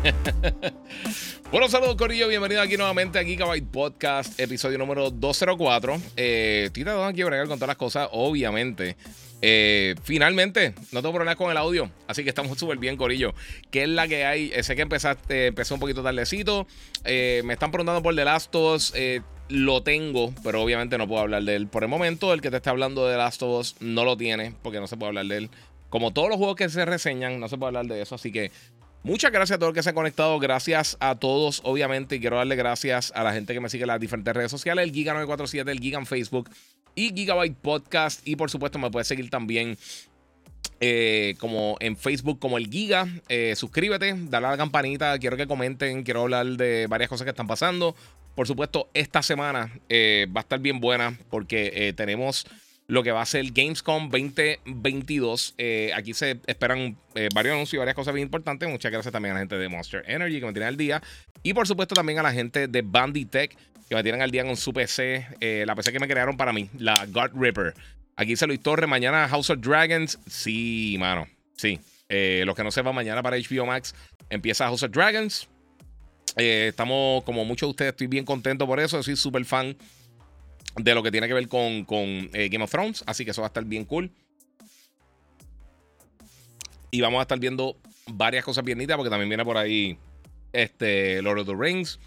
bueno, 1.50 1.68
saludos 1.68 1.96
Corillo, 1.96 2.28
bienvenido 2.28 2.62
aquí 2.62 2.76
nuevamente 2.76 3.18
a 3.18 3.24
Gigabyte 3.24 3.66
Podcast, 3.70 4.38
episodio 4.40 4.78
número 4.78 5.10
204. 5.10 6.00
Eh, 6.16 6.62
estoy 6.66 6.84
tratando 6.84 7.06
aquí 7.06 7.22
bregar 7.22 7.46
con 7.48 7.58
todas 7.58 7.68
las 7.68 7.76
cosas, 7.76 8.08
obviamente. 8.12 8.96
Eh, 9.42 9.94
finalmente, 10.02 10.74
no 10.92 11.00
tengo 11.00 11.14
problemas 11.14 11.36
con 11.36 11.50
el 11.50 11.56
audio, 11.56 11.90
así 12.06 12.22
que 12.22 12.28
estamos 12.28 12.58
súper 12.58 12.78
bien, 12.78 12.96
Corillo. 12.96 13.34
¿Qué 13.70 13.84
es 13.84 13.88
la 13.88 14.06
que 14.06 14.24
hay? 14.24 14.50
Eh, 14.54 14.62
sé 14.62 14.76
que 14.76 14.82
empezaste, 14.82 15.46
empezó 15.48 15.74
un 15.74 15.80
poquito 15.80 16.02
tardecito. 16.02 16.66
Eh, 17.04 17.42
me 17.44 17.54
están 17.54 17.70
preguntando 17.70 18.02
por 18.02 18.14
The 18.14 18.24
Last 18.24 18.54
of 18.54 18.76
Us. 18.76 18.94
lo 19.48 19.82
tengo, 19.82 20.32
pero 20.44 20.62
obviamente 20.62 20.96
no 20.96 21.08
puedo 21.08 21.22
hablar 21.22 21.42
de 21.42 21.56
él 21.56 21.66
por 21.66 21.82
el 21.82 21.88
momento. 21.88 22.32
El 22.32 22.40
que 22.40 22.50
te 22.50 22.58
está 22.58 22.70
hablando 22.70 23.06
de 23.06 23.14
The 23.14 23.18
Last 23.18 23.42
of 23.42 23.60
Us 23.60 23.76
no 23.80 24.04
lo 24.04 24.16
tiene, 24.16 24.54
porque 24.62 24.78
no 24.78 24.86
se 24.86 24.96
puede 24.96 25.08
hablar 25.08 25.26
de 25.26 25.36
él. 25.38 25.50
Como 25.90 26.12
todos 26.12 26.28
los 26.28 26.38
juegos 26.38 26.56
que 26.56 26.68
se 26.68 26.84
reseñan, 26.84 27.38
no 27.38 27.48
se 27.48 27.58
puede 27.58 27.68
hablar 27.68 27.86
de 27.86 28.00
eso. 28.00 28.14
Así 28.14 28.32
que 28.32 28.50
Muchas 29.02 29.32
gracias 29.32 29.56
a 29.56 29.58
todos 29.58 29.70
los 29.70 29.74
que 29.74 29.82
se 29.82 29.88
han 29.88 29.94
conectado. 29.94 30.38
Gracias 30.38 30.98
a 31.00 31.14
todos, 31.14 31.62
obviamente. 31.64 32.16
Y 32.16 32.20
quiero 32.20 32.36
darle 32.36 32.54
gracias 32.54 33.12
a 33.14 33.24
la 33.24 33.32
gente 33.32 33.54
que 33.54 33.60
me 33.60 33.70
sigue 33.70 33.84
en 33.84 33.88
las 33.88 34.00
diferentes 34.00 34.34
redes 34.34 34.50
sociales: 34.50 34.84
el 34.84 34.92
Giga947, 34.92 35.70
el 35.70 35.80
Giga 35.80 35.98
en 35.98 36.04
Facebook 36.04 36.50
y 36.94 37.14
Gigabyte 37.14 37.56
Podcast. 37.56 38.26
Y 38.28 38.36
por 38.36 38.50
supuesto, 38.50 38.78
me 38.78 38.90
puedes 38.90 39.08
seguir 39.08 39.30
también 39.30 39.78
eh, 40.80 41.34
como 41.38 41.76
en 41.80 41.96
Facebook 41.96 42.38
como 42.38 42.58
el 42.58 42.68
Giga. 42.68 43.08
Eh, 43.30 43.54
suscríbete, 43.56 44.14
dale 44.28 44.48
a 44.48 44.50
la 44.50 44.56
campanita. 44.58 45.18
Quiero 45.18 45.38
que 45.38 45.46
comenten. 45.46 46.02
Quiero 46.02 46.20
hablar 46.20 46.46
de 46.46 46.86
varias 46.86 47.08
cosas 47.08 47.24
que 47.24 47.30
están 47.30 47.46
pasando. 47.46 47.96
Por 48.34 48.46
supuesto, 48.46 48.90
esta 48.92 49.22
semana 49.22 49.72
eh, 49.88 50.26
va 50.34 50.40
a 50.40 50.42
estar 50.42 50.60
bien 50.60 50.78
buena 50.78 51.18
porque 51.30 51.94
tenemos 51.96 52.46
lo 52.90 53.04
que 53.04 53.12
va 53.12 53.22
a 53.22 53.26
ser 53.26 53.44
Gamescom 53.52 54.10
2022. 54.10 55.54
Eh, 55.58 55.92
aquí 55.94 56.12
se 56.12 56.40
esperan 56.48 56.96
eh, 57.14 57.28
varios 57.32 57.54
anuncios 57.54 57.74
y 57.74 57.76
varias 57.78 57.94
cosas 57.94 58.12
bien 58.12 58.26
importantes. 58.26 58.68
Muchas 58.68 58.90
gracias 58.90 59.12
también 59.12 59.30
a 59.30 59.34
la 59.34 59.40
gente 59.40 59.56
de 59.56 59.68
Monster 59.68 60.02
Energy 60.08 60.40
que 60.40 60.46
me 60.46 60.52
tienen 60.52 60.68
al 60.68 60.76
día. 60.76 61.00
Y 61.44 61.54
por 61.54 61.68
supuesto 61.68 61.94
también 61.94 62.18
a 62.18 62.24
la 62.24 62.32
gente 62.32 62.66
de 62.66 62.82
Banditech 62.82 63.56
que 63.88 63.94
me 63.94 64.02
tienen 64.02 64.22
al 64.22 64.32
día 64.32 64.44
con 64.44 64.56
su 64.56 64.72
PC. 64.72 65.24
Eh, 65.38 65.62
la 65.68 65.76
PC 65.76 65.92
que 65.92 66.00
me 66.00 66.08
crearon 66.08 66.36
para 66.36 66.52
mí, 66.52 66.68
la 66.78 67.06
God 67.06 67.30
Ripper. 67.34 67.74
Aquí 68.16 68.34
se 68.34 68.48
Luis 68.48 68.60
Torre. 68.60 68.88
Mañana 68.88 69.28
House 69.28 69.50
of 69.50 69.60
Dragons. 69.60 70.18
Sí, 70.26 70.96
mano. 70.98 71.28
Sí. 71.56 71.78
los 72.08 72.56
que 72.56 72.64
no 72.64 72.72
sepan, 72.72 72.92
mañana 72.92 73.22
para 73.22 73.36
HBO 73.36 73.66
Max 73.66 73.94
empieza 74.30 74.64
House 74.64 74.82
of 74.82 74.90
Dragons. 74.90 75.48
estamos, 76.36 77.22
como 77.22 77.44
muchos 77.44 77.68
de 77.68 77.70
ustedes, 77.70 77.90
estoy 77.90 78.08
bien 78.08 78.24
contento 78.24 78.66
por 78.66 78.80
eso. 78.80 79.00
soy 79.00 79.14
súper 79.14 79.44
fan 79.44 79.76
de 80.76 80.94
lo 80.94 81.02
que 81.02 81.10
tiene 81.10 81.28
que 81.28 81.34
ver 81.34 81.48
con, 81.48 82.30
eh, 82.32 82.48
Game 82.50 82.64
of 82.64 82.70
Thrones. 82.70 83.04
Así 83.06 83.24
que 83.24 83.32
eso 83.32 83.42
va 83.42 83.46
a 83.46 83.50
estar 83.50 83.64
bien 83.64 83.84
cool. 83.84 84.10
Y 86.90 87.00
vamos 87.00 87.18
a 87.20 87.22
estar 87.22 87.38
viendo 87.38 87.76
varias 88.06 88.44
cosas 88.44 88.64
bien 88.64 88.78
nítidas 88.78 88.96
porque 88.96 89.10
también 89.10 89.28
viene 89.28 89.44
por 89.44 89.56
ahí 89.56 89.98
este, 90.52 91.22
Lord 91.22 91.40
of 91.40 91.46
the 91.46 91.54
Rings 91.54 92.00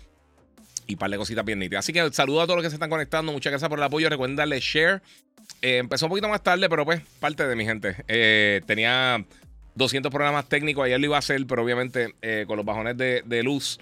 y 0.87 0.93
un 0.93 0.99
par 0.99 1.09
de 1.09 1.17
cositas 1.17 1.45
bien. 1.45 1.73
Así 1.75 1.93
que 1.93 2.11
saludo 2.11 2.41
a 2.41 2.45
todos 2.45 2.57
los 2.57 2.63
que 2.63 2.69
se 2.69 2.75
están 2.75 2.89
conectando. 2.89 3.31
Muchas 3.31 3.51
gracias 3.51 3.69
por 3.69 3.79
el 3.79 3.83
apoyo. 3.83 4.09
Recuerden 4.09 4.35
darle 4.35 4.59
share. 4.59 5.01
Eh, 5.61 5.77
empezó 5.77 6.07
un 6.07 6.09
poquito 6.09 6.27
más 6.27 6.43
tarde, 6.43 6.67
pero 6.69 6.83
pues 6.83 7.01
parte 7.19 7.47
de 7.47 7.55
mi 7.55 7.63
gente. 7.63 7.95
Eh, 8.09 8.61
tenía 8.65 9.23
200 9.75 10.11
programas 10.11 10.49
técnicos. 10.49 10.85
Ayer 10.85 10.99
lo 10.99 11.05
iba 11.05 11.15
a 11.15 11.19
hacer, 11.19 11.45
pero 11.47 11.63
obviamente 11.63 12.13
con 12.45 12.57
los 12.57 12.65
bajones 12.65 12.97
de 12.97 13.43
luz 13.43 13.79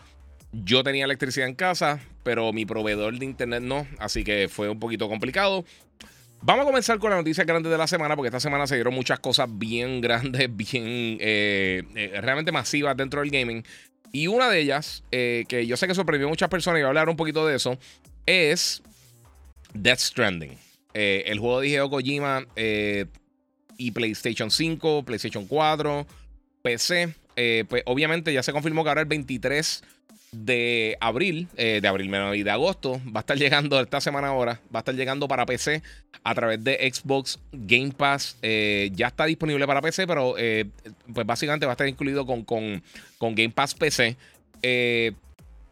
yo 0.52 0.84
tenía 0.84 1.06
electricidad 1.06 1.48
en 1.48 1.56
casa, 1.56 2.00
pero 2.24 2.54
mi 2.54 2.66
proveedor 2.66 3.18
de 3.18 3.26
internet 3.26 3.62
no, 3.62 3.88
así 4.00 4.24
que 4.24 4.48
fue 4.50 4.70
un 4.70 4.80
poquito 4.80 5.10
complicado. 5.10 5.66
Vamos 6.44 6.64
a 6.64 6.66
comenzar 6.66 6.98
con 6.98 7.12
la 7.12 7.18
noticia 7.18 7.44
grande 7.44 7.70
de 7.70 7.78
la 7.78 7.86
semana, 7.86 8.16
porque 8.16 8.30
esta 8.30 8.40
semana 8.40 8.66
se 8.66 8.74
dieron 8.74 8.96
muchas 8.96 9.20
cosas 9.20 9.48
bien 9.52 10.02
grandes, 10.02 10.56
bien 10.56 11.18
eh, 11.20 11.84
eh, 11.96 12.20
realmente 12.22 12.52
masivas 12.52 12.98
dentro 12.98 13.22
del 13.22 13.30
gaming. 13.30 13.64
Y 14.12 14.28
una 14.28 14.50
de 14.50 14.60
ellas, 14.60 15.04
eh, 15.12 15.46
que 15.48 15.66
yo 15.68 15.78
sé 15.78 15.88
que 15.88 15.96
sorprendió 15.96 16.28
a 16.28 16.30
muchas 16.30 16.50
personas 16.50 16.80
y 16.80 16.82
voy 16.82 16.88
a 16.88 16.90
hablar 16.90 17.10
un 17.10 17.16
poquito 17.16 17.46
de 17.46 17.56
eso, 17.56 17.78
es 18.26 18.82
Death 19.74 20.00
Stranding. 20.00 20.58
el 20.94 21.40
juego 21.40 21.62
de 21.62 21.68
Hideo 21.70 21.90
Kojima 21.90 22.46
y 23.78 23.92
PlayStation 23.92 24.52
5, 24.52 25.04
PlayStation 25.06 25.48
4, 25.48 26.06
PC. 26.62 27.14
pues 27.70 27.84
obviamente 27.86 28.34
ya 28.34 28.44
se 28.44 28.52
confirmó 28.52 28.84
que 28.84 28.90
ahora 28.90 29.02
el 29.02 29.08
23 29.08 29.84
de 30.32 30.98
abril, 31.02 31.50
eh, 31.58 31.80
de 31.82 31.88
abril 31.90 32.08
menos 32.08 32.38
y 32.38 32.44
de 32.44 32.52
agosto, 32.52 33.02
va 33.06 33.20
a 33.20 33.22
estar 33.22 33.38
llegando 33.38 33.78
esta 33.82 34.00
semana 34.00 34.30
ahora, 34.30 34.62
va 34.74 34.80
a 34.80 34.82
estar 34.82 34.96
llegando 34.96 35.28
para 35.28 35.46
PC 35.46 35.84
a 36.24 36.34
través 36.34 36.64
de 36.64 36.90
Xbox 36.94 37.38
Game 37.52 37.92
Pass. 37.92 38.38
Eh, 38.42 38.92
ya 38.94 39.08
está 39.08 39.26
disponible 39.26 39.68
para 39.68 39.82
PC, 39.82 40.08
pero 40.08 40.36
eh, 40.38 40.68
pues 41.14 41.28
básicamente 41.28 41.66
va 41.66 41.74
a 41.74 41.76
estar 41.76 41.88
incluido 41.88 42.26
con, 42.26 42.46
con, 42.46 42.82
Game 43.20 43.50
Pass 43.50 43.76
PC. 43.76 44.16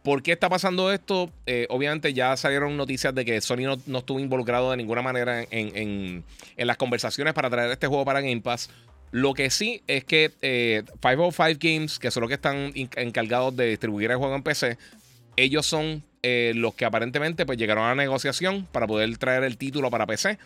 ¿Por 0.02 0.22
qué 0.22 0.32
está 0.32 0.48
pasando 0.48 0.92
esto? 0.92 1.30
obviamente 1.68 2.12
ya 2.12 2.36
salieron 2.36 2.76
noticias 2.76 3.14
de 3.14 3.24
que 3.24 3.40
Sony 3.40 3.78
no, 3.86 3.98
estuvo 3.98 4.20
involucrado 4.20 4.70
de 4.70 4.76
ninguna 4.76 5.02
manera 5.02 5.42
en, 5.50 6.24
en 6.56 6.66
las 6.66 6.76
conversaciones 6.76 7.32
para 7.32 7.48
traer 7.48 7.70
este 7.70 7.86
juego 7.86 8.04
para 8.04 8.20
Game 8.20 8.40
Pass. 8.40 8.68
Lo 9.12 9.34
que 9.34 9.50
sí 9.50 9.82
es 9.86 10.04
que 10.04 10.30
505 11.00 11.42
eh, 11.42 11.56
Games, 11.60 11.98
que 11.98 12.10
son 12.10 12.22
los 12.22 12.28
que 12.28 12.34
están 12.34 12.72
encargados 12.74 13.56
de 13.56 13.66
distribuir 13.66 14.10
el 14.10 14.18
juego 14.18 14.34
en 14.34 14.42
PC, 14.42 14.78
ellos 15.36 15.66
son 15.66 16.04
eh, 16.22 16.52
los 16.54 16.74
que 16.74 16.84
aparentemente 16.84 17.44
pues, 17.46 17.58
llegaron 17.58 17.84
a 17.84 17.88
la 17.88 17.94
negociación 17.96 18.66
para 18.70 18.86
poder 18.86 19.16
traer 19.18 19.44
el 19.44 19.56
título 19.56 19.90
para 19.90 20.06
PC. 20.06 20.38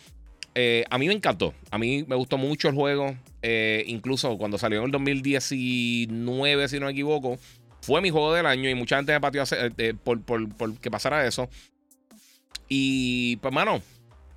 Eh, 0.54 0.84
a 0.88 0.98
mí 0.98 1.08
me 1.08 1.14
encantó. 1.14 1.52
A 1.70 1.78
mí 1.78 2.04
me 2.06 2.16
gustó 2.16 2.38
mucho 2.38 2.68
el 2.68 2.74
juego. 2.74 3.14
incluso 3.86 4.38
cuando 4.38 4.56
salió 4.56 4.78
en 4.78 4.86
el 4.86 4.90
2019, 4.92 6.68
si 6.68 6.80
no 6.80 6.86
me 6.86 6.92
equivoco, 6.92 7.38
fue 7.82 8.00
mi 8.00 8.08
juego 8.08 8.32
del 8.32 8.46
año 8.46 8.70
y 8.70 8.74
mucha 8.74 8.96
gente 8.96 9.12
me 9.12 9.20
pateó 9.20 9.44
por, 10.02 10.22
por 10.22 10.78
que 10.78 10.90
pasara 10.90 11.26
eso. 11.26 11.50
Y 12.68 13.36
pues, 13.36 13.52
mano, 13.52 13.82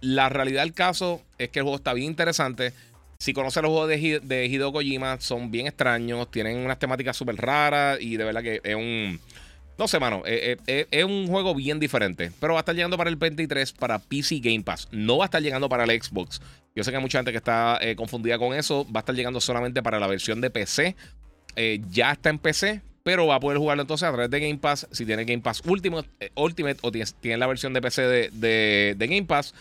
la 0.01 0.29
realidad 0.29 0.63
del 0.63 0.73
caso 0.73 1.21
es 1.37 1.49
que 1.49 1.59
el 1.59 1.63
juego 1.63 1.77
está 1.77 1.93
bien 1.93 2.07
interesante. 2.07 2.73
Si 3.17 3.33
conoces 3.33 3.63
los 3.63 3.71
juegos 3.71 3.89
de, 3.89 4.19
de 4.21 4.45
Hideo 4.45 4.71
Kojima, 4.71 5.19
son 5.19 5.49
bien 5.51 5.67
extraños, 5.67 6.29
tienen 6.29 6.57
unas 6.57 6.79
temáticas 6.79 7.17
súper 7.17 7.35
raras 7.35 7.99
y 7.99 8.17
de 8.17 8.23
verdad 8.23 8.41
que 8.41 8.61
es 8.63 8.75
un... 8.75 9.19
No 9.77 9.87
sé, 9.87 9.99
mano, 9.99 10.23
es, 10.25 11.05
un 11.05 11.27
juego 11.27 11.53
bien 11.53 11.79
diferente, 11.79 12.31
pero 12.39 12.53
va 12.53 12.59
a 12.59 12.61
estar 12.61 12.73
llegando 12.73 12.97
para 12.97 13.11
el 13.11 13.15
23 13.15 13.73
para 13.73 13.99
PC 13.99 14.39
Game 14.39 14.63
Pass. 14.63 14.87
No 14.91 15.17
va 15.17 15.25
a 15.25 15.27
estar 15.27 15.41
llegando 15.41 15.69
para 15.69 15.83
el 15.83 16.01
Xbox. 16.01 16.41
Yo 16.75 16.83
sé 16.83 16.89
que 16.89 16.97
hay 16.97 17.01
mucha 17.01 17.19
gente 17.19 17.31
que 17.31 17.37
está 17.37 17.77
eh, 17.81 17.95
confundida 17.95 18.39
con 18.39 18.55
eso. 18.55 18.87
Va 18.91 18.99
a 18.99 19.01
estar 19.01 19.15
llegando 19.15 19.39
solamente 19.39 19.83
para 19.83 19.99
la 19.99 20.07
versión 20.07 20.41
de 20.41 20.49
PC. 20.49 20.95
Eh, 21.55 21.79
ya 21.91 22.11
está 22.11 22.29
en 22.29 22.39
PC, 22.39 22.81
pero 23.07 23.25
va 23.25 23.35
a 23.35 23.39
poder 23.39 23.57
jugarlo 23.57 23.83
entonces 23.83 24.05
a 24.05 24.11
través 24.11 24.29
de 24.29 24.37
Game 24.37 24.57
Pass. 24.57 24.85
Si 24.91 25.05
tiene 25.05 25.23
Game 25.23 25.41
Pass 25.41 25.61
Ultimate, 25.65 26.09
eh, 26.19 26.29
Ultimate 26.35 26.77
o 26.81 26.91
tiene, 26.91 27.37
la 27.37 27.47
versión 27.47 27.71
de 27.71 27.81
PC 27.81 28.01
de, 28.01 28.95
Game 28.99 29.23
Pass, 29.23 29.53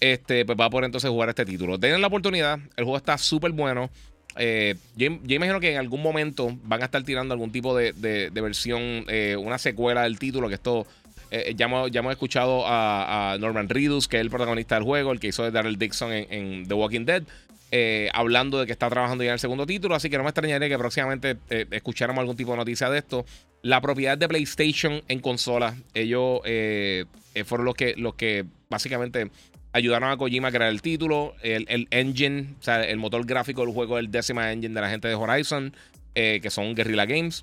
este, 0.00 0.46
pues 0.46 0.58
va 0.58 0.64
a 0.64 0.70
poder 0.70 0.86
entonces 0.86 1.10
jugar 1.10 1.28
este 1.28 1.44
título. 1.44 1.78
Tienen 1.78 2.00
la 2.00 2.06
oportunidad, 2.06 2.58
el 2.78 2.84
juego 2.84 2.96
está 2.96 3.18
súper 3.18 3.52
bueno. 3.52 3.90
Eh, 4.38 4.76
yo, 4.96 5.08
imagino 5.28 5.60
que 5.60 5.72
en 5.72 5.78
algún 5.80 6.00
momento 6.00 6.56
van 6.62 6.80
a 6.80 6.86
estar 6.86 7.02
tirando 7.02 7.34
algún 7.34 7.52
tipo 7.52 7.76
de, 7.76 7.92
versión, 8.32 9.04
eh, 9.08 9.36
una 9.38 9.58
secuela 9.58 10.04
del 10.04 10.18
título, 10.18 10.48
que 10.48 10.54
esto... 10.54 10.86
ya, 11.30 11.66
hemos, 11.66 11.90
ya, 11.90 12.00
hemos, 12.00 12.12
escuchado 12.12 12.64
a, 12.64 13.36
Norman 13.38 13.68
Reedus, 13.68 14.08
que 14.08 14.16
es 14.16 14.22
el 14.22 14.30
protagonista 14.30 14.76
del 14.76 14.84
juego, 14.84 15.12
el 15.12 15.20
que 15.20 15.26
hizo 15.26 15.42
de 15.42 15.50
Daryl 15.50 15.76
Dixon 15.76 16.10
en 16.10 16.66
The 16.66 16.72
Walking 16.72 17.04
Dead. 17.04 17.24
Eh, 17.70 18.08
hablando 18.12 18.60
de 18.60 18.66
que 18.66 18.72
está 18.72 18.88
trabajando 18.88 19.24
ya 19.24 19.30
en 19.30 19.34
el 19.34 19.40
segundo 19.40 19.66
título, 19.66 19.94
así 19.94 20.08
que 20.08 20.16
no 20.16 20.22
me 20.22 20.30
extrañaría 20.30 20.68
que 20.68 20.78
próximamente 20.78 21.36
eh, 21.50 21.66
escucháramos 21.72 22.20
algún 22.20 22.36
tipo 22.36 22.52
de 22.52 22.58
noticia 22.58 22.88
de 22.88 22.98
esto. 22.98 23.24
La 23.62 23.80
propiedad 23.80 24.16
de 24.16 24.28
PlayStation 24.28 25.02
en 25.08 25.20
consola, 25.20 25.74
ellos 25.92 26.40
eh, 26.44 27.04
fueron 27.46 27.64
los 27.64 27.74
que, 27.74 27.94
los 27.96 28.14
que 28.14 28.44
básicamente 28.70 29.28
ayudaron 29.72 30.10
a 30.10 30.16
Kojima 30.16 30.48
a 30.48 30.52
crear 30.52 30.70
el 30.70 30.82
título, 30.82 31.34
el, 31.42 31.88
engine, 31.90 32.54
o 32.60 32.62
sea, 32.62 32.84
el 32.84 32.98
motor 32.98 33.26
gráfico 33.26 33.62
del 33.62 33.74
juego, 33.74 33.98
el 33.98 34.10
décima 34.10 34.52
engine 34.52 34.72
de 34.72 34.80
la 34.80 34.90
gente 34.90 35.08
de 35.08 35.14
Horizon, 35.14 35.74
que 36.14 36.48
son 36.50 36.76
Guerrilla 36.76 37.06
Games. 37.06 37.42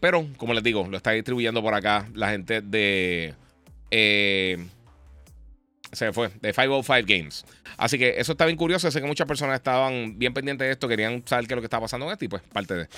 pero, 0.00 0.28
como 0.36 0.54
les 0.54 0.62
digo, 0.62 0.86
lo 0.88 0.96
está 0.96 1.10
distribuyendo 1.10 1.60
por 1.60 1.74
acá 1.74 2.08
la 2.14 2.30
gente 2.30 2.60
de 2.60 3.34
se 5.92 6.12
fue, 6.12 6.30
de 6.40 6.52
505 6.52 7.06
Games. 7.06 7.44
Así 7.76 7.98
que 7.98 8.14
eso 8.18 8.32
está 8.32 8.46
bien 8.46 8.56
curioso. 8.56 8.90
Sé 8.90 9.00
que 9.00 9.06
muchas 9.06 9.26
personas 9.26 9.56
estaban 9.56 10.18
bien 10.18 10.32
pendientes 10.32 10.66
de 10.66 10.72
esto, 10.72 10.88
querían 10.88 11.22
saber 11.26 11.46
qué 11.46 11.54
es 11.54 11.56
lo 11.56 11.62
que 11.62 11.66
estaba 11.66 11.82
pasando 11.82 12.06
en 12.06 12.12
esto 12.12 12.24
y 12.24 12.28
pues 12.28 12.42
parte 12.52 12.74
de. 12.74 12.88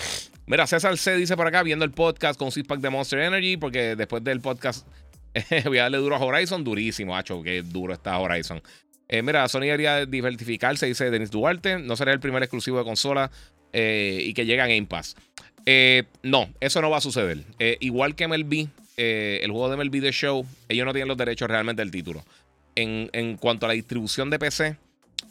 Mira, 0.46 0.67
César 0.67 0.96
C 0.96 1.17
dice 1.17 1.37
por 1.37 1.46
acá, 1.46 1.62
viendo 1.62 1.85
el 1.85 1.91
podcast 1.91 2.38
con 2.38 2.52
Six 2.52 2.67
Pack 2.67 2.81
de 2.81 2.91
Monster 2.91 3.19
Energy, 3.19 3.56
porque 3.56 3.96
después 3.96 4.23
del 4.23 4.41
podcast 4.41 4.87
voy 5.64 5.79
a 5.79 5.82
darle 5.82 5.99
duro 5.99 6.17
a 6.17 6.20
Horizon, 6.20 6.62
durísimo, 6.64 7.17
hacho, 7.17 7.43
que 7.43 7.62
duro 7.62 7.93
está 7.93 8.19
Horizon. 8.19 8.62
Eh, 9.08 9.23
mira, 9.23 9.47
Sony 9.49 9.61
debería 9.61 10.06
diversificarse, 10.06 10.87
dice 10.87 11.11
Denis 11.11 11.31
Duarte. 11.31 11.79
No 11.79 11.97
será 11.97 12.12
el 12.12 12.20
primer 12.20 12.43
exclusivo 12.43 12.79
de 12.79 12.85
consola 12.85 13.31
eh, 13.73 14.20
y 14.23 14.35
que 14.35 14.47
llega 14.47 14.64
a 14.64 14.67
Game 14.67 14.87
Pass. 14.87 15.17
Eh, 15.67 16.05
no, 16.23 16.49
eso 16.61 16.81
no 16.81 16.90
va 16.90 16.99
a 16.99 17.00
suceder. 17.00 17.44
igual 17.81 18.14
que 18.14 18.29
MLB, 18.29 18.69
el 18.97 19.50
juego 19.50 19.70
de 19.70 19.76
MLB 19.76 20.00
The 20.00 20.12
Show, 20.12 20.47
ellos 20.69 20.87
no 20.87 20.93
tienen 20.93 21.08
los 21.08 21.17
derechos 21.17 21.49
realmente 21.49 21.82
del 21.82 21.90
título. 21.90 22.25
En, 22.76 23.37
cuanto 23.37 23.67
a 23.67 23.69
la 23.69 23.75
distribución 23.75 24.31
de 24.31 24.38
PC, 24.38 24.76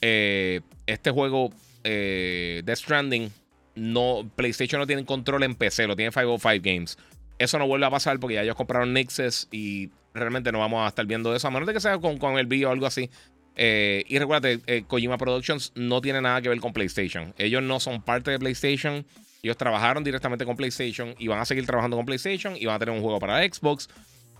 este 0.01 1.11
juego, 1.11 1.51
Death 1.83 2.77
Stranding, 2.77 3.31
no, 3.75 4.29
PlayStation 4.35 4.79
no 4.79 4.87
tiene 4.87 5.05
control 5.05 5.43
en 5.43 5.55
PC, 5.55 5.87
lo 5.87 5.95
tiene 5.95 6.11
505 6.11 6.61
Games. 6.63 6.97
Eso 7.39 7.59
no 7.59 7.67
vuelve 7.67 7.85
a 7.85 7.89
pasar 7.89 8.19
porque 8.19 8.35
ya 8.35 8.43
ellos 8.43 8.55
compraron 8.55 8.93
Nexus 8.93 9.47
y 9.51 9.89
realmente 10.13 10.51
no 10.51 10.59
vamos 10.59 10.85
a 10.85 10.87
estar 10.87 11.05
viendo 11.05 11.35
eso, 11.35 11.47
a 11.47 11.51
menos 11.51 11.67
de 11.67 11.73
que 11.73 11.79
sea 11.79 11.97
con, 11.97 12.17
con 12.17 12.37
el 12.37 12.65
o 12.65 12.69
algo 12.69 12.85
así. 12.85 13.09
Eh, 13.55 14.03
y 14.07 14.17
recuerda, 14.17 14.49
eh, 14.49 14.83
Kojima 14.87 15.17
Productions 15.17 15.71
no 15.75 16.01
tiene 16.01 16.21
nada 16.21 16.41
que 16.41 16.49
ver 16.49 16.59
con 16.59 16.73
PlayStation. 16.73 17.33
Ellos 17.37 17.61
no 17.61 17.79
son 17.79 18.01
parte 18.01 18.31
de 18.31 18.39
PlayStation. 18.39 19.05
Ellos 19.41 19.57
trabajaron 19.57 20.03
directamente 20.03 20.45
con 20.45 20.55
PlayStation 20.55 21.15
y 21.19 21.27
van 21.27 21.39
a 21.39 21.45
seguir 21.45 21.65
trabajando 21.65 21.97
con 21.97 22.05
PlayStation 22.05 22.55
y 22.55 22.65
van 22.65 22.75
a 22.75 22.79
tener 22.79 22.95
un 22.95 23.01
juego 23.01 23.19
para 23.19 23.43
Xbox. 23.43 23.89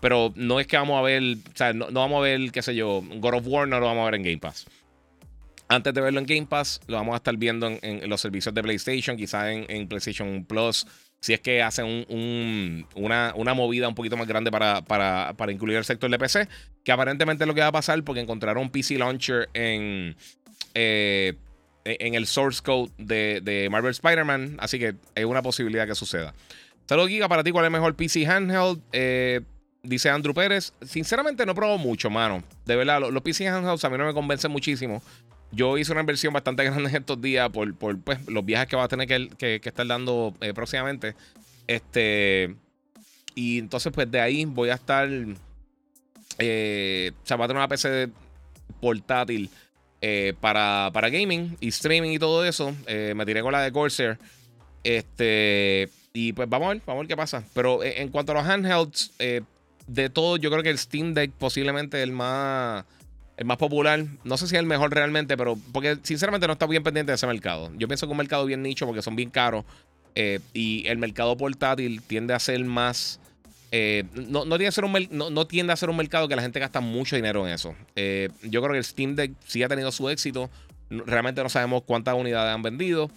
Pero 0.04 0.34
no 0.36 0.60
es 0.60 0.66
que 0.66 0.76
vamos 0.76 0.98
a 0.98 1.00
ver, 1.00 1.22
o 1.22 1.56
sea, 1.56 1.72
no, 1.72 1.90
vamos 1.90 2.18
a 2.18 2.20
ver, 2.20 2.52
qué 2.52 2.60
sé 2.60 2.74
yo, 2.74 3.02
God 3.16 3.36
of 3.36 3.46
War 3.46 3.66
no 3.66 3.80
lo 3.80 3.86
vamos 3.86 4.02
a 4.02 4.10
ver 4.10 4.16
en 4.16 4.22
Game 4.22 4.36
Pass. 4.36 4.66
Antes 5.66 5.94
de 5.94 6.02
verlo 6.02 6.20
en 6.20 6.26
Game 6.26 6.44
Pass, 6.44 6.82
lo 6.88 6.98
vamos 6.98 7.14
a 7.14 7.16
estar 7.16 7.34
viendo 7.38 7.70
en, 7.80 8.06
los 8.10 8.20
servicios 8.20 8.54
de 8.54 8.62
PlayStation, 8.62 9.16
quizás 9.16 9.46
en, 9.46 9.64
en 9.66 9.88
PlayStation 9.88 10.44
Plus 10.44 10.86
si 11.20 11.32
es 11.32 11.40
que 11.40 11.62
hacen 11.62 12.04
una, 12.10 13.54
movida 13.54 13.88
un 13.88 13.94
poquito 13.94 14.18
más 14.18 14.26
grande 14.26 14.50
para, 14.50 14.82
para, 14.82 15.50
incluir 15.50 15.78
el 15.78 15.84
sector 15.86 16.10
de 16.10 16.18
PC, 16.18 16.48
que 16.84 16.92
aparentemente 16.92 17.44
es 17.44 17.48
lo 17.48 17.54
que 17.54 17.62
va 17.62 17.68
a 17.68 17.72
pasar 17.72 18.04
porque 18.04 18.20
encontraron 18.20 18.68
PC 18.68 18.98
Launcher 18.98 19.48
en, 19.54 20.16
eh, 20.74 21.32
en 21.86 22.14
el 22.14 22.26
source 22.26 22.60
code 22.62 22.90
de, 22.98 23.68
Marvel 23.70 23.92
Spider-Man, 23.92 24.58
así 24.60 24.78
que 24.78 24.96
es 25.14 25.24
una 25.24 25.40
posibilidad 25.40 25.86
que 25.86 25.94
suceda. 25.94 26.34
Saludos, 26.86 27.08
Giga, 27.08 27.26
para 27.26 27.42
ti, 27.42 27.52
¿cuál 27.52 27.64
es 27.64 27.70
mejor 27.70 27.96
PC 27.96 28.26
handheld? 28.26 28.82
Eh, 28.92 29.40
dice 29.84 30.10
Andrew 30.10 30.34
Pérez. 30.34 30.72
Sinceramente, 30.82 31.46
no 31.46 31.54
probado 31.54 31.78
mucho, 31.78 32.10
mano. 32.10 32.42
De 32.66 32.74
verdad, 32.74 33.00
los, 33.00 33.12
los 33.12 33.22
PC 33.22 33.46
handhelds 33.46 33.84
a 33.84 33.90
mí 33.90 33.98
no 33.98 34.06
me 34.06 34.14
convencen 34.14 34.50
muchísimo. 34.50 35.02
Yo 35.54 35.78
hice 35.78 35.92
una 35.92 36.00
inversión 36.00 36.32
bastante 36.32 36.64
grande 36.70 36.96
estos 36.96 37.20
días 37.20 37.50
por, 37.50 37.74
pues, 37.74 38.26
los 38.26 38.44
viajes 38.44 38.68
que 38.68 38.76
va 38.76 38.84
a 38.84 38.88
tener 38.88 39.06
que, 39.06 39.60
estar 39.62 39.86
dando 39.86 40.34
eh, 40.40 40.52
próximamente. 40.52 41.14
Este. 41.66 42.54
Y 43.34 43.58
entonces, 43.58 43.92
pues 43.92 44.10
de 44.10 44.20
ahí 44.20 44.44
voy 44.44 44.70
a 44.70 44.74
estar. 44.74 45.08
Eh, 46.38 47.12
o 47.14 47.26
sea, 47.26 47.36
va 47.36 47.44
a 47.44 47.48
tener 47.48 47.60
una 47.60 47.68
PC 47.68 48.10
portátil 48.80 49.48
eh, 50.00 50.34
para, 50.40 50.90
para 50.92 51.08
gaming 51.08 51.56
y 51.60 51.68
streaming 51.68 52.10
y 52.10 52.18
todo 52.18 52.44
eso. 52.44 52.74
me 52.86 53.24
tiré 53.26 53.42
con 53.42 53.52
la 53.52 53.62
de 53.62 53.72
Corsair. 53.72 54.18
Este. 54.82 55.88
Y 56.12 56.32
pues 56.32 56.48
vamos 56.48 56.66
a 56.66 56.74
ver, 56.74 56.82
vamos 56.86 57.00
a 57.00 57.02
ver 57.02 57.08
qué 57.08 57.16
pasa. 57.16 57.44
Pero 57.54 57.82
en 57.82 58.08
cuanto 58.08 58.32
a 58.32 58.36
los 58.36 58.46
handhelds, 58.46 59.12
de 59.86 60.10
todo, 60.10 60.36
yo 60.36 60.50
creo 60.50 60.62
que 60.62 60.70
el 60.70 60.78
Steam 60.78 61.14
Deck 61.14 61.32
posiblemente 61.32 62.02
el 62.02 62.12
más 62.12 62.84
el 63.36 63.44
más 63.46 63.56
popular. 63.56 64.04
No 64.22 64.36
sé 64.36 64.46
si 64.46 64.54
es 64.54 64.60
el 64.60 64.66
mejor 64.66 64.92
realmente, 64.92 65.36
pero 65.36 65.58
porque 65.72 65.98
sinceramente 66.02 66.46
no 66.46 66.52
está 66.52 66.66
bien 66.66 66.82
pendiente 66.82 67.12
de 67.12 67.16
ese 67.16 67.26
mercado. 67.26 67.70
Yo 67.76 67.88
pienso 67.88 68.06
que 68.06 68.12
un 68.12 68.18
mercado 68.18 68.44
bien 68.46 68.62
nicho 68.62 68.86
porque 68.86 69.02
son 69.02 69.16
bien 69.16 69.30
caros. 69.30 69.64
Eh, 70.14 70.38
y 70.52 70.86
el 70.86 70.98
mercado 70.98 71.36
portátil 71.36 72.00
tiende 72.02 72.34
a 72.34 72.38
ser 72.38 72.64
más. 72.64 73.20
Eh, 73.72 74.04
no, 74.14 74.44
tiende 74.44 74.68
a 74.68 74.72
ser 74.72 74.84
un, 74.84 75.08
no, 75.10 75.46
tiende 75.46 75.72
a 75.72 75.76
ser 75.76 75.90
un 75.90 75.96
mercado 75.96 76.28
que 76.28 76.36
la 76.36 76.42
gente 76.42 76.60
gasta 76.60 76.80
mucho 76.80 77.16
dinero 77.16 77.46
en 77.46 77.52
eso. 77.52 77.74
Eh, 77.96 78.28
yo 78.42 78.60
creo 78.60 78.72
que 78.72 78.78
el 78.78 78.84
Steam 78.84 79.16
Deck 79.16 79.32
sí 79.44 79.62
ha 79.64 79.68
tenido 79.68 79.90
su 79.90 80.08
éxito. 80.08 80.48
Realmente 80.90 81.42
no 81.42 81.48
sabemos 81.48 81.82
cuántas 81.82 82.14
unidades 82.14 82.54
han 82.54 82.62
vendido. 82.62 83.10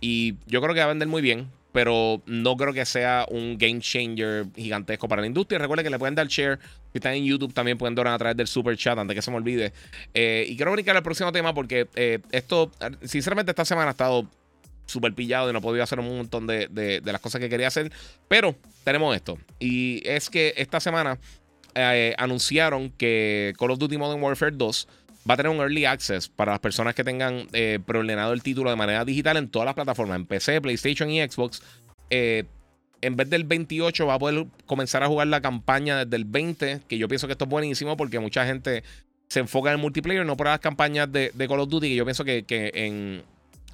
Y 0.00 0.34
yo 0.46 0.60
creo 0.60 0.74
que 0.74 0.80
va 0.80 0.86
a 0.86 0.88
vender 0.88 1.08
muy 1.08 1.22
bien 1.22 1.48
pero 1.74 2.22
no 2.26 2.56
creo 2.56 2.72
que 2.72 2.86
sea 2.86 3.26
un 3.28 3.58
game 3.58 3.80
changer 3.80 4.46
gigantesco 4.54 5.08
para 5.08 5.22
la 5.22 5.26
industria. 5.26 5.58
Recuerden 5.58 5.82
que 5.82 5.90
le 5.90 5.98
pueden 5.98 6.14
dar 6.14 6.28
share. 6.28 6.60
Si 6.92 6.98
están 6.98 7.14
en 7.14 7.24
YouTube, 7.24 7.52
también 7.52 7.76
pueden 7.76 7.96
donar 7.96 8.14
a 8.14 8.18
través 8.18 8.36
del 8.36 8.46
super 8.46 8.76
chat 8.76 8.96
antes 8.96 9.12
que 9.12 9.20
se 9.20 9.28
me 9.32 9.38
olvide. 9.38 9.72
Eh, 10.14 10.46
y 10.48 10.54
quiero 10.54 10.70
brincar 10.70 10.96
al 10.96 11.02
próximo 11.02 11.32
tema 11.32 11.52
porque 11.52 11.88
eh, 11.96 12.20
esto, 12.30 12.70
sinceramente, 13.02 13.50
esta 13.50 13.64
semana 13.64 13.88
ha 13.88 13.90
estado 13.90 14.30
súper 14.86 15.14
pillado 15.14 15.50
y 15.50 15.52
no 15.52 15.58
he 15.58 15.62
podido 15.62 15.82
hacer 15.82 15.98
un 15.98 16.16
montón 16.16 16.46
de, 16.46 17.02
las 17.04 17.20
cosas 17.20 17.40
que 17.40 17.48
quería 17.48 17.66
hacer. 17.66 17.90
Pero 18.28 18.54
tenemos 18.84 19.16
esto. 19.16 19.36
Y 19.58 20.00
es 20.08 20.30
que 20.30 20.54
esta 20.56 20.78
semana 20.78 21.18
eh, 21.74 22.14
anunciaron 22.18 22.90
que 22.90 23.52
Call 23.58 23.72
of 23.72 23.80
Duty 23.80 23.98
Modern 23.98 24.22
Warfare 24.22 24.52
2 24.52 24.86
va 25.28 25.34
a 25.34 25.36
tener 25.36 25.50
un 25.50 25.58
early 25.58 25.84
access 25.84 26.28
para 26.28 26.52
las 26.52 26.60
personas 26.60 26.94
que 26.94 27.04
tengan 27.04 27.48
eh, 27.52 27.78
preordenado 27.84 28.32
el 28.32 28.42
título 28.42 28.70
de 28.70 28.76
manera 28.76 29.04
digital 29.04 29.36
en 29.36 29.48
todas 29.48 29.66
las 29.66 29.74
plataformas, 29.74 30.16
en 30.16 30.26
PC, 30.26 30.60
PlayStation 30.60 31.10
y 31.10 31.22
Xbox. 31.22 31.62
Eh, 32.10 32.44
en 33.00 33.16
vez 33.16 33.28
del 33.28 33.44
28 33.44 34.06
va 34.06 34.14
a 34.14 34.18
poder 34.18 34.46
comenzar 34.66 35.02
a 35.02 35.08
jugar 35.08 35.26
la 35.26 35.40
campaña 35.40 36.04
desde 36.04 36.16
el 36.16 36.24
20, 36.24 36.80
que 36.88 36.98
yo 36.98 37.08
pienso 37.08 37.26
que 37.26 37.32
esto 37.32 37.44
es 37.44 37.50
buenísimo 37.50 37.96
porque 37.96 38.18
mucha 38.18 38.46
gente 38.46 38.82
se 39.28 39.40
enfoca 39.40 39.70
en 39.70 39.76
el 39.76 39.80
multiplayer, 39.80 40.24
no 40.24 40.36
por 40.36 40.46
las 40.46 40.60
campañas 40.60 41.10
de, 41.10 41.32
Call 41.36 41.60
of 41.60 41.68
Duty, 41.68 41.88
que 41.88 41.96
yo 41.96 42.04
pienso 42.04 42.24
que, 42.24 43.22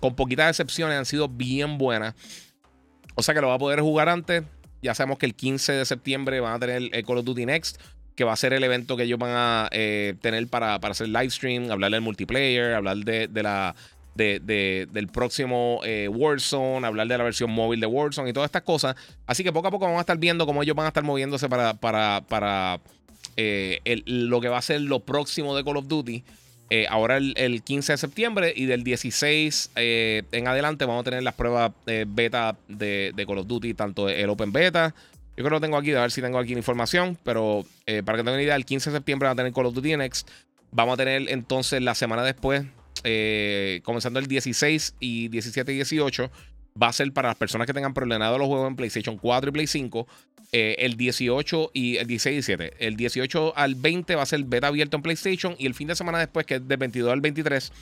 con 0.00 0.14
poquitas 0.14 0.50
excepciones 0.50 0.98
han 0.98 1.06
sido 1.06 1.28
bien 1.28 1.78
buenas. 1.78 2.14
O 3.14 3.22
sea 3.22 3.34
que 3.34 3.40
lo 3.40 3.48
va 3.48 3.54
a 3.54 3.58
poder 3.58 3.80
jugar 3.80 4.08
antes. 4.08 4.44
Ya 4.82 4.94
sabemos 4.94 5.18
que 5.18 5.26
el 5.26 5.34
15 5.34 5.72
de 5.72 5.84
septiembre 5.84 6.40
van 6.40 6.54
a 6.54 6.58
tener 6.58 6.88
el 6.92 7.04
Call 7.04 7.18
of 7.18 7.24
Duty 7.24 7.44
Next 7.44 7.80
que 8.14 8.24
va 8.24 8.32
a 8.32 8.36
ser 8.36 8.52
el 8.52 8.62
evento 8.64 8.96
que 8.96 9.04
ellos 9.04 9.18
van 9.18 9.32
a 9.34 9.68
eh, 9.72 10.14
tener 10.20 10.46
para, 10.48 10.78
para, 10.80 10.92
hacer 10.92 11.08
live 11.08 11.30
stream, 11.30 11.70
hablar 11.70 11.90
del 11.90 12.00
multiplayer, 12.00 12.74
hablar 12.74 12.98
de, 12.98 13.28
la, 13.42 13.74
de, 14.14 14.86
del 14.90 15.08
próximo 15.08 15.80
eh, 15.84 16.08
Warzone, 16.08 16.86
hablar 16.86 17.08
de 17.08 17.16
la 17.16 17.24
versión 17.24 17.50
móvil 17.50 17.80
de 17.80 17.86
Warzone 17.86 18.30
y 18.30 18.32
todas 18.32 18.48
estas 18.48 18.62
cosas. 18.62 18.96
Así 19.26 19.42
que 19.44 19.52
poco 19.52 19.68
a 19.68 19.70
poco 19.70 19.86
vamos 19.86 19.98
a 19.98 20.02
estar 20.02 20.18
viendo 20.18 20.46
cómo 20.46 20.62
ellos 20.62 20.76
van 20.76 20.86
a 20.86 20.88
estar 20.88 21.04
moviéndose 21.04 21.48
para, 21.48 21.74
para, 21.74 22.22
para 22.28 22.80
eh, 23.36 23.80
lo 24.06 24.40
que 24.40 24.48
va 24.48 24.58
a 24.58 24.62
ser 24.62 24.80
lo 24.82 25.00
próximo 25.00 25.56
de 25.56 25.64
Call 25.64 25.78
of 25.78 25.88
Duty. 25.88 26.22
ahora 26.88 27.16
el, 27.16 27.62
15 27.64 27.92
de 27.92 27.96
septiembre 27.96 28.52
y 28.54 28.66
del 28.66 28.84
16 28.84 29.70
en 29.76 30.46
adelante 30.46 30.84
vamos 30.84 31.02
a 31.02 31.04
tener 31.04 31.22
las 31.22 31.34
pruebas 31.34 31.72
beta 32.06 32.56
de, 32.68 33.12
de 33.14 33.26
Call 33.26 33.38
of 33.38 33.46
Duty, 33.46 33.74
tanto 33.74 34.08
el 34.08 34.28
Open 34.28 34.52
Beta 34.52 34.94
yo 35.36 35.44
creo 35.44 35.50
que 35.50 35.50
lo 35.50 35.60
tengo 35.60 35.76
aquí, 35.76 35.92
a 35.92 36.02
ver 36.02 36.10
si 36.10 36.20
tengo 36.20 36.38
aquí 36.38 36.52
la 36.52 36.58
información, 36.58 37.16
pero 37.22 37.64
eh, 37.86 38.02
para 38.04 38.16
que 38.16 38.22
tengan 38.22 38.34
una 38.34 38.42
idea, 38.42 38.56
el 38.56 38.64
15 38.64 38.90
de 38.90 38.96
septiembre 38.96 39.26
va 39.26 39.32
a 39.32 39.36
tener 39.36 39.52
Call 39.52 39.66
of 39.66 39.74
Duty 39.74 39.96
Next. 39.96 40.28
Vamos 40.72 40.94
a 40.94 40.96
tener 40.96 41.28
entonces 41.30 41.82
la 41.82 41.94
semana 41.94 42.22
después, 42.22 42.64
eh, 43.04 43.80
comenzando 43.84 44.18
el 44.18 44.26
16 44.26 44.96
y 45.00 45.28
17 45.28 45.72
y 45.72 45.76
18, 45.76 46.30
va 46.80 46.88
a 46.88 46.92
ser 46.92 47.12
para 47.12 47.28
las 47.28 47.36
personas 47.36 47.66
que 47.66 47.72
tengan 47.72 47.94
problemado 47.94 48.38
los 48.38 48.46
juegos 48.46 48.68
en 48.68 48.76
PlayStation 48.76 49.16
4 49.16 49.50
y 49.50 49.52
Play 49.52 49.66
5. 49.66 50.06
Eh, 50.52 50.76
el 50.80 50.96
18 50.96 51.70
y 51.72 51.96
el 51.96 52.06
16 52.06 52.32
y 52.32 52.36
17. 52.36 52.86
El 52.86 52.96
18 52.96 53.52
al 53.56 53.76
20 53.76 54.16
va 54.16 54.22
a 54.22 54.26
ser 54.26 54.42
beta 54.44 54.66
abierto 54.66 54.96
en 54.96 55.02
PlayStation 55.02 55.54
y 55.58 55.66
el 55.66 55.74
fin 55.74 55.88
de 55.88 55.94
semana 55.94 56.18
después, 56.18 56.44
que 56.46 56.56
es 56.56 56.66
del 56.66 56.76
22 56.76 57.12
al 57.12 57.20
23, 57.20 57.72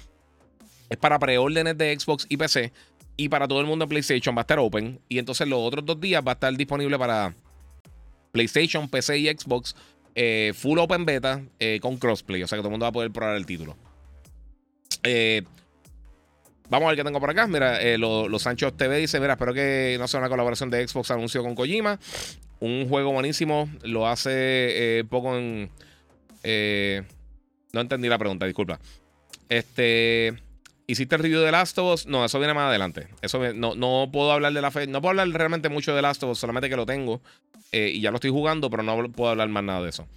es 0.90 0.96
para 0.96 1.18
preórdenes 1.18 1.76
de 1.78 1.98
Xbox 1.98 2.26
y 2.28 2.36
PC. 2.36 2.72
Y 3.20 3.28
para 3.28 3.48
todo 3.48 3.60
el 3.60 3.66
mundo 3.66 3.84
en 3.84 3.88
PlayStation 3.88 4.34
va 4.34 4.42
a 4.42 4.42
estar 4.42 4.60
open. 4.60 5.00
Y 5.08 5.18
entonces 5.18 5.48
los 5.48 5.58
otros 5.58 5.84
dos 5.84 6.00
días 6.00 6.22
va 6.24 6.30
a 6.30 6.34
estar 6.34 6.56
disponible 6.56 6.96
para 6.96 7.34
PlayStation, 8.30 8.88
PC 8.88 9.18
y 9.18 9.26
Xbox, 9.26 9.74
eh, 10.14 10.52
full 10.54 10.78
open 10.78 11.04
beta 11.04 11.42
eh, 11.58 11.80
con 11.82 11.96
crossplay. 11.96 12.44
O 12.44 12.46
sea 12.46 12.56
que 12.56 12.60
todo 12.60 12.68
el 12.68 12.72
mundo 12.72 12.84
va 12.84 12.90
a 12.90 12.92
poder 12.92 13.10
probar 13.10 13.34
el 13.34 13.44
título. 13.44 13.76
Eh, 15.02 15.42
vamos 16.70 16.86
a 16.86 16.90
ver 16.90 16.98
qué 16.98 17.02
tengo 17.02 17.18
por 17.18 17.30
acá. 17.30 17.48
Mira, 17.48 17.80
los 17.98 18.40
Sanchos 18.40 18.76
TV 18.76 18.98
dice: 18.98 19.18
Mira, 19.18 19.32
espero 19.32 19.52
que 19.52 19.96
no 19.98 20.06
sea 20.06 20.20
una 20.20 20.28
colaboración 20.28 20.70
de 20.70 20.86
Xbox 20.86 21.10
anuncio 21.10 21.42
con 21.42 21.56
Kojima. 21.56 21.98
Un 22.60 22.88
juego 22.88 23.10
buenísimo. 23.10 23.68
Lo 23.82 24.06
hace 24.06 25.04
poco 25.10 25.36
en. 25.36 25.70
no 27.72 27.80
entendí 27.80 28.08
la 28.08 28.18
pregunta, 28.18 28.46
disculpa. 28.46 28.78
Este. 29.48 30.47
¿Hiciste 30.90 31.16
el 31.16 31.22
review 31.22 31.40
de 31.42 31.52
Last 31.52 31.76
of 31.76 31.92
Us? 31.92 32.06
No, 32.06 32.24
eso 32.24 32.38
viene 32.38 32.54
más 32.54 32.70
adelante. 32.70 33.08
Eso 33.20 33.38
no, 33.52 33.74
no 33.74 34.08
puedo 34.10 34.32
hablar 34.32 34.54
de 34.54 34.62
la 34.62 34.70
fe. 34.70 34.86
No 34.86 35.02
puedo 35.02 35.10
hablar 35.10 35.28
realmente 35.28 35.68
mucho 35.68 35.94
de 35.94 36.00
Last 36.00 36.22
of 36.22 36.30
Us, 36.30 36.38
solamente 36.38 36.70
que 36.70 36.76
lo 36.76 36.86
tengo. 36.86 37.20
Eh, 37.72 37.92
y 37.94 38.00
ya 38.00 38.10
lo 38.10 38.16
estoy 38.16 38.30
jugando, 38.30 38.70
pero 38.70 38.82
no 38.82 39.12
puedo 39.12 39.30
hablar 39.30 39.50
más 39.50 39.62
nada 39.62 39.82
de 39.82 39.90
eso. 39.90 40.08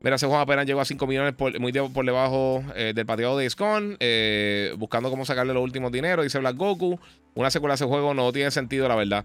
Mira, 0.00 0.16
ese 0.16 0.26
juego 0.26 0.42
apenas 0.42 0.66
llegó 0.66 0.80
a 0.80 0.84
5 0.84 1.06
millones 1.06 1.32
por, 1.34 1.56
muy 1.60 1.72
por 1.72 2.04
debajo 2.04 2.64
eh, 2.74 2.92
del 2.92 3.06
pateado 3.06 3.38
de 3.38 3.48
Scon, 3.48 3.96
eh, 4.00 4.74
buscando 4.76 5.10
cómo 5.10 5.24
sacarle 5.24 5.54
los 5.54 5.62
últimos 5.62 5.92
dineros, 5.92 6.24
dice 6.24 6.40
Black 6.40 6.56
Goku. 6.56 6.98
Una 7.36 7.50
secuela 7.52 7.74
de 7.74 7.76
ese 7.76 7.84
juego 7.84 8.12
no 8.12 8.32
tiene 8.32 8.50
sentido, 8.50 8.88
la 8.88 8.96
verdad. 8.96 9.24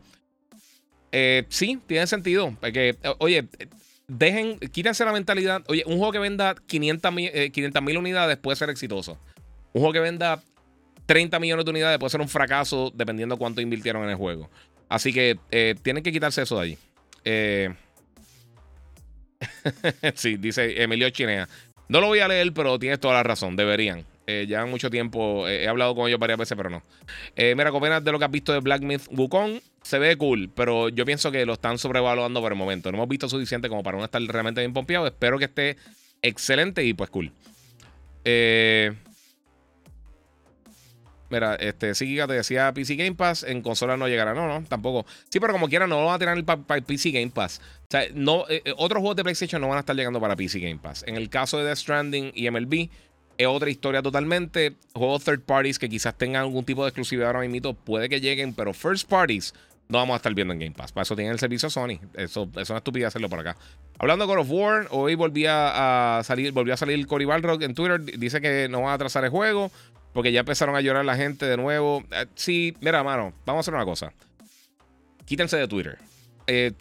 sí, 1.49 1.79
tiene 1.87 2.05
sentido. 2.05 2.55
Porque, 2.61 2.95
oye, 3.17 3.47
dejen, 4.07 4.59
quítense 4.59 5.03
la 5.03 5.13
mentalidad. 5.13 5.63
Oye, 5.65 5.81
un 5.87 5.97
juego 5.97 6.11
que 6.11 6.19
venda 6.19 6.53
500 6.67 7.11
mil 7.81 7.97
unidades 7.97 8.37
puede 8.37 8.55
ser 8.55 8.69
exitoso. 8.69 9.17
Un 9.73 9.81
juego 9.81 9.93
que 9.93 9.99
venda 9.99 10.43
30 11.11 11.39
millones 11.41 11.65
de 11.65 11.71
unidades 11.71 11.99
puede 11.99 12.09
ser 12.09 12.21
un 12.21 12.29
fracaso 12.29 12.89
dependiendo 12.95 13.35
cuánto 13.35 13.59
invirtieron 13.59 14.01
en 14.05 14.11
el 14.11 14.15
juego. 14.15 14.49
Así 14.87 15.11
que 15.11 15.37
eh, 15.51 15.75
tienen 15.83 16.03
que 16.03 16.11
quitarse 16.13 16.41
eso 16.41 16.55
de 16.55 16.61
ahí. 16.61 16.77
Eh, 17.25 17.69
sí, 20.15 20.37
dice 20.37 20.81
Emilio 20.81 21.09
Chinea. 21.09 21.49
No 21.89 21.99
lo 21.99 22.07
voy 22.07 22.19
a 22.19 22.29
leer, 22.29 22.53
pero 22.53 22.79
tienes 22.79 23.01
toda 23.01 23.15
la 23.15 23.23
razón. 23.23 23.57
Deberían. 23.57 24.05
Eh, 24.25 24.45
llevan 24.47 24.69
mucho 24.69 24.89
tiempo. 24.89 25.49
he 25.49 25.67
hablado 25.67 25.95
con 25.95 26.07
ellos 26.07 26.17
varias 26.17 26.39
veces, 26.39 26.55
pero 26.55 26.69
no. 26.69 26.81
mira, 27.35 27.71
¿qué 27.73 27.99
de 28.05 28.11
lo 28.13 28.17
que 28.17 28.23
has 28.23 28.31
visto 28.31 28.53
de 28.53 28.59
Black 28.59 28.81
Myth 28.81 29.07
Wukong? 29.11 29.59
Se 29.81 29.99
ve 29.99 30.15
cool, 30.15 30.49
pero 30.55 30.87
yo 30.87 31.03
pienso 31.03 31.29
que 31.29 31.45
lo 31.45 31.51
están 31.51 31.77
sobrevaluando 31.77 32.39
por 32.39 32.53
el 32.53 32.57
momento. 32.57 32.89
No 32.89 32.99
hemos 32.99 33.09
visto 33.09 33.27
suficiente 33.27 33.67
como 33.67 33.83
para 33.83 33.97
uno 33.97 34.05
estar 34.05 34.21
realmente 34.21 34.61
bien 34.61 34.71
pompeado. 34.71 35.07
Espero 35.07 35.37
que 35.37 35.45
esté 35.45 35.75
excelente 36.21 36.85
y 36.85 36.93
pues 36.93 37.09
cool. 37.09 37.33
Eh. 38.23 38.93
Mira, 41.31 41.55
este, 41.55 41.95
sí, 41.95 42.17
te 42.17 42.33
decía 42.33 42.73
PC 42.73 42.95
Game 42.95 43.15
Pass, 43.15 43.43
en 43.43 43.61
consola 43.61 43.95
no 43.95 44.07
llegará. 44.07 44.33
No, 44.33 44.47
no, 44.47 44.65
tampoco. 44.67 45.05
Sí, 45.29 45.39
pero 45.39 45.53
como 45.53 45.69
quiera, 45.69 45.87
no 45.87 46.01
lo 46.01 46.07
van 46.07 46.15
a 46.15 46.19
tener 46.19 46.43
para 46.43 46.81
PC 46.81 47.11
Game 47.11 47.29
Pass. 47.29 47.61
O 47.83 47.87
sea, 47.89 48.03
no, 48.13 48.45
eh, 48.49 48.61
eh, 48.65 48.73
otros 48.77 48.99
juegos 48.99 49.15
de 49.15 49.23
PlayStation 49.23 49.61
no 49.61 49.69
van 49.69 49.77
a 49.77 49.79
estar 49.79 49.95
llegando 49.95 50.19
para 50.19 50.35
PC 50.35 50.59
Game 50.59 50.77
Pass. 50.77 51.03
En 51.07 51.15
el 51.15 51.29
caso 51.29 51.57
de 51.57 51.63
Death 51.63 51.77
Stranding 51.77 52.31
y 52.35 52.51
MLB, 52.51 52.89
es 53.37 53.47
otra 53.47 53.69
historia 53.69 54.01
totalmente. 54.01 54.75
Juegos 54.93 55.23
third 55.23 55.41
parties 55.41 55.79
que 55.79 55.87
quizás 55.87 56.17
tengan 56.17 56.41
algún 56.41 56.65
tipo 56.65 56.83
de 56.83 56.89
exclusividad 56.89 57.27
ahora 57.27 57.47
mismo, 57.47 57.73
puede 57.73 58.09
que 58.09 58.19
lleguen, 58.19 58.53
pero 58.53 58.73
first 58.73 59.07
parties 59.09 59.53
no 59.91 59.97
vamos 59.97 60.13
a 60.13 60.17
estar 60.17 60.33
viendo 60.33 60.53
en 60.53 60.59
Game 60.59 60.71
Pass. 60.71 60.91
Para 60.91 61.03
eso 61.03 61.15
tienen 61.15 61.33
el 61.33 61.39
servicio 61.39 61.69
Sony. 61.69 61.99
Eso, 62.13 62.49
es 62.57 62.69
una 62.69 62.77
estupidez 62.77 63.07
hacerlo 63.07 63.29
por 63.29 63.39
acá. 63.39 63.57
Hablando 63.99 64.25
de 64.25 64.33
God 64.33 64.41
of 64.41 64.47
War, 64.49 64.87
hoy 64.89 65.15
volvía 65.15 66.17
a 66.17 66.23
salir, 66.23 66.53
volvió 66.53 66.73
a 66.73 66.77
salir 66.77 67.05
Cory 67.07 67.25
Balrog 67.25 67.61
en 67.61 67.75
Twitter. 67.75 68.01
Dice 68.01 68.41
que 68.41 68.67
no 68.69 68.81
van 68.81 68.91
a 68.91 68.93
atrasar 68.93 69.23
el 69.25 69.29
juego. 69.31 69.71
Porque 70.13 70.31
ya 70.31 70.41
empezaron 70.41 70.75
a 70.75 70.81
llorar 70.81 71.05
la 71.05 71.15
gente 71.15 71.45
de 71.45 71.57
nuevo. 71.57 72.03
Eh, 72.11 72.25
sí, 72.35 72.75
mira, 72.81 73.03
mano, 73.03 73.33
vamos 73.45 73.59
a 73.59 73.61
hacer 73.61 73.73
una 73.73 73.85
cosa. 73.85 74.13
Quítense 75.25 75.57
de 75.57 75.67
Twitter. 75.67 75.97
Eh, 76.47 76.73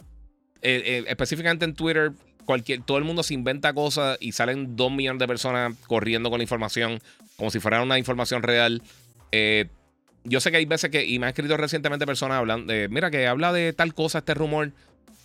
eh, 0.61 1.05
específicamente 1.07 1.65
en 1.65 1.73
Twitter, 1.73 2.11
cualquier, 2.45 2.83
todo 2.83 2.97
el 2.97 3.03
mundo 3.03 3.23
se 3.23 3.33
inventa 3.33 3.73
cosas 3.73 4.17
y 4.19 4.33
salen 4.33 4.75
dos 4.75 4.91
millones 4.91 5.19
de 5.19 5.27
personas 5.27 5.75
corriendo 5.87 6.29
con 6.29 6.39
la 6.39 6.43
información 6.43 6.99
como 7.37 7.49
si 7.49 7.59
fuera 7.59 7.81
una 7.81 7.97
información 7.97 8.43
real. 8.43 8.81
yo 10.23 10.39
sé 10.39 10.51
que 10.51 10.57
hay 10.57 10.65
veces 10.65 10.91
que, 10.91 11.05
y 11.05 11.17
me 11.17 11.25
han 11.25 11.29
escrito 11.29 11.57
recientemente 11.57 12.05
personas 12.05 12.37
hablando, 12.37 12.71
mira, 12.89 13.09
que 13.09 13.25
habla 13.25 13.53
de 13.53 13.73
tal 13.73 13.93
cosa 13.93 14.19
este 14.19 14.33
rumor. 14.33 14.73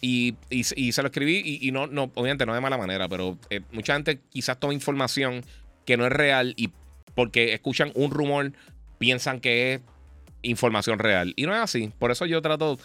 Y, 0.01 0.37
se 0.63 1.03
lo 1.03 1.09
escribí 1.09 1.59
y, 1.61 1.73
no, 1.73 1.89
no, 1.89 2.13
obviamente 2.15 2.47
no 2.47 2.55
de 2.55 2.61
mala 2.61 2.79
manera, 2.79 3.09
pero 3.09 3.39
mucha 3.73 3.95
gente 3.95 4.21
quizás 4.31 4.61
toma 4.61 4.73
información 4.73 5.43
que 5.85 5.97
no 5.97 6.07
es 6.07 6.13
real 6.13 6.55
y 6.57 6.71
porque 7.17 7.55
escuchan 7.55 7.91
un 7.95 8.13
rumor, 8.13 8.53
piensan 8.99 9.41
que 9.41 9.75
es 9.75 9.81
información 10.43 11.01
real. 11.01 11.33
Y 11.35 11.47
no 11.47 11.55
es 11.55 11.61
así. 11.61 11.91
Por 11.99 12.13
eso 12.13 12.27
yo 12.27 12.41
trato, 12.43 12.79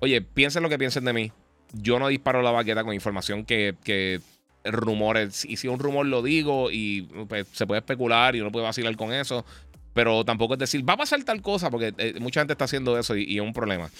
oye, 0.00 0.20
piensen 0.20 0.62
lo 0.62 0.68
que 0.68 0.78
piensen 0.78 1.06
de 1.06 1.14
mí. 1.14 1.32
Yo 1.72 1.98
no 1.98 2.08
disparo 2.08 2.42
la 2.42 2.50
baqueta 2.50 2.84
con 2.84 2.92
información 2.92 3.44
que, 3.44 3.76
que 3.84 4.20
rumores. 4.64 5.44
Y 5.44 5.56
si 5.56 5.68
un 5.68 5.78
rumor 5.78 6.06
lo 6.06 6.22
digo 6.22 6.70
y 6.72 7.02
pues, 7.28 7.46
se 7.52 7.66
puede 7.66 7.78
especular 7.78 8.34
y 8.34 8.40
uno 8.40 8.50
puede 8.50 8.66
vacilar 8.66 8.96
con 8.96 9.12
eso. 9.12 9.46
Pero 9.94 10.24
tampoco 10.24 10.54
es 10.54 10.60
decir, 10.60 10.86
va 10.88 10.94
a 10.94 10.98
pasar 10.98 11.22
tal 11.22 11.40
cosa, 11.40 11.70
porque 11.70 11.94
eh, 11.98 12.14
mucha 12.20 12.40
gente 12.40 12.52
está 12.52 12.64
haciendo 12.64 12.98
eso 12.98 13.16
y, 13.16 13.36
es 13.36 13.40
un 13.40 13.52
problema. 13.52 13.90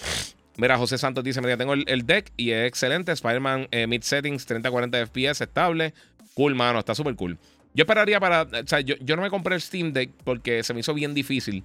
Mira, 0.57 0.77
José 0.77 0.97
Santos 0.97 1.23
dice: 1.23 1.41
Mira, 1.41 1.57
tengo 1.57 1.73
el, 1.73 2.05
deck 2.05 2.31
y 2.37 2.51
es 2.51 2.67
excelente. 2.67 3.11
Spider-Man 3.13 3.69
eh, 3.71 3.87
mid 3.87 4.01
settings, 4.01 4.47
30-40 4.47 5.07
FPS, 5.07 5.41
estable. 5.41 5.93
Cool, 6.33 6.55
mano, 6.55 6.79
está 6.79 6.95
súper 6.95 7.15
cool. 7.15 7.37
Yo 7.73 7.83
esperaría 7.83 8.19
para. 8.19 8.43
O 8.43 8.67
sea, 8.67 8.79
yo, 8.81 8.95
no 9.15 9.21
me 9.21 9.29
compré 9.29 9.55
el 9.55 9.61
Steam 9.61 9.93
Deck 9.93 10.11
porque 10.23 10.63
se 10.63 10.73
me 10.73 10.79
hizo 10.79 10.93
bien 10.93 11.13
difícil 11.13 11.63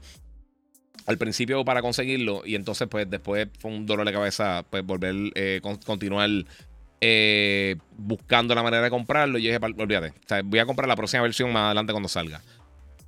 al 1.07 1.19
principio 1.19 1.65
para 1.65 1.83
conseguirlo. 1.83 2.43
Y 2.45 2.55
entonces, 2.55 2.89
pues 2.89 3.09
después 3.09 3.49
fue 3.59 3.71
un 3.71 3.87
dolor 3.87 4.07
de 4.07 4.13
cabeza, 4.13 4.65
pues 4.69 4.85
volver, 4.85 5.15
eh, 5.35 5.61
continuar 5.85 6.31
eh, 7.01 7.77
buscando 7.97 8.55
la 8.55 8.63
manera 8.63 8.83
de 8.83 8.91
comprarlo. 8.91 9.39
Y 9.39 9.43
yo 9.43 9.53
dije, 9.53 9.75
olvídate. 9.79 10.09
O 10.09 10.29
sea, 10.29 10.43
voy 10.43 10.59
a 10.59 10.67
comprar 10.67 10.89
la 10.89 10.97
próxima 10.97 11.23
versión 11.23 11.53
más 11.53 11.67
adelante 11.67 11.93
cuando 11.93 12.09
salga. 12.09 12.43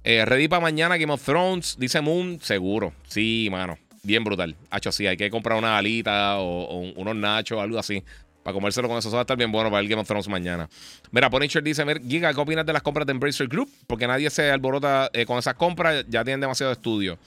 Eh, 0.05 0.25
ready 0.25 0.49
para 0.49 0.61
mañana, 0.61 0.97
Game 0.97 1.13
of 1.13 1.25
Thrones, 1.25 1.77
dice 1.79 2.01
Moon, 2.01 2.39
seguro. 2.41 2.93
Sí, 3.09 3.49
mano. 3.51 3.79
Bien 4.03 4.23
brutal. 4.23 4.55
Hacho, 4.71 4.93
sí, 4.93 5.07
hay 5.07 5.17
que 5.17 5.31
comprar 5.31 5.59
una 5.59 5.77
alita 5.77 6.39
o, 6.39 6.65
o 6.65 6.79
unos 6.95 7.17
nachos, 7.17 7.61
algo 7.61 7.79
así. 7.79 8.05
Para 8.47 8.55
comérselo 8.55 8.87
con 8.87 8.97
eso, 8.97 9.09
eso 9.09 9.17
va 9.17 9.23
estar 9.23 9.37
bien 9.37 9.51
bueno 9.51 9.73
para 9.73 9.81
el 9.81 9.89
Game 9.89 10.01
of 10.01 10.07
Thrones 10.07 10.29
mañana. 10.29 10.69
Mira, 11.11 11.29
Punisher 11.29 11.65
dice: 11.65 11.85
Giga, 12.07 12.33
¿qué 12.33 12.41
opinas 12.41 12.65
de 12.65 12.73
las 12.73 12.81
compras 12.81 13.05
de 13.05 13.11
Embracer 13.11 13.49
Group? 13.49 13.69
Porque 13.89 14.07
nadie 14.07 14.31
se 14.31 14.53
alborota 14.53 15.11
eh, 15.13 15.27
con 15.27 15.37
esas 15.37 15.55
compras, 15.55 16.05
ya 16.09 16.23
tienen 16.23 16.43
demasiado 16.43 16.71
estudio. 16.71 17.19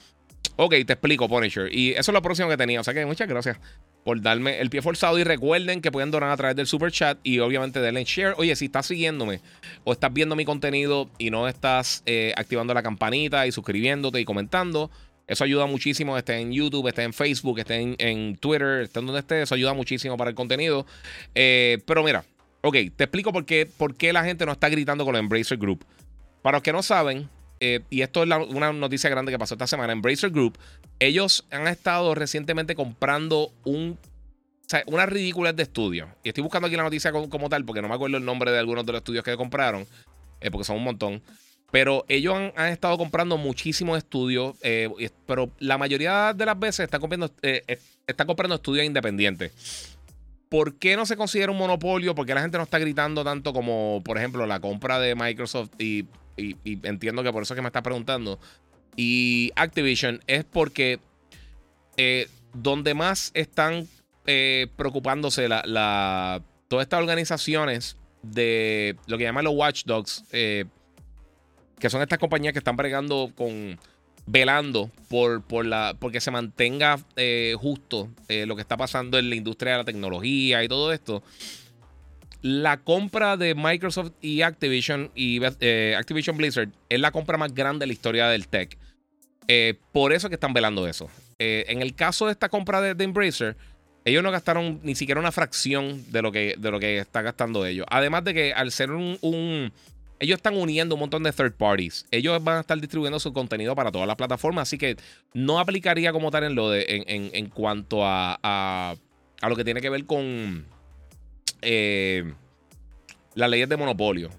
Ok, 0.56 0.76
te 0.86 0.94
explico, 0.94 1.28
Punisher. 1.28 1.68
Y 1.70 1.90
eso 1.90 2.10
es 2.10 2.14
lo 2.14 2.22
próximo 2.22 2.48
que 2.48 2.56
tenía. 2.56 2.80
O 2.80 2.84
sea 2.84 2.94
que 2.94 3.04
muchas 3.04 3.28
gracias 3.28 3.58
por 4.02 4.22
darme 4.22 4.62
el 4.62 4.70
pie 4.70 4.80
forzado. 4.80 5.18
Y 5.18 5.24
recuerden 5.24 5.82
que 5.82 5.92
pueden 5.92 6.10
donar 6.10 6.30
a 6.30 6.38
través 6.38 6.56
del 6.56 6.66
super 6.66 6.90
chat 6.90 7.18
y 7.22 7.38
obviamente 7.40 7.82
denle 7.82 8.04
share. 8.04 8.32
Oye, 8.38 8.56
si 8.56 8.64
estás 8.64 8.86
siguiéndome 8.86 9.42
o 9.84 9.92
estás 9.92 10.10
viendo 10.14 10.36
mi 10.36 10.46
contenido 10.46 11.10
y 11.18 11.28
no 11.28 11.48
estás 11.48 12.02
eh, 12.06 12.32
activando 12.34 12.72
la 12.72 12.82
campanita 12.82 13.46
y 13.46 13.52
suscribiéndote 13.52 14.18
y 14.20 14.24
comentando 14.24 14.90
eso 15.30 15.44
ayuda 15.44 15.66
muchísimo, 15.66 16.18
esté 16.18 16.38
en 16.38 16.50
YouTube, 16.50 16.88
esté 16.88 17.04
en 17.04 17.12
Facebook, 17.12 17.60
esté 17.60 17.94
en, 17.96 18.36
Twitter, 18.36 18.80
esté 18.80 18.98
en 18.98 19.06
donde 19.06 19.20
esté. 19.20 19.42
Eso 19.42 19.54
ayuda 19.54 19.74
muchísimo 19.74 20.16
para 20.16 20.30
el 20.30 20.34
contenido. 20.34 20.84
Eh, 21.36 21.78
pero 21.86 22.02
mira, 22.02 22.24
ok, 22.62 22.74
te 22.96 23.04
explico 23.04 23.32
por 23.32 23.44
qué, 23.44 23.64
por 23.64 23.94
la 24.02 24.24
gente 24.24 24.44
no 24.44 24.50
está 24.50 24.68
gritando 24.68 25.04
con 25.04 25.12
la 25.12 25.20
Embracer 25.20 25.56
Group. 25.56 25.84
Para 26.42 26.56
los 26.56 26.64
que 26.64 26.72
no 26.72 26.82
saben, 26.82 27.30
eh, 27.60 27.78
y 27.90 28.02
esto 28.02 28.24
es 28.24 28.28
una 28.48 28.72
noticia 28.72 29.08
grande 29.08 29.30
que 29.30 29.38
pasó 29.38 29.54
esta 29.54 29.68
semana, 29.68 29.92
Embracer 29.92 30.30
Group, 30.30 30.58
ellos 30.98 31.46
han 31.52 31.68
estado 31.68 32.16
recientemente 32.16 32.74
comprando 32.74 33.52
un 33.62 33.96
una 34.86 35.06
ridícula 35.06 35.52
de 35.52 35.62
estudio. 35.62 36.08
Y 36.22 36.28
estoy 36.28 36.42
buscando 36.42 36.66
aquí 36.66 36.76
la 36.76 36.82
noticia 36.82 37.12
como, 37.12 37.48
tal, 37.48 37.64
porque 37.64 37.82
no 37.82 37.88
me 37.88 37.94
acuerdo 37.94 38.16
el 38.16 38.24
nombre 38.24 38.50
de 38.50 38.58
algunos 38.58 38.84
de 38.86 38.92
los 38.92 39.00
estudios 39.00 39.24
que 39.24 39.36
compraron, 39.36 39.86
eh, 40.40 40.50
porque 40.50 40.64
son 40.64 40.76
un 40.76 40.84
montón. 40.84 41.22
Pero 41.70 42.04
ellos 42.08 42.36
han, 42.56 42.68
estado 42.68 42.98
comprando 42.98 43.36
muchísimos 43.36 43.98
estudios, 43.98 44.56
eh, 44.62 44.88
pero 45.26 45.50
la 45.58 45.78
mayoría 45.78 46.32
de 46.34 46.46
las 46.46 46.58
veces 46.58 46.80
están 46.80 47.00
comprando, 47.00 47.30
eh, 47.42 47.78
están 48.06 48.26
comprando 48.26 48.56
estudios 48.56 48.84
independientes. 48.84 49.96
¿Por 50.48 50.74
qué 50.74 50.96
no 50.96 51.06
se 51.06 51.16
considera 51.16 51.52
un 51.52 51.58
monopolio? 51.58 52.14
¿Por 52.14 52.26
qué 52.26 52.34
la 52.34 52.42
gente 52.42 52.58
no 52.58 52.64
está 52.64 52.80
gritando 52.80 53.22
tanto 53.22 53.52
como, 53.52 54.02
por 54.04 54.18
ejemplo, 54.18 54.46
la 54.46 54.58
compra 54.58 54.98
de 54.98 55.14
Microsoft? 55.14 55.70
Y, 55.78 56.06
entiendo 56.36 57.22
que 57.22 57.30
por 57.32 57.42
eso 57.42 57.54
es 57.54 57.56
que 57.56 57.62
me 57.62 57.68
está 57.68 57.82
preguntando. 57.82 58.40
Y 58.96 59.52
Activision 59.54 60.20
es 60.26 60.44
porque 60.44 60.98
eh, 61.96 62.28
donde 62.52 62.94
más 62.94 63.30
están 63.34 63.86
preocupándose 64.76 65.48
la, 65.48 66.42
todas 66.68 66.84
estas 66.84 67.00
organizaciones 67.00 67.96
de 68.22 68.96
lo 69.06 69.18
que 69.18 69.24
llaman 69.24 69.44
los 69.44 69.54
watchdogs, 69.54 70.24
que 71.80 71.90
son 71.90 72.02
estas 72.02 72.18
compañías 72.18 72.52
que 72.52 72.58
están 72.60 72.76
bregando 72.76 73.32
con 73.34 73.78
velando 74.26 74.90
por, 75.08 75.42
por 75.42 75.64
la 75.66 75.96
porque 75.98 76.20
se 76.20 76.30
mantenga 76.30 77.00
eh, 77.16 77.54
justo 77.58 78.08
eh, 78.28 78.46
lo 78.46 78.54
que 78.54 78.62
está 78.62 78.76
pasando 78.76 79.18
en 79.18 79.28
la 79.28 79.34
industria 79.34 79.72
de 79.72 79.78
la 79.78 79.84
tecnología 79.84 80.62
y 80.62 80.68
todo 80.68 80.92
esto. 80.92 81.22
La 82.42 82.78
compra 82.78 83.36
de 83.36 83.54
Microsoft 83.54 84.12
y 84.22 84.42
Activision 84.42 85.10
y 85.14 85.40
eh, 85.60 85.94
Activision 85.98 86.36
Blizzard 86.36 86.70
es 86.88 87.00
la 87.00 87.10
compra 87.10 87.36
más 87.36 87.54
grande 87.54 87.82
de 87.82 87.88
la 87.88 87.92
historia 87.92 88.28
del 88.28 88.48
tech. 88.48 88.78
por 89.92 90.12
eso 90.12 90.28
que 90.28 90.36
están 90.36 90.54
velando 90.54 90.86
eso. 90.86 91.10
en 91.38 91.82
el 91.82 91.94
caso 91.94 92.26
de 92.26 92.32
esta 92.32 92.48
compra 92.48 92.80
de, 92.80 93.04
Embracer, 93.04 93.56
ellos 94.04 94.22
no 94.22 94.30
gastaron 94.30 94.80
ni 94.82 94.94
siquiera 94.94 95.20
una 95.20 95.32
fracción 95.32 96.10
de 96.12 96.22
lo 96.22 96.32
que, 96.32 96.54
de 96.56 96.70
lo 96.70 96.80
que 96.80 96.98
está 96.98 97.20
gastando 97.20 97.66
ellos. 97.66 97.86
Además 97.90 98.24
de 98.24 98.32
que 98.32 98.52
al 98.54 98.70
ser 98.70 98.90
un 98.92 99.72
ellos 100.20 100.36
están 100.36 100.56
uniendo 100.56 100.94
un 100.94 101.00
montón 101.00 101.22
de 101.22 101.32
third 101.32 101.54
parties. 101.54 102.06
Ellos 102.10 102.42
van 102.44 102.58
a 102.58 102.60
estar 102.60 102.78
distribuyendo 102.78 103.18
su 103.18 103.32
contenido 103.32 103.74
para 103.74 103.90
todas 103.90 104.06
las 104.06 104.16
plataformas. 104.16 104.68
Así 104.68 104.76
que 104.76 104.96
no 105.32 105.58
aplicaría 105.58 106.12
como 106.12 106.30
tal 106.30 106.44
en 106.44 106.54
lo 106.54 106.70
de. 106.70 106.84
en, 107.06 107.46
cuanto 107.48 108.04
a, 108.04 108.38
a, 108.42 109.48
lo 109.48 109.56
que 109.56 109.64
tiene 109.64 109.80
que 109.80 109.88
ver 109.88 110.04
con 110.04 110.66
eh, 111.62 112.32
las 113.34 113.48
leyes 113.48 113.68
de 113.68 113.76
monopolio. 113.78 114.30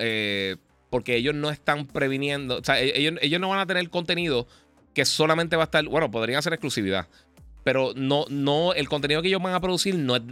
Eh, 0.00 0.56
porque 0.90 1.16
ellos 1.16 1.36
no 1.36 1.50
están 1.50 1.86
previniendo. 1.86 2.58
O 2.58 2.64
sea, 2.64 2.80
e-, 2.80 2.98
ellos, 2.98 3.14
ellos 3.22 3.40
no 3.40 3.48
van 3.48 3.60
a 3.60 3.66
tener 3.66 3.88
contenido 3.90 4.48
que 4.92 5.04
solamente 5.04 5.54
va 5.54 5.62
a 5.62 5.66
estar. 5.66 5.84
Bueno, 5.84 6.10
podrían 6.10 6.40
hacer 6.40 6.52
exclusividad. 6.52 7.06
Pero 7.62 7.92
no, 7.94 8.24
no, 8.28 8.72
el 8.74 8.88
contenido 8.88 9.22
que 9.22 9.28
ellos 9.28 9.42
van 9.42 9.54
a 9.54 9.60
producir 9.60 9.94
no 9.94 10.16
es 10.16 10.22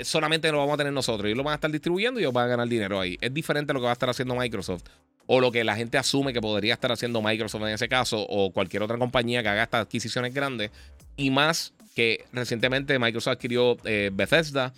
solamente 0.00 0.50
lo 0.50 0.58
vamos 0.58 0.74
a 0.74 0.76
tener 0.78 0.92
nosotros. 0.92 1.26
Ellos 1.26 1.38
lo 1.38 1.44
van 1.44 1.52
a 1.52 1.54
estar 1.56 1.70
distribuyendo 1.70 2.20
y 2.20 2.24
ellos 2.24 2.32
van 2.32 2.46
a 2.46 2.48
ganar 2.48 2.68
dinero 2.68 3.00
ahí. 3.00 3.18
Es 3.20 3.32
diferente 3.32 3.72
lo 3.72 3.80
que 3.80 3.84
va 3.84 3.90
a 3.90 3.92
estar 3.94 4.10
haciendo 4.10 4.34
Microsoft. 4.34 4.84
O 5.26 5.40
lo 5.40 5.50
que 5.50 5.64
la 5.64 5.74
gente 5.74 5.98
asume 5.98 6.32
que 6.32 6.40
podría 6.40 6.74
estar 6.74 6.92
haciendo 6.92 7.20
Microsoft 7.20 7.62
en 7.62 7.68
ese 7.68 7.88
caso. 7.88 8.24
O 8.28 8.52
cualquier 8.52 8.82
otra 8.82 8.98
compañía 8.98 9.42
que 9.42 9.48
haga 9.48 9.64
estas 9.64 9.82
adquisiciones 9.82 10.32
grandes. 10.32 10.70
Y 11.16 11.30
más 11.30 11.72
que 11.94 12.24
recientemente 12.32 12.98
Microsoft 12.98 13.32
adquirió 13.34 13.76
eh, 13.84 14.10
Bethesda. 14.12 14.72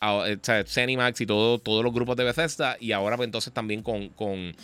o 0.00 0.24
sea, 0.42 0.64
Cenimax 0.64 1.20
y 1.20 1.26
todo, 1.26 1.58
todos 1.58 1.84
los 1.84 1.92
grupos 1.92 2.16
de 2.16 2.24
Bethesda. 2.24 2.76
Y 2.80 2.92
ahora, 2.92 3.16
pues 3.16 3.26
entonces 3.26 3.52
también 3.52 3.82
con, 3.82 4.08
con, 4.10 4.54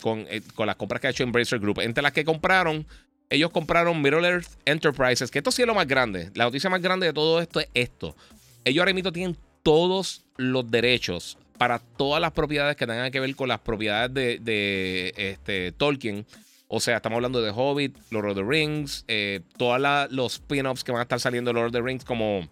con, 0.00 0.26
con 0.54 0.66
las 0.66 0.76
compras 0.76 1.00
que 1.00 1.06
ha 1.06 1.10
hecho 1.10 1.22
Embracer 1.22 1.58
Group. 1.58 1.80
Entre 1.80 2.02
las 2.02 2.12
que 2.12 2.24
compraron 2.24 2.86
ellos 3.32 3.50
compraron 3.50 4.02
Middle 4.02 4.28
Earth 4.28 4.48
Enterprises, 4.66 5.30
que 5.30 5.38
esto 5.38 5.50
sí 5.50 5.62
es 5.62 5.66
lo 5.66 5.74
más 5.74 5.86
grande. 5.86 6.30
La 6.34 6.44
noticia 6.44 6.68
más 6.68 6.82
grande 6.82 7.06
de 7.06 7.12
todo 7.14 7.40
esto 7.40 7.60
es 7.60 7.68
esto. 7.72 8.14
Ellos 8.64 8.80
ahora 8.80 8.94
mismo 8.94 9.12
tienen 9.12 9.36
todos 9.62 10.24
los 10.36 10.70
derechos 10.70 11.38
para 11.58 11.78
todas 11.78 12.20
las 12.20 12.32
propiedades 12.32 12.76
que 12.76 12.86
tengan 12.86 13.10
que 13.10 13.20
ver 13.20 13.34
con 13.36 13.48
las 13.48 13.60
propiedades 13.60 14.42
de, 14.44 15.12
este, 15.16 15.72
Tolkien. 15.72 16.26
O 16.68 16.80
sea, 16.80 16.96
estamos 16.96 17.16
hablando 17.16 17.42
de 17.42 17.50
Hobbit, 17.50 17.96
Lord 18.10 18.30
of 18.30 18.36
the 18.36 18.42
Rings, 18.42 19.04
eh, 19.06 19.40
todos 19.56 19.80
los 20.10 20.34
spin-offs 20.34 20.82
que 20.82 20.90
van 20.90 21.00
a 21.00 21.02
estar 21.02 21.20
saliendo 21.20 21.50
de 21.50 21.54
Lord 21.54 21.66
of 21.66 21.72
the 21.72 21.82
Rings, 21.82 22.04
como 22.04 22.48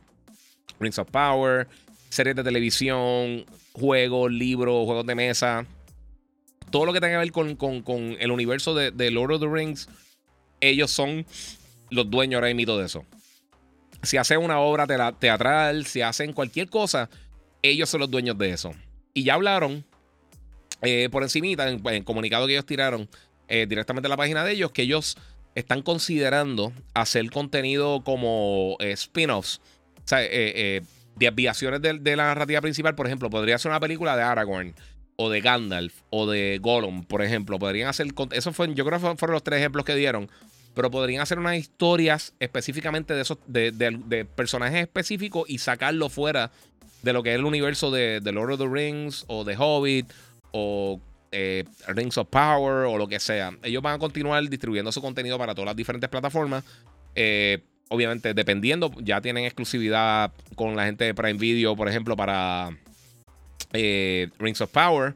Rings 0.79 0.99
of 0.99 1.11
Power, 1.11 1.67
series 2.11 2.37
de 2.37 2.45
televisión, 2.45 3.47
juegos, 3.73 4.31
libros, 4.31 4.85
juegos 4.85 5.07
de 5.07 5.14
mesa. 5.14 5.67
Todo 6.71 6.87
lo 6.87 6.93
que 6.93 7.00
tenga 7.00 7.14
que 7.14 7.31
ver 7.31 7.57
con, 7.57 8.17
el 8.21 8.31
universo 8.31 8.75
de, 8.75 8.90
de 8.90 9.11
Lord 9.11 9.33
of 9.33 9.40
the 9.40 9.49
Rings 9.49 9.88
ellos 10.61 10.90
son 10.90 11.26
los 11.90 12.09
dueños 12.11 12.38
ahora 12.38 12.55
mismo 12.55 12.76
de 12.76 12.87
eso. 12.87 13.05
Si 14.02 14.16
hacen 14.16 14.38
una 14.38 14.61
obra 14.61 14.87
teatral, 14.87 15.87
si 15.87 16.02
hacen 16.02 16.33
cualquier 16.33 16.69
cosa, 16.69 17.11
ellos 17.62 17.88
son 17.88 18.00
los 18.00 18.11
dueños 18.11 18.38
de 18.38 18.50
eso. 18.50 18.73
Y 19.12 19.25
ya 19.25 19.35
hablaron 19.35 19.85
eh, 20.83 21.09
por 21.11 21.23
encimita, 21.23 21.69
en, 21.69 21.87
el 21.87 22.04
comunicado 22.04 22.47
que 22.47 22.54
ellos 22.54 22.66
tiraron 22.66 23.09
eh, 23.49 23.66
directamente 23.69 24.07
en 24.07 24.11
la 24.11 24.16
página 24.16 24.45
de 24.45 24.52
ellos, 24.52 24.71
que 24.73 24.83
ellos 24.83 25.19
están 25.54 25.83
considerando 25.83 26.73
hacer 26.95 27.28
contenido 27.30 28.02
como 28.02 28.76
eh, 28.80 28.92
spin-offs. 28.92 29.61
O 30.04 30.09
sea, 30.11 30.21
desviaciones 31.16 31.83
de, 31.83 31.99
de, 31.99 32.16
la 32.16 32.25
narrativa 32.25 32.61
principal. 32.61 32.95
Por 32.95 33.07
ejemplo, 33.07 33.30
podría 33.30 33.59
ser 33.59 33.71
una 33.71 33.80
película 33.80 34.16
de 34.16 34.23
Aragorn 34.23 34.75
o 35.16 35.28
de 35.28 35.42
Gandalf 35.42 35.92
o 36.09 36.26
de 36.26 36.59
Gollum, 36.61 37.04
por 37.04 37.23
ejemplo. 37.23 37.59
Podrían 37.59 37.88
hacer. 37.88 38.09
Eso 38.33 38.52
fue, 38.52 38.75
yo 38.75 38.87
creo 38.87 38.99
que 38.99 39.16
fueron 39.16 39.35
los 39.35 39.45
tres 39.45 39.59
ejemplos 39.59 39.85
que 39.85 39.95
dieron. 39.95 40.30
Pero 40.75 40.91
podrían 40.91 41.23
hacer 41.23 41.39
unas 41.39 41.57
historias 41.57 42.35
específicamente 42.39 43.15
de 43.15 43.23
esos 43.23 43.39
de, 43.47 44.27
personajes 44.35 44.83
específicos 44.83 45.49
y 45.49 45.59
sacarlo 45.59 46.09
fuera 46.09 46.50
de 47.03 47.12
lo 47.12 47.23
que 47.23 47.31
es 47.31 47.39
el 47.39 47.45
universo 47.45 47.91
de, 47.91 48.21
Lord 48.21 48.53
of 48.53 48.61
the 48.61 48.69
Rings 48.69 49.25
o 49.27 49.45
de 49.45 49.57
Hobbit 49.57 50.07
o 50.53 51.00
eh, 51.33 51.65
Rings 51.89 52.19
of 52.19 52.29
Power 52.29 52.87
o 52.87 52.99
lo 52.99 53.09
que 53.09 53.21
sea. 53.21 53.53
Ellos 53.62 53.83
van 53.83 53.95
a 53.95 53.99
continuar 53.99 54.49
distribuyendo 54.49 54.93
su 54.93 55.00
contenido 55.00 55.39
para 55.39 55.55
todas 55.55 55.67
las 55.67 55.77
diferentes 55.77 56.09
plataformas. 56.09 56.65
Eh, 57.15 57.62
obviamente, 57.89 58.35
dependiendo, 58.35 58.93
ya 59.00 59.21
tienen 59.21 59.45
exclusividad 59.45 60.33
con 60.55 60.77
la 60.77 60.87
gente 60.87 61.05
de 61.05 61.15
Prime 61.15 61.39
Video, 61.39 61.75
por 61.75 61.89
ejemplo, 61.89 62.17
para 62.17 62.71
eh, 63.73 64.29
Rings 64.39 64.61
of 64.61 64.71
Power, 64.71 65.15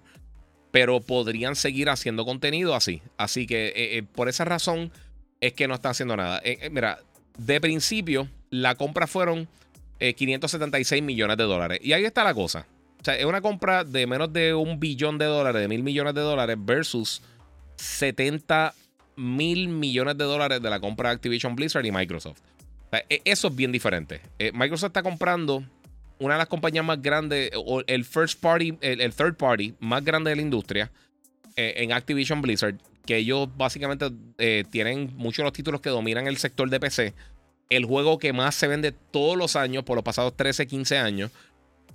pero 0.73 1.01
podrían 1.01 1.55
seguir 1.55 1.89
haciendo 1.89 2.25
contenido 2.25 2.75
así. 2.75 3.03
Así 3.17 3.47
que 3.47 4.05
por 4.15 4.29
esa 4.29 4.45
razón 4.45 4.91
es 5.41 5.53
que 5.53 5.69
no 5.69 5.75
están 5.75 5.91
haciendo 5.91 6.17
nada. 6.17 6.43
mira, 6.71 6.99
de 7.37 7.61
principio, 7.61 8.29
la 8.51 8.75
compra 8.75 9.07
fueron 9.07 9.49
576 9.99 11.03
millones 11.03 11.37
de 11.37 11.45
dólares. 11.45 11.81
Y 11.83 11.93
ahí 11.93 12.05
está 12.05 12.25
la 12.25 12.35
cosa. 12.35 12.67
O 13.01 13.05
sea, 13.05 13.17
es 13.17 13.25
una 13.25 13.41
compra 13.41 13.85
de 13.85 14.07
menos 14.07 14.33
de 14.33 14.55
un 14.55 14.81
billón 14.81 15.19
de 15.19 15.27
dólares, 15.27 15.61
de 15.61 15.69
mil 15.69 15.83
millones 15.83 16.15
de 16.15 16.23
dólares, 16.23 16.57
versus 16.59 17.23
70 17.77 18.75
mil 19.17 19.69
millones 19.69 20.17
de 20.17 20.25
dólares 20.25 20.63
de 20.63 20.71
la 20.71 20.81
compra 20.81 21.11
de 21.11 21.17
Activision 21.17 21.55
Blizzard 21.55 21.85
y 21.85 21.93
Microsoft. 21.93 22.41
E, 23.09 23.21
eso 23.25 23.49
es 23.49 23.57
bien 23.57 23.73
diferente. 23.73 24.21
Microsoft 24.53 24.89
está 24.89 25.03
comprando 25.03 25.65
una 26.19 26.35
de 26.35 26.39
las 26.39 26.49
compañías 26.49 26.85
más 26.85 27.03
grandes, 27.03 27.51
o 27.55 27.83
el 27.87 28.05
first 28.05 28.41
party, 28.41 28.79
el, 28.81 29.13
third 29.13 29.37
party 29.37 29.75
más 29.81 30.05
grande 30.05 30.31
de 30.31 30.37
la 30.37 30.43
industria 30.43 30.91
eh, 31.57 31.75
en 31.79 31.93
Activision 31.93 32.41
Blizzard, 32.41 32.77
que 33.07 33.17
ellos 33.19 33.49
básicamente 33.57 34.11
eh, 34.39 34.65
tienen 34.71 35.13
muchos 35.17 35.39
de 35.39 35.45
los 35.45 35.53
títulos 35.53 35.81
que 35.81 35.91
dominan 35.91 36.27
el 36.27 36.37
sector 36.37 36.71
de 36.71 36.81
PC. 36.81 37.15
El 37.71 37.85
juego 37.85 38.19
que 38.19 38.33
más 38.33 38.55
se 38.55 38.67
vende 38.67 38.93
todos 38.93 39.37
los 39.37 39.57
años, 39.57 39.85
por 39.85 39.97
los 39.97 40.05
pasados 40.05 40.37
13, 40.37 40.67
15 40.67 40.99
años, 40.99 41.31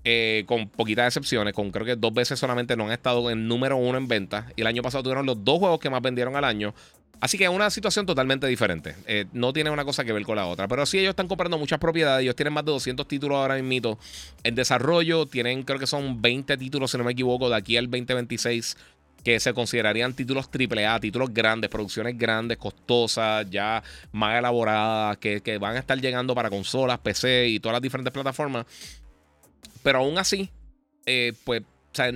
eh, 0.04 0.44
con 0.46 0.70
poquitas 0.70 1.08
excepciones, 1.08 1.54
con 1.54 1.72
creo 1.72 1.86
que 1.86 1.96
dos 1.96 2.14
veces 2.14 2.40
solamente 2.40 2.76
no 2.76 2.86
han 2.86 2.92
estado 2.92 3.30
en 3.32 3.48
número 3.48 3.78
uno 3.78 3.98
en 3.98 4.08
venta. 4.08 4.48
Y 4.56 4.62
el 4.62 4.68
año 4.68 4.82
pasado 4.82 5.04
tuvieron 5.04 5.26
los 5.26 5.44
dos 5.44 5.60
juegos 5.60 5.80
que 5.80 5.90
más 5.90 6.02
vendieron 6.02 6.36
al 6.36 6.44
año. 6.44 6.74
Así 7.22 7.38
que 7.38 7.44
es 7.44 7.50
una 7.50 7.70
situación 7.70 8.06
totalmente 8.06 8.48
diferente. 8.48 8.96
Eh, 9.06 9.26
no 9.34 9.52
tiene 9.52 9.70
una 9.70 9.84
cosa 9.84 10.06
que 10.06 10.14
ver 10.14 10.24
con 10.24 10.38
la 10.38 10.46
otra. 10.46 10.68
Pero 10.70 10.86
sí, 10.86 11.00
ellos 11.00 11.10
están 11.10 11.28
comprando 11.28 11.58
muchas 11.58 11.80
propiedades. 11.80 12.24
Ellos 12.24 12.36
tienen 12.36 12.54
más 12.54 12.64
de 12.64 12.72
200 12.72 13.08
títulos 13.08 13.38
ahora 13.38 13.62
mismo 13.62 14.00
en 14.44 14.56
desarrollo. 14.56 15.26
Tienen, 15.26 15.64
creo 15.64 15.80
que 15.80 15.88
son 15.88 16.22
20 16.22 16.56
títulos, 16.56 16.92
si 16.92 16.98
no 16.98 17.04
me 17.04 17.12
equivoco, 17.12 17.50
de 17.50 17.58
aquí 17.58 17.76
al 17.76 17.90
2026 17.90 18.78
que 19.24 19.40
se 19.40 19.54
considerarían 19.54 20.14
títulos 20.14 20.50
AAA, 20.50 21.00
títulos 21.00 21.34
grandes, 21.34 21.70
producciones 21.70 22.18
grandes, 22.18 22.58
costosas, 22.58 23.50
ya 23.50 23.84
más 24.12 24.38
elaboradas, 24.38 25.18
que, 25.18 25.58
van 25.60 25.76
a 25.76 25.80
estar 25.80 26.00
llegando 26.00 26.34
para 26.36 26.50
consolas, 26.50 27.00
PC 27.00 27.48
y 27.48 27.60
todas 27.60 27.74
las 27.74 27.82
diferentes 27.82 28.14
plataformas. 28.14 28.66
Pero 29.84 30.00
aún 30.00 30.18
así, 30.18 30.50
eh, 31.06 31.34
pues, 31.44 31.62
o 31.62 31.96
sea, 31.96 32.12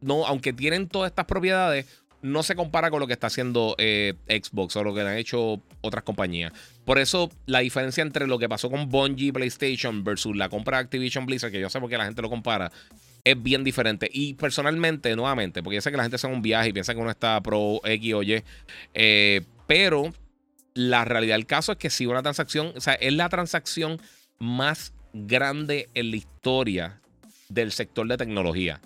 no, 0.00 0.26
aunque 0.26 0.52
tienen 0.52 0.88
todas 0.88 1.10
estas 1.10 1.26
propiedades, 1.26 1.86
no 2.22 2.42
se 2.44 2.54
compara 2.54 2.90
con 2.90 3.00
lo 3.00 3.06
que 3.06 3.12
está 3.12 3.26
haciendo 3.26 3.74
eh, 3.78 4.14
Xbox 4.28 4.76
o 4.76 4.84
lo 4.84 4.94
que 4.94 5.00
han 5.00 5.16
hecho 5.16 5.60
otras 5.80 6.04
compañías. 6.04 6.52
Por 6.84 6.98
eso 6.98 7.30
la 7.46 7.58
diferencia 7.58 8.02
entre 8.02 8.26
lo 8.26 8.38
que 8.38 8.48
pasó 8.48 8.70
con 8.70 8.88
Bungie 8.88 9.32
PlayStation 9.32 10.04
versus 10.04 10.36
la 10.36 10.48
compra 10.48 10.78
de 10.78 10.84
Activision 10.84 11.26
Blizzard, 11.26 11.50
que 11.50 11.60
yo 11.60 11.68
sé 11.68 11.80
por 11.80 11.90
qué 11.90 11.98
la 11.98 12.04
gente 12.04 12.22
lo 12.22 12.30
compara, 12.30 12.70
es 13.24 13.42
bien 13.42 13.64
diferente. 13.64 14.08
Y 14.12 14.34
personalmente, 14.34 15.14
nuevamente, 15.16 15.62
porque 15.62 15.76
yo 15.76 15.80
sé 15.80 15.90
que 15.90 15.96
la 15.96 16.02
gente 16.04 16.16
hace 16.16 16.26
un 16.26 16.42
viaje 16.42 16.70
y 16.70 16.72
piensa 16.72 16.94
que 16.94 17.00
uno 17.00 17.10
está 17.10 17.40
pro 17.42 17.80
X 17.84 18.14
o 18.14 18.22
Y, 18.22 18.42
eh, 18.94 19.42
pero 19.66 20.12
la 20.74 21.04
realidad 21.04 21.36
del 21.36 21.46
caso 21.46 21.72
es 21.72 21.78
que 21.78 21.90
si 21.90 22.06
una 22.06 22.22
transacción, 22.22 22.72
o 22.76 22.80
sea, 22.80 22.94
es 22.94 23.12
la 23.12 23.28
transacción 23.28 24.00
más 24.38 24.92
grande 25.12 25.88
en 25.94 26.10
la 26.10 26.16
historia 26.16 27.00
del 27.48 27.72
sector 27.72 28.06
de 28.08 28.16
tecnología. 28.16 28.80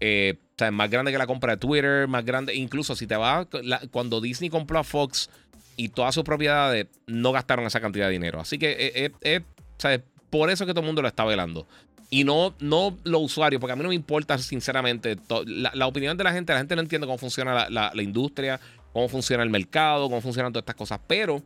Eh, 0.00 0.34
o 0.38 0.58
sea, 0.58 0.68
es 0.68 0.72
más 0.72 0.90
grande 0.90 1.12
que 1.12 1.18
la 1.18 1.26
compra 1.26 1.52
de 1.52 1.56
Twitter, 1.58 2.08
más 2.08 2.24
grande. 2.24 2.54
Incluso 2.54 2.96
si 2.96 3.06
te 3.06 3.16
vas, 3.16 3.46
cuando 3.90 4.20
Disney 4.20 4.50
compró 4.50 4.78
a 4.78 4.84
Fox 4.84 5.30
y 5.76 5.88
todas 5.88 6.14
sus 6.14 6.24
propiedades, 6.24 6.86
no 7.06 7.32
gastaron 7.32 7.66
esa 7.66 7.80
cantidad 7.80 8.06
de 8.06 8.12
dinero. 8.12 8.40
Así 8.40 8.58
que 8.58 9.12
eh, 9.22 9.40
o 9.40 9.80
sea, 9.80 10.00
por 10.30 10.50
eso 10.50 10.64
que 10.64 10.72
todo 10.72 10.80
el 10.80 10.86
mundo 10.86 11.02
lo 11.02 11.08
está 11.08 11.24
velando. 11.24 11.66
Y 12.12 12.24
no, 12.24 12.54
no 12.60 12.94
los 13.04 13.22
usuarios, 13.22 13.58
porque 13.58 13.72
a 13.72 13.76
mí 13.76 13.82
no 13.82 13.88
me 13.88 13.94
importa, 13.94 14.36
sinceramente, 14.36 15.16
la, 15.46 15.86
opinión 15.86 16.16
de 16.18 16.24
la 16.24 16.32
gente. 16.32 16.52
La 16.52 16.58
gente 16.58 16.76
no 16.76 16.82
entiende 16.82 17.06
cómo 17.06 17.16
funciona 17.16 17.70
la, 17.70 18.02
industria, 18.02 18.60
cómo 18.92 19.08
funciona 19.08 19.42
el 19.42 19.48
mercado, 19.48 20.10
cómo 20.10 20.20
funcionan 20.20 20.52
todas 20.52 20.62
estas 20.62 20.76
cosas. 20.76 21.00
Pero 21.06 21.42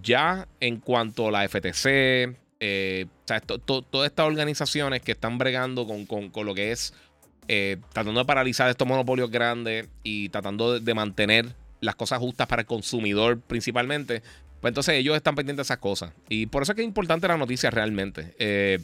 ya 0.00 0.48
en 0.60 0.78
cuanto 0.78 1.28
a 1.28 1.30
la 1.30 1.48
FTC, 1.48 2.34
eh, 2.64 3.06
o 3.08 3.26
sea, 3.26 3.40
todas 3.40 4.06
estas 4.06 4.24
organizaciones 4.24 5.02
que 5.02 5.12
están 5.12 5.36
bregando 5.36 5.86
con, 5.86 6.46
lo 6.46 6.54
que 6.54 6.70
es 6.70 6.94
eh, 7.48 7.78
tratando 7.92 8.20
de 8.20 8.24
paralizar 8.24 8.70
estos 8.70 8.86
monopolios 8.86 9.30
grandes 9.30 9.88
y 10.04 10.28
tratando 10.28 10.78
de, 10.78 10.94
mantener 10.94 11.56
las 11.80 11.96
cosas 11.96 12.20
justas 12.20 12.46
para 12.46 12.62
el 12.62 12.66
consumidor 12.66 13.40
principalmente, 13.40 14.22
pues 14.62 14.70
entonces 14.70 14.94
ellos 14.94 15.16
están 15.16 15.34
pendientes 15.34 15.66
de 15.66 15.72
esas 15.74 15.78
cosas. 15.78 16.12
Y 16.28 16.46
por 16.46 16.62
eso 16.62 16.70
es 16.70 16.76
que 16.76 16.82
es 16.82 16.86
importante 16.86 17.26
la 17.26 17.36
noticia 17.36 17.68
realmente. 17.68 18.32
Eh, 18.38 18.78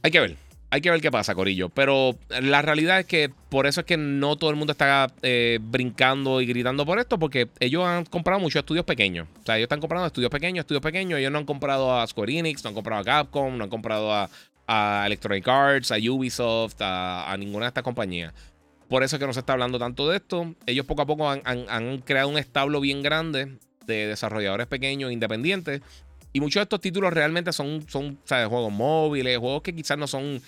hay 0.00 0.12
que 0.12 0.20
ver. 0.20 0.36
Hay 0.70 0.80
que 0.80 0.92
ver 0.92 1.00
qué 1.00 1.10
pasa, 1.10 1.34
Corillo. 1.34 1.70
Pero 1.70 2.16
la 2.28 2.62
realidad 2.62 3.00
es 3.00 3.06
que 3.06 3.32
por 3.48 3.66
eso 3.66 3.80
es 3.80 3.86
que 3.86 3.96
no 3.96 4.36
todo 4.36 4.50
el 4.50 4.56
mundo 4.56 4.70
está 4.70 5.12
eh, 5.22 5.58
brincando 5.60 6.40
y 6.40 6.46
gritando 6.46 6.86
por 6.86 7.00
esto, 7.00 7.18
porque 7.18 7.48
ellos 7.58 7.84
han 7.84 8.04
comprado 8.04 8.38
muchos 8.38 8.60
estudios 8.60 8.84
pequeños. 8.84 9.26
O 9.42 9.44
sea, 9.44 9.56
ellos 9.56 9.64
están 9.64 9.80
comprando 9.80 10.06
estudios 10.06 10.30
pequeños, 10.30 10.62
estudios 10.62 10.82
pequeños. 10.82 11.18
Ellos 11.18 11.32
no 11.32 11.38
han 11.38 11.44
comprado 11.44 11.98
a 11.98 12.06
Square 12.06 12.38
Enix, 12.38 12.62
no 12.62 12.68
han 12.68 12.74
comprado 12.74 13.00
a 13.02 13.04
Capcom, 13.04 13.58
no 13.58 13.64
han 13.64 13.70
comprado 13.70 14.12
a, 14.14 15.04
Electronic 15.04 15.48
Arts, 15.48 15.90
a 15.90 15.96
Ubisoft, 15.96 16.76
a, 16.78 17.34
ninguna 17.36 17.64
de 17.64 17.68
estas 17.68 17.82
compañías. 17.82 18.32
Por 18.88 19.02
eso 19.02 19.16
es 19.16 19.20
que 19.20 19.26
no 19.26 19.32
se 19.32 19.40
está 19.40 19.54
hablando 19.54 19.80
tanto 19.80 20.08
de 20.08 20.18
esto. 20.18 20.54
Ellos 20.64 20.86
poco 20.86 21.02
a 21.02 21.06
poco 21.06 21.28
han, 21.28 21.42
han 21.44 21.98
creado 22.02 22.28
un 22.28 22.38
establo 22.38 22.80
bien 22.80 23.02
grande 23.02 23.58
de 23.86 24.06
desarrolladores 24.06 24.66
pequeños, 24.66 25.12
independientes, 25.12 25.82
y 26.32 26.40
muchos 26.40 26.60
de 26.60 26.64
estos 26.64 26.80
títulos 26.80 27.12
realmente 27.14 27.52
son, 27.52 27.88
son 27.88 28.18
juegos 28.26 28.72
móviles, 28.72 29.38
juegos 29.38 29.62
que 29.62 29.74
quizás 29.74 29.96
no 29.96 30.06
son 30.06 30.42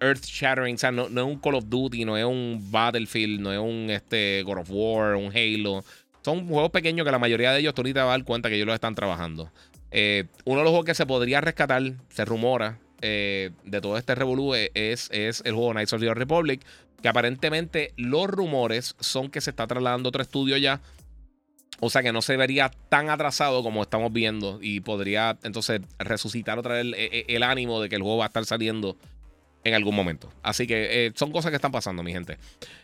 earth 0.00 0.24
shattering, 0.24 0.76
o 0.76 0.78
sea, 0.78 0.90
no, 0.90 1.04
es 1.04 1.10
un 1.10 1.38
Call 1.38 1.56
of 1.56 1.64
Duty, 1.68 2.04
no 2.04 2.16
es 2.16 2.24
un 2.24 2.66
Battlefield, 2.70 3.40
no 3.40 3.52
es 3.52 3.58
un 3.58 3.90
este, 3.90 4.42
God 4.44 4.58
of 4.58 4.70
War, 4.70 5.16
un 5.16 5.30
Halo. 5.34 5.84
Son 6.22 6.46
juegos 6.46 6.70
pequeños 6.70 7.04
que 7.04 7.12
la 7.12 7.18
mayoría 7.18 7.52
de 7.52 7.60
ellos 7.60 7.74
tú 7.74 7.82
ahorita 7.82 8.04
vas 8.04 8.14
a 8.14 8.16
dar 8.16 8.24
cuenta 8.24 8.48
que 8.48 8.56
ellos 8.56 8.66
los 8.66 8.74
están 8.74 8.94
trabajando. 8.94 9.50
Eh, 9.90 10.24
uno 10.44 10.60
de 10.60 10.64
los 10.64 10.70
juegos 10.70 10.86
que 10.86 10.94
se 10.94 11.06
podría 11.06 11.40
rescatar, 11.40 11.82
se 12.08 12.24
rumora, 12.24 12.78
eh, 13.02 13.50
de 13.64 13.80
todo 13.82 13.98
este 13.98 14.14
revolú 14.14 14.54
es, 14.54 15.10
es 15.12 15.42
el 15.44 15.52
juego 15.52 15.72
Knights 15.72 15.92
of 15.92 16.00
the 16.00 16.14
Republic, 16.14 16.62
que 17.02 17.08
aparentemente 17.08 17.92
los 17.98 18.28
rumores 18.28 18.96
son 18.98 19.30
que 19.30 19.42
se 19.42 19.50
está 19.50 19.66
trasladando 19.66 20.08
otro 20.08 20.22
estudio 20.22 20.56
ya 20.56 20.80
O 21.80 21.90
sea 21.90 22.02
que 22.02 22.12
no 22.12 22.22
se 22.22 22.36
vería 22.36 22.70
tan 22.88 23.10
atrasado 23.10 23.62
como 23.62 23.82
estamos 23.82 24.12
viendo 24.12 24.58
y 24.62 24.80
podría 24.80 25.36
entonces 25.42 25.80
resucitar 25.98 26.58
otra 26.58 26.74
vez 26.74 26.86
el, 27.28 27.42
ánimo 27.42 27.80
de 27.80 27.88
que 27.88 27.96
el 27.96 28.02
juego 28.02 28.18
va 28.18 28.24
a 28.24 28.28
estar 28.28 28.44
saliendo 28.44 28.96
en 29.64 29.74
algún 29.74 29.94
momento. 29.94 30.32
Así 30.42 30.66
que 30.66 31.06
eh, 31.06 31.12
son 31.14 31.32
cosas 31.32 31.50
que 31.50 31.56
están 31.56 31.72
pasando, 31.72 32.02
mi 32.02 32.12
gente. 32.12 32.38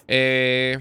Eh, 0.09 0.79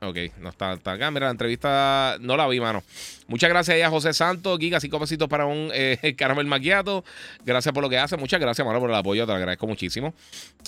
ok, 0.00 0.16
no 0.38 0.50
está, 0.50 0.72
acá. 0.72 1.10
Mira, 1.10 1.26
la 1.26 1.32
entrevista 1.32 2.16
no 2.20 2.36
la 2.36 2.46
vi, 2.46 2.60
mano. 2.60 2.82
Muchas 3.26 3.50
gracias 3.50 3.82
a 3.82 3.90
José 3.90 4.12
Santos, 4.12 4.58
Giga, 4.58 4.78
cinco 4.78 5.00
pesitos 5.00 5.28
para 5.28 5.46
un 5.46 5.70
eh, 5.74 6.14
caramel 6.16 6.46
maquiato. 6.46 7.04
Gracias 7.44 7.74
por 7.74 7.82
lo 7.82 7.90
que 7.90 7.98
hace. 7.98 8.16
Muchas 8.16 8.40
gracias, 8.40 8.64
mano, 8.66 8.78
por 8.78 8.90
el 8.90 8.96
apoyo. 8.96 9.26
Te 9.26 9.32
lo 9.32 9.36
agradezco 9.36 9.66
muchísimo. 9.66 10.14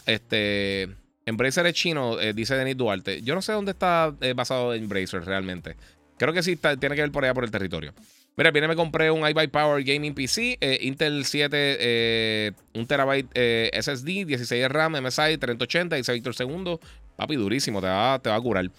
Este. 0.07 1.08
Embracer 1.29 1.67
es 1.67 1.75
chino, 1.75 2.19
eh, 2.19 2.33
dice 2.33 2.55
Denis 2.57 2.77
Duarte. 2.77 3.21
Yo 3.23 3.35
no 3.35 3.43
sé 3.43 3.53
dónde 3.53 3.73
está 3.73 4.14
eh, 4.21 4.33
basado 4.35 4.73
Embracer 4.73 5.25
realmente. 5.25 5.77
Creo 6.17 6.33
que 6.33 6.43
sí 6.43 6.57
tiene 6.57 6.97
que 6.97 7.03
ver 7.03 7.12
por 7.12 7.25
allá 7.25 7.35
por 7.35 7.45
el 7.45 7.51
territorio. 7.51 7.93
Mira, 8.37 8.51
viene 8.51 8.69
me 8.69 8.77
compré 8.77 9.11
un 9.11 9.29
iBuy 9.29 9.49
Power 9.49 9.85
Gaming 9.85 10.14
PC, 10.14 10.59
eh, 10.61 10.79
Intel 10.83 11.25
7, 11.25 12.55
1 12.75 12.87
terabyte 12.87 13.29
SSD, 13.73 14.25
16 14.25 14.69
RAM, 14.69 14.97
MSI, 15.03 15.38
3080, 15.38 15.97
dice 15.97 16.12
Víctor 16.12 16.35
Segundo. 16.35 16.81
Papi, 17.17 17.37
durísimo, 17.37 17.81
te 17.81 17.88
va, 17.88 18.14
a 18.14 18.41
curar. 18.41 18.71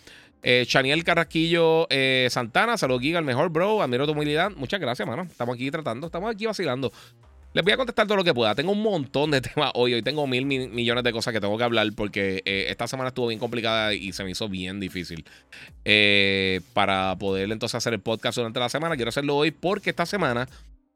Chaniel 0.65 1.03
Carrasquillo 1.03 1.87
Santana, 2.29 2.77
saludos 2.77 3.01
Giga, 3.01 3.19
el 3.19 3.25
mejor 3.25 3.49
bro, 3.49 3.81
admiro 3.81 4.05
tu 4.05 4.13
humildad. 4.13 4.51
Muchas 4.55 4.79
gracias, 4.79 5.05
mano. 5.05 5.23
Estamos 5.23 5.55
aquí 5.55 5.69
tratando, 5.69 6.07
estamos 6.07 6.33
aquí 6.33 6.45
vacilando. 6.45 6.91
Les 7.51 7.63
voy 7.63 7.73
a 7.73 7.77
contestar 7.77 8.05
todo 8.05 8.17
lo 8.17 8.23
que 8.23 8.33
pueda. 8.33 8.53
Tengo 8.53 8.71
un 8.71 8.83
montón 8.83 9.31
de 9.31 9.41
temas 9.41 9.71
hoy. 9.73 9.93
Hoy 9.95 10.03
tengo 10.03 10.27
mil, 10.27 10.45
millones 10.45 11.03
de 11.03 11.11
cosas 11.11 11.33
que 11.33 11.41
tengo 11.41 11.57
que 11.57 11.63
hablar 11.63 11.87
porque 11.95 12.43
eh, 12.45 12.67
esta 12.69 12.87
semana 12.87 13.09
estuvo 13.09 13.27
bien 13.27 13.39
complicada 13.39 13.93
y 13.93 14.13
se 14.13 14.23
me 14.23 14.31
hizo 14.31 14.47
bien 14.47 14.79
difícil. 14.79 15.25
Eh, 15.83 16.61
para 16.73 17.15
poder 17.17 17.51
entonces 17.51 17.75
hacer 17.75 17.93
el 17.93 18.01
podcast 18.01 18.37
durante 18.37 18.59
la 18.59 18.69
semana. 18.69 18.95
Quiero 18.95 19.09
hacerlo 19.09 19.35
hoy 19.35 19.49
porque 19.49 19.89
esta 19.89 20.05
semana, 20.05 20.47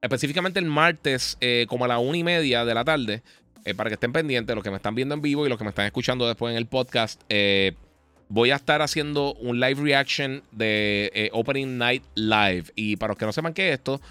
específicamente 0.02 0.60
el 0.60 0.66
martes, 0.66 1.38
eh, 1.42 1.66
como 1.68 1.86
a 1.86 1.88
la 1.88 1.98
una 1.98 2.18
y 2.18 2.24
media 2.24 2.66
de 2.66 2.74
la 2.74 2.84
tarde, 2.84 3.24
para 3.78 3.90
que 3.90 3.94
estén 3.94 4.12
pendientes, 4.12 4.54
los 4.54 4.64
que 4.64 4.70
me 4.70 4.76
están 4.76 4.94
viendo 4.94 5.16
en 5.16 5.22
vivo 5.22 5.46
y 5.46 5.50
los 5.50 5.58
que 5.58 5.64
me 5.64 5.70
están 5.70 5.86
escuchando 5.86 6.28
después 6.28 6.52
en 6.52 6.58
el 6.58 6.66
podcast, 6.66 7.22
voy 8.28 8.52
a 8.52 8.56
estar 8.58 8.82
haciendo 8.82 9.36
un 9.36 9.62
live 9.62 9.82
reaction 9.82 10.44
de 10.52 11.30
Opening 11.32 11.78
Night 11.78 12.04
Live. 12.16 12.66
Y 12.76 12.98
para 12.98 13.12
los 13.12 13.18
que 13.18 13.26
no 13.26 13.32
sepan 13.32 13.54
qué 13.54 13.70
es 13.70 13.76
esto, 13.76 14.02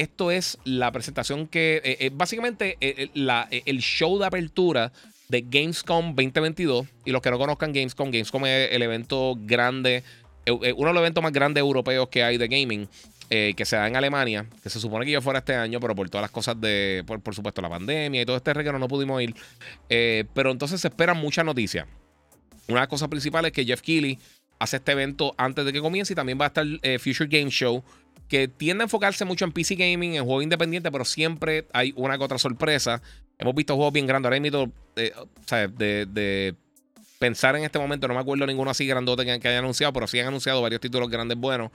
esto 0.00 0.30
es 0.30 0.58
la 0.64 0.92
presentación 0.92 1.46
que, 1.46 1.80
eh, 1.82 1.96
eh, 2.00 2.10
básicamente, 2.12 2.76
eh, 2.80 3.08
el 3.64 3.80
show 3.80 4.18
de 4.18 4.26
apertura 4.26 4.92
de 5.28 5.40
Gamescom 5.40 6.14
2022. 6.14 6.86
Y 7.06 7.12
los 7.12 7.22
que 7.22 7.30
no 7.30 7.38
conozcan 7.38 7.72
Gamescom, 7.72 8.10
Gamescom 8.10 8.44
es 8.44 8.72
el 8.72 8.82
evento 8.82 9.36
grande, 9.40 10.04
uno 10.46 10.60
de 10.88 10.94
los 10.94 10.98
eventos 10.98 11.22
más 11.22 11.32
grandes 11.32 11.60
europeos 11.62 12.08
que 12.08 12.22
hay 12.22 12.36
de 12.36 12.46
gaming. 12.46 12.88
que 13.28 13.64
se 13.64 13.74
da 13.74 13.88
en 13.88 13.96
Alemania, 13.96 14.46
que 14.62 14.70
se 14.70 14.78
supone 14.78 15.04
que 15.04 15.10
yo 15.10 15.20
fuera 15.20 15.40
este 15.40 15.56
año, 15.56 15.80
pero 15.80 15.96
por 15.96 16.08
todas 16.08 16.22
las 16.22 16.30
cosas 16.30 16.60
de, 16.60 17.02
por, 17.04 17.34
supuesto, 17.34 17.60
la 17.60 17.68
pandemia 17.68 18.22
y 18.22 18.24
todo 18.24 18.36
este 18.36 18.54
reguero 18.54 18.78
no 18.78 18.86
pudimos 18.86 19.20
ir. 19.20 19.34
pero 19.88 20.52
entonces 20.52 20.80
se 20.80 20.88
esperan 20.88 21.16
muchas 21.16 21.44
noticias. 21.44 21.86
Una 22.68 22.76
de 22.76 22.82
las 22.82 22.88
cosas 22.88 23.08
principales 23.08 23.48
es 23.50 23.52
que 23.54 23.64
Jeff 23.64 23.80
Keighley 23.80 24.18
hace 24.60 24.76
este 24.76 24.92
evento 24.92 25.34
antes 25.38 25.64
de 25.64 25.72
que 25.72 25.80
comience 25.80 26.12
y 26.12 26.16
también 26.16 26.38
va 26.40 26.44
a 26.44 26.48
estar 26.48 26.66
Future 27.00 27.28
Game 27.28 27.50
Show, 27.50 27.82
que 28.28 28.48
tiende 28.48 28.82
a 28.82 28.86
enfocarse 28.86 29.24
mucho 29.24 29.44
en 29.44 29.52
PC 29.52 29.76
Gaming, 29.76 30.14
en 30.14 30.24
juegos 30.24 30.42
independientes, 30.42 30.90
pero 30.90 31.04
siempre 31.04 31.66
hay 31.72 31.92
una 31.96 32.18
que 32.18 32.24
otra 32.24 32.38
sorpresa. 32.38 33.02
Hemos 33.38 33.54
visto 33.54 33.74
juegos 33.74 33.92
bien 33.92 34.06
grandes. 34.06 34.26
Ahora 34.26 34.40
mismo, 34.40 34.72
eh, 34.96 35.12
de, 35.76 36.06
de, 36.06 36.54
pensar 37.18 37.56
en 37.56 37.64
este 37.64 37.78
momento, 37.78 38.08
no 38.08 38.14
me 38.14 38.20
acuerdo 38.20 38.46
ninguno 38.46 38.70
así 38.70 38.86
grandote 38.86 39.24
que, 39.24 39.38
que 39.40 39.48
haya 39.48 39.58
anunciado, 39.58 39.92
pero 39.92 40.06
sí 40.06 40.18
han 40.18 40.28
anunciado 40.28 40.60
varios 40.60 40.80
títulos 40.80 41.08
grandes 41.08 41.38
buenos. 41.38 41.70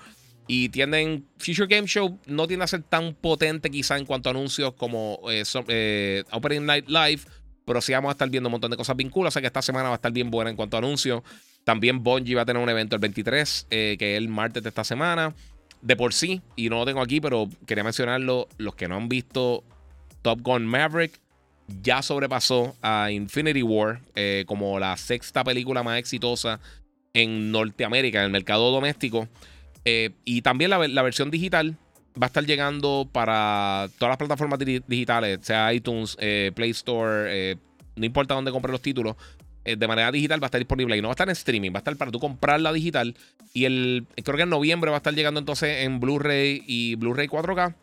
Y 0.47 0.69
tienden, 0.69 1.25
Future 1.37 1.67
Game 1.67 1.87
Show 1.87 2.19
no 2.25 2.47
tiende 2.47 2.65
a 2.65 2.67
ser 2.67 2.83
tan 2.83 3.13
potente 3.13 3.69
quizá 3.69 3.97
en 3.97 4.05
cuanto 4.05 4.29
a 4.29 4.31
anuncios 4.31 4.73
como 4.73 5.19
eh, 5.29 5.43
eh, 5.67 6.23
Night 6.61 6.89
Live, 6.89 7.21
pero 7.63 7.79
sí 7.79 7.93
vamos 7.93 8.09
a 8.09 8.13
estar 8.13 8.29
viendo 8.29 8.49
un 8.49 8.51
montón 8.51 8.71
de 8.71 8.75
cosas 8.75 8.97
vinculadas. 8.97 9.37
O 9.37 9.39
que 9.39 9.47
esta 9.47 9.61
semana 9.61 9.89
va 9.89 9.95
a 9.95 9.95
estar 9.95 10.11
bien 10.11 10.29
buena 10.29 10.49
en 10.49 10.57
cuanto 10.57 10.75
a 10.75 10.79
anuncios. 10.79 11.21
También 11.63 12.03
Bungie 12.03 12.35
va 12.35 12.41
a 12.41 12.45
tener 12.45 12.61
un 12.61 12.67
evento 12.67 12.95
el 12.95 12.99
23, 12.99 13.67
que 13.69 13.93
es 13.93 14.17
el 14.17 14.27
martes 14.27 14.63
de 14.63 14.69
esta 14.69 14.83
semana 14.83 15.33
de 15.81 15.95
por 15.95 16.13
sí, 16.13 16.41
y 16.55 16.69
no 16.69 16.77
lo 16.77 16.85
tengo 16.85 17.01
aquí, 17.01 17.19
pero 17.19 17.49
quería 17.65 17.83
mencionarlo, 17.83 18.47
los 18.57 18.75
que 18.75 18.87
no 18.87 18.95
han 18.95 19.09
visto 19.09 19.63
Top 20.21 20.41
Gun 20.41 20.65
Maverick, 20.65 21.19
ya 21.81 22.01
sobrepasó 22.01 22.75
a 22.81 23.11
Infinity 23.11 23.63
War 23.63 24.01
eh, 24.15 24.43
como 24.47 24.79
la 24.79 24.97
sexta 24.97 25.43
película 25.43 25.83
más 25.83 25.99
exitosa 25.99 26.59
en 27.13 27.51
Norteamérica, 27.51 28.19
en 28.19 28.25
el 28.25 28.31
mercado 28.31 28.71
doméstico. 28.71 29.27
Eh, 29.85 30.11
y 30.25 30.41
también 30.41 30.69
la, 30.69 31.01
versión 31.01 31.31
digital 31.31 31.75
va 32.21 32.25
a 32.25 32.27
estar 32.27 32.45
llegando 32.45 33.09
para 33.11 33.89
todas 33.97 34.11
las 34.11 34.17
plataformas 34.17 34.59
digitales, 34.59 35.39
sea 35.41 35.73
iTunes, 35.73 36.17
eh, 36.19 36.51
Play 36.53 36.71
Store, 36.71 37.57
no 37.95 38.05
importa 38.05 38.35
dónde 38.35 38.51
compre 38.51 38.71
los 38.71 38.81
títulos. 38.81 39.15
Eh, 39.63 39.75
de 39.75 39.87
manera 39.87 40.11
digital 40.11 40.41
va 40.41 40.45
a 40.45 40.47
estar 40.47 40.59
disponible 40.59 40.97
y 40.97 41.01
no 41.01 41.09
va 41.09 41.11
a 41.11 41.15
estar 41.15 41.27
en 41.27 41.33
streaming, 41.33 41.71
va 41.71 41.77
a 41.77 41.79
estar 41.79 41.95
para 41.95 42.11
tú 42.11 42.19
comprarla 42.19 42.73
digital. 42.73 43.15
Y 43.53 43.65
el 43.65 44.07
creo 44.23 44.37
que 44.37 44.43
en 44.43 44.49
noviembre 44.49 44.89
va 44.89 44.97
a 44.97 44.99
estar 44.99 45.13
llegando 45.13 45.39
entonces 45.39 45.83
en 45.83 45.99
Blu-ray 45.99 46.63
y 46.65 46.95
Blu-ray 46.95 47.27
4K. 47.27 47.75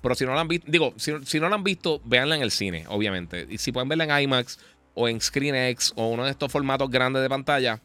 Pero 0.00 0.14
si 0.14 0.24
no 0.24 0.34
la 0.34 0.40
han 0.40 0.48
visto, 0.48 0.70
digo, 0.70 0.94
si, 0.96 1.40
no 1.40 1.48
la 1.48 1.56
han 1.56 1.64
visto, 1.64 2.00
véanla 2.04 2.36
en 2.36 2.42
el 2.42 2.50
cine, 2.50 2.84
obviamente. 2.88 3.46
Y 3.50 3.58
si 3.58 3.72
pueden 3.72 3.88
verla 3.88 4.04
en 4.04 4.22
IMAX 4.22 4.58
o 4.94 5.08
en 5.08 5.20
ScreenX 5.20 5.92
o 5.96 6.08
uno 6.08 6.24
de 6.24 6.30
estos 6.30 6.50
formatos 6.50 6.88
grandes 6.88 7.20
de 7.22 7.28
pantalla, 7.28 7.80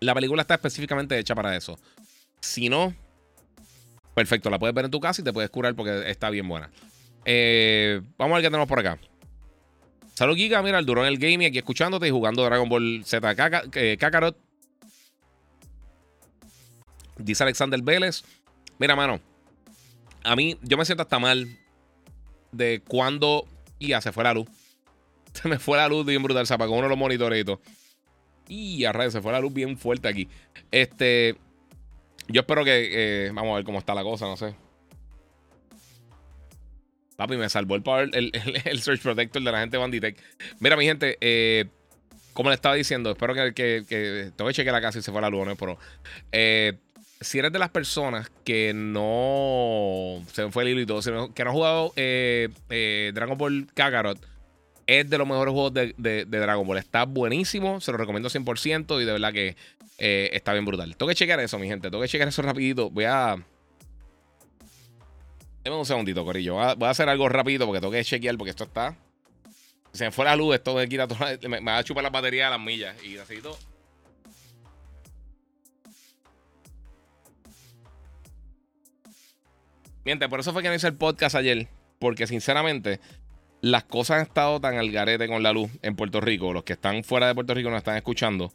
la 0.00 0.14
película 0.14 0.42
está 0.42 0.54
específicamente 0.54 1.18
hecha 1.18 1.34
para 1.34 1.56
eso. 1.56 1.78
Si 2.40 2.68
no, 2.68 2.94
perfecto, 4.14 4.50
la 4.50 4.58
puedes 4.58 4.74
ver 4.74 4.84
en 4.84 4.90
tu 4.90 5.00
casa 5.00 5.22
y 5.22 5.24
te 5.24 5.32
puedes 5.32 5.50
curar 5.50 5.74
porque 5.74 6.10
está 6.10 6.28
bien 6.28 6.46
buena. 6.46 6.70
Eh, 7.24 8.02
vamos 8.18 8.34
a 8.34 8.36
ver 8.36 8.44
qué 8.44 8.50
tenemos 8.50 8.68
por 8.68 8.78
acá. 8.78 8.98
Salud, 10.14 10.36
Giga. 10.36 10.62
Mira, 10.62 10.78
el 10.78 10.86
Durón 10.86 11.06
el 11.06 11.18
Gaming 11.18 11.48
aquí 11.48 11.58
escuchándote 11.58 12.06
y 12.06 12.10
jugando 12.10 12.44
Dragon 12.44 12.68
Ball 12.68 13.02
Z 13.04 13.34
eh, 13.74 13.96
Kakarot. 13.98 14.36
Dice 17.18 17.42
Alexander 17.42 17.82
Vélez. 17.82 18.24
Mira, 18.78 18.96
mano. 18.96 19.20
A 20.22 20.36
mí, 20.36 20.56
yo 20.62 20.76
me 20.76 20.84
siento 20.84 21.02
hasta 21.02 21.18
mal 21.18 21.58
de 22.52 22.82
cuando 22.86 23.46
ya 23.88 24.00
se 24.00 24.12
fue 24.12 24.24
la 24.24 24.34
luz. 24.34 24.48
Se 25.34 25.48
me 25.48 25.58
fue 25.58 25.76
la 25.76 25.88
luz 25.88 26.06
bien 26.06 26.22
brutal. 26.22 26.46
Se 26.46 26.54
apagó 26.54 26.74
uno 26.74 26.84
de 26.84 26.90
los 26.90 26.98
monitoritos. 26.98 27.58
Y 28.48 28.84
a 28.84 28.92
rayos, 28.92 29.14
se 29.14 29.20
fue 29.20 29.32
la 29.32 29.40
luz 29.40 29.52
bien 29.52 29.76
fuerte 29.76 30.06
aquí. 30.06 30.28
Este. 30.70 31.36
Yo 32.28 32.42
espero 32.42 32.64
que. 32.64 33.26
Eh, 33.26 33.30
vamos 33.32 33.52
a 33.52 33.56
ver 33.56 33.64
cómo 33.64 33.78
está 33.78 33.94
la 33.94 34.04
cosa, 34.04 34.26
no 34.26 34.36
sé. 34.36 34.54
Papi, 37.16 37.36
me 37.36 37.48
salvó 37.48 37.76
el, 37.76 37.82
power, 37.82 38.10
el, 38.12 38.82
Search 38.82 39.00
Protector 39.00 39.42
de 39.42 39.52
la 39.52 39.60
gente 39.60 39.76
de 39.76 39.80
Banditech. 39.80 40.16
Mira, 40.58 40.76
mi 40.76 40.84
gente, 40.84 41.16
eh, 41.20 41.66
como 42.32 42.50
le 42.50 42.56
estaba 42.56 42.74
diciendo, 42.74 43.12
espero 43.12 43.34
que, 43.34 43.54
que, 43.54 43.84
que 43.88 44.32
tengo 44.36 44.48
que 44.48 44.54
chequear 44.54 44.74
la 44.74 44.80
casa 44.80 44.98
y 44.98 45.02
se 45.02 45.12
fue 45.12 45.20
la 45.20 45.30
luz. 45.30 45.46
Pero 45.58 45.78
eh, 46.32 46.74
si 47.20 47.38
eres 47.38 47.52
de 47.52 47.60
las 47.60 47.70
personas 47.70 48.30
que 48.44 48.72
no 48.74 50.24
se 50.32 50.50
fue 50.50 50.64
el 50.64 50.70
hilo 50.70 50.80
y 50.80 50.86
todo, 50.86 51.02
sino 51.02 51.32
que 51.32 51.44
no 51.44 51.50
han 51.50 51.56
jugado 51.56 51.92
eh, 51.94 53.12
Dragon 53.14 53.38
Ball 53.38 53.68
Kakarot, 53.74 54.18
es 54.86 55.08
de 55.08 55.16
los 55.16 55.26
mejores 55.26 55.52
juegos 55.52 55.72
de, 55.72 55.94
de, 55.96 56.24
Dragon 56.24 56.66
Ball. 56.66 56.78
Está 56.78 57.04
buenísimo, 57.04 57.80
se 57.80 57.92
lo 57.92 57.98
recomiendo 57.98 58.28
100% 58.28 59.00
y 59.00 59.04
de 59.04 59.12
verdad 59.12 59.32
que 59.32 59.56
está 59.98 60.52
bien 60.52 60.64
brutal. 60.64 60.96
Tengo 60.96 61.08
que 61.08 61.14
chequear 61.14 61.38
eso, 61.38 61.60
mi 61.60 61.68
gente. 61.68 61.90
Tengo 61.90 62.02
que 62.02 62.08
chequear 62.08 62.28
eso 62.28 62.42
rapidito. 62.42 62.90
Voy 62.90 63.04
a 63.04 63.36
Deme 65.64 65.76
un 65.76 65.86
segundito, 65.86 66.22
Corillo. 66.26 66.56
Voy 66.76 66.86
a, 66.86 66.90
hacer 66.90 67.08
algo 67.08 67.26
rápido 67.26 67.64
porque 67.66 67.80
tengo 67.80 67.90
que 67.90 68.04
chequear 68.04 68.36
porque 68.36 68.50
esto 68.50 68.64
está. 68.64 68.94
Si 69.92 69.98
se 69.98 70.04
me 70.04 70.10
fue 70.10 70.26
la 70.26 70.36
luz, 70.36 70.56
esto 70.56 70.74
me 70.74 70.86
quita 70.86 71.08
toda, 71.08 71.38
me, 71.48 71.60
va 71.60 71.78
a 71.78 71.84
chupar 71.84 72.04
la 72.04 72.10
batería 72.10 72.44
de 72.44 72.50
las 72.50 72.60
millas. 72.60 72.94
Y 73.02 73.14
necesito. 73.14 73.58
Miente, 80.04 80.28
por 80.28 80.40
eso 80.40 80.52
fue 80.52 80.62
que 80.62 80.68
no 80.68 80.74
hice 80.74 80.88
el 80.88 80.96
podcast 80.96 81.34
ayer. 81.34 81.66
Porque 81.98 82.26
sinceramente, 82.26 83.00
las 83.62 83.84
cosas 83.84 84.18
han 84.18 84.22
estado 84.24 84.60
tan 84.60 84.76
al 84.76 84.92
garete 84.92 85.26
con 85.28 85.42
la 85.42 85.54
luz 85.54 85.70
en 85.80 85.96
Puerto 85.96 86.20
Rico. 86.20 86.52
Los 86.52 86.64
que 86.64 86.74
están 86.74 87.02
fuera 87.04 87.26
de 87.26 87.34
Puerto 87.34 87.54
Rico 87.54 87.70
nos 87.70 87.78
están 87.78 87.96
escuchando. 87.96 88.52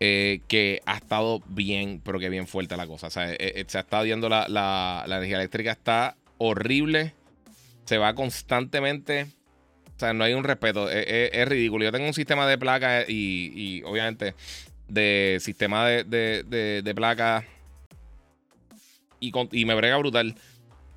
Eh, 0.00 0.42
que 0.48 0.82
ha 0.84 0.96
estado 0.98 1.40
bien, 1.46 2.02
pero 2.04 2.18
que 2.18 2.28
bien 2.28 2.46
fuerte 2.46 2.76
la 2.76 2.86
cosa. 2.86 3.06
O 3.06 3.10
sea, 3.10 3.32
eh, 3.32 3.36
eh, 3.38 3.64
se 3.66 3.78
ha 3.78 3.80
estado 3.80 4.04
viendo 4.04 4.28
la, 4.28 4.46
la, 4.48 5.04
la 5.06 5.16
energía 5.16 5.38
eléctrica 5.38 5.72
está 5.72 6.14
horrible. 6.38 7.14
Se 7.84 7.98
va 7.98 8.14
constantemente. 8.14 9.26
O 9.96 9.98
sea, 9.98 10.12
no 10.12 10.24
hay 10.24 10.34
un 10.34 10.44
respeto. 10.44 10.90
Es, 10.90 11.48
ridículo. 11.48 11.84
Yo 11.84 11.92
tengo 11.92 12.06
un 12.06 12.14
sistema 12.14 12.46
de 12.46 12.58
placa 12.58 13.04
y, 13.08 13.82
obviamente 13.84 14.34
de 14.88 15.38
sistema 15.40 15.84
de, 15.84 16.04
de, 16.04 16.80
de, 16.80 16.94
placa 16.94 17.44
y, 19.18 19.32
y, 19.50 19.64
me 19.64 19.74
brega 19.74 19.96
brutal. 19.96 20.36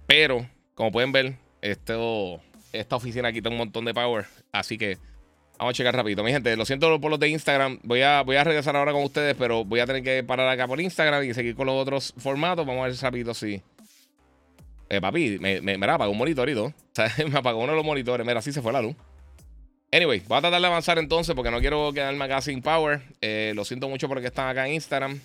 Pero, 0.06 0.48
como 0.76 0.92
pueden 0.92 1.12
ver, 1.12 1.38
esto, 1.62 2.40
esta 2.72 2.98
oficina 2.98 3.32
quita 3.32 3.50
un 3.50 3.58
montón 3.58 3.86
de 3.86 3.94
power. 3.94 4.28
Así 4.52 4.78
que 4.78 5.00
Vamos 5.60 5.74
a 5.74 5.76
checar 5.76 5.94
rapidito. 5.94 6.24
Mi 6.24 6.32
gente, 6.32 6.56
lo 6.56 6.66
siento 6.66 7.02
por 7.02 7.12
los 7.12 7.20
de 7.20 7.28
Instagram. 7.28 7.80
Voy 7.84 8.02
a, 8.02 8.22
voy 8.22 8.38
a 8.38 8.46
regresar 8.46 8.78
ahora 8.78 8.94
con 8.94 9.04
ustedes, 9.04 9.36
pero 9.38 9.66
voy 9.66 9.82
a 9.82 9.86
tener 9.86 10.02
que 10.02 10.24
parar 10.24 10.48
acá 10.48 10.66
por 10.66 10.80
Instagram 10.80 11.26
y 11.26 11.34
seguir 11.34 11.54
con 11.54 11.68
los 11.68 11.76
otros 11.76 12.14
formatos. 12.18 12.66
Vamos 12.66 12.82
a 12.82 12.88
ver 12.88 12.96
rapidito 12.96 13.34
si. 13.34 13.62
Eh, 14.90 15.00
papi, 15.00 15.38
me, 15.40 15.62
me, 15.62 15.86
apagó 15.86 16.12
un 16.12 16.18
monitorito. 16.18 16.66
O 16.66 16.74
sea, 16.94 17.14
me 17.28 17.38
apagó 17.38 17.60
uno 17.60 17.72
de 17.72 17.78
los 17.78 17.86
monitores. 17.86 18.26
Mira, 18.26 18.40
así 18.40 18.52
se 18.52 18.62
fue 18.62 18.74
la 18.74 18.82
luz. 18.82 18.96
Anyway, 19.92 20.22
voy 20.28 20.38
a 20.38 20.42
tratar 20.42 20.62
de 20.62 20.68
avanzar 20.68 21.00
entonces 21.00 21.36
porque 21.36 21.50
no 21.50 21.60
quiero 21.60 21.92
quedarme 21.94 22.26
acá 22.26 22.42
sin 22.42 22.62
power. 22.62 23.02
Eh, 23.22 23.54
lo 23.56 23.66
siento 23.66 23.90
mucho 23.90 24.08
porque 24.08 24.28
están 24.28 24.48
acá 24.48 24.68
en 24.68 24.74
Instagram. 24.76 25.20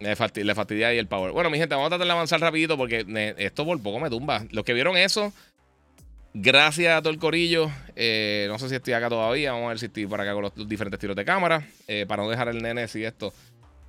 Le, 0.00 0.16
fastidia 0.16 0.88
ahí 0.88 0.98
el 0.98 1.06
power. 1.06 1.32
Bueno, 1.32 1.48
mi 1.48 1.58
gente, 1.58 1.74
vamos 1.74 1.86
a 1.86 1.90
tratar 1.90 2.06
de 2.06 2.12
avanzar 2.12 2.40
rapidito 2.40 2.76
porque 2.76 3.06
esto 3.38 3.64
por 3.64 3.82
poco 3.82 4.00
me 4.00 4.10
tumba. 4.10 4.44
Los 4.50 4.64
que 4.64 4.74
vieron 4.74 4.98
eso, 4.98 5.32
gracias 6.34 6.98
a 6.98 7.00
todo 7.00 7.10
el 7.10 7.18
corillo. 7.18 7.70
Eh, 7.96 8.46
no 8.50 8.58
sé 8.58 8.68
si 8.68 8.74
estoy 8.74 8.92
acá 8.92 9.08
todavía. 9.08 9.52
Vamos 9.52 9.66
a 9.66 9.68
ver 9.70 9.78
si 9.78 9.86
estoy 9.86 10.06
por 10.06 10.20
acá 10.20 10.34
con 10.34 10.42
los 10.42 10.68
diferentes 10.68 11.00
tiros 11.00 11.16
de 11.16 11.24
cámara. 11.24 11.66
Eh, 11.88 12.04
para 12.06 12.22
no 12.22 12.28
dejar 12.28 12.48
el 12.48 12.62
nene 12.62 12.86
si 12.86 13.02
esto. 13.02 13.32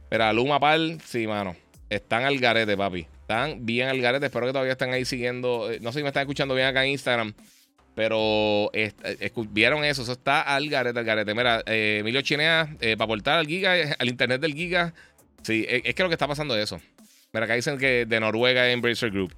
Pero 0.07 0.31
Luma 0.31 0.59
Pal, 0.59 1.01
sí, 1.03 1.27
mano. 1.27 1.55
Están 1.89 2.23
al 2.23 2.39
garete, 2.39 2.75
papi. 2.75 3.07
Están 3.21 3.65
bien 3.65 3.89
al 3.89 4.01
garete. 4.01 4.25
Espero 4.27 4.45
que 4.45 4.51
todavía 4.51 4.73
estén 4.73 4.93
ahí 4.93 5.05
siguiendo. 5.05 5.71
Eh, 5.71 5.79
no 5.81 5.91
sé 5.91 5.99
si 5.99 6.03
me 6.03 6.09
están 6.09 6.21
escuchando 6.21 6.55
bien 6.55 6.67
acá 6.67 6.83
en 6.83 6.91
Instagram. 6.91 7.33
Pero 7.95 8.71
vieron 9.51 9.85
eso. 9.85 10.01
Eso 10.01 10.11
está 10.11 10.41
al 10.41 10.69
garete, 10.69 10.99
al 10.99 11.05
garete. 11.05 11.33
Mira, 11.33 11.63
Emilio 11.65 12.21
Chinea, 12.21 12.75
para 12.79 13.03
aportar 13.03 13.39
al 13.39 13.47
Giga, 13.47 13.73
al 13.97 14.09
internet 14.09 14.41
del 14.41 14.53
Giga 14.53 14.93
Sí, 15.45 15.63
es 15.69 15.93
que 15.93 16.01
lo 16.01 16.09
que 16.09 16.15
está 16.15 16.27
pasando 16.27 16.57
es 16.57 16.63
eso. 16.63 16.81
Mira, 17.31 17.45
acá 17.45 17.53
dicen 17.53 17.77
que 17.77 18.07
de 18.07 18.19
Noruega 18.19 18.67
Embracer 18.71 19.11
Group. 19.11 19.35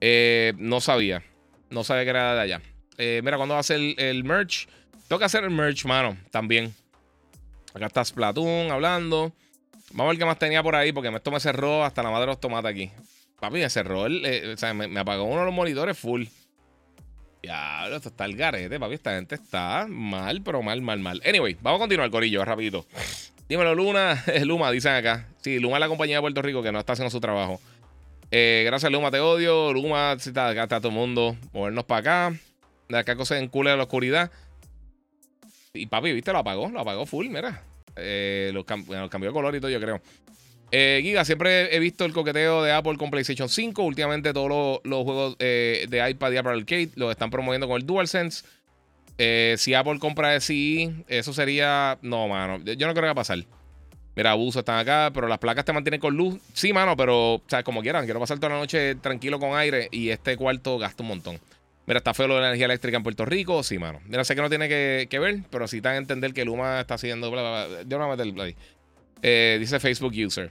Eh, 0.00 0.54
no 0.56 0.80
sabía. 0.80 1.22
No 1.68 1.84
sabía 1.84 2.04
que 2.04 2.10
era 2.10 2.34
de 2.34 2.40
allá. 2.40 2.62
Eh, 2.96 3.20
mira, 3.22 3.36
cuando 3.36 3.52
va 3.52 3.58
a 3.58 3.60
hacer 3.60 3.78
el, 3.98 4.24
merch? 4.24 4.66
Tengo 5.08 5.18
que 5.18 5.26
hacer 5.26 5.44
el 5.44 5.50
merch, 5.50 5.84
mano, 5.84 6.16
también. 6.30 6.74
Acá 7.74 7.84
está 7.84 8.02
Splatoon 8.02 8.70
hablando. 8.70 9.30
Vamos 9.92 10.06
a 10.06 10.12
ver 10.12 10.18
qué 10.18 10.24
más 10.24 10.38
tenía 10.38 10.62
por 10.62 10.74
ahí, 10.74 10.92
porque 10.92 11.08
esto 11.08 11.30
me 11.30 11.40
cerró 11.40 11.84
hasta 11.84 12.02
la 12.02 12.10
madre 12.10 12.22
de 12.22 12.26
los 12.28 12.40
tomates 12.40 12.70
aquí. 12.70 12.90
Papi, 13.40 13.58
me 13.58 13.68
cerró 13.68 14.06
el. 14.06 14.24
Eh, 14.24 14.52
o 14.54 14.56
sea, 14.56 14.72
me, 14.72 14.98
apagó 14.98 15.24
uno 15.24 15.40
de 15.40 15.46
los 15.46 15.54
monitores 15.54 15.98
full. 15.98 16.24
Ya, 17.42 17.88
esto 17.88 18.08
está 18.08 18.24
el 18.24 18.36
garete, 18.36 18.78
papi. 18.78 18.94
Esta 18.94 19.14
gente 19.14 19.34
está 19.34 19.86
mal, 19.88 20.42
pero 20.42 20.62
mal, 20.62 20.80
mal, 20.80 21.00
mal. 21.00 21.20
Anyway, 21.26 21.56
vamos 21.60 21.78
a 21.78 21.82
continuar, 21.82 22.08
Corillo, 22.10 22.44
rapidito. 22.44 22.86
Dímelo, 23.48 23.74
Luna. 23.74 24.22
Luma, 24.44 24.70
dicen 24.70 24.92
acá. 24.92 25.26
Sí, 25.40 25.58
Luma 25.58 25.76
es 25.76 25.80
la 25.80 25.88
compañía 25.88 26.16
de 26.16 26.20
Puerto 26.22 26.40
Rico 26.40 26.62
que 26.62 26.72
no 26.72 26.78
está 26.78 26.94
haciendo 26.94 27.10
su 27.10 27.20
trabajo. 27.20 27.60
Eh, 28.30 28.62
gracias, 28.64 28.90
Luma, 28.90 29.10
te 29.10 29.20
odio. 29.20 29.72
Luma, 29.72 30.16
si 30.18 30.30
está 30.30 30.48
acá, 30.48 30.62
está 30.62 30.78
todo 30.78 30.88
el 30.88 30.94
mundo. 30.94 31.36
Movernos 31.52 31.84
para 31.84 32.28
acá. 32.28 32.38
De 32.88 32.98
acá 32.98 33.16
cosas 33.16 33.38
en 33.40 33.48
culo 33.48 33.70
de 33.70 33.76
la 33.76 33.82
oscuridad. 33.82 34.30
Y 35.74 35.86
papi, 35.86 36.12
viste, 36.12 36.32
lo 36.32 36.38
apagó. 36.38 36.68
Lo 36.68 36.80
apagó 36.80 37.04
full, 37.06 37.26
mira. 37.28 37.62
Eh, 37.96 38.50
lo, 38.52 38.64
cambió 38.64 39.06
de 39.06 39.32
color 39.32 39.54
y 39.54 39.60
todo, 39.60 39.70
yo 39.70 39.80
creo. 39.80 40.00
Eh, 40.70 41.00
Giga, 41.02 41.24
siempre 41.24 41.74
he 41.74 41.78
visto 41.78 42.04
el 42.04 42.12
coqueteo 42.12 42.62
de 42.62 42.72
Apple 42.72 42.96
con 42.96 43.10
PlayStation 43.10 43.48
5. 43.48 43.82
Últimamente 43.82 44.32
todos 44.32 44.80
los, 44.84 45.04
juegos 45.04 45.36
de 45.38 46.06
iPad 46.10 46.32
y 46.32 46.36
Apple 46.38 46.52
Arcade 46.52 46.90
los 46.96 47.10
están 47.10 47.30
promoviendo 47.30 47.68
con 47.68 47.80
el 47.80 47.86
DualSense. 47.86 48.44
Eh, 49.18 49.54
si 49.58 49.74
Apple 49.74 49.98
compra 49.98 50.38
SI, 50.40 51.04
eso 51.08 51.32
sería. 51.32 51.98
No, 52.02 52.28
mano. 52.28 52.58
Yo 52.64 52.86
no 52.86 52.92
creo 52.92 52.94
que 52.94 53.00
va 53.02 53.10
a 53.10 53.14
pasar. 53.14 53.38
Mira, 54.14 54.32
abuso 54.32 54.58
están 54.58 54.78
acá, 54.78 55.10
pero 55.14 55.26
las 55.26 55.38
placas 55.38 55.64
te 55.64 55.72
mantienen 55.72 56.00
con 56.00 56.16
luz. 56.16 56.38
Sí, 56.52 56.72
mano, 56.72 56.96
pero, 56.96 57.34
o 57.34 57.42
sea, 57.46 57.62
como 57.62 57.82
quieran. 57.82 58.04
Quiero 58.04 58.20
pasar 58.20 58.38
toda 58.38 58.54
la 58.54 58.58
noche 58.58 58.94
tranquilo 58.96 59.38
con 59.38 59.56
aire 59.56 59.88
y 59.90 60.10
este 60.10 60.36
cuarto 60.36 60.78
gasta 60.78 61.02
un 61.02 61.08
montón. 61.10 61.38
Mira, 61.86 61.98
está 61.98 62.14
feo 62.14 62.28
lo 62.28 62.36
de 62.36 62.42
la 62.42 62.46
energía 62.48 62.66
eléctrica 62.66 62.96
en 62.96 63.02
Puerto 63.02 63.24
Rico. 63.24 63.62
Sí, 63.62 63.78
mano. 63.78 64.00
Mira, 64.06 64.24
sé 64.24 64.34
que 64.34 64.42
no 64.42 64.48
tiene 64.48 64.68
que, 64.68 65.18
ver, 65.18 65.40
pero 65.50 65.66
sí 65.66 65.78
están 65.78 65.94
a 65.94 65.96
entender 65.98 66.32
que 66.32 66.44
Luma 66.44 66.80
está 66.80 66.94
haciendo. 66.94 67.28
Yo 67.86 67.98
no 67.98 68.06
voy 68.06 68.14
a 68.14 68.24
meter 68.24 68.40
ahí. 68.40 68.56
Eh, 69.22 69.56
dice 69.58 69.80
Facebook 69.80 70.12
User. 70.14 70.50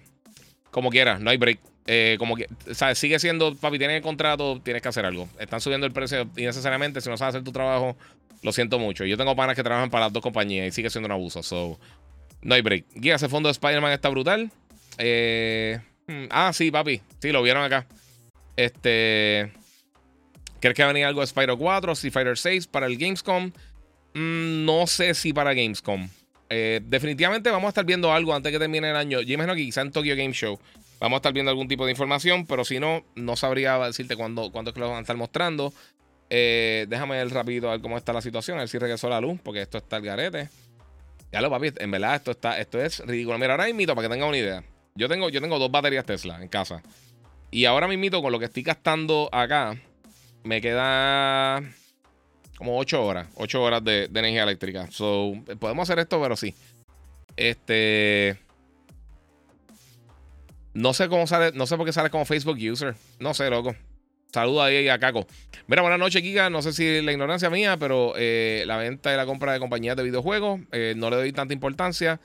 Como 0.71 0.89
quieras, 0.89 1.19
no 1.21 1.29
hay 1.29 1.37
break. 1.37 1.59
Eh, 1.87 2.15
como 2.19 2.35
que, 2.35 2.47
¿sabes? 2.73 2.97
Sigue 2.97 3.19
siendo, 3.19 3.55
papi, 3.55 3.77
tienes 3.77 3.97
el 3.97 4.03
contrato, 4.03 4.61
tienes 4.61 4.81
que 4.81 4.89
hacer 4.89 5.05
algo. 5.05 5.27
Están 5.39 5.61
subiendo 5.61 5.87
el 5.87 5.93
precio 5.93 6.29
innecesariamente. 6.35 7.01
Si 7.01 7.09
no 7.09 7.17
sabes 7.17 7.35
hacer 7.35 7.43
tu 7.43 7.51
trabajo, 7.51 7.97
lo 8.41 8.51
siento 8.51 8.79
mucho. 8.79 9.05
Yo 9.05 9.17
tengo 9.17 9.35
panas 9.35 9.55
que 9.55 9.63
trabajan 9.63 9.89
para 9.89 10.05
las 10.05 10.13
dos 10.13 10.21
compañías 10.21 10.67
y 10.67 10.71
sigue 10.71 10.89
siendo 10.89 11.07
un 11.07 11.13
abuso. 11.13 11.43
So, 11.43 11.79
no 12.41 12.55
hay 12.55 12.61
break. 12.61 12.85
Guía, 12.95 13.15
ese 13.15 13.29
fondo 13.29 13.47
de 13.47 13.51
Spider-Man 13.51 13.91
está 13.91 14.09
brutal. 14.09 14.51
Eh, 14.97 15.79
hmm, 16.07 16.25
ah, 16.29 16.51
sí, 16.53 16.71
papi. 16.71 17.01
Sí, 17.19 17.31
lo 17.31 17.41
vieron 17.41 17.63
acá. 17.63 17.87
Este. 18.55 19.51
¿Crees 20.61 20.75
que 20.75 20.83
va 20.83 20.89
a 20.89 20.93
venir 20.93 21.05
algo 21.05 21.21
de 21.21 21.25
Spider 21.25 21.55
4, 21.57 21.95
si 21.95 22.11
Fighter 22.11 22.37
6 22.37 22.67
para 22.67 22.85
el 22.85 22.97
Gamescom? 22.97 23.51
Mm, 24.13 24.63
no 24.63 24.85
sé 24.85 25.15
si 25.15 25.33
para 25.33 25.55
Gamescom. 25.55 26.07
Eh, 26.49 26.81
definitivamente 26.83 27.49
vamos 27.49 27.65
a 27.65 27.69
estar 27.69 27.83
viendo 27.83 28.13
algo 28.13 28.35
antes 28.35 28.51
que 28.51 28.59
termine 28.59 28.91
el 28.91 28.95
año. 28.95 29.21
Yo 29.21 29.33
imagino 29.33 29.55
que 29.55 29.63
quizá 29.63 29.81
en 29.81 29.91
Tokyo 29.91 30.15
Game 30.15 30.33
Show 30.33 30.59
vamos 30.99 31.17
a 31.17 31.19
estar 31.19 31.33
viendo 31.33 31.49
algún 31.49 31.67
tipo 31.67 31.85
de 31.85 31.91
información, 31.91 32.45
pero 32.45 32.63
si 32.63 32.79
no, 32.79 33.03
no 33.15 33.35
sabría 33.35 33.79
decirte 33.79 34.15
cuándo, 34.15 34.51
cuándo 34.51 34.69
es 34.69 34.75
que 34.75 34.81
lo 34.81 34.89
van 34.89 34.97
a 34.97 35.01
estar 35.01 35.17
mostrando. 35.17 35.73
Eh, 36.29 36.85
déjame 36.87 37.15
ver 37.15 37.33
rápido 37.33 37.69
a 37.69 37.71
ver 37.71 37.81
cómo 37.81 37.97
está 37.97 38.13
la 38.13 38.21
situación, 38.21 38.57
a 38.57 38.61
ver 38.61 38.69
si 38.69 38.77
regresó 38.77 39.09
la 39.09 39.19
luz, 39.19 39.39
porque 39.43 39.63
esto 39.63 39.79
está 39.79 39.97
el 39.97 40.03
garete. 40.03 40.49
Ya 41.31 41.41
lo, 41.41 41.49
papi, 41.49 41.71
en 41.77 41.89
verdad 41.89 42.15
esto 42.15 42.31
está, 42.31 42.59
esto 42.59 42.79
es 42.79 42.99
ridículo. 42.99 43.39
Mira, 43.39 43.53
ahora 43.53 43.65
mismo, 43.73 43.95
para 43.95 44.07
que 44.07 44.13
tengan 44.13 44.29
una 44.29 44.37
idea. 44.37 44.63
Yo 44.93 45.09
tengo, 45.09 45.29
yo 45.29 45.41
tengo 45.41 45.57
dos 45.57 45.71
baterías 45.71 46.05
Tesla 46.05 46.39
en 46.39 46.49
casa. 46.49 46.83
Y 47.49 47.65
ahora 47.65 47.87
mismo, 47.87 48.21
con 48.21 48.31
lo 48.31 48.39
que 48.39 48.45
estoy 48.45 48.63
gastando 48.63 49.29
acá, 49.31 49.77
me 50.43 50.61
queda 50.61 51.61
como 52.57 52.77
8 52.77 53.03
horas. 53.03 53.27
8 53.35 53.61
horas 53.61 53.83
de, 53.83 54.03
energía 54.05 54.43
eléctrica. 54.43 54.87
So, 54.91 55.33
podemos 55.59 55.89
hacer 55.89 55.99
esto, 55.99 56.21
pero 56.21 56.35
sí. 56.35 56.53
Este. 57.35 58.37
No 60.73 60.93
sé 60.93 61.09
cómo 61.09 61.25
sale. 61.25 61.51
No 61.53 61.65
sé 61.65 61.75
por 61.75 61.85
qué 61.85 61.93
sale 61.93 62.09
como 62.09 62.25
Facebook 62.25 62.57
user. 62.59 62.95
No 63.19 63.33
sé, 63.33 63.49
loco. 63.49 63.75
Saluda 64.31 64.65
ahí 64.65 64.87
a 64.87 64.99
Caco. 64.99 65.25
Mira, 65.67 65.81
buenas 65.81 65.99
noches, 65.99 66.21
Kika. 66.21 66.49
No 66.49 66.61
sé 66.61 66.71
si 66.71 67.01
la 67.01 67.11
ignorancia 67.11 67.49
mía, 67.49 67.77
pero 67.77 68.13
eh, 68.15 68.63
la 68.65 68.77
venta 68.77 69.11
y 69.11 69.17
la 69.17 69.25
compra 69.25 69.53
de 69.53 69.59
compañías 69.59 69.97
de 69.97 70.03
videojuegos 70.03 70.61
eh, 70.71 70.93
no 70.95 71.09
le 71.09 71.17
doy 71.17 71.33
tanta 71.33 71.53
importancia. 71.53 72.19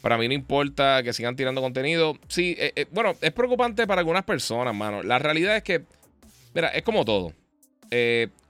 Para 0.00 0.16
mí 0.16 0.28
no 0.28 0.34
importa 0.34 1.02
que 1.02 1.12
sigan 1.12 1.36
tirando 1.36 1.60
contenido. 1.60 2.16
Sí, 2.28 2.54
eh, 2.58 2.86
bueno, 2.92 3.14
es 3.20 3.32
preocupante 3.32 3.86
para 3.86 3.98
algunas 3.98 4.24
personas, 4.24 4.74
mano. 4.74 5.02
La 5.02 5.18
realidad 5.18 5.56
es 5.56 5.62
que, 5.62 5.82
mira, 6.54 6.68
es 6.68 6.82
como 6.82 7.04
todo. 7.04 7.34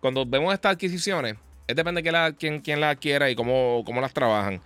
Cuando 0.01 0.27
vemos 0.27 0.53
estas 0.53 0.73
adquisiciones, 0.73 1.37
es 1.67 1.77
depende 1.77 2.03
de 2.03 2.13
la, 2.13 2.33
quién, 2.33 2.61
quién 2.61 2.81
las 2.81 2.97
adquiera 2.97 3.31
y 3.31 3.35
cómo, 3.35 3.83
cómo 3.85 4.01
las 4.01 4.13
trabajan. 4.13 4.61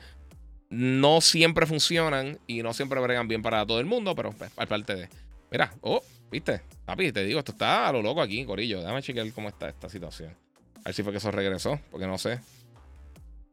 No 0.70 1.20
siempre 1.20 1.66
funcionan 1.66 2.38
y 2.46 2.62
no 2.62 2.72
siempre 2.72 3.00
bregan 3.00 3.28
bien 3.28 3.42
para 3.42 3.64
todo 3.64 3.80
el 3.80 3.86
mundo, 3.86 4.14
pero 4.14 4.32
pues, 4.32 4.50
parte 4.50 4.96
de. 4.96 5.08
Mira, 5.50 5.72
oh, 5.82 6.02
¿Viste? 6.34 6.62
Papi, 6.84 7.12
te 7.12 7.24
digo, 7.24 7.38
esto 7.38 7.52
está 7.52 7.86
a 7.86 7.92
lo 7.92 8.02
loco 8.02 8.20
aquí, 8.20 8.44
Corillo. 8.44 8.80
Déjame 8.80 9.00
chequear 9.02 9.30
cómo 9.32 9.48
está 9.48 9.68
esta 9.68 9.88
situación. 9.88 10.34
A 10.78 10.86
ver 10.86 10.94
si 10.94 11.04
fue 11.04 11.12
que 11.12 11.18
eso 11.18 11.30
regresó, 11.30 11.78
porque 11.92 12.08
no 12.08 12.18
sé. 12.18 12.40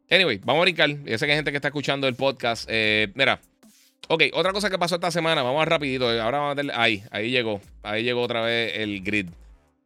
Anyway, 0.09 0.41
vamos 0.43 0.61
a 0.61 0.63
brincar. 0.63 0.89
Y 0.89 1.15
sé 1.15 1.27
que 1.27 1.31
hay 1.31 1.37
gente 1.37 1.51
que 1.51 1.57
está 1.57 1.67
escuchando 1.67 2.07
el 2.07 2.15
podcast. 2.15 2.67
Eh, 2.71 3.11
mira. 3.13 3.39
Ok, 4.07 4.23
otra 4.33 4.51
cosa 4.51 4.71
que 4.71 4.79
pasó 4.79 4.95
esta 4.95 5.11
semana. 5.11 5.43
Vamos 5.43 5.63
rapidito. 5.67 6.09
Ahora 6.09 6.39
vamos 6.39 6.53
a 6.53 6.55
meterle. 6.55 6.73
Ahí, 6.75 7.03
ahí 7.11 7.29
llegó. 7.29 7.61
Ahí 7.83 8.03
llegó 8.03 8.23
otra 8.23 8.41
vez 8.41 8.73
el 8.75 9.03
grid. 9.03 9.27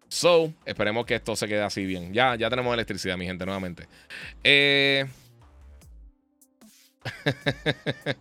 So, 0.07 0.53
esperemos 0.65 1.05
que 1.05 1.15
esto 1.15 1.35
se 1.35 1.47
quede 1.47 1.61
así 1.61 1.85
bien. 1.85 2.13
Ya, 2.13 2.35
ya 2.35 2.49
tenemos 2.49 2.73
electricidad, 2.73 3.17
mi 3.17 3.25
gente, 3.25 3.45
nuevamente. 3.45 3.87
Eh. 4.43 5.05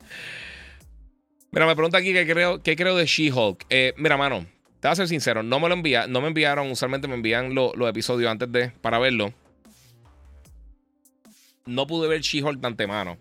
mira, 1.50 1.66
me 1.66 1.74
pregunta 1.74 1.98
aquí 1.98 2.12
qué 2.12 2.26
creo, 2.26 2.62
qué 2.62 2.76
creo 2.76 2.96
de 2.96 3.06
She-Hulk. 3.06 3.66
Eh, 3.70 3.94
mira, 3.96 4.16
mano. 4.16 4.46
Te 4.80 4.88
voy 4.88 4.92
a 4.92 4.96
ser 4.96 5.08
sincero, 5.08 5.42
no 5.42 5.60
me 5.60 5.68
lo 5.68 5.74
envía, 5.74 6.06
no 6.06 6.20
me 6.20 6.28
enviaron, 6.28 6.70
usualmente 6.70 7.08
me 7.08 7.14
envían 7.14 7.54
los 7.54 7.88
episodios 7.88 8.30
antes 8.30 8.52
de 8.52 8.68
para 8.68 8.98
verlo. 8.98 9.32
No 11.64 11.86
pude 11.86 12.06
ver 12.06 12.20
She-Hulk 12.20 12.60
de 12.60 12.66
antemano. 12.66 13.16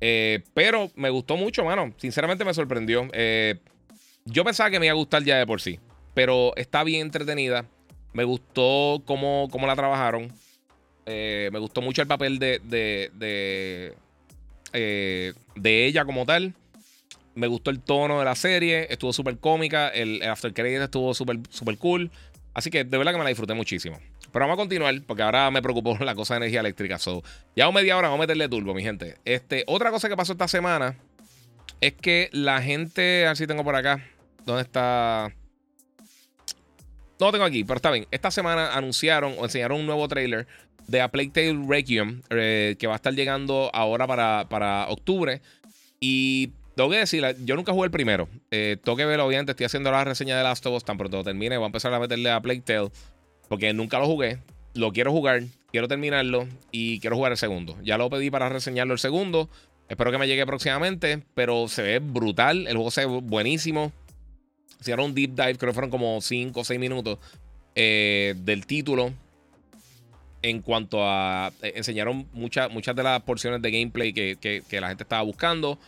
Eh, 0.00 0.42
pero 0.54 0.90
me 0.96 1.10
gustó 1.10 1.36
mucho, 1.36 1.64
mano. 1.64 1.92
Sinceramente 1.98 2.44
me 2.44 2.54
sorprendió. 2.54 3.06
Eh, 3.12 3.58
yo 4.24 4.44
pensaba 4.44 4.70
que 4.70 4.80
me 4.80 4.86
iba 4.86 4.92
a 4.92 4.96
gustar 4.96 5.22
ya 5.24 5.36
de 5.36 5.46
por 5.46 5.60
sí. 5.60 5.78
Pero 6.14 6.54
está 6.56 6.84
bien 6.84 7.02
entretenida. 7.02 7.66
Me 8.14 8.24
gustó 8.24 9.02
cómo, 9.04 9.48
cómo 9.50 9.66
la 9.66 9.76
trabajaron. 9.76 10.32
Eh, 11.04 11.50
me 11.52 11.58
gustó 11.58 11.82
mucho 11.82 12.00
el 12.00 12.08
papel 12.08 12.38
de, 12.38 12.60
de, 12.64 13.10
de, 14.72 15.34
de 15.54 15.86
ella 15.86 16.04
como 16.06 16.24
tal. 16.24 16.54
Me 17.34 17.48
gustó 17.48 17.70
el 17.70 17.80
tono 17.80 18.20
de 18.20 18.24
la 18.24 18.36
serie, 18.36 18.86
estuvo 18.90 19.12
súper 19.12 19.38
cómica, 19.38 19.88
el, 19.88 20.22
After 20.22 20.54
Credits 20.54 20.84
estuvo 20.84 21.12
súper 21.12 21.40
super 21.50 21.76
cool. 21.76 22.10
Así 22.54 22.70
que 22.70 22.84
de 22.84 22.96
verdad 22.96 23.12
que 23.12 23.18
me 23.18 23.24
la 23.24 23.30
disfruté 23.30 23.52
muchísimo. 23.54 23.98
Pero 24.32 24.46
vamos 24.46 24.54
a 24.54 24.62
continuar, 24.62 24.94
porque 25.06 25.22
ahora 25.22 25.50
me 25.50 25.60
preocupó 25.60 25.98
la 26.04 26.14
cosa 26.14 26.34
de 26.34 26.38
energía 26.38 26.60
eléctrica. 26.60 26.98
So, 26.98 27.22
ya 27.56 27.70
media 27.72 27.96
hora 27.96 28.08
vamos 28.08 28.20
a 28.20 28.26
meterle 28.26 28.48
turbo, 28.48 28.72
mi 28.72 28.82
gente. 28.82 29.16
Este, 29.24 29.64
otra 29.66 29.90
cosa 29.90 30.08
que 30.08 30.16
pasó 30.16 30.32
esta 30.32 30.48
semana 30.48 30.96
es 31.80 31.94
que 31.94 32.30
la 32.32 32.62
gente, 32.62 33.26
a 33.26 33.30
ver 33.30 33.36
si 33.36 33.46
tengo 33.46 33.64
por 33.64 33.74
acá, 33.74 34.04
¿dónde 34.46 34.62
está? 34.62 35.32
No 37.20 37.26
lo 37.26 37.32
tengo 37.32 37.44
aquí, 37.44 37.64
pero 37.64 37.76
está 37.76 37.90
bien. 37.90 38.06
Esta 38.10 38.30
semana 38.30 38.74
anunciaron 38.74 39.34
o 39.38 39.44
enseñaron 39.44 39.80
un 39.80 39.86
nuevo 39.86 40.06
trailer 40.08 40.46
de 40.88 41.00
A 41.00 41.08
Plague 41.08 41.30
Tale 41.30 41.64
Requiem 41.66 42.22
eh, 42.30 42.76
que 42.78 42.86
va 42.86 42.94
a 42.94 42.96
estar 42.96 43.14
llegando 43.14 43.70
ahora 43.72 44.06
para, 44.06 44.46
para 44.48 44.88
octubre. 44.88 45.40
Y 46.00 46.50
tengo 46.74 46.90
que 46.90 46.98
decir, 46.98 47.24
yo 47.44 47.56
nunca 47.56 47.72
jugué 47.72 47.86
el 47.86 47.90
primero. 47.90 48.28
Eh, 48.50 48.76
tengo 48.82 48.96
que 48.96 49.04
verlo, 49.04 49.26
obviamente. 49.26 49.52
Estoy 49.52 49.66
haciendo 49.66 49.90
la 49.90 50.04
reseña 50.04 50.36
de 50.36 50.42
Last 50.42 50.66
of 50.66 50.74
Us. 50.74 50.84
Tan 50.84 50.98
pronto 50.98 51.22
termine, 51.22 51.56
voy 51.56 51.64
a 51.64 51.66
empezar 51.66 51.94
a 51.94 52.00
meterle 52.00 52.30
a 52.30 52.40
Plague 52.40 52.60
Tale. 52.60 52.90
Porque 53.48 53.72
nunca 53.72 53.98
lo 53.98 54.06
jugué. 54.06 54.38
Lo 54.74 54.92
quiero 54.92 55.12
jugar. 55.12 55.44
Quiero 55.70 55.86
terminarlo. 55.86 56.48
Y 56.72 56.98
quiero 57.00 57.16
jugar 57.16 57.32
el 57.32 57.38
segundo. 57.38 57.76
Ya 57.82 57.96
lo 57.96 58.10
pedí 58.10 58.30
para 58.30 58.48
reseñarlo 58.48 58.92
el 58.92 58.98
segundo. 58.98 59.48
Espero 59.88 60.10
que 60.10 60.18
me 60.18 60.26
llegue 60.26 60.44
próximamente. 60.46 61.22
Pero 61.34 61.68
se 61.68 61.82
ve 61.82 61.98
brutal. 62.00 62.66
El 62.66 62.74
juego 62.74 62.90
se 62.90 63.06
ve 63.06 63.20
buenísimo. 63.22 63.92
Hicieron 64.84 65.06
un 65.06 65.14
deep 65.14 65.30
dive. 65.30 65.56
Creo 65.56 65.70
que 65.70 65.74
fueron 65.74 65.90
como 65.90 66.20
5 66.20 66.60
o 66.60 66.62
6 66.62 66.78
minutos. 66.78 67.18
Eh, 67.74 68.34
del 68.36 68.66
título. 68.66 69.14
En 70.42 70.60
cuanto 70.60 70.98
a. 71.02 71.50
Eh, 71.62 71.72
enseñaron 71.76 72.28
muchas 72.34 72.70
muchas 72.70 72.94
de 72.94 73.02
las 73.02 73.22
porciones 73.22 73.62
de 73.62 73.70
gameplay 73.70 74.12
que, 74.12 74.36
que 74.36 74.80
la 74.82 74.88
gente 74.88 75.04
estaba 75.04 75.22
buscando. 75.22 75.78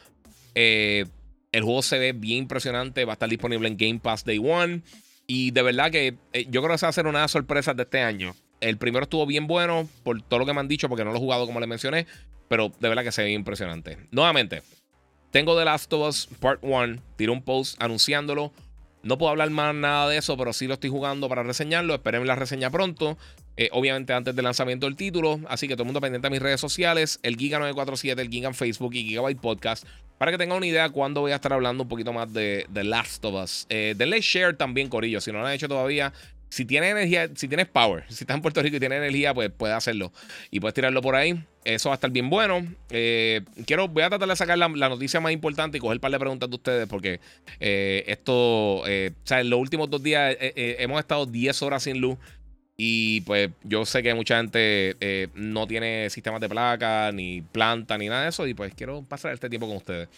Eh, 0.55 1.05
el 1.53 1.63
juego 1.63 1.83
se 1.83 1.99
ve 1.99 2.13
bien 2.15 2.39
impresionante. 2.45 3.05
Va 3.05 3.13
a 3.13 3.17
estar 3.17 3.29
disponible 3.29 3.69
en 3.69 3.77
Game 3.77 3.99
Pass 3.99 4.25
Day 4.25 4.39
One. 4.39 4.81
Y 5.27 5.51
de 5.51 5.61
verdad 5.61 5.91
que 5.91 6.15
yo 6.49 6.63
creo 6.63 6.73
que 6.73 6.79
se 6.79 6.87
va 6.87 6.89
a 6.89 6.91
hacer 6.91 7.07
una 7.07 7.19
de 7.19 7.25
las 7.25 7.33
sorpresas 7.33 7.77
de 7.77 7.83
este 7.83 8.01
año. 8.01 8.35
El 8.63 8.79
primero 8.79 9.03
estuvo 9.03 9.27
bien 9.27 9.47
bueno 9.47 9.87
por 10.05 10.23
todo 10.23 10.39
lo 10.39 10.47
que 10.47 10.55
me 10.55 10.61
han 10.61 10.69
dicho, 10.69 10.89
porque 10.89 11.05
no 11.05 11.11
lo 11.11 11.19
he 11.19 11.21
jugado 11.21 11.45
como 11.45 11.61
les 11.61 11.69
mencioné. 11.69 12.07
Pero 12.49 12.73
de 12.81 12.89
verdad 12.89 13.05
que 13.05 13.13
se 13.13 13.23
ve 13.23 13.33
impresionante. 13.33 13.99
Nuevamente, 14.11 14.63
tengo 15.31 15.55
The 15.55 15.67
Last 15.67 15.93
of 15.93 16.09
Us 16.09 16.29
Part 16.41 16.61
1. 16.63 17.03
Tiré 17.17 17.31
un 17.31 17.43
post 17.43 17.77
anunciándolo. 17.83 18.53
No 19.07 19.19
puedo 19.19 19.31
hablar 19.31 19.51
más 19.51 19.73
nada 19.73 20.09
de 20.09 20.19
eso, 20.19 20.37
pero 20.37 20.53
sí 20.53 20.67
lo 20.67 20.75
estoy 20.75 20.91
jugando 20.91 21.29
para 21.29 21.45
reseñarlo. 21.45 21.95
Esperen 21.95 22.27
la 22.27 22.35
reseña 22.35 22.71
pronto. 22.71 23.17
Eh, 23.57 23.69
obviamente 23.73 24.13
antes 24.13 24.35
del 24.35 24.45
lanzamiento 24.45 24.87
del 24.87 24.97
título. 24.97 25.39
Así 25.49 25.69
que 25.69 25.75
todo 25.75 25.85
el 25.85 25.87
mundo 25.87 26.01
pendiente 26.01 26.27
a 26.27 26.31
mis 26.31 26.43
redes 26.43 26.61
sociales. 26.61 27.21
El 27.23 27.37
Giga947, 27.37 28.19
el 28.19 28.29
Giga 28.29 28.49
en 28.49 28.55
Facebook 28.55 28.95
y 28.95 29.05
Gigabyte 29.05 29.41
Podcast. 29.41 29.87
Para 30.19 30.33
que 30.33 30.39
tengan 30.39 30.57
una 30.57 30.67
idea 30.67 30.89
cuándo 30.89 31.21
voy 31.21 31.31
a 31.31 31.37
estar 31.37 31.53
hablando 31.53 31.85
un 31.85 31.89
poquito 31.89 32.13
más 32.13 32.33
de 32.33 32.67
The 32.73 32.83
Last 32.83 33.25
of 33.25 33.35
Us. 33.45 33.67
Eh, 33.69 33.95
denle 33.97 34.21
share 34.21 34.57
también, 34.57 34.89
Corillo. 34.89 35.21
Si 35.21 35.31
no 35.31 35.39
lo 35.39 35.47
han 35.47 35.53
hecho 35.53 35.69
todavía, 35.69 36.13
si 36.49 36.65
tienes 36.65 36.93
energía, 36.93 37.29
si 37.35 37.49
tienes 37.49 37.67
power, 37.67 38.05
si 38.09 38.25
estás 38.25 38.37
en 38.37 38.43
Puerto 38.43 38.63
Rico 38.63 38.77
y 38.77 38.81
tienes 38.81 38.99
energía, 38.99 39.35
pues 39.35 39.51
puedes 39.51 39.77
hacerlo. 39.77 40.13
Y 40.51 40.61
puedes 40.61 40.75
tirarlo 40.75 41.03
por 41.03 41.15
ahí. 41.15 41.43
Eso 41.65 41.89
va 41.89 41.95
a 41.95 41.97
estar 41.97 42.11
bien 42.11 42.31
bueno. 42.31 42.65
Eh, 42.91 43.43
quiero, 43.67 43.89
voy 43.89 44.05
a 44.05 44.09
tratar 44.09 44.29
de 44.29 44.37
sacar 44.37 44.57
la, 44.57 44.69
noticia 44.69 45.21
más 45.21 45.33
importante 45.33 45.79
y 45.79 45.81
coger 45.81 45.97
un 45.97 46.01
par 46.01 46.13
de 46.13 46.19
preguntas 46.19 46.49
de 46.49 46.57
ustedes. 46.57 46.89
Porque 46.89 47.21
eh, 47.59 48.05
esto, 48.07 48.79
o 48.79 48.85
sea, 49.25 49.41
en 49.41 49.51
los 49.51 49.59
últimos 49.59 49.91
dos 49.91 50.03
días 50.03 50.37
hemos 50.41 51.01
estado 51.01 51.27
10 51.27 51.63
horas 51.63 51.83
sin 51.83 52.01
luz. 52.01 52.17
Y 52.77 53.23
pues 53.23 53.51
yo 53.65 53.87
sé 53.87 54.03
que 54.03 54.13
mucha 54.15 54.37
gente 54.37 54.97
eh, 55.01 55.29
no 55.35 55.67
tiene 55.67 56.11
sistemas 56.11 56.41
de 56.41 56.49
placa, 56.49 57.11
ni 57.11 57.41
planta, 57.41 57.97
ni 57.97 58.09
nada 58.09 58.25
de 58.25 58.29
eso. 58.29 58.47
Y 58.47 58.55
pues 58.55 58.75
quiero 58.75 59.03
pasar 59.03 59.33
este 59.33 59.49
tiempo 59.49 59.67
con 59.67 59.79
ustedes. 59.79 60.09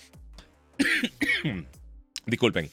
Disculpen. 2.27 2.69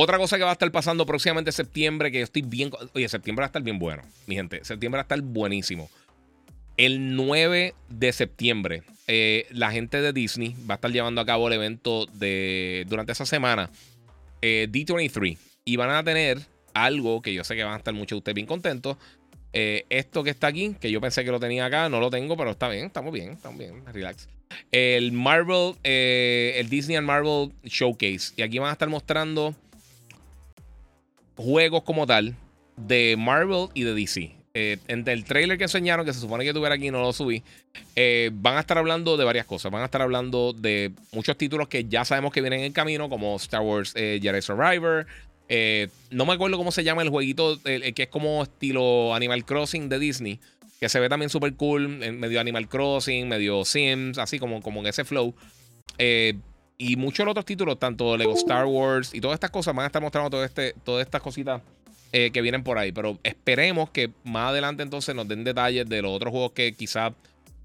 Otra 0.00 0.16
cosa 0.16 0.38
que 0.38 0.44
va 0.44 0.50
a 0.50 0.52
estar 0.52 0.70
pasando 0.70 1.04
próximamente 1.06 1.48
en 1.48 1.54
septiembre, 1.54 2.12
que 2.12 2.18
yo 2.18 2.24
estoy 2.24 2.42
bien... 2.42 2.70
Oye, 2.94 3.08
septiembre 3.08 3.42
va 3.42 3.46
a 3.46 3.48
estar 3.48 3.62
bien 3.62 3.80
bueno, 3.80 4.04
mi 4.28 4.36
gente. 4.36 4.64
Septiembre 4.64 4.98
va 4.98 5.00
a 5.00 5.02
estar 5.02 5.20
buenísimo. 5.20 5.90
El 6.76 7.16
9 7.16 7.74
de 7.88 8.12
septiembre, 8.12 8.84
eh, 9.08 9.48
la 9.50 9.72
gente 9.72 10.00
de 10.00 10.12
Disney 10.12 10.54
va 10.70 10.74
a 10.74 10.76
estar 10.76 10.92
llevando 10.92 11.20
a 11.20 11.26
cabo 11.26 11.48
el 11.48 11.54
evento 11.54 12.06
de 12.12 12.86
durante 12.88 13.10
esa 13.10 13.26
semana, 13.26 13.70
eh, 14.40 14.68
D23. 14.70 15.36
Y 15.64 15.74
van 15.74 15.90
a 15.90 16.04
tener 16.04 16.38
algo 16.74 17.20
que 17.20 17.34
yo 17.34 17.42
sé 17.42 17.56
que 17.56 17.64
van 17.64 17.74
a 17.74 17.78
estar 17.78 17.92
muchos 17.92 18.10
de 18.10 18.18
ustedes 18.18 18.36
bien 18.36 18.46
contentos, 18.46 18.98
eh, 19.52 19.84
esto 19.90 20.22
que 20.22 20.30
está 20.30 20.46
aquí, 20.46 20.76
que 20.80 20.92
yo 20.92 21.00
pensé 21.00 21.24
que 21.24 21.32
lo 21.32 21.40
tenía 21.40 21.66
acá, 21.66 21.88
no 21.88 21.98
lo 21.98 22.08
tengo, 22.08 22.36
pero 22.36 22.52
está 22.52 22.68
bien, 22.68 22.86
estamos 22.86 23.12
bien, 23.12 23.32
estamos 23.32 23.58
bien, 23.58 23.84
relax. 23.86 24.28
El 24.70 25.10
Marvel, 25.10 25.74
eh, 25.82 26.54
el 26.54 26.68
Disney 26.68 26.96
and 26.96 27.06
Marvel 27.08 27.52
Showcase. 27.64 28.34
Y 28.36 28.42
aquí 28.42 28.60
van 28.60 28.68
a 28.68 28.72
estar 28.74 28.88
mostrando 28.88 29.56
juegos 31.38 31.82
como 31.84 32.06
tal 32.06 32.34
de 32.76 33.16
Marvel 33.18 33.68
y 33.72 33.84
de 33.84 33.94
DC. 33.94 34.34
Eh, 34.54 34.78
entre 34.88 35.14
el 35.14 35.24
trailer 35.24 35.56
que 35.56 35.64
enseñaron, 35.64 36.04
que 36.04 36.12
se 36.12 36.20
supone 36.20 36.44
que 36.44 36.52
tuviera 36.52 36.74
aquí, 36.74 36.90
no 36.90 37.00
lo 37.00 37.14
subí. 37.14 37.42
van 38.32 38.56
a 38.58 38.60
estar 38.60 38.76
hablando 38.76 39.16
de 39.16 39.24
varias 39.24 39.46
cosas. 39.46 39.72
Van 39.72 39.80
a 39.80 39.86
estar 39.86 40.02
hablando 40.02 40.52
de 40.52 40.92
muchos 41.12 41.38
títulos 41.38 41.68
que 41.68 41.84
ya 41.84 42.04
sabemos 42.04 42.32
que 42.32 42.42
vienen 42.42 42.60
en 42.60 42.72
camino, 42.72 43.08
como 43.08 43.36
Star 43.36 43.62
Wars 43.62 43.94
Jedi 43.94 44.42
Survivor, 44.42 45.06
eh, 45.48 45.88
no 46.10 46.26
me 46.26 46.34
acuerdo 46.34 46.58
cómo 46.58 46.70
se 46.72 46.84
llama 46.84 47.02
el 47.02 47.08
jueguito, 47.08 47.58
que 47.62 47.94
es 47.96 48.08
como 48.08 48.42
estilo 48.42 49.14
Animal 49.14 49.44
Crossing 49.44 49.88
de 49.88 49.98
Disney, 49.98 50.40
que 50.78 50.88
se 50.88 51.00
ve 51.00 51.08
también 51.08 51.30
súper 51.30 51.54
cool, 51.54 51.88
medio 51.88 52.40
Animal 52.40 52.68
Crossing, 52.68 53.28
medio 53.28 53.64
Sims, 53.64 54.18
así 54.18 54.38
como, 54.38 54.60
como 54.60 54.80
en 54.80 54.86
ese 54.86 55.04
flow. 55.04 55.34
Y 56.80 56.94
muchos 56.94 57.26
otros 57.26 57.44
títulos, 57.44 57.76
tanto 57.80 58.16
Lego 58.16 58.34
Star 58.34 58.64
Wars 58.64 59.12
y 59.12 59.20
todas 59.20 59.34
estas 59.34 59.50
cosas, 59.50 59.74
van 59.74 59.82
a 59.82 59.86
estar 59.86 60.00
mostrando 60.00 60.30
todo 60.30 60.44
este, 60.44 60.74
todas 60.84 61.04
estas 61.04 61.20
cositas 61.20 61.60
eh, 62.12 62.30
que 62.30 62.40
vienen 62.40 62.62
por 62.62 62.78
ahí. 62.78 62.92
Pero 62.92 63.18
esperemos 63.24 63.90
que 63.90 64.12
más 64.22 64.50
adelante 64.50 64.84
entonces 64.84 65.12
nos 65.12 65.26
den 65.26 65.42
detalles 65.42 65.88
de 65.88 66.02
los 66.02 66.12
otros 66.12 66.30
juegos 66.30 66.52
que 66.52 66.72
quizá 66.74 67.12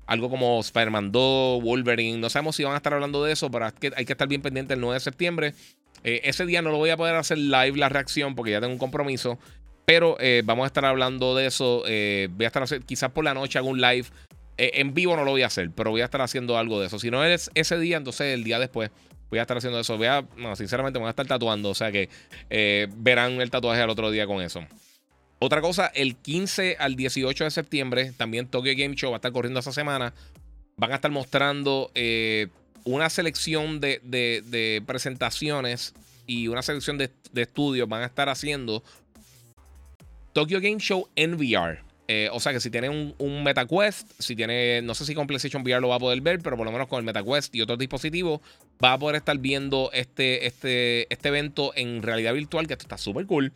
algo 0.07 0.31
como 0.31 0.59
Spider-Man 0.59 1.11
2, 1.11 1.61
Wolverine, 1.61 2.17
no 2.17 2.29
sabemos 2.31 2.55
si 2.55 2.63
van 2.63 2.73
a 2.73 2.77
estar 2.77 2.93
hablando 2.93 3.23
de 3.23 3.33
eso, 3.33 3.51
pero 3.51 3.71
que, 3.75 3.91
hay 3.95 4.03
que 4.03 4.13
estar 4.13 4.27
bien 4.27 4.41
pendiente 4.41 4.73
el 4.73 4.81
9 4.81 4.95
de 4.95 4.99
septiembre. 4.99 5.53
Eh, 6.03 6.21
ese 6.23 6.47
día 6.47 6.63
no 6.63 6.71
lo 6.71 6.77
voy 6.77 6.89
a 6.89 6.97
poder 6.97 7.15
hacer 7.15 7.37
live 7.37 7.77
la 7.77 7.89
reacción 7.89 8.33
porque 8.33 8.51
ya 8.51 8.61
tengo 8.61 8.73
un 8.73 8.79
compromiso. 8.79 9.37
Pero 9.85 10.17
eh, 10.19 10.41
vamos 10.43 10.63
a 10.63 10.67
estar 10.67 10.85
hablando 10.85 11.35
de 11.35 11.45
eso. 11.45 11.81
Voy 11.81 12.45
a 12.45 12.47
estar 12.47 12.63
haciendo, 12.63 12.87
quizás 12.87 13.11
por 13.11 13.23
la 13.23 13.35
noche 13.35 13.59
hago 13.59 13.69
un 13.69 13.79
live. 13.79 14.07
En 14.57 14.93
vivo 14.93 15.15
no 15.15 15.23
lo 15.25 15.31
voy 15.31 15.43
a 15.43 15.47
hacer, 15.47 15.71
pero 15.71 15.91
voy 15.91 16.01
a 16.01 16.05
estar 16.05 16.21
haciendo 16.21 16.57
algo 16.57 16.79
de 16.79 16.87
eso. 16.87 16.99
Si 16.99 17.09
no 17.09 17.23
es 17.23 17.49
ese 17.55 17.77
día, 17.79 17.97
entonces 17.97 18.33
el 18.33 18.43
día 18.43 18.59
después 18.59 18.91
voy 19.29 19.39
a 19.39 19.43
estar 19.43 19.57
haciendo 19.57 19.79
eso. 19.79 19.97
Voy 19.97 20.07
a, 20.07 20.25
sinceramente, 20.55 20.99
me 20.99 21.03
voy 21.03 21.07
a 21.07 21.11
estar 21.11 21.25
tatuando. 21.25 21.69
O 21.69 21.75
sea 21.75 21.91
que 21.91 22.09
verán 22.95 23.41
el 23.41 23.49
tatuaje 23.49 23.81
al 23.81 23.89
otro 23.89 24.11
día 24.11 24.27
con 24.27 24.41
eso. 24.41 24.65
Otra 25.39 25.59
cosa, 25.59 25.87
el 25.87 26.15
15 26.15 26.77
al 26.79 26.95
18 26.95 27.43
de 27.43 27.51
septiembre, 27.51 28.13
también 28.15 28.47
Tokyo 28.47 28.71
Game 28.77 28.95
Show 28.95 29.11
va 29.11 29.17
a 29.17 29.19
estar 29.19 29.31
corriendo 29.31 29.59
esa 29.59 29.73
semana. 29.73 30.13
Van 30.77 30.91
a 30.91 30.95
estar 30.95 31.11
mostrando 31.11 31.91
una 32.85 33.09
selección 33.09 33.79
de, 33.79 34.83
presentaciones 34.85 35.93
y 36.25 36.47
una 36.47 36.61
selección 36.61 36.97
de, 36.97 37.11
estudios 37.35 37.89
van 37.89 38.03
a 38.03 38.05
estar 38.05 38.29
haciendo 38.29 38.83
Tokyo 40.31 40.59
Game 40.61 40.79
Show 40.79 41.09
en 41.15 41.33
VR. 41.35 41.81
Eh, 42.15 42.29
o 42.31 42.39
sea 42.39 42.53
que 42.53 42.59
si 42.59 42.69
tiene 42.69 42.89
un, 42.89 43.15
un, 43.17 43.43
MetaQuest, 43.43 44.11
si 44.19 44.35
tiene, 44.35 44.83
no 44.83 44.93
sé 44.93 45.03
si 45.03 45.15
con 45.15 45.25
PlayStation 45.25 45.63
VR 45.63 45.81
lo 45.81 45.87
va 45.87 45.95
a 45.95 45.99
poder 45.99 46.21
ver, 46.21 46.39
pero 46.41 46.55
por 46.55 46.63
lo 46.63 46.71
menos 46.71 46.87
con 46.87 46.99
el 46.99 47.05
MetaQuest 47.05 47.55
y 47.55 47.61
otros 47.61 47.79
dispositivos 47.79 48.39
va 48.83 48.93
a 48.93 48.99
poder 48.99 49.15
estar 49.15 49.35
viendo 49.39 49.89
este, 49.93 50.45
este, 50.45 51.11
este 51.11 51.29
evento 51.29 51.71
en 51.75 52.03
realidad 52.03 52.35
virtual, 52.35 52.67
que 52.67 52.73
esto 52.73 52.85
está 52.85 52.99
súper 52.99 53.25
cool. 53.25 53.51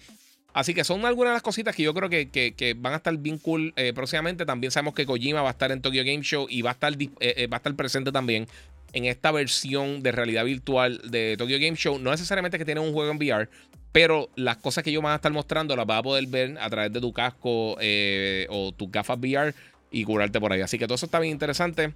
Así 0.54 0.74
que 0.74 0.84
son 0.84 1.06
algunas 1.06 1.32
de 1.32 1.34
las 1.36 1.44
cositas 1.44 1.76
que 1.76 1.84
yo 1.84 1.94
creo 1.94 2.10
que, 2.10 2.76
van 2.80 2.94
a 2.94 2.96
estar 2.96 3.16
bien 3.16 3.38
cool 3.38 3.74
eh, 3.76 3.94
próximamente. 3.94 4.44
También 4.44 4.72
sabemos 4.72 4.96
que 4.96 5.06
Kojima 5.06 5.44
va 5.44 5.50
a 5.50 5.52
estar 5.52 5.72
en 5.72 5.84
Tokyo 5.84 6.04
Game 6.04 6.24
Show 6.24 6.48
y 6.50 6.64
va 6.64 6.72
a 6.72 6.74
estar, 6.74 6.94
eh, 7.20 7.48
va 7.48 7.58
a 7.58 7.60
estar 7.60 7.76
presente 7.76 8.12
también 8.12 8.48
en 8.94 9.06
esta 9.06 9.32
versión 9.32 10.02
de 10.02 10.12
realidad 10.12 10.46
virtual 10.46 11.00
de 11.12 11.36
Tokyo 11.38 11.58
Game 11.60 11.78
Show. 11.78 12.00
No 12.00 12.10
necesariamente 12.10 12.58
que 12.58 12.66
tiene 12.66 12.82
un 12.82 12.92
juego 12.92 13.12
en 13.12 13.18
VR, 13.18 13.50
pero 13.98 14.30
las 14.36 14.58
cosas 14.58 14.84
que 14.84 14.92
yo 14.92 15.02
van 15.02 15.14
a 15.14 15.16
estar 15.16 15.32
mostrando 15.32 15.76
las 15.76 15.88
vas 15.88 15.98
a 15.98 16.04
poder 16.04 16.28
ver 16.28 16.56
a 16.60 16.70
través 16.70 16.94
de 16.94 17.02
tu 17.02 17.12
casco 17.12 17.78
eh, 17.82 18.46
o 18.52 18.72
tus 18.72 18.92
gafas 18.92 19.18
VR 19.18 19.56
y 19.90 20.04
curarte 20.04 20.40
por 20.40 20.54
ahí. 20.54 20.62
Así 20.62 20.78
que 20.78 20.86
todo 20.86 20.94
eso 20.94 21.08
está 21.08 21.20
bien 21.20 21.32
interesante. 21.32 21.96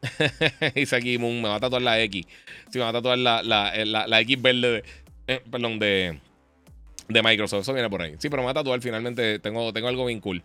Dice 0.76 0.94
aquí 0.94 1.18
Moon, 1.18 1.42
me 1.42 1.48
va 1.48 1.56
a 1.56 1.60
tatuar 1.60 1.82
la 1.82 2.00
X. 2.02 2.24
Sí, 2.70 2.78
me 2.78 2.84
va 2.84 2.90
a 2.90 2.92
tatuar 2.92 3.18
la, 3.18 3.42
la, 3.42 4.20
X 4.20 4.40
verde 4.40 4.70
de, 4.70 4.84
eh, 5.26 5.42
perdón, 5.50 5.80
de, 5.80 6.20
de 7.08 7.22
Microsoft. 7.24 7.62
Eso 7.62 7.72
viene 7.72 7.90
por 7.90 8.02
ahí. 8.02 8.14
Sí, 8.20 8.28
pero 8.30 8.42
me 8.42 8.44
va 8.44 8.52
a 8.52 8.54
tatuar 8.54 8.80
finalmente. 8.80 9.40
Tengo, 9.40 9.72
tengo 9.72 9.88
algo 9.88 10.06
bien 10.06 10.20
cool. 10.20 10.40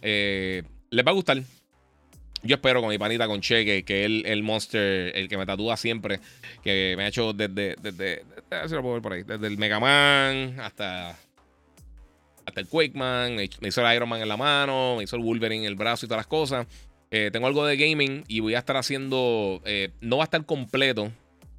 Eh, 0.00 0.62
les 0.88 1.06
va 1.06 1.10
a 1.10 1.14
gustar. 1.14 1.36
Yo 2.42 2.56
espero 2.56 2.80
con 2.80 2.90
mi 2.90 2.98
panita 2.98 3.26
con 3.26 3.40
Che, 3.40 3.84
que, 3.84 4.04
es 4.04 4.24
el, 4.24 4.42
monster, 4.42 5.16
el 5.16 5.28
que 5.28 5.36
me 5.38 5.46
tatúa 5.46 5.76
siempre, 5.76 6.20
que 6.62 6.94
me 6.96 7.04
ha 7.04 7.08
hecho 7.08 7.32
desde, 7.32 7.76
desde, 7.80 8.24
desde, 8.50 9.46
el 9.46 9.58
Mega 9.58 9.78
Man 9.78 10.58
hasta, 10.58 11.10
hasta 12.44 12.60
el 12.60 12.66
Quake 12.66 12.94
Man, 12.94 13.36
me 13.36 13.68
hizo 13.68 13.86
el 13.86 13.94
Iron 13.94 14.08
Man 14.08 14.20
en 14.20 14.28
la 14.28 14.36
mano, 14.36 14.96
me 14.96 15.04
hizo 15.04 15.16
el 15.16 15.22
Wolverine 15.22 15.62
en 15.62 15.68
el 15.68 15.76
brazo 15.76 16.06
y 16.06 16.08
todas 16.08 16.20
las 16.20 16.26
cosas. 16.26 16.66
Eh, 17.12 17.30
tengo 17.32 17.46
algo 17.46 17.64
de 17.64 17.76
gaming 17.76 18.24
y 18.26 18.40
voy 18.40 18.54
a 18.54 18.58
estar 18.58 18.76
haciendo, 18.76 19.60
eh, 19.64 19.90
no 20.00 20.16
va 20.16 20.24
a 20.24 20.26
estar 20.26 20.44
completo, 20.44 21.12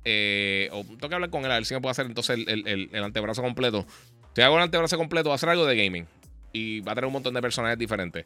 eh, 0.04 0.68
o 0.74 0.84
tengo 0.84 1.10
que 1.10 1.16
hablar 1.16 1.30
con 1.30 1.46
él 1.46 1.52
a 1.52 1.56
ver 1.56 1.66
si 1.66 1.74
me 1.76 1.80
puedo 1.80 1.92
hacer 1.92 2.08
entonces 2.08 2.40
el, 2.46 2.90
el 2.92 3.04
antebrazo 3.04 3.42
completo. 3.42 3.86
Si 4.36 4.42
hago 4.42 4.58
el 4.58 4.64
antebrazo 4.64 4.98
completo, 4.98 5.30
va 5.30 5.36
a 5.36 5.38
hacer 5.38 5.50
algo 5.50 5.66
de 5.66 5.78
gaming. 5.78 6.08
Y 6.52 6.82
va 6.82 6.92
a 6.92 6.96
tener 6.96 7.08
un 7.08 7.14
montón 7.14 7.34
de 7.34 7.42
personajes 7.42 7.78
diferentes. 7.78 8.26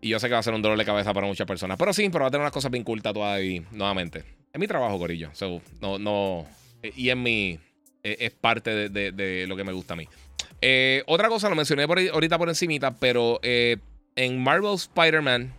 Y 0.00 0.10
yo 0.10 0.20
sé 0.20 0.28
que 0.28 0.34
va 0.34 0.40
a 0.40 0.42
ser 0.42 0.54
un 0.54 0.62
dolor 0.62 0.78
de 0.78 0.84
cabeza 0.84 1.12
para 1.12 1.26
muchas 1.26 1.46
personas. 1.46 1.76
Pero 1.78 1.92
sí, 1.92 2.08
pero 2.08 2.22
va 2.22 2.28
a 2.28 2.30
tener 2.30 2.42
unas 2.42 2.52
cosas 2.52 2.70
bien 2.70 2.84
cool 2.84 3.02
tatuadas 3.02 3.38
ahí 3.38 3.64
nuevamente. 3.72 4.24
Es 4.52 4.60
mi 4.60 4.66
trabajo, 4.66 4.98
Corillo. 4.98 5.30
no, 5.80 5.98
no. 5.98 6.46
Y 6.82 7.10
es 7.10 7.16
mi. 7.16 7.58
es 8.02 8.30
parte 8.32 8.88
de, 8.88 9.46
lo 9.48 9.56
que 9.56 9.64
me 9.64 9.72
gusta 9.72 9.94
a 9.94 9.96
mí. 9.96 10.08
Eh, 10.60 11.02
otra 11.06 11.28
cosa, 11.28 11.48
lo 11.48 11.56
mencioné 11.56 11.86
por 11.86 11.98
ahorita 11.98 12.38
por 12.38 12.48
encimita, 12.48 12.92
pero 12.92 13.40
en 13.42 14.42
Marvel 14.42 14.74
Spider-Man 14.74 15.52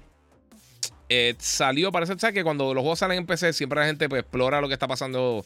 salió, 1.38 1.92
parece 1.92 2.18
ser 2.18 2.34
que 2.34 2.44
cuando 2.44 2.74
los 2.74 2.82
juegos 2.82 3.00
salen 3.00 3.20
en 3.20 3.26
PC, 3.26 3.54
siempre 3.54 3.80
la 3.80 3.88
gente 3.88 4.08
pues, 4.08 4.22
explora 4.22 4.62
lo 4.62 4.68
que 4.68 4.74
está 4.74 4.88
pasando 4.88 5.46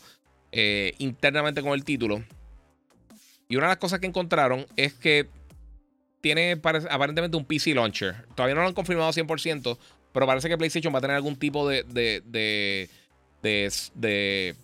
internamente 0.99 1.63
con 1.63 1.73
el 1.73 1.83
título. 1.83 2.23
Y 3.49 3.55
una 3.55 3.67
de 3.67 3.71
las 3.71 3.77
cosas 3.77 3.99
que 3.99 4.07
encontraron 4.07 4.65
es 4.75 4.93
que 4.93 5.27
tiene 6.23 6.53
aparentemente 6.89 7.35
un 7.35 7.43
PC 7.43 7.75
launcher. 7.75 8.15
Todavía 8.33 8.55
no 8.55 8.61
lo 8.61 8.67
han 8.69 8.73
confirmado 8.73 9.11
100%, 9.11 9.77
pero 10.13 10.25
parece 10.25 10.47
que 10.47 10.57
PlayStation 10.57 10.93
va 10.93 10.99
a 10.99 11.01
tener 11.01 11.17
algún 11.17 11.35
tipo 11.35 11.67
de, 11.67 11.83
de, 11.83 12.23
de, 13.41 14.55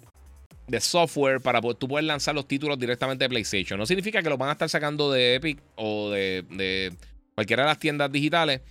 de, 0.70 0.80
software 0.80 1.42
para 1.42 1.60
tú 1.60 1.90
poder 1.90 2.06
lanzar 2.06 2.34
los 2.34 2.48
títulos 2.48 2.80
directamente 2.80 3.26
de 3.26 3.30
PlayStation. 3.30 3.78
No 3.78 3.86
significa 3.86 4.24
que 4.24 4.30
los 4.30 4.38
van 4.38 4.48
a 4.48 4.52
estar 4.54 4.70
sacando 4.70 5.12
de 5.12 5.36
Epic 5.36 5.60
o 5.76 6.12
de, 6.12 6.94
cualquiera 7.36 7.64
de 7.64 7.68
las 7.68 7.80
tiendas 7.80 8.10
digitales. 8.10 8.62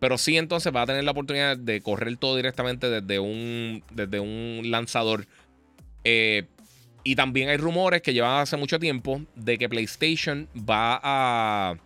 Pero 0.00 0.18
sí, 0.18 0.36
entonces 0.36 0.74
va 0.74 0.82
a 0.82 0.86
tener 0.86 1.04
la 1.04 1.12
oportunidad 1.12 1.56
de 1.56 1.80
correr 1.80 2.16
todo 2.16 2.34
directamente 2.34 2.90
desde 2.90 3.20
un, 3.20 3.84
desde 3.92 4.18
un 4.18 4.62
lanzador. 4.68 5.28
Eh, 6.02 6.48
y 7.04 7.14
también 7.14 7.50
hay 7.50 7.56
rumores 7.56 8.02
que 8.02 8.12
llevan 8.12 8.40
hace 8.40 8.56
mucho 8.56 8.80
tiempo 8.80 9.22
de 9.36 9.58
que 9.58 9.68
PlayStation 9.68 10.48
va 10.56 10.98
a 11.04 11.76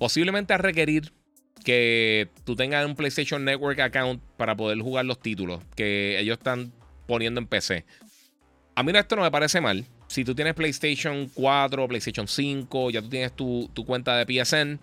posiblemente 0.00 0.54
a 0.54 0.56
requerir 0.56 1.12
que 1.62 2.30
tú 2.44 2.56
tengas 2.56 2.86
un 2.86 2.96
PlayStation 2.96 3.44
Network 3.44 3.78
account 3.80 4.22
para 4.38 4.56
poder 4.56 4.78
jugar 4.78 5.04
los 5.04 5.20
títulos 5.20 5.62
que 5.76 6.18
ellos 6.18 6.38
están 6.38 6.72
poniendo 7.06 7.38
en 7.38 7.46
PC. 7.46 7.84
A 8.74 8.82
mí 8.82 8.92
esto 8.94 9.14
no 9.14 9.22
me 9.22 9.30
parece 9.30 9.60
mal. 9.60 9.84
Si 10.06 10.24
tú 10.24 10.34
tienes 10.34 10.54
PlayStation 10.54 11.30
4, 11.34 11.86
PlayStation 11.86 12.26
5, 12.26 12.90
ya 12.90 13.02
tú 13.02 13.10
tienes 13.10 13.36
tu, 13.36 13.70
cuenta 13.86 14.16
de 14.16 14.24
PSN. 14.24 14.80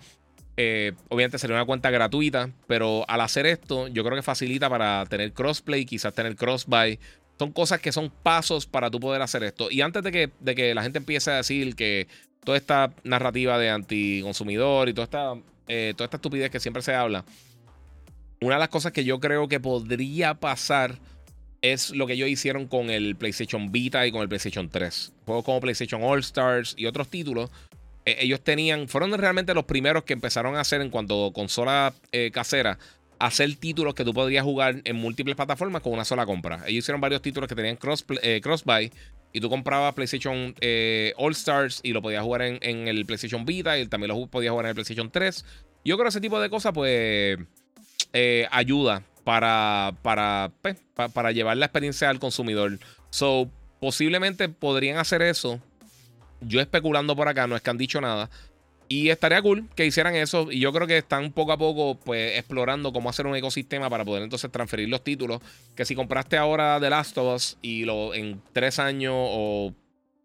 Eh, 0.56 0.94
obviamente 1.10 1.40
sería 1.40 1.56
una 1.56 1.66
cuenta 1.66 1.90
gratuita, 1.90 2.52
pero 2.68 3.04
al 3.10 3.22
hacer 3.22 3.48
esto, 3.48 3.88
yo 3.88 4.04
creo 4.04 4.16
que 4.16 4.22
facilita 4.22 4.70
para 4.70 5.04
tener 5.08 5.34
crossplay, 5.34 5.84
quizás 5.84 6.14
tener 6.14 6.36
crossbuy. 6.36 7.00
Son 7.40 7.52
cosas 7.52 7.80
que 7.80 7.92
son 7.92 8.12
pasos 8.22 8.68
para 8.68 8.92
tú 8.92 9.00
poder 9.00 9.24
hacer 9.24 9.44
esto. 9.44 9.72
Y 9.72 9.82
antes 9.82 10.04
de 10.04 10.12
que, 10.12 10.30
de 10.40 10.54
que 10.54 10.76
la 10.76 10.84
gente 10.84 11.00
empiece 11.00 11.32
a 11.32 11.38
decir 11.38 11.76
que 11.76 12.08
toda 12.48 12.58
esta 12.58 12.94
narrativa 13.04 13.60
de 13.60 13.70
anticonsumidor 13.70 14.88
y 14.88 14.94
toda 14.94 15.04
esta, 15.04 15.34
eh, 15.68 15.94
toda 15.98 16.06
esta 16.06 16.16
estupidez 16.16 16.50
que 16.50 16.62
siempre 16.62 16.82
se 16.82 16.96
habla, 16.96 17.26
una 18.40 18.56
de 18.56 18.60
las 18.60 18.70
cosas 18.70 18.94
que 18.94 19.04
yo 19.04 19.20
creo 19.20 19.50
que 19.50 19.60
podría 19.60 20.34
pasar 20.36 20.98
es 21.62 21.90
lo 21.90 22.08
que 22.08 22.14
ellos 22.14 22.30
hicieron 22.30 22.66
con 22.68 22.90
el 22.90 23.18
PlayStation 23.18 23.70
Vita 23.74 24.08
y 24.08 24.14
con 24.14 24.22
el 24.22 24.30
PlayStation 24.30 24.70
3. 24.70 25.12
Juegos 25.26 25.44
como 25.44 25.60
PlayStation 25.60 26.02
All 26.02 26.20
Stars 26.20 26.74
y 26.78 26.86
otros 26.86 27.10
títulos. 27.10 27.50
Eh, 28.06 28.16
ellos 28.22 28.40
tenían, 28.40 28.88
fueron 28.88 29.12
realmente 29.12 29.54
los 29.54 29.66
primeros 29.66 30.06
que 30.06 30.14
empezaron 30.14 30.56
a 30.56 30.62
hacer 30.62 30.80
en 30.80 30.90
cuanto 30.90 31.26
a 31.26 31.34
consola 31.34 31.94
eh, 32.14 32.32
casera, 32.32 32.80
hacer 33.20 33.54
títulos 33.58 33.94
que 33.94 34.06
tú 34.06 34.14
podrías 34.14 34.46
jugar 34.46 34.80
en 34.86 34.96
múltiples 34.96 35.36
plataformas 35.36 35.82
con 35.82 35.92
una 35.92 36.06
sola 36.06 36.26
compra. 36.26 36.64
Ellos 36.66 36.86
hicieron 36.86 37.02
varios 37.02 37.22
títulos 37.22 37.50
que 37.50 37.56
tenían 37.56 37.76
cross, 37.76 38.06
cross-buy 38.42 38.90
y 39.34 39.40
tú 39.40 39.50
comprabas 39.50 39.94
PlayStation 39.94 40.56
eh, 40.62 41.14
All 41.18 41.34
Stars 41.34 41.82
y 41.84 41.94
lo 41.94 42.02
podías 42.02 42.24
jugar 42.24 42.42
en, 42.42 42.88
el 42.88 43.06
PlayStation 43.06 43.46
Vita 43.46 43.78
y 43.78 43.88
también 43.88 44.10
lo 44.10 44.28
podías 44.28 44.52
jugar 44.52 44.66
en 44.66 44.70
el 44.70 44.76
PlayStation 44.76 45.12
3. 45.12 45.46
Yo 45.86 45.96
creo 45.96 46.06
que 46.06 46.10
ese 46.10 46.22
tipo 46.22 46.40
de 46.40 46.50
cosas, 46.50 46.74
pues, 46.74 47.38
eh, 48.14 48.48
ayuda 48.52 49.04
para, 49.24 49.94
para, 50.02 50.52
pues, 50.62 50.78
para 51.14 51.32
llevar 51.32 51.58
la 51.58 51.66
experiencia 51.66 52.10
al 52.10 52.20
consumidor. 52.20 52.80
So, 53.10 53.50
posiblemente 53.80 54.50
podrían 54.50 54.98
hacer 54.98 55.22
eso. 55.22 55.62
Yo 56.42 56.62
especulando 56.62 57.16
por 57.16 57.28
acá, 57.28 57.48
no 57.48 57.56
es 57.56 57.62
que 57.62 57.70
han 57.70 57.78
dicho 57.78 58.00
nada. 58.00 58.30
Y 58.90 59.10
estaría 59.10 59.42
cool 59.42 59.66
que 59.76 59.86
hicieran 59.86 60.16
eso. 60.16 60.52
Y 60.52 60.60
yo 60.60 60.72
creo 60.72 60.88
que 60.88 60.98
están 60.98 61.32
poco 61.32 61.52
a 61.52 61.58
poco 61.58 61.96
pues, 61.96 62.38
explorando 62.38 62.94
cómo 62.94 63.10
hacer 63.10 63.28
un 63.28 63.36
ecosistema 63.36 63.90
para 63.90 64.06
poder 64.06 64.24
entonces 64.24 64.52
transferir 64.52 64.88
los 64.90 65.04
títulos. 65.04 65.42
Que 65.76 65.86
si 65.86 65.96
compraste 65.96 66.38
ahora 66.38 66.80
The 66.80 66.90
Last 66.90 67.18
of 67.18 67.36
Us 67.36 67.58
y 67.62 67.84
lo, 67.84 68.14
en 68.14 68.42
tres 68.54 68.80
años 68.80 69.14
o 69.16 69.74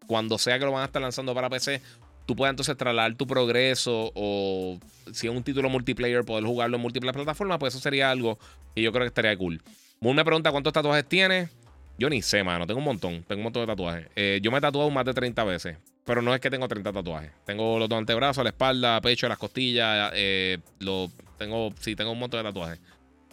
cuando 0.07 0.37
sea 0.37 0.59
que 0.59 0.65
lo 0.65 0.71
van 0.71 0.83
a 0.83 0.85
estar 0.85 1.01
lanzando 1.01 1.33
para 1.33 1.49
PC, 1.49 1.81
tú 2.25 2.35
puedes 2.35 2.51
entonces 2.51 2.77
trasladar 2.77 3.15
tu 3.15 3.27
progreso 3.27 4.11
o 4.15 4.79
si 5.11 5.27
es 5.27 5.33
un 5.33 5.43
título 5.43 5.69
multiplayer, 5.69 6.23
poder 6.23 6.45
jugarlo 6.45 6.77
en 6.77 6.81
múltiples 6.81 7.13
plataformas, 7.13 7.57
pues 7.57 7.73
eso 7.73 7.81
sería 7.81 8.11
algo 8.11 8.37
que 8.75 8.81
yo 8.81 8.91
creo 8.91 9.03
que 9.03 9.07
estaría 9.07 9.35
cool. 9.37 9.61
Moon 9.99 10.15
me 10.15 10.25
pregunta 10.25 10.51
cuántos 10.51 10.73
tatuajes 10.73 11.05
tienes. 11.05 11.49
Yo 11.97 12.09
ni 12.09 12.21
sé, 12.21 12.43
mano. 12.43 12.65
Tengo 12.65 12.79
un 12.79 12.85
montón. 12.85 13.23
Tengo 13.23 13.39
un 13.39 13.43
montón 13.43 13.63
de 13.63 13.67
tatuajes. 13.67 14.07
Eh, 14.15 14.39
yo 14.41 14.51
me 14.51 14.57
he 14.57 14.61
tatuado 14.61 14.89
más 14.89 15.05
de 15.05 15.13
30 15.13 15.43
veces. 15.43 15.77
Pero 16.05 16.21
no 16.21 16.33
es 16.35 16.41
que 16.41 16.49
tengo 16.49 16.67
30 16.67 16.91
tatuajes. 16.91 17.31
Tengo 17.45 17.79
los 17.79 17.87
dos 17.87 17.97
antebrazos, 17.97 18.43
la 18.43 18.49
espalda, 18.49 18.99
pecho, 19.01 19.27
las 19.29 19.37
costillas. 19.37 20.11
Eh, 20.13 20.59
lo, 20.79 21.09
tengo, 21.37 21.73
sí, 21.79 21.95
tengo 21.95 22.11
un 22.11 22.19
montón 22.19 22.43
de 22.43 22.49
tatuajes. 22.49 22.79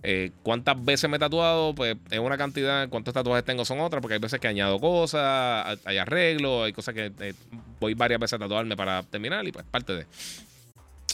Eh, 0.03 0.31
¿Cuántas 0.43 0.83
veces 0.83 1.11
me 1.11 1.17
he 1.17 1.21
tatuado? 1.21 1.75
Pues 1.75 1.97
es 2.11 2.19
una 2.21 2.39
cantidad. 2.39 2.89
¿Cuántos 2.89 3.13
tatuajes 3.13 3.45
tengo? 3.45 3.65
Son 3.65 3.81
otras, 3.81 4.01
porque 4.01 4.15
hay 4.15 4.21
veces 4.21 4.39
que 4.39 4.47
añado 4.47 4.79
cosas, 4.79 5.79
hay 5.85 5.99
arreglos, 5.99 6.65
hay 6.65 6.73
cosas 6.73 6.95
que 6.95 7.13
eh, 7.21 7.35
voy 7.81 7.95
varias 7.95 8.21
veces 8.21 8.35
a 8.35 8.39
tatuarme 8.39 8.77
para 8.77 9.03
terminar 9.03 9.47
y 9.47 9.53
pues 9.53 9.67
parte 9.69 10.07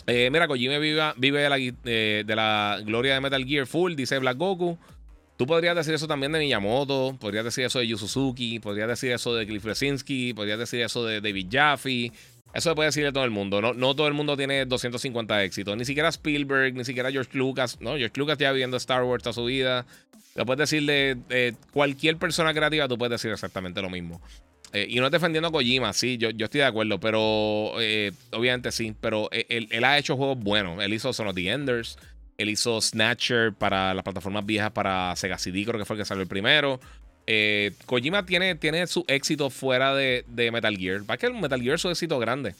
de. 0.06 0.30
mira, 0.30 0.46
Kojima 0.46 0.76
vive, 0.76 1.02
vive 1.16 1.40
de, 1.40 1.48
la, 1.48 1.56
de 1.56 2.36
la 2.36 2.80
gloria 2.84 3.14
de 3.14 3.20
Metal 3.20 3.44
Gear 3.44 3.66
Full, 3.66 3.94
dice 3.94 4.18
Black 4.18 4.36
Goku. 4.36 4.78
Tú 5.36 5.46
podrías 5.46 5.76
decir 5.76 5.92
eso 5.92 6.08
también 6.08 6.32
de 6.32 6.38
Miyamoto, 6.38 7.16
podrías 7.20 7.44
decir 7.44 7.64
eso 7.64 7.78
de 7.78 7.86
Yu 7.86 7.98
Suzuki, 7.98 8.58
podrías 8.58 8.88
decir 8.88 9.12
eso 9.12 9.34
de 9.34 9.46
Cliff 9.46 9.64
Lesinski, 9.64 10.32
podrías 10.32 10.58
decir 10.58 10.80
eso 10.80 11.04
de 11.04 11.20
David 11.20 11.48
Jaffe. 11.50 12.10
Eso 12.54 12.70
se 12.70 12.74
puede 12.74 12.88
decir 12.88 13.04
de 13.04 13.12
todo 13.12 13.24
el 13.24 13.30
mundo. 13.30 13.60
No, 13.60 13.74
no 13.74 13.94
todo 13.94 14.08
el 14.08 14.14
mundo 14.14 14.34
tiene 14.34 14.64
250 14.64 15.44
éxitos. 15.44 15.76
Ni 15.76 15.84
siquiera 15.84 16.08
Spielberg, 16.08 16.72
ni 16.74 16.86
siquiera 16.86 17.12
George 17.12 17.36
Lucas. 17.36 17.76
No, 17.80 17.98
George 17.98 18.14
Lucas 18.16 18.38
ya 18.38 18.50
viviendo 18.50 18.78
Star 18.78 19.02
Wars 19.02 19.22
toda 19.22 19.34
su 19.34 19.44
vida. 19.44 19.84
Lo 20.36 20.46
puedes 20.46 20.70
decir 20.70 20.86
de, 20.86 21.54
cualquier 21.72 22.16
persona 22.16 22.54
creativa, 22.54 22.88
tú 22.88 22.96
puedes 22.96 23.10
decir 23.10 23.30
exactamente 23.30 23.82
lo 23.82 23.90
mismo. 23.90 24.22
Eh, 24.72 24.86
y 24.88 25.00
no 25.00 25.10
defendiendo 25.10 25.48
a 25.48 25.52
Kojima, 25.52 25.92
sí, 25.92 26.16
yo, 26.18 26.30
yo 26.30 26.46
estoy 26.46 26.60
de 26.60 26.66
acuerdo, 26.66 26.98
pero 26.98 27.72
eh, 27.80 28.12
obviamente 28.32 28.72
sí, 28.72 28.94
pero 29.00 29.30
él, 29.32 29.68
él, 29.70 29.84
ha 29.84 29.96
hecho 29.96 30.16
juegos 30.16 30.38
buenos. 30.38 30.82
Él 30.82 30.92
hizo 30.92 31.12
Son 31.12 31.28
of 31.28 31.34
the 31.34 31.50
Enders, 31.50 31.98
él 32.38 32.50
hizo 32.50 32.80
Snatcher 32.80 33.52
para 33.52 33.94
las 33.94 34.04
plataformas 34.04 34.44
viejas 34.44 34.70
para 34.72 35.14
Sega 35.16 35.38
CD, 35.38 35.64
creo 35.64 35.78
que 35.78 35.84
fue 35.84 35.96
el 35.96 36.02
que 36.02 36.06
salió 36.06 36.22
el 36.22 36.28
primero. 36.28 36.80
Eh, 37.26 37.72
Kojima 37.86 38.24
tiene, 38.24 38.54
tiene 38.54 38.86
su 38.86 39.04
éxito 39.08 39.50
fuera 39.50 39.94
de, 39.94 40.24
Metal 40.52 40.76
Gear. 40.76 41.10
Va 41.10 41.16
que 41.16 41.26
el 41.26 41.34
Metal 41.34 41.60
Gear 41.60 41.74
es 41.74 41.80
su 41.80 41.90
éxito 41.90 42.18
grande. 42.18 42.54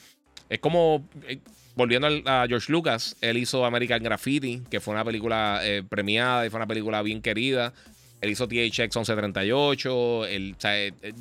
Es 0.49 0.59
como, 0.59 1.09
eh, 1.29 1.39
volviendo 1.75 2.09
a 2.27 2.47
George 2.49 2.73
Lucas, 2.73 3.17
él 3.21 3.37
hizo 3.37 3.65
American 3.65 4.03
Graffiti, 4.03 4.63
que 4.71 4.81
fue 4.81 4.95
una 4.95 5.05
película 5.05 5.61
eh, 5.63 5.83
premiada 5.89 6.47
y 6.47 6.51
fue 6.51 6.59
una 6.59 6.67
película 6.67 7.03
bien 7.03 7.23
querida. 7.23 7.73
Él 8.21 8.31
hizo 8.31 8.49
THX 8.49 8.97
1138. 8.97 10.23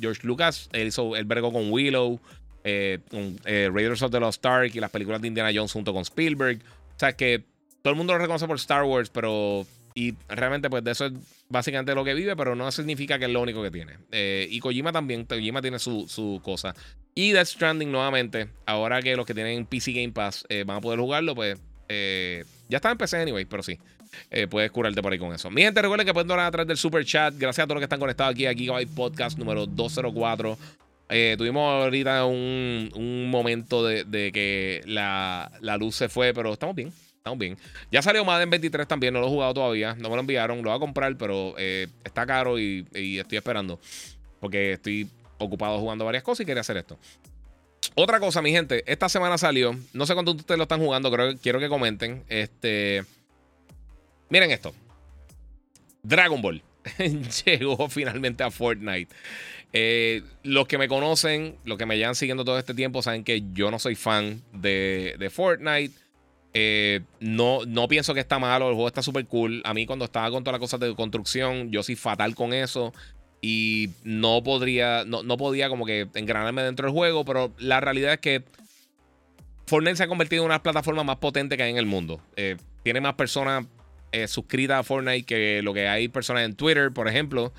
George 0.00 0.26
Lucas, 0.26 0.68
él 0.72 0.88
hizo 0.88 1.14
el 1.14 1.26
vergo 1.26 1.52
con 1.52 1.70
Willow, 1.70 2.18
Raiders 2.64 4.02
of 4.02 4.10
the 4.10 4.18
Lost 4.18 4.44
Ark 4.44 4.72
y 4.74 4.80
las 4.80 4.90
películas 4.90 5.20
de 5.20 5.28
Indiana 5.28 5.52
Jones 5.54 5.72
junto 5.72 5.92
con 5.92 6.02
Spielberg. 6.02 6.58
O 6.96 6.98
sea, 6.98 7.12
que 7.12 7.44
todo 7.86 7.92
el 7.92 7.98
mundo 7.98 8.14
lo 8.14 8.18
reconoce 8.18 8.48
por 8.48 8.56
Star 8.56 8.82
Wars, 8.82 9.10
pero. 9.10 9.64
Y 9.94 10.12
realmente, 10.28 10.68
pues 10.68 10.82
de 10.82 10.90
eso 10.90 11.06
es 11.06 11.12
básicamente 11.48 11.94
lo 11.94 12.02
que 12.02 12.14
vive, 12.14 12.34
pero 12.34 12.56
no 12.56 12.68
significa 12.72 13.16
que 13.16 13.26
es 13.26 13.30
lo 13.30 13.40
único 13.40 13.62
que 13.62 13.70
tiene. 13.70 13.92
Eh, 14.10 14.48
y 14.50 14.58
Kojima 14.58 14.90
también, 14.90 15.24
Kojima 15.24 15.62
tiene 15.62 15.78
su, 15.78 16.40
cosa. 16.42 16.74
Y 17.14 17.30
Death 17.30 17.46
Stranding 17.46 17.92
nuevamente, 17.92 18.48
ahora 18.66 19.00
que 19.00 19.14
los 19.14 19.24
que 19.24 19.34
tienen 19.34 19.66
PC 19.66 19.92
Game 19.92 20.10
Pass 20.10 20.44
eh, 20.48 20.64
van 20.66 20.78
a 20.78 20.80
poder 20.80 20.98
jugarlo, 20.98 21.36
pues 21.36 21.60
eh, 21.88 22.44
ya 22.68 22.78
está 22.78 22.90
en 22.90 22.98
PC 22.98 23.18
anyway, 23.18 23.44
pero 23.44 23.62
sí. 23.62 23.78
puedes 24.50 24.72
curarte 24.72 25.00
por 25.00 25.12
ahí 25.12 25.20
con 25.20 25.32
eso. 25.32 25.48
Mi 25.48 25.62
gente, 25.62 25.80
recuerden 25.80 26.08
que 26.08 26.12
pueden 26.12 26.26
donar 26.26 26.46
a 26.46 26.50
través 26.50 26.66
del 26.66 26.78
super 26.78 27.04
chat. 27.04 27.34
Gracias 27.38 27.62
a 27.62 27.68
todos 27.68 27.76
los 27.76 27.82
que 27.82 27.84
están 27.84 28.00
conectados 28.00 28.32
aquí 28.32 28.46
a 28.46 28.52
Gigabyte 28.52 28.92
Podcast 28.96 29.38
número 29.38 29.64
204. 29.64 30.58
tuvimos 31.38 31.84
ahorita 31.84 32.24
un, 32.24 33.30
momento 33.30 33.84
de, 33.84 34.32
que 34.32 34.82
la, 34.86 35.52
la, 35.60 35.76
luz 35.76 35.94
se 35.94 36.08
fue, 36.08 36.34
pero 36.34 36.52
estamos 36.52 36.74
bien. 36.74 36.92
Estamos 37.26 37.40
bien. 37.40 37.58
Ya 37.90 38.02
salió 38.02 38.24
Madden 38.24 38.50
23 38.50 38.86
también, 38.86 39.12
no 39.12 39.18
lo 39.18 39.26
he 39.26 39.30
jugado 39.30 39.52
todavía. 39.52 39.96
No 39.98 40.08
me 40.08 40.14
lo 40.14 40.20
enviaron, 40.20 40.58
lo 40.58 40.70
voy 40.70 40.76
a 40.76 40.78
comprar, 40.78 41.18
pero 41.18 41.56
eh, 41.58 41.88
está 42.04 42.24
caro 42.24 42.56
y, 42.56 42.86
estoy 42.94 43.36
esperando. 43.36 43.80
Porque 44.38 44.74
estoy 44.74 45.10
ocupado 45.38 45.80
jugando 45.80 46.04
varias 46.04 46.22
cosas 46.22 46.42
y 46.42 46.46
quería 46.46 46.60
hacer 46.60 46.76
esto. 46.76 46.96
Otra 47.96 48.20
cosa, 48.20 48.40
mi 48.42 48.52
gente, 48.52 48.84
esta 48.86 49.08
semana 49.08 49.38
salió. 49.38 49.76
No 49.92 50.06
sé 50.06 50.14
cuánto 50.14 50.30
ustedes 50.30 50.56
lo 50.56 50.62
están 50.62 50.78
jugando, 50.78 51.10
creo 51.10 51.36
quiero 51.38 51.58
que 51.58 51.68
comenten. 51.68 52.22
Este. 52.28 53.04
Miren 54.28 54.52
esto. 54.52 54.72
Dragon 56.04 56.40
Ball. 56.40 56.62
Llegó 57.44 57.88
finalmente 57.88 58.44
a 58.44 58.52
Fortnite. 58.52 59.12
Eh, 59.72 60.22
los 60.44 60.68
que 60.68 60.78
me 60.78 60.86
conocen, 60.86 61.56
los 61.64 61.76
que 61.76 61.86
me 61.86 61.98
llevan 61.98 62.14
siguiendo 62.14 62.44
todo 62.44 62.56
este 62.56 62.72
tiempo, 62.72 63.02
saben 63.02 63.24
que 63.24 63.42
yo 63.52 63.72
no 63.72 63.80
soy 63.80 63.96
fan 63.96 64.44
de, 64.52 65.16
de 65.18 65.28
Fortnite. 65.28 66.05
Eh, 66.58 67.02
no, 67.20 67.66
no 67.66 67.86
pienso 67.86 68.14
que 68.14 68.20
está 68.20 68.38
malo, 68.38 68.68
el 68.70 68.74
juego 68.74 68.88
está 68.88 69.02
súper 69.02 69.26
cool. 69.26 69.60
A 69.66 69.74
mí 69.74 69.84
cuando 69.84 70.06
estaba 70.06 70.30
con 70.30 70.42
todas 70.42 70.54
las 70.54 70.60
cosas 70.60 70.80
de 70.80 70.94
construcción, 70.94 71.70
yo 71.70 71.82
soy 71.82 71.96
fatal 71.96 72.34
con 72.34 72.54
eso. 72.54 72.94
y 73.42 73.90
no 74.04 74.42
podría, 74.42 75.04
no, 75.04 75.22
no 75.22 75.36
podía 75.36 75.68
como 75.68 75.84
que 75.84 76.08
engranarme 76.14 76.62
dentro 76.62 76.86
del 76.86 76.94
juego, 76.94 77.26
pero 77.26 77.52
la 77.58 77.80
realidad 77.80 78.14
es 78.14 78.20
que 78.20 78.42
Fortnite 79.66 79.96
se 79.96 80.04
ha 80.04 80.08
convertido 80.08 80.44
en 80.44 80.46
una 80.46 80.62
plataforma 80.62 81.04
más 81.04 81.16
potente 81.16 81.58
que 81.58 81.62
hay 81.62 81.72
en 81.72 81.76
el 81.76 81.84
mundo. 81.84 82.22
Eh, 82.36 82.56
tiene 82.82 83.02
más 83.02 83.16
personas 83.16 83.66
eh, 84.12 84.26
suscritas 84.26 84.80
a 84.80 84.82
Fortnite 84.82 85.26
que 85.26 85.60
lo 85.62 85.74
que 85.74 85.88
hay 85.88 86.08
personas 86.08 86.44
en 86.44 86.56
Twitter, 86.56 86.90
por 86.90 87.06
ejemplo. 87.06 87.52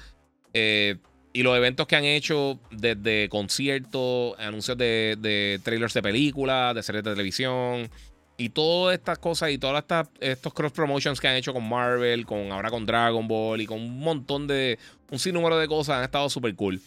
Y 1.34 1.44
los 1.44 1.56
eventos 1.56 1.86
que 1.86 1.96
han 1.96 2.04
hecho 2.04 2.60
desde 2.72 3.30
conciertos, 3.30 4.34
anuncios 4.40 4.76
de, 4.76 5.16
de 5.20 5.60
trailers 5.64 5.94
de 5.94 6.02
películas, 6.02 6.74
de 6.74 6.82
series 6.82 7.04
de 7.04 7.12
televisión, 7.12 7.92
y 8.38 8.50
todas 8.50 8.94
estas 8.94 9.18
cosas 9.18 9.50
y 9.50 9.58
todas 9.58 9.84
estos 10.20 10.54
cross 10.54 10.72
promotions 10.72 11.20
que 11.20 11.28
han 11.28 11.36
hecho 11.36 11.54
con 11.54 11.68
Marvel, 11.68 12.26
con 12.26 12.52
ahora 12.52 12.70
con 12.70 12.86
Dragon 12.86 13.28
Ball 13.28 13.62
y 13.62 13.66
con 13.66 13.80
un 13.82 14.00
montón 14.00 14.46
de. 14.46 14.78
un 15.10 15.18
sinnúmero 15.18 15.58
de 15.58 15.68
cosas 15.68 15.98
han 15.98 16.04
estado 16.04 16.30
súper 16.30 16.56
cool. 16.56 16.80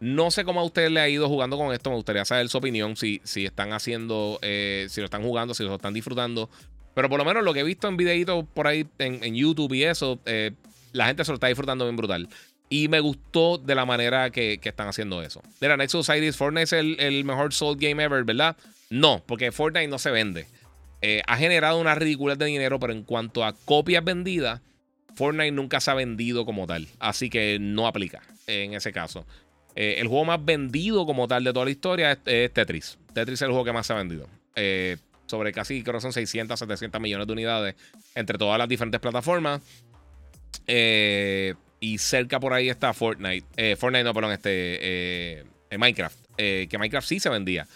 No 0.00 0.30
sé 0.30 0.44
cómo 0.44 0.60
a 0.60 0.64
usted 0.64 0.90
le 0.90 1.00
ha 1.00 1.08
ido 1.08 1.26
jugando 1.28 1.56
con 1.56 1.72
esto. 1.72 1.90
Me 1.90 1.96
gustaría 1.96 2.24
saber 2.24 2.48
su 2.48 2.58
opinión. 2.58 2.94
Si, 2.96 3.20
si 3.24 3.46
están 3.46 3.72
haciendo. 3.72 4.38
Eh, 4.42 4.86
si 4.90 5.00
lo 5.00 5.06
están 5.06 5.22
jugando, 5.22 5.54
si 5.54 5.64
lo 5.64 5.74
están 5.74 5.94
disfrutando. 5.94 6.50
Pero 6.94 7.08
por 7.08 7.18
lo 7.18 7.24
menos 7.24 7.42
lo 7.42 7.54
que 7.54 7.60
he 7.60 7.64
visto 7.64 7.88
en 7.88 7.96
videitos 7.96 8.44
por 8.54 8.66
ahí 8.66 8.86
en, 8.98 9.34
YouTube 9.34 9.72
y 9.72 9.84
eso. 9.84 10.20
Eh, 10.26 10.52
la 10.92 11.06
gente 11.06 11.24
se 11.24 11.32
lo 11.32 11.36
está 11.36 11.48
disfrutando 11.48 11.86
bien 11.86 11.96
brutal. 11.96 12.28
Y 12.68 12.88
me 12.88 13.00
gustó 13.00 13.56
de 13.56 13.74
la 13.74 13.86
manera 13.86 14.30
que, 14.30 14.60
están 14.62 14.88
haciendo 14.88 15.22
eso. 15.22 15.42
Mira, 15.60 15.76
Nexus 15.76 16.04
Society 16.04 16.32
Fortnite 16.32 16.64
es 16.64 16.72
el, 16.74 17.00
el 17.00 17.24
mejor 17.24 17.54
Soul 17.54 17.78
Game 17.78 18.02
ever, 18.02 18.24
¿verdad? 18.24 18.56
No, 18.90 19.22
porque 19.26 19.50
Fortnite 19.52 19.88
no 19.88 19.98
se 19.98 20.10
vende. 20.10 20.46
Eh, 21.00 21.22
ha 21.26 21.36
generado 21.36 21.80
una 21.80 21.94
ridiculez 21.94 22.38
de 22.38 22.46
dinero, 22.46 22.80
pero 22.80 22.92
en 22.92 23.04
cuanto 23.04 23.44
a 23.44 23.52
copias 23.52 24.04
vendidas, 24.04 24.60
Fortnite 25.14 25.52
nunca 25.52 25.80
se 25.80 25.90
ha 25.90 25.94
vendido 25.94 26.44
como 26.44 26.66
tal. 26.66 26.88
Así 26.98 27.30
que 27.30 27.58
no 27.60 27.86
aplica 27.86 28.22
en 28.46 28.74
ese 28.74 28.92
caso. 28.92 29.26
Eh, 29.76 29.96
el 29.98 30.08
juego 30.08 30.24
más 30.24 30.44
vendido 30.44 31.06
como 31.06 31.28
tal 31.28 31.44
de 31.44 31.52
toda 31.52 31.66
la 31.66 31.70
historia 31.70 32.18
es, 32.24 32.52
Tetris. 32.52 32.98
Tetris 33.12 33.38
es 33.38 33.42
el 33.42 33.48
juego 33.48 33.64
que 33.64 33.72
más 33.72 33.86
se 33.86 33.92
ha 33.92 33.96
vendido. 33.96 34.28
Eh, 34.56 34.96
sobre 35.26 35.52
casi, 35.52 35.82
creo 35.82 35.96
que 35.96 36.00
son 36.00 36.12
600, 36.12 36.58
700 36.58 37.00
millones 37.00 37.26
de 37.26 37.32
unidades 37.32 37.74
entre 38.14 38.38
todas 38.38 38.58
las 38.58 38.68
diferentes 38.68 39.00
plataformas. 39.00 39.60
y 41.80 41.98
cerca 41.98 42.40
por 42.40 42.52
ahí 42.52 42.68
está 42.68 42.92
Fortnite. 42.92 43.76
Fortnite, 43.76 44.04
no, 44.04 44.14
perdón, 44.14 44.32
este. 44.32 45.44
Minecraft. 45.76 46.18
que 46.36 46.76
Minecraft 46.78 47.06
sí 47.06 47.20
se 47.20 47.28
vendía. 47.28 47.68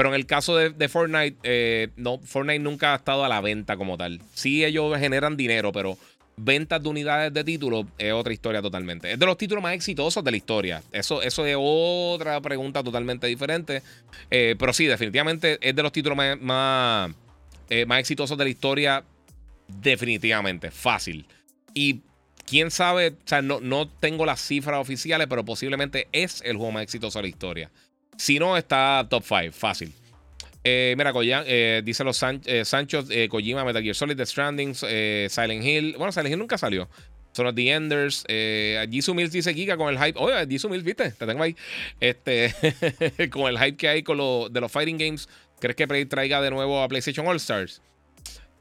Pero 0.00 0.08
en 0.08 0.14
el 0.14 0.24
caso 0.24 0.56
de, 0.56 0.88
Fortnite, 0.88 1.36
eh, 1.42 1.88
no, 1.96 2.18
Fortnite 2.20 2.60
nunca 2.60 2.94
ha 2.94 2.96
estado 2.96 3.22
a 3.22 3.28
la 3.28 3.42
venta 3.42 3.76
como 3.76 3.98
tal. 3.98 4.22
Sí, 4.32 4.64
ellos 4.64 4.98
generan 4.98 5.36
dinero, 5.36 5.72
pero 5.72 5.98
ventas 6.38 6.82
de 6.82 6.88
unidades 6.88 7.34
de 7.34 7.44
títulos 7.44 7.84
es 7.98 8.10
otra 8.10 8.32
historia 8.32 8.62
totalmente. 8.62 9.12
Es 9.12 9.18
de 9.18 9.26
los 9.26 9.36
títulos 9.36 9.62
más 9.62 9.74
exitosos 9.74 10.24
de 10.24 10.30
la 10.30 10.38
historia. 10.38 10.82
Eso, 10.90 11.20
eso 11.20 11.44
es 11.44 11.54
otra 11.58 12.40
pregunta 12.40 12.82
totalmente 12.82 13.26
diferente. 13.26 13.82
Eh, 14.30 14.56
pero 14.58 14.72
sí, 14.72 14.86
definitivamente 14.86 15.58
es 15.60 15.76
de 15.76 15.82
los 15.82 15.92
títulos 15.92 16.16
más, 16.16 17.10
eh, 17.68 17.84
más, 17.84 18.00
exitosos 18.00 18.38
de 18.38 18.44
la 18.44 18.50
historia. 18.50 19.04
Definitivamente, 19.68 20.70
fácil. 20.70 21.26
Y 21.74 22.00
quién 22.46 22.70
sabe, 22.70 23.08
o 23.08 23.28
sea, 23.28 23.42
no, 23.42 23.60
no 23.60 23.86
tengo 23.86 24.24
las 24.24 24.40
cifras 24.40 24.80
oficiales, 24.80 25.26
pero 25.28 25.44
posiblemente 25.44 26.08
es 26.12 26.40
el 26.40 26.56
juego 26.56 26.72
más 26.72 26.84
exitoso 26.84 27.18
de 27.18 27.24
la 27.24 27.28
historia. 27.28 27.70
Si 28.20 28.38
no, 28.38 28.54
está 28.54 29.06
top 29.08 29.24
5, 29.26 29.50
fácil. 29.50 29.94
Eh, 30.62 30.94
mira, 30.98 31.10
eh, 31.46 31.80
dice 31.82 32.04
los 32.04 32.22
eh, 32.44 32.66
Sancho, 32.66 33.02
Kojima, 33.30 33.64
Metal 33.64 33.82
Gear 33.82 33.94
Solid, 33.94 34.14
The 34.14 34.26
Stranding, 34.26 34.74
Silent 34.74 35.64
Hill. 35.64 35.94
Bueno, 35.96 36.12
Silent 36.12 36.34
Hill 36.34 36.38
nunca 36.38 36.58
salió. 36.58 36.86
Son 37.32 37.46
los 37.46 37.54
The 37.54 37.70
Enders. 37.70 38.26
Jisoo 38.90 39.14
Mills 39.14 39.32
dice 39.32 39.54
Giga 39.54 39.78
con 39.78 39.88
el 39.88 39.98
hype. 39.98 40.18
Oye, 40.18 40.34
Jisoo 40.46 40.68
Mills, 40.68 40.84
viste, 40.84 41.12
te 41.12 41.26
tengo 41.26 41.42
ahí. 41.42 41.56
Este, 41.98 42.54
con 43.30 43.48
el 43.48 43.58
hype 43.58 43.78
que 43.78 43.88
hay 43.88 44.02
con 44.02 44.18
lo, 44.18 44.50
de 44.50 44.60
los 44.60 44.70
fighting 44.70 44.98
games. 44.98 45.26
¿Crees 45.58 45.76
que 45.76 45.86
traiga 46.04 46.42
de 46.42 46.50
nuevo 46.50 46.82
a 46.82 46.88
PlayStation 46.88 47.26
All 47.26 47.36
Stars? 47.36 47.80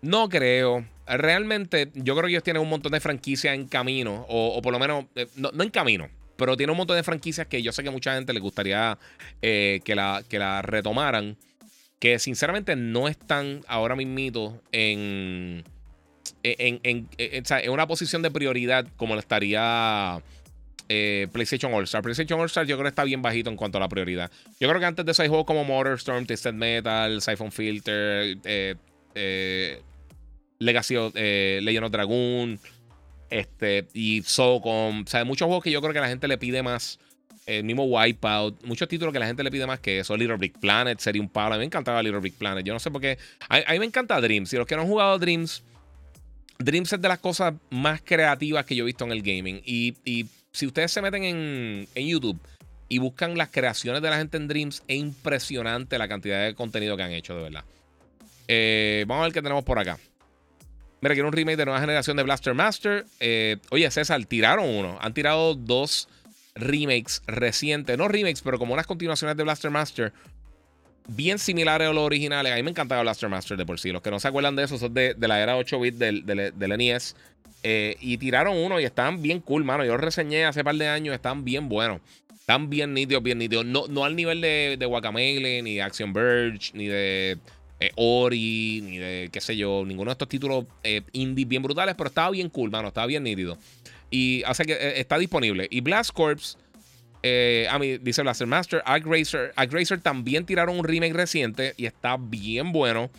No 0.01 0.29
creo. 0.29 0.87
Realmente, 1.05 1.91
yo 1.95 2.15
creo 2.15 2.27
que 2.27 2.31
ellos 2.31 2.43
tienen 2.43 2.63
un 2.63 2.69
montón 2.69 2.93
de 2.93 3.01
franquicias 3.01 3.53
en 3.55 3.67
camino. 3.67 4.25
O, 4.29 4.61
por 4.61 4.71
lo 4.71 4.79
menos, 4.79 5.03
no 5.35 5.63
en 5.63 5.69
camino 5.69 6.09
pero 6.39 6.57
tiene 6.57 6.71
un 6.71 6.77
montón 6.77 6.95
de 6.95 7.03
franquicias 7.03 7.45
que 7.45 7.61
yo 7.61 7.71
sé 7.71 7.83
que 7.83 7.91
mucha 7.91 8.15
gente 8.15 8.33
le 8.33 8.39
gustaría 8.39 8.97
eh, 9.41 9.81
que, 9.83 9.93
la, 9.93 10.23
que 10.27 10.39
la 10.39 10.63
retomaran. 10.63 11.37
Que 11.99 12.17
sinceramente 12.17 12.77
no 12.77 13.09
están 13.09 13.59
ahora 13.67 13.93
mismito 13.93 14.61
en, 14.71 15.65
en, 16.43 16.79
en, 16.81 17.69
una 17.69 17.87
posición 17.87 18.21
de 18.21 18.31
prioridad 18.31 18.87
como 18.95 19.15
lo 19.15 19.19
estaría 19.19 20.23
eh, 20.87 21.27
PlayStation 21.33 21.73
All 21.73 21.83
Star. 21.83 22.01
PlayStation 22.01 22.39
All 22.39 22.45
Star 22.45 22.65
yo 22.65 22.77
creo 22.77 22.85
que 22.85 22.89
está 22.89 23.03
bien 23.03 23.21
bajito 23.21 23.49
en 23.49 23.57
cuanto 23.57 23.79
a 23.79 23.81
la 23.81 23.89
prioridad. 23.89 24.31
Yo 24.61 24.69
creo 24.69 24.79
que 24.79 24.85
antes 24.85 25.05
de 25.05 25.11
eso 25.11 25.23
hay 25.23 25.27
juegos 25.27 25.45
como 25.45 25.65
Motorstorm, 25.65 26.25
Tested 26.25 26.53
Metal, 26.53 27.21
Siphon 27.21 27.51
Filter, 27.51 28.37
eh, 28.45 29.81
Legacy 30.59 30.95
of, 30.95 31.13
Legend 31.15 31.83
of 31.83 31.91
Dragoon. 31.91 32.59
Este, 33.29 33.87
y 33.93 34.21
Socom. 34.23 35.03
O 35.03 35.07
sea, 35.07 35.23
muchos 35.25 35.45
juegos 35.45 35.63
que 35.63 35.71
yo 35.71 35.81
creo 35.81 35.93
que 35.93 35.99
la 35.99 36.07
gente 36.07 36.27
le 36.27 36.37
pide 36.37 36.63
más. 36.63 36.99
El 37.45 37.63
mismo 37.63 37.83
Wipeout. 37.85 38.63
Muchos 38.63 38.87
títulos 38.87 39.11
que 39.11 39.19
la 39.19 39.25
gente 39.25 39.43
le 39.43 39.49
pide 39.49 39.65
más 39.65 39.79
que 39.79 39.99
eso. 39.99 40.15
Little 40.15 40.37
Big 40.37 40.59
Planet 40.59 40.99
sería 40.99 41.21
un 41.21 41.29
palo. 41.29 41.55
A 41.55 41.57
mí 41.57 41.61
me 41.61 41.65
encantaba 41.65 42.03
Little 42.03 42.19
Big 42.19 42.35
Planet. 42.35 42.63
Yo 42.63 42.73
no 42.73 42.79
sé 42.79 42.91
por 42.91 43.01
qué. 43.01 43.17
A, 43.47 43.71
mí 43.71 43.79
me 43.79 43.85
encanta 43.85 44.21
Dreams. 44.21 44.49
Si 44.49 44.57
los 44.57 44.67
que 44.67 44.75
no 44.75 44.83
han 44.83 44.87
jugado 44.87 45.17
Dreams. 45.17 45.63
Dreams 46.59 46.91
es 46.93 47.01
de 47.01 47.07
las 47.07 47.19
cosas 47.19 47.53
más 47.69 48.01
creativas 48.01 48.65
que 48.65 48.75
yo 48.75 48.83
he 48.83 48.85
visto 48.85 49.05
en 49.05 49.11
el 49.11 49.21
gaming. 49.21 49.61
Y, 49.65 50.27
si 50.51 50.65
ustedes 50.65 50.91
se 50.91 51.01
meten 51.01 51.23
en, 51.23 51.87
YouTube 51.95 52.39
y 52.89 52.97
buscan 52.97 53.37
las 53.37 53.49
creaciones 53.49 54.01
de 54.01 54.09
la 54.09 54.17
gente 54.17 54.35
en 54.35 54.47
Dreams, 54.47 54.83
es 54.87 54.97
impresionante 54.97 55.97
la 55.97 56.07
cantidad 56.07 56.43
de 56.45 56.55
contenido 56.55 56.97
que 56.97 57.03
han 57.03 57.11
hecho, 57.11 57.35
de 57.35 57.43
verdad. 57.43 57.63
Eh, 58.47 59.05
vamos 59.07 59.21
a 59.21 59.25
ver 59.25 59.33
qué 59.33 59.41
tenemos 59.41 59.63
por 59.63 59.79
acá. 59.79 59.97
Mira, 61.01 61.13
quiero 61.13 61.29
un 61.29 61.33
remake 61.33 61.57
de 61.57 61.65
nueva 61.65 61.79
generación 61.79 62.17
de 62.17 62.23
Blaster 62.23 62.53
Master. 62.53 63.05
Eh, 63.19 63.57
oye, 63.69 63.89
César, 63.89 64.23
tiraron 64.25 64.67
uno. 64.67 64.97
Han 65.01 65.13
tirado 65.13 65.55
dos 65.55 66.09
remakes 66.55 67.21
recientes. 67.25 67.97
No 67.97 68.07
remakes, 68.07 68.41
pero 68.41 68.59
como 68.59 68.73
unas 68.73 68.85
continuaciones 68.85 69.37
de 69.37 69.43
Blaster 69.43 69.71
Master. 69.71 70.11
Bien 71.07 71.39
similares 71.39 71.87
a 71.87 71.93
los 71.93 72.03
originales. 72.03 72.51
A 72.51 72.55
mí 72.55 72.63
me 72.63 72.71
encantaba 72.71 73.01
Blaster 73.01 73.29
Master 73.29 73.57
de 73.57 73.65
por 73.65 73.79
sí. 73.79 73.91
Los 73.91 74.01
que 74.01 74.11
no 74.11 74.19
se 74.19 74.27
acuerdan 74.27 74.55
de 74.55 74.63
eso 74.63 74.77
son 74.77 74.93
de, 74.93 75.15
la 75.19 75.41
era 75.41 75.55
8 75.55 75.79
bits 75.79 75.99
del, 75.99 76.25
del, 76.25 76.77
NES. 76.77 77.15
Eh, 77.63 77.95
y 78.01 78.17
tiraron 78.17 78.57
uno 78.57 78.79
y 78.79 78.83
estaban 78.83 79.21
bien 79.21 79.39
cool, 79.39 79.63
mano. 79.63 79.85
Yo 79.85 79.93
los 79.93 80.01
reseñé 80.01 80.45
hace 80.45 80.63
par 80.63 80.75
de 80.75 80.87
años. 80.89 81.15
Están 81.15 81.45
bien 81.45 81.69
buenos. 81.69 82.01
Están 82.33 82.69
bien 82.69 82.93
nítidos, 82.93 83.23
bien 83.23 83.37
nítidos. 83.37 83.65
No, 83.65 83.87
no 83.87 84.03
al 84.03 84.17
nivel 84.17 84.41
de, 84.41 84.75
de 84.77 84.85
Guacamele, 84.85 85.61
ni 85.61 85.75
de 85.75 85.81
Action 85.81 86.11
Verge, 86.11 86.71
ni 86.73 86.87
de 86.87 87.37
eh, 87.79 87.91
Ori, 87.95 88.81
ni 88.83 88.97
de 88.97 89.29
qué 89.31 89.39
sé 89.39 89.55
yo, 89.55 89.83
ninguno 89.85 90.09
de 90.09 90.13
estos 90.13 90.27
títulos 90.27 90.65
eh, 90.83 91.01
indie 91.13 91.45
bien 91.45 91.63
brutales, 91.63 91.95
pero 91.95 92.09
estaba 92.09 92.29
bien 92.31 92.49
cool, 92.49 92.69
mano, 92.69 92.89
estaba 92.89 93.07
bien 93.07 93.23
nítido. 93.23 93.57
Y 94.11 94.43
hace 94.43 94.65
que 94.65 94.73
eh, 94.73 94.99
está 94.99 95.17
disponible. 95.17 95.67
Y 95.71 95.79
Blast 95.79 96.11
Corps, 96.11 96.57
a 97.69 97.79
mí 97.79 97.97
dice 97.99 98.21
Blaster 98.21 98.47
Master, 98.47 98.81
Arc 98.85 99.05
Racer, 99.05 99.53
Arc 99.55 99.71
Racer 99.71 100.01
también 100.01 100.45
tiraron 100.45 100.77
un 100.77 100.83
remake 100.83 101.13
reciente 101.13 101.73
y 101.77 101.85
está 101.85 102.17
bien 102.17 102.71
bueno. 102.71 103.09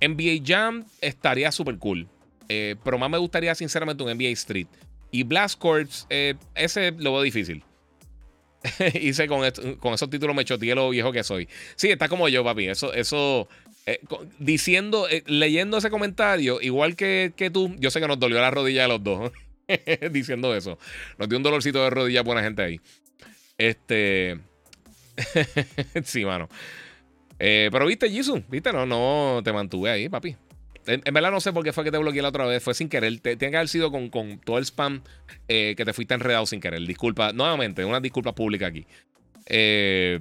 NBA 0.00 0.44
Jam 0.44 0.86
estaría 1.00 1.50
súper 1.50 1.76
cool, 1.78 2.06
pero 2.46 2.98
más 2.98 3.10
me 3.10 3.18
gustaría 3.18 3.52
sinceramente 3.56 4.04
un 4.04 4.16
NBA 4.16 4.30
Street. 4.30 4.68
Y 5.10 5.24
Blast 5.24 5.58
Corps, 5.58 6.06
ese 6.54 6.92
lo 6.92 7.12
veo 7.12 7.22
difícil. 7.22 7.64
Hice 9.00 9.26
con, 9.26 9.40
con, 9.78 9.94
esos 9.94 10.10
títulos 10.10 10.34
me 10.34 10.44
choteé 10.44 10.74
lo 10.74 10.90
viejo 10.90 11.12
que 11.12 11.22
soy. 11.22 11.48
Sí, 11.76 11.90
está 11.90 12.08
como 12.08 12.28
yo, 12.28 12.44
papi. 12.44 12.68
Eso, 12.68 12.92
eso 12.92 13.48
eh, 13.88 14.00
diciendo, 14.38 15.08
eh, 15.08 15.22
leyendo 15.26 15.78
ese 15.78 15.88
comentario, 15.88 16.60
igual 16.60 16.94
que, 16.94 17.32
tú, 17.50 17.74
yo 17.78 17.90
sé 17.90 18.02
que 18.02 18.06
nos 18.06 18.18
dolió 18.18 18.38
la 18.38 18.50
rodilla 18.50 18.82
de 18.82 18.88
los 18.88 19.02
dos 19.02 19.32
diciendo 20.12 20.54
eso. 20.54 20.78
Nos 21.16 21.26
dio 21.26 21.38
un 21.38 21.42
dolorcito 21.42 21.82
de 21.82 21.88
rodilla 21.88 22.22
buena 22.22 22.42
gente 22.42 22.60
ahí. 22.60 22.80
Este. 23.56 24.38
sí, 26.04 26.22
mano. 26.26 26.50
Eh, 27.38 27.70
pero 27.72 27.86
viste, 27.86 28.10
Jisoo, 28.10 28.42
viste, 28.48 28.74
no, 28.74 28.84
no 28.84 29.40
te 29.42 29.54
mantuve 29.54 29.90
ahí, 29.90 30.10
papi. 30.10 30.36
En, 30.86 31.00
verdad 31.14 31.30
no 31.30 31.40
sé 31.40 31.54
por 31.54 31.64
qué 31.64 31.72
fue 31.72 31.82
que 31.82 31.90
te 31.90 31.96
bloqueé 31.96 32.20
la 32.20 32.28
otra 32.28 32.44
vez. 32.44 32.62
Fue 32.62 32.74
sin 32.74 32.90
querer. 32.90 33.20
tiene 33.20 33.38
que 33.38 33.56
haber 33.56 33.68
sido 33.68 33.90
con, 33.90 34.10
todo 34.44 34.58
el 34.58 34.66
spam 34.66 35.02
que 35.46 35.82
te 35.82 35.92
fuiste 35.94 36.12
enredado 36.12 36.44
sin 36.44 36.60
querer. 36.60 36.82
Disculpa, 36.82 37.32
nuevamente, 37.32 37.86
una 37.86 38.00
disculpa 38.00 38.34
pública 38.34 38.66
aquí. 38.66 38.84
Eh. 39.46 40.20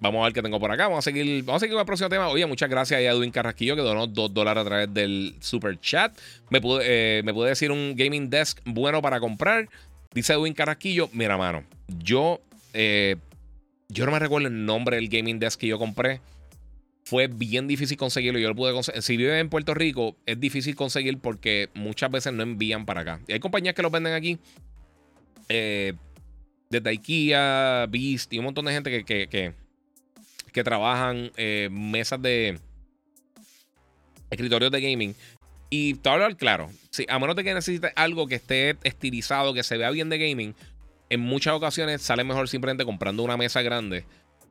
Vamos 0.00 0.22
a 0.22 0.24
ver 0.24 0.32
qué 0.32 0.42
tengo 0.42 0.58
por 0.58 0.70
acá. 0.72 0.84
Vamos 0.84 1.06
a 1.06 1.10
seguir, 1.10 1.44
vamos 1.44 1.58
a 1.58 1.60
seguir 1.60 1.74
con 1.74 1.80
el 1.80 1.86
próximo 1.86 2.08
tema. 2.08 2.28
Oye, 2.28 2.46
muchas 2.46 2.70
gracias 2.70 2.98
a 2.98 3.02
Edwin 3.02 3.30
Carrasquillo 3.30 3.76
que 3.76 3.82
donó 3.82 4.06
2 4.06 4.32
dólares 4.32 4.62
a 4.62 4.64
través 4.64 4.94
del 4.94 5.34
super 5.40 5.78
chat. 5.78 6.16
Me 6.48 6.60
pude, 6.60 6.84
eh, 6.86 7.22
me 7.22 7.34
puede 7.34 7.50
decir 7.50 7.70
un 7.70 7.94
gaming 7.96 8.30
desk 8.30 8.60
bueno 8.64 9.02
para 9.02 9.20
comprar. 9.20 9.68
Dice 10.14 10.32
Edwin 10.32 10.54
Carrasquillo, 10.54 11.10
mira, 11.12 11.36
mano, 11.36 11.64
yo, 11.86 12.40
eh, 12.72 13.16
yo 13.88 14.06
no 14.06 14.12
me 14.12 14.18
recuerdo 14.18 14.48
el 14.48 14.64
nombre 14.64 14.96
del 14.96 15.08
gaming 15.08 15.38
desk 15.38 15.60
que 15.60 15.66
yo 15.66 15.78
compré. 15.78 16.20
Fue 17.04 17.26
bien 17.26 17.68
difícil 17.68 17.96
conseguirlo. 17.96 18.38
Yo 18.38 18.48
lo 18.48 18.54
pude 18.54 18.72
conseguir. 18.72 19.02
Si 19.02 19.16
vive 19.16 19.38
en 19.38 19.50
Puerto 19.50 19.74
Rico, 19.74 20.16
es 20.24 20.40
difícil 20.40 20.76
conseguir 20.76 21.18
porque 21.18 21.68
muchas 21.74 22.10
veces 22.10 22.32
no 22.32 22.42
envían 22.42 22.86
para 22.86 23.02
acá. 23.02 23.20
Y 23.26 23.32
hay 23.32 23.40
compañías 23.40 23.74
que 23.74 23.82
lo 23.82 23.90
venden 23.90 24.14
aquí. 24.14 24.38
Eh, 25.48 25.92
desde 26.70 26.88
IKEA, 26.88 27.86
Beast 27.90 28.32
y 28.32 28.38
un 28.38 28.44
montón 28.44 28.64
de 28.64 28.72
gente 28.72 29.04
que, 29.04 29.26
que, 29.26 29.52
trabajan 30.64 31.30
eh, 31.36 31.68
mesas 31.70 32.20
de 32.20 32.58
escritorios 34.30 34.70
de 34.70 34.80
gaming. 34.80 35.14
Y 35.70 35.94
te 35.94 36.08
hablar 36.08 36.36
claro, 36.36 36.70
si, 36.90 37.06
a 37.08 37.18
menos 37.18 37.36
de 37.36 37.44
que 37.44 37.54
necesites 37.54 37.92
algo 37.94 38.26
que 38.26 38.34
esté 38.36 38.76
estilizado, 38.82 39.54
que 39.54 39.62
se 39.62 39.76
vea 39.76 39.90
bien 39.90 40.08
de 40.08 40.18
gaming, 40.18 40.54
en 41.10 41.20
muchas 41.20 41.54
ocasiones 41.54 42.02
sale 42.02 42.24
mejor 42.24 42.48
simplemente 42.48 42.84
comprando 42.84 43.22
una 43.22 43.36
mesa 43.36 43.62
grande 43.62 44.04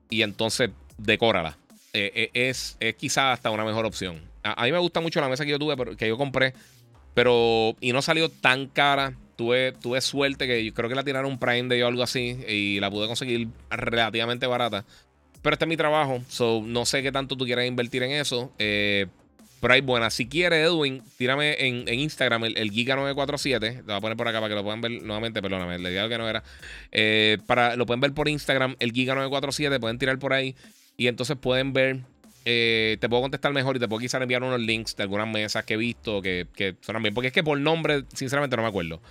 y 0.09 0.21
entonces 0.21 0.71
decórala. 0.97 1.57
Eh, 1.93 2.11
eh, 2.13 2.29
es, 2.33 2.77
es 2.79 2.95
quizás 2.95 3.33
hasta 3.33 3.49
una 3.49 3.65
mejor 3.65 3.85
opción. 3.85 4.21
A, 4.43 4.63
mí 4.63 4.71
me 4.71 4.77
gusta 4.77 5.01
mucho 5.01 5.19
la 5.19 5.29
mesa 5.29 5.43
que 5.43 5.51
yo 5.51 5.59
tuve, 5.59 5.97
que 5.97 6.07
yo 6.07 6.17
compré, 6.17 6.53
pero 7.13 7.75
y 7.81 7.91
no 7.91 8.01
salió 8.01 8.29
tan 8.29 8.67
cara. 8.67 9.13
Tuve, 9.35 9.71
tuve 9.71 10.01
suerte 10.01 10.47
que 10.47 10.65
yo 10.65 10.73
creo 10.73 10.89
que 10.89 10.95
la 10.95 11.03
tiraron 11.03 11.31
un 11.31 11.39
Prime 11.39 11.73
de 11.73 11.81
o 11.81 11.87
algo 11.87 12.03
así 12.03 12.37
y 12.45 12.79
la 12.81 12.91
pude 12.91 13.07
conseguir 13.07 13.47
relativamente 13.69 14.45
barata. 14.47 14.85
Pero 15.41 15.53
este 15.53 15.65
es 15.65 15.69
mi 15.69 15.77
trabajo, 15.77 16.21
so 16.27 16.61
no 16.65 16.85
sé 16.85 17.01
qué 17.01 17.11
tanto 17.11 17.37
tú 17.37 17.45
quieras 17.45 17.65
invertir 17.65 18.03
en 18.03 18.11
eso. 18.11 18.51
Eh, 18.59 19.07
pero 19.61 19.73
hay 19.73 19.81
buenas. 19.81 20.13
Si 20.13 20.27
quieres, 20.27 20.65
Edwin, 20.67 21.01
tírame 21.17 21.55
en, 21.65 21.87
Instagram 21.87 22.45
el, 22.45 22.71
Giga947. 22.71 23.77
Lo 23.79 23.83
voy 23.83 23.95
a 23.95 24.01
poner 24.01 24.17
por 24.17 24.27
acá 24.27 24.39
para 24.39 24.49
que 24.49 24.55
lo 24.55 24.63
puedan 24.63 24.81
ver 24.81 25.03
nuevamente. 25.03 25.41
Perdóname, 25.41 25.79
le 25.79 25.91
dije 25.91 26.09
que 26.09 26.17
no 26.17 26.29
era. 26.29 26.43
Eh, 26.91 27.37
para, 27.45 27.75
lo 27.75 27.85
pueden 27.85 27.99
ver 27.99 28.13
por 28.13 28.29
Instagram, 28.29 28.75
el 28.79 28.93
Giga947. 28.93 29.79
Pueden 29.79 29.97
tirar 29.97 30.17
por 30.19 30.33
ahí. 30.33 30.55
Y 30.97 31.07
entonces 31.07 31.37
pueden 31.37 31.73
ver. 31.73 31.99
Eh, 32.45 32.97
te 33.01 33.09
puedo 33.09 33.21
contestar 33.21 33.51
mejor 33.51 33.75
y 33.75 33.79
te 33.79 33.87
puedo 33.87 33.99
quizás 33.99 34.21
enviar 34.21 34.43
unos 34.43 34.61
links 34.61 34.95
de 34.95 35.03
algunas 35.03 35.27
mesas 35.27 35.65
que 35.65 35.73
he 35.73 35.77
visto 35.77 36.21
que, 36.21 36.47
que 36.55 36.75
suenan 36.81 37.03
bien. 37.03 37.13
Porque 37.13 37.27
es 37.27 37.33
que 37.33 37.43
por 37.43 37.59
nombre, 37.59 38.05
sinceramente, 38.13 38.55
no 38.55 38.63
me 38.63 38.69
acuerdo. 38.69 39.01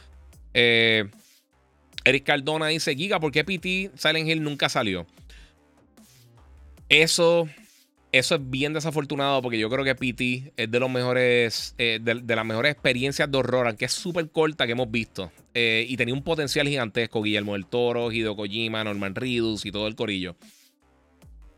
Eric 0.54 2.24
Cardona 2.24 2.68
dice: 2.68 2.94
Giga, 2.94 3.20
¿por 3.20 3.32
qué 3.32 3.44
PT 3.44 3.90
Silent 3.96 4.28
Hill 4.28 4.42
nunca 4.42 4.70
salió? 4.70 5.06
Eso 6.88 7.48
eso 8.10 8.36
es 8.36 8.50
bien 8.50 8.72
desafortunado 8.72 9.42
porque 9.42 9.58
yo 9.58 9.68
creo 9.68 9.84
que 9.84 9.94
PT 9.94 10.52
es 10.56 10.70
de 10.70 10.80
los 10.80 10.90
mejores, 10.90 11.74
eh, 11.76 11.98
de, 12.00 12.36
las 12.36 12.44
mejores 12.44 12.72
experiencias 12.72 13.30
de 13.30 13.36
horror, 13.36 13.66
aunque 13.66 13.84
es 13.84 13.92
súper 13.92 14.30
corta 14.30 14.64
que 14.66 14.72
hemos 14.72 14.90
visto. 14.90 15.30
Eh, 15.52 15.84
y 15.86 15.96
tenía 15.96 16.14
un 16.14 16.22
potencial 16.22 16.66
gigantesco. 16.66 17.22
Guillermo 17.22 17.52
del 17.52 17.66
Toro, 17.66 18.10
Hideo 18.10 18.34
Kojima, 18.34 18.82
Norman 18.82 19.14
Reedus 19.14 19.66
y 19.66 19.72
todo 19.72 19.86
el 19.86 19.94
corillo. 19.94 20.36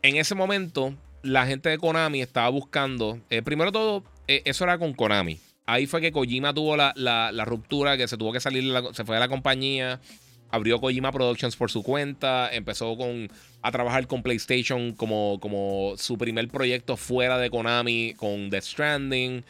En 0.01 0.17
ese 0.17 0.35
momento, 0.35 0.93
la 1.23 1.45
gente 1.45 1.69
de 1.69 1.77
Konami 1.77 2.21
estaba 2.21 2.49
buscando. 2.49 3.21
Eh, 3.29 3.41
primero 3.41 3.71
todo, 3.71 4.03
eso 4.27 4.63
era 4.65 4.77
con 4.77 4.93
Konami. 4.93 5.39
Ahí 5.65 5.85
fue 5.85 6.01
que 6.01 6.11
Kojima 6.11 6.53
tuvo 6.53 6.75
la, 6.75 6.91
la, 6.95 7.45
ruptura, 7.45 7.95
que 7.95 8.09
se 8.09 8.17
tuvo 8.17 8.33
que 8.33 8.41
salir, 8.41 8.73
se 8.93 9.05
fue 9.05 9.15
de 9.15 9.19
la 9.21 9.29
compañía 9.29 10.01
abrió 10.51 10.79
Kojima 10.79 11.11
Productions 11.11 11.55
por 11.55 11.71
su 11.71 11.81
cuenta, 11.81 12.49
empezó 12.51 12.95
con, 12.97 13.29
a 13.61 13.71
trabajar 13.71 14.07
con 14.07 14.23
PlayStation 14.23 14.93
como, 14.93 15.39
como 15.39 15.93
su 15.97 16.17
primer 16.17 16.47
proyecto 16.47 16.97
fuera 16.97 17.37
de 17.37 17.49
Konami 17.49 18.13
con 18.17 18.49
The 18.49 18.61
Stranding. 18.61 19.43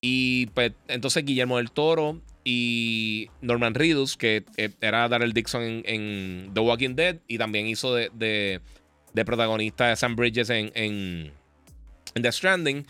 Y 0.00 0.46
pues, 0.46 0.72
entonces 0.88 1.24
Guillermo 1.24 1.58
del 1.58 1.70
Toro 1.70 2.20
y 2.44 3.30
Norman 3.40 3.74
Reedus, 3.74 4.16
que 4.16 4.44
eh, 4.56 4.70
era 4.80 5.08
Daryl 5.08 5.32
Dixon 5.32 5.82
en, 5.86 6.50
The 6.52 6.60
Walking 6.60 6.94
Dead 6.94 7.16
y 7.26 7.38
también 7.38 7.66
hizo 7.66 7.94
de, 7.94 8.10
de, 8.12 9.24
protagonista 9.24 9.88
de 9.88 9.96
Sam 9.96 10.16
Bridges 10.16 10.50
en, 10.50 10.70
en, 10.74 11.32
The 12.20 12.32
Stranding, 12.32 12.86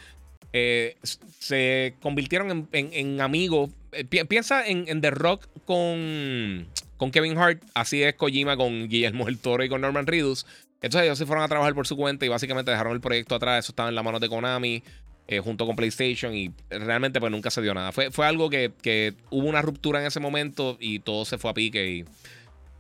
eh, 0.53 0.97
se 1.39 1.95
convirtieron 2.01 2.69
en, 2.73 3.21
amigos. 3.21 3.71
Eh, 3.93 4.05
piensa 4.05 4.67
en 4.67 5.01
The 5.01 5.11
Rock 5.11 5.47
con 5.65 6.67
con 6.97 7.11
Kevin 7.11 7.39
Hart. 7.39 7.63
Así 7.75 8.03
es 8.03 8.15
Kojima 8.15 8.57
con 8.57 8.89
Guillermo 8.89 9.27
del 9.27 9.39
Toro 9.39 9.65
y 9.65 9.69
con 9.69 9.81
Norman 9.81 10.07
Reedus. 10.07 10.47
Entonces 10.83 11.07
ellos 11.07 11.19
se 11.19 11.27
fueron 11.27 11.45
a 11.45 11.49
trabajar 11.49 11.75
por 11.75 11.87
su 11.87 11.97
cuenta 11.97 12.27
y 12.27 12.29
básicamente 12.29 12.71
dejaron 12.71 12.93
el 12.93 13.01
proyecto 13.01 13.35
atrás. 13.35 13.65
Eso 13.65 13.73
estaba 13.73 13.89
en 13.89 13.95
la 13.95 14.03
mano 14.03 14.21
de 14.21 14.29
Konami. 14.29 14.83
Eh, 15.27 15.39
junto 15.39 15.65
con 15.65 15.75
PlayStation 15.75 16.35
y 16.35 16.53
realmente 16.69 17.19
pues 17.19 17.33
nunca 17.33 17.51
se 17.51 17.63
dio 17.63 17.73
nada. 17.73 17.93
Fue, 17.93 18.11
fue 18.11 18.27
algo 18.27 18.51
que, 18.51 19.15
hubo 19.31 19.49
una 19.49 19.63
ruptura 19.63 19.99
en 20.01 20.07
ese 20.07 20.21
momento 20.21 20.77
y 20.79 20.99
todo 20.99 21.25
se 21.25 21.39
fue 21.39 21.51
a 21.51 21.55
pique 21.55 21.89
y... 21.89 22.05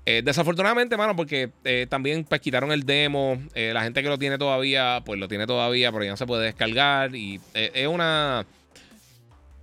Eh, 0.06 0.20
desafortunadamente, 0.22 0.98
mano, 0.98 1.16
porque 1.16 1.48
eh, 1.64 1.86
también 1.88 2.24
pues 2.24 2.42
quitaron 2.42 2.70
el 2.72 2.84
demo. 2.84 3.42
la 3.54 3.82
gente 3.82 4.02
que 4.02 4.10
lo 4.10 4.18
tiene 4.18 4.36
todavía, 4.36 5.00
pues 5.02 5.18
lo 5.18 5.28
tiene 5.28 5.46
todavía, 5.46 5.90
pero 5.90 6.04
ya 6.04 6.10
no 6.10 6.18
se 6.18 6.26
puede 6.26 6.44
descargar. 6.44 7.14
Y 7.14 7.40
es 7.54 7.86
una 7.86 8.44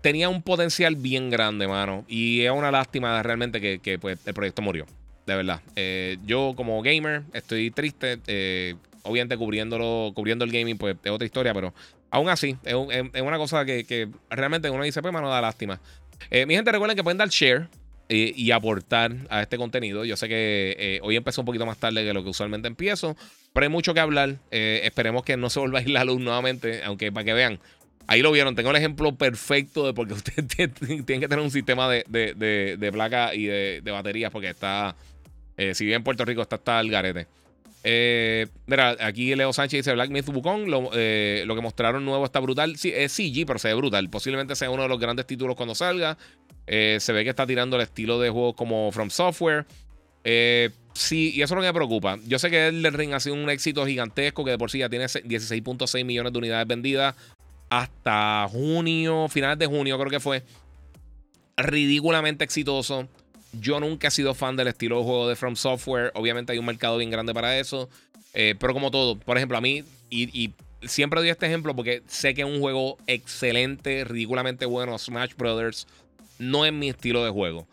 tenía 0.01 0.29
un 0.29 0.41
potencial 0.41 0.95
bien 0.95 1.29
grande, 1.29 1.67
mano. 1.67 2.05
Y 2.07 2.41
es 2.41 2.51
una 2.51 2.71
lástima 2.71 3.21
realmente 3.23 3.79
que, 3.79 3.99
pues, 3.99 4.19
el 4.25 4.33
proyecto 4.33 4.61
murió. 4.61 4.85
De 5.25 5.35
verdad. 5.35 5.61
Eh, 5.75 6.17
yo, 6.25 6.53
como 6.55 6.81
gamer, 6.81 7.23
estoy 7.33 7.71
triste. 7.71 8.19
Eh, 8.27 8.75
obviamente, 9.03 9.37
cubriéndolo, 9.37 10.11
cubriendo 10.13 10.43
el 10.43 10.51
gaming, 10.51 10.77
pues 10.77 10.97
es 11.03 11.11
otra 11.11 11.25
historia, 11.25 11.53
pero 11.53 11.73
aún 12.09 12.29
así, 12.29 12.57
es, 12.63 12.75
una 13.21 13.37
cosa 13.37 13.63
que, 13.63 14.09
realmente 14.29 14.69
uno 14.69 14.83
dice, 14.83 15.01
pues, 15.01 15.13
mano, 15.13 15.29
da 15.29 15.41
lástima. 15.41 15.79
Eh, 16.29 16.45
mi 16.45 16.55
gente, 16.55 16.71
recuerden 16.71 16.97
que 16.97 17.03
pueden 17.03 17.17
dar 17.17 17.29
share 17.29 17.67
y 18.13 18.51
aportar 18.51 19.15
a 19.29 19.41
este 19.41 19.57
contenido. 19.57 20.03
Yo 20.03 20.17
sé 20.17 20.27
que 20.27 20.99
hoy 21.01 21.15
empezó 21.15 21.43
un 21.43 21.45
poquito 21.45 21.65
más 21.65 21.77
tarde 21.77 22.03
que 22.03 22.11
lo 22.11 22.23
que 22.23 22.29
usualmente 22.29 22.67
empiezo, 22.67 23.15
pero 23.53 23.63
hay 23.63 23.69
mucho 23.69 23.93
que 23.93 24.01
hablar. 24.01 24.35
esperemos 24.49 25.23
que 25.23 25.37
no 25.37 25.49
se 25.49 25.61
vuelva 25.61 25.79
a 25.79 25.81
ir 25.81 25.91
la 25.91 26.03
luz 26.03 26.19
nuevamente, 26.19 26.83
aunque 26.83 27.09
para 27.09 27.23
que 27.23 27.33
vean, 27.33 27.61
Ahí 28.07 28.21
lo 28.21 28.31
vieron. 28.31 28.55
Tengo 28.55 28.71
el 28.71 28.75
ejemplo 28.75 29.15
perfecto 29.15 29.85
de 29.85 29.93
porque 29.93 30.13
usted 30.15 30.45
tiene 30.45 30.73
que 31.05 31.27
tener 31.27 31.39
un 31.39 31.51
sistema 31.51 31.89
de, 31.89 32.03
de, 32.07 32.91
placa 32.91 33.33
y 33.33 33.45
de, 33.45 33.91
baterías 33.91 34.31
porque 34.31 34.49
está. 34.49 34.95
Eh, 35.57 35.75
si 35.75 35.85
bien 35.85 35.97
en 35.97 36.03
Puerto 36.03 36.25
Rico 36.25 36.41
está 36.41 36.55
hasta 36.55 36.79
el 36.79 36.89
garete. 36.89 37.27
Eh, 37.83 38.47
mira, 38.67 38.95
aquí 38.99 39.33
Leo 39.35 39.51
Sánchez 39.53 39.79
dice 39.79 39.93
Black 39.93 40.09
Myth 40.09 40.29
Wukong. 40.29 40.89
Eh, 40.93 41.43
lo, 41.45 41.55
que 41.55 41.61
mostraron 41.61 42.05
nuevo 42.05 42.25
está 42.25 42.39
brutal. 42.39 42.77
Sí, 42.77 42.91
es 42.93 43.11
CG, 43.11 43.45
pero 43.45 43.59
se 43.59 43.69
ve 43.69 43.73
brutal. 43.75 44.09
Posiblemente 44.09 44.55
sea 44.55 44.69
uno 44.69 44.83
de 44.83 44.89
los 44.89 44.99
grandes 44.99 45.25
títulos 45.25 45.55
cuando 45.55 45.75
salga. 45.75 46.17
se 46.67 47.13
ve 47.13 47.23
que 47.23 47.29
está 47.29 47.45
tirando 47.45 47.75
el 47.75 47.83
estilo 47.83 48.19
de 48.19 48.29
juegos 48.29 48.55
como 48.55 48.91
From 48.91 49.09
Software. 49.09 49.65
sí, 50.93 51.31
y 51.33 51.41
eso 51.41 51.53
es 51.53 51.55
lo 51.55 51.61
que 51.61 51.67
me 51.67 51.73
preocupa. 51.73 52.19
Yo 52.27 52.39
sé 52.39 52.49
que 52.49 52.67
el 52.67 52.93
Ring 52.93 53.13
ha 53.13 53.19
sido 53.19 53.35
un 53.35 53.49
éxito 53.49 53.85
gigantesco, 53.85 54.43
que 54.43 54.51
de 54.51 54.57
por 54.57 54.69
sí 54.69 54.79
ya 54.79 54.89
tiene 54.89 55.05
16.6 55.05 56.05
millones 56.05 56.33
de 56.33 56.39
unidades 56.39 56.67
vendidas 56.67 57.15
hasta 57.71 58.49
junio, 58.49 59.29
finales 59.29 59.57
de 59.57 59.65
junio 59.65 59.97
creo 59.97 60.11
que 60.11 60.19
fue. 60.19 60.43
Ridículamente 61.55 62.43
exitoso. 62.43 63.07
Yo 63.53 63.79
nunca 63.79 64.09
he 64.09 64.11
sido 64.11 64.33
fan 64.33 64.57
del 64.57 64.67
estilo 64.67 64.97
de 64.97 65.03
juego 65.05 65.29
de 65.29 65.37
From 65.37 65.55
Software. 65.55 66.11
Obviamente 66.15 66.51
hay 66.51 66.59
un 66.59 66.65
mercado 66.65 66.97
bien 66.97 67.09
grande 67.09 67.33
para 67.33 67.57
eso. 67.57 67.89
Eh, 68.33 68.55
pero 68.59 68.73
como 68.73 68.91
todo, 68.91 69.17
por 69.17 69.37
ejemplo, 69.37 69.57
a 69.57 69.61
mí, 69.61 69.85
y, 70.09 70.53
siempre 70.83 71.21
doy 71.21 71.29
este 71.29 71.45
ejemplo 71.45 71.75
porque 71.75 72.01
sé 72.07 72.33
que 72.33 72.41
es 72.41 72.47
un 72.47 72.59
juego 72.59 72.97
excelente, 73.07 74.03
ridículamente 74.03 74.65
bueno, 74.65 74.97
Smash 74.97 75.35
Brothers, 75.37 75.87
no 76.39 76.65
es 76.65 76.73
mi 76.73 76.89
estilo 76.89 77.23
de 77.23 77.31
juego. 77.31 77.67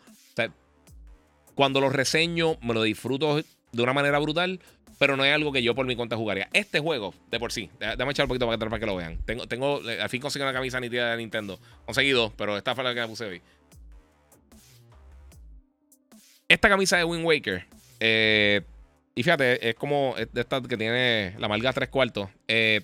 cuando 1.55 1.81
lo 1.81 1.89
reseño, 1.89 2.57
me 2.61 2.73
lo 2.73 2.83
disfruto 2.83 3.41
de 3.71 3.83
una 3.83 3.91
manera 3.91 4.17
brutal 4.19 4.61
pero 4.99 5.15
no 5.17 5.25
es 5.25 5.33
algo 5.33 5.51
que 5.51 5.63
yo 5.63 5.73
por 5.73 5.85
mi 5.85 5.95
cuenta 5.95 6.17
jugaría. 6.17 6.49
Este 6.53 6.79
juego, 6.79 7.15
de 7.31 7.39
por 7.39 7.51
sí, 7.51 7.71
déjame 7.79 8.11
echar 8.11 8.25
un 8.25 8.27
poquito 8.27 8.45
para 8.45 8.57
atrás 8.57 8.69
para 8.69 8.79
que 8.81 8.85
lo 8.85 8.97
vean. 8.97 9.17
Tengo, 9.25 9.47
tengo, 9.47 9.89
eh, 9.89 10.01
al 10.01 10.09
fin 10.09 10.21
conseguí 10.21 10.43
una 10.43 10.53
camisa 10.53 10.79
nítida 10.79 11.11
de 11.11 11.17
Nintendo. 11.17 11.57
Conseguí 11.85 12.11
dos, 12.11 12.33
pero 12.37 12.57
esta 12.57 12.75
fue 12.75 12.83
la 12.83 12.93
que 12.93 12.99
me 12.99 13.07
puse 13.07 13.25
hoy. 13.25 13.41
Esta 16.49 16.67
camisa 16.67 16.97
de 16.97 17.05
Wind 17.05 17.25
Waker. 17.25 17.65
Eh, 18.01 18.61
y 19.15 19.23
fíjate, 19.23 19.69
es 19.69 19.75
como 19.75 20.15
esta 20.17 20.61
que 20.61 20.77
tiene 20.77 21.33
la 21.39 21.47
malga 21.47 21.71
tres 21.71 21.87
cuartos. 21.89 22.29
Eh, 22.49 22.81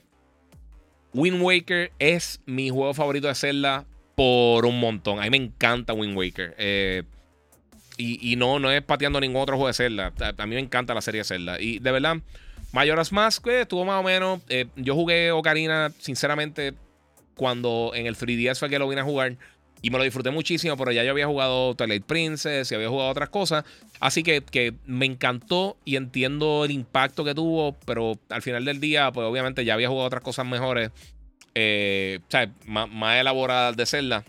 Wind 1.13 1.41
Waker 1.41 1.91
es 1.99 2.39
mi 2.45 2.69
juego 2.69 2.93
favorito 2.93 3.27
de 3.27 3.35
Zelda 3.35 3.85
por 4.15 4.65
un 4.65 4.79
montón. 4.79 5.19
A 5.19 5.23
mí 5.23 5.31
me 5.31 5.37
encanta 5.37 5.93
Wind 5.93 6.17
Waker. 6.17 6.55
Eh, 6.57 7.03
y, 7.97 8.35
no, 8.35 8.59
no 8.59 8.71
es 8.71 8.81
pateando 8.81 9.19
ningún 9.19 9.41
otro 9.41 9.55
juego 9.55 9.67
de 9.67 9.73
Zelda. 9.73 10.11
A, 10.37 10.45
mí 10.45 10.55
me 10.55 10.61
encanta 10.61 10.93
la 10.93 11.01
serie 11.01 11.21
de 11.21 11.25
Zelda. 11.25 11.61
Y 11.61 11.79
de 11.79 11.91
verdad, 11.91 12.17
Majora's 12.73 13.11
Mask 13.11 13.47
estuvo 13.47 13.85
más 13.85 14.01
o 14.01 14.03
menos. 14.03 14.41
Eh, 14.49 14.67
yo 14.75 14.95
jugué 14.95 15.31
Ocarina, 15.31 15.91
sinceramente, 15.99 16.73
cuando 17.35 17.91
en 17.95 18.05
el 18.05 18.17
3DS 18.17 18.59
fue 18.59 18.69
que 18.69 18.79
lo 18.79 18.87
vine 18.87 19.01
a 19.01 19.05
jugar. 19.05 19.37
Y 19.81 19.91
me 19.91 19.97
lo 19.97 20.03
disfruté 20.03 20.31
muchísimo, 20.31 20.75
pero 20.77 20.91
ya 20.91 21.03
yo 21.03 21.11
había 21.11 21.27
jugado 21.27 21.75
Twilight 21.75 22.05
Princess 22.05 22.71
y 22.71 22.75
había 22.75 22.89
jugado 22.89 23.09
otras 23.09 23.29
cosas. 23.29 23.65
Así 23.99 24.23
que, 24.23 24.41
que, 24.41 24.73
me 24.85 25.05
encantó 25.05 25.77
y 25.85 25.95
entiendo 25.95 26.65
el 26.65 26.71
impacto 26.71 27.23
que 27.23 27.35
tuvo, 27.35 27.73
pero 27.85 28.17
al 28.29 28.41
final 28.41 28.65
del 28.65 28.79
día, 28.79 29.11
pues 29.11 29.27
obviamente 29.27 29.63
ya 29.63 29.75
había 29.75 29.89
jugado 29.89 30.07
otras 30.07 30.23
cosas 30.23 30.45
mejores, 30.45 30.91
eh, 31.53 32.19
o 32.27 32.31
sea, 32.31 32.51
más, 32.65 32.89
más, 32.89 33.19
elaboradas 33.19 33.77
de 33.77 33.85
Zelda. 33.85 34.25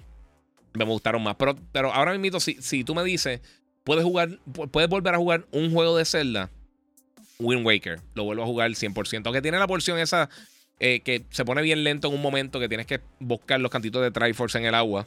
Me 0.74 0.84
gustaron 0.84 1.22
más. 1.22 1.36
Pero, 1.36 1.56
pero 1.72 1.92
ahora 1.92 2.16
mismo, 2.18 2.38
si, 2.38 2.60
si 2.60 2.84
tú 2.84 2.94
me 2.94 3.02
dices, 3.02 3.40
puedes 3.87 4.05
jugar, 4.05 4.41
puedes 4.72 4.91
volver 4.91 5.14
a 5.14 5.18
jugar 5.18 5.47
un 5.53 5.72
juego 5.72 5.97
de 5.97 6.05
Zelda, 6.05 6.51
Wind 7.39 7.64
Waker. 7.64 8.01
Lo 8.14 8.24
vuelvo 8.24 8.43
a 8.43 8.47
jugar 8.47 8.68
100%. 8.68 9.22
Aunque 9.24 9.41
tiene 9.41 9.59
la 9.59 9.68
porción 9.68 9.99
esa 9.99 10.28
eh, 10.80 11.01
que 11.01 11.24
se 11.30 11.45
pone 11.45 11.62
bien 11.62 11.84
lento 11.84 12.09
en 12.09 12.14
un 12.14 12.20
momento 12.20 12.59
que 12.59 12.68
tienes 12.68 12.87
que 12.87 13.01
buscar 13.20 13.61
los 13.61 13.70
cantitos 13.70 14.03
de 14.03 14.11
Triforce 14.11 14.59
en 14.59 14.64
el 14.66 14.74
agua. 14.74 15.07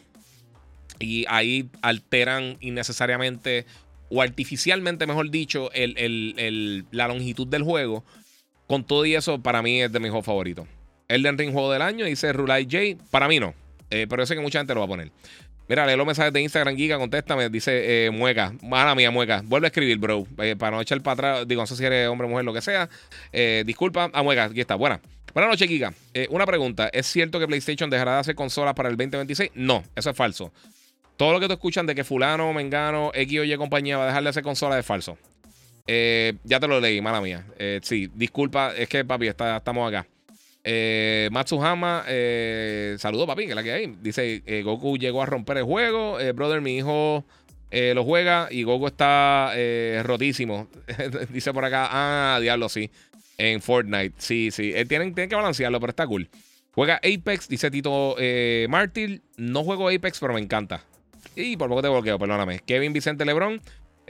Y 0.98 1.26
ahí 1.28 1.70
alteran 1.82 2.56
innecesariamente 2.62 3.66
o 4.10 4.22
artificialmente, 4.22 5.06
mejor 5.06 5.30
dicho, 5.30 5.70
la 5.74 7.08
longitud 7.10 7.48
del 7.48 7.64
juego. 7.64 8.06
Con 8.66 8.86
todo 8.86 9.06
y 9.06 9.14
eso, 9.14 9.42
para 9.42 9.62
mí 9.62 9.82
es 9.82 9.92
de 9.92 10.00
mis 10.00 10.10
juegos 10.10 10.26
favoritos. 10.26 10.68
Elden 11.10 11.38
Ring 11.38 11.52
Juego 11.52 11.72
del 11.72 11.82
Año, 11.82 12.06
dice 12.06 12.32
Rulai 12.32 12.64
J. 12.64 13.04
Para 13.12 13.28
mí 13.28 13.40
no, 13.40 13.56
eh, 13.90 14.06
pero 14.08 14.22
yo 14.22 14.28
sé 14.28 14.36
que 14.36 14.42
mucha 14.42 14.60
gente 14.60 14.74
lo 14.74 14.82
va 14.82 14.86
a 14.86 14.90
poner. 14.90 15.12
Mira, 15.70 15.86
lee 15.86 15.96
los 15.96 16.08
mensajes 16.08 16.34
de 16.34 16.42
Instagram, 16.42 16.76
Giga, 16.76 16.98
contéstame. 16.98 17.48
Dice 17.48 18.08
eh, 18.08 18.10
Mueca, 18.10 18.54
mala 18.64 18.96
mía, 18.96 19.12
Mueca. 19.12 19.44
Vuelve 19.46 19.68
a 19.68 19.70
escribir, 19.70 20.00
bro. 20.00 20.26
Eh, 20.40 20.56
para 20.56 20.76
no 20.76 20.82
echar 20.82 21.00
para 21.02 21.14
atrás, 21.14 21.48
digo, 21.48 21.62
no 21.62 21.68
sé 21.68 21.76
si 21.76 21.86
eres 21.86 22.10
hombre, 22.10 22.28
mujer, 22.28 22.44
lo 22.44 22.52
que 22.52 22.62
sea. 22.62 22.90
Eh, 23.32 23.62
disculpa, 23.68 24.10
a 24.12 24.24
Mueca, 24.24 24.46
aquí 24.46 24.62
está. 24.62 24.74
Buena. 24.74 25.00
Buenas 25.32 25.52
noches, 25.52 25.68
Giga. 25.68 25.94
una 26.32 26.48
pregunta: 26.48 26.90
¿es 26.92 27.06
cierto 27.06 27.40
que 27.40 27.46
PlayStation 27.46 27.88
dejará 27.88 28.14
de 28.14 28.20
hacer 28.22 28.34
consolas 28.34 28.74
para 28.74 28.90
el 28.90 28.98
2026? 28.98 29.52
No, 29.54 29.84
eso 29.96 30.10
es 30.10 30.18
falso. 30.18 30.52
Todo 31.18 31.34
lo 31.34 31.40
que 31.40 31.46
tú 31.46 31.54
escuchan 31.54 31.86
de 31.86 31.94
que 31.94 32.04
Fulano, 32.04 32.52
Mengano, 32.52 33.12
X 33.14 33.40
o 33.40 33.44
Y 33.44 33.56
compañía 33.56 33.98
va 33.98 34.06
a 34.06 34.08
dejar 34.08 34.24
de 34.24 34.30
hacer 34.30 34.42
consolas 34.42 34.80
es 34.80 34.86
falso. 34.88 35.20
ya 35.86 36.60
te 36.60 36.68
lo 36.68 36.80
leí, 36.80 37.00
mala 37.00 37.22
mía. 37.22 37.46
sí, 37.84 38.10
disculpa, 38.16 38.74
es 38.76 38.90
que 38.90 39.06
papi, 39.06 39.28
está, 39.28 39.58
estamos 39.58 39.88
acá. 39.88 40.08
Eh, 40.64 41.30
Matsuhama, 41.32 42.04
eh, 42.08 42.96
saludos 43.00 43.28
papi, 43.28 43.48
que 43.48 43.56
la 43.56 43.64
que 43.64 43.72
hay. 43.72 43.96
Dice, 44.02 44.44
eh, 44.46 44.62
Goku 44.64 44.98
llegó 44.98 45.22
a 45.22 45.26
romper 45.26 45.58
el 45.58 45.64
juego. 45.64 46.20
Eh, 46.20 46.32
brother, 46.32 46.62
mi 46.62 46.78
hijo 46.78 47.26
lo 47.72 48.04
juega 48.04 48.48
y 48.52 48.64
Goku 48.64 48.88
está 48.88 49.54
rotísimo. 50.04 50.68
Dice 51.30 51.54
por 51.54 51.66
acá, 51.66 51.88
ah, 51.92 52.40
diablo, 52.40 52.68
sí. 52.70 52.90
En 53.38 53.62
Fortnite, 53.62 54.16
sí, 54.18 54.52
sí. 54.52 54.74
tienen, 54.88 55.14
que 55.14 55.28
balancearlo, 55.28 55.80
pero 55.80 55.92
está 55.92 56.06
cool. 56.06 56.28
Juega 56.74 56.96
Apex, 56.98 57.48
dice 57.48 57.72
Tito 57.72 58.16
Martyr. 58.68 59.22
No 59.38 59.64
juego 59.64 59.88
Apex, 59.90 60.20
pero 60.20 60.34
me 60.34 60.42
encanta. 60.42 60.84
Y 61.36 61.56
por 61.56 61.70
poco 61.70 61.82
te 61.82 61.88
bloqueo, 61.88 62.20
perdóname. 62.20 62.60
Kevin 62.60 62.92
Vicente 62.92 63.24
Lebron. 63.24 63.62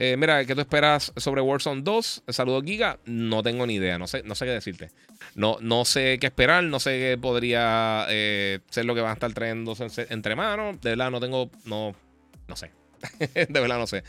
Eh, 0.02 0.16
mira, 0.16 0.46
¿qué 0.46 0.54
tú 0.54 0.62
esperas 0.62 1.12
sobre 1.18 1.42
Warzone 1.42 1.82
2? 1.82 2.22
Saludos, 2.28 2.64
Giga. 2.64 2.98
No 3.04 3.42
tengo 3.42 3.66
ni 3.66 3.74
idea, 3.74 3.98
no 3.98 4.06
sé, 4.06 4.22
no 4.22 4.34
sé 4.34 4.46
qué 4.46 4.52
decirte. 4.52 4.88
No, 5.34 5.58
no 5.60 5.84
sé 5.84 6.16
qué 6.18 6.28
esperar, 6.28 6.64
no 6.64 6.80
sé 6.80 6.92
qué 6.92 7.18
podría 7.20 8.06
eh, 8.08 8.60
ser 8.70 8.86
lo 8.86 8.94
que 8.94 9.02
van 9.02 9.10
a 9.10 9.12
estar 9.12 9.30
trayendo 9.34 9.76
entre 10.08 10.36
manos. 10.36 10.80
De 10.80 10.90
verdad, 10.90 11.10
no 11.10 11.20
tengo, 11.20 11.50
no, 11.66 11.94
no 12.48 12.56
sé. 12.56 12.70
de 13.34 13.60
verdad, 13.60 13.76
no 13.76 13.86
sé. 13.86 14.02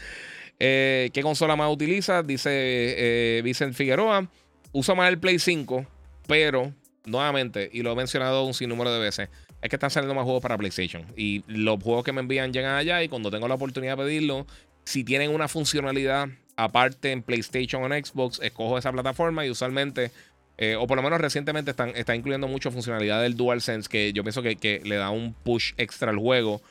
Eh, 0.61 1.09
¿Qué 1.13 1.21
consola 1.21 1.57
más 1.57 1.69
utilizas? 1.69 2.25
Dice 2.25 3.41
Vicente 3.43 3.75
Figueroa. 3.75 4.29
Uso 4.71 4.95
más 4.95 5.09
el 5.09 5.19
Play 5.19 5.39
5, 5.39 5.85
pero 6.25 6.73
nuevamente, 7.03 7.69
y 7.73 7.81
lo 7.81 7.91
he 7.91 7.95
mencionado 7.95 8.45
un 8.45 8.53
sinnúmero 8.53 8.93
de 8.93 8.99
veces, 8.99 9.27
es 9.61 9.69
que 9.69 9.75
están 9.75 9.91
saliendo 9.91 10.15
más 10.15 10.23
juegos 10.23 10.41
para 10.41 10.57
PlayStation. 10.57 11.05
Y 11.17 11.43
los 11.47 11.83
juegos 11.83 12.05
que 12.05 12.13
me 12.13 12.21
envían 12.21 12.53
llegan 12.53 12.75
allá 12.77 13.03
y 13.03 13.09
cuando 13.09 13.29
tengo 13.29 13.49
la 13.49 13.55
oportunidad 13.55 13.97
de 13.97 14.03
pedirlo 14.05 14.47
si 14.84 15.03
tienen 15.03 15.32
una 15.32 15.47
funcionalidad 15.47 16.29
aparte 16.55 17.11
en 17.11 17.23
PlayStation 17.23 17.84
o 17.84 17.93
en 17.93 18.05
Xbox, 18.05 18.39
escojo 18.41 18.77
esa 18.77 18.91
plataforma 18.91 19.45
y 19.45 19.49
usualmente, 19.49 20.11
eh, 20.57 20.75
o 20.75 20.86
por 20.88 20.97
lo 20.97 21.03
menos 21.03 21.19
recientemente, 21.19 21.71
están, 21.71 21.89
está 21.95 22.15
incluyendo 22.15 22.47
mucho 22.47 22.71
funcionalidad 22.71 23.21
del 23.21 23.36
DualSense 23.36 23.89
que 23.89 24.13
yo 24.13 24.23
pienso 24.23 24.41
que, 24.41 24.82
le 24.84 24.95
da 24.95 25.09
un 25.09 25.34
push 25.34 25.73
extra 25.77 26.11
al 26.11 26.17
juego. 26.17 26.61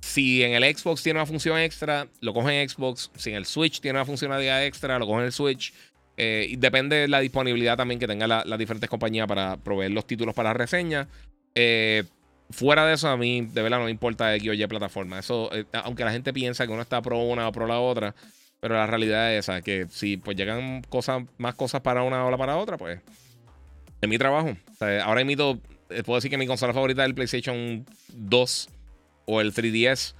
Si 0.00 0.42
en 0.42 0.52
el 0.52 0.76
Xbox 0.76 1.02
tiene 1.02 1.18
una 1.20 1.26
función 1.26 1.58
extra, 1.58 2.08
lo 2.20 2.34
cogen 2.34 2.54
en 2.54 2.68
Xbox. 2.68 3.10
Si 3.16 3.30
en 3.30 3.36
el 3.36 3.46
Switch 3.46 3.80
tiene 3.80 3.98
una 3.98 4.04
funcionalidad 4.04 4.64
extra, 4.64 4.98
lo 4.98 5.06
cogen 5.06 5.20
en 5.20 5.26
el 5.26 5.32
Switch. 5.32 5.72
Eh, 6.16 6.56
depende 6.58 6.96
de 6.96 7.08
la 7.08 7.20
disponibilidad 7.20 7.76
también 7.76 8.00
que 8.00 8.06
tengan 8.06 8.28
las 8.28 8.58
diferentes 8.58 8.90
compañías 8.90 9.26
para 9.28 9.56
proveer 9.56 9.92
los 9.92 10.06
títulos 10.06 10.34
para 10.34 10.50
la 10.50 10.54
reseña. 10.54 11.08
Eh, 11.54 12.04
Fuera 12.52 12.86
de 12.86 12.94
eso, 12.94 13.08
a 13.08 13.16
mí 13.16 13.42
de 13.42 13.62
verdad 13.62 13.78
no 13.78 13.86
me 13.86 13.90
importa 13.90 14.28
de 14.28 14.40
que 14.40 14.68
plataforma. 14.68 15.18
Eso, 15.18 15.50
eh, 15.52 15.64
aunque 15.72 16.04
la 16.04 16.12
gente 16.12 16.32
piensa 16.32 16.66
que 16.66 16.72
uno 16.72 16.82
está 16.82 17.02
pro 17.02 17.18
una 17.18 17.48
o 17.48 17.52
pro 17.52 17.66
la 17.66 17.80
otra, 17.80 18.14
pero 18.60 18.74
la 18.74 18.86
realidad 18.86 19.34
es 19.34 19.48
esa, 19.48 19.62
que 19.62 19.86
si 19.90 20.16
pues 20.16 20.36
llegan 20.36 20.82
cosas, 20.88 21.24
más 21.38 21.54
cosas 21.54 21.80
para 21.80 22.02
una 22.02 22.24
o 22.24 22.30
la 22.30 22.36
para 22.38 22.56
otra, 22.56 22.76
pues 22.76 23.00
es 24.00 24.08
mi 24.08 24.18
trabajo. 24.18 24.56
ahora 25.04 25.24
mismo 25.24 25.60
eh, 25.90 26.02
puedo 26.02 26.16
decir 26.16 26.30
que 26.30 26.38
mi 26.38 26.46
consola 26.46 26.72
favorita 26.72 27.02
es 27.02 27.08
el 27.08 27.14
PlayStation 27.14 27.86
2 28.12 28.68
o 29.26 29.40
el 29.40 29.52
3DS. 29.52 30.14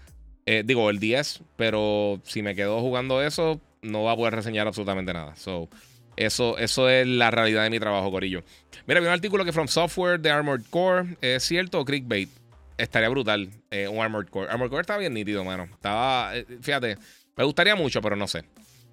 Eh, 0.46 0.62
digo, 0.64 0.90
el 0.90 0.98
10, 0.98 1.42
pero 1.56 2.20
si 2.24 2.42
me 2.42 2.54
quedo 2.54 2.80
jugando 2.80 3.22
eso, 3.22 3.60
no 3.80 4.02
va 4.04 4.12
a 4.12 4.16
poder 4.16 4.34
reseñar 4.34 4.66
absolutamente 4.66 5.12
nada. 5.12 5.36
So, 5.36 5.68
eso, 6.16 6.58
eso 6.58 6.88
es 6.88 7.06
la 7.06 7.30
realidad 7.30 7.64
de 7.64 7.70
mi 7.70 7.80
trabajo, 7.80 8.10
Corillo. 8.10 8.42
Mira, 8.86 9.00
vi 9.00 9.06
un 9.06 9.12
artículo 9.12 9.44
que 9.44 9.52
From 9.52 9.68
Software 9.68 10.20
de 10.20 10.30
Armored 10.30 10.64
Core. 10.70 11.16
¿Es 11.20 11.44
cierto 11.44 11.80
o 11.80 11.84
clickbait? 11.84 12.28
Estaría 12.76 13.08
brutal 13.08 13.48
eh, 13.70 13.88
un 13.88 14.02
Armored 14.02 14.28
Core. 14.28 14.50
Armored 14.50 14.70
Core 14.70 14.80
estaba 14.80 14.98
bien 14.98 15.14
nítido, 15.14 15.44
mano. 15.44 15.64
Estaba, 15.64 16.36
eh, 16.36 16.46
fíjate, 16.60 16.98
me 17.36 17.44
gustaría 17.44 17.76
mucho, 17.76 18.00
pero 18.02 18.16
no 18.16 18.26
sé. 18.26 18.44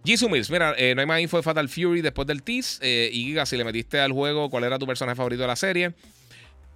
Jisoo 0.05 0.29
Mills, 0.29 0.49
mira, 0.49 0.73
eh, 0.77 0.95
no 0.95 1.01
hay 1.01 1.07
más 1.07 1.19
info 1.19 1.37
de 1.37 1.43
Fatal 1.43 1.67
Fury 1.67 2.01
después 2.01 2.25
del 2.27 2.43
tease. 2.43 3.09
y 3.11 3.25
Giga, 3.25 3.45
si 3.45 3.57
le 3.57 3.65
metiste 3.65 3.99
al 3.99 4.13
juego, 4.13 4.49
¿cuál 4.49 4.63
era 4.63 4.79
tu 4.79 4.87
personaje 4.87 5.15
favorito 5.15 5.41
de 5.41 5.47
la 5.47 5.55
serie? 5.57 5.93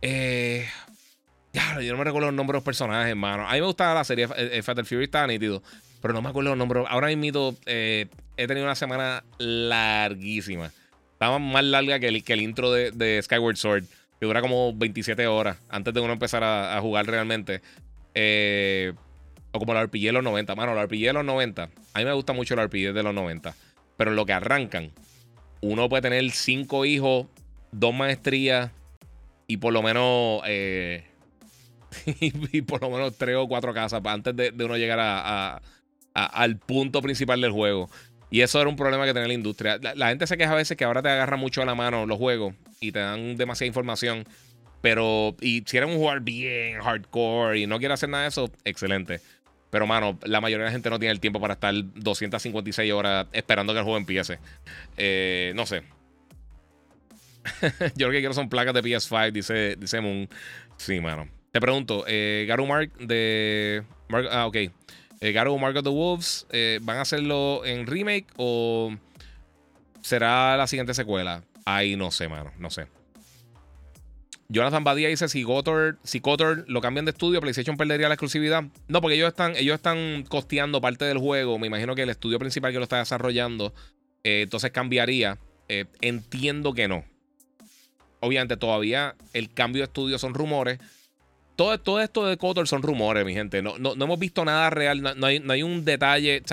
Eh, 0.02 0.68
claro, 1.54 1.82
yo 1.82 1.94
no 1.94 2.00
me 2.00 2.04
recuerdo 2.04 2.28
los 2.28 2.36
nombres 2.36 2.56
de 2.56 2.58
los 2.58 2.66
personajes, 2.66 3.10
hermano. 3.12 3.48
A 3.48 3.54
mí 3.54 3.62
me 3.62 3.66
gustaba 3.68 3.94
la 3.94 4.04
serie, 4.04 4.28
Fatal 4.62 4.86
Fury 4.86 5.06
estaba 5.06 5.28
nítido, 5.28 5.64
pero 6.04 6.14
no 6.14 6.22
me 6.22 6.28
acuerdo 6.28 6.50
los 6.50 6.58
nombres. 6.58 6.84
Ahora 6.90 7.08
mismo 7.08 7.56
he 7.66 8.10
tenido 8.36 8.66
una 8.66 8.76
semana 8.76 9.24
larguísima. 9.38 10.70
Estaba 11.14 11.40
más 11.40 11.64
larga 11.64 11.98
que 11.98 12.10
el, 12.10 12.26
que 12.26 12.34
el 12.34 12.42
intro 12.42 12.74
de, 12.74 13.22
Skyward 13.24 13.56
Sword, 13.56 13.86
que 14.20 14.26
dura 14.26 14.42
como 14.42 14.74
27 14.74 15.26
horas 15.28 15.58
antes 15.70 15.94
de 15.94 16.02
uno 16.02 16.12
empezar 16.12 16.44
a, 16.44 16.78
jugar 16.82 17.06
realmente. 17.06 17.62
Eh, 18.16 18.92
o 19.54 19.60
como 19.60 19.74
la 19.74 19.86
RPG 19.86 20.02
de 20.02 20.12
los 20.12 20.26
90. 20.26 20.54
Mano, 20.56 20.76
la 20.76 20.84
RPG 20.84 21.06
de 21.06 21.14
los 21.14 21.24
90. 21.24 21.70
A 21.94 22.00
mí 22.00 22.06
me 22.06 22.12
gusta 22.12 22.34
mucho 22.34 22.58
la 22.58 22.66
RPG 22.66 22.92
de 22.92 23.02
los 23.02 23.14
90. 23.14 23.56
Pero 23.96 24.12
en 24.12 24.18
lo 24.18 24.26
que 24.26 24.34
arrancan, 24.34 24.92
uno 25.62 25.88
puede 25.88 26.02
tener 26.02 26.30
cinco 26.32 26.84
hijos, 26.84 27.28
dos 27.72 27.94
maestrías 27.94 28.72
y 29.48 29.56
por 29.56 29.72
lo 29.72 29.82
menos. 29.82 30.42
Eh, 30.48 31.06
y, 32.20 32.62
por 32.64 32.82
lo 32.82 32.90
menos 32.90 33.18
tres 33.18 33.38
o 33.38 33.48
cuatro 33.48 33.74
casas 33.74 34.02
antes 34.04 34.36
de, 34.36 34.52
uno 34.66 34.76
llegar 34.76 35.00
a, 35.00 35.62
al 36.14 36.58
punto 36.58 37.02
principal 37.02 37.42
del 37.42 37.52
juego. 37.52 37.90
Y 38.30 38.42
eso 38.42 38.60
era 38.60 38.68
un 38.68 38.76
problema 38.76 39.06
que 39.06 39.14
tenía 39.14 39.28
la 39.28 39.34
industria. 39.36 39.80
La, 39.96 40.10
gente 40.10 40.26
se 40.26 40.38
queja 40.38 40.54
a 40.54 40.56
veces 40.56 40.76
que 40.76 40.84
ahora 40.84 41.04
te 41.04 41.10
agarra 41.10 41.38
mucho 41.38 41.62
a 41.62 41.66
la 41.66 41.76
mano 41.76 42.08
los 42.08 42.18
juegos 42.18 42.56
y 42.80 42.92
te 42.92 43.00
dan 43.00 43.36
demasiada 43.36 43.68
información. 43.68 44.26
Pero, 44.82 45.36
y 45.40 45.64
si 45.68 45.78
eres 45.78 45.90
un 45.90 45.98
jugador 45.98 46.22
bien 46.22 46.82
hardcore 46.82 47.60
y 47.60 47.68
no 47.68 47.78
quiere 47.78 47.94
hacer 47.94 48.10
nada 48.10 48.24
de 48.24 48.30
eso, 48.30 48.52
excelente. 48.66 49.22
Pero, 49.70 49.88
mano, 49.88 50.20
la 50.24 50.42
mayoría 50.42 50.66
de 50.66 50.70
la 50.70 50.72
gente 50.72 50.90
no 50.90 51.00
tiene 51.00 51.12
el 51.12 51.20
tiempo 51.20 51.40
para 51.40 51.54
estar 51.54 51.74
256 51.76 52.92
horas 52.92 53.28
esperando 53.34 53.72
que 53.74 53.80
el 53.80 53.84
juego 53.84 53.98
empiece. 53.98 54.40
Eh, 54.98 55.54
no 55.56 55.66
sé. 55.66 55.84
Yo 57.96 58.08
lo 58.08 58.14
que 58.14 58.20
quiero 58.20 58.34
son 58.34 58.50
placas 58.50 58.74
de 58.74 58.82
PS5, 58.82 59.32
dice, 59.32 59.76
dice 59.76 60.02
Moon. 60.02 60.28
Sí, 60.78 61.00
mano. 61.00 61.28
Te 61.52 61.62
pregunto, 61.62 62.04
eh, 62.08 62.46
Garu 62.48 62.66
Mark 62.66 62.92
de. 62.98 63.84
ah, 64.32 64.48
ok. 64.48 64.58
Eh, 65.24 65.32
Garo 65.32 65.58
Mark 65.58 65.78
of 65.78 65.84
the 65.86 65.90
Wolves, 65.90 66.46
eh, 66.50 66.80
¿van 66.82 66.98
a 66.98 67.02
hacerlo 67.04 67.64
en 67.64 67.88
remake 67.88 68.28
o 68.36 68.94
será 70.02 70.58
la 70.58 70.68
siguiente 70.68 70.94
secuela? 70.94 71.46
Ahí 71.64 71.96
no 71.96 72.12
sé, 72.12 72.28
mano, 72.28 72.52
no 72.60 72.70
sé. 72.70 72.88
Jonathan 74.50 74.84
Badía 74.84 75.08
dice: 75.08 75.30
si 75.30 75.44
Gotor, 75.44 75.98
si 76.04 76.22
lo 76.68 76.82
cambian 76.82 77.06
de 77.06 77.12
estudio, 77.12 77.40
PlayStation 77.40 77.78
perdería 77.78 78.10
la 78.10 78.16
exclusividad. 78.16 78.66
No, 78.90 79.00
porque 79.00 79.16
ellos 79.16 79.30
están, 79.30 79.56
ellos 79.56 79.76
están 79.76 80.26
costeando 80.28 80.82
parte 80.82 81.06
del 81.06 81.20
juego. 81.20 81.58
Me 81.58 81.68
imagino 81.68 81.96
que 81.96 82.02
el 82.02 82.10
estudio 82.10 82.38
principal 82.38 82.74
que 82.74 82.80
lo 82.80 82.84
está 82.84 82.98
desarrollando, 82.98 83.74
eh, 84.26 84.42
entonces 84.42 84.72
cambiaría. 84.72 85.38
entiendo 86.02 86.74
que 86.74 86.90
no. 86.90 87.06
Obviamente, 88.20 88.58
todavía 88.58 89.16
el 89.32 89.54
cambio 89.54 89.84
de 89.84 89.86
estudio 89.86 90.20
son 90.20 90.34
rumores 90.34 90.80
todo, 91.56 92.02
esto 92.02 92.26
de 92.26 92.38
Cotor 92.38 92.68
son 92.68 92.82
rumores, 92.82 93.26
mi 93.26 93.34
gente. 93.34 93.62
No, 93.62 93.78
no, 93.78 93.94
hemos 93.94 94.20
visto 94.20 94.44
nada 94.46 94.70
real, 94.70 95.02
no, 95.02 95.26
hay, 95.26 95.64
un 95.64 95.86
detalle. 95.86 96.44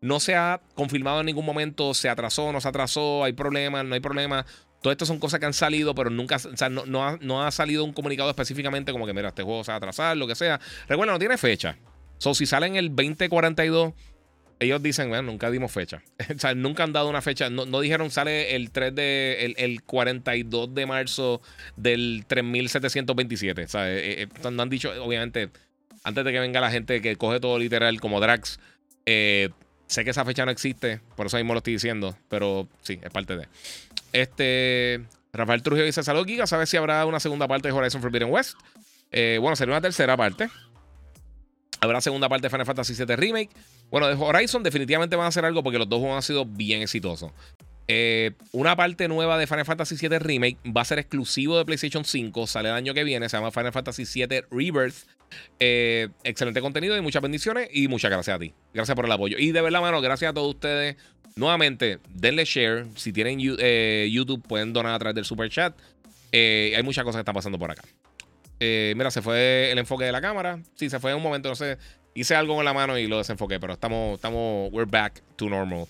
no 0.00 0.20
se 0.20 0.34
ha 0.34 0.60
confirmado 0.74 1.20
en 1.20 1.26
ningún 1.26 1.44
momento, 1.44 1.94
se 1.94 2.08
atrasó, 2.08 2.52
no 2.52 2.60
se 2.60 2.68
atrasó, 2.68 3.24
hay 3.24 3.32
problemas, 3.32 3.84
no 3.84 3.94
hay 3.94 4.00
problemas. 4.00 4.46
Todo 4.82 4.92
esto 4.92 5.04
son 5.04 5.18
cosas 5.18 5.40
que 5.40 5.46
han 5.46 5.52
salido, 5.52 5.94
pero 5.94 6.10
nunca, 6.10 6.36
o 6.36 6.56
sea, 6.56 6.70
no, 6.70 7.04
ha, 7.04 7.18
no, 7.20 7.44
ha, 7.44 7.50
salido 7.50 7.84
un 7.84 7.92
comunicado 7.92 8.30
específicamente 8.30 8.92
como 8.92 9.06
que, 9.06 9.12
mira, 9.12 9.28
este 9.28 9.42
juego 9.42 9.62
se 9.62 9.72
va 9.72 9.74
a 9.74 9.78
atrasar, 9.78 10.16
lo 10.16 10.26
que 10.26 10.34
sea. 10.34 10.58
Recuerda, 10.88 11.12
no 11.12 11.18
tiene 11.18 11.36
fecha. 11.36 11.76
So, 12.16 12.34
si 12.34 12.46
sale 12.46 12.66
en 12.66 12.76
el 12.76 12.88
2042 12.88 13.94
ellos 14.60 14.82
dicen, 14.82 15.08
bueno, 15.08 15.22
nunca 15.22 15.50
dimos 15.50 15.72
fecha. 15.72 16.02
o 16.36 16.38
sea, 16.38 16.54
nunca 16.54 16.84
han 16.84 16.92
dado 16.92 17.08
una 17.08 17.22
fecha. 17.22 17.48
No, 17.48 17.80
dijeron 17.80 18.10
sale 18.10 18.54
el 18.54 18.70
3 18.70 18.94
de. 18.94 19.54
El, 19.56 19.82
42 19.82 20.74
de 20.74 20.86
marzo 20.86 21.40
del 21.76 22.24
3727. 22.28 23.64
O 23.64 23.68
sea, 23.68 23.90
eh, 23.90 24.22
eh, 24.22 24.28
no 24.50 24.62
han 24.62 24.68
dicho, 24.68 24.92
obviamente, 25.02 25.48
antes 26.04 26.24
de 26.24 26.32
que 26.32 26.38
venga 26.38 26.60
la 26.60 26.70
gente 26.70 27.00
que 27.00 27.16
coge 27.16 27.40
todo 27.40 27.58
literal 27.58 28.00
como 28.00 28.20
Drax. 28.20 28.60
Eh, 29.06 29.48
sé 29.86 30.04
que 30.04 30.10
esa 30.10 30.26
fecha 30.26 30.44
no 30.44 30.50
existe, 30.50 31.00
por 31.16 31.26
eso 31.26 31.38
mismo 31.38 31.54
lo 31.54 31.58
estoy 31.58 31.72
diciendo. 31.72 32.16
Pero 32.28 32.68
sí, 32.82 33.00
es 33.02 33.10
parte 33.10 33.36
de. 33.36 33.48
Este. 34.12 35.02
Rafael 35.32 35.62
Trujillo 35.62 35.86
dice: 35.86 36.02
Salud, 36.02 36.26
Giga. 36.26 36.46
¿Sabes 36.46 36.68
si 36.68 36.76
habrá 36.76 37.06
una 37.06 37.18
segunda 37.18 37.48
parte 37.48 37.68
de 37.68 37.72
Horizon 37.72 38.02
Forbidden 38.02 38.30
West? 38.30 38.56
bueno, 39.10 39.56
sería 39.56 39.72
una 39.72 39.80
tercera 39.80 40.18
parte. 40.18 40.50
Habrá 41.80 42.02
segunda 42.02 42.28
parte 42.28 42.42
de 42.42 42.50
Final 42.50 42.66
Fantasy 42.66 42.94
VII 42.94 43.16
Remake. 43.16 43.50
Bueno, 43.90 44.06
de 44.06 44.14
Horizon 44.14 44.62
definitivamente 44.62 45.16
van 45.16 45.24
a 45.24 45.28
hacer 45.28 45.44
algo 45.44 45.62
porque 45.62 45.78
los 45.78 45.88
dos 45.88 45.98
juegos 45.98 46.16
han 46.16 46.22
sido 46.22 46.44
bien 46.44 46.82
exitosos. 46.82 47.32
Eh, 47.92 48.30
una 48.52 48.76
parte 48.76 49.08
nueva 49.08 49.36
de 49.36 49.48
Final 49.48 49.64
Fantasy 49.64 49.96
VII 49.96 50.20
Remake 50.20 50.58
va 50.64 50.82
a 50.82 50.84
ser 50.84 51.00
exclusivo 51.00 51.58
de 51.58 51.64
PlayStation 51.64 52.04
5. 52.04 52.46
Sale 52.46 52.68
el 52.68 52.76
año 52.76 52.94
que 52.94 53.02
viene. 53.02 53.28
Se 53.28 53.36
llama 53.36 53.50
Final 53.50 53.72
Fantasy 53.72 54.04
VII 54.04 54.44
Rebirth. 54.48 54.94
Eh, 55.58 56.08
excelente 56.22 56.60
contenido 56.60 56.96
y 56.96 57.00
muchas 57.00 57.20
bendiciones. 57.20 57.68
Y 57.72 57.88
muchas 57.88 58.12
gracias 58.12 58.36
a 58.36 58.38
ti. 58.38 58.54
Gracias 58.72 58.94
por 58.94 59.06
el 59.06 59.12
apoyo. 59.12 59.38
Y 59.40 59.50
de 59.50 59.60
verdad, 59.60 59.80
mano, 59.80 60.00
gracias 60.00 60.30
a 60.30 60.34
todos 60.34 60.54
ustedes. 60.54 60.94
Nuevamente, 61.34 61.98
denle 62.10 62.44
share. 62.44 62.86
Si 62.94 63.12
tienen 63.12 63.40
eh, 63.40 64.08
YouTube, 64.12 64.40
pueden 64.46 64.72
donar 64.72 64.94
a 64.94 64.98
través 65.00 65.16
del 65.16 65.24
super 65.24 65.50
chat. 65.50 65.76
hay 66.32 66.82
muchas 66.84 67.02
cosas 67.02 67.18
que 67.18 67.22
están 67.22 67.34
pasando 67.34 67.58
por 67.58 67.72
acá. 67.72 67.82
mira, 68.60 69.10
se 69.10 69.20
fue 69.20 69.72
el 69.72 69.78
enfoque 69.78 70.04
de 70.04 70.12
la 70.12 70.20
cámara. 70.20 70.60
Sí, 70.76 70.88
se 70.88 71.00
fue 71.00 71.10
en 71.10 71.16
un 71.16 71.24
momento, 71.24 71.48
no 71.48 71.56
sé. 71.56 71.76
Hice 72.14 72.34
algo 72.34 72.56
con 72.56 72.64
la 72.64 72.72
mano 72.72 72.98
y 72.98 73.06
lo 73.06 73.18
desenfoqué, 73.18 73.60
pero 73.60 73.74
estamos, 73.74 74.14
estamos, 74.14 74.70
we're 74.72 74.90
back 74.90 75.22
to 75.36 75.48
normal. 75.48 75.86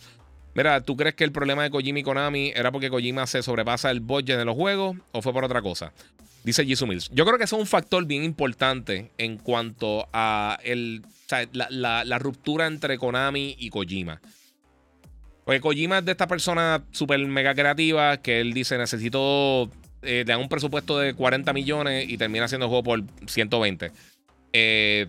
Mira, 0.54 0.80
¿tú 0.80 0.96
crees 0.96 1.14
que 1.14 1.24
el 1.24 1.32
problema 1.32 1.62
de 1.62 1.70
Kojima 1.70 2.00
y 2.00 2.02
Konami 2.02 2.52
era 2.54 2.72
porque 2.72 2.90
Kojima 2.90 3.26
se 3.26 3.42
sobrepasa 3.42 3.90
el 3.90 4.00
budget 4.00 4.36
de 4.36 4.44
los 4.44 4.56
juegos 4.56 4.96
o 5.12 5.22
fue 5.22 5.32
por 5.32 5.44
otra 5.44 5.62
cosa? 5.62 5.92
Dice 6.42 6.64
Jisoo 6.64 6.86
Mills. 6.86 7.10
Yo 7.12 7.24
creo 7.24 7.38
que 7.38 7.44
eso 7.44 7.56
es 7.56 7.60
un 7.60 7.66
factor 7.66 8.04
bien 8.06 8.24
importante 8.24 9.10
en 9.18 9.36
cuanto 9.36 10.08
a 10.12 10.58
el, 10.64 11.02
la, 11.52 12.18
ruptura 12.18 12.66
entre 12.66 12.98
Konami 12.98 13.56
y 13.58 13.70
Kojima. 13.70 14.20
Porque 15.44 15.60
Kojima 15.60 15.98
es 15.98 16.04
de 16.04 16.12
esta 16.12 16.26
persona 16.26 16.82
súper 16.90 17.18
mega 17.20 17.54
creativa 17.54 18.16
que 18.16 18.40
él 18.40 18.52
dice 18.52 18.78
necesito 18.78 19.70
eh, 20.02 20.24
un 20.38 20.48
presupuesto 20.48 20.98
de 20.98 21.14
40 21.14 21.52
millones 21.52 22.08
y 22.08 22.16
termina 22.16 22.46
haciendo 22.46 22.68
juego 22.68 22.82
por 22.82 23.02
120. 23.26 23.92
Eh, 24.52 25.06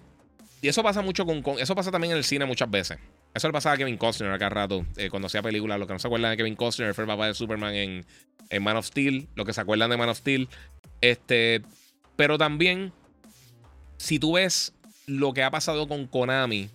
y 0.61 0.67
eso 0.67 0.83
pasa 0.83 1.01
mucho 1.01 1.25
con, 1.25 1.43
Eso 1.59 1.73
pasa 1.73 1.89
también 1.89 2.11
en 2.11 2.17
el 2.17 2.23
cine 2.23 2.45
muchas 2.45 2.69
veces. 2.69 2.99
Eso 3.33 3.47
le 3.47 3.53
pasaba 3.53 3.73
a 3.73 3.77
Kevin 3.77 3.97
Costner 3.97 4.31
acá 4.31 4.47
rato. 4.49 4.85
Eh, 4.95 5.09
cuando 5.09 5.25
hacía 5.25 5.41
películas. 5.41 5.79
Lo 5.79 5.87
que 5.87 5.93
no 5.93 5.99
se 5.99 6.07
acuerdan 6.07 6.31
de 6.31 6.37
Kevin 6.37 6.55
Costner 6.55 6.93
fue 6.93 7.03
el 7.03 7.07
papá 7.07 7.27
de 7.27 7.33
Superman 7.33 7.73
en, 7.73 8.05
en 8.49 8.63
Man 8.63 8.77
of 8.77 8.85
Steel. 8.85 9.27
Lo 9.35 9.43
que 9.43 9.53
se 9.53 9.61
acuerdan 9.61 9.89
de 9.89 9.97
Man 9.97 10.09
of 10.09 10.17
Steel. 10.17 10.47
Este. 11.01 11.63
Pero 12.15 12.37
también. 12.37 12.93
Si 13.97 14.19
tú 14.19 14.33
ves 14.33 14.73
lo 15.07 15.33
que 15.33 15.41
ha 15.43 15.49
pasado 15.49 15.87
con 15.87 16.05
Konami. 16.05 16.69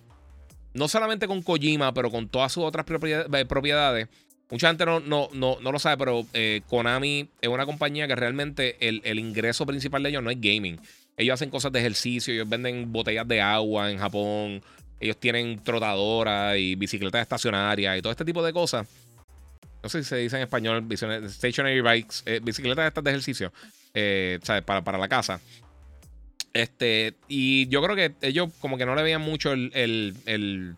No 0.73 0.89
solamente 0.89 1.27
con 1.27 1.41
Kojima, 1.41 1.93
pero 1.93 2.11
con 2.11 2.27
todas 2.27 2.51
sus 2.51 2.65
otras 2.65 2.85
eh, 2.89 3.45
propiedades. 3.45 4.09
Mucha 4.49 4.67
gente 4.67 4.85
no, 4.85 4.99
no, 4.99 5.29
no, 5.33 5.57
no 5.61 5.71
lo 5.71 5.79
sabe, 5.79 5.97
pero 5.97 6.25
eh, 6.33 6.61
Konami 6.67 7.29
es 7.41 7.49
una 7.49 7.65
compañía 7.65 8.07
que 8.07 8.15
realmente 8.15 8.87
el, 8.87 9.01
el 9.03 9.19
ingreso 9.19 9.65
principal 9.65 10.03
de 10.03 10.09
ellos 10.09 10.23
no 10.23 10.29
es 10.29 10.39
gaming. 10.39 10.79
Ellos 11.17 11.33
hacen 11.33 11.49
cosas 11.49 11.71
de 11.71 11.79
ejercicio, 11.79 12.31
ellos 12.31 12.47
venden 12.47 12.93
botellas 12.93 13.27
de 13.27 13.41
agua 13.41 13.91
en 13.91 13.97
Japón, 13.97 14.61
ellos 14.99 15.17
tienen 15.17 15.63
trotadoras 15.63 16.57
y 16.57 16.75
bicicletas 16.75 17.23
estacionarias 17.23 17.97
y 17.97 18.01
todo 18.01 18.11
este 18.11 18.23
tipo 18.23 18.43
de 18.43 18.53
cosas. 18.53 18.87
No 19.81 19.89
sé 19.89 20.03
si 20.03 20.09
se 20.09 20.17
dice 20.17 20.37
en 20.37 20.43
español, 20.43 20.87
stationary 21.27 21.81
bikes, 21.81 22.17
eh, 22.25 22.39
bicicletas 22.41 22.87
estas 22.87 23.03
de 23.03 23.09
ejercicio, 23.09 23.51
eh, 23.95 24.39
Para, 24.63 24.83
para, 24.83 24.97
la 24.99 25.07
casa. 25.07 25.41
Este, 26.53 27.15
y 27.27 27.67
yo 27.67 27.81
creo 27.81 27.95
que 27.95 28.15
ellos 28.21 28.51
como 28.59 28.77
que 28.77 28.85
no 28.85 28.95
le 28.95 29.03
veían 29.03 29.21
mucho 29.21 29.53
el, 29.53 29.71
el, 29.73 30.15
el, 30.25 30.75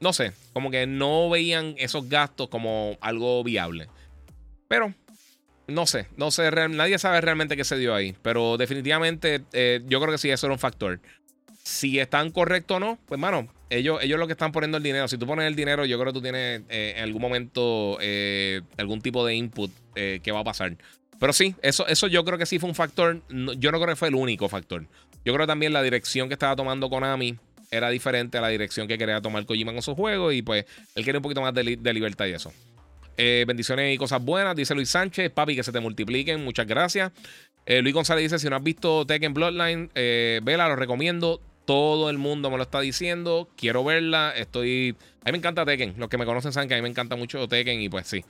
no 0.00 0.12
sé, 0.12 0.32
como 0.52 0.70
que 0.70 0.86
no 0.86 1.30
veían 1.30 1.74
esos 1.78 2.08
gastos 2.08 2.48
como 2.48 2.98
algo 3.00 3.44
viable. 3.44 3.88
Pero 4.68 4.92
no 5.68 5.86
sé, 5.86 6.06
no 6.16 6.30
sé, 6.30 6.50
nadie 6.50 6.98
sabe 6.98 7.20
realmente 7.20 7.56
qué 7.56 7.62
se 7.62 7.76
dio 7.76 7.94
ahí, 7.94 8.16
pero 8.22 8.56
definitivamente 8.56 9.42
eh, 9.52 9.82
yo 9.86 10.00
creo 10.00 10.12
que 10.12 10.18
sí, 10.18 10.30
eso 10.30 10.46
era 10.46 10.54
un 10.54 10.58
factor. 10.58 11.00
Si 11.62 11.98
están 11.98 12.30
correctos 12.30 12.78
o 12.78 12.80
no, 12.80 12.98
pues 13.06 13.20
mano, 13.20 13.46
ellos, 13.68 14.02
ellos 14.02 14.18
lo 14.18 14.26
que 14.26 14.32
están 14.32 14.50
poniendo 14.50 14.78
el 14.78 14.82
dinero. 14.82 15.06
Si 15.08 15.18
tú 15.18 15.26
pones 15.26 15.46
el 15.46 15.54
dinero, 15.54 15.84
yo 15.84 15.98
creo 15.98 16.12
que 16.12 16.18
tú 16.18 16.22
tienes 16.22 16.62
eh, 16.70 16.94
en 16.96 17.04
algún 17.04 17.20
momento 17.20 17.98
eh, 18.00 18.62
algún 18.78 19.02
tipo 19.02 19.24
de 19.26 19.34
input 19.34 19.70
que 19.94 20.30
va 20.30 20.40
a 20.40 20.44
pasar. 20.44 20.76
Pero 21.18 21.32
sí, 21.32 21.56
eso, 21.60 21.86
eso 21.88 22.06
yo 22.06 22.24
creo 22.24 22.38
que 22.38 22.46
sí 22.46 22.60
fue 22.60 22.68
un 22.68 22.76
factor. 22.76 23.20
yo 23.28 23.72
no 23.72 23.78
creo 23.78 23.88
que 23.88 23.96
fue 23.96 24.08
el 24.08 24.14
único 24.14 24.48
factor. 24.48 24.86
Yo 25.24 25.34
creo 25.34 25.40
que 25.44 25.50
también 25.50 25.72
la 25.72 25.82
dirección 25.82 26.28
que 26.28 26.34
estaba 26.34 26.54
tomando 26.54 26.88
Konami 26.88 27.36
era 27.72 27.90
diferente 27.90 28.38
a 28.38 28.40
la 28.40 28.48
dirección 28.48 28.86
que 28.86 28.96
quería 28.96 29.20
tomar 29.20 29.44
Kojima 29.44 29.72
con 29.72 29.82
su 29.82 29.96
juego. 29.96 30.30
Y 30.30 30.42
pues 30.42 30.64
él 30.94 31.02
quiere 31.02 31.18
un 31.18 31.22
poquito 31.22 31.42
más 31.42 31.52
de 31.52 31.92
libertad 31.92 32.26
y 32.26 32.32
eso. 32.32 32.52
Eh, 33.20 33.44
bendiciones 33.48 33.92
y 33.92 33.98
cosas 33.98 34.24
buenas, 34.24 34.54
dice 34.54 34.76
Luis 34.76 34.90
Sánchez. 34.90 35.30
Papi, 35.32 35.56
que 35.56 35.64
se 35.64 35.72
te 35.72 35.80
multipliquen. 35.80 36.42
Muchas 36.44 36.68
gracias. 36.68 37.10
Eh, 37.66 37.82
Luis 37.82 37.92
González 37.92 38.22
dice: 38.22 38.38
Si 38.38 38.48
no 38.48 38.54
has 38.54 38.62
visto 38.62 39.04
Tekken 39.04 39.34
Bloodline, 39.34 39.90
eh, 39.96 40.40
vela, 40.44 40.68
lo 40.68 40.76
recomiendo. 40.76 41.40
Todo 41.64 42.08
el 42.10 42.16
mundo 42.16 42.48
me 42.48 42.56
lo 42.56 42.62
está 42.62 42.80
diciendo. 42.80 43.48
Quiero 43.56 43.82
verla. 43.82 44.32
Estoy. 44.36 44.94
A 45.22 45.26
mí 45.26 45.32
me 45.32 45.38
encanta 45.38 45.66
Tekken. 45.66 45.94
Los 45.98 46.08
que 46.08 46.16
me 46.16 46.24
conocen 46.24 46.52
saben 46.52 46.68
que 46.68 46.76
a 46.76 46.78
mí 46.78 46.82
me 46.82 46.88
encanta 46.88 47.16
mucho 47.16 47.48
Tekken. 47.48 47.80
Y 47.80 47.88
pues 47.88 48.06
sí. 48.06 48.24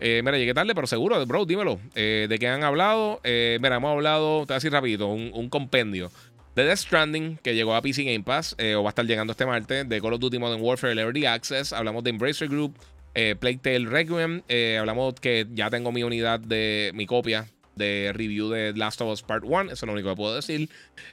mira, 0.00 0.38
llegué 0.38 0.54
tarde, 0.54 0.76
pero 0.76 0.86
seguro, 0.86 1.26
bro, 1.26 1.44
dímelo. 1.44 1.80
¿De 1.94 2.36
qué 2.38 2.46
han 2.46 2.62
hablado? 2.62 3.20
mira, 3.24 3.76
hemos 3.76 3.90
hablado, 3.90 4.46
te 4.46 4.52
voy 4.52 4.54
a 4.54 4.58
decir 4.58 4.72
rapidito, 4.72 5.08
un, 5.08 5.50
compendio. 5.50 6.10
De 6.54 6.64
Death 6.64 6.78
Stranding, 6.78 7.38
que 7.42 7.54
llegó 7.54 7.74
a 7.74 7.82
PC 7.82 8.04
Game 8.04 8.22
Pass, 8.22 8.56
o 8.76 8.82
va 8.82 8.88
a 8.88 8.92
estar 8.92 9.04
llegando 9.04 9.32
este 9.32 9.44
martes. 9.44 9.88
De 9.88 10.00
Call 10.00 10.14
of 10.14 10.20
Duty 10.20 10.38
Modern 10.38 10.62
Warfare 10.62 10.98
Early 10.98 11.26
Access. 11.26 11.72
Hablamos 11.72 12.04
de 12.04 12.10
Embracer 12.10 12.48
Group. 12.48 12.76
Eh, 13.14 13.36
Playtale 13.38 13.86
Requiem. 13.86 14.42
Eh, 14.48 14.78
hablamos 14.78 15.14
que 15.14 15.46
ya 15.52 15.70
tengo 15.70 15.92
mi 15.92 16.02
unidad 16.02 16.40
de 16.40 16.92
mi 16.94 17.06
copia 17.06 17.48
de 17.74 18.12
review 18.14 18.50
de 18.50 18.72
Last 18.74 19.00
of 19.00 19.12
Us 19.12 19.22
Part 19.22 19.44
1. 19.44 19.64
Eso 19.64 19.72
es 19.72 19.82
lo 19.82 19.92
único 19.92 20.10
que 20.10 20.16
puedo 20.16 20.34
decir. 20.34 20.68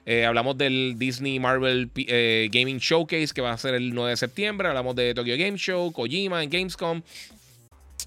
Eh, 0.06 0.26
hablamos 0.26 0.58
del 0.58 0.96
Disney 0.98 1.40
Marvel 1.40 1.90
Gaming 1.94 2.80
Showcase 2.80 3.34
que 3.34 3.42
va 3.42 3.54
a 3.54 3.58
ser 3.58 3.74
el 3.74 3.94
9 3.94 4.12
de 4.12 4.18
septiembre. 4.18 4.68
Hablamos 4.68 4.96
de 4.96 5.14
Tokyo 5.14 5.36
Game 5.38 5.58
Show, 5.58 5.92
Kojima 5.92 6.44
en 6.44 6.50
Gamescom. 6.50 7.02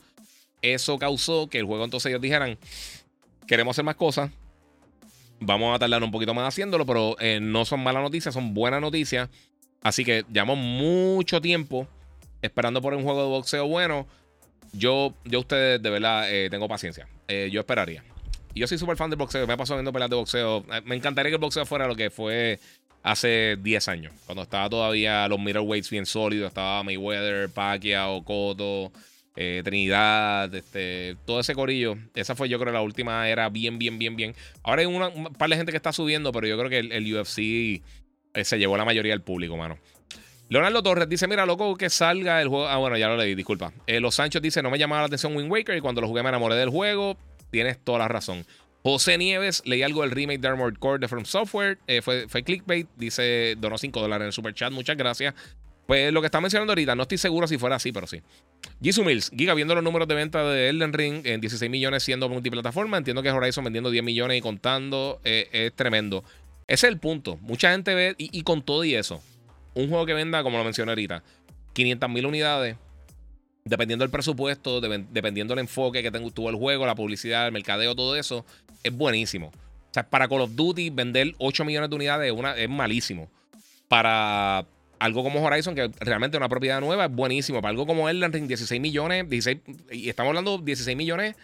Eso 0.63 0.99
causó 0.99 1.47
que 1.47 1.61
el 1.61 1.65
juego 1.65 1.85
entonces 1.85 2.11
ellos 2.11 2.21
dijeran: 2.21 2.59
Queremos 3.47 3.77
hacer 3.77 3.85
más 3.85 3.95
cosas. 3.95 4.33
Vamos 5.39 5.77
a 5.77 5.79
tardar 5.79 6.03
un 6.03 6.11
poquito 6.11 6.35
más 6.35 6.49
haciéndolo, 6.49 6.85
pero 6.87 7.15
no 7.41 7.65
son 7.65 7.85
malas 7.85 8.03
noticias, 8.03 8.35
son 8.35 8.53
buenas 8.53 8.81
noticias. 8.81 9.29
Así 9.81 10.05
que 10.05 10.25
llevamos 10.29 10.59
mucho 10.59 11.41
tiempo 11.41 11.87
esperando 12.43 12.83
por 12.83 12.95
un 12.95 13.03
juego 13.03 13.23
de 13.23 13.29
boxeo 13.29 13.67
bueno, 13.67 14.07
yo, 14.73 15.15
yo 15.25 15.41
ustedes 15.41 15.83
de 15.83 15.91
verdad 15.91 16.31
eh, 16.31 16.49
tengo 16.51 16.69
paciencia. 16.69 17.09
Eh, 17.29 17.49
yo 17.51 17.61
esperaría. 17.61 18.05
Yo 18.55 18.67
soy 18.67 18.79
súper 18.79 18.97
fan 18.97 19.11
del 19.11 19.19
boxeo. 19.19 19.47
Me 19.47 19.55
he 19.55 19.57
pasado 19.57 19.79
viendo 19.79 19.93
peleas 19.93 20.11
de 20.11 20.17
boxeo. 20.17 20.65
Eh, 20.73 20.83
me 20.85 20.97
encantaría 20.97 21.31
que 21.31 21.37
el 21.37 21.41
boxeo 21.41 21.65
fuera 21.65 21.87
lo 21.87 21.97
que 21.97 22.11
fue 22.11 22.59
hace 23.03 23.57
10 23.61 23.89
años, 23.89 24.13
cuando 24.27 24.43
estaba 24.43 24.69
todavía 24.71 25.27
los 25.29 25.41
middleweights 25.41 25.91
bien 25.91 26.07
sólidos, 26.07 26.49
estaba 26.49 26.83
Mayweather, 26.85 27.51
Pacquiao, 27.51 28.23
Cotto, 28.25 28.93
eh, 29.35 29.63
Trinidad, 29.65 30.55
este, 30.55 31.17
todo 31.27 31.41
ese 31.41 31.55
corillo. 31.55 31.97
Esa 32.15 32.35
fue 32.35 32.49
yo 32.49 32.59
creo 32.59 32.73
la 32.73 32.83
última 32.83 33.29
era 33.29 33.49
bien, 33.49 33.79
bien, 33.79 33.99
bien, 33.99 34.17
bien. 34.17 34.35
Ahora 34.63 34.83
hay 34.83 34.87
una, 34.87 35.09
un 35.09 35.33
par 35.33 35.51
de 35.51 35.57
gente 35.57 35.73
que 35.73 35.77
está 35.77 35.93
subiendo, 35.93 36.33
pero 36.33 36.47
yo 36.47 36.57
creo 36.59 36.71
que 36.71 36.79
el, 36.79 37.15
UFC 37.15 37.39
eh, 37.39 38.45
se 38.45 38.59
llevó 38.59 38.77
la 38.77 38.85
mayoría 38.85 39.13
del 39.13 39.23
público, 39.23 39.57
mano. 39.57 39.79
Leonardo 40.53 40.83
Torres 40.83 41.09
dice: 41.09 41.27
Mira, 41.27 41.47
loco, 41.47 41.77
que 41.77 41.89
salga 41.89 42.43
el 42.43 42.49
juego. 42.49 42.69
Ah, 42.69 42.77
bueno, 42.77 42.99
ya 42.99 43.09
lo 43.09 43.17
leí, 43.17 43.35
disculpa. 43.35 43.73
Eh, 43.87 44.01
Los 44.01 44.17
Sanchos 44.17 44.43
dice: 44.43 44.63
No 44.63 44.71
me 44.71 44.79
llamaba 44.79 45.01
la 45.01 45.07
atención 45.07 45.35
Wind 45.35 45.51
Waker 45.51 45.79
y 45.79 45.81
cuando 45.81 46.03
lo 46.03 46.09
jugué 46.09 46.23
me 46.23 46.29
enamoré 46.29 46.57
del 46.57 46.69
juego. 46.69 47.17
Tienes 47.51 47.79
toda 47.83 48.01
la 48.01 48.09
razón. 48.09 48.45
José 48.83 49.17
Nieves, 49.17 49.63
leí 49.65 49.83
algo 49.83 50.03
del 50.03 50.11
remake 50.11 50.41
de 50.41 50.49
Armored 50.49 50.77
Core 50.77 50.99
de 50.99 51.09
From 51.09 51.25
Software. 51.25 51.79
fue, 52.03 52.29
fue 52.29 52.43
clickbait. 52.43 52.87
Dice: 52.97 53.57
Donó 53.59 53.79
5 53.79 53.99
dólares 53.99 54.25
en 54.25 54.27
el 54.27 54.33
super 54.35 54.53
chat. 54.53 54.71
Muchas 54.71 54.99
gracias. 54.99 55.35
Pues 55.87 56.13
lo 56.13 56.21
que 56.21 56.27
está 56.27 56.41
mencionando 56.41 56.73
ahorita, 56.73 56.95
no 56.95 57.03
estoy 57.03 57.17
seguro 57.17 57.47
si 57.47 57.57
fuera 57.57 57.77
así, 57.77 57.91
pero 57.91 58.07
sí. 58.07 58.21
Jisoo 58.83 59.05
Mills, 59.05 59.31
Giga, 59.35 59.55
viendo 59.55 59.75
los 59.75 59.83
números 59.83 60.07
de 60.07 60.15
venta 60.15 60.45
de 60.45 60.69
Elden 60.69 60.93
Ring 60.93 61.27
en 61.27 61.41
16 61.41 61.71
millones 61.71 62.03
siendo 62.03 62.29
multiplataforma, 62.29 62.99
entiendo 62.99 63.23
que 63.23 63.31
Horizon 63.31 63.65
vendiendo 63.65 63.91
10 63.91 64.05
millones 64.05 64.39
y 64.39 64.41
contando 64.43 65.21
eh, 65.25 65.49
es 65.51 65.73
tremendo. 65.75 66.25
Ese 66.67 66.87
es 66.87 66.93
el 66.93 66.99
punto. 66.99 67.37
Mucha 67.39 67.73
gente 67.73 67.95
ve, 67.95 68.15
y, 68.17 68.43
con 68.43 68.63
todo 68.63 68.85
y 68.85 68.95
eso, 68.95 69.23
un 69.75 69.89
juego 69.89 70.07
que 70.07 70.15
venda, 70.15 70.43
como 70.43 70.59
lo 70.59 70.65
mencioné 70.65 70.93
ahorita, 70.93 71.23
500 71.73 72.11
mil 72.11 72.27
unidades, 72.27 72.77
dependiendo 73.65 74.03
del 74.03 74.11
presupuesto, 74.11 74.81
dependiendo 74.81 75.55
del 75.55 75.61
enfoque 75.61 76.03
que 76.03 76.11
tuvo 76.11 76.51
el 76.51 76.57
juego, 76.57 76.87
la 76.87 76.95
publicidad, 76.95 77.47
el 77.47 77.53
mercadeo, 77.53 77.95
todo 77.95 78.17
eso, 78.17 78.45
es 78.83 78.93
buenísimo. 78.93 79.49
O 79.49 79.95
sea, 79.95 80.09
para 80.09 80.27
Call 80.27 80.41
of 80.41 80.55
Duty, 80.55 80.91
vender 80.91 81.35
8 81.39 81.65
millones 81.65 81.91
de 81.91 81.97
unidades 81.97 82.33
una, 82.33 82.57
es 82.57 82.69
malísimo. 82.69 83.31
Para 83.89 84.67
algo 84.99 85.23
como 85.23 85.43
Horizon, 85.43 85.75
que 85.75 85.91
realmente 86.01 86.37
es 86.37 86.39
una 86.39 86.49
propiedad 86.49 86.81
nueva, 86.81 87.05
es 87.07 87.13
buenísimo. 87.13 87.61
Para 87.61 87.71
algo 87.71 87.87
como 87.87 88.09
Elden 88.09 88.33
Ring, 88.33 88.47
16 88.47 88.81
millones, 88.81 89.29
16, 89.29 89.59
y 89.91 90.09
estamos 90.09 90.31
hablando 90.31 90.59
de 90.59 90.65
16 90.65 90.97
millones 90.97 91.37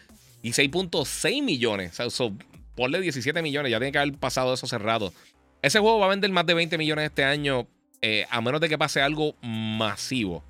y 0.42 0.50
6.6 0.50 1.42
millones. 1.42 2.00
O 2.00 2.10
sea, 2.10 2.30
ponle 2.74 3.00
17 3.00 3.42
millones, 3.42 3.70
ya 3.70 3.78
tiene 3.78 3.92
que 3.92 3.98
haber 3.98 4.14
pasado 4.14 4.54
eso 4.54 4.66
cerrado. 4.66 5.12
Ese 5.60 5.78
juego 5.78 5.98
va 5.98 6.06
a 6.06 6.10
vender 6.10 6.30
más 6.30 6.46
de 6.46 6.54
20 6.54 6.78
millones 6.78 7.06
este 7.06 7.24
año, 7.24 7.66
eh, 8.02 8.26
a 8.30 8.40
menos 8.40 8.60
de 8.60 8.68
que 8.68 8.78
pase 8.78 9.00
algo 9.00 9.34
masivo. 9.42 10.44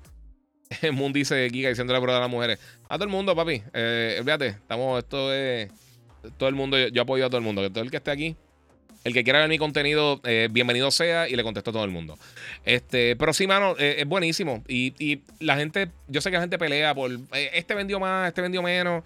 Moon 0.93 1.13
dice 1.13 1.49
Giga 1.49 1.69
diciendo 1.69 1.93
la 1.93 2.01
prueba 2.01 2.17
a 2.17 2.21
las 2.21 2.29
mujeres. 2.29 2.59
A 2.87 2.95
todo 2.95 3.05
el 3.05 3.09
mundo, 3.09 3.35
papi. 3.35 3.63
Eh, 3.73 4.21
estamos, 4.41 4.99
esto 4.99 5.33
es. 5.33 5.71
Todo 6.37 6.49
el 6.49 6.55
mundo, 6.55 6.77
yo, 6.77 7.01
apoyo 7.01 7.25
a 7.25 7.29
todo 7.29 7.37
el 7.37 7.43
mundo. 7.43 7.61
Que 7.61 7.69
todo 7.69 7.83
el 7.83 7.91
que 7.91 7.97
esté 7.97 8.11
aquí 8.11 8.35
el 9.05 9.13
que 9.13 9.23
quiera 9.23 9.39
ver 9.39 9.47
mi 9.49 9.57
contenido, 9.57 10.19
eh, 10.25 10.49
bienvenido 10.51 10.91
sea 10.91 11.29
y 11.29 11.35
le 11.35 11.43
contesto 11.43 11.69
a 11.69 11.73
todo 11.73 11.85
el 11.85 11.89
mundo. 11.89 12.17
Este, 12.65 13.15
pero 13.15 13.31
sí, 13.31 13.47
mano, 13.47 13.75
eh, 13.79 13.95
es 13.99 14.05
buenísimo. 14.05 14.61
Y, 14.67 15.21
la 15.39 15.55
gente, 15.55 15.89
yo 16.07 16.19
sé 16.19 16.29
que 16.29 16.35
la 16.35 16.41
gente 16.41 16.57
pelea 16.57 16.93
por 16.93 17.09
este 17.31 17.75
vendió 17.75 17.99
más, 17.99 18.27
este 18.27 18.41
vendió 18.41 18.61
menos. 18.61 19.03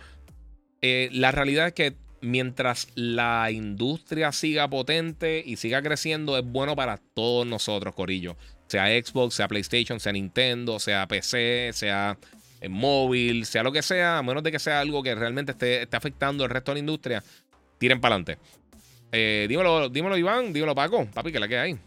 la 0.81 1.31
realidad 1.31 1.67
es 1.67 1.73
que 1.73 1.93
mientras 2.23 2.87
la 2.95 3.51
industria 3.51 4.31
siga 4.31 4.67
potente 4.69 5.43
y 5.45 5.57
siga 5.57 5.81
creciendo, 5.81 6.37
es 6.37 6.45
bueno 6.45 6.75
para 6.75 6.97
todos 6.97 7.45
nosotros, 7.45 7.93
Corillo. 7.93 8.35
Sea 8.67 8.87
Xbox, 8.87 9.35
sea 9.35 9.47
PlayStation, 9.47 9.99
sea 9.99 10.13
Nintendo, 10.13 10.79
sea 10.79 11.07
PC, 11.07 11.71
sea 11.73 12.17
móvil, 12.69 13.45
sea 13.45 13.61
lo 13.61 13.71
que 13.71 13.81
sea, 13.81 14.19
a 14.19 14.23
menos 14.23 14.41
de 14.41 14.51
que 14.51 14.59
sea 14.59 14.79
algo 14.79 15.03
que 15.03 15.13
realmente 15.13 15.51
esté, 15.51 15.83
esté 15.83 15.97
afectando 15.97 16.43
el 16.45 16.49
resto 16.49 16.71
de 16.71 16.75
la 16.75 16.79
industria, 16.79 17.23
tiren 17.77 18.01
para 18.01 18.15
adelante. 18.15 18.37
Eh, 19.15 19.45
dímelo, 19.47 19.89
dímelo, 19.89 20.17
Iván. 20.17 20.51
Dímelo, 20.51 20.73
Paco. 20.73 21.05
Papi, 21.13 21.31
que 21.31 21.39
la 21.39 21.47
que 21.47 21.57
hay. 21.59 21.77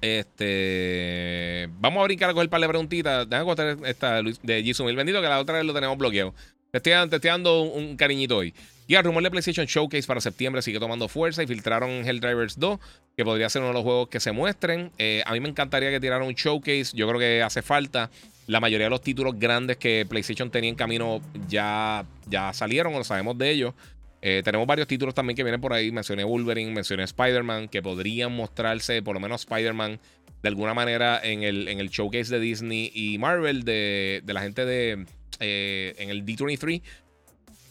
Este. 0.00 1.68
Vamos 1.80 2.00
a 2.00 2.04
brincar 2.04 2.30
a 2.30 2.34
coger 2.34 2.48
par 2.48 2.60
de 2.60 2.68
preguntitas. 2.68 3.28
Déjame 3.28 3.46
contar 3.46 3.76
esta 3.84 4.22
de 4.22 4.62
Jisoo 4.62 4.86
Mil 4.86 4.94
Bendito, 4.94 5.20
que 5.20 5.28
la 5.28 5.40
otra 5.40 5.56
vez 5.56 5.64
lo 5.64 5.74
tenemos 5.74 5.98
bloqueado. 5.98 6.32
Te 6.70 6.78
estoy, 6.78 7.30
dando 7.30 7.62
un, 7.62 7.96
cariñito 7.96 8.38
hoy. 8.38 8.54
Y 8.86 8.94
el 8.96 9.04
rumor 9.04 9.22
de 9.22 9.30
PlayStation 9.30 9.66
Showcase 9.66 10.06
para 10.06 10.20
septiembre 10.20 10.60
sigue 10.60 10.78
tomando 10.78 11.08
fuerza 11.08 11.42
y 11.42 11.46
filtraron 11.46 11.90
Helldrivers 12.06 12.58
2, 12.58 12.78
que 13.16 13.24
podría 13.24 13.48
ser 13.48 13.62
uno 13.62 13.68
de 13.68 13.74
los 13.74 13.82
juegos 13.82 14.08
que 14.08 14.20
se 14.20 14.32
muestren. 14.32 14.90
Eh, 14.98 15.22
a 15.24 15.32
mí 15.32 15.40
me 15.40 15.48
encantaría 15.48 15.90
que 15.90 16.00
tiraran 16.00 16.26
un 16.26 16.34
showcase. 16.34 16.88
Yo 16.92 17.08
creo 17.08 17.18
que 17.18 17.42
hace 17.42 17.62
falta. 17.62 18.10
La 18.46 18.60
mayoría 18.60 18.86
de 18.86 18.90
los 18.90 19.00
títulos 19.00 19.38
grandes 19.38 19.78
que 19.78 20.04
PlayStation 20.06 20.50
tenía 20.50 20.68
en 20.68 20.76
camino 20.76 21.22
ya, 21.48 22.04
ya 22.26 22.52
salieron, 22.52 22.94
o 22.94 22.98
lo 22.98 23.04
sabemos 23.04 23.38
de 23.38 23.50
ellos. 23.50 23.74
Eh, 24.20 24.42
tenemos 24.44 24.66
varios 24.66 24.86
títulos 24.86 25.14
también 25.14 25.34
que 25.34 25.42
vienen 25.42 25.62
por 25.62 25.72
ahí. 25.72 25.90
Mencioné 25.90 26.24
Wolverine, 26.24 26.70
mencioné 26.70 27.04
Spider-Man, 27.04 27.68
que 27.68 27.80
podrían 27.80 28.32
mostrarse, 28.36 29.02
por 29.02 29.14
lo 29.14 29.20
menos 29.20 29.42
Spider-Man, 29.42 29.98
de 30.42 30.48
alguna 30.48 30.74
manera 30.74 31.20
en 31.22 31.42
el, 31.42 31.68
en 31.68 31.80
el 31.80 31.88
showcase 31.88 32.34
de 32.34 32.38
Disney 32.38 32.90
y 32.94 33.16
Marvel 33.16 33.64
de, 33.64 34.22
la 34.26 34.42
gente 34.42 34.66
de 34.66 35.06
eh, 35.40 35.94
en 35.96 36.10
el 36.10 36.26
D23. 36.26 36.82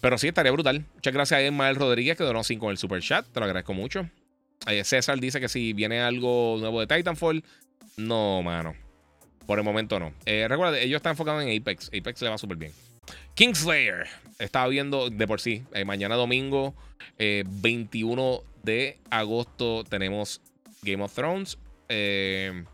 Pero 0.04 0.18
sí, 0.18 0.28
estaría 0.28 0.52
brutal. 0.52 0.86
Muchas 0.96 1.14
gracias 1.14 1.40
a 1.40 1.44
Ismael 1.44 1.78
Rodríguez 1.78 2.18
que 2.18 2.26
donó 2.26 2.44
5 2.44 2.66
en 2.66 2.72
el 2.72 2.78
super 2.78 3.02
chat. 3.02 3.26
Te 3.26 3.40
lo 3.40 3.46
agradezco 3.46 3.74
mucho. 3.74 4.10
Eh, 4.68 4.84
César 4.84 5.18
dice 5.18 5.40
que 5.40 5.48
si 5.48 5.72
viene 5.72 6.02
algo 6.02 6.58
nuevo 6.60 6.86
de 6.86 6.88
Titanfall. 6.94 7.42
No, 7.96 8.44
mano. 8.44 8.76
Por 9.48 9.60
el 9.60 9.64
momento 9.64 10.02
no. 10.02 10.14
recuerda, 10.26 10.78
ellos 10.78 10.98
están 10.98 11.12
enfocados 11.12 11.42
en 11.42 11.58
Apex. 11.58 11.88
Apex 11.88 12.22
le 12.22 12.30
va 12.30 12.38
súper 12.38 12.58
bien. 12.58 12.74
Kingslayer. 13.36 14.08
Estaba 14.40 14.68
viendo 14.68 15.10
de 15.10 15.26
por 15.26 15.40
sí. 15.40 15.64
Eh, 15.74 15.86
mañana 15.86 16.16
domingo, 16.16 16.76
21 17.18 18.34
eh, 18.34 18.48
de 18.62 19.00
agosto, 19.10 19.86
tenemos 19.86 20.42
Game 20.82 21.02
of 21.02 21.14
Thrones. 21.14 21.58
Eh, 21.88 22.66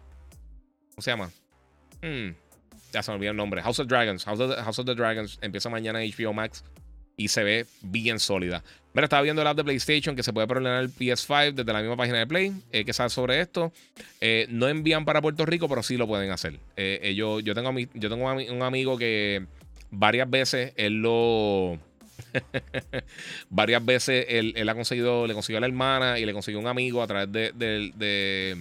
¿Cómo 0.96 1.02
se 1.04 1.12
llama? 1.12 1.30
Hmm, 2.02 2.32
ya 2.92 3.04
se 3.04 3.12
me 3.12 3.18
olvidó 3.18 3.32
el 3.32 3.38
nombre. 3.38 3.62
House 3.62 3.80
of 3.80 3.88
Dragons. 3.88 4.26
House 4.26 4.40
of, 4.40 4.86
the, 4.86 4.96
Dragons 4.96 5.38
empieza 5.42 5.70
mañana 5.70 6.04
en 6.04 6.12
HBO 6.12 6.34
Max 6.34 6.64
y 7.20 7.28
se 7.28 7.44
ve 7.44 7.66
bien 7.82 8.18
sólida. 8.20 8.64
Mira, 8.94 9.06
estaba 9.06 9.22
viendo 9.22 9.42
el 9.42 9.48
app 9.48 9.58
de 9.58 9.64
PlayStation 9.64 10.16
que 10.16 10.24
se 10.24 10.34
puede 10.34 10.48
programar 10.48 10.82
el 10.82 10.90
PS5 10.90 11.54
desde 11.54 11.72
la 11.72 11.82
misma 11.82 11.96
página 11.96 12.18
de 12.18 12.26
Play. 12.26 12.54
¿Qué 12.72 12.94
sabes 12.94 13.14
sobre 13.14 13.40
esto? 13.40 13.72
no 14.50 14.68
envían 14.68 15.06
para 15.06 15.22
Puerto 15.22 15.46
Rico, 15.46 15.70
pero 15.70 15.84
sí 15.84 15.98
lo 15.98 16.08
pueden 16.08 16.32
hacer. 16.32 16.60
yo, 17.16 17.40
yo 17.40 17.54
tengo, 17.54 17.72
yo 17.78 18.10
tengo 18.10 18.34
un 18.34 18.64
amigo 18.64 18.98
que 18.98 19.46
varias 19.92 20.30
veces 20.30 20.74
él 20.78 21.02
lo. 21.02 21.78
varias 23.50 23.86
veces 23.86 24.26
él, 24.30 24.70
ha 24.70 24.76
conseguido, 24.76 25.28
le 25.28 25.34
consiguió 25.34 25.58
a 25.58 25.62
la 25.62 25.68
hermana 25.68 26.20
y 26.20 26.26
le 26.26 26.34
consiguió 26.34 26.60
un 26.60 26.68
amigo 26.68 27.02
a 27.02 27.08
través 27.08 27.32
de, 27.32 28.58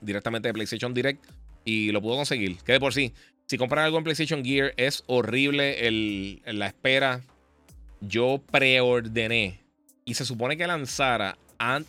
directamente 0.00 0.48
de 0.48 0.54
PlayStation 0.54 0.94
Direct 0.94 1.24
y 1.64 1.92
lo 1.92 2.02
pudo 2.02 2.16
conseguir. 2.16 2.58
Que 2.64 2.72
de 2.72 2.80
por 2.80 2.92
sí, 2.92 3.12
si 3.46 3.58
compran 3.58 3.84
algo 3.84 3.98
en 3.98 4.04
PlayStation 4.04 4.44
Gear 4.44 4.74
es 4.76 5.04
horrible 5.06 5.86
el, 5.86 6.42
la 6.46 6.66
espera. 6.66 7.22
Yo 8.02 8.42
preordené 8.50 9.60
y 10.04 10.14
se 10.14 10.24
supone 10.24 10.56
que 10.56 10.66
lanzara, 10.66 11.38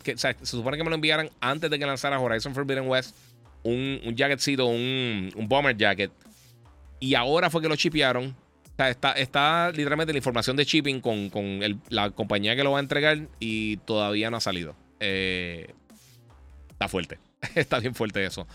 que, 0.02 0.16
se 0.16 0.34
supone 0.44 0.76
que 0.76 0.84
me 0.84 0.90
lo 0.90 0.96
enviaran 0.96 1.30
antes 1.40 1.70
de 1.70 1.78
que 1.78 1.84
lanzara 1.84 2.18
Horizon 2.18 2.54
Forbidden 2.54 2.88
West 2.88 3.14
un, 3.62 4.00
un 4.04 4.14
jacketcito, 4.14 4.66
un, 4.66 5.30
un 5.34 5.48
bomber 5.48 5.76
jacket 5.76 6.10
y 7.04 7.14
ahora 7.14 7.50
fue 7.50 7.60
que 7.60 7.68
lo 7.68 7.76
chipearon. 7.76 8.34
Está, 8.78 9.12
está 9.12 9.70
literalmente 9.70 10.12
la 10.12 10.16
información 10.16 10.56
de 10.56 10.64
shipping 10.64 11.00
con, 11.00 11.30
la 11.90 12.10
compañía 12.10 12.56
que 12.56 12.64
lo 12.64 12.72
va 12.72 12.78
a 12.78 12.80
entregar 12.80 13.28
y 13.38 13.76
todavía 13.78 14.30
no 14.30 14.38
ha 14.38 14.40
salido. 14.40 14.74
Eh, 15.00 15.72
está 16.70 16.88
fuerte. 16.88 17.18
está 17.54 17.78
bien 17.78 17.94
fuerte 17.94 18.24
eso. 18.24 18.46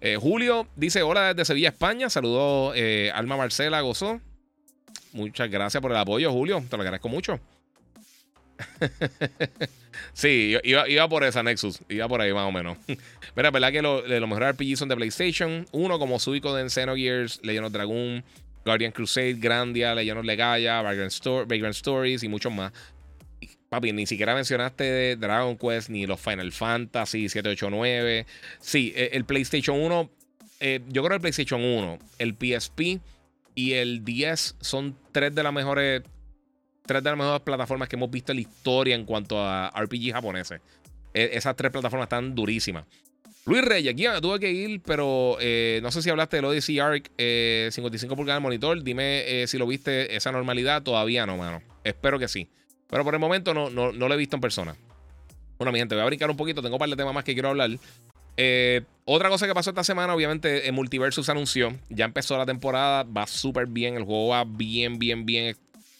Eh, 0.00 0.16
Julio 0.20 0.66
dice: 0.74 1.02
Hola 1.02 1.32
desde 1.32 1.44
Sevilla, 1.44 1.68
España. 1.68 2.10
Saludos 2.10 2.74
eh, 2.76 3.12
Alma 3.14 3.36
Marcela 3.36 3.80
Gozó. 3.82 4.20
Muchas 5.12 5.50
gracias 5.50 5.80
por 5.80 5.90
el 5.90 5.96
apoyo, 5.96 6.32
Julio. 6.32 6.64
Te 6.68 6.76
lo 6.76 6.82
agradezco 6.82 7.08
mucho. 7.08 7.38
sí, 10.12 10.56
iba, 10.64 11.08
por 11.08 11.24
esa 11.24 11.42
Nexus. 11.42 11.80
Iba 11.88 12.08
por 12.08 12.20
ahí 12.20 12.32
más 12.32 12.48
o 12.48 12.52
menos. 12.52 12.78
Mira, 13.36 13.50
verdad 13.50 13.72
que 13.72 13.82
los 13.82 14.08
lo 14.08 14.26
mejores 14.26 14.52
RPG 14.52 14.76
son 14.76 14.88
de 14.88 14.96
PlayStation. 14.96 15.66
Uno 15.72 15.98
como 15.98 16.18
Suico 16.18 16.54
de 16.54 16.68
Xenogears, 16.68 17.40
Legend 17.42 17.66
of 17.66 17.72
Dragon, 17.72 18.24
Guardian 18.64 18.92
Crusade, 18.92 19.34
Grandia, 19.34 19.94
Legend 19.94 20.20
of 20.20 20.24
Legaia, 20.24 20.82
Vagrant, 20.82 21.74
Stories 21.74 22.22
y 22.22 22.28
muchos 22.28 22.52
más. 22.52 22.72
Papi, 23.68 23.92
ni 23.92 24.06
siquiera 24.06 24.34
mencionaste 24.34 25.16
Dragon 25.16 25.56
Quest 25.56 25.88
ni 25.88 26.06
los 26.06 26.20
Final 26.20 26.52
Fantasy 26.52 27.28
789. 27.28 28.26
Sí, 28.60 28.92
e, 28.94 29.10
el 29.14 29.24
PlayStation 29.24 29.80
1, 29.80 30.10
eh, 30.60 30.80
yo 30.88 31.02
creo 31.02 31.14
el 31.14 31.20
PlayStation 31.20 31.62
1, 31.64 31.98
el 32.18 32.34
PSP 32.34 33.00
y 33.54 33.72
el 33.72 34.04
10 34.04 34.56
son 34.60 34.96
tres 35.12 35.34
de 35.34 35.42
las 35.42 35.52
mejores 35.52 36.02
tres 36.84 37.02
de 37.02 37.10
las 37.10 37.18
mejores 37.18 37.42
plataformas 37.42 37.88
que 37.88 37.96
hemos 37.96 38.10
visto 38.10 38.32
en 38.32 38.36
la 38.36 38.42
historia 38.42 38.94
en 38.94 39.04
cuanto 39.04 39.40
a 39.40 39.70
RPG 39.70 40.12
japoneses. 40.12 40.60
E, 41.14 41.30
esas 41.34 41.56
tres 41.56 41.70
plataformas 41.70 42.06
están 42.06 42.34
durísimas. 42.34 42.84
Luis 43.44 43.62
Reyes, 43.64 43.92
aquí 43.92 44.04
tuve 44.20 44.38
que 44.38 44.52
ir, 44.52 44.80
pero 44.82 45.36
eh, 45.40 45.80
no 45.82 45.90
sé 45.90 46.00
si 46.00 46.10
hablaste 46.10 46.36
del 46.36 46.44
Odyssey 46.44 46.78
Arc 46.78 47.10
55 47.16 47.18
eh, 47.18 48.16
pulgadas 48.16 48.40
de 48.40 48.42
monitor. 48.42 48.82
Dime 48.82 49.42
eh, 49.42 49.46
si 49.48 49.58
lo 49.58 49.66
viste 49.66 50.14
esa 50.14 50.30
normalidad. 50.30 50.82
Todavía 50.82 51.26
no, 51.26 51.36
mano. 51.36 51.60
Espero 51.82 52.20
que 52.20 52.28
sí. 52.28 52.48
Pero 52.88 53.02
por 53.02 53.14
el 53.14 53.20
momento 53.20 53.52
no, 53.52 53.68
no, 53.68 53.90
lo 53.90 54.14
he 54.14 54.16
visto 54.16 54.36
en 54.36 54.40
persona. 54.40 54.76
Bueno, 55.58 55.72
mi 55.72 55.80
gente, 55.80 55.94
voy 55.96 56.02
a 56.02 56.06
brincar 56.06 56.30
un 56.30 56.36
poquito. 56.36 56.62
Tengo 56.62 56.76
un 56.76 56.78
par 56.78 56.88
de 56.88 56.94
temas 56.96 57.14
más 57.14 57.24
que 57.24 57.32
quiero 57.32 57.48
hablar. 57.48 57.70
Eh, 58.36 58.82
otra 59.04 59.28
cosa 59.28 59.46
que 59.46 59.54
pasó 59.54 59.70
esta 59.70 59.84
semana, 59.84 60.14
obviamente, 60.14 60.68
en 60.68 60.74
Multiversus 60.74 61.28
anunció. 61.28 61.76
Ya 61.88 62.04
empezó 62.04 62.38
la 62.38 62.46
temporada, 62.46 63.04
va 63.04 63.26
súper 63.26 63.66
bien. 63.66 63.96
El 63.96 64.04
juego 64.04 64.28
va 64.28 64.44
bien, 64.44 64.98
bien, 64.98 65.26
bien. 65.26 65.56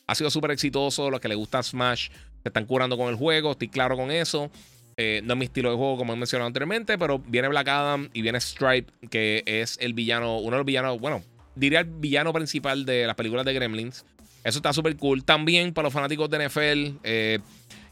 Ha 0.06 0.14
sido 0.14 0.30
súper 0.30 0.52
exitoso. 0.52 1.10
Los 1.10 1.20
que 1.20 1.28
les 1.28 1.36
gusta 1.36 1.62
Smash 1.62 2.10
se 2.42 2.48
están 2.48 2.66
curando 2.66 2.96
con 2.96 3.08
el 3.08 3.16
juego. 3.16 3.52
Estoy 3.52 3.68
claro 3.68 3.96
con 3.96 4.10
eso. 4.10 4.50
Eh, 4.96 5.22
no 5.24 5.34
es 5.34 5.38
mi 5.38 5.46
estilo 5.46 5.70
de 5.70 5.76
juego, 5.76 5.96
como 5.96 6.12
he 6.12 6.16
mencionado 6.16 6.46
anteriormente, 6.46 6.98
pero 6.98 7.18
viene 7.18 7.48
Black 7.48 7.68
Adam 7.68 8.10
y 8.12 8.22
viene 8.22 8.40
Stripe, 8.40 8.92
que 9.10 9.42
es 9.46 9.78
el 9.80 9.94
villano, 9.94 10.38
uno 10.38 10.50
de 10.50 10.58
los 10.58 10.66
villanos, 10.66 11.00
bueno, 11.00 11.22
diría 11.54 11.80
el 11.80 11.86
villano 11.86 12.32
principal 12.32 12.84
de 12.84 13.06
las 13.06 13.16
películas 13.16 13.46
de 13.46 13.54
Gremlins. 13.54 14.04
Eso 14.44 14.58
está 14.58 14.72
súper 14.72 14.96
cool. 14.96 15.24
También 15.24 15.72
para 15.72 15.84
los 15.84 15.92
fanáticos 15.92 16.28
de 16.28 16.46
NFL 16.46 16.98
eh, 17.04 17.38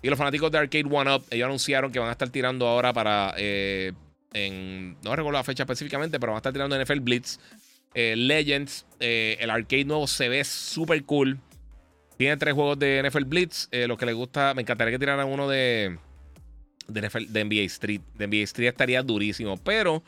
y 0.03 0.09
los 0.09 0.18
fanáticos 0.18 0.51
de 0.51 0.59
Arcade 0.59 0.86
One 0.91 1.14
Up, 1.14 1.24
ellos 1.30 1.47
anunciaron 1.47 1.93
que 1.93 1.99
van 1.99 2.09
a 2.09 2.12
estar 2.12 2.28
tirando 2.28 2.66
ahora 2.66 2.93
para. 2.93 3.34
Eh, 3.36 3.93
en, 4.33 4.97
no 5.03 5.16
recuerdo 5.16 5.39
la 5.39 5.45
fecha 5.45 5.64
específicamente, 5.64 6.18
pero 6.20 6.33
van 6.33 6.37
a 6.37 6.41
estar 6.41 6.53
tirando 6.53 6.83
NFL 6.83 7.01
Blitz. 7.01 7.39
Legends, 7.95 8.87
el 9.01 9.51
arcade 9.51 9.85
nuevo 9.85 10.07
se 10.07 10.28
ve 10.28 10.45
súper 10.45 11.03
cool. 11.05 11.39
Tiene 12.16 12.37
tres 12.37 12.55
juegos 12.55 12.78
de 12.78 13.03
NFL 13.03 13.24
Blitz. 13.24 13.68
los 13.72 13.99
que 13.99 14.07
les 14.07 14.14
gusta, 14.14 14.55
me 14.55 14.62
encantaría 14.62 14.93
que 14.93 14.99
tiraran 15.01 15.26
uno 15.26 15.49
de 15.49 15.99
de, 16.91 17.45
NBA 17.45 17.62
Street. 17.66 18.01
De 18.14 18.26
NBA 18.26 18.45
Street 18.45 18.68
estaría 18.68 19.03
durísimo, 19.03 19.57
pero 19.59 20.03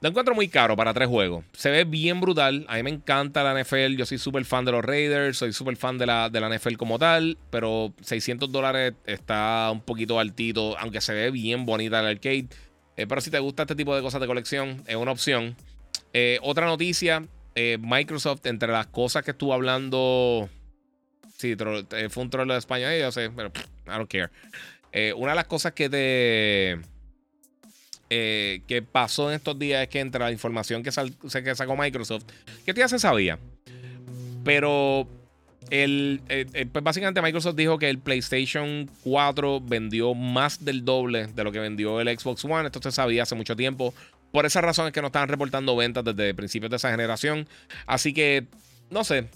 lo 0.00 0.08
encuentro 0.08 0.34
muy 0.34 0.48
caro 0.48 0.76
para 0.76 0.94
tres 0.94 1.08
juegos. 1.08 1.44
Se 1.52 1.70
ve 1.70 1.84
bien 1.84 2.20
brutal. 2.20 2.64
A 2.68 2.76
mí 2.76 2.84
me 2.84 2.90
encanta 2.90 3.42
la 3.42 3.60
NFL. 3.60 3.96
Yo 3.96 4.06
soy 4.06 4.18
súper 4.18 4.44
fan 4.44 4.64
de 4.64 4.70
los 4.70 4.84
Raiders. 4.84 5.38
Soy 5.38 5.52
súper 5.52 5.76
fan 5.76 5.98
de 5.98 6.06
la, 6.06 6.30
de 6.30 6.40
la 6.40 6.56
NFL 6.56 6.76
como 6.76 7.00
tal. 7.00 7.36
Pero 7.50 7.92
600 8.02 8.52
dólares 8.52 8.94
está 9.06 9.70
un 9.72 9.80
poquito 9.80 10.20
altito. 10.20 10.78
Aunque 10.78 11.00
se 11.00 11.14
ve 11.14 11.32
bien 11.32 11.66
bonita 11.66 11.98
el 11.98 12.06
arcade. 12.06 12.46
Eh, 12.96 13.06
pero 13.08 13.20
si 13.20 13.30
te 13.30 13.40
gusta 13.40 13.64
este 13.64 13.74
tipo 13.74 13.94
de 13.94 14.02
cosas 14.02 14.20
de 14.20 14.28
colección, 14.28 14.84
es 14.86 14.94
una 14.94 15.10
opción. 15.10 15.56
Eh, 16.12 16.38
otra 16.42 16.66
noticia. 16.66 17.26
Eh, 17.56 17.76
Microsoft, 17.80 18.46
entre 18.46 18.70
las 18.70 18.86
cosas 18.86 19.24
que 19.24 19.32
estuvo 19.32 19.52
hablando. 19.52 20.48
Sí, 21.36 21.56
fue 22.10 22.22
un 22.22 22.30
troll 22.30 22.48
de 22.48 22.56
España. 22.56 22.96
Yo 22.96 23.10
sé, 23.10 23.30
pero 23.34 23.50
I 23.86 23.90
don't 23.90 24.08
care. 24.08 24.30
Una 25.14 25.32
de 25.32 25.36
las 25.36 25.46
cosas 25.46 25.72
que 25.72 25.88
te. 25.88 26.78
Eh, 28.10 28.62
que 28.66 28.80
pasó 28.80 29.28
en 29.28 29.36
estos 29.36 29.58
días 29.58 29.82
es 29.82 29.88
que 29.88 30.00
entre 30.00 30.20
la 30.20 30.32
información 30.32 30.82
que, 30.82 30.90
que 30.90 31.54
sacó 31.54 31.76
Microsoft, 31.76 32.24
que 32.64 32.72
ya 32.72 32.88
se 32.88 32.98
sabía. 32.98 33.38
Pero 34.44 35.06
el, 35.70 36.22
eh, 36.28 36.66
pues 36.72 36.82
básicamente 36.82 37.20
Microsoft 37.20 37.56
dijo 37.56 37.78
que 37.78 37.90
el 37.90 37.98
PlayStation 37.98 38.90
4 39.04 39.60
vendió 39.60 40.14
más 40.14 40.64
del 40.64 40.84
doble 40.84 41.26
de 41.26 41.44
lo 41.44 41.52
que 41.52 41.58
vendió 41.58 42.00
el 42.00 42.18
Xbox 42.18 42.44
One. 42.44 42.66
Esto 42.66 42.80
se 42.82 42.92
sabía 42.92 43.24
hace 43.24 43.34
mucho 43.34 43.56
tiempo. 43.56 43.92
Por 44.32 44.46
esa 44.46 44.60
razón 44.60 44.86
es 44.86 44.92
que 44.92 45.00
no 45.00 45.08
estaban 45.08 45.28
reportando 45.28 45.76
ventas 45.76 46.04
desde 46.04 46.34
principios 46.34 46.70
de 46.70 46.76
esa 46.76 46.90
generación. 46.90 47.46
Así 47.86 48.14
que, 48.14 48.46
no 48.90 49.04
sé. 49.04 49.28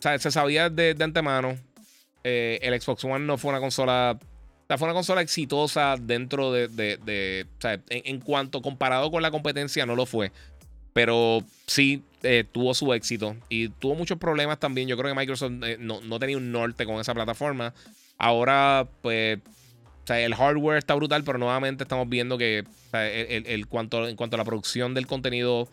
se 0.00 0.30
sabía 0.30 0.68
de 0.68 0.96
antemano. 1.00 1.56
Eh, 2.24 2.58
el 2.62 2.80
Xbox 2.80 3.04
One 3.04 3.26
no 3.26 3.38
fue 3.38 3.50
una 3.50 3.60
consola. 3.60 4.18
Fue 4.78 4.86
una 4.86 4.94
consola 4.94 5.20
exitosa 5.20 5.96
dentro 6.00 6.52
de. 6.52 7.46
o 7.58 7.60
sea, 7.60 7.80
en, 7.88 8.20
cuanto 8.20 8.62
comparado 8.62 9.10
con 9.10 9.22
la 9.22 9.30
competencia, 9.30 9.86
no 9.86 9.96
lo 9.96 10.06
fue. 10.06 10.32
Pero 10.92 11.42
sí 11.66 12.02
eh, 12.22 12.44
tuvo 12.50 12.74
su 12.74 12.92
éxito. 12.92 13.36
Y 13.48 13.68
tuvo 13.68 13.94
muchos 13.94 14.18
problemas 14.18 14.58
también. 14.58 14.88
Yo 14.88 14.96
creo 14.96 15.12
que 15.12 15.18
Microsoft 15.18 15.52
eh, 15.64 15.76
no, 15.78 16.18
tenía 16.18 16.36
un 16.36 16.52
norte 16.52 16.84
con 16.84 17.00
esa 17.00 17.14
plataforma. 17.14 17.74
Ahora, 18.18 18.86
pues. 19.00 19.38
O 19.38 20.06
sea, 20.06 20.20
el 20.20 20.34
hardware 20.34 20.78
está 20.78 20.94
brutal, 20.94 21.22
pero 21.22 21.38
nuevamente 21.38 21.84
estamos 21.84 22.08
viendo 22.08 22.36
que 22.36 22.64
el, 22.92 23.66
cuanto, 23.68 24.08
en 24.08 24.16
cuanto 24.16 24.34
a 24.34 24.38
la 24.38 24.44
producción 24.44 24.94
del 24.94 25.06
contenido 25.06 25.68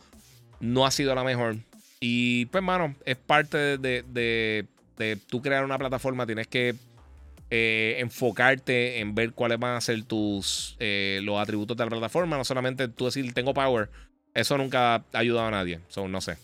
no 0.60 0.86
ha 0.86 0.92
sido 0.92 1.16
la 1.16 1.24
mejor. 1.24 1.58
Y 2.00 2.46
pues, 2.46 2.64
mano, 2.64 2.96
es 3.06 3.18
parte 3.18 3.80
de 3.80 4.68
de 5.00 5.16
tú 5.16 5.42
crear 5.42 5.64
una 5.64 5.80
plataforma, 5.80 6.28
tienes 6.28 6.48
que 6.48 6.76
eh, 7.52 7.96
enfocarte 7.98 9.00
en 9.00 9.16
ver 9.16 9.34
cuáles 9.34 9.58
van 9.58 9.76
a 9.76 9.82
ser 9.82 10.04
tus 10.04 10.76
eh, 10.80 11.20
los 11.24 11.40
atributos 11.40 11.76
de 11.76 11.84
la 11.84 11.90
plataforma. 11.90 12.38
No 12.38 12.46
solamente 12.46 12.88
tú 12.88 13.06
decir 13.06 13.34
tengo 13.34 13.54
power. 13.54 13.90
Eso 14.34 14.58
nunca 14.58 14.96
ha 14.96 15.04
ayudado 15.14 15.48
a 15.48 15.52
nadie. 15.52 15.80
So, 15.88 16.08
no 16.08 16.22
sé. 16.22 16.38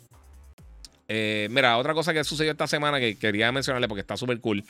Eh, 1.07 1.47
mira, 1.51 1.77
otra 1.77 1.93
cosa 1.93 2.13
que 2.13 2.23
sucedió 2.23 2.51
esta 2.51 2.65
semana 2.65 2.99
que 2.99 3.15
quería 3.15 3.51
mencionarle 3.51 3.87
porque 3.87 4.01
está 4.01 4.17
súper 4.17 4.39
cool. 4.39 4.63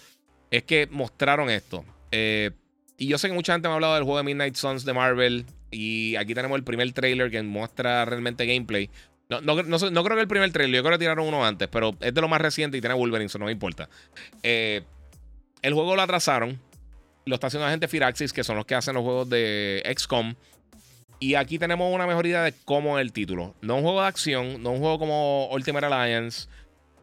Es 0.52 0.64
que 0.64 0.88
mostraron 0.92 1.50
esto. 1.50 1.86
y 2.12 3.08
yo 3.08 3.18
sé 3.18 3.30
que 3.30 3.34
mucha 3.34 3.54
gente 3.54 3.68
me 3.70 3.74
ha 3.74 3.76
hablado 3.76 3.96
del 3.96 4.04
juego 4.04 4.18
de 4.18 4.24
Midnight 4.24 4.56
Suns 4.56 4.84
de 4.84 4.94
Marvel. 4.94 5.46
Y 5.72 6.18
aquí 6.18 6.34
tenemos 6.34 6.58
el 6.58 6.64
primer 6.64 6.92
trailer 6.92 7.32
que 7.32 7.42
muestra 7.44 8.04
realmente 8.04 8.46
gameplay. 8.46 8.90
No, 9.30 9.42
no, 9.42 9.56
no, 9.64 10.04
creo 10.04 10.16
que 10.16 10.22
el 10.22 10.28
primer 10.28 10.52
trailer, 10.52 10.76
yo 10.76 10.84
creo 10.84 10.94
que 10.94 11.00
tiraron 11.00 11.28
uno 11.28 11.46
antes, 11.46 11.68
pero 11.68 11.96
es 12.00 12.14
de 12.14 12.22
lo 12.22 12.28
más 12.28 12.40
reciente 12.40 12.78
y 12.78 12.82
tiene 12.82 12.94
Wolverine, 12.94 13.26
eso 13.26 13.40
no 13.40 13.46
me 13.46 13.52
importa. 13.52 13.90
El 15.62 15.74
juego 15.74 15.96
lo 15.96 16.02
atrasaron. 16.02 16.60
Lo 17.26 17.36
está 17.36 17.48
haciendo 17.48 17.66
la 17.66 17.72
gente 17.72 17.88
Firaxis, 17.88 18.34
que 18.34 18.44
son 18.44 18.56
los 18.56 18.66
que 18.66 18.76
hacen 18.76 18.94
los 18.94 19.04
juegos 19.04 19.30
de 19.30 19.84
XCOM. 19.98 20.36
Y 21.20 21.36
aquí 21.36 21.58
tenemos 21.58 21.94
una 21.94 22.06
mejor 22.06 22.28
idea 22.28 22.44
de 22.44 22.54
cómo 22.66 23.00
es 23.00 23.02
el 23.02 23.12
título. 23.12 23.56
No 23.62 23.78
un 23.78 23.84
juego 23.84 24.02
de 24.02 24.08
acción, 24.08 24.62
no 24.62 24.72
un 24.72 24.80
juego 24.80 25.00
como 25.00 25.50
Ultimate 25.52 25.86
Alliance. 25.88 26.48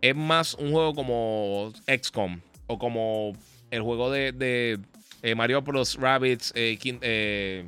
Es 0.01 0.15
más 0.15 0.55
un 0.55 0.73
juego 0.73 0.95
como 0.95 1.73
XCOM. 1.87 2.41
O 2.67 2.79
como 2.79 3.33
el 3.71 3.83
juego 3.83 4.11
de, 4.11 4.79
eh, 5.23 5.35
Mario 5.35 5.63
Bros. 5.63 5.97
Rabbits. 5.97 6.53
Eh, 6.55 6.79
eh 6.83 7.65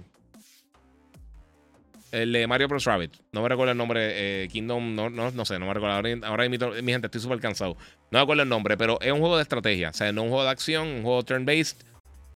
el 2.14 2.32
de 2.32 2.46
Mario 2.46 2.68
Bros. 2.68 2.84
Rabbit. 2.84 3.12
No 3.32 3.42
me 3.42 3.48
recuerdo 3.48 3.72
el 3.72 3.78
nombre. 3.78 4.44
Eh, 4.44 4.48
Kingdom, 4.48 4.94
no, 4.94 5.10
no, 5.10 5.32
no, 5.32 5.44
sé, 5.44 5.58
no 5.58 5.66
me 5.66 5.74
recuerdo. 5.74 5.96
Ahora, 5.96 6.10
ahora 6.22 6.48
mi, 6.48 6.58
gente, 6.92 7.06
estoy 7.06 7.20
súper 7.20 7.40
cansado. 7.40 7.76
No 8.10 8.18
me 8.18 8.20
acuerdo 8.20 8.44
el 8.44 8.48
nombre, 8.48 8.76
pero 8.76 9.00
es 9.00 9.12
un 9.12 9.18
juego 9.18 9.36
de 9.36 9.42
estrategia. 9.42 9.90
O 9.90 9.92
sea, 9.92 10.12
no 10.12 10.22
un 10.22 10.28
juego 10.28 10.44
de 10.44 10.50
acción, 10.50 10.86
un 10.86 11.02
juego 11.02 11.24
turn-based. 11.24 11.78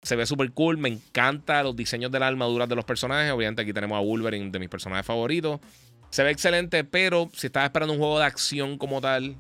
Se 0.03 0.17
ve 0.17 0.27
súper 0.27 0.51
cool. 0.53 0.79
Me 0.79 0.89
encanta 0.89 1.63
los 1.63 1.77
diseños 1.77 2.11
de 2.11 2.19
las 2.19 2.29
armaduras 2.29 2.69
de 2.69 2.75
los 2.75 2.85
personajes. 2.85 3.31
Obviamente 3.31 3.63
aquí 3.63 3.73
tenemos 3.73 3.97
a 3.97 4.01
Wolverine, 4.01 4.51
de 4.51 4.59
mis 4.59 4.69
personajes 4.69 5.07
favoritos. 5.07 5.61
Se 6.11 6.25
ve 6.25 6.33
excelente, 6.33 6.83
pero 6.83 7.31
si 7.33 7.47
estás 7.47 7.65
esperando 7.65 7.93
un 7.93 8.01
juego 8.01 8.19
de 8.19 8.25
acción 8.25 8.79
como 8.79 9.01
tal, 9.01 9.37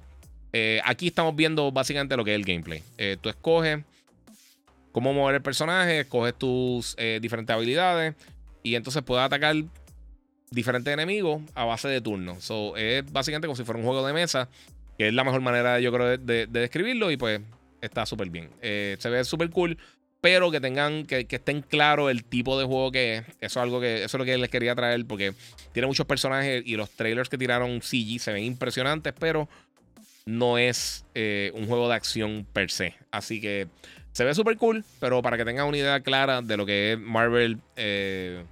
eh, 0.52 0.80
aquí 0.84 1.08
estamos 1.08 1.34
viendo 1.34 1.72
básicamente 1.72 2.16
lo 2.16 2.24
que 2.24 2.32
es 2.34 2.38
el 2.38 2.44
gameplay. 2.44 2.82
Eh, 2.96 3.16
tú 3.20 3.28
escoges 3.28 3.80
cómo 4.92 5.12
mover 5.12 5.36
el 5.36 5.42
personaje, 5.42 6.00
escoges 6.00 6.34
tus 6.34 6.96
diferentes 7.20 7.54
habilidades 7.54 8.14
y 8.62 8.74
entonces 8.74 9.02
puedes 9.02 9.24
atacar 9.24 9.54
diferentes 10.50 10.92
enemigos 10.92 11.42
a 11.54 11.64
base 11.64 11.88
de 11.88 12.00
turnos. 12.00 12.44
So, 12.44 12.76
es 12.76 13.10
básicamente 13.10 13.46
como 13.46 13.56
si 13.56 13.64
fuera 13.64 13.78
un 13.78 13.86
juego 13.86 14.06
de 14.06 14.12
mesa, 14.12 14.48
que 14.96 15.08
es 15.08 15.14
la 15.14 15.24
mejor 15.24 15.40
manera, 15.40 15.80
yo 15.80 15.92
creo, 15.92 16.18
de, 16.18 16.46
describirlo. 16.46 17.10
Y 17.10 17.16
pues 17.16 17.40
está 17.80 18.06
súper 18.06 18.30
bien. 18.30 18.50
Eh, 18.62 18.96
se 18.98 19.10
ve 19.10 19.24
súper 19.24 19.50
cool. 19.50 19.78
Pero 20.20 20.50
que 20.50 20.60
tengan, 20.60 21.06
que, 21.06 21.28
estén 21.30 21.62
claros 21.62 22.10
el 22.10 22.24
tipo 22.24 22.58
de 22.58 22.66
juego 22.66 22.90
que 22.90 23.18
es. 23.18 23.24
Eso 23.40 23.60
es 23.60 23.62
algo 23.62 23.80
que, 23.80 24.02
eso 24.02 24.16
es 24.16 24.18
lo 24.18 24.24
que 24.24 24.36
les 24.36 24.50
quería 24.50 24.74
traer. 24.74 25.04
Porque 25.06 25.32
tiene 25.72 25.86
muchos 25.86 26.06
personajes 26.06 26.62
y 26.66 26.76
los 26.76 26.90
trailers 26.90 27.28
que 27.28 27.38
tiraron 27.38 27.80
CG 27.80 28.18
se 28.18 28.32
ven 28.32 28.42
impresionantes. 28.42 29.14
Pero 29.18 29.48
no 30.26 30.58
es 30.58 31.04
eh, 31.14 31.52
un 31.54 31.66
juego 31.68 31.88
de 31.88 31.94
acción 31.94 32.46
per 32.52 32.70
se. 32.70 32.94
Así 33.12 33.40
que 33.40 33.68
se 34.10 34.24
ve 34.24 34.34
súper 34.34 34.56
cool. 34.56 34.84
Pero 34.98 35.22
para 35.22 35.36
que 35.36 35.44
tengan 35.44 35.68
una 35.68 35.76
idea 35.76 36.00
clara 36.00 36.42
de 36.42 36.56
lo 36.56 36.66
que 36.66 36.94
es 36.94 36.98
Marvel. 36.98 37.58
Eh, 37.76 38.42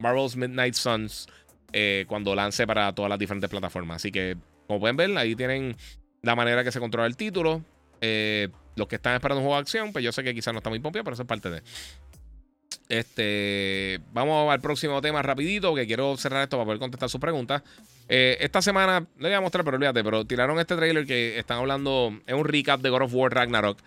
Marvel's 0.00 0.36
Midnight 0.36 0.74
Suns 0.74 1.28
eh, 1.72 2.04
cuando 2.08 2.34
lance 2.34 2.66
para 2.66 2.92
todas 2.94 3.08
las 3.08 3.18
diferentes 3.18 3.48
plataformas. 3.48 3.96
Así 3.96 4.10
que, 4.10 4.36
como 4.66 4.80
pueden 4.80 4.96
ver, 4.96 5.16
ahí 5.16 5.36
tienen 5.36 5.76
la 6.22 6.34
manera 6.34 6.64
que 6.64 6.72
se 6.72 6.80
controla 6.80 7.06
el 7.06 7.16
título. 7.16 7.62
Eh, 8.00 8.48
los 8.76 8.88
que 8.88 8.96
están 8.96 9.14
esperando 9.14 9.40
un 9.40 9.44
juego 9.44 9.56
de 9.56 9.60
acción, 9.60 9.92
pues 9.92 10.04
yo 10.04 10.10
sé 10.10 10.24
que 10.24 10.34
quizás 10.34 10.52
no 10.52 10.58
está 10.58 10.70
muy 10.70 10.80
pompia, 10.80 11.04
pero 11.04 11.14
eso 11.14 11.22
es 11.22 11.28
parte 11.28 11.50
de. 11.50 11.62
Este, 12.88 14.00
vamos 14.12 14.50
al 14.50 14.60
próximo 14.60 15.00
tema 15.00 15.22
rapidito, 15.22 15.74
que 15.74 15.86
quiero 15.86 16.16
cerrar 16.16 16.42
esto 16.42 16.56
para 16.56 16.64
poder 16.64 16.80
contestar 16.80 17.08
sus 17.08 17.20
preguntas. 17.20 17.62
Eh, 18.08 18.38
esta 18.40 18.62
semana, 18.62 19.06
le 19.18 19.28
voy 19.28 19.34
a 19.34 19.40
mostrar, 19.40 19.64
pero 19.64 19.76
olvídate, 19.76 20.02
pero 20.02 20.24
tiraron 20.24 20.58
este 20.58 20.74
trailer 20.74 21.06
que 21.06 21.38
están 21.38 21.58
hablando, 21.58 22.12
es 22.26 22.34
un 22.34 22.44
recap 22.44 22.80
de 22.80 22.90
God 22.90 23.02
of 23.02 23.14
War 23.14 23.32
Ragnarok. 23.32 23.78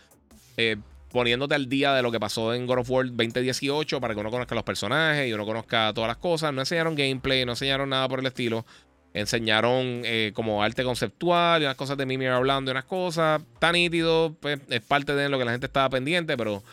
Poniéndote 1.14 1.54
al 1.54 1.70
día 1.70 1.94
de 1.94 2.02
lo 2.02 2.12
que 2.12 2.20
pasó 2.20 2.56
en 2.56 2.66
God 2.66 2.80
of 2.80 2.90
War 2.90 3.06
2018 3.06 4.02
para 4.02 4.16
que 4.16 4.20
uno 4.20 4.32
conozca 4.32 4.56
los 4.56 4.64
personajes 4.64 5.30
y 5.30 5.32
uno 5.32 5.46
conozca 5.46 5.94
todas 5.94 6.08
las 6.08 6.18
cosas. 6.18 6.52
No 6.52 6.62
enseñaron 6.62 6.96
gameplay, 6.96 7.46
no 7.46 7.52
enseñaron 7.52 7.90
nada 7.90 8.10
por 8.10 8.20
el 8.20 8.26
estilo. 8.26 8.66
Enseñaron 9.14 10.02
eh, 10.06 10.32
como 10.34 10.64
arte 10.64 10.84
conceptual 10.84 11.62
y 11.62 11.66
unas 11.66 11.78
cosas 11.78 11.98
de 11.98 12.08
Mimir 12.08 12.30
hablando 12.30 12.72
y 12.72 12.74
unas 12.74 12.86
cosas. 12.86 13.44
Tan 13.60 13.74
nítido, 13.74 14.36
pues 14.42 14.60
es 14.70 14.82
parte 14.82 15.14
de 15.14 15.30
lo 15.30 15.38
que 15.38 15.46
la 15.46 15.52
gente 15.52 15.68
estaba 15.68 15.88
pendiente, 15.88 16.36
pero 16.36 16.64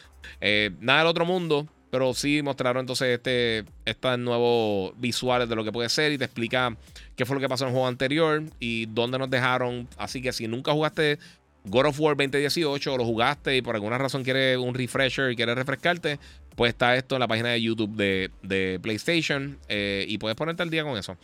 eh, 0.40 0.70
nada 0.80 1.00
del 1.00 1.08
otro 1.08 1.26
mundo. 1.26 1.68
Pero 1.90 2.14
sí 2.14 2.40
mostraron 2.40 2.80
entonces 2.80 3.08
este, 3.08 3.64
estos 3.84 4.18
nuevos 4.18 4.92
visuales 4.96 5.48
de 5.48 5.56
lo 5.56 5.64
que 5.64 5.72
puede 5.72 5.88
ser 5.88 6.12
y 6.12 6.18
te 6.18 6.24
explica 6.24 6.76
qué 7.16 7.26
fue 7.26 7.34
lo 7.34 7.40
que 7.40 7.48
pasó 7.48 7.64
en 7.64 7.70
el 7.70 7.72
juego 7.72 7.88
anterior 7.88 8.44
y 8.58 8.86
dónde 8.86 9.18
nos 9.18 9.28
dejaron. 9.28 9.88
Así 9.98 10.22
que 10.22 10.32
si 10.32 10.46
nunca 10.46 10.72
jugaste 10.72 11.18
God 11.64 11.86
of 11.86 12.00
War 12.00 12.16
2018 12.16 12.96
lo 12.96 13.04
jugaste 13.04 13.56
y 13.56 13.62
por 13.62 13.74
alguna 13.74 13.98
razón 13.98 14.24
quieres 14.24 14.56
un 14.58 14.74
refresher 14.74 15.30
y 15.30 15.36
quieres 15.36 15.54
refrescarte, 15.54 16.18
pues 16.56 16.70
está 16.70 16.96
esto 16.96 17.16
en 17.16 17.20
la 17.20 17.28
página 17.28 17.50
de 17.50 17.60
YouTube 17.60 17.94
de, 17.96 18.78
PlayStation 18.82 19.58
eh, 19.68 20.04
y 20.08 20.18
puedes 20.18 20.36
ponerte 20.36 20.62
al 20.62 20.70
día 20.70 20.84
con 20.84 20.96
eso. 20.96 21.16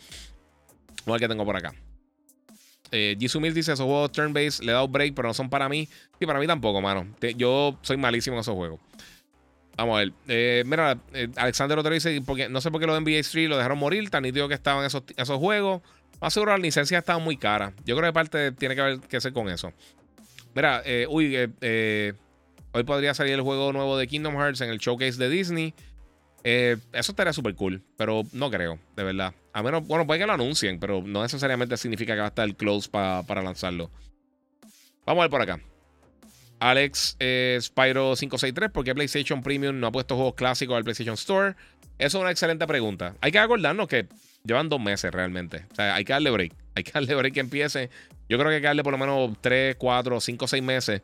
Igual 1.05 1.19
que 1.19 1.27
tengo 1.27 1.45
por 1.45 1.55
acá. 1.55 1.73
Eh, 2.91 3.15
Jisoo 3.19 3.41
dice: 3.41 3.73
Esos 3.73 3.85
juegos 3.85 4.11
turn-based 4.11 4.63
le 4.63 4.71
he 4.71 4.73
dado 4.73 4.87
break, 4.87 5.13
pero 5.13 5.27
no 5.27 5.33
son 5.33 5.49
para 5.49 5.69
mí. 5.69 5.87
Y 6.19 6.25
para 6.25 6.39
mí 6.39 6.47
tampoco, 6.47 6.81
mano. 6.81 7.07
Yo 7.35 7.77
soy 7.81 7.97
malísimo 7.97 8.35
en 8.35 8.41
esos 8.41 8.55
juegos. 8.55 8.79
Vamos 9.75 9.95
a 9.95 9.99
ver. 9.99 10.13
Eh, 10.27 10.63
mira, 10.65 10.97
eh, 11.13 11.29
Alexander 11.35 11.77
otro 11.77 11.93
dice: 11.93 12.21
porque, 12.25 12.49
No 12.49 12.61
sé 12.61 12.71
por 12.71 12.79
qué 12.79 12.87
los 12.87 12.95
de 12.95 13.01
NBA 13.01 13.19
Street 13.19 13.49
lo 13.49 13.57
dejaron 13.57 13.77
morir. 13.77 14.09
Tan 14.09 14.23
nítido 14.23 14.47
que 14.47 14.53
estaban 14.53 14.85
esos, 14.85 15.03
esos 15.15 15.37
juegos. 15.37 15.81
Más 16.19 16.33
seguro 16.33 16.51
las 16.51 16.61
licencias 16.61 16.99
estaban 16.99 17.23
muy 17.23 17.37
caras. 17.37 17.73
Yo 17.85 17.95
creo 17.95 18.09
que 18.09 18.13
parte 18.13 18.51
tiene 18.53 18.75
que 18.75 18.81
ver 18.81 18.99
que 19.01 19.21
ser 19.21 19.33
con 19.33 19.49
eso. 19.49 19.71
Mira, 20.57 20.81
eh, 20.85 21.05
uy, 21.07 21.37
hoy 22.71 22.83
podría 22.83 23.13
salir 23.13 23.33
el 23.33 23.41
juego 23.41 23.71
nuevo 23.71 23.95
de 23.95 24.07
Kingdom 24.07 24.33
Hearts 24.33 24.61
en 24.61 24.71
el 24.71 24.79
showcase 24.79 25.19
de 25.19 25.29
Disney. 25.29 25.75
eso 26.43 27.11
estaría 27.11 27.31
súper 27.31 27.53
cool, 27.53 27.83
pero 27.95 28.23
no 28.33 28.49
creo, 28.49 28.79
de 28.95 29.03
verdad. 29.03 29.35
A 29.53 29.61
menos, 29.61 29.85
bueno, 29.85 30.07
puede 30.07 30.19
que 30.19 30.25
lo 30.25 30.33
anuncien, 30.33 30.79
pero 30.79 31.03
no 31.05 31.21
necesariamente 31.21 31.77
significa 31.77 32.15
que 32.15 32.21
va 32.21 32.25
a 32.25 32.29
estar 32.29 32.55
close 32.55 32.89
para 32.89 33.43
lanzarlo. 33.43 33.91
Vamos 35.05 35.21
a 35.21 35.25
ver 35.25 35.29
por 35.29 35.41
acá. 35.43 35.61
Alex 36.59 37.17
eh, 37.19 37.59
Spyro 37.61 38.15
563, 38.15 38.71
¿por 38.71 38.83
qué 38.83 38.95
PlayStation 38.95 39.43
Premium 39.43 39.79
no 39.79 39.87
ha 39.87 39.91
puesto 39.91 40.15
juegos 40.15 40.33
clásicos 40.33 40.75
al 40.75 40.83
PlayStation 40.83 41.13
Store? 41.13 41.55
Eso 41.99 42.17
es 42.17 42.21
una 42.21 42.31
excelente 42.31 42.65
pregunta. 42.65 43.15
Hay 43.21 43.31
que 43.31 43.37
acordarnos 43.37 43.87
que 43.87 44.07
llevan 44.43 44.69
dos 44.69 44.81
meses 44.81 45.11
realmente. 45.11 45.65
O 45.71 45.75
sea, 45.75 45.93
hay 45.93 46.03
que 46.03 46.13
darle 46.13 46.31
break. 46.31 46.53
Hay 46.75 46.83
que 46.83 46.91
darle 46.91 47.13
break 47.15 47.33
que 47.35 47.39
empiece. 47.41 47.89
Yo 48.29 48.37
creo 48.37 48.49
que 48.49 48.55
hay 48.55 48.61
que 48.61 48.67
darle 48.67 48.83
por 48.83 48.91
lo 48.91 48.97
menos 48.97 49.37
3, 49.41 49.75
4, 49.77 50.19
5, 50.19 50.47
6 50.47 50.63
meses 50.63 51.01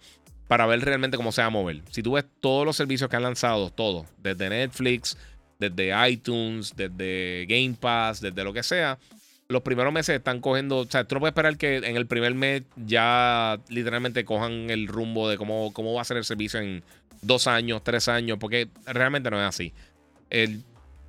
para 0.47 0.65
ver 0.65 0.81
realmente 0.81 1.17
cómo 1.17 1.31
se 1.31 1.41
va 1.41 1.47
a 1.47 1.51
mover. 1.51 1.81
Si 1.89 2.03
tú 2.03 2.13
ves 2.13 2.25
todos 2.39 2.65
los 2.65 2.75
servicios 2.75 3.09
que 3.09 3.15
han 3.15 3.23
lanzado, 3.23 3.69
todos, 3.69 4.05
desde 4.17 4.49
Netflix, 4.49 5.17
desde 5.59 6.09
iTunes, 6.09 6.75
desde 6.75 7.45
Game 7.47 7.75
Pass, 7.79 8.21
desde 8.21 8.43
lo 8.43 8.53
que 8.53 8.63
sea, 8.63 8.97
los 9.47 9.61
primeros 9.61 9.93
meses 9.93 10.17
están 10.17 10.41
cogiendo. 10.41 10.79
O 10.79 10.85
sea, 10.85 11.05
tú 11.05 11.15
no 11.15 11.19
puedes 11.21 11.31
esperar 11.31 11.57
que 11.57 11.77
en 11.77 11.95
el 11.95 12.07
primer 12.07 12.33
mes 12.35 12.63
ya 12.75 13.59
literalmente 13.69 14.25
cojan 14.25 14.69
el 14.69 14.87
rumbo 14.87 15.29
de 15.29 15.37
cómo, 15.37 15.71
cómo 15.73 15.93
va 15.93 16.01
a 16.01 16.05
ser 16.05 16.17
el 16.17 16.25
servicio 16.25 16.59
en 16.59 16.83
dos 17.21 17.47
años, 17.47 17.83
tres 17.83 18.07
años, 18.07 18.37
porque 18.39 18.67
realmente 18.85 19.29
no 19.29 19.39
es 19.39 19.47
así. 19.47 19.73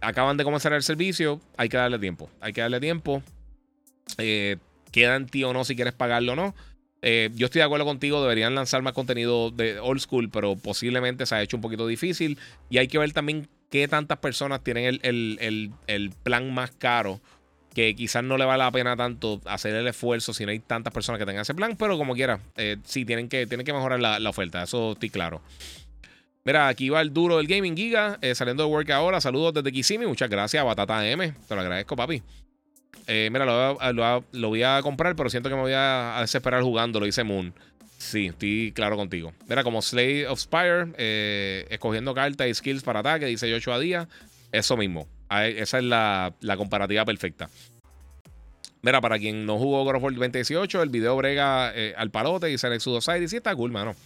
acaban 0.00 0.36
de 0.36 0.44
comenzar 0.44 0.72
el 0.72 0.82
servicio, 0.82 1.40
hay 1.56 1.68
que 1.68 1.76
darle 1.76 1.98
tiempo. 1.98 2.30
Hay 2.40 2.52
que 2.52 2.60
darle 2.60 2.80
tiempo. 2.80 3.22
Eh, 4.18 4.58
queda 4.94 5.16
en 5.16 5.26
ti 5.26 5.42
o 5.44 5.52
no 5.52 5.64
si 5.64 5.74
quieres 5.74 5.92
pagarlo 5.92 6.32
o 6.32 6.36
no. 6.36 6.54
Eh, 7.02 7.30
yo 7.34 7.46
estoy 7.46 7.58
de 7.58 7.64
acuerdo 7.64 7.84
contigo, 7.84 8.22
deberían 8.22 8.54
lanzar 8.54 8.80
más 8.82 8.94
contenido 8.94 9.50
de 9.50 9.78
old 9.80 10.00
school, 10.00 10.30
pero 10.30 10.56
posiblemente 10.56 11.26
se 11.26 11.34
ha 11.34 11.42
hecho 11.42 11.56
un 11.56 11.60
poquito 11.60 11.86
difícil. 11.86 12.38
Y 12.70 12.78
hay 12.78 12.88
que 12.88 12.98
ver 12.98 13.12
también 13.12 13.48
qué 13.70 13.88
tantas 13.88 14.18
personas 14.18 14.62
tienen 14.62 15.00
el 15.02 16.12
plan 16.22 16.54
más 16.54 16.70
caro 16.70 17.20
que 17.74 17.94
quizás 17.94 18.24
no 18.24 18.38
le 18.38 18.44
vale 18.44 18.62
la 18.62 18.70
pena 18.70 18.96
tanto 18.96 19.40
hacer 19.44 19.74
el 19.74 19.86
esfuerzo 19.86 20.32
si 20.32 20.44
no 20.46 20.52
hay 20.52 20.60
tantas 20.60 20.94
personas 20.94 21.18
que 21.18 21.26
tengan 21.26 21.42
ese 21.42 21.54
plan, 21.54 21.76
pero 21.76 21.98
como 21.98 22.14
quiera, 22.14 22.40
eh, 22.56 22.76
sí, 22.84 23.04
tienen 23.04 23.28
que, 23.28 23.46
tienen 23.46 23.66
que 23.66 23.72
mejorar 23.72 24.00
la, 24.00 24.30
oferta, 24.30 24.62
eso 24.62 24.92
estoy 24.92 25.10
claro. 25.10 25.42
Mira, 26.44 26.68
aquí 26.68 26.88
va 26.88 27.00
el 27.00 27.12
duro 27.12 27.38
del 27.38 27.46
Gaming 27.46 27.76
Giga, 27.76 28.18
eh, 28.20 28.34
saliendo 28.34 28.64
de 28.64 28.68
work 28.68 28.90
ahora. 28.90 29.20
Saludos 29.20 29.54
desde 29.54 29.72
Kissimmee, 29.72 30.06
muchas 30.06 30.28
gracias, 30.30 30.64
Batata 30.64 31.06
M, 31.06 31.32
te 31.48 31.54
lo 31.54 31.60
agradezco, 31.60 31.96
papi. 31.96 32.22
Eh, 33.06 33.28
mira, 33.32 33.44
lo, 33.92 34.48
voy 34.48 34.62
a 34.62 34.80
comprar, 34.82 35.16
pero 35.16 35.30
siento 35.30 35.48
que 35.48 35.54
me 35.54 35.60
voy 35.60 35.72
a, 35.74 36.18
desesperar 36.20 36.62
jugando, 36.62 37.00
lo 37.00 37.06
dice 37.06 37.24
Moon. 37.24 37.54
Sí, 37.98 38.26
estoy 38.26 38.72
claro 38.74 38.96
contigo. 38.96 39.32
Mira, 39.48 39.62
como 39.62 39.80
Slay 39.80 40.24
of 40.24 40.38
Spire, 40.38 40.92
escogiendo 41.70 42.12
cartas 42.14 42.48
y 42.48 42.54
skills 42.54 42.82
para 42.82 43.00
ataque, 43.00 43.26
dice 43.26 43.52
8 43.52 43.72
a 43.72 43.78
día. 43.78 44.08
Eso 44.52 44.76
mismo. 44.76 45.08
Esa 45.30 45.78
es 45.78 45.84
la, 45.84 46.32
comparativa 46.56 47.04
perfecta. 47.04 47.48
Mira, 48.82 49.00
para 49.00 49.18
quien 49.18 49.46
no 49.46 49.58
jugó 49.58 49.82
God 49.84 49.96
of 49.96 50.02
War 50.02 50.12
2018, 50.12 50.82
el 50.82 50.90
video 50.90 51.16
brega 51.16 51.72
eh, 51.74 51.94
al 51.96 52.10
palote 52.10 52.52
y 52.52 52.58
sale 52.58 52.76
Exodus 52.76 53.04
Side 53.04 53.24
y 53.24 53.28
sí 53.28 53.36
está 53.36 53.54
cool, 53.56 53.72
mano. 53.72 53.96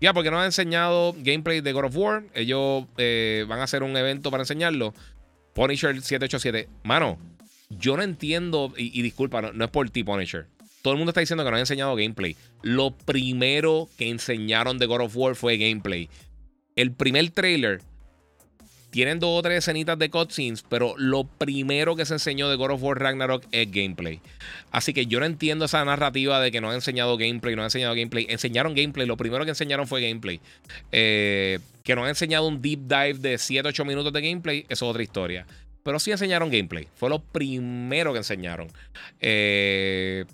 Ya, 0.00 0.12
porque 0.12 0.30
nos 0.30 0.40
han 0.40 0.46
enseñado 0.46 1.14
gameplay 1.16 1.60
de 1.60 1.72
God 1.72 1.84
of 1.84 1.96
War. 1.96 2.24
Ellos 2.34 2.84
eh, 2.98 3.46
van 3.48 3.60
a 3.60 3.64
hacer 3.64 3.82
un 3.82 3.96
evento 3.96 4.30
para 4.30 4.42
enseñarlo. 4.42 4.92
Punisher 5.54 5.94
787. 5.94 6.68
Mano, 6.82 7.16
yo 7.78 7.96
no 7.96 8.02
entiendo, 8.02 8.72
y, 8.76 9.02
disculpa, 9.02 9.42
no, 9.42 9.64
es 9.64 9.70
por 9.70 9.88
ti, 9.90 10.04
Punisher. 10.04 10.46
Todo 10.82 10.92
el 10.92 10.98
mundo 10.98 11.10
está 11.10 11.20
diciendo 11.20 11.44
que 11.44 11.50
no 11.50 11.56
han 11.56 11.60
enseñado 11.60 11.96
gameplay. 11.96 12.36
Lo 12.62 12.90
primero 12.90 13.88
que 13.96 14.10
enseñaron 14.10 14.78
de 14.78 14.86
God 14.86 15.02
of 15.02 15.16
War 15.16 15.34
fue 15.34 15.56
gameplay. 15.56 16.10
El 16.76 16.92
primer 16.92 17.30
trailer 17.30 17.80
tienen 18.94 19.18
dos 19.18 19.36
o 19.36 19.42
tres 19.42 19.58
escenitas 19.58 19.98
de 19.98 20.08
cutscenes, 20.08 20.62
pero 20.62 20.94
lo 20.96 21.24
primero 21.24 21.96
que 21.96 22.06
se 22.06 22.14
enseñó 22.14 22.48
de 22.48 22.54
God 22.54 22.70
of 22.70 22.82
War 22.84 23.00
Ragnarok 23.00 23.44
es 23.50 23.68
gameplay. 23.68 24.20
Así 24.70 24.92
que 24.92 25.06
yo 25.06 25.18
no 25.18 25.26
entiendo 25.26 25.64
esa 25.64 25.84
narrativa 25.84 26.40
de 26.40 26.52
que 26.52 26.60
no 26.60 26.68
han 26.68 26.76
enseñado 26.76 27.16
gameplay, 27.16 27.56
no 27.56 27.62
han 27.62 27.66
enseñado 27.66 27.96
gameplay. 27.96 28.26
Enseñaron 28.28 28.72
gameplay, 28.72 29.04
lo 29.04 29.16
primero 29.16 29.44
que 29.44 29.50
enseñaron 29.50 29.88
fue 29.88 30.00
gameplay. 30.00 30.40
Eh, 30.92 31.58
que 31.82 31.96
no 31.96 32.04
han 32.04 32.10
enseñado 32.10 32.46
un 32.46 32.62
deep 32.62 32.82
dive 32.82 33.14
de 33.14 33.34
7-8 33.34 33.84
minutos 33.84 34.12
de 34.12 34.20
gameplay, 34.20 34.60
eso 34.68 34.84
es 34.86 34.90
otra 34.90 35.02
historia. 35.02 35.44
Pero 35.84 36.00
sí 36.00 36.10
enseñaron 36.10 36.50
gameplay. 36.50 36.88
Fue 36.96 37.08
lo 37.08 37.22
primero 37.22 38.12
que 38.12 38.18
enseñaron. 38.18 38.68
Eh, 39.20 40.24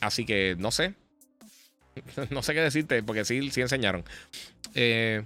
así 0.00 0.26
que 0.26 0.56
no 0.58 0.72
sé. 0.72 0.94
no 2.30 2.42
sé 2.42 2.54
qué 2.54 2.60
decirte, 2.60 3.02
porque 3.02 3.24
sí, 3.24 3.50
sí 3.50 3.60
enseñaron. 3.60 4.04
Eh, 4.74 5.22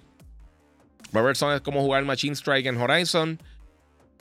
Robertson 1.12 1.54
es 1.54 1.62
como 1.62 1.80
jugar 1.80 2.04
Machine 2.04 2.34
Strike 2.34 2.66
en 2.66 2.76
Horizon. 2.76 3.38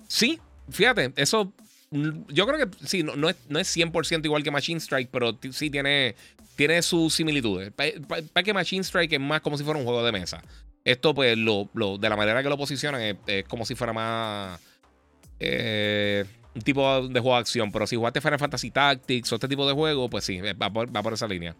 Sí, 0.07 0.40
fíjate, 0.69 1.11
eso 1.18 1.53
yo 1.91 2.45
creo 2.45 2.69
que 2.69 2.88
sí, 2.88 3.03
no, 3.03 3.30
es, 3.30 3.36
no 3.49 3.60
es 3.60 3.76
100% 3.76 4.23
igual 4.26 4.44
que 4.44 4.52
Machine 4.52 4.80
Strike, 4.80 5.10
pero 5.11 5.38
sí 5.52 5.69
tiene, 5.72 6.15
tiene 6.56 6.81
sus 6.81 7.15
similitudes. 7.15 7.72
Para 7.72 8.44
que 8.44 8.53
Machine 8.53 8.84
Strike 8.84 9.14
es 9.14 9.19
más 9.19 9.41
como 9.41 9.57
si 9.57 9.64
fuera 9.64 9.80
un 9.80 9.86
juego 9.86 10.03
de 10.03 10.11
mesa. 10.11 10.44
Esto, 10.86 11.14
pues, 11.14 11.38
lo, 11.38 11.68
de 11.73 12.10
la 12.10 12.15
manera 12.15 12.44
que 12.44 12.49
lo 12.49 12.57
posicionan, 12.57 13.18
es, 13.26 13.45
como 13.45 13.65
si 13.65 13.76
fuera 13.76 13.94
más 13.94 14.60
eh, 15.39 16.25
un 16.53 16.61
tipo 16.61 17.07
de 17.07 17.19
juego 17.19 17.35
de 17.35 17.41
acción. 17.41 17.71
Pero 17.71 17.87
si 17.87 17.95
jugaste 17.95 18.21
Final 18.21 18.39
Fantasy 18.39 18.71
Tactics 18.71 19.31
o 19.31 19.35
este 19.35 19.47
tipo 19.47 19.67
de 19.67 19.73
juego, 19.73 20.09
pues 20.09 20.23
sí, 20.23 20.39
va 20.41 20.71
por, 20.71 21.13
esa 21.13 21.27
línea. 21.27 21.55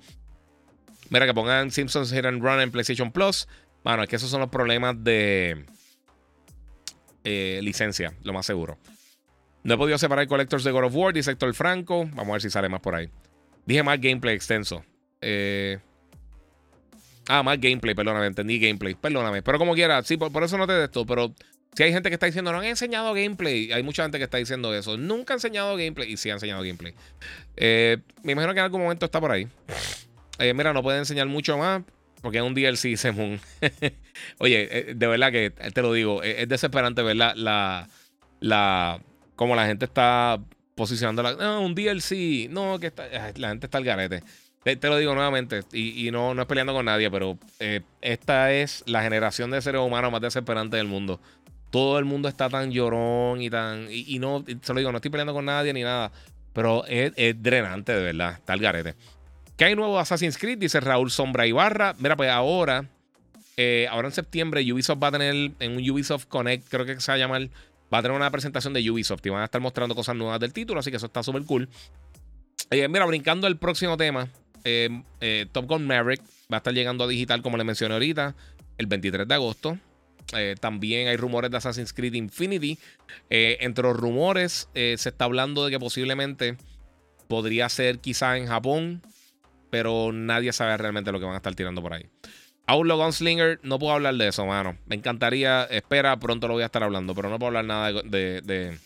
Mira, 1.10 1.26
que 1.26 1.34
pongan 1.34 1.72
Simpsons 1.72 2.12
Hit 2.12 2.26
and 2.26 2.44
Run 2.44 2.62
en 2.62 2.72
PlayStation 2.72 3.12
Plus. 3.12 3.48
Bueno, 3.84 4.04
es 4.04 4.10
que 4.10 4.18
esos 4.18 4.30
son 4.30 4.42
los 4.42 4.50
problemas 4.50 5.04
de 5.04 5.66
eh, 7.24 7.60
licencia, 7.64 8.14
lo 8.24 8.34
más 8.34 8.46
seguro. 8.46 8.78
No 9.64 9.74
he 9.74 9.78
podido 9.78 9.98
separar 9.98 10.28
Collectors 10.28 10.64
de 10.64 10.72
God 10.72 10.86
of 10.86 10.96
War, 10.96 11.14
dice 11.14 11.32
Héctor 11.32 11.54
Franco. 11.54 12.06
Vamos 12.06 12.30
a 12.30 12.32
ver 12.34 12.42
si 12.42 12.50
sale 12.50 12.70
más 12.70 12.82
por 12.82 12.96
ahí. 12.96 13.10
Dije 13.66 13.84
más 13.84 14.00
gameplay 14.00 14.36
extenso. 14.36 14.84
Eh, 15.22 15.80
ah, 17.28 17.44
más 17.44 17.60
gameplay, 17.60 17.94
perdóname, 17.94 18.28
entendí 18.28 18.60
gameplay. 18.60 18.96
Perdóname. 18.96 19.42
Pero 19.42 19.60
como 19.60 19.74
quiera, 19.74 20.02
sí, 20.04 20.18
por, 20.18 20.44
eso 20.44 20.58
no 20.58 20.66
te 20.66 20.74
de 20.74 20.86
esto. 20.86 21.06
Pero 21.06 21.34
si 21.76 21.84
hay 21.84 21.94
gente 21.94 22.10
que 22.10 22.16
está 22.16 22.26
diciendo, 22.26 22.52
no 22.52 22.60
han 22.60 22.66
enseñado 22.66 23.14
gameplay. 23.14 23.72
Hay 23.72 23.84
mucha 23.84 24.04
gente 24.04 24.18
que 24.18 24.24
está 24.26 24.38
diciendo 24.38 24.74
eso. 24.74 24.98
Nunca 24.98 25.34
han 25.34 25.38
enseñado 25.38 25.76
gameplay. 25.76 26.12
Y 26.12 26.18
sí 26.18 26.30
han 26.30 26.36
enseñado 26.36 26.62
gameplay. 26.62 26.94
Eh, 27.56 27.98
me 28.24 28.34
imagino 28.34 28.54
que 28.54 28.60
en 28.60 28.66
algún 28.66 28.82
momento 28.82 29.06
está 29.06 29.20
por 29.22 29.32
ahí. 29.32 29.48
mira, 30.40 30.74
no 30.74 30.84
puede 30.84 30.98
enseñar 30.98 31.28
mucho 31.28 31.58
más. 31.58 31.84
Porque 32.22 32.40
es 32.40 32.44
un 32.44 32.54
DLC, 32.54 32.96
Semun. 32.98 33.40
Oye, 34.40 34.68
eh, 34.72 34.94
de 34.96 35.08
verdad 35.08 35.32
que 35.32 35.52
te 35.52 35.82
lo 35.82 35.94
digo, 35.94 36.24
es, 36.24 36.48
desesperante 36.48 37.02
ver 37.02 37.16
la, 37.16 37.34
la, 37.36 37.88
la, 38.40 39.02
cómo 39.36 39.56
la 39.56 39.66
gente 39.66 39.86
está 39.86 40.40
posicionando 40.76 41.24
la, 41.24 41.34
no, 41.34 41.62
un 41.62 41.76
DLC, 41.76 42.50
no, 42.50 42.80
que 42.80 42.92
la 43.36 43.50
gente 43.50 43.68
está 43.68 43.78
al 43.78 43.84
garete. 43.84 44.24
Te, 44.64 44.88
lo 44.88 44.98
digo 44.98 45.16
nuevamente, 45.16 45.62
y, 45.72 46.12
no, 46.12 46.34
no 46.34 46.42
es 46.42 46.48
peleando 46.48 46.74
con 46.74 46.86
nadie, 46.86 47.10
pero 47.10 47.40
eh, 47.60 47.82
esta 48.02 48.52
es 48.52 48.84
la 48.86 49.02
generación 49.02 49.50
de 49.52 49.62
seres 49.62 49.82
humanos 49.82 50.12
más 50.12 50.22
desesperante 50.22 50.78
del 50.78 50.86
mundo. 50.86 51.20
Todo 51.70 52.00
el 52.00 52.06
mundo 52.06 52.28
está 52.28 52.50
tan 52.50 52.72
llorón 52.72 53.42
y 53.42 53.50
tan. 53.50 53.88
Y, 53.90 54.18
no, 54.20 54.44
se 54.62 54.74
lo 54.74 54.80
digo, 54.80 54.92
no 54.92 54.98
estoy 54.98 55.12
peleando 55.12 55.34
con 55.34 55.46
nadie 55.46 55.74
ni 55.74 55.84
nada. 55.84 56.12
Pero 56.54 56.84
es, 56.88 57.14
drenante, 57.42 57.94
de 57.94 58.04
verdad. 58.04 58.34
Está 58.34 58.54
al 58.54 58.60
garete. 58.60 58.96
¿Qué 59.56 59.66
hay 59.66 59.76
nuevo 59.76 60.00
Assassin's 60.00 60.38
Creed? 60.38 60.58
Dice 60.58 60.80
Raúl 60.80 61.12
Sombra 61.12 61.46
Ibarra. 61.46 61.96
Mira, 62.00 62.16
pues 62.16 62.30
ahora, 62.30 62.86
eh, 63.58 63.88
ahora 63.92 64.08
en 64.08 64.14
septiembre, 64.14 64.62
Ubisoft 64.72 65.04
va 65.04 65.10
a 65.10 65.12
tener 65.12 65.52
en 65.60 65.72
un 65.72 65.90
Ubisoft 65.90 66.26
Connect, 66.26 66.68
creo 66.70 66.86
que 66.86 67.00
se 67.00 67.12
va 67.12 67.16
a 67.16 67.20
llamar, 67.20 67.50
va 67.94 67.98
a 68.00 68.02
tener 68.02 68.16
una 68.16 68.32
presentación 68.32 68.74
de 68.74 68.90
Ubisoft 68.90 69.26
y 69.26 69.30
van 69.30 69.42
a 69.42 69.46
estar 69.46 69.62
mostrando 69.62 69.96
cosas 69.96 70.16
nuevas 70.16 70.40
del 70.40 70.54
título, 70.54 70.80
así 70.80 70.90
que 70.90 70.98
eso 70.98 71.06
está 71.06 71.24
súper 71.24 71.44
cool. 71.44 71.70
Eh, 72.72 72.88
mira, 72.88 73.06
brincando 73.06 73.48
al 73.48 73.58
próximo 73.58 73.98
tema, 73.98 74.30
eh, 74.64 75.46
Top 75.52 75.66
Gun 75.66 75.86
Maverick 75.86 76.22
va 76.52 76.56
a 76.56 76.60
estar 76.60 76.74
llegando 76.74 77.04
a 77.04 77.08
digital, 77.08 77.42
como 77.42 77.58
le 77.58 77.64
mencioné 77.64 77.94
ahorita, 77.94 78.36
el 78.78 78.88
23 78.88 79.28
de 79.28 79.34
agosto. 79.34 79.78
También 80.60 81.08
hay 81.08 81.18
rumores 81.18 81.50
de 81.50 81.58
Assassin's 81.58 81.94
Creed 81.94 82.14
Infinity. 82.14 82.78
entre 83.30 83.84
los 83.84 83.98
rumores 83.98 84.70
se 84.74 84.94
está 84.94 85.26
hablando 85.26 85.66
de 85.66 85.72
que 85.72 85.80
posiblemente 85.80 86.58
podría 87.28 87.68
ser 87.70 88.00
quizá 88.00 88.38
en 88.38 88.48
Japón 88.48 89.02
pero 89.70 90.12
nadie 90.12 90.54
sabe 90.54 90.78
realmente 90.78 91.12
lo 91.12 91.20
que 91.20 91.26
van 91.26 91.36
a 91.36 91.38
estar 91.38 91.56
tirando 91.56 91.82
por 91.82 91.94
ahí. 91.94 92.06
Outlaw 92.68 92.98
Gunslinger, 92.98 93.60
no 93.64 93.80
puedo 93.80 93.94
hablar 93.94 94.16
de 94.16 94.28
eso, 94.28 94.46
mano. 94.46 94.78
Me 94.86 94.96
encantaría, 94.96 95.64
espera, 95.66 96.18
pronto 96.20 96.48
lo 96.48 96.54
voy 96.54 96.64
a 96.64 96.68
estar 96.68 96.84
hablando, 96.84 97.16
pero 97.16 97.30
no 97.30 97.40
puedo 97.40 97.48
hablar 97.48 97.66
nada 97.66 97.92
de, 98.04 98.42
de, 98.42 98.78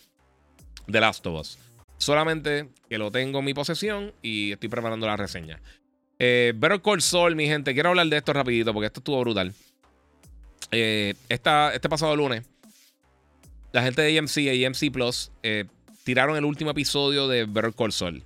de, 0.86 1.00
Last 1.00 1.26
of 1.26 1.40
Us. 1.40 1.58
Solamente 1.98 2.68
que 2.88 2.98
lo 2.98 3.10
tengo 3.10 3.40
en 3.40 3.44
mi 3.44 3.54
posesión 3.54 4.12
y 4.22 4.52
estoy 4.52 4.68
preparando 4.68 5.06
la 5.06 5.16
reseña. 5.16 5.60
Eh, 6.18 6.54
Better 6.56 6.80
Call 6.80 7.36
mi 7.36 7.46
gente, 7.46 7.74
quiero 7.74 7.90
hablar 7.90 8.06
de 8.06 8.16
esto 8.16 8.32
rapidito 8.32 8.72
porque 8.72 8.86
esto 8.86 9.00
estuvo 9.00 9.20
brutal. 9.20 9.52
Eh, 10.70 11.14
este 11.28 11.88
pasado 11.88 12.16
lunes, 12.16 12.44
la 13.72 13.82
gente 13.82 14.02
de 14.02 14.18
AMC 14.18 14.38
y 14.38 14.64
AMC 14.64 14.92
Plus 14.92 15.30
eh, 15.42 15.64
tiraron 16.04 16.36
el 16.36 16.44
último 16.44 16.70
episodio 16.70 17.28
de 17.28 17.44
Better 17.44 17.72
Call 17.72 17.92
Saul. 17.92 18.22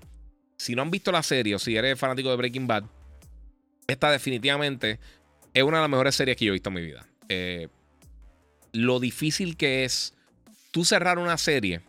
Si 0.56 0.74
no 0.74 0.82
han 0.82 0.90
visto 0.90 1.12
la 1.12 1.23
serie 1.23 1.55
o 1.55 1.59
si 1.59 1.77
eres 1.77 1.98
fanático 1.98 2.31
de 2.31 2.36
Breaking 2.36 2.66
Bad, 2.66 2.85
esta 3.86 4.10
definitivamente 4.10 4.98
es 5.55 5.62
una 5.62 5.78
de 5.78 5.82
las 5.82 5.90
mejores 5.90 6.15
series 6.15 6.36
que 6.36 6.44
yo 6.44 6.52
he 6.52 6.55
visto 6.55 6.69
en 6.70 6.74
mi 6.74 6.82
vida. 6.82 7.06
Eh, 7.28 7.69
lo 8.73 9.01
difícil 9.01 9.56
que 9.56 9.85
es 9.85 10.15
tú 10.70 10.85
cerrar 10.85 11.19
una 11.19 11.39
serie, 11.39 11.81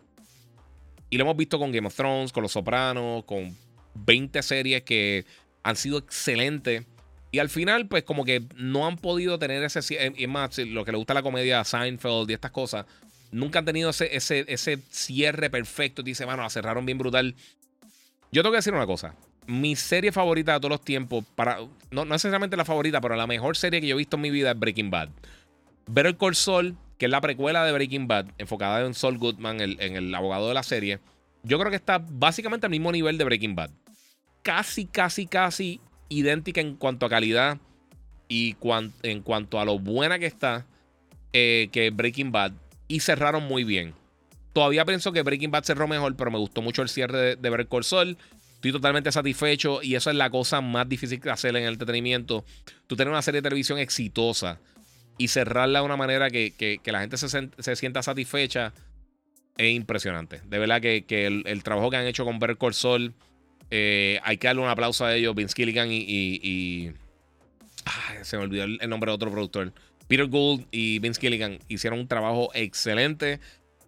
y 1.10 1.18
lo 1.18 1.24
hemos 1.24 1.38
visto 1.38 1.58
con 1.58 1.72
Game 1.72 1.88
of 1.88 1.96
Thrones, 1.96 2.32
con 2.32 2.44
Los 2.44 2.52
Sopranos, 2.52 3.24
con 3.26 3.56
20 3.96 4.42
series 4.44 4.84
que 4.84 5.26
han 5.64 5.76
sido 5.76 5.98
excelentes. 5.98 6.86
Y 7.32 7.40
al 7.40 7.50
final, 7.50 7.88
pues 7.88 8.04
como 8.04 8.26
que 8.26 8.44
no 8.56 8.88
han 8.88 8.98
podido 8.98 9.38
tener 9.38 9.64
ese... 9.64 9.82
Y 10.16 10.24
es 10.24 10.30
más, 10.30 10.58
lo 10.58 10.84
que 10.86 10.92
le 10.92 10.98
gusta 10.98 11.14
la 11.14 11.22
comedia 11.22 11.64
Seinfeld 11.64 12.30
y 12.30 12.34
estas 12.34 12.52
cosas, 12.52 12.86
nunca 13.32 13.60
han 13.60 13.66
tenido 13.66 13.92
ese, 13.92 14.16
ese, 14.16 14.46
ese 14.48 14.80
cierre 14.90 15.50
perfecto. 15.50 16.02
Dice, 16.02 16.26
bueno, 16.26 16.42
la 16.42 16.50
cerraron 16.50 16.86
bien 16.86 16.98
brutal. 16.98 17.36
Yo 18.32 18.42
tengo 18.42 18.52
que 18.52 18.58
decir 18.58 18.74
una 18.74 18.88
cosa 18.88 19.16
mi 19.50 19.76
serie 19.76 20.12
favorita 20.12 20.54
de 20.54 20.60
todos 20.60 20.70
los 20.70 20.82
tiempos, 20.82 21.26
para, 21.36 21.58
no, 21.90 22.06
necesariamente 22.06 22.56
la 22.56 22.66
favorita, 22.66 23.02
pero 23.02 23.16
la 23.16 23.26
mejor 23.26 23.58
serie 23.58 23.82
que 23.82 23.88
yo 23.88 23.96
he 23.96 23.98
visto 23.98 24.16
en 24.16 24.22
mi 24.22 24.30
vida 24.30 24.52
es 24.52 24.60
Breaking 24.60 24.92
Bad. 24.92 25.10
Better 25.88 26.16
Call 26.16 26.36
Saul, 26.36 26.78
que 27.00 27.06
es 27.06 27.12
la 27.12 27.20
precuela 27.20 27.66
de 27.66 27.72
Breaking 27.72 28.08
Bad, 28.08 28.28
enfocada 28.38 28.86
en 28.86 28.94
Saul 28.94 29.18
Goodman, 29.18 29.60
en 29.60 29.96
el 29.96 30.14
abogado 30.14 30.48
de 30.48 30.54
la 30.54 30.62
serie, 30.62 31.00
yo 31.42 31.58
creo 31.58 31.72
que 31.72 31.78
está 31.78 31.98
básicamente 31.98 32.68
al 32.68 32.70
mismo 32.70 32.92
nivel 32.92 33.18
de 33.18 33.24
Breaking 33.24 33.56
Bad. 33.56 33.72
Casi, 34.44 34.86
casi, 34.86 35.26
casi 35.26 35.82
idéntica 36.10 36.62
en 36.62 36.76
cuanto 36.76 37.06
a 37.06 37.10
calidad 37.10 37.58
y 38.28 38.56
en 39.04 39.22
cuanto 39.22 39.60
a 39.60 39.66
lo 39.66 39.80
buena 39.80 40.20
que 40.20 40.26
está 40.26 40.66
eh, 41.34 41.70
que 41.72 41.90
Breaking 41.92 42.32
Bad. 42.32 42.54
Y 42.88 43.00
cerraron 43.02 43.44
muy 43.44 43.64
bien. 43.64 43.94
Todavía 44.54 44.86
pienso 44.86 45.12
que 45.12 45.22
Breaking 45.22 45.52
Bad 45.52 45.64
cerró 45.64 45.88
mejor, 45.88 46.16
pero 46.16 46.32
me 46.32 46.38
gustó 46.38 46.62
mucho 46.62 46.82
el 46.82 46.90
cierre 46.90 47.36
de, 47.36 47.36
de 47.36 47.68
Call 47.68 47.84
Saul. 47.84 48.18
Estoy 48.56 48.72
totalmente 48.72 49.12
satisfecho 49.12 49.82
y 49.82 49.96
eso 49.96 50.10
es 50.10 50.16
la 50.16 50.30
cosa 50.30 50.60
más 50.60 50.90
difícil 50.90 51.22
que 51.22 51.30
hacer 51.30 51.56
en 51.56 51.64
el 51.64 51.74
entretenimiento. 51.74 52.44
Tú 52.88 52.96
tener 52.96 53.10
una 53.10 53.22
serie 53.22 53.42
de 53.42 53.44
televisión 53.44 53.80
exitosa 53.80 54.60
y 55.18 55.30
cerrarla 55.30 55.80
de 55.80 55.86
una 55.86 55.98
manera 55.98 56.30
que, 56.30 56.82
la 56.86 57.02
gente 57.02 57.18
se, 57.18 57.76
sienta 57.76 58.04
satisfecha 58.04 58.74
es 59.58 59.74
impresionante. 59.74 60.42
De 60.46 60.60
verdad 60.60 60.82
que, 60.82 61.06
el, 61.46 61.64
trabajo 61.64 61.90
que 61.90 61.98
han 61.98 62.08
hecho 62.08 62.26
con 62.26 62.40
Call 62.40 62.74
Saul, 62.74 63.14
eh, 63.72 64.20
hay 64.24 64.38
que 64.38 64.48
darle 64.48 64.62
un 64.62 64.70
aplauso 64.70 65.06
a 65.06 65.16
ellos. 65.16 65.36
Vince 65.36 65.54
Gilligan 65.56 65.90
y. 65.92 66.92
se 68.24 68.38
me 68.38 68.44
olvidó 68.44 68.64
el, 68.64 68.90
nombre 68.90 69.12
de 69.12 69.16
otro 69.16 69.32
productor. 69.32 69.74
Peter 70.08 70.28
Gould 70.28 70.66
y 70.72 71.00
Vince 71.00 71.22
Gilligan 71.22 71.60
hicieron 71.68 72.00
un 72.00 72.08
trabajo 72.08 72.50
excelente. 72.54 73.40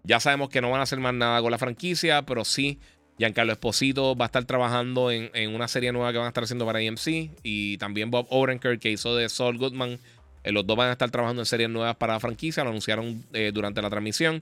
Ya 0.03 0.19
sabemos 0.19 0.49
que 0.49 0.61
no 0.61 0.69
van 0.69 0.79
a 0.79 0.83
hacer 0.83 0.99
más 0.99 1.13
nada 1.13 1.41
con 1.41 1.51
la 1.51 1.57
franquicia, 1.57 2.23
pero 2.23 2.43
sí 2.43 2.79
Giancarlo 3.17 3.53
Esposito 3.53 4.15
va 4.15 4.25
a 4.25 4.27
estar 4.27 4.45
trabajando 4.45 5.11
en, 5.11 5.53
una 5.53 5.67
serie 5.67 5.91
nueva 5.91 6.11
que 6.11 6.17
van 6.17 6.25
a 6.25 6.29
estar 6.29 6.43
haciendo 6.43 6.65
para 6.65 6.79
AMC. 6.79 7.31
Y 7.43 7.77
también 7.77 8.09
Bob 8.11 8.27
Odenkirk, 8.29 8.79
que 8.79 8.91
hizo 8.91 9.15
de 9.15 9.29
Saul 9.29 9.57
Goodman. 9.57 9.99
Eh, 10.43 10.51
los 10.51 10.65
dos 10.65 10.75
van 10.75 10.89
a 10.89 10.93
estar 10.93 11.11
trabajando 11.11 11.43
en 11.43 11.45
series 11.45 11.69
nuevas 11.69 11.95
para 11.95 12.13
la 12.13 12.19
franquicia. 12.19 12.63
Lo 12.63 12.69
anunciaron 12.69 13.23
eh, 13.33 13.51
durante 13.53 13.81
la 13.81 13.89
transmisión. 13.89 14.41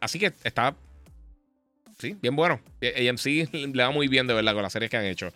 Así 0.00 0.18
que 0.18 0.32
está. 0.44 0.76
Sí, 2.02 2.16
bien 2.20 2.34
bueno. 2.34 2.60
AMC 2.82 3.52
le 3.74 3.82
va 3.84 3.92
muy 3.92 4.08
bien, 4.08 4.26
de 4.26 4.34
verdad, 4.34 4.54
con 4.54 4.62
las 4.64 4.72
series 4.72 4.90
que 4.90 4.96
han 4.96 5.04
hecho. 5.04 5.32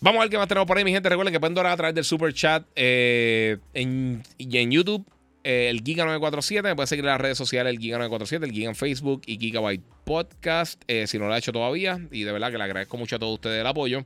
Vamos 0.00 0.18
a 0.18 0.22
ver 0.22 0.30
qué 0.30 0.36
más 0.36 0.48
tenemos 0.48 0.66
por 0.66 0.76
ahí, 0.76 0.84
mi 0.84 0.90
gente. 0.90 1.08
Recuerden 1.08 1.32
que 1.32 1.38
pueden 1.38 1.54
donar 1.54 1.70
a 1.70 1.76
través 1.76 1.94
del 1.94 2.02
super 2.02 2.34
chat 2.34 2.66
en, 2.74 4.24
y 4.36 4.58
en 4.58 4.70
YouTube. 4.72 5.06
Eh, 5.44 5.68
el 5.70 5.84
Giga947. 5.84 6.62
Me 6.64 6.74
puede 6.74 6.88
seguir 6.88 7.04
en 7.04 7.12
las 7.12 7.20
redes 7.20 7.38
sociales, 7.38 7.72
el 7.72 7.78
Giga947, 7.78 8.42
el 8.42 8.50
Giga 8.50 8.70
en 8.70 8.74
Facebook 8.74 9.22
y 9.26 9.38
Gigabyte 9.38 9.84
Podcast. 10.02 10.82
Eh, 10.88 11.06
si 11.06 11.20
no 11.20 11.28
lo 11.28 11.34
ha 11.34 11.38
hecho 11.38 11.52
todavía. 11.52 12.00
Y 12.10 12.24
de 12.24 12.32
verdad 12.32 12.50
que 12.50 12.58
le 12.58 12.64
agradezco 12.64 12.96
mucho 12.96 13.14
a 13.14 13.18
todos 13.20 13.34
ustedes 13.34 13.60
el 13.60 13.66
apoyo. 13.68 14.04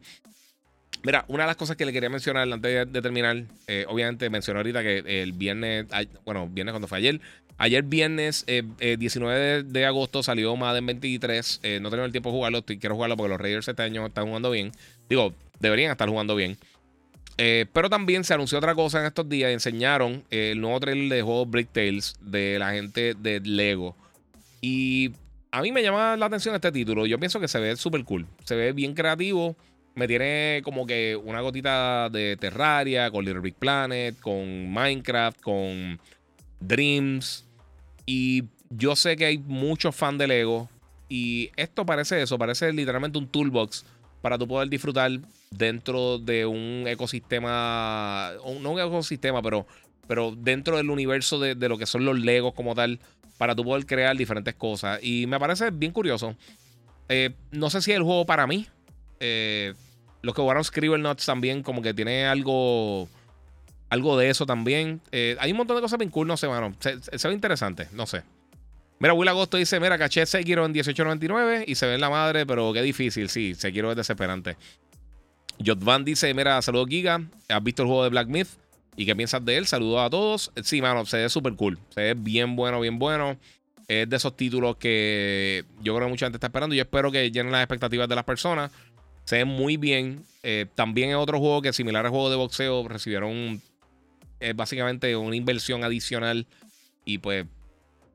Mira, 1.02 1.24
una 1.28 1.44
de 1.44 1.46
las 1.48 1.56
cosas 1.56 1.76
que 1.76 1.86
le 1.86 1.92
quería 1.92 2.08
mencionar 2.08 2.50
antes 2.50 2.92
de, 2.92 3.02
terminar, 3.02 3.44
eh, 3.66 3.84
obviamente 3.88 4.28
mencioné 4.28 4.58
ahorita 4.58 4.82
que 4.82 5.22
el 5.22 5.32
viernes, 5.32 5.86
bueno, 6.24 6.48
viernes 6.48 6.72
cuando 6.72 6.88
fue 6.88 6.98
ayer, 6.98 7.20
ayer 7.58 7.84
viernes 7.84 8.44
19 8.46 9.62
de, 9.62 9.86
agosto 9.86 10.22
salió 10.22 10.56
Madden 10.56 10.86
23, 10.86 11.60
no 11.80 11.90
tengo 11.90 12.04
el 12.04 12.12
tiempo 12.12 12.30
de 12.30 12.36
jugarlo, 12.36 12.64
quiero 12.64 12.96
jugarlo 12.96 13.16
porque 13.16 13.30
los 13.30 13.40
Raiders 13.40 13.68
este 13.68 13.82
año 13.82 14.06
están 14.06 14.26
jugando 14.26 14.50
bien, 14.50 14.72
digo, 15.08 15.32
deberían 15.60 15.92
estar 15.92 16.08
jugando 16.08 16.34
bien. 16.34 16.58
Eh, 17.38 17.66
pero 17.72 17.90
también 17.90 18.24
se 18.24 18.32
anunció 18.34 18.58
otra 18.58 18.74
cosa 18.74 19.00
en 19.00 19.06
estos 19.06 19.28
días. 19.28 19.50
Enseñaron 19.50 20.24
el 20.30 20.60
nuevo 20.60 20.80
trailer 20.80 21.08
de 21.08 21.22
juego 21.22 21.46
Brick 21.46 21.70
Tales 21.72 22.16
de 22.20 22.58
la 22.58 22.72
gente 22.72 23.14
de 23.14 23.40
Lego. 23.40 23.96
Y 24.60 25.12
a 25.50 25.60
mí 25.60 25.72
me 25.72 25.82
llama 25.82 26.16
la 26.16 26.26
atención 26.26 26.54
este 26.54 26.72
título. 26.72 27.06
Yo 27.06 27.18
pienso 27.18 27.40
que 27.40 27.48
se 27.48 27.60
ve 27.60 27.76
súper 27.76 28.04
cool. 28.04 28.26
Se 28.44 28.56
ve 28.56 28.72
bien 28.72 28.94
creativo. 28.94 29.56
Me 29.96 30.06
tiene 30.06 30.60
como 30.62 30.86
que 30.86 31.16
una 31.16 31.40
gotita 31.40 32.10
de 32.10 32.36
Terraria, 32.36 33.10
con 33.10 33.24
Little 33.24 33.40
Big 33.40 33.54
Planet, 33.54 34.14
con 34.20 34.70
Minecraft, 34.70 35.40
con 35.40 35.98
Dreams. 36.60 37.46
Y 38.04 38.44
yo 38.68 38.94
sé 38.94 39.16
que 39.16 39.24
hay 39.24 39.38
muchos 39.38 39.96
fans 39.96 40.18
de 40.18 40.26
Lego. 40.26 40.68
Y 41.08 41.50
esto 41.56 41.86
parece 41.86 42.20
eso, 42.20 42.36
parece 42.36 42.74
literalmente 42.74 43.16
un 43.16 43.26
toolbox 43.26 43.86
para 44.20 44.36
tú 44.36 44.46
poder 44.46 44.68
disfrutar 44.68 45.12
dentro 45.50 46.18
de 46.18 46.44
un 46.44 46.84
ecosistema, 46.86 48.32
no 48.60 48.72
un 48.72 48.80
ecosistema, 48.80 49.40
pero, 49.40 49.66
pero 50.06 50.34
dentro 50.36 50.76
del 50.76 50.90
universo 50.90 51.38
de, 51.38 51.54
lo 51.54 51.78
que 51.78 51.86
son 51.86 52.04
los 52.04 52.18
Legos 52.18 52.52
como 52.52 52.74
tal, 52.74 53.00
para 53.38 53.54
tú 53.54 53.64
poder 53.64 53.86
crear 53.86 54.14
diferentes 54.14 54.54
cosas. 54.56 55.02
Y 55.02 55.26
me 55.26 55.40
parece 55.40 55.70
bien 55.70 55.92
curioso. 55.92 56.36
Eh, 57.08 57.30
no 57.50 57.70
sé 57.70 57.80
si 57.80 57.92
el 57.92 58.02
juego 58.02 58.26
para 58.26 58.46
mí. 58.46 58.66
Eh, 59.20 59.72
los 60.22 60.34
que 60.34 60.42
jugaron 60.42 60.64
Scribblenauts 60.64 61.26
también, 61.26 61.62
como 61.62 61.82
que 61.82 61.94
tiene 61.94 62.26
algo. 62.26 63.08
Algo 63.88 64.18
de 64.18 64.30
eso 64.30 64.46
también. 64.46 65.00
Eh, 65.12 65.36
hay 65.38 65.52
un 65.52 65.58
montón 65.58 65.76
de 65.76 65.82
cosas 65.82 65.98
bien 65.98 66.10
cool, 66.10 66.26
no 66.26 66.36
sé, 66.36 66.48
mano. 66.48 66.74
Se, 66.80 66.98
se 67.00 67.28
ve 67.28 67.34
interesante, 67.34 67.88
no 67.92 68.06
sé. 68.06 68.24
Mira, 68.98 69.14
Will 69.14 69.28
Agosto 69.28 69.56
dice: 69.56 69.78
Mira, 69.78 69.98
caché 69.98 70.24
Sekiro 70.26 70.64
en 70.64 70.74
18.99 70.74 71.64
y 71.66 71.74
se 71.74 71.86
ve 71.86 71.94
en 71.94 72.00
la 72.00 72.10
madre, 72.10 72.46
pero 72.46 72.72
qué 72.72 72.82
difícil. 72.82 73.28
Sí, 73.28 73.54
Sekiro 73.54 73.90
es 73.90 73.96
desesperante. 73.96 74.56
Jotvan 75.64 76.04
dice: 76.04 76.32
Mira, 76.34 76.60
saludos 76.62 76.88
Giga. 76.88 77.20
¿Has 77.48 77.62
visto 77.62 77.82
el 77.82 77.88
juego 77.88 78.04
de 78.04 78.10
Black 78.10 78.28
Myth? 78.28 78.48
¿Y 78.96 79.04
qué 79.04 79.14
piensas 79.14 79.44
de 79.44 79.56
él? 79.56 79.66
Saludos 79.66 80.00
a 80.00 80.10
todos. 80.10 80.52
Sí, 80.62 80.80
mano, 80.80 81.04
se 81.04 81.18
ve 81.18 81.28
súper 81.28 81.54
cool. 81.54 81.78
Se 81.90 82.00
ve 82.00 82.14
bien 82.14 82.56
bueno, 82.56 82.80
bien 82.80 82.98
bueno. 82.98 83.36
Es 83.86 84.08
de 84.08 84.16
esos 84.16 84.36
títulos 84.36 84.76
que 84.76 85.64
yo 85.80 85.94
creo 85.94 86.06
que 86.06 86.10
mucha 86.10 86.26
gente 86.26 86.38
está 86.38 86.46
esperando. 86.48 86.74
Yo 86.74 86.82
espero 86.82 87.12
que 87.12 87.30
llenen 87.30 87.52
las 87.52 87.60
expectativas 87.60 88.08
de 88.08 88.14
las 88.14 88.24
personas. 88.24 88.72
Se 89.26 89.36
ve 89.36 89.44
muy 89.44 89.76
bien. 89.76 90.24
Eh, 90.42 90.66
también 90.74 91.10
es 91.10 91.16
otro 91.16 91.38
juego 91.38 91.60
que, 91.60 91.72
similar 91.72 92.06
al 92.06 92.10
juego 92.10 92.30
de 92.30 92.36
boxeo, 92.36 92.86
recibieron 92.88 93.60
eh, 94.40 94.52
básicamente 94.54 95.14
una 95.16 95.36
inversión 95.36 95.84
adicional. 95.84 96.46
Y 97.04 97.18
pues 97.18 97.44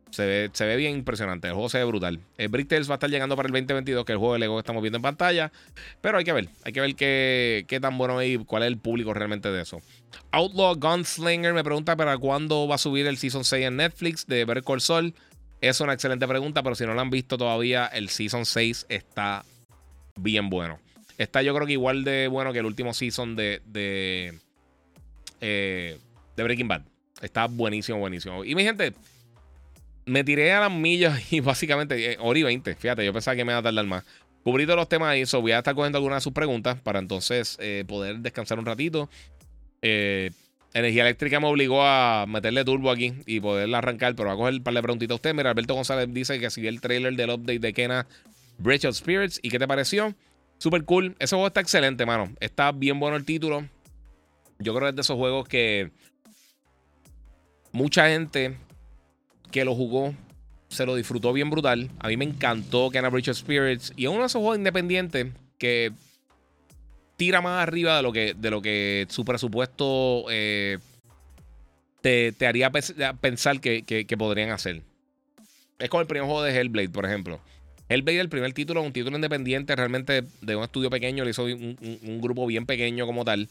se 0.09 0.25
ve, 0.25 0.49
se 0.53 0.65
ve 0.65 0.77
bien 0.77 0.95
impresionante. 0.95 1.49
El 1.49 1.53
juego 1.53 1.67
se 1.67 1.79
ve 1.79 1.83
brutal. 1.83 2.21
El 2.37 2.47
Brick 2.47 2.69
Tales 2.69 2.89
va 2.89 2.93
a 2.93 2.95
estar 2.95 3.09
llegando 3.09 3.35
para 3.35 3.47
el 3.47 3.51
2022, 3.51 4.05
que 4.05 4.13
es 4.13 4.15
el 4.15 4.19
juego 4.19 4.33
de 4.33 4.39
Lego 4.39 4.55
que 4.55 4.59
estamos 4.59 4.81
viendo 4.81 4.97
en 4.97 5.01
pantalla. 5.01 5.51
Pero 5.99 6.17
hay 6.17 6.23
que 6.23 6.31
ver. 6.31 6.47
Hay 6.63 6.71
que 6.71 6.79
ver 6.79 6.95
qué, 6.95 7.65
qué 7.67 7.81
tan 7.81 7.97
bueno 7.97 8.23
y 8.23 8.37
cuál 8.45 8.63
es 8.63 8.67
el 8.67 8.77
público 8.77 9.13
realmente 9.13 9.51
de 9.51 9.61
eso. 9.61 9.81
Outlaw 10.31 10.75
Gunslinger 10.75 11.53
me 11.53 11.63
pregunta 11.63 11.97
para 11.97 12.17
cuándo 12.17 12.69
va 12.69 12.75
a 12.75 12.77
subir 12.77 13.05
el 13.05 13.17
Season 13.17 13.43
6 13.43 13.65
en 13.65 13.75
Netflix 13.75 14.27
de 14.27 14.45
Call 14.65 14.79
Saul. 14.79 15.13
Es 15.59 15.81
una 15.81 15.91
excelente 15.91 16.25
pregunta, 16.25 16.63
pero 16.63 16.75
si 16.75 16.85
no 16.85 16.93
lo 16.93 17.01
han 17.01 17.09
visto 17.09 17.37
todavía, 17.37 17.85
el 17.87 18.07
Season 18.07 18.45
6 18.45 18.85
está 18.87 19.43
bien 20.15 20.49
bueno. 20.49 20.79
Está 21.17 21.41
yo 21.41 21.53
creo 21.53 21.67
que 21.67 21.73
igual 21.73 22.03
de 22.03 22.27
bueno 22.27 22.53
que 22.53 22.59
el 22.59 22.65
último 22.65 22.93
season 22.93 23.35
de, 23.35 23.61
de, 23.65 24.39
eh, 25.39 25.97
de 26.35 26.43
Breaking 26.43 26.67
Bad. 26.67 26.83
Está 27.21 27.45
buenísimo, 27.47 27.99
buenísimo. 27.99 28.43
Y 28.43 28.55
mi 28.55 28.63
gente, 28.63 28.93
me 30.05 30.23
tiré 30.23 30.51
a 30.51 30.61
las 30.61 30.71
millas 30.71 31.31
y 31.31 31.39
básicamente, 31.39 32.13
eh, 32.13 32.17
hora 32.19 32.39
y 32.39 32.43
20, 32.43 32.75
fíjate, 32.75 33.05
yo 33.05 33.13
pensaba 33.13 33.35
que 33.35 33.45
me 33.45 33.51
iba 33.51 33.59
a 33.59 33.63
tardar 33.63 33.85
más. 33.85 34.03
Cubrí 34.43 34.65
todos 34.65 34.77
los 34.77 34.89
temas 34.89 35.09
ahí, 35.09 35.25
so 35.25 35.39
voy 35.39 35.51
a 35.51 35.59
estar 35.59 35.75
cogiendo 35.75 35.99
algunas 35.99 36.17
de 36.17 36.21
sus 36.21 36.33
preguntas 36.33 36.79
para 36.81 36.99
entonces 36.99 37.57
eh, 37.59 37.83
poder 37.87 38.17
descansar 38.19 38.57
un 38.57 38.65
ratito. 38.65 39.07
Eh, 39.83 40.31
energía 40.73 41.03
eléctrica 41.03 41.39
me 41.39 41.47
obligó 41.47 41.83
a 41.83 42.25
meterle 42.27 42.65
turbo 42.65 42.89
aquí 42.89 43.13
y 43.27 43.39
poderla 43.39 43.77
arrancar, 43.77 44.15
pero 44.15 44.29
voy 44.29 44.33
a 44.33 44.37
coger 44.37 44.53
un 44.55 44.63
par 44.63 44.73
de 44.73 44.81
preguntitas 44.81 45.13
a 45.13 45.15
usted. 45.15 45.33
Mira, 45.35 45.51
Alberto 45.51 45.75
González 45.75 46.07
dice 46.11 46.39
que 46.39 46.49
siguió 46.49 46.71
el 46.71 46.81
trailer 46.81 47.15
del 47.15 47.29
update 47.29 47.59
de 47.59 47.73
Kena 47.73 48.07
Bridge 48.57 48.85
of 48.85 48.95
Spirits. 48.95 49.39
¿Y 49.43 49.49
qué 49.49 49.59
te 49.59 49.67
pareció? 49.67 50.15
Super 50.61 50.85
cool. 50.85 51.15
Ese 51.17 51.35
juego 51.35 51.47
está 51.47 51.59
excelente, 51.59 52.05
mano. 52.05 52.31
Está 52.39 52.71
bien 52.71 52.99
bueno 52.99 53.17
el 53.17 53.25
título. 53.25 53.67
Yo 54.59 54.75
creo 54.75 54.81
que 54.81 54.89
es 54.89 54.95
de 54.95 55.01
esos 55.01 55.17
juegos 55.17 55.47
que 55.47 55.89
mucha 57.71 58.07
gente 58.09 58.55
que 59.49 59.65
lo 59.65 59.73
jugó 59.73 60.13
se 60.67 60.85
lo 60.85 60.93
disfrutó 60.93 61.33
bien 61.33 61.49
brutal. 61.49 61.89
A 61.97 62.09
mí 62.09 62.15
me 62.15 62.25
encantó 62.25 62.91
Kenna 62.91 63.09
Bridge 63.09 63.29
of 63.29 63.37
Spirits. 63.37 63.91
Y 63.95 64.03
es 64.03 64.11
uno 64.11 64.19
de 64.19 64.27
esos 64.27 64.39
juegos 64.39 64.59
independientes 64.59 65.29
que 65.57 65.93
tira 67.17 67.41
más 67.41 67.63
arriba 67.63 67.97
de 67.97 68.03
lo 68.03 68.13
que, 68.13 68.35
de 68.35 68.51
lo 68.51 68.61
que 68.61 69.07
su 69.09 69.25
presupuesto 69.25 70.25
eh, 70.29 70.77
te, 72.01 72.35
haría 72.45 72.69
pensar 72.69 73.59
que, 73.59 74.15
podrían 74.15 74.51
hacer. 74.51 74.83
Es 75.79 75.89
como 75.89 76.01
el 76.01 76.07
primer 76.07 76.25
juego 76.25 76.43
de 76.43 76.55
Hellblade, 76.55 76.89
por 76.89 77.07
ejemplo. 77.07 77.41
Hellblade, 77.91 78.21
el 78.21 78.29
primer 78.29 78.53
título, 78.53 78.81
un 78.81 78.93
título 78.93 79.17
independiente 79.17 79.75
realmente 79.75 80.23
de 80.39 80.55
un 80.55 80.63
estudio 80.63 80.89
pequeño, 80.89 81.25
le 81.25 81.31
hizo 81.31 81.43
un, 81.43 82.19
grupo 82.21 82.45
bien 82.45 82.65
pequeño 82.65 83.05
como 83.05 83.25
tal. 83.25 83.49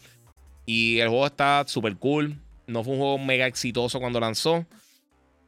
Y 0.64 0.98
el 1.00 1.08
juego 1.08 1.26
está 1.26 1.64
súper 1.66 1.96
cool. 1.96 2.36
No 2.66 2.82
fue 2.82 2.94
un 2.94 3.00
juego 3.00 3.18
mega 3.18 3.46
exitoso 3.46 4.00
cuando 4.00 4.18
lanzó. 4.18 4.64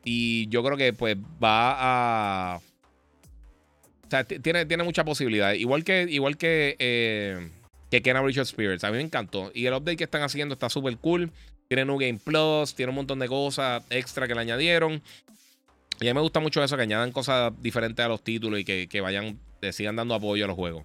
Y 0.05 0.47
yo 0.49 0.63
creo 0.63 0.77
que 0.77 0.93
pues 0.93 1.17
va 1.43 2.57
a... 2.57 2.61
O 4.07 4.11
sea, 4.11 4.25
tiene, 4.25 4.67
tiene 4.67 4.83
mucha 4.83 5.05
posibilidad. 5.05 5.55
Igual 5.55 5.85
que, 5.85 6.03
igual 6.11 6.37
que, 6.37 6.77
eh, 6.79 7.49
que 7.91 8.01
Bridge 8.01 8.45
Spirits. 8.45 8.85
A 8.85 8.91
mí 8.91 8.99
me 8.99 9.05
encantó. 9.05 9.51
Y 9.55 9.65
el 9.65 9.73
update 9.73 9.97
que 9.97 10.05
están 10.05 10.23
haciendo 10.23 10.53
está 10.53 10.69
súper 10.69 10.99
cool. 10.99 11.31
Tiene 11.69 11.87
New 11.87 11.97
Game 11.97 12.21
Plus, 12.23 12.75
tiene 12.75 12.91
un 12.91 12.97
montón 12.97 13.21
de 13.21 13.29
cosas 13.29 13.83
extra 13.89 14.29
que 14.29 14.35
le 14.35 14.43
añadieron. 14.43 15.01
A 16.03 16.05
mí 16.05 16.15
me 16.15 16.21
gusta 16.21 16.41
mucho 16.41 16.65
eso, 16.65 16.77
que 16.77 16.83
añadan 16.83 17.13
cosas 17.13 17.53
diferentes 17.63 18.05
a 18.05 18.09
los 18.09 18.25
títulos 18.25 18.59
y 18.59 18.65
que, 18.65 19.01
vayan, 19.01 19.39
le 19.61 19.73
sigan 19.73 19.95
dando 19.95 20.17
apoyo 20.17 20.45
a 20.45 20.49
los 20.49 20.57
juegos. 20.57 20.85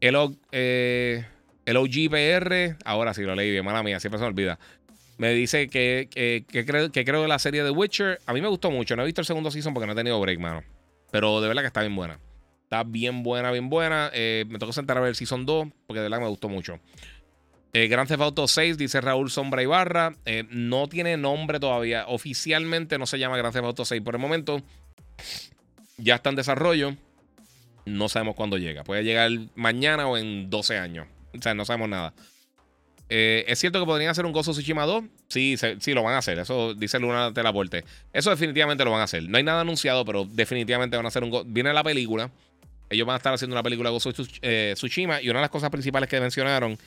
El, 0.00 0.16
eh, 0.52 1.24
OGPR, 1.66 2.76
ahora 2.84 3.14
sí 3.14 3.22
lo 3.22 3.34
leí 3.34 3.50
bien, 3.50 3.64
mala 3.64 3.82
mía, 3.82 3.98
siempre 3.98 4.18
se 4.18 4.22
me 4.22 4.28
olvida. 4.28 4.60
Me 5.16 5.32
dice 5.32 5.66
que, 5.68 6.08
que, 6.12 6.64
creo, 6.64 6.92
que 6.92 7.04
creo 7.04 7.22
de 7.22 7.26
la 7.26 7.40
serie 7.40 7.64
de 7.64 7.70
Witcher. 7.70 8.20
A 8.26 8.32
mí 8.32 8.40
me 8.40 8.46
gustó 8.46 8.70
mucho. 8.70 8.94
No 8.94 9.02
he 9.02 9.06
visto 9.06 9.20
el 9.20 9.26
segundo 9.26 9.50
season 9.50 9.74
porque 9.74 9.88
no 9.88 9.94
he 9.94 9.96
tenido 9.96 10.20
break, 10.20 10.38
mano. 10.38 10.62
Pero 11.10 11.40
de 11.40 11.48
verdad 11.48 11.62
que 11.62 11.66
está 11.66 11.80
bien 11.80 11.96
buena. 11.96 12.20
Está 12.62 12.84
bien 12.84 13.24
buena, 13.24 13.50
bien 13.50 13.68
buena. 13.68 14.10
Eh, 14.14 14.44
me 14.48 14.60
tocó 14.60 14.72
sentar 14.72 14.96
a 14.96 15.00
ver 15.00 15.08
el 15.08 15.16
season 15.16 15.44
2 15.44 15.66
porque 15.88 15.98
de 15.98 16.08
verdad 16.08 16.20
me 16.20 16.28
gustó 16.28 16.48
mucho. 16.48 16.78
Eh, 17.72 17.86
Grand 17.88 18.08
Theft 18.08 18.22
Auto 18.22 18.48
6, 18.48 18.78
dice 18.78 19.00
Raúl 19.00 19.30
Sombra 19.30 19.62
Ibarra. 19.62 20.14
Eh, 20.24 20.44
no 20.50 20.88
tiene 20.88 21.16
nombre 21.16 21.60
todavía. 21.60 22.06
Oficialmente 22.08 22.98
no 22.98 23.06
se 23.06 23.18
llama 23.18 23.36
Grand 23.36 23.52
Theft 23.52 23.64
Auto 23.64 23.84
6 23.84 24.02
por 24.02 24.14
el 24.14 24.20
momento. 24.20 24.62
Ya 25.98 26.16
está 26.16 26.30
en 26.30 26.36
desarrollo. 26.36 26.96
No 27.84 28.08
sabemos 28.08 28.36
cuándo 28.36 28.56
llega. 28.58 28.84
Puede 28.84 29.04
llegar 29.04 29.30
mañana 29.54 30.06
o 30.08 30.16
en 30.16 30.50
12 30.50 30.78
años. 30.78 31.06
O 31.36 31.42
sea, 31.42 31.54
no 31.54 31.64
sabemos 31.64 31.88
nada. 31.88 32.14
Eh, 33.10 33.44
es 33.48 33.58
cierto 33.58 33.80
que 33.80 33.86
podrían 33.86 34.10
hacer 34.10 34.26
un 34.26 34.32
Gozo 34.32 34.52
Tsushima 34.52 34.84
2. 34.84 35.04
Sí, 35.28 35.56
sí, 35.80 35.94
lo 35.94 36.02
van 36.02 36.14
a 36.14 36.18
hacer. 36.18 36.38
Eso 36.38 36.74
dice 36.74 36.98
Luna 36.98 37.32
Telaporte. 37.32 37.84
Eso 38.12 38.30
definitivamente 38.30 38.84
lo 38.84 38.90
van 38.90 39.00
a 39.00 39.04
hacer. 39.04 39.28
No 39.28 39.38
hay 39.38 39.44
nada 39.44 39.62
anunciado, 39.62 40.04
pero 40.04 40.24
definitivamente 40.24 40.96
van 40.96 41.06
a 41.06 41.08
hacer 41.08 41.24
un. 41.24 41.52
Viene 41.52 41.72
la 41.72 41.82
película. 41.82 42.30
Ellos 42.90 43.06
van 43.06 43.14
a 43.14 43.16
estar 43.18 43.34
haciendo 43.34 43.54
una 43.54 43.62
película 43.62 43.90
Gozo 43.90 44.12
Tsushima. 44.12 45.22
Y 45.22 45.30
una 45.30 45.40
de 45.40 45.44
las 45.44 45.50
cosas 45.50 45.70
principales 45.70 46.08
que 46.08 46.20
mencionaron 46.20 46.78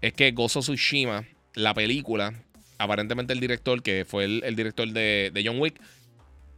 es 0.00 0.12
que 0.12 0.30
Gozo 0.32 0.60
Tsushima, 0.60 1.24
la 1.54 1.74
película, 1.74 2.34
aparentemente 2.78 3.32
el 3.32 3.40
director, 3.40 3.82
que 3.82 4.04
fue 4.06 4.24
el, 4.24 4.56
director 4.56 4.88
de, 4.88 5.42
John 5.44 5.60
Wick, 5.60 5.80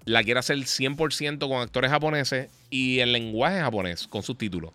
la 0.04 0.22
quiere 0.22 0.40
hacer 0.40 0.56
100% 0.58 1.48
con 1.48 1.60
actores 1.60 1.90
japoneses 1.90 2.50
y 2.70 3.00
en 3.00 3.12
lenguaje 3.12 3.60
japonés, 3.60 4.06
con 4.06 4.22
subtítulos. 4.22 4.72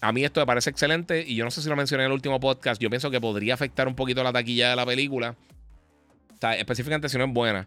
A 0.00 0.12
mí 0.12 0.24
esto 0.24 0.40
me 0.40 0.46
parece 0.46 0.70
excelente 0.70 1.24
y 1.26 1.34
yo 1.34 1.44
no 1.44 1.50
sé 1.50 1.62
si 1.62 1.68
lo 1.68 1.76
mencioné 1.76 2.04
en 2.04 2.10
el 2.10 2.12
último 2.12 2.38
podcast, 2.38 2.80
yo 2.80 2.90
pienso 2.90 3.10
que 3.10 3.20
podría 3.20 3.54
afectar 3.54 3.88
un 3.88 3.94
poquito 3.94 4.22
la 4.22 4.32
taquilla 4.32 4.70
de 4.70 4.76
la 4.76 4.86
película. 4.86 5.36
O 6.34 6.38
sea, 6.38 6.54
específicamente 6.56 7.08
si 7.08 7.18
no 7.18 7.24
es 7.24 7.32
buena. 7.32 7.66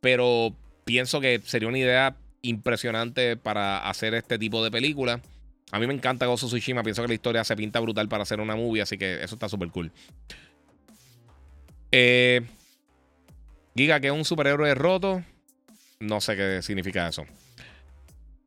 Pero 0.00 0.54
pienso 0.84 1.20
que 1.20 1.40
sería 1.44 1.68
una 1.68 1.78
idea 1.78 2.16
impresionante 2.42 3.36
para 3.36 3.88
hacer 3.88 4.14
este 4.14 4.38
tipo 4.38 4.64
de 4.64 4.70
película. 4.70 5.20
A 5.72 5.78
mí 5.78 5.86
me 5.86 5.94
encanta 5.94 6.26
Gozo 6.26 6.46
Tsushima. 6.46 6.82
Pienso 6.82 7.02
que 7.02 7.08
la 7.08 7.14
historia 7.14 7.44
se 7.44 7.56
pinta 7.56 7.80
brutal 7.80 8.08
para 8.08 8.22
hacer 8.22 8.40
una 8.40 8.56
movie, 8.56 8.82
así 8.82 8.98
que 8.98 9.22
eso 9.22 9.34
está 9.34 9.48
súper 9.48 9.70
cool. 9.70 9.92
Eh, 11.92 12.42
Giga, 13.76 14.00
que 14.00 14.08
es 14.08 14.12
un 14.12 14.24
superhéroe 14.24 14.74
roto. 14.74 15.22
No 16.00 16.20
sé 16.20 16.36
qué 16.36 16.62
significa 16.62 17.08
eso. 17.08 17.24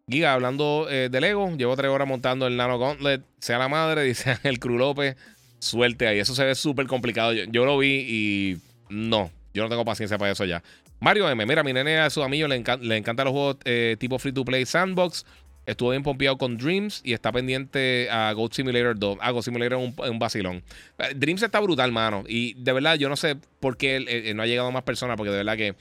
Giga, 0.10 0.34
hablando 0.34 0.88
eh, 0.90 1.10
de 1.10 1.22
Lego, 1.22 1.56
llevo 1.56 1.76
tres 1.78 1.90
horas 1.90 2.08
montando 2.08 2.46
el 2.48 2.58
Nano 2.58 2.78
Gauntlet. 2.78 3.24
Sea 3.40 3.58
la 3.58 3.70
madre, 3.70 4.04
dice 4.06 4.38
el 4.44 4.60
Cruz 4.60 4.78
López. 4.78 5.16
Suerte 5.60 6.08
ahí. 6.08 6.20
Eso 6.20 6.36
se 6.36 6.44
ve 6.44 6.56
súper 6.56 6.88
complicado. 6.88 7.32
Yo, 7.32 7.66
lo 7.66 7.78
vi 7.78 8.06
y 8.08 8.58
no. 8.90 9.32
Yo 9.54 9.64
no 9.64 9.70
tengo 9.70 9.86
paciencia 9.86 10.18
para 10.18 10.32
eso 10.32 10.44
ya. 10.46 10.62
Mario 11.00 11.30
M. 11.30 11.46
Mira, 11.46 11.64
mi 11.64 11.74
nene 11.74 12.00
a 12.00 12.10
su 12.10 12.24
amigo 12.24 12.48
le, 12.48 12.64
le 12.82 12.98
encantan 12.98 13.26
los 13.26 13.32
juegos 13.32 13.58
eh, 13.66 13.96
tipo 14.00 14.20
free 14.20 14.34
to 14.34 14.44
play 14.44 14.66
sandbox. 14.66 15.26
Estuvo 15.66 15.92
bien 15.92 16.04
pompeado 16.04 16.38
con 16.38 16.58
Dreams 16.58 17.02
y 17.06 17.14
está 17.14 17.32
pendiente 17.32 18.10
a 18.12 18.34
Goat 18.34 18.54
Simulator 18.54 19.00
2. 19.00 19.18
Ah, 19.22 19.32
Goat 19.32 19.46
Simulator 19.46 19.80
es 19.80 20.10
un, 20.10 20.20
vacilón. 20.20 20.62
Eh, 20.98 21.14
Dreams 21.16 21.42
está 21.42 21.60
brutal, 21.62 21.92
mano. 21.92 22.24
Y 22.28 22.54
de 22.56 22.74
verdad, 22.74 22.96
yo 22.96 23.08
no 23.08 23.16
sé 23.16 23.38
por 23.60 23.78
qué 23.78 24.34
no 24.36 24.44
ha 24.44 24.46
llegado 24.46 24.72
más 24.72 24.84
personas, 24.84 25.16
porque 25.16 25.32
de 25.32 25.38
verdad 25.38 25.56
que 25.56 25.76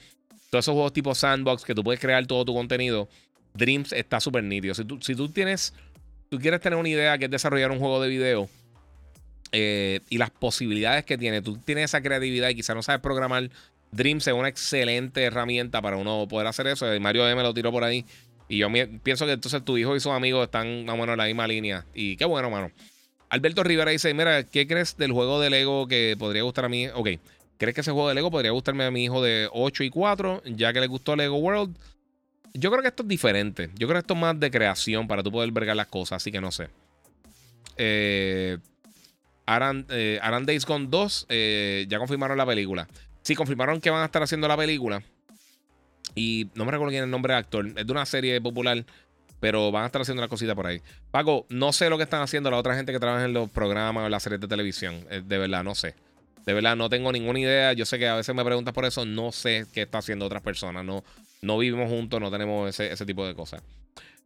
todos 0.49 0.65
esos 0.65 0.73
juegos 0.73 0.93
tipo 0.93 1.15
sandbox 1.15 1.63
que 1.65 1.73
tú 1.73 1.83
puedes 1.83 1.99
crear 1.99 2.25
todo 2.27 2.45
tu 2.45 2.53
contenido, 2.53 3.09
Dreams 3.53 3.91
está 3.91 4.19
súper 4.19 4.43
nítido. 4.43 4.73
Si 4.73 4.85
tú, 4.85 5.01
si 5.01 5.15
tú 5.15 5.27
tienes, 5.29 5.73
tú 6.29 6.39
quieres 6.39 6.61
tener 6.61 6.77
una 6.77 6.89
idea 6.89 7.17
que 7.17 7.25
es 7.25 7.31
desarrollar 7.31 7.71
un 7.71 7.79
juego 7.79 8.01
de 8.01 8.07
video 8.07 8.49
eh, 9.51 9.99
y 10.09 10.17
las 10.17 10.29
posibilidades 10.29 11.05
que 11.05 11.17
tiene, 11.17 11.41
tú 11.41 11.57
tienes 11.57 11.85
esa 11.85 12.01
creatividad 12.01 12.49
y 12.49 12.55
quizás 12.55 12.75
no 12.75 12.83
sabes 12.83 13.01
programar, 13.01 13.49
Dreams 13.91 14.27
es 14.27 14.33
una 14.33 14.47
excelente 14.47 15.23
herramienta 15.23 15.81
para 15.81 15.97
uno 15.97 16.27
poder 16.27 16.47
hacer 16.47 16.67
eso. 16.67 16.85
Mario 16.99 17.27
M 17.27 17.41
lo 17.43 17.53
tiró 17.53 17.71
por 17.71 17.83
ahí. 17.83 18.05
Y 18.47 18.57
yo 18.57 18.67
pienso 19.01 19.25
que 19.25 19.31
entonces 19.31 19.63
tu 19.63 19.77
hijo 19.77 19.95
y 19.95 19.99
sus 19.99 20.11
amigos 20.11 20.45
están 20.45 20.85
más 20.85 20.95
o 20.95 20.97
menos 20.97 21.13
en 21.13 21.17
la 21.17 21.25
misma 21.25 21.47
línea. 21.47 21.85
Y 21.93 22.17
qué 22.17 22.25
bueno, 22.25 22.49
mano. 22.49 22.71
Alberto 23.29 23.63
Rivera 23.63 23.91
dice: 23.91 24.13
Mira, 24.13 24.43
¿qué 24.43 24.67
crees 24.67 24.97
del 24.97 25.11
juego 25.11 25.39
de 25.39 25.49
Lego 25.49 25.87
que 25.87 26.15
podría 26.19 26.43
gustar 26.43 26.65
a 26.65 26.69
mí? 26.69 26.87
Ok, 26.87 27.09
¿crees 27.57 27.73
que 27.73 27.81
ese 27.81 27.91
juego 27.91 28.09
de 28.09 28.15
Lego 28.15 28.29
podría 28.29 28.51
gustarme 28.51 28.83
a 28.83 28.91
mi 28.91 29.05
hijo 29.05 29.23
de 29.23 29.49
8 29.51 29.83
y 29.83 29.89
4, 29.89 30.43
ya 30.45 30.71
que 30.73 30.81
le 30.81 30.87
gustó 30.87 31.15
Lego 31.15 31.37
World? 31.37 31.75
Yo 32.53 32.69
creo 32.69 32.83
que 32.83 32.89
esto 32.89 33.03
es 33.03 33.09
diferente. 33.09 33.71
Yo 33.75 33.87
creo 33.87 33.95
que 33.95 34.03
esto 34.03 34.13
es 34.13 34.19
más 34.19 34.39
de 34.39 34.51
creación 34.51 35.07
para 35.07 35.23
tú 35.23 35.31
poder 35.31 35.51
vergar 35.51 35.75
las 35.75 35.87
cosas, 35.87 36.17
así 36.17 36.31
que 36.31 36.39
no 36.39 36.51
sé. 36.51 36.69
Eh, 37.77 38.59
Aran, 39.45 39.85
eh, 39.89 40.19
Days 40.45 40.65
Gone 40.65 40.87
2, 40.89 41.25
eh, 41.29 41.85
ya 41.89 41.97
confirmaron 41.97 42.37
la 42.37 42.45
película. 42.45 42.87
Sí, 43.23 43.35
confirmaron 43.35 43.81
que 43.81 43.89
van 43.89 44.01
a 44.01 44.05
estar 44.05 44.21
haciendo 44.21 44.47
la 44.47 44.57
película. 44.57 45.03
Y 46.15 46.47
no 46.55 46.65
me 46.65 46.71
recuerdo 46.71 46.91
quién 46.91 47.03
es 47.03 47.05
el 47.05 47.11
nombre 47.11 47.33
del 47.33 47.39
actor. 47.39 47.67
Es 47.67 47.85
de 47.85 47.91
una 47.91 48.05
serie 48.05 48.39
popular. 48.41 48.85
Pero 49.39 49.71
van 49.71 49.83
a 49.83 49.85
estar 49.87 50.01
haciendo 50.01 50.21
la 50.21 50.29
cosita 50.29 50.55
por 50.55 50.67
ahí. 50.67 50.81
Paco, 51.11 51.45
no 51.49 51.73
sé 51.73 51.89
lo 51.89 51.97
que 51.97 52.03
están 52.03 52.21
haciendo 52.21 52.49
la 52.49 52.57
otra 52.57 52.75
gente 52.75 52.93
que 52.93 52.99
trabaja 52.99 53.25
en 53.25 53.33
los 53.33 53.49
programas 53.49 54.03
o 54.03 54.05
en 54.05 54.11
las 54.11 54.23
series 54.23 54.39
de 54.39 54.47
televisión. 54.47 55.05
Eh, 55.09 55.21
de 55.25 55.37
verdad, 55.37 55.65
no 55.65 55.75
sé. 55.75 55.95
De 56.45 56.53
verdad, 56.53 56.77
no 56.77 56.89
tengo 56.89 57.11
ninguna 57.11 57.39
idea. 57.39 57.73
Yo 57.73 57.85
sé 57.85 57.99
que 57.99 58.07
a 58.07 58.15
veces 58.15 58.33
me 58.33 58.45
preguntas 58.45 58.73
por 58.73 58.85
eso. 58.85 59.05
No 59.05 59.33
sé 59.33 59.65
qué 59.73 59.81
está 59.81 59.97
haciendo 59.97 60.25
otras 60.25 60.41
personas. 60.41 60.85
No, 60.85 61.03
no 61.41 61.57
vivimos 61.57 61.89
juntos, 61.89 62.21
no 62.21 62.31
tenemos 62.31 62.69
ese, 62.69 62.93
ese 62.93 63.05
tipo 63.05 63.27
de 63.27 63.35
cosas. 63.35 63.61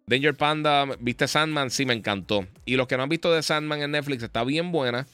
Danger 0.05 0.35
Panda, 0.35 0.85
¿viste 0.99 1.27
Sandman? 1.27 1.71
Sí, 1.71 1.85
me 1.85 1.93
encantó. 1.93 2.45
Y 2.63 2.75
los 2.75 2.87
que 2.87 2.95
no 2.95 3.03
han 3.03 3.09
visto 3.09 3.33
de 3.33 3.41
Sandman 3.41 3.81
en 3.81 3.91
Netflix, 3.91 4.23
está 4.23 4.43
bien 4.43 4.71
buena. 4.71 5.07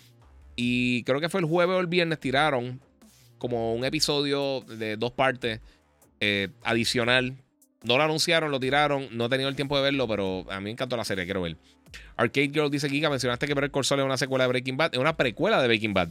Y 0.56 1.04
creo 1.04 1.20
que 1.20 1.30
fue 1.30 1.40
el 1.40 1.48
jueves 1.48 1.76
o 1.76 1.80
el 1.80 1.88
viernes 1.88 2.20
tiraron 2.20 2.80
como 3.38 3.74
un 3.74 3.86
episodio 3.86 4.62
de 4.62 4.98
dos 4.98 5.12
partes 5.12 5.62
eh, 6.24 6.48
adicional. 6.64 7.36
No 7.84 7.98
lo 7.98 8.04
anunciaron, 8.04 8.50
lo 8.50 8.60
tiraron. 8.60 9.10
No 9.12 9.26
he 9.26 9.30
tenido 9.30 9.50
el 9.50 9.56
tiempo 9.58 9.76
de 9.76 9.84
verlo, 9.84 10.08
pero 10.08 10.46
a 10.50 10.60
mí 10.60 10.66
me 10.66 10.72
encantó 10.72 10.96
la 10.96 11.04
serie, 11.04 11.26
quiero 11.26 11.42
ver. 11.42 11.58
Arcade 12.16 12.50
Girl 12.54 12.72
dice 12.72 12.90
Giga, 12.90 13.10
mencionaste 13.10 13.46
que 13.46 13.54
Better 13.54 13.72
Call 13.72 13.84
Saul 13.84 14.00
es 14.00 14.06
una 14.06 14.18
secuela 14.18 14.46
de 14.46 14.48
Breaking 14.50 14.78
Bad. 14.78 14.94
Es 14.94 15.00
una 15.00 15.18
precuela 15.18 15.62
de 15.62 15.68
Breaking 15.68 15.94
Bad. 15.94 16.10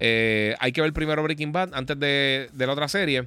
Eh, 0.00 0.54
hay 0.58 0.72
que 0.72 0.82
ver 0.82 0.92
primero 0.92 1.22
Breaking 1.22 1.52
Bad 1.52 1.70
antes 1.72 1.98
de, 1.98 2.50
la 2.54 2.72
otra 2.72 2.88
serie. 2.88 3.24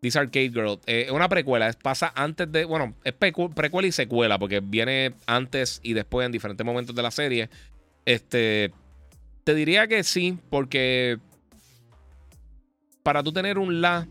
Dice 0.00 0.18
Arcade 0.18 0.48
Girl. 0.48 0.80
Eh, 0.86 1.04
es 1.06 1.12
una 1.12 1.28
precuela. 1.28 1.70
pasa 1.82 2.12
antes 2.16 2.50
de. 2.50 2.64
Bueno, 2.64 2.94
es 3.04 3.12
precuela 3.12 3.86
y 3.86 3.92
secuela. 3.92 4.38
Porque 4.38 4.60
viene 4.60 5.12
antes 5.26 5.80
y 5.82 5.92
después 5.92 6.24
en 6.24 6.32
diferentes 6.32 6.64
momentos 6.64 6.96
de 6.96 7.02
la 7.02 7.10
serie. 7.10 7.50
Este. 8.06 8.72
Te 9.44 9.54
diría 9.54 9.86
que 9.86 10.02
sí. 10.02 10.38
Porque. 10.48 11.18
Para 13.02 13.22
tú 13.22 13.34
tener 13.34 13.58
un 13.58 13.82
la 13.82 14.08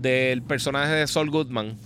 del 0.00 0.42
personaje 0.42 0.92
de 0.92 1.06
Saul 1.06 1.30
Goodman 1.30 1.76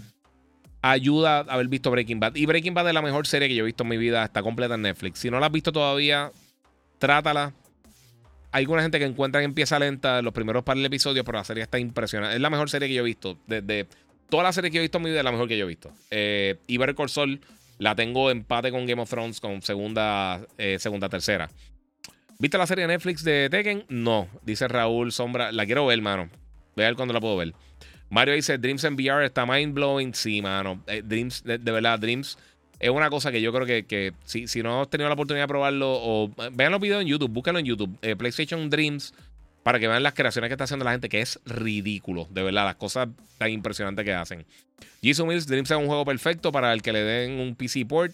ayuda 0.82 1.38
a 1.38 1.40
haber 1.54 1.68
visto 1.68 1.90
Breaking 1.90 2.20
Bad. 2.20 2.34
Y 2.34 2.46
Breaking 2.46 2.74
Bad 2.74 2.88
es 2.88 2.94
la 2.94 3.02
mejor 3.02 3.26
serie 3.26 3.48
que 3.48 3.54
yo 3.54 3.62
he 3.62 3.66
visto 3.66 3.84
en 3.84 3.88
mi 3.88 3.96
vida. 3.96 4.24
Está 4.24 4.42
completa 4.42 4.74
en 4.74 4.82
Netflix. 4.82 5.20
Si 5.20 5.30
no 5.30 5.40
la 5.40 5.46
has 5.46 5.52
visto 5.52 5.72
todavía, 5.72 6.32
trátala. 6.98 7.54
Hay 8.50 8.64
alguna 8.64 8.82
gente 8.82 8.98
que 8.98 9.06
encuentra 9.06 9.40
que 9.40 9.46
empieza 9.46 9.78
lenta 9.78 10.20
los 10.20 10.34
primeros 10.34 10.62
par 10.62 10.76
de 10.76 10.84
episodios, 10.84 11.24
pero 11.24 11.38
la 11.38 11.44
serie 11.44 11.62
está 11.62 11.78
impresionante. 11.78 12.36
Es 12.36 12.42
la 12.42 12.50
mejor 12.50 12.68
serie 12.68 12.88
que 12.88 12.94
yo 12.94 13.02
he 13.02 13.06
visto. 13.06 13.38
Desde 13.46 13.86
toda 14.28 14.42
la 14.42 14.52
serie 14.52 14.70
que 14.70 14.76
yo 14.76 14.80
he 14.80 14.84
visto 14.84 14.98
en 14.98 15.04
mi 15.04 15.10
vida, 15.10 15.20
es 15.20 15.24
la 15.24 15.32
mejor 15.32 15.48
que 15.48 15.56
yo 15.56 15.64
he 15.64 15.68
visto. 15.68 15.90
Eh, 16.10 16.58
y 16.66 16.76
Better 16.76 16.94
Call 16.94 17.40
La 17.78 17.94
tengo 17.94 18.30
empate 18.30 18.70
con 18.70 18.84
Game 18.84 19.00
of 19.00 19.08
Thrones 19.08 19.40
con 19.40 19.62
segunda, 19.62 20.40
eh, 20.58 20.76
segunda, 20.78 21.08
tercera. 21.08 21.48
¿Viste 22.38 22.58
la 22.58 22.66
serie 22.66 22.86
de 22.86 22.88
Netflix 22.88 23.24
de 23.24 23.48
Tekken? 23.48 23.84
No, 23.88 24.28
dice 24.42 24.68
Raúl 24.68 25.12
Sombra. 25.12 25.50
La 25.52 25.64
quiero 25.64 25.86
ver, 25.86 26.02
mano. 26.02 26.28
Voy 26.74 26.84
a 26.84 26.88
ver 26.88 26.96
cuándo 26.96 27.14
la 27.14 27.20
puedo 27.20 27.36
ver. 27.36 27.54
Mario 28.12 28.34
dice, 28.34 28.58
Dreams 28.58 28.84
en 28.84 28.92
VR 28.92 29.24
está 29.24 29.46
mind 29.46 29.72
blowing. 29.72 30.14
Sí, 30.14 30.42
mano. 30.42 30.82
Eh, 30.86 31.00
Dreams, 31.02 31.42
de, 31.44 31.56
verdad, 31.56 31.98
Dreams 31.98 32.36
es 32.78 32.90
una 32.90 33.08
cosa 33.08 33.32
que 33.32 33.40
yo 33.40 33.54
creo 33.54 33.64
que, 33.64 34.12
si, 34.26 34.46
si, 34.48 34.62
no 34.62 34.82
has 34.82 34.90
tenido 34.90 35.08
la 35.08 35.14
oportunidad 35.14 35.44
de 35.44 35.48
probarlo, 35.48 35.90
o 35.90 36.30
vean 36.52 36.72
los 36.72 36.80
videos 36.80 37.00
en 37.00 37.08
YouTube, 37.08 37.30
búsquenlo 37.30 37.58
en 37.58 37.64
YouTube. 37.64 37.96
Eh, 38.02 38.14
PlayStation 38.14 38.68
Dreams, 38.68 39.14
para 39.62 39.80
que 39.80 39.88
vean 39.88 40.02
las 40.02 40.12
creaciones 40.12 40.50
que 40.50 40.52
está 40.52 40.64
haciendo 40.64 40.84
la 40.84 40.90
gente, 40.90 41.08
que 41.08 41.22
es 41.22 41.40
ridículo. 41.46 42.28
De 42.28 42.42
verdad, 42.42 42.66
las 42.66 42.74
cosas 42.74 43.08
tan 43.38 43.50
impresionantes 43.50 44.04
que 44.04 44.12
hacen. 44.12 44.44
Jesus 45.02 45.26
Mills, 45.26 45.46
Dreams 45.46 45.70
es 45.70 45.76
un 45.78 45.86
juego 45.86 46.04
perfecto 46.04 46.52
para 46.52 46.74
el 46.74 46.82
que 46.82 46.92
le 46.92 47.02
den 47.02 47.40
un 47.40 47.54
PC 47.54 47.86
port. 47.86 48.12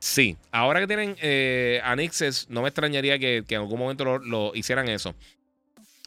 Sí, 0.00 0.36
ahora 0.50 0.80
que 0.80 0.88
tienen 0.88 1.14
eh, 1.22 1.80
Anixes, 1.84 2.50
no 2.50 2.62
me 2.62 2.68
extrañaría 2.68 3.20
que, 3.20 3.44
en 3.48 3.60
algún 3.60 3.78
momento 3.78 4.18
lo, 4.18 4.56
hicieran 4.56 4.88
eso. 4.88 5.14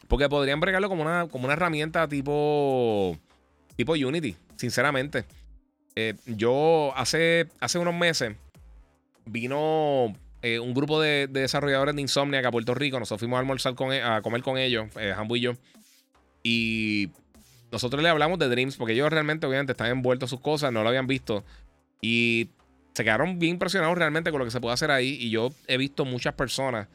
Porque 0.10 0.28
podrían 0.28 0.60
bregarlo 0.60 0.90
como 0.90 1.03
una, 1.03 1.28
como 1.30 1.45
una 1.45 1.53
herramienta 1.53 2.06
tipo, 2.10 3.18
tipo 3.80 3.93
Unity, 3.93 4.35
sinceramente. 4.57 5.23
Eh, 5.95 6.14
yo 6.26 6.91
hace, 6.97 7.47
hace 7.61 7.80
unos 7.80 7.95
meses 7.95 8.35
vino 9.26 10.14
eh, 10.41 10.60
un 10.60 10.73
grupo 10.73 10.99
de, 10.99 11.27
desarrolladores 11.27 11.95
de 11.95 12.01
Insomnia 12.01 12.45
a 12.45 12.51
Puerto 12.51 12.76
Rico. 12.76 12.99
Nosotros 12.99 13.19
fuimos 13.19 13.38
a 13.38 13.39
almorzar 13.39 13.76
con, 13.76 13.93
e, 13.93 14.03
a 14.03 14.22
comer 14.22 14.41
con 14.41 14.57
ellos, 14.57 14.89
eh, 14.99 15.15
y 15.30 15.39
yo. 15.39 15.53
Y 16.43 17.10
nosotros 17.72 18.03
le 18.03 18.10
hablamos 18.10 18.38
de 18.38 18.49
Dreams 18.49 18.76
porque 18.76 18.91
ellos 18.91 19.10
realmente, 19.10 19.47
obviamente, 19.47 19.72
están 19.72 19.89
envueltos 19.89 20.27
en 20.27 20.31
sus 20.31 20.41
cosas, 20.41 20.73
no 20.73 20.84
lo 20.84 20.89
habían 20.89 21.07
visto. 21.07 21.45
Y 22.01 22.49
se 22.93 23.06
quedaron 23.06 23.39
bien 23.39 23.53
impresionados 23.53 23.97
realmente 23.97 24.30
con 24.31 24.39
lo 24.39 24.45
que 24.45 24.51
se 24.51 24.60
puede 24.60 24.73
hacer 24.73 24.91
ahí. 24.91 25.18
Y 25.22 25.30
yo 25.30 25.53
he 25.68 25.77
visto 25.77 26.03
muchas 26.03 26.34
personas, 26.34 26.89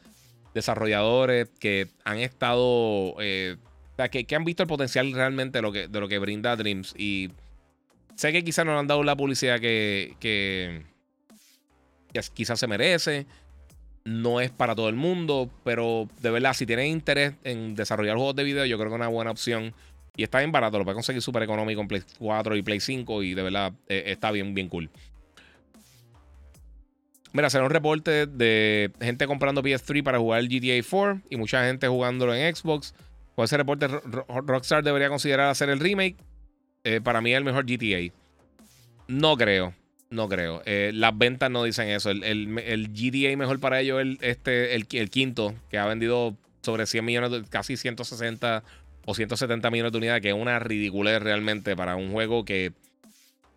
desarrolladores, 0.53 1.49
que 1.59 1.87
han 2.03 2.19
estado. 2.19 3.15
Eh, 3.21 3.57
o 3.95 3.97
sea, 3.97 4.09
que, 4.09 4.35
han 4.35 4.43
visto 4.43 4.61
el 4.61 4.67
potencial 4.67 5.13
realmente 5.13 5.59
de 5.59 5.61
lo 5.61 5.71
que, 5.71 5.87
de 5.87 5.99
lo 6.01 6.09
que 6.09 6.19
brinda 6.19 6.53
Dreams. 6.57 6.93
Y 6.97 7.31
sé 8.15 8.33
que 8.33 8.43
quizás 8.43 8.65
no 8.65 8.73
le 8.73 8.79
han 8.79 8.87
dado 8.87 9.03
la 9.03 9.15
publicidad 9.15 9.61
que, 9.61 10.17
que, 10.19 10.83
quizás 12.33 12.59
se 12.59 12.67
merece. 12.67 13.25
No 14.03 14.41
es 14.41 14.51
para 14.51 14.75
todo 14.75 14.89
el 14.89 14.95
mundo, 14.95 15.49
pero 15.63 16.09
de 16.21 16.29
verdad, 16.29 16.53
si 16.53 16.65
tienen 16.65 16.87
interés 16.87 17.35
en 17.45 17.73
desarrollar 17.73 18.17
juegos 18.17 18.35
de 18.35 18.43
video, 18.43 18.65
yo 18.65 18.77
creo 18.77 18.89
que 18.89 18.95
es 18.95 18.99
una 18.99 19.07
buena 19.07 19.31
opción. 19.31 19.73
Y 20.17 20.23
está 20.23 20.39
bien 20.39 20.51
barato, 20.51 20.77
lo 20.77 20.83
puedes 20.83 20.95
conseguir 20.95 21.21
súper 21.21 21.43
económico 21.43 21.79
en 21.79 21.87
Play 21.87 22.03
4 22.19 22.55
y 22.57 22.61
Play 22.63 22.81
5 22.81 23.23
y 23.23 23.33
de 23.33 23.43
verdad 23.43 23.73
eh, 23.87 24.03
está 24.07 24.31
bien, 24.31 24.53
bien 24.53 24.67
cool. 24.67 24.89
Mira, 27.31 27.49
será 27.49 27.63
un 27.63 27.69
reporte 27.69 28.27
de 28.27 28.91
gente 29.01 29.25
comprando 29.25 29.63
PS3 29.63 30.03
para 30.03 30.19
jugar 30.19 30.43
GTA 30.43 30.81
4 30.89 31.21
y 31.29 31.37
mucha 31.37 31.65
gente 31.65 31.87
jugándolo 31.87 32.35
en 32.35 32.53
Xbox. 32.55 32.93
Con 33.35 33.45
ese 33.45 33.57
reporte, 33.57 33.87
Rockstar 33.87 34.83
debería 34.83 35.09
considerar 35.09 35.49
hacer 35.49 35.69
el 35.69 35.79
remake. 35.79 36.15
Eh, 36.85 37.01
para 37.01 37.19
mí 37.19 37.31
es 37.31 37.37
el 37.37 37.43
mejor 37.43 37.65
GTA. 37.65 38.13
No 39.07 39.35
creo. 39.35 39.73
No 40.09 40.29
creo. 40.29 40.61
Eh, 40.65 40.91
las 40.93 41.17
ventas 41.17 41.51
no 41.51 41.63
dicen 41.63 41.89
eso. 41.89 42.11
El, 42.11 42.89
GTA 42.93 43.35
mejor 43.35 43.59
para 43.59 43.81
ellos 43.81 43.99
es 43.99 44.05
el, 44.05 44.17
este, 44.21 44.75
el, 44.75 45.09
quinto, 45.09 45.53
que 45.69 45.77
ha 45.77 45.85
vendido 45.85 46.37
sobre 46.61 46.85
100 46.85 47.03
millones, 47.03 47.43
casi 47.49 47.75
160 47.75 48.63
o 49.05 49.13
170 49.13 49.69
millones 49.69 49.91
de 49.91 49.97
unidades, 49.97 50.21
que 50.21 50.29
es 50.29 50.35
una 50.35 50.59
ridiculez 50.59 51.21
realmente 51.21 51.75
para 51.75 51.95
un 51.97 52.11
juego 52.11 52.45
que 52.45 52.71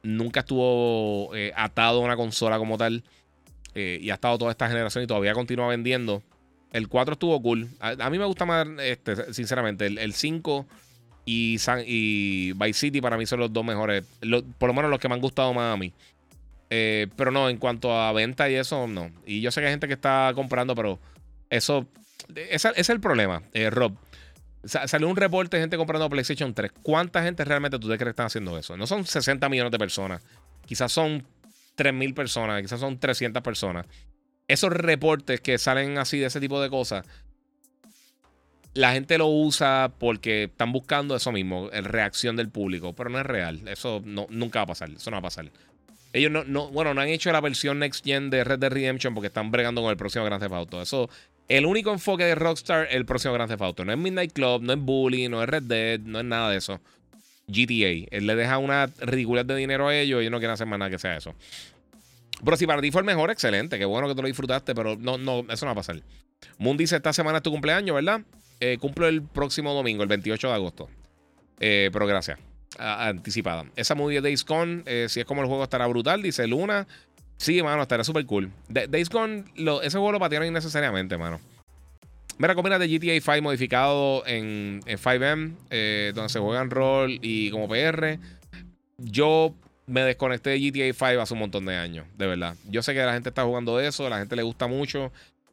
nunca 0.02 0.40
estuvo 0.40 1.34
eh, 1.36 1.52
atado 1.54 2.00
a 2.00 2.04
una 2.04 2.16
consola 2.16 2.58
como 2.58 2.76
tal. 2.78 3.04
Y 3.74 4.10
ha 4.10 4.14
estado 4.14 4.38
toda 4.38 4.50
esta 4.50 4.68
generación 4.68 5.04
y 5.04 5.06
todavía 5.06 5.34
continúa 5.34 5.68
vendiendo. 5.68 6.24
El 6.72 6.88
4 6.88 7.14
estuvo 7.14 7.40
cool. 7.40 7.68
A, 7.80 8.10
mí 8.10 8.18
me 8.18 8.24
gusta 8.24 8.44
más, 8.44 8.66
este, 8.80 9.32
sinceramente, 9.32 9.86
el, 9.86 10.12
5 10.12 10.66
y, 11.24 11.58
y 11.86 12.52
Vice 12.52 12.78
City 12.78 13.00
para 13.00 13.16
mí 13.16 13.26
son 13.26 13.40
los 13.40 13.52
dos 13.52 13.64
mejores. 13.64 14.04
por 14.58 14.68
lo 14.68 14.74
menos 14.74 14.90
los 14.90 15.00
que 15.00 15.08
me 15.08 15.14
han 15.14 15.20
gustado 15.20 15.52
más 15.54 15.74
a 15.74 15.76
mí. 15.76 15.92
Eh, 16.70 17.06
pero 17.16 17.30
no, 17.30 17.48
en 17.48 17.56
cuanto 17.56 17.98
a 17.98 18.12
venta 18.12 18.48
y 18.50 18.54
eso, 18.54 18.86
no. 18.86 19.10
Y 19.26 19.40
yo 19.40 19.50
sé 19.50 19.60
que 19.60 19.66
hay 19.66 19.72
gente 19.72 19.88
que 19.88 19.94
está 19.94 20.32
comprando, 20.34 20.74
pero 20.74 20.98
eso. 21.50 21.86
Ese, 22.34 22.70
es 22.76 22.90
el 22.90 23.00
problema, 23.00 23.42
eh, 23.54 23.70
Rob. 23.70 23.94
Salió 24.64 25.08
un 25.08 25.16
reporte 25.16 25.56
de 25.56 25.62
gente 25.62 25.76
comprando 25.76 26.10
PlayStation 26.10 26.52
3. 26.52 26.72
¿Cuánta 26.82 27.22
gente 27.22 27.44
realmente 27.44 27.78
tú 27.78 27.86
crees 27.86 28.02
que 28.02 28.10
están 28.10 28.26
haciendo 28.26 28.58
eso? 28.58 28.76
No 28.76 28.86
son 28.86 29.06
60 29.06 29.48
millones 29.48 29.72
de 29.72 29.78
personas. 29.78 30.20
Quizás 30.66 30.92
son 30.92 31.24
3.000 31.78 32.12
personas, 32.12 32.60
quizás 32.60 32.80
son 32.80 32.98
300 32.98 33.42
personas. 33.42 33.86
Esos 34.48 34.72
reportes 34.72 35.40
que 35.40 35.58
salen 35.58 35.98
así 35.98 36.18
de 36.18 36.26
ese 36.26 36.40
tipo 36.40 36.60
de 36.60 36.70
cosas, 36.70 37.06
la 38.74 38.92
gente 38.92 39.18
lo 39.18 39.26
usa 39.26 39.92
porque 39.98 40.44
están 40.44 40.72
buscando 40.72 41.16
eso 41.16 41.32
mismo, 41.32 41.68
la 41.72 41.80
reacción 41.82 42.36
del 42.36 42.48
público, 42.48 42.94
pero 42.94 43.10
no 43.10 43.18
es 43.18 43.26
real. 43.26 43.60
Eso 43.66 44.02
no, 44.04 44.26
nunca 44.30 44.60
va 44.60 44.62
a 44.64 44.66
pasar, 44.66 44.90
eso 44.90 45.10
no 45.10 45.16
va 45.16 45.18
a 45.18 45.22
pasar. 45.22 45.50
Ellos 46.12 46.30
no, 46.30 46.44
no, 46.44 46.68
bueno, 46.68 46.94
no 46.94 47.00
han 47.00 47.08
hecho 47.08 47.30
la 47.32 47.40
versión 47.40 47.78
Next 47.78 48.04
Gen 48.04 48.30
de 48.30 48.44
Red 48.44 48.60
Dead 48.60 48.72
Redemption 48.72 49.14
porque 49.14 49.26
están 49.26 49.50
bregando 49.50 49.82
con 49.82 49.90
el 49.90 49.96
próximo 49.96 50.24
Grand 50.24 50.42
Theft 50.42 50.54
Auto. 50.54 50.80
Eso, 50.80 51.10
el 51.48 51.66
único 51.66 51.92
enfoque 51.92 52.24
de 52.24 52.34
Rockstar 52.34 52.88
el 52.90 53.04
próximo 53.04 53.34
Grand 53.34 53.50
Theft 53.50 53.62
Auto. 53.62 53.84
No 53.84 53.92
es 53.92 53.98
Midnight 53.98 54.32
Club, 54.32 54.62
no 54.62 54.72
es 54.72 54.78
Bully, 54.78 55.28
no 55.28 55.42
es 55.42 55.48
Red 55.48 55.64
Dead, 55.64 56.00
no 56.00 56.18
es 56.20 56.24
nada 56.24 56.50
de 56.50 56.58
eso. 56.58 56.80
GTA. 57.48 58.06
Él 58.10 58.26
le 58.26 58.36
deja 58.36 58.58
una 58.58 58.86
ridiculez 59.00 59.46
de 59.46 59.56
dinero 59.56 59.88
a 59.88 59.96
ellos 59.96 60.18
y 60.18 60.22
ellos 60.22 60.32
no 60.32 60.38
quieren 60.38 60.54
hacer 60.54 60.66
más 60.66 60.78
nada 60.78 60.90
que 60.90 60.98
sea 60.98 61.16
eso. 61.16 61.34
Pero 62.44 62.56
si 62.56 62.66
para 62.66 62.80
ti 62.80 62.90
fue 62.90 63.00
el 63.00 63.06
mejor, 63.06 63.30
excelente. 63.30 63.78
Qué 63.78 63.84
bueno 63.84 64.08
que 64.08 64.14
tú 64.14 64.22
lo 64.22 64.28
disfrutaste, 64.28 64.74
pero 64.74 64.96
no, 64.96 65.18
no, 65.18 65.44
eso 65.50 65.66
no 65.66 65.70
va 65.70 65.72
a 65.72 65.74
pasar. 65.76 66.00
Moon 66.58 66.76
dice: 66.76 66.96
Esta 66.96 67.12
semana 67.12 67.38
es 67.38 67.42
tu 67.42 67.50
cumpleaños, 67.50 67.94
¿verdad? 67.94 68.20
Eh, 68.60 68.78
cumplo 68.80 69.06
el 69.06 69.22
próximo 69.22 69.72
domingo, 69.74 70.02
el 70.02 70.08
28 70.08 70.48
de 70.48 70.54
agosto. 70.54 70.88
Eh, 71.60 71.90
pero 71.92 72.06
gracias. 72.06 72.38
anticipada. 72.78 73.66
Esa 73.76 73.94
movie 73.94 74.16
de 74.16 74.28
Days 74.28 74.44
Gone, 74.44 74.82
eh, 74.86 75.06
si 75.08 75.20
es 75.20 75.26
como 75.26 75.42
el 75.42 75.48
juego, 75.48 75.64
estará 75.64 75.86
brutal, 75.86 76.22
dice 76.22 76.46
Luna. 76.46 76.86
Sí, 77.36 77.62
mano, 77.62 77.82
estará 77.82 78.02
súper 78.02 78.26
cool. 78.26 78.50
Days 78.68 79.08
Gone, 79.08 79.44
ese 79.82 79.98
juego 79.98 80.12
lo 80.12 80.18
patearon 80.18 80.48
innecesariamente, 80.48 81.16
mano. 81.16 81.40
Mira, 82.36 82.54
combina 82.54 82.78
de 82.78 82.86
GTA 82.86 83.20
5 83.20 83.42
modificado 83.42 84.24
en, 84.26 84.80
en 84.86 84.98
5M, 84.98 86.12
donde 86.14 86.28
se 86.28 86.38
juegan 86.38 86.70
rol 86.70 87.18
y 87.20 87.50
como 87.50 87.68
PR. 87.68 88.18
Yo 88.98 89.54
me 89.88 90.02
desconecté 90.02 90.50
de 90.50 90.60
GTA 90.60 90.92
5 90.92 91.20
hace 91.20 91.34
un 91.34 91.40
montón 91.40 91.64
de 91.64 91.74
años, 91.74 92.06
de 92.16 92.26
verdad. 92.26 92.54
Yo 92.68 92.82
sé 92.82 92.94
que 92.94 93.00
la 93.00 93.14
gente 93.14 93.30
está 93.30 93.44
jugando 93.44 93.80
eso, 93.80 94.06
a 94.06 94.10
la 94.10 94.18
gente 94.18 94.36
le 94.36 94.42
gusta 94.42 94.66
mucho. 94.66 95.10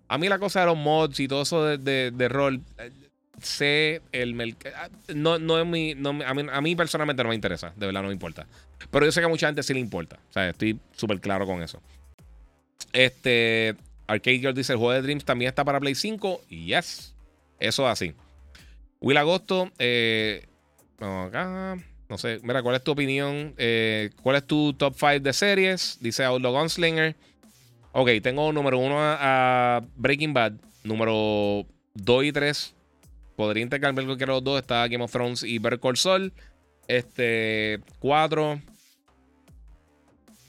A 0.07 0.17
mí 0.17 0.27
la 0.27 0.37
cosa 0.37 0.59
de 0.59 0.65
los 0.67 0.77
mods 0.77 1.19
y 1.19 1.27
todo 1.27 1.41
eso 1.41 1.63
de, 1.77 2.27
rol, 2.29 2.61
eh, 2.77 2.91
sé 3.41 4.01
el. 4.11 4.55
No, 5.15 5.39
no 5.39 5.59
es 5.59 5.65
mi. 5.65 5.95
a, 6.23 6.61
mí, 6.61 6.75
personalmente 6.75 7.23
no 7.23 7.29
me 7.29 7.35
interesa, 7.35 7.73
de 7.75 7.85
verdad 7.85 8.01
no 8.01 8.09
me 8.09 8.13
importa. 8.13 8.45
Pero 8.91 9.05
yo 9.05 9.11
sé 9.11 9.21
que 9.21 9.25
a 9.25 9.29
mucha 9.29 9.47
gente 9.47 9.63
sí 9.63 9.73
le 9.73 9.79
importa. 9.79 10.19
O 10.29 10.33
sea, 10.33 10.49
estoy 10.49 10.79
súper 10.91 11.19
claro 11.19 11.45
con 11.45 11.63
eso. 11.63 11.81
Este. 12.93 13.75
Arcade 14.07 14.37
Girl 14.37 14.53
dice: 14.53 14.73
el 14.73 14.77
juego 14.77 14.93
de 14.93 15.01
Dreams 15.01 15.25
también 15.25 15.49
está 15.49 15.63
para 15.63 15.79
Play 15.79 15.95
5. 15.95 16.41
Y 16.49 16.65
yes, 16.67 17.15
eso 17.59 17.85
es 17.85 17.91
así. 17.91 18.13
Will 18.99 19.17
Agosto, 19.17 19.71
eh, 19.79 20.45
acá. 20.99 21.77
No 22.07 22.17
sé, 22.17 22.39
mira, 22.43 22.61
¿cuál 22.61 22.75
es 22.75 22.83
tu 22.83 22.91
opinión? 22.91 23.55
Eh, 23.57 24.11
¿Cuál 24.21 24.35
es 24.35 24.45
tu 24.45 24.73
top 24.73 24.95
5 24.95 25.19
de 25.21 25.33
series? 25.33 25.97
Dice 25.99 26.23
Outlaw 26.23 26.53
Gunslinger. 26.53 27.15
Ok, 27.93 28.09
tengo 28.21 28.51
número 28.51 28.77
1 28.77 28.95
a, 28.97 29.81
Breaking 29.95 30.33
Bad. 30.33 30.53
Número 30.83 31.65
2 31.95 32.23
y 32.25 32.31
3. 32.31 32.75
Podría 33.35 33.63
intercambiar 33.63 34.05
cualquiera 34.05 34.33
de 34.33 34.37
los 34.37 34.43
dos. 34.43 34.59
Está 34.59 34.87
Game 34.87 35.03
of 35.03 35.11
Thrones 35.11 35.43
y 35.43 35.57
Better 35.57 35.79
Call 35.79 35.97
Saul. 35.97 36.31
Este, 36.87 37.79
4. 37.99 38.61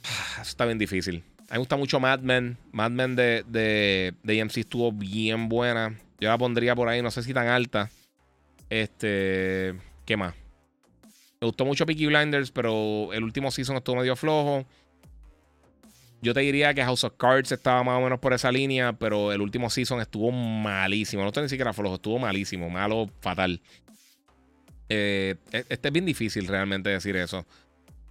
Eso 0.02 0.42
está 0.42 0.66
bien 0.66 0.78
difícil. 0.78 1.24
A 1.38 1.40
mí 1.40 1.46
me 1.52 1.58
gusta 1.58 1.76
mucho 1.76 1.98
Mad 1.98 2.20
Men. 2.20 2.58
Mad 2.72 2.90
Men 2.90 3.16
de, 3.16 3.44
de, 3.46 4.12
de 4.22 4.40
AMC 4.42 4.58
estuvo 4.58 4.92
bien 4.92 5.48
buena. 5.48 5.98
Yo 6.20 6.28
la 6.28 6.36
pondría 6.36 6.74
por 6.74 6.88
ahí, 6.88 7.00
no 7.00 7.10
sé 7.10 7.22
si 7.22 7.32
tan 7.32 7.48
alta. 7.48 7.90
Este, 8.68 9.74
¿qué 10.04 10.16
más? 10.16 10.34
Me 11.40 11.46
gustó 11.46 11.64
mucho 11.64 11.84
Peaky 11.84 12.06
Blinders, 12.06 12.50
pero 12.50 13.12
el 13.12 13.22
último 13.22 13.50
season 13.50 13.76
estuvo 13.76 13.96
medio 13.96 14.16
flojo. 14.16 14.64
Yo 16.22 16.32
te 16.32 16.40
diría 16.40 16.72
que 16.72 16.82
House 16.82 17.04
of 17.04 17.14
Cards 17.18 17.52
estaba 17.52 17.82
más 17.84 17.98
o 17.98 18.00
menos 18.00 18.18
por 18.18 18.32
esa 18.32 18.50
línea, 18.50 18.94
pero 18.94 19.32
el 19.32 19.40
último 19.42 19.68
season 19.68 20.00
estuvo 20.00 20.32
malísimo. 20.32 21.22
No 21.22 21.28
estoy 21.28 21.42
ni 21.42 21.48
siquiera 21.50 21.72
flojo, 21.74 21.96
estuvo 21.96 22.18
malísimo, 22.18 22.70
malo, 22.70 23.10
fatal. 23.20 23.60
Eh, 24.88 25.36
e-, 25.52 25.64
este 25.68 25.88
es 25.88 25.92
bien 25.92 26.06
difícil 26.06 26.46
realmente 26.46 26.88
decir 26.88 27.16
eso. 27.16 27.44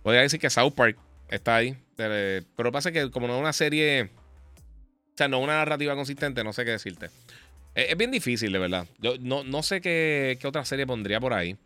Podría 0.04 0.22
decir 0.22 0.40
que 0.40 0.50
South 0.52 0.74
Park 0.74 0.98
está 1.30 1.56
ahí, 1.56 1.76
pero 1.96 2.72
pasa 2.72 2.92
que 2.92 3.10
como 3.10 3.28
no 3.28 3.36
es 3.36 3.40
una 3.40 3.54
serie, 3.54 4.04
o 4.04 5.18
sea, 5.18 5.28
no 5.28 5.38
es 5.38 5.44
una 5.44 5.56
narrativa 5.56 5.96
consistente, 5.96 6.44
no 6.44 6.54
sé 6.54 6.64
qué 6.64 6.72
decirte. 6.72 7.10
Es, 7.74 7.98
bien 7.98 8.12
difícil, 8.12 8.52
de 8.52 8.60
verdad. 8.60 8.88
Yo 9.00 9.16
no, 9.20 9.44
no 9.44 9.64
sé 9.64 9.82
qué 9.82 10.38
otra 10.46 10.64
serie 10.64 10.86
pondría 10.86 11.20
por 11.20 11.34
ahí. 11.34 11.58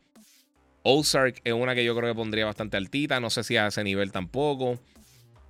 Ozark 0.91 1.41
es 1.43 1.53
una 1.53 1.75
que 1.75 1.85
yo 1.85 1.95
creo 1.95 2.09
que 2.09 2.15
pondría 2.15 2.45
bastante 2.45 2.77
altita. 2.77 3.19
No 3.19 3.29
sé 3.29 3.43
si 3.43 3.57
a 3.57 3.67
ese 3.67 3.83
nivel 3.83 4.11
tampoco. 4.11 4.79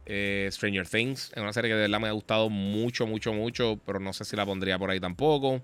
Eh, 0.06 0.49
Stranger 0.52 0.88
Things 0.88 1.32
es 1.36 1.41
una 1.41 1.53
serie 1.53 1.70
que 1.70 1.76
de 1.76 1.82
verdad 1.82 1.99
me 1.99 2.07
ha 2.07 2.11
gustado 2.11 2.49
mucho, 2.49 3.06
mucho, 3.06 3.32
mucho, 3.32 3.80
pero 3.86 3.99
no 3.99 4.11
sé 4.11 4.26
si 4.26 4.36
la 4.36 4.45
pondría 4.45 4.78
por 4.78 4.90
ahí 4.90 4.99
tampoco. 4.99 5.61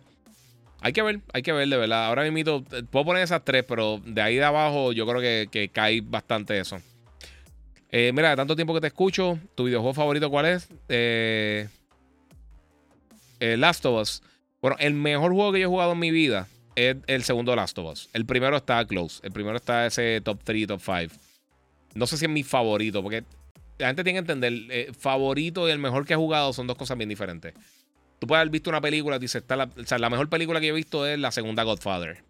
Hay 0.82 0.94
que 0.94 1.02
ver, 1.02 1.22
hay 1.34 1.42
que 1.42 1.52
ver 1.52 1.68
de 1.68 1.78
verdad. 1.78 2.06
Ahora 2.06 2.30
mismo 2.30 2.64
eh, 2.72 2.84
puedo 2.90 3.06
poner 3.06 3.24
esas 3.24 3.44
tres, 3.44 3.66
pero 3.68 4.00
de 4.06 4.22
ahí 4.22 4.36
de 4.36 4.44
abajo 4.44 4.94
yo 4.94 5.06
creo 5.08 5.20
que, 5.50 5.70
cae 5.74 6.02
bastante 6.02 6.60
eso. 6.60 6.80
Eh, 7.90 8.12
mira, 8.14 8.30
de 8.30 8.36
tanto 8.36 8.56
tiempo 8.56 8.74
que 8.74 8.82
te 8.82 8.88
escucho, 8.88 9.40
¿tu 9.56 9.66
videojuego 9.66 9.94
favorito 9.94 10.30
cuál 10.30 10.46
es? 10.46 10.70
Last 13.40 13.86
of 13.86 14.02
Us. 14.02 14.24
Bueno, 14.62 14.78
el 14.80 14.94
mejor 14.94 15.34
juego 15.34 15.52
que 15.52 15.60
yo 15.60 15.66
he 15.66 15.70
jugado 15.70 15.94
en 15.94 16.00
mi 16.00 16.12
vida 16.12 16.48
es 16.76 16.98
el 17.08 17.24
segundo 17.24 17.56
Last 17.56 17.78
of 17.80 17.92
Us. 17.92 18.10
El 18.14 18.26
primero 18.26 18.58
está 18.58 18.86
close. 18.86 19.20
El 19.24 19.32
primero 19.32 19.58
está 19.58 19.86
ese 19.86 20.22
top 20.22 20.40
3, 20.44 20.68
top 20.68 20.82
5. 20.82 21.16
No 21.96 22.08
sé 22.08 22.18
si 22.18 22.26
es 22.26 22.32
mi 22.32 22.44
favorito, 22.44 23.02
porque 23.02 23.24
la 23.78 23.88
gente 23.88 24.04
tiene 24.04 24.24
que 24.24 24.32
entender, 24.32 24.94
favorito 24.94 25.68
y 25.68 25.72
el 25.72 25.80
mejor 25.80 26.06
que 26.06 26.14
he 26.14 26.18
jugado 26.18 26.54
son 26.54 26.68
dos 26.68 26.78
cosas 26.78 26.98
bien 26.98 27.10
diferentes. 27.10 27.54
Tú 28.20 28.28
puedes 28.28 28.42
haber 28.42 28.52
visto 28.52 28.70
una 28.70 28.82
película, 28.82 29.20
dice, 29.20 29.40
está 29.40 29.56
la, 29.56 29.66
o 29.66 29.86
sea, 29.86 29.98
la 29.98 30.10
mejor 30.10 30.30
película 30.30 30.60
que 30.60 30.70
he 30.70 30.72
visto 30.72 31.06
es 31.06 31.20
la 31.20 31.32
segunda 31.32 31.64
Godfather. 31.64 32.24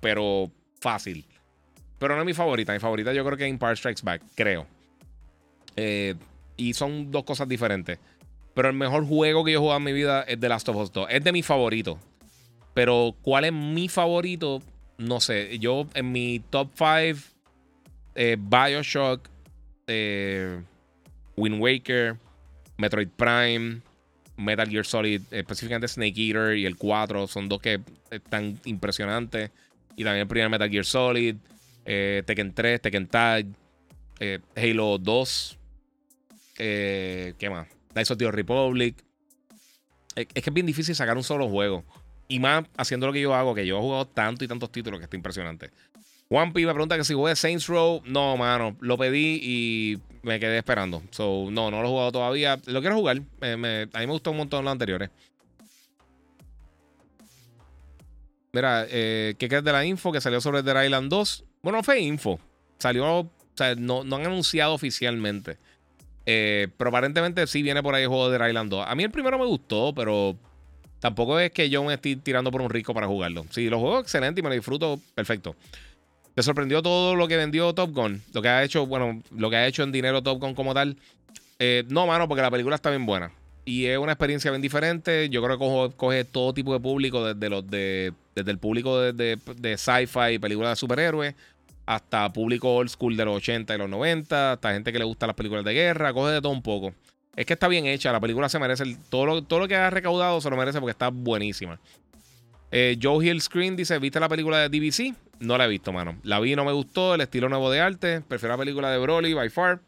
Pero 0.00 0.50
fácil. 0.80 1.24
Pero 1.98 2.14
no 2.14 2.20
es 2.20 2.26
mi 2.26 2.34
favorita. 2.34 2.72
Mi 2.72 2.78
favorita 2.78 3.12
yo 3.12 3.24
creo 3.24 3.36
que 3.36 3.44
es 3.44 3.50
Empire 3.50 3.76
Strikes 3.76 4.02
Back, 4.02 4.22
creo. 4.34 4.66
Eh, 5.76 6.14
y 6.56 6.74
son 6.74 7.10
dos 7.10 7.24
cosas 7.24 7.48
diferentes. 7.48 7.98
Pero 8.54 8.68
el 8.68 8.74
mejor 8.74 9.06
juego 9.06 9.44
que 9.44 9.52
yo 9.52 9.58
he 9.58 9.60
jugado 9.60 9.78
en 9.78 9.84
mi 9.84 9.92
vida 9.92 10.22
es 10.22 10.38
The 10.38 10.48
Last 10.48 10.68
of 10.68 10.76
Us 10.76 10.92
2. 10.92 11.08
Es 11.10 11.24
de 11.24 11.32
mis 11.32 11.44
favoritos. 11.44 11.98
Pero 12.76 13.16
cuál 13.22 13.46
es 13.46 13.54
mi 13.54 13.88
favorito, 13.88 14.62
no 14.98 15.18
sé. 15.18 15.58
Yo 15.58 15.88
en 15.94 16.12
mi 16.12 16.40
top 16.50 16.68
5, 16.76 17.26
eh, 18.14 18.36
Bioshock, 18.38 19.30
eh, 19.86 20.60
Wind 21.38 21.58
Waker, 21.58 22.18
Metroid 22.76 23.08
Prime, 23.08 23.80
Metal 24.36 24.68
Gear 24.68 24.84
Solid, 24.84 25.22
específicamente 25.30 25.88
Snake 25.88 26.20
Eater 26.20 26.58
y 26.58 26.66
el 26.66 26.76
4, 26.76 27.26
son 27.28 27.48
dos 27.48 27.62
que 27.62 27.80
están 28.10 28.60
impresionantes. 28.66 29.52
Y 29.96 30.04
también 30.04 30.24
el 30.24 30.28
primer 30.28 30.50
Metal 30.50 30.68
Gear 30.68 30.84
Solid, 30.84 31.36
eh, 31.86 32.24
Tekken 32.26 32.52
3, 32.52 32.82
Tekken 32.82 33.06
Tag, 33.06 33.46
eh, 34.20 34.40
Halo 34.54 34.98
2, 34.98 35.58
eh, 36.58 37.32
¿qué 37.38 37.48
más? 37.48 37.68
Dice 37.94 38.12
of 38.12 38.18
the 38.18 38.30
Republic. 38.30 39.02
Es, 40.14 40.26
que 40.26 40.40
es 40.50 40.52
bien 40.52 40.66
difícil 40.66 40.94
sacar 40.94 41.16
un 41.16 41.24
solo 41.24 41.48
juego. 41.48 41.86
Y 42.28 42.40
más 42.40 42.64
haciendo 42.76 43.06
lo 43.06 43.12
que 43.12 43.20
yo 43.20 43.34
hago, 43.34 43.54
que 43.54 43.66
yo 43.66 43.78
he 43.78 43.80
jugado 43.80 44.06
tanto 44.06 44.44
y 44.44 44.48
tantos 44.48 44.70
títulos 44.72 44.98
que 44.98 45.04
está 45.04 45.16
impresionante. 45.16 45.70
One 46.28 46.52
P 46.52 46.66
me 46.66 46.72
pregunta 46.72 46.96
que 46.96 47.04
si 47.04 47.14
jugué 47.14 47.36
Saints 47.36 47.68
Row. 47.68 48.02
No, 48.04 48.36
mano. 48.36 48.76
Lo 48.80 48.98
pedí 48.98 49.38
y 49.42 49.98
me 50.22 50.40
quedé 50.40 50.58
esperando. 50.58 51.02
So, 51.10 51.48
no, 51.50 51.70
no 51.70 51.82
lo 51.82 51.86
he 51.86 51.90
jugado 51.90 52.12
todavía. 52.12 52.58
Lo 52.66 52.80
quiero 52.80 52.96
jugar. 52.96 53.18
a 53.40 53.56
mí 53.56 53.56
me 53.56 54.06
gustó 54.06 54.32
un 54.32 54.38
montón 54.38 54.64
los 54.64 54.72
anteriores. 54.72 55.10
Mira, 58.52 58.86
eh, 58.88 59.34
¿qué 59.38 59.48
crees 59.48 59.62
de 59.62 59.72
la 59.72 59.84
info 59.84 60.10
que 60.10 60.20
salió 60.20 60.40
sobre 60.40 60.62
Dead 60.62 60.84
Island 60.84 61.10
2? 61.10 61.44
Bueno, 61.62 61.82
fue 61.82 62.00
info. 62.00 62.40
Salió, 62.78 63.20
o 63.20 63.30
sea, 63.54 63.74
no, 63.74 64.02
no 64.02 64.16
han 64.16 64.26
anunciado 64.26 64.72
oficialmente. 64.72 65.58
Eh, 66.24 66.68
pero 66.76 66.88
aparentemente 66.88 67.46
sí 67.46 67.62
viene 67.62 67.82
por 67.82 67.94
ahí 67.94 68.02
el 68.02 68.08
juego 68.08 68.30
de 68.30 68.38
Dead 68.38 68.48
Island 68.48 68.70
2. 68.70 68.84
A 68.88 68.94
mí 68.94 69.04
el 69.04 69.10
primero 69.10 69.38
me 69.38 69.44
gustó, 69.44 69.94
pero 69.94 70.36
tampoco 71.06 71.38
es 71.38 71.52
que 71.52 71.70
yo 71.70 71.84
me 71.84 71.94
estoy 71.94 72.16
tirando 72.16 72.50
por 72.50 72.60
un 72.60 72.68
rico 72.68 72.92
para 72.92 73.06
jugarlo. 73.06 73.46
Sí, 73.50 73.70
lo 73.70 73.78
juego 73.78 74.00
excelente 74.00 74.40
y 74.40 74.42
me 74.42 74.48
lo 74.48 74.56
disfruto 74.56 74.98
perfecto. 75.14 75.54
¿Te 76.34 76.42
sorprendió 76.42 76.82
todo 76.82 77.14
lo 77.14 77.28
que 77.28 77.36
vendió 77.36 77.72
Top 77.74 77.92
Gun? 77.92 78.20
Lo 78.34 78.42
que 78.42 78.48
ha 78.48 78.64
hecho, 78.64 78.86
bueno, 78.86 79.22
lo 79.30 79.48
que 79.48 79.54
ha 79.54 79.68
hecho 79.68 79.84
en 79.84 79.92
dinero 79.92 80.20
Top 80.20 80.40
Gun 80.40 80.56
como 80.56 80.74
tal. 80.74 80.96
Eh, 81.60 81.84
no, 81.90 82.08
mano, 82.08 82.26
porque 82.26 82.42
la 82.42 82.50
película 82.50 82.74
está 82.74 82.90
bien 82.90 83.06
buena. 83.06 83.30
Y 83.64 83.86
es 83.86 83.98
una 83.98 84.12
experiencia 84.12 84.50
bien 84.50 84.60
diferente. 84.60 85.28
Yo 85.28 85.40
creo 85.44 85.58
que 85.58 85.96
coge, 85.96 86.24
todo 86.24 86.52
tipo 86.52 86.72
de 86.72 86.80
público, 86.80 87.24
desde 87.24 87.48
los 87.48 87.64
de. 87.70 88.12
Desde 88.34 88.50
el 88.50 88.58
público 88.58 89.00
de, 89.00 89.38
de, 89.38 89.78
sci-fi 89.78 90.34
y 90.34 90.38
películas 90.40 90.72
de 90.72 90.76
superhéroes. 90.76 91.36
Hasta 91.86 92.32
público 92.32 92.74
old 92.74 92.90
school 92.90 93.16
de 93.16 93.24
los 93.24 93.36
80 93.36 93.76
y 93.76 93.78
los 93.78 93.88
90. 93.88 94.52
Hasta 94.54 94.72
gente 94.72 94.92
que 94.92 94.98
le 94.98 95.04
gusta 95.04 95.28
las 95.28 95.36
películas 95.36 95.64
de 95.64 95.72
guerra. 95.72 96.12
Coge 96.12 96.32
de 96.32 96.42
todo 96.42 96.52
un 96.52 96.62
poco. 96.62 96.92
Es 97.36 97.46
que 97.46 97.52
está 97.52 97.68
bien 97.68 97.86
hecha. 97.86 98.10
La 98.10 98.20
película 98.20 98.48
se 98.48 98.58
merece. 98.58 98.96
todo, 99.10 99.26
lo, 99.26 99.42
todo 99.42 99.60
lo 99.60 99.68
que 99.68 99.76
ha 99.76 99.90
recaudado 99.90 100.40
se 100.40 100.50
lo 100.50 100.56
merece 100.56 100.80
porque 100.80 100.92
está 100.92 101.08
buenísima. 101.08 101.78
Eh, 102.72 102.98
Joe 103.00 103.24
Hill 103.24 103.40
Screen 103.40 103.76
dice: 103.76 103.98
¿Viste 103.98 104.18
la 104.18 104.28
película 104.28 104.58
de 104.58 104.68
DBC? 104.68 105.14
No 105.40 105.58
la 105.58 105.66
he 105.66 105.68
visto, 105.68 105.92
mano. 105.92 106.16
La 106.22 106.40
vi 106.40 106.56
no 106.56 106.64
me 106.64 106.72
gustó. 106.72 107.14
El 107.14 107.20
estilo 107.20 107.48
nuevo 107.48 107.70
de 107.70 107.80
arte. 107.80 108.22
Prefiero 108.22 108.54
la 108.54 108.58
película 108.58 108.90
de 108.90 108.98
Broly, 108.98 109.34
by 109.34 109.50
far. 109.50 109.80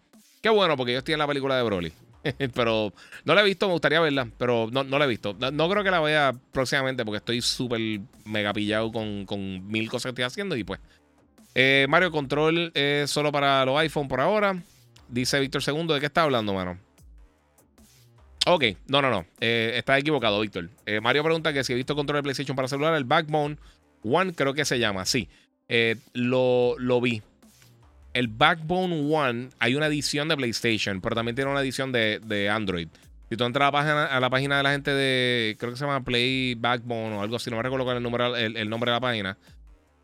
Qué 0.43 0.51
bueno, 0.51 0.77
porque 0.77 0.93
yo 0.93 0.99
estoy 0.99 1.15
en 1.15 1.19
la 1.19 1.27
película 1.27 1.57
de 1.57 1.63
Broly. 1.63 1.93
pero 2.55 2.93
no 3.25 3.35
la 3.35 3.41
he 3.41 3.45
visto, 3.45 3.67
me 3.67 3.73
gustaría 3.73 4.01
verla, 4.01 4.29
pero 4.39 4.69
no, 4.71 4.85
no 4.85 4.99
la 4.99 5.05
he 5.05 5.09
visto. 5.09 5.35
No, 5.35 5.69
creo 5.69 5.85
que 5.85 5.91
la 5.91 6.01
vea 6.01 6.35
próximamente 6.53 7.05
porque 7.05 7.19
estoy 7.19 7.41
súper 7.41 7.81
mega 8.25 8.53
pillado 8.53 8.93
con, 8.93 9.67
mil 9.69 9.89
cosas 9.89 10.05
que 10.05 10.09
estoy 10.11 10.25
haciendo 10.25 10.57
y 10.57 10.65
pues. 10.65 10.81
Eh, 11.55 11.87
Mario 11.89 12.13
Control 12.13 12.71
es 12.75 13.11
solo 13.11 13.33
para 13.33 13.65
los 13.65 13.77
iPhone 13.79 14.07
por 14.07 14.21
ahora. 14.21 14.63
Dice 15.09 15.41
Víctor 15.41 15.63
Segundo, 15.63 15.95
¿de 15.95 16.01
qué 16.01 16.07
está 16.07 16.23
hablando, 16.23 16.55
mano? 16.55 16.79
Ok, 18.51 18.65
no, 18.87 19.03
no, 19.03 19.11
no. 19.11 19.27
Eh, 19.41 19.73
está 19.77 19.99
equivocado, 19.99 20.41
Víctor. 20.41 20.71
Eh, 20.87 21.01
Mario 21.03 21.23
pregunta 21.23 21.53
que 21.53 21.63
si 21.65 21.75
he 21.75 21.77
visto 21.77 21.95
control 21.95 22.19
de 22.19 22.23
PlayStation 22.23 22.57
para 22.57 22.67
celular, 22.67 22.95
el 22.95 23.05
Backbone 23.05 23.59
One 24.03 24.33
creo 24.33 24.55
que 24.55 24.65
se 24.65 24.79
llama, 24.79 25.05
sí. 25.05 25.29
Eh, 25.69 25.97
lo, 26.15 26.75
lo 26.79 26.99
vi. 27.03 27.21
El 28.15 28.29
Backbone 28.29 29.15
One, 29.15 29.51
hay 29.59 29.75
una 29.75 29.87
edición 29.87 30.29
de 30.29 30.37
PlayStation, 30.37 31.03
pero 31.03 31.15
también 31.15 31.37
tiene 31.37 31.51
una 31.51 31.61
edición 31.61 31.93
de, 31.93 32.49
Android. 32.51 32.89
Si 33.29 33.37
tú 33.37 33.45
entras 33.45 33.65
a 33.65 33.67
la, 33.67 33.73
página, 33.73 34.07
a 34.07 34.19
la 34.19 34.31
página 34.31 34.57
de 34.57 34.63
la 34.63 34.71
gente 34.73 34.93
de, 34.93 35.55
creo 35.59 35.73
que 35.73 35.77
se 35.77 35.85
llama 35.85 36.03
Play 36.03 36.55
Backbone 36.55 37.17
o 37.17 37.21
algo 37.21 37.37
así, 37.37 37.51
no 37.51 37.57
me 37.59 37.63
recuerdo 37.63 37.93
el, 37.93 38.03
número, 38.03 38.35
el, 38.35 38.71
nombre 38.71 38.91
de 38.91 38.97
la 38.97 39.01
página. 39.01 39.37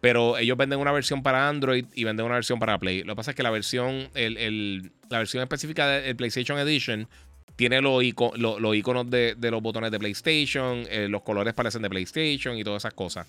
Pero 0.03 0.37
ellos 0.37 0.59
venden 0.59 0.81
una 0.81 0.93
versión 0.93 1.23
para 1.23 1.49
Android 1.49 1.87
y 1.95 2.05
venden 2.05 2.27
una 2.27 2.35
versión 2.35 2.59
para 2.59 2.79
Play. 2.79 3.05
Lo 3.05 3.15
que 3.15 3.17
pasa 3.17 3.31
es 3.31 3.37
que 3.37 3.43
la 3.43 3.51
versión, 3.51 4.11
el, 4.13 4.93
la 5.09 5.17
versión 5.17 5.43
específica 5.43 5.89
del 5.89 6.15
PlayStation 6.15 6.59
Edition 6.59 7.09
tiene 7.57 7.81
los, 7.81 8.03
iconos 8.03 9.11
de, 9.11 9.37
los 9.39 9.63
botones 9.63 9.91
de 9.91 9.99
PlayStation, 9.99 10.85
eh, 10.91 11.07
los 11.09 11.23
colores 11.23 11.55
parecen 11.55 11.83
de 11.83 11.91
PlayStation 11.91 12.57
y 12.59 12.65
todas 12.65 12.83
esas 12.83 12.95
cosas. 12.95 13.27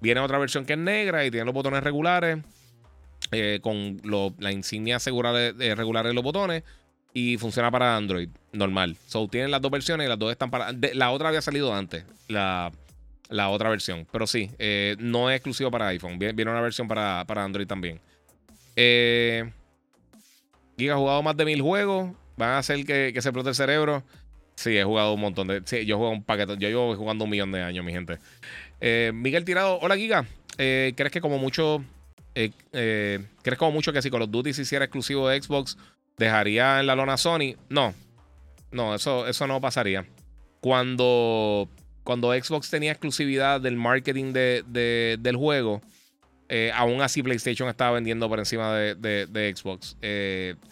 Viene 0.00 0.20
otra 0.20 0.38
versión 0.38 0.64
que 0.64 0.72
es 0.72 0.78
negra 0.78 1.24
y 1.24 1.30
tiene 1.30 1.44
los 1.44 1.54
botones 1.54 1.84
regulares, 1.84 2.38
eh, 3.32 3.60
con 3.62 4.00
la 4.38 4.50
insignia 4.50 4.98
regular 4.98 6.06
de 6.06 6.14
los 6.14 6.24
botones. 6.24 6.64
Y 7.12 7.38
funciona 7.38 7.72
para 7.72 7.96
Android 7.96 8.28
normal. 8.52 8.96
So, 9.06 9.26
tienen 9.26 9.50
las 9.50 9.60
dos 9.60 9.72
versiones 9.72 10.06
y 10.06 10.08
las 10.08 10.18
dos 10.18 10.30
están 10.30 10.48
para. 10.48 10.72
la 10.94 11.10
otra 11.10 11.28
había 11.28 11.42
salido 11.42 11.74
antes, 11.74 12.04
la, 12.28 12.70
otra 13.48 13.68
versión. 13.68 14.06
Pero 14.12 14.28
sí, 14.28 14.48
eh, 14.60 14.94
no 15.00 15.28
es 15.28 15.36
exclusivo 15.36 15.72
para 15.72 15.88
iPhone. 15.88 16.20
Viene, 16.20 16.42
una 16.44 16.60
versión 16.60 16.86
para, 16.86 17.24
Android 17.28 17.66
también. 17.66 18.00
Giga 20.78 20.94
ha 20.94 20.96
jugado 20.96 21.22
más 21.22 21.36
de 21.36 21.44
mil 21.44 21.60
juegos. 21.60 22.12
Van 22.40 22.52
a 22.52 22.58
hacer 22.58 22.86
que, 22.86 23.12
se 23.12 23.28
explote 23.28 23.50
el 23.50 23.54
cerebro. 23.54 24.02
Sí, 24.54 24.74
he 24.74 24.82
jugado 24.82 25.12
un 25.12 25.20
montón 25.20 25.46
de. 25.46 25.60
Sí, 25.66 25.84
yo 25.84 25.98
juego 25.98 26.12
un 26.12 26.24
paquete. 26.24 26.56
Yo 26.56 26.70
llevo 26.70 26.96
jugando 26.96 27.24
un 27.24 27.30
millón 27.30 27.52
de 27.52 27.62
años, 27.62 27.84
mi 27.84 27.92
gente. 27.92 28.18
Eh, 28.80 29.12
Miguel 29.14 29.44
Tirado, 29.44 29.78
hola 29.82 29.94
Giga. 29.94 30.24
Eh, 30.56 30.94
¿Crees 30.96 31.12
que 31.12 31.20
como 31.20 31.36
mucho. 31.36 31.84
Eh, 32.34 32.50
¿Crees 33.42 33.58
como 33.58 33.72
mucho 33.72 33.92
que 33.92 34.00
si 34.00 34.10
Call 34.10 34.22
of 34.22 34.30
Duty 34.30 34.54
se 34.54 34.62
hiciera 34.62 34.86
exclusivo 34.86 35.28
de 35.28 35.42
Xbox, 35.42 35.76
dejaría 36.16 36.80
en 36.80 36.86
la 36.86 36.94
lona 36.94 37.18
Sony? 37.18 37.56
No. 37.68 37.92
No, 38.72 38.94
eso, 38.94 39.26
eso 39.28 39.46
no 39.46 39.60
pasaría. 39.60 40.06
Cuando, 40.60 41.68
cuando 42.04 42.32
Xbox 42.32 42.70
tenía 42.70 42.92
exclusividad 42.92 43.60
del 43.60 43.76
marketing 43.76 44.32
de, 44.32 45.18
del 45.20 45.36
juego, 45.36 45.82
aún 46.72 47.02
así 47.02 47.22
PlayStation 47.22 47.68
estaba 47.68 47.90
vendiendo 47.90 48.30
por 48.30 48.38
encima 48.38 48.74
de, 48.74 48.94
de 49.26 49.54
Xbox. 49.54 49.98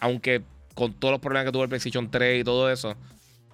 aunque 0.01 0.43
con 0.79 0.93
todos 0.93 1.11
los 1.11 1.21
problemas 1.21 1.47
que 1.47 1.51
tuvo 1.51 1.65
el 1.65 1.69
PlayStation 1.69 2.09
3 2.09 2.41
y 2.41 2.45
todo 2.45 2.71
eso, 2.71 2.95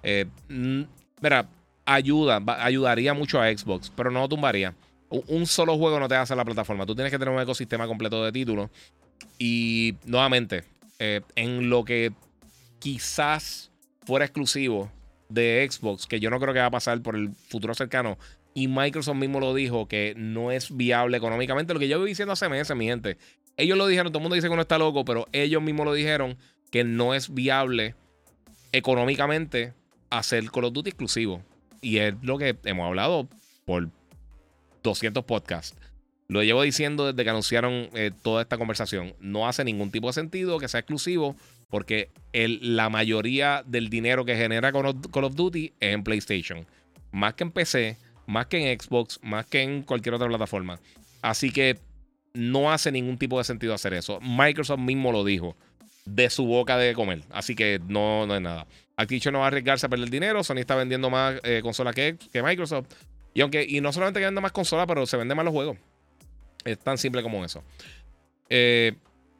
eh, 0.03 0.27
mira, 0.47 1.49
ayuda, 1.83 2.39
ayudaría 2.59 3.15
mucho 3.15 3.41
a 3.41 3.47
Xbox, 3.47 3.91
pero 3.95 4.11
no 4.11 4.29
tumbaría. 4.29 4.75
Un, 5.09 5.47
solo 5.47 5.75
juego 5.75 5.99
no 5.99 6.07
te 6.07 6.13
hace 6.13 6.35
la 6.35 6.45
plataforma. 6.45 6.85
Tú 6.85 6.93
tienes 6.93 7.11
que 7.11 7.17
tener 7.17 7.33
un 7.33 7.41
ecosistema 7.41 7.87
completo 7.87 8.23
de 8.23 8.31
títulos. 8.31 8.69
Y 9.39 9.95
nuevamente, 10.05 10.65
eh, 10.99 11.21
en 11.35 11.67
lo 11.67 11.83
que 11.83 12.11
quizás 12.77 13.71
fuera 14.05 14.25
exclusivo 14.25 14.91
de 15.27 15.67
Xbox, 15.67 16.05
que 16.05 16.19
yo 16.19 16.29
no 16.29 16.39
creo 16.39 16.53
que 16.53 16.59
va 16.59 16.67
a 16.67 16.71
pasar 16.71 17.01
por 17.01 17.15
el 17.15 17.31
futuro 17.49 17.73
cercano, 17.73 18.19
y 18.53 18.67
Microsoft 18.67 19.15
mismo 19.15 19.39
lo 19.39 19.55
dijo 19.55 19.87
que 19.87 20.13
no 20.15 20.51
es 20.51 20.77
viable 20.77 21.17
económicamente. 21.17 21.73
Lo 21.73 21.79
que 21.79 21.87
yo 21.87 21.97
voy 21.97 22.09
diciendo 22.09 22.33
hace 22.33 22.49
meses, 22.49 22.77
mi 22.77 22.85
gente. 22.85 23.17
Ellos 23.57 23.79
lo 23.79 23.87
dijeron, 23.87 24.11
todo 24.11 24.19
el 24.19 24.23
mundo 24.23 24.35
dice 24.35 24.47
que 24.47 24.55
no 24.55 24.61
está 24.61 24.77
loco, 24.77 25.03
pero 25.05 25.27
ellos 25.31 25.63
mismos 25.63 25.85
lo 25.85 25.93
dijeron 25.93 26.37
que 26.75 26.83
no 26.83 27.13
es 27.13 27.33
viable 27.33 27.95
económicamente 28.73 29.73
hacer 30.09 30.51
Call 30.51 30.65
of 30.65 30.73
Duty 30.73 30.89
exclusivo. 30.89 31.41
Y 31.79 31.99
es 31.99 32.15
lo 32.21 32.37
que 32.37 32.57
hemos 32.65 32.85
hablado 32.85 33.29
por 33.63 33.87
200 34.83 35.23
podcasts. 35.23 35.79
Lo 36.27 36.43
llevo 36.43 36.63
diciendo 36.63 37.05
desde 37.05 37.23
que 37.23 37.29
anunciaron 37.29 37.87
eh, 37.93 38.11
toda 38.21 38.41
esta 38.41 38.57
conversación. 38.57 39.13
No 39.21 39.47
hace 39.47 39.63
ningún 39.63 39.89
tipo 39.89 40.07
de 40.07 40.13
sentido 40.15 40.59
que 40.59 40.67
sea 40.67 40.81
exclusivo 40.81 41.37
Porque 41.69 42.09
la 42.33 42.89
mayoría 42.89 43.63
del 43.65 43.89
dinero 43.89 44.25
que 44.25 44.35
genera 44.35 44.73
Call 44.73 45.23
of, 45.23 45.35
Duty 45.35 45.71
es 45.79 45.93
en 45.93 46.03
PlayStation. 46.03 46.67
Más 47.13 47.35
que 47.35 47.45
en 47.45 47.51
PC, 47.51 47.97
más 48.27 48.47
que 48.47 48.69
en 48.69 48.77
Xbox, 48.77 49.21
más 49.23 49.45
que 49.45 49.61
en 49.61 49.81
cualquier 49.81 50.15
otra 50.15 50.27
plataforma. 50.27 50.81
Así 51.21 51.51
que 51.51 51.79
no 52.33 52.69
hace 52.69 52.91
ningún 52.91 53.17
tipo 53.17 53.37
de 53.37 53.45
sentido 53.45 53.73
hacer 53.73 53.93
eso. 53.93 54.19
Microsoft 54.19 54.79
mismo 54.79 55.13
lo 55.13 55.23
dijo 55.23 55.55
de 56.05 56.29
su 56.29 56.45
boca 56.45 56.77
de 56.77 56.93
comer. 56.93 57.23
Así 57.31 57.55
que 57.55 57.79
no, 57.87 58.25
no 58.25 58.35
es 58.35 58.41
nada. 58.41 58.67
Activision 58.95 59.33
no 59.33 59.39
va 59.39 59.45
a 59.45 59.47
arriesgarse 59.47 59.85
a 59.85 59.89
perder 59.89 60.09
dinero. 60.09 60.43
Sony 60.43 60.57
está 60.57 60.75
vendiendo 60.75 61.09
más 61.09 61.39
eh, 61.43 61.59
consolas 61.61 61.93
que, 61.93 62.17
que, 62.31 62.41
Microsoft. 62.41 62.87
Y 63.33 63.41
aunque, 63.41 63.65
y 63.67 63.81
no 63.81 63.91
solamente 63.91 64.19
que 64.19 64.25
venda 64.25 64.41
más 64.41 64.51
consolas, 64.51 64.85
pero 64.87 65.05
se 65.05 65.17
venden 65.17 65.35
más 65.35 65.45
los 65.45 65.53
juegos. 65.53 65.77
Es 66.63 66.79
tan 66.79 66.97
simple 66.97 67.21
como 67.21 67.43
eso. 67.43 67.63
Eh, 68.49 68.93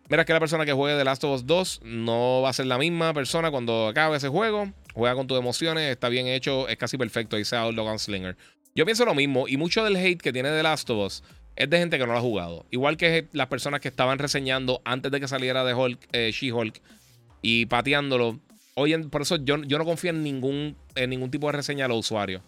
mira 0.10 0.26
que 0.26 0.34
la 0.34 0.40
persona 0.40 0.66
que 0.66 0.74
juegue 0.74 0.98
The 0.98 1.06
Last 1.06 1.24
of 1.24 1.36
Us 1.36 1.46
2 1.46 1.82
no 1.84 2.42
va 2.42 2.50
a 2.50 2.54
ser 2.54 2.66
la 2.66 2.78
misma 2.78 3.14
persona 3.14 3.52
cuando 3.52 3.88
acabe 3.88 4.18
ese 4.18 4.28
juego. 4.28 4.72
Juega 4.94 5.16
con 5.16 5.28
tus 5.28 5.38
emociones, 5.38 5.92
está 5.92 6.10
bien 6.10 6.28
hecho, 6.28 6.68
es 6.68 6.78
casi 6.78 6.98
perfecto. 6.98 7.38
Dice 7.38 7.56
Logan 7.72 8.00
Slinger. 8.00 8.36
Yo 8.74 8.84
pienso 8.86 9.06
lo 9.06 9.16
mismo. 9.16 9.48
Y 9.48 9.56
mucho 9.56 9.84
del 9.84 9.96
hate 9.96 10.22
que 10.22 10.34
tiene 10.34 10.50
The 10.50 10.64
Last 10.64 10.90
of 10.90 11.06
Us 11.06 11.24
es 11.56 11.70
de 11.70 11.78
gente 11.78 11.98
que 11.98 12.06
no 12.06 12.14
lo 12.14 12.20
ha 12.20 12.22
jugado. 12.22 12.66
Igual 12.72 12.98
que 12.98 13.28
las 13.32 13.48
personas 13.48 13.80
que 13.80 13.88
estaban 13.88 14.20
reseñando 14.20 14.82
antes 14.84 15.12
de 15.12 15.20
que 15.20 15.28
saliera 15.28 15.64
de 15.64 15.74
Hulk, 15.74 16.08
eh, 16.12 16.32
She-Hulk 16.34 16.82
y 17.42 17.66
pateándolo. 17.68 18.40
Oye, 18.76 18.98
por 19.00 19.22
eso 19.22 19.38
yo, 19.38 19.64
yo 19.64 19.78
no 19.78 19.86
confío 19.86 20.10
en 20.10 20.24
ningún, 20.24 20.76
en 20.96 21.10
ningún 21.10 21.32
tipo 21.32 21.48
de 21.48 21.54
reseña 21.54 21.86
a 21.86 21.88
los 21.88 22.00
usuarios. 22.00 22.42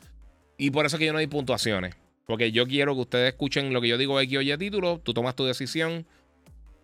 Y 0.57 0.71
por 0.71 0.85
eso 0.85 0.97
que 0.97 1.05
yo 1.05 1.13
no 1.13 1.19
doy 1.19 1.27
puntuaciones. 1.27 1.95
Porque 2.25 2.51
yo 2.51 2.67
quiero 2.67 2.93
que 2.95 3.01
ustedes 3.01 3.29
escuchen 3.29 3.71
lo 3.71 3.79
que 3.79 3.87
yo 3.87 3.97
digo 3.97 4.17
aquí 4.17 4.35
oye 4.35 4.57
título. 4.57 4.99
Tú 4.99 5.13
tomas 5.13 5.35
tu 5.35 5.45
decisión. 5.45 6.05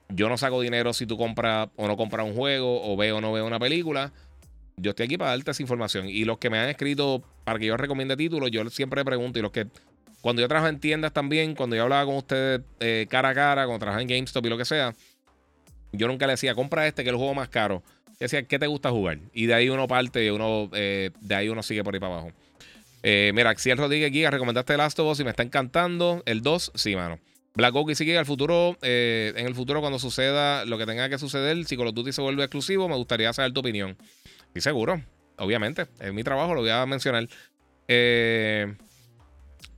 Yo 0.08 0.30
no 0.30 0.38
saco 0.38 0.62
dinero 0.62 0.94
si 0.94 1.06
tú 1.06 1.18
compras 1.18 1.70
o 1.76 1.88
no 1.88 1.98
compras 1.98 2.26
un 2.26 2.36
juego 2.36 2.82
o 2.90 2.96
veo 2.96 3.18
o 3.18 3.22
no 3.22 3.34
veo 3.34 3.46
una 3.46 3.60
película. 3.60 4.14
Yo 4.78 4.92
estoy 4.92 5.08
aquí 5.08 5.18
para 5.18 5.32
darte 5.32 5.52
esa 5.52 5.62
información. 5.62 6.08
Y 6.08 6.24
los 6.24 6.38
que 6.38 6.50
me 6.50 6.60
han 6.60 6.70
escrito 6.70 7.24
para 7.44 7.60
que 7.60 7.66
yo 7.66 7.76
recomiende 7.76 8.16
títulos, 8.16 8.50
yo 8.52 8.70
siempre 8.70 9.04
pregunto. 9.04 9.40
Y 9.40 9.42
los 9.42 9.52
que 9.52 9.68
cuando 10.24 10.42
yo 10.42 10.48
trabajo 10.48 10.70
en 10.70 10.80
tiendas 10.80 11.12
también, 11.12 11.54
cuando 11.54 11.76
yo 11.76 11.84
hablaba 11.84 12.06
con 12.06 12.16
ustedes 12.16 12.62
eh, 12.80 13.08
cara 13.10 13.30
a 13.30 13.34
cara, 13.34 13.66
cuando 13.66 13.80
trabajaba 13.80 14.02
en 14.04 14.08
GameStop 14.08 14.46
y 14.46 14.50
lo 14.50 14.58
que 14.58 14.64
sea, 14.64 14.96
yo 15.92 16.08
nunca 16.08 16.26
le 16.28 16.34
decía, 16.34 16.56
compra 16.56 16.88
este 16.88 17.04
que 17.04 17.10
es 17.10 17.12
el 17.12 17.18
juego 17.18 17.36
más 17.36 17.50
caro. 17.50 17.84
Yo 18.08 18.16
decía, 18.20 18.42
¿qué 18.44 18.58
te 18.58 18.68
gusta 18.68 18.90
jugar? 18.90 19.20
Y 19.34 19.48
de 19.48 19.54
ahí 19.54 19.68
uno 19.68 19.86
parte 19.86 20.24
y 20.24 20.30
uno, 20.30 20.70
eh, 20.72 21.10
de 21.20 21.36
ahí 21.36 21.50
uno 21.50 21.62
sigue 21.62 21.84
por 21.84 21.94
ahí 21.94 22.00
para 22.00 22.14
abajo. 22.14 22.32
Eh, 23.04 23.34
mira, 23.36 23.50
Axiel 23.50 23.78
Rodríguez 23.78 24.14
Giga, 24.14 24.32
recomendaste 24.32 24.72
el 24.72 24.78
Last 24.78 24.98
of 25.00 25.12
Us 25.12 25.20
y 25.20 25.26
me 25.26 25.32
está 25.32 25.44
encantando. 25.44 26.24
El 26.26 26.42
2, 26.42 26.72
sí, 26.74 26.96
mano. 26.96 27.20
Black 27.56 27.76
Oak 27.76 27.90
y 27.90 27.96
sigue 27.96 28.18
al 28.18 28.26
futuro, 28.26 28.78
en 28.82 29.46
el 29.46 29.54
futuro 29.54 29.82
cuando 29.82 30.00
suceda 30.00 30.64
lo 30.64 30.78
que 30.78 30.86
tenga 30.86 31.10
que 31.10 31.20
suceder, 31.20 31.66
si 31.66 31.76
Call 31.76 31.88
of 31.88 31.96
Duty 31.96 32.14
se 32.14 32.22
vuelve 32.22 32.44
exclusivo, 32.44 32.88
me 32.88 32.96
gustaría 32.96 33.34
saber 33.34 33.52
tu 33.52 33.60
opinión. 33.60 33.98
Y 34.56 34.62
seguro, 34.62 35.02
obviamente, 35.38 35.88
es 36.00 36.14
mi 36.14 36.24
trabajo, 36.24 36.54
lo 36.54 36.62
voy 36.62 36.70
a 36.70 36.86
mencionar. 36.86 37.28
Eh, 37.90 38.74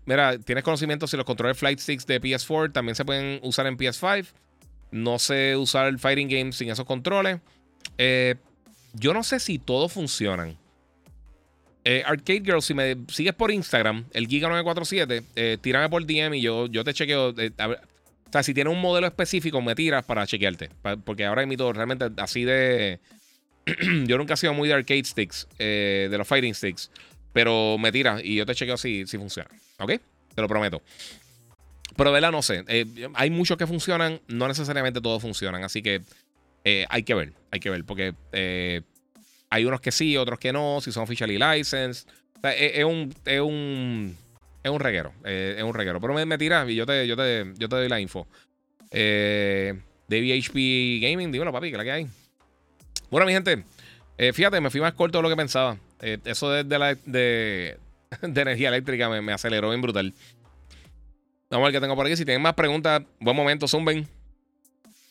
Mira, 0.06 0.38
¿tienes 0.38 0.64
conocimiento 0.64 1.08
si 1.08 1.18
los 1.18 1.26
controles 1.26 1.58
Flight 1.58 1.80
Sticks 1.80 2.06
de 2.06 2.22
PS4 2.22 2.72
también 2.72 2.96
se 2.96 3.04
pueden 3.04 3.40
usar 3.44 3.66
en 3.66 3.78
PS5? 3.78 4.28
No 4.92 5.20
sé 5.20 5.56
usar 5.56 5.88
el 5.88 6.00
Fighting 6.00 6.30
Game 6.30 6.52
sin 6.54 6.70
esos 6.70 6.86
controles. 6.86 7.40
Eh, 7.98 8.36
yo 8.94 9.14
no 9.14 9.24
sé 9.24 9.40
si 9.40 9.58
todos 9.58 9.92
funcionan. 9.92 10.58
Eh, 11.84 12.04
Arcade 12.06 12.42
Girl, 12.42 12.62
si 12.62 12.74
me 12.74 12.96
sigues 13.10 13.34
por 13.34 13.52
Instagram, 13.52 14.06
el 14.14 14.28
Giga947, 14.28 15.24
eh, 15.36 15.58
tírame 15.62 15.90
por 15.90 16.06
DM 16.06 16.36
y 16.36 16.42
yo, 16.42 16.68
yo 16.68 16.84
te 16.84 16.94
chequeo. 16.94 17.30
o 17.30 17.36
sea, 18.32 18.44
si 18.44 18.54
tienes 18.54 18.74
un 18.74 18.82
modelo 18.82 19.08
específico, 19.08 19.62
me 19.62 19.76
tiras 19.76 20.06
para 20.06 20.26
chequearte. 20.26 20.70
porque 21.04 21.26
ahora 21.26 21.46
todo 21.58 21.74
realmente 21.74 22.10
así 22.18 22.44
de. 22.44 23.00
yo 24.06 24.18
nunca 24.18 24.36
he 24.36 24.38
sido 24.38 24.54
muy 24.54 24.68
de 24.68 24.76
arcade 24.76 25.04
sticks, 25.04 25.48
de 25.58 26.16
los 26.16 26.28
fighting 26.28 26.54
sticks. 26.54 26.92
Pero 27.34 27.78
me 27.78 27.92
tiras 27.92 28.24
y 28.24 28.36
yo 28.36 28.46
te 28.46 28.56
chequeo 28.56 28.78
si, 28.78 29.06
si 29.08 29.18
funciona. 29.18 29.50
¿Ok? 29.80 29.94
Te 30.34 30.42
lo 30.42 30.48
prometo. 30.48 30.82
Pero 31.96 32.12
vela, 32.12 32.32
no 32.32 32.42
sé. 32.42 32.64
Eh, 32.68 32.86
hay 33.14 33.30
muchos 33.30 33.58
que 33.58 33.68
funcionan, 33.68 34.20
no 34.28 34.48
necesariamente 34.48 35.02
todos 35.02 35.22
funcionan. 35.22 35.64
Así 35.64 35.82
que 35.82 36.02
eh, 36.64 36.86
hay 36.90 37.04
que 37.04 37.14
ver, 37.14 37.34
hay 37.52 37.60
que 37.60 37.70
ver. 37.70 37.86
Porque 37.86 38.14
eh, 38.32 38.82
hay 39.50 39.66
unos 39.66 39.82
que 39.82 39.92
sí, 39.92 40.18
otros 40.18 40.40
que 40.40 40.52
no. 40.52 40.82
Si 40.82 40.92
son 40.92 41.04
officially 41.04 41.38
licensed. 41.38 42.10
es, 42.44 42.84
un, 42.84 43.14
es, 43.24 43.40
un, 43.40 44.18
es 44.64 44.72
un 44.72 44.80
reguero. 44.80 45.14
es 45.24 45.64
un 45.64 45.74
reguero. 45.74 46.02
Pero 46.02 46.14
me, 46.14 46.26
me 46.26 46.38
tiras 46.38 46.70
y 46.70 46.76
yo 46.76 46.86
te, 46.86 47.08
yo, 47.08 47.16
te, 47.16 47.54
yo 47.58 47.70
te 47.70 47.76
doy 47.76 47.88
la 47.88 48.00
info. 48.00 48.28
Eh, 48.92 49.74
HP 50.10 51.00
Gaming, 51.02 51.32
dímelo, 51.32 51.52
papi, 51.52 51.72
que 51.72 51.78
la 51.78 51.84
que 51.84 51.92
hay. 51.92 52.08
Bueno, 53.10 53.26
mi 53.26 53.34
gente, 53.34 53.64
fíjate, 54.34 54.60
me 54.60 54.70
fui 54.70 54.82
más 54.82 54.94
corto 54.94 55.20
de 55.20 55.22
lo 55.22 55.30
que 55.30 55.36
pensaba. 55.36 55.78
eso 56.02 56.50
de, 56.50 56.80
la, 56.80 56.96
de, 57.06 57.78
de 58.22 58.42
energía 58.42 58.70
eléctrica 58.70 59.10
me, 59.10 59.34
aceleró 59.34 59.70
bien 59.70 59.82
brutal. 59.82 60.14
Vamos 61.50 61.66
a 61.66 61.68
ver 61.68 61.74
qué 61.74 61.82
tengo 61.82 61.96
por 61.96 62.06
aquí. 62.06 62.16
Si 62.16 62.26
tienen 62.26 62.42
más 62.42 62.54
preguntas, 62.54 63.04
buen 63.20 63.36
momento, 63.36 63.68
zumben. 63.68 64.08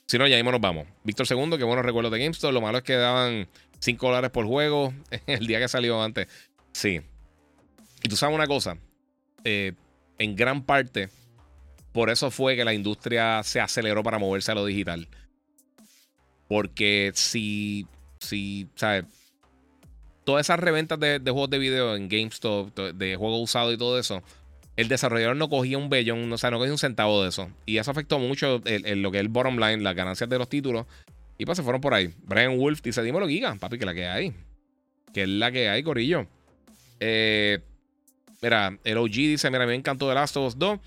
Si 0.06 0.18
no, 0.18 0.26
ya 0.26 0.36
mismo 0.36 0.52
nos 0.52 0.60
vamos. 0.60 0.86
Víctor 1.02 1.26
II, 1.30 1.56
que 1.56 1.64
buenos 1.64 1.84
recuerdos 1.84 2.12
de 2.12 2.18
GameStop. 2.18 2.52
Lo 2.52 2.60
malo 2.60 2.78
es 2.78 2.84
que 2.84 2.94
daban 2.94 3.48
5 3.78 4.06
dólares 4.06 4.30
por 4.30 4.46
juego 4.46 4.92
el 5.26 5.46
día 5.46 5.58
que 5.58 5.68
salió 5.68 6.02
antes. 6.02 6.28
Sí. 6.72 7.00
Y 8.02 8.08
tú 8.08 8.16
sabes 8.16 8.34
una 8.34 8.46
cosa. 8.46 8.76
Eh, 9.44 9.72
en 10.18 10.36
gran 10.36 10.62
parte, 10.64 11.08
por 11.92 12.10
eso 12.10 12.30
fue 12.30 12.56
que 12.56 12.64
la 12.64 12.74
industria 12.74 13.42
se 13.44 13.60
aceleró 13.60 14.02
para 14.02 14.18
moverse 14.18 14.52
a 14.52 14.54
lo 14.54 14.66
digital. 14.66 15.08
Porque 16.48 17.12
si, 17.14 17.86
si, 18.18 18.68
¿sabes? 18.74 19.04
Todas 20.24 20.46
esas 20.46 20.58
reventas 20.58 20.98
de, 20.98 21.20
juegos 21.24 21.50
de 21.50 21.58
video 21.58 21.96
en 21.96 22.08
GameStop, 22.08 22.74
de 22.74 23.16
juegos 23.16 23.42
usados 23.42 23.74
y 23.74 23.76
todo 23.76 23.98
eso, 23.98 24.22
el 24.76 24.88
desarrollador 24.88 25.36
no 25.36 25.48
cogía 25.48 25.78
un 25.78 25.88
bellón, 25.88 26.32
o 26.32 26.38
sea, 26.38 26.50
no 26.50 26.58
cogía 26.58 26.72
un 26.72 26.78
centavo 26.78 27.22
de 27.22 27.28
eso. 27.28 27.50
Y 27.66 27.78
eso 27.78 27.90
afectó 27.90 28.18
mucho 28.18 28.58
lo 28.58 28.62
que 28.62 29.18
es 29.18 29.20
el 29.20 29.28
bottom 29.28 29.56
line, 29.56 29.78
las 29.78 29.94
ganancias 29.94 30.28
de 30.28 30.38
los 30.38 30.48
títulos. 30.48 30.86
Y 31.38 31.46
pues 31.46 31.56
se 31.56 31.62
fueron 31.62 31.80
por 31.80 31.94
ahí. 31.94 32.12
Brian 32.24 32.58
Wolf 32.58 32.82
dice: 32.82 33.02
Dímelo, 33.02 33.28
Giga, 33.28 33.54
papi, 33.56 33.78
que 33.78 33.86
la 33.86 33.94
que 33.94 34.06
hay. 34.06 34.32
Que 35.12 35.22
es 35.22 35.28
la 35.28 35.52
que 35.52 35.68
hay, 35.68 35.82
Corillo. 35.82 36.26
Eh, 37.00 37.60
mira, 38.40 38.78
el 38.84 38.98
OG 38.98 39.10
dice: 39.10 39.50
Mira, 39.50 39.66
me 39.66 39.74
encantó 39.74 40.08
The 40.08 40.14
Last 40.14 40.36
of 40.36 40.48
Us 40.48 40.58
2. 40.58 40.78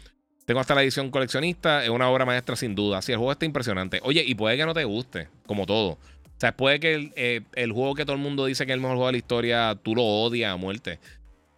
Tengo 0.45 0.61
hasta 0.61 0.75
la 0.75 0.83
edición 0.83 1.11
coleccionista. 1.11 1.83
Es 1.83 1.89
una 1.89 2.09
obra 2.09 2.25
maestra 2.25 2.55
sin 2.55 2.75
duda. 2.75 3.01
Sí, 3.01 3.11
el 3.11 3.17
juego 3.17 3.33
está 3.33 3.45
impresionante. 3.45 3.99
Oye, 4.03 4.23
y 4.25 4.35
puede 4.35 4.55
que 4.55 4.65
no 4.65 4.73
te 4.73 4.85
guste, 4.85 5.27
como 5.45 5.65
todo. 5.65 5.97
O 6.37 6.39
sea, 6.39 6.55
puede 6.55 6.79
que 6.79 7.11
eh, 7.15 7.41
el, 7.55 7.71
juego 7.71 7.95
que 7.95 8.05
todo 8.05 8.15
el 8.15 8.21
mundo 8.21 8.45
dice 8.45 8.67
que 8.67 8.71
es 8.71 8.75
el 8.75 8.79
mejor 8.79 8.97
juego 8.97 9.07
de 9.07 9.13
la 9.13 9.17
historia, 9.17 9.79
tú 9.81 9.95
lo 9.95 10.03
odias 10.03 10.53
a 10.53 10.55
muerte. 10.55 10.99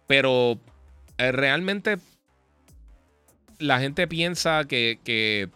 Pero 0.06 0.58
eh, 1.18 1.32
realmente 1.32 1.98
la 3.58 3.78
gente 3.78 4.08
piensa 4.08 4.64
que, 4.64 5.50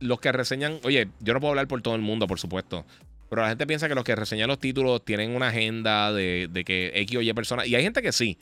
los 0.00 0.20
que 0.20 0.32
reseñan, 0.32 0.80
oye, 0.84 1.08
yo 1.20 1.32
no 1.32 1.40
puedo 1.40 1.52
hablar 1.52 1.66
por 1.66 1.80
todo 1.80 1.94
el 1.94 2.02
mundo, 2.02 2.26
por 2.26 2.38
supuesto. 2.38 2.84
Pero 3.30 3.40
la 3.40 3.48
gente 3.48 3.66
piensa 3.66 3.88
que 3.88 3.94
los 3.94 4.04
que 4.04 4.14
reseñan 4.14 4.48
los 4.48 4.58
títulos 4.58 5.02
tienen 5.02 5.34
una 5.34 5.48
agenda 5.48 6.12
de, 6.12 6.62
que 6.66 6.92
X 6.94 7.16
o 7.16 7.22
Y 7.22 7.32
personas. 7.32 7.66
Y 7.66 7.74
hay 7.74 7.82
gente 7.82 8.02
que 8.02 8.12
sí. 8.12 8.36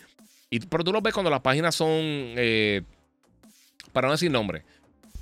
Y, 0.51 0.59
pero 0.59 0.83
tú 0.83 0.93
lo 0.93 1.03
ves 1.03 1.15
cuando 1.15 1.31
las 1.31 1.41
páginas 1.41 1.77
son. 1.77 2.01
Eh, 2.01 2.83
para 3.93 4.09
no 4.09 4.13
decir 4.13 4.31
nombre 4.31 4.65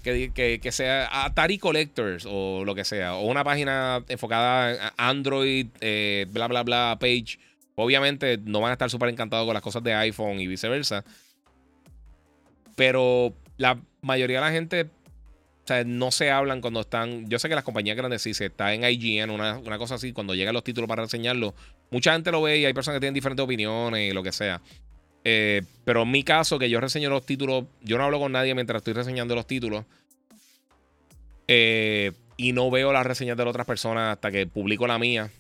que, 0.05 0.71
sea 0.71 1.25
Atari 1.25 1.59
Collectors 1.59 2.27
o 2.29 2.65
lo 2.65 2.75
que 2.75 2.85
sea, 2.85 3.17
o 3.17 3.27
una 3.27 3.43
página 3.43 4.05
enfocada 4.09 4.93
a 4.97 5.09
Android, 5.09 5.67
eh, 5.81 6.27
bla, 6.31 6.47
bla, 6.47 6.63
bla, 6.63 6.97
page. 7.01 7.39
Obviamente 7.75 8.39
no 8.45 8.61
van 8.61 8.71
a 8.71 8.75
estar 8.75 8.91
súper 8.91 9.09
encantados 9.09 9.47
con 9.47 9.55
las 9.55 9.63
cosas 9.63 9.83
de 9.83 9.95
iPhone 9.95 10.39
y 10.39 10.47
viceversa. 10.47 11.05
Pero 12.77 13.35
la 13.57 13.81
mayoría 14.03 14.37
de 14.37 14.47
la 14.47 14.53
gente 14.53 14.91
o 15.65 15.67
sea, 15.67 15.83
no 15.83 16.11
se 16.11 16.31
hablan 16.31 16.61
cuando 16.61 16.83
están. 16.83 17.27
Yo 17.31 17.39
sé 17.39 17.49
que 17.49 17.55
las 17.55 17.65
compañías 17.65 17.97
grandes 17.97 18.21
sí, 18.21 18.35
se 18.35 18.47
está 18.47 18.75
en 18.75 18.85
IGN, 18.85 19.31
una, 19.31 19.57
una, 19.57 19.79
cosa 19.79 19.95
así, 19.95 20.13
cuando 20.13 20.35
llegan 20.35 20.53
los 20.53 20.63
títulos 20.63 20.87
para 20.87 21.05
reseñarlo, 21.05 21.55
mucha 21.91 22.13
gente 22.13 22.31
lo 22.31 22.43
ve 22.43 22.59
y 22.59 22.67
hay 22.67 22.75
personas 22.75 22.97
que 22.97 23.01
tienen 23.01 23.15
diferentes 23.15 23.43
opiniones 23.43 24.11
y 24.11 24.15
lo 24.15 24.23
que 24.23 24.31
sea. 24.31 24.61
Eh, 25.25 25.63
pero 25.85 26.03
en 26.03 26.11
mi 26.11 26.23
caso, 26.23 26.59
que 26.59 26.69
yo 26.69 26.81
reseño 26.81 27.11
los 27.11 27.25
títulos, 27.25 27.65
yo 27.83 27.99
no 27.99 28.05
hablo 28.05 28.21
con 28.21 28.33
nadie 28.33 28.55
mientras 28.55 28.81
estoy 28.81 28.93
reseñando 28.93 29.35
los 29.35 29.47
títulos. 29.47 29.85
Eh, 31.49 32.13
y 32.37 32.53
no 32.53 32.71
veo 32.71 32.93
las 32.93 33.07
reseñas 33.07 33.37
de 33.37 33.45
las 33.45 33.51
otras 33.51 33.67
personas 33.67 34.13
hasta 34.13 34.31
que 34.31 34.47
publico 34.47 34.87
la 34.87 34.99
mía. 34.99 35.31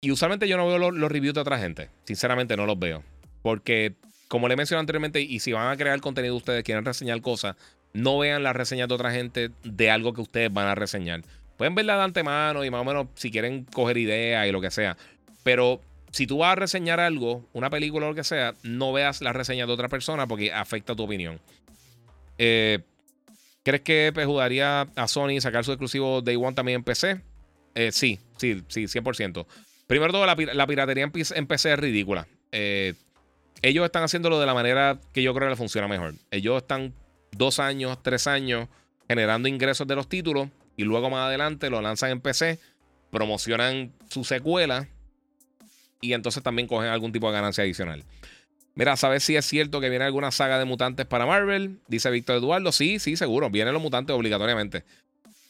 Y 0.00 0.10
usualmente 0.10 0.48
yo 0.48 0.56
no 0.56 0.66
veo 0.66 0.90
los, 0.90 1.12
reviews 1.12 1.34
de 1.34 1.40
otra 1.40 1.58
gente. 1.58 1.88
Sinceramente 2.04 2.56
no 2.56 2.66
los 2.66 2.78
veo. 2.78 3.02
Porque, 3.42 3.94
como 4.28 4.48
le 4.48 4.56
mencioné 4.56 4.80
anteriormente, 4.80 5.20
y 5.20 5.40
si 5.40 5.52
van 5.52 5.70
a 5.70 5.76
crear 5.76 6.00
contenido 6.00 6.36
ustedes, 6.36 6.64
quieren 6.64 6.84
reseñar 6.84 7.20
cosas, 7.20 7.56
no 7.92 8.18
vean 8.18 8.42
las 8.42 8.56
reseñas 8.56 8.88
de 8.88 8.94
otra 8.94 9.12
gente 9.12 9.50
de 9.62 9.90
algo 9.90 10.12
que 10.12 10.20
ustedes 10.20 10.52
van 10.52 10.66
a 10.66 10.74
reseñar. 10.74 11.22
Pueden 11.56 11.74
verla 11.74 11.96
de 11.96 12.02
antemano 12.02 12.64
y 12.64 12.70
más 12.70 12.80
o 12.80 12.84
menos 12.84 13.06
si 13.14 13.30
quieren 13.30 13.64
coger 13.64 13.96
ideas 13.98 14.48
y 14.48 14.52
lo 14.52 14.60
que 14.60 14.70
sea. 14.70 14.96
Pero 15.44 15.80
si 16.12 16.26
tú 16.26 16.38
vas 16.38 16.52
a 16.52 16.56
reseñar 16.56 17.00
algo, 17.00 17.48
una 17.54 17.70
película 17.70 18.06
o 18.06 18.10
lo 18.10 18.14
que 18.14 18.22
sea, 18.22 18.54
no 18.62 18.92
veas 18.92 19.22
las 19.22 19.34
reseñas 19.34 19.66
de 19.66 19.72
otra 19.72 19.88
persona 19.88 20.26
porque 20.26 20.52
afecta 20.52 20.94
tu 20.94 21.02
opinión. 21.02 21.40
Eh, 22.36 22.80
¿Crees 23.62 23.80
que 23.80 24.12
ayudaría 24.14 24.82
a 24.94 25.08
Sony 25.08 25.40
sacar 25.40 25.64
su 25.64 25.72
exclusivo 25.72 26.20
Day 26.20 26.36
One 26.36 26.52
también 26.52 26.76
en 26.76 26.84
PC? 26.84 27.22
Eh, 27.74 27.92
sí, 27.92 28.20
sí, 28.36 28.62
sí, 28.68 28.84
100%. 28.84 29.46
Primero 29.86 30.12
todo, 30.12 30.26
la, 30.26 30.66
piratería 30.66 31.04
en 31.04 31.46
PC 31.46 31.72
es 31.72 31.78
ridícula. 31.78 32.26
Eh, 32.50 32.94
ellos 33.62 33.84
están 33.84 34.02
haciéndolo 34.02 34.38
de 34.38 34.46
la 34.46 34.54
manera 34.54 34.98
que 35.12 35.22
yo 35.22 35.32
creo 35.32 35.46
que 35.46 35.50
le 35.50 35.56
funciona 35.56 35.88
mejor. 35.88 36.14
Ellos 36.30 36.60
están 36.60 36.92
dos 37.30 37.58
años, 37.58 38.02
tres 38.02 38.26
años 38.26 38.68
generando 39.08 39.48
ingresos 39.48 39.86
de 39.86 39.94
los 39.94 40.08
títulos 40.08 40.48
y 40.76 40.84
luego 40.84 41.08
más 41.08 41.26
adelante 41.26 41.70
lo 41.70 41.80
lanzan 41.80 42.10
en 42.10 42.20
PC, 42.20 42.58
promocionan 43.10 43.92
su 44.10 44.24
secuela 44.24 44.88
y 46.02 46.12
entonces 46.12 46.42
también 46.42 46.68
cogen 46.68 46.90
algún 46.90 47.12
tipo 47.12 47.28
de 47.28 47.32
ganancia 47.32 47.64
adicional. 47.64 48.04
Mira, 48.74 48.96
¿sabes 48.96 49.22
si 49.22 49.36
es 49.36 49.46
cierto 49.46 49.80
que 49.80 49.88
viene 49.88 50.04
alguna 50.04 50.30
saga 50.30 50.58
de 50.58 50.64
mutantes 50.64 51.06
para 51.06 51.24
Marvel? 51.24 51.78
Dice 51.88 52.10
Víctor 52.10 52.36
Eduardo. 52.36 52.72
Sí, 52.72 52.98
sí, 52.98 53.16
seguro. 53.16 53.48
Vienen 53.50 53.72
los 53.72 53.82
mutantes 53.82 54.14
obligatoriamente. 54.14 54.82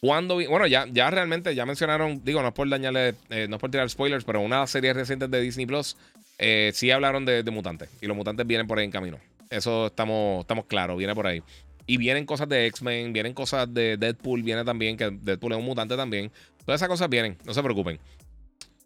Cuando 0.01 0.35
bueno, 0.35 0.67
ya, 0.67 0.87
ya 0.91 1.11
realmente, 1.11 1.55
ya 1.55 1.65
mencionaron, 1.65 2.25
digo, 2.25 2.43
no 2.43 2.49
es 2.49 2.55
por 2.55 2.69
dañarle, 2.69 3.15
eh, 3.31 3.47
no 3.49 3.57
es 3.57 3.61
por 3.61 3.71
tirar 3.71 3.89
spoilers, 3.89 4.25
pero 4.25 4.41
una 4.41 4.67
serie 4.67 4.93
reciente 4.93 5.29
de 5.29 5.41
Disney 5.41 5.65
Plus 5.65 5.97
eh, 6.39 6.73
sí 6.75 6.91
hablaron 6.91 7.25
de, 7.25 7.49
mutantes. 7.53 7.89
Y 8.01 8.07
los 8.07 8.17
mutantes 8.17 8.45
vienen 8.45 8.67
por 8.67 8.79
ahí 8.79 8.85
en 8.85 8.91
camino. 8.91 9.19
Eso 9.49 9.87
estamos, 9.87 10.41
estamos 10.41 10.65
claros, 10.67 10.99
viene 10.99 11.15
por 11.15 11.29
ahí. 11.29 11.43
Y 11.87 11.99
vienen 11.99 12.27
cosas 12.27 12.49
de 12.49 12.67
X-Men, 12.67 13.13
vienen 13.13 13.33
cosas 13.33 13.73
de 13.73 13.97
Deadpool, 13.97 14.43
viene 14.43 14.65
también, 14.65 14.97
que 14.97 15.11
Deadpool 15.11 15.53
es 15.53 15.59
un 15.59 15.65
mutante 15.65 15.97
también. 15.97 16.33
Todas 16.65 16.81
esas 16.81 16.89
cosas 16.89 17.09
vienen, 17.09 17.37
no 17.45 17.55
se 17.55 17.63
preocupen. 17.63 18.01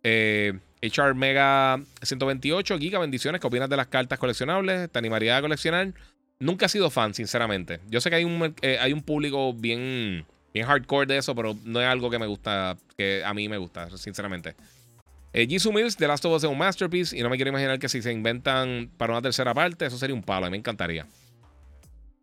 Eh, 0.03 0.53
HR 0.83 1.15
Mega 1.15 1.81
128, 2.03 2.79
Giga, 2.79 2.99
bendiciones. 2.99 3.41
¿Qué 3.41 3.47
opinas 3.47 3.69
de 3.69 3.77
las 3.77 3.87
cartas 3.87 4.19
coleccionables? 4.19 4.91
¿Te 4.91 4.99
animaría 4.99 5.37
a 5.37 5.41
coleccionar? 5.41 5.93
Nunca 6.39 6.67
he 6.67 6.69
sido 6.69 6.91
fan, 6.91 7.15
sinceramente. 7.15 7.81
Yo 7.89 8.01
sé 8.01 8.11
que 8.11 8.17
hay 8.17 8.25
un, 8.25 8.55
eh, 8.61 8.79
hay 8.81 8.93
un 8.93 9.03
público 9.03 9.55
bien, 9.55 10.27
bien 10.53 10.67
hardcore 10.67 11.07
de 11.07 11.19
eso, 11.19 11.35
pero 11.35 11.57
no 11.65 11.81
es 11.81 11.87
algo 11.87 12.11
que 12.11 12.19
me 12.19 12.27
gusta, 12.27 12.77
que 12.97 13.23
a 13.25 13.33
mí 13.33 13.49
me 13.49 13.57
gusta, 13.57 13.89
sinceramente. 13.97 14.55
Eh, 15.33 15.47
Jisoo 15.47 15.73
Mills, 15.73 15.97
The 15.97 16.09
Last 16.09 16.25
of 16.25 16.35
Us 16.35 16.45
es 16.45 16.51
un 16.51 16.59
masterpiece 16.59 17.17
y 17.17 17.23
no 17.23 17.31
me 17.31 17.37
quiero 17.37 17.51
imaginar 17.51 17.79
que 17.79 17.89
si 17.89 18.03
se 18.03 18.13
inventan 18.13 18.91
para 18.97 19.13
una 19.13 19.23
tercera 19.23 19.53
parte, 19.55 19.87
eso 19.87 19.99
sería 19.99 20.15
un 20.15 20.23
palo, 20.23 20.47
a 20.47 20.49
mí 20.49 20.53
me 20.53 20.59
encantaría. 20.59 21.07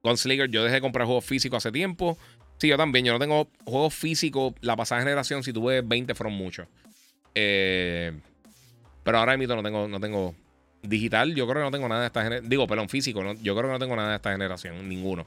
Gunslinger, 0.03 0.49
yo 0.49 0.63
dejé 0.63 0.75
de 0.75 0.81
comprar 0.81 1.05
juegos 1.05 1.25
físicos 1.25 1.57
hace 1.57 1.71
tiempo. 1.71 2.17
Sí, 2.57 2.67
yo 2.67 2.77
también, 2.77 3.05
yo 3.05 3.13
no 3.13 3.19
tengo 3.19 3.49
juegos 3.65 3.93
físicos, 3.93 4.53
la 4.61 4.75
pasada 4.75 5.01
generación, 5.01 5.43
si 5.43 5.53
tuve 5.53 5.81
20 5.81 6.13
fueron 6.13 6.33
muchos. 6.33 6.67
Eh, 7.35 8.13
pero 9.03 9.19
ahora 9.19 9.37
mismo 9.37 9.55
no 9.55 9.63
tengo, 9.63 9.87
no 9.87 9.99
tengo 9.99 10.35
digital. 10.81 11.33
Yo 11.33 11.47
creo 11.47 11.61
que 11.61 11.65
no 11.65 11.71
tengo 11.71 11.87
nada 11.87 12.01
de 12.01 12.07
esta 12.07 12.21
generación. 12.23 12.49
Digo, 12.49 12.67
perdón, 12.67 12.89
físico. 12.89 13.21
yo 13.41 13.55
creo 13.55 13.67
que 13.67 13.73
no 13.73 13.79
tengo 13.79 13.95
nada 13.95 14.11
de 14.11 14.15
esta 14.17 14.31
generación. 14.31 14.87
Ninguno. 14.87 15.25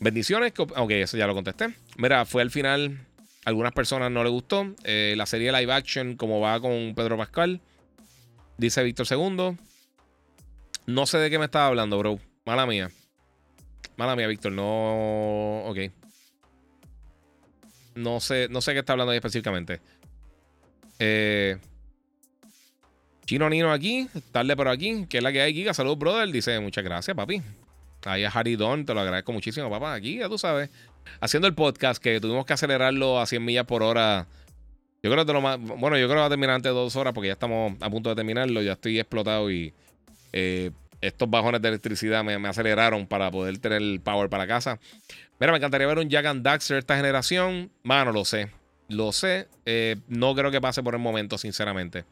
Bendiciones. 0.00 0.52
Ok, 0.56 0.90
eso 0.90 1.16
ya 1.16 1.26
lo 1.26 1.34
contesté. 1.34 1.74
Mira, 1.96 2.24
fue 2.24 2.42
al 2.42 2.50
final. 2.50 3.06
Algunas 3.44 3.72
personas 3.72 4.10
no 4.10 4.22
le 4.22 4.30
gustó. 4.30 4.74
Eh, 4.84 5.14
la 5.16 5.26
serie 5.26 5.52
live 5.52 5.72
action, 5.72 6.16
como 6.16 6.40
va 6.40 6.60
con 6.60 6.94
Pedro 6.94 7.16
Pascal. 7.16 7.60
Dice 8.56 8.82
Víctor 8.82 9.06
Segundo. 9.06 9.56
No 10.86 11.06
sé 11.06 11.18
de 11.18 11.30
qué 11.30 11.38
me 11.38 11.44
estaba 11.46 11.66
hablando, 11.66 11.98
bro. 11.98 12.18
Mala 12.44 12.66
mía. 12.66 12.90
Mala 13.96 14.16
mía, 14.16 14.26
Víctor. 14.26 14.52
No. 14.52 15.64
Ok. 15.66 15.78
No 17.94 18.20
sé, 18.20 18.48
no 18.50 18.60
sé 18.60 18.72
qué 18.72 18.80
está 18.80 18.92
hablando 18.92 19.12
ahí 19.12 19.18
específicamente. 19.18 19.80
Eh. 20.98 21.58
Chino 23.24 23.48
Nino 23.48 23.72
aquí, 23.72 24.08
tarde 24.32 24.56
por 24.56 24.68
aquí, 24.68 25.06
que 25.08 25.18
es 25.18 25.22
la 25.22 25.32
que 25.32 25.40
hay, 25.40 25.54
Giga. 25.54 25.74
Saludos, 25.74 25.98
brother. 25.98 26.30
Dice, 26.30 26.58
muchas 26.60 26.84
gracias, 26.84 27.16
papi. 27.16 27.40
Ahí 28.04 28.24
a 28.24 28.28
Haridon, 28.28 28.84
te 28.84 28.94
lo 28.94 29.00
agradezco 29.00 29.32
muchísimo, 29.32 29.70
papá. 29.70 29.94
Aquí, 29.94 30.18
ya 30.18 30.28
tú 30.28 30.38
sabes. 30.38 30.70
Haciendo 31.20 31.46
el 31.46 31.54
podcast, 31.54 32.02
que 32.02 32.20
tuvimos 32.20 32.44
que 32.44 32.52
acelerarlo 32.52 33.20
a 33.20 33.26
100 33.26 33.44
millas 33.44 33.64
por 33.64 33.82
hora. 33.82 34.26
Yo 35.02 35.10
creo 35.10 35.24
que 35.24 35.32
lo 35.32 35.40
más. 35.40 35.58
Bueno, 35.58 35.98
yo 35.98 36.06
creo 36.06 36.16
que 36.16 36.20
va 36.20 36.26
a 36.26 36.30
terminar 36.30 36.56
antes 36.56 36.70
de 36.70 36.74
dos 36.74 36.94
horas 36.96 37.12
porque 37.12 37.28
ya 37.28 37.34
estamos 37.34 37.74
a 37.80 37.90
punto 37.90 38.10
de 38.10 38.16
terminarlo. 38.16 38.60
Ya 38.62 38.72
estoy 38.72 38.98
explotado 38.98 39.50
y 39.50 39.72
eh, 40.32 40.70
estos 41.00 41.28
bajones 41.30 41.62
de 41.62 41.68
electricidad 41.68 42.24
me, 42.24 42.34
aceleraron 42.48 43.06
para 43.06 43.30
poder 43.30 43.58
tener 43.58 43.82
el 43.82 44.00
power 44.00 44.28
para 44.28 44.46
casa. 44.46 44.78
Mira, 45.38 45.52
me 45.52 45.58
encantaría 45.58 45.86
ver 45.86 45.98
un 45.98 46.08
Jack 46.08 46.26
and 46.26 46.42
Daxter 46.42 46.78
esta 46.78 46.96
generación. 46.96 47.70
Mano, 47.82 48.12
lo 48.12 48.24
sé. 48.24 48.50
Lo 48.88 49.12
sé. 49.12 49.48
Eh, 49.64 49.96
no 50.08 50.34
creo 50.34 50.50
que 50.50 50.60
pase 50.60 50.82
por 50.82 50.94
el 50.94 51.00
momento, 51.00 51.38
sinceramente. 51.38 52.04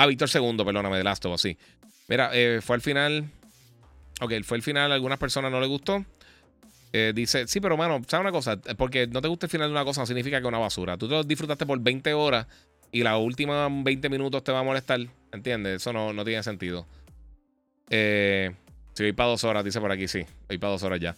Ah, 0.00 0.06
Víctor 0.06 0.28
segundo, 0.28 0.64
perdóname, 0.64 0.96
de 0.96 1.02
Last 1.02 1.24
of 1.24 1.34
Us, 1.34 1.40
sí. 1.40 1.58
Mira, 2.06 2.30
eh, 2.32 2.60
fue 2.62 2.76
al 2.76 2.80
final. 2.80 3.28
Ok, 4.20 4.32
fue 4.44 4.56
el 4.56 4.62
final, 4.62 4.92
a 4.92 4.94
algunas 4.94 5.18
personas 5.18 5.50
no 5.50 5.60
le 5.60 5.66
gustó. 5.66 6.04
Eh, 6.92 7.10
dice, 7.12 7.48
sí, 7.48 7.60
pero 7.60 7.76
mano, 7.76 8.00
¿sabes 8.06 8.22
una 8.22 8.30
cosa? 8.30 8.60
Porque 8.76 9.08
no 9.08 9.20
te 9.20 9.26
guste 9.26 9.46
el 9.46 9.50
final 9.50 9.66
de 9.66 9.72
una 9.72 9.84
cosa 9.84 10.02
no 10.02 10.06
significa 10.06 10.36
que 10.36 10.44
es 10.44 10.48
una 10.48 10.58
basura. 10.58 10.96
Tú 10.96 11.08
te 11.08 11.24
disfrutaste 11.24 11.66
por 11.66 11.80
20 11.80 12.14
horas 12.14 12.46
y 12.92 13.02
las 13.02 13.18
últimas 13.18 13.68
20 13.72 14.08
minutos 14.08 14.44
te 14.44 14.52
va 14.52 14.60
a 14.60 14.62
molestar. 14.62 15.00
¿Entiendes? 15.32 15.82
Eso 15.82 15.92
no, 15.92 16.12
no 16.12 16.24
tiene 16.24 16.44
sentido. 16.44 16.86
Eh, 17.90 18.54
sí, 18.94 19.02
voy 19.02 19.12
para 19.14 19.30
dos 19.30 19.42
horas, 19.42 19.64
dice 19.64 19.80
por 19.80 19.90
aquí, 19.90 20.06
sí. 20.06 20.24
Voy 20.46 20.58
para 20.58 20.74
dos 20.74 20.84
horas 20.84 21.00
ya. 21.00 21.16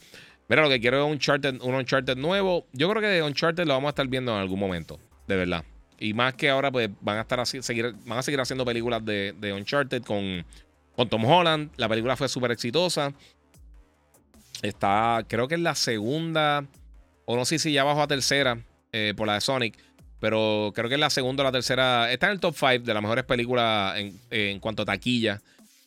Mira, 0.49 0.63
lo 0.63 0.71
que 0.71 0.81
quiero 0.81 1.01
es 1.01 1.05
un 1.05 1.13
Uncharted, 1.13 1.61
un 1.61 1.75
Uncharted 1.75 2.17
nuevo. 2.17 2.67
Yo 2.73 2.89
creo 2.89 3.03
que 3.03 3.23
Uncharted 3.23 3.67
lo 3.67 3.75
vamos 3.75 3.89
a 3.89 3.91
estar 3.91 4.09
viendo 4.09 4.33
en 4.33 4.39
algún 4.39 4.59
momento. 4.59 4.99
De 5.29 5.37
verdad. 5.37 5.65
Y 6.01 6.15
más 6.15 6.35
que 6.35 6.49
ahora, 6.49 6.73
pues 6.73 6.89
van 7.03 7.19
a 7.19 7.21
estar 7.21 7.39
así, 7.39 7.63
seguir, 7.63 7.95
van 8.07 8.19
a 8.19 8.23
seguir 8.23 8.41
haciendo 8.41 8.65
películas 8.65 9.05
de, 9.05 9.53
Uncharted 9.55 10.03
con, 10.03 10.45
con 10.97 11.09
Tom 11.11 11.25
Holland. 11.25 11.71
La 11.77 11.89
película 11.91 12.17
fue 12.17 12.27
súper 12.29 12.51
exitosa. 12.51 13.13
Está, 14.63 15.23
creo 15.29 15.47
que 15.47 15.57
es 15.57 15.61
la 15.61 15.75
segunda, 15.75 16.67
o 17.27 17.37
no 17.37 17.45
sé 17.45 17.59
si 17.59 17.73
ya 17.73 17.85
bajó 17.85 18.03
a 18.03 18.09
tercera 18.09 18.59
eh, 18.93 19.13
por 19.15 19.27
la 19.27 19.35
de 19.35 19.43
Sonic. 19.43 19.79
Pero 20.21 20.73
creo 20.75 20.89
que 20.89 20.95
es 20.95 21.01
la 21.01 21.11
segunda 21.11 21.43
o 21.43 21.45
la 21.45 21.53
tercera. 21.53 22.11
Está 22.11 22.27
en 22.27 22.33
el 22.33 22.41
top 22.41 22.55
5 22.59 22.85
de 22.85 22.95
las 22.95 23.03
mejores 23.03 23.25
películas 23.25 23.99
en, 23.99 24.19
en 24.31 24.59
cuanto 24.59 24.83
a 24.83 24.87
taquilla 24.87 25.41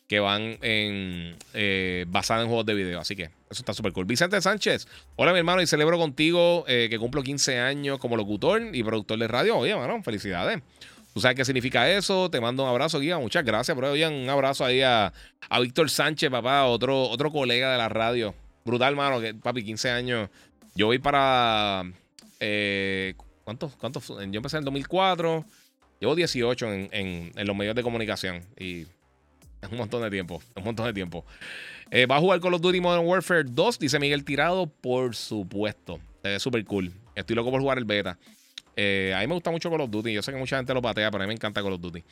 que 0.06 0.20
van 0.20 0.58
en, 0.60 1.36
eh, 1.54 2.04
basadas 2.08 2.42
en 2.42 2.48
juegos 2.48 2.66
de 2.66 2.74
video. 2.74 3.00
Así 3.00 3.16
que 3.16 3.24
eso 3.24 3.32
está 3.50 3.72
súper 3.72 3.92
cool. 3.92 4.04
Vicente 4.04 4.40
Sánchez, 4.40 4.86
hola 5.16 5.32
mi 5.32 5.38
hermano 5.38 5.62
y 5.62 5.66
celebro 5.66 5.98
contigo 5.98 6.64
eh, 6.68 6.88
que 6.90 6.98
cumplo 6.98 7.22
15 7.22 7.58
años 7.58 7.98
como 7.98 8.16
locutor 8.16 8.62
y 8.72 8.82
productor 8.82 9.18
de 9.18 9.28
radio. 9.28 9.56
Oye, 9.56 9.72
hermano, 9.72 10.02
felicidades. 10.02 10.60
¿Tú 11.14 11.20
sabes 11.20 11.36
qué 11.36 11.44
significa 11.44 11.88
eso? 11.88 12.28
Te 12.28 12.40
mando 12.40 12.64
un 12.64 12.68
abrazo, 12.68 12.98
guía. 12.98 13.18
Muchas 13.18 13.44
gracias, 13.44 13.76
bro. 13.76 13.92
Oye, 13.92 14.06
un 14.06 14.28
abrazo 14.28 14.64
ahí 14.64 14.82
a, 14.82 15.12
a 15.48 15.60
Víctor 15.60 15.88
Sánchez, 15.88 16.28
papá, 16.28 16.64
otro, 16.64 17.04
otro 17.04 17.30
colega 17.30 17.70
de 17.70 17.78
la 17.78 17.88
radio. 17.88 18.34
Brutal, 18.64 18.94
hermano, 18.94 19.20
que 19.20 19.32
papi, 19.32 19.64
15 19.64 19.90
años. 19.90 20.28
Yo 20.74 20.86
voy 20.86 20.98
para... 20.98 21.84
Eh, 22.40 23.14
¿Cuántos? 23.44 23.76
Yo 23.78 24.38
empecé 24.38 24.56
en 24.56 24.62
el 24.62 24.64
2004. 24.64 25.44
Llevo 26.00 26.14
18 26.16 26.72
en, 26.72 26.88
en, 26.90 27.32
en 27.36 27.46
los 27.46 27.54
medios 27.54 27.76
de 27.76 27.82
comunicación 27.82 28.42
y 28.58 28.86
un 29.70 29.78
montón 29.78 30.02
de 30.02 30.10
tiempo. 30.10 30.42
Un 30.56 30.64
montón 30.64 30.86
de 30.86 30.92
tiempo. 30.92 31.24
Eh, 31.90 32.06
¿Va 32.06 32.16
a 32.16 32.20
jugar 32.20 32.40
Call 32.40 32.54
of 32.54 32.60
Duty 32.60 32.80
Modern 32.80 33.06
Warfare 33.06 33.44
2? 33.44 33.78
Dice 33.78 33.98
Miguel 33.98 34.24
Tirado. 34.24 34.66
Por 34.66 35.14
supuesto. 35.14 36.00
Se 36.22 36.28
ve 36.28 36.40
súper 36.40 36.64
cool. 36.64 36.92
Estoy 37.14 37.36
loco 37.36 37.50
por 37.50 37.60
jugar 37.60 37.78
el 37.78 37.84
beta. 37.84 38.18
Eh, 38.76 39.12
a 39.16 39.20
mí 39.20 39.26
me 39.26 39.34
gusta 39.34 39.50
mucho 39.50 39.70
Call 39.70 39.82
of 39.82 39.90
Duty. 39.90 40.12
Yo 40.12 40.22
sé 40.22 40.32
que 40.32 40.38
mucha 40.38 40.56
gente 40.56 40.74
lo 40.74 40.82
patea, 40.82 41.10
pero 41.10 41.22
a 41.22 41.26
mí 41.26 41.28
me 41.28 41.34
encanta 41.34 41.62
Call 41.62 41.74
of 41.74 41.80
Duty. 41.80 42.02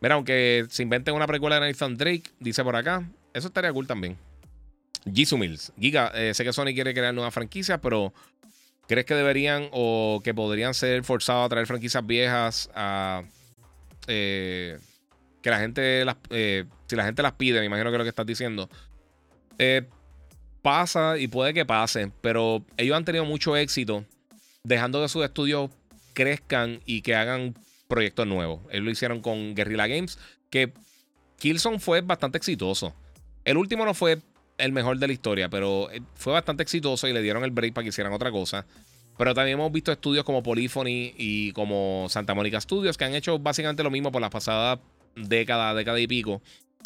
Mira, 0.00 0.14
aunque 0.14 0.66
se 0.68 0.82
inventen 0.82 1.14
una 1.14 1.26
precuela 1.26 1.58
de 1.58 1.68
Nathan 1.68 1.96
Drake, 1.96 2.24
dice 2.38 2.62
por 2.62 2.76
acá, 2.76 3.08
eso 3.32 3.48
estaría 3.48 3.72
cool 3.72 3.86
también. 3.86 4.16
Jisoo 5.12 5.38
Mills. 5.38 5.72
Giga, 5.78 6.12
eh, 6.14 6.34
sé 6.34 6.44
que 6.44 6.52
Sony 6.52 6.74
quiere 6.74 6.92
crear 6.92 7.14
nuevas 7.14 7.32
franquicias, 7.32 7.78
pero 7.80 8.12
¿crees 8.86 9.06
que 9.06 9.14
deberían 9.14 9.68
o 9.72 10.20
que 10.22 10.34
podrían 10.34 10.74
ser 10.74 11.02
forzados 11.04 11.46
a 11.46 11.48
traer 11.48 11.66
franquicias 11.66 12.06
viejas 12.06 12.70
a. 12.74 13.22
Que 14.06 14.78
la 15.44 15.58
gente 15.58 16.04
las, 16.04 16.16
si 16.86 16.96
la 16.96 17.04
gente 17.04 17.22
las 17.22 17.32
pide, 17.32 17.60
me 17.60 17.66
imagino 17.66 17.90
que 17.90 17.96
es 17.96 17.98
lo 17.98 18.04
que 18.04 18.10
estás 18.10 18.26
diciendo, 18.26 18.68
eh, 19.58 19.86
pasa 20.62 21.18
y 21.18 21.28
puede 21.28 21.54
que 21.54 21.64
pase, 21.64 22.10
pero 22.20 22.64
ellos 22.76 22.96
han 22.96 23.04
tenido 23.04 23.24
mucho 23.24 23.56
éxito 23.56 24.04
dejando 24.64 25.00
que 25.00 25.08
sus 25.08 25.24
estudios 25.24 25.70
crezcan 26.12 26.80
y 26.86 27.02
que 27.02 27.14
hagan 27.14 27.54
proyectos 27.88 28.26
nuevos. 28.26 28.60
Ellos 28.70 28.84
lo 28.84 28.90
hicieron 28.90 29.20
con 29.20 29.54
Guerrilla 29.54 29.86
Games, 29.86 30.18
que 30.50 30.72
Killzone 31.38 31.78
fue 31.78 32.00
bastante 32.00 32.38
exitoso. 32.38 32.94
El 33.44 33.58
último 33.58 33.84
no 33.84 33.94
fue 33.94 34.18
el 34.58 34.72
mejor 34.72 34.98
de 34.98 35.06
la 35.06 35.12
historia, 35.12 35.48
pero 35.48 35.90
eh, 35.90 36.02
fue 36.14 36.32
bastante 36.32 36.62
exitoso 36.62 37.06
y 37.06 37.12
le 37.12 37.22
dieron 37.22 37.44
el 37.44 37.50
break 37.50 37.74
para 37.74 37.84
que 37.84 37.90
hicieran 37.90 38.12
otra 38.12 38.30
cosa. 38.30 38.66
Pero 39.18 39.34
también 39.34 39.58
hemos 39.58 39.72
visto 39.72 39.92
estudios 39.92 40.24
como 40.24 40.42
Polyphony 40.42 41.14
y 41.16 41.52
como 41.52 42.06
Santa 42.08 42.34
Mónica 42.34 42.60
Studios 42.60 42.96
que 42.96 43.04
han 43.04 43.14
hecho 43.14 43.38
básicamente 43.38 43.82
lo 43.82 43.90
mismo 43.90 44.12
por 44.12 44.20
las 44.20 44.30
pasadas 44.30 44.78
década, 45.14 45.74
década 45.74 45.98
y 46.00 46.06
pico. 46.06 46.42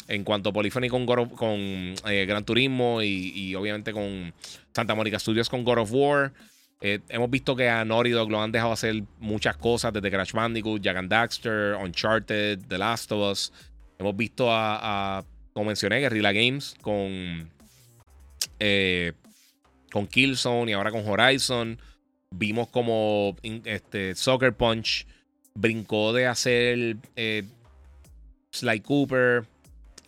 En 0.07 0.23
cuanto 0.23 0.49
a 0.49 0.53
Polyphony 0.53 0.89
con, 0.89 1.05
con 1.05 1.59
eh, 1.59 2.25
Gran 2.27 2.43
Turismo 2.43 3.01
y, 3.01 3.55
obviamente 3.55 3.93
con 3.93 4.33
Santa 4.73 4.95
Mónica 4.95 5.19
Studios 5.19 5.49
con 5.49 5.63
God 5.63 5.79
of 5.79 5.91
War. 5.93 6.33
Eh, 6.81 6.99
hemos 7.09 7.29
visto 7.29 7.55
que 7.55 7.69
a 7.69 7.85
Naughty 7.85 8.09
Dog 8.09 8.31
lo 8.31 8.41
han 8.41 8.51
dejado 8.51 8.71
hacer 8.71 9.03
muchas 9.19 9.55
cosas, 9.55 9.93
desde 9.93 10.09
Crash 10.09 10.33
Bandicoot, 10.33 10.81
Jack 10.81 10.97
and 10.97 11.09
Daxter, 11.09 11.75
Uncharted, 11.75 12.59
The 12.67 12.77
Last 12.77 13.11
of 13.11 13.31
Us. 13.31 13.53
Hemos 13.99 14.17
visto 14.17 14.47
a, 14.49 15.23
como 15.53 15.67
mencioné, 15.67 15.99
Guerrilla 15.99 16.31
Games 16.31 16.75
con, 16.81 17.47
eh, 18.59 19.13
con 19.91 20.07
Killzone 20.07 20.71
y 20.71 20.73
ahora 20.73 20.89
con 20.89 21.07
Horizon. 21.07 21.77
Vimos 22.31 22.69
como 22.69 23.35
este, 23.43 24.15
Soccer 24.15 24.53
Punch 24.53 25.05
brincó 25.53 26.13
de 26.13 26.25
hacer 26.25 26.97
eh, 27.15 27.43
Sly 28.51 28.79
Cooper 28.79 29.45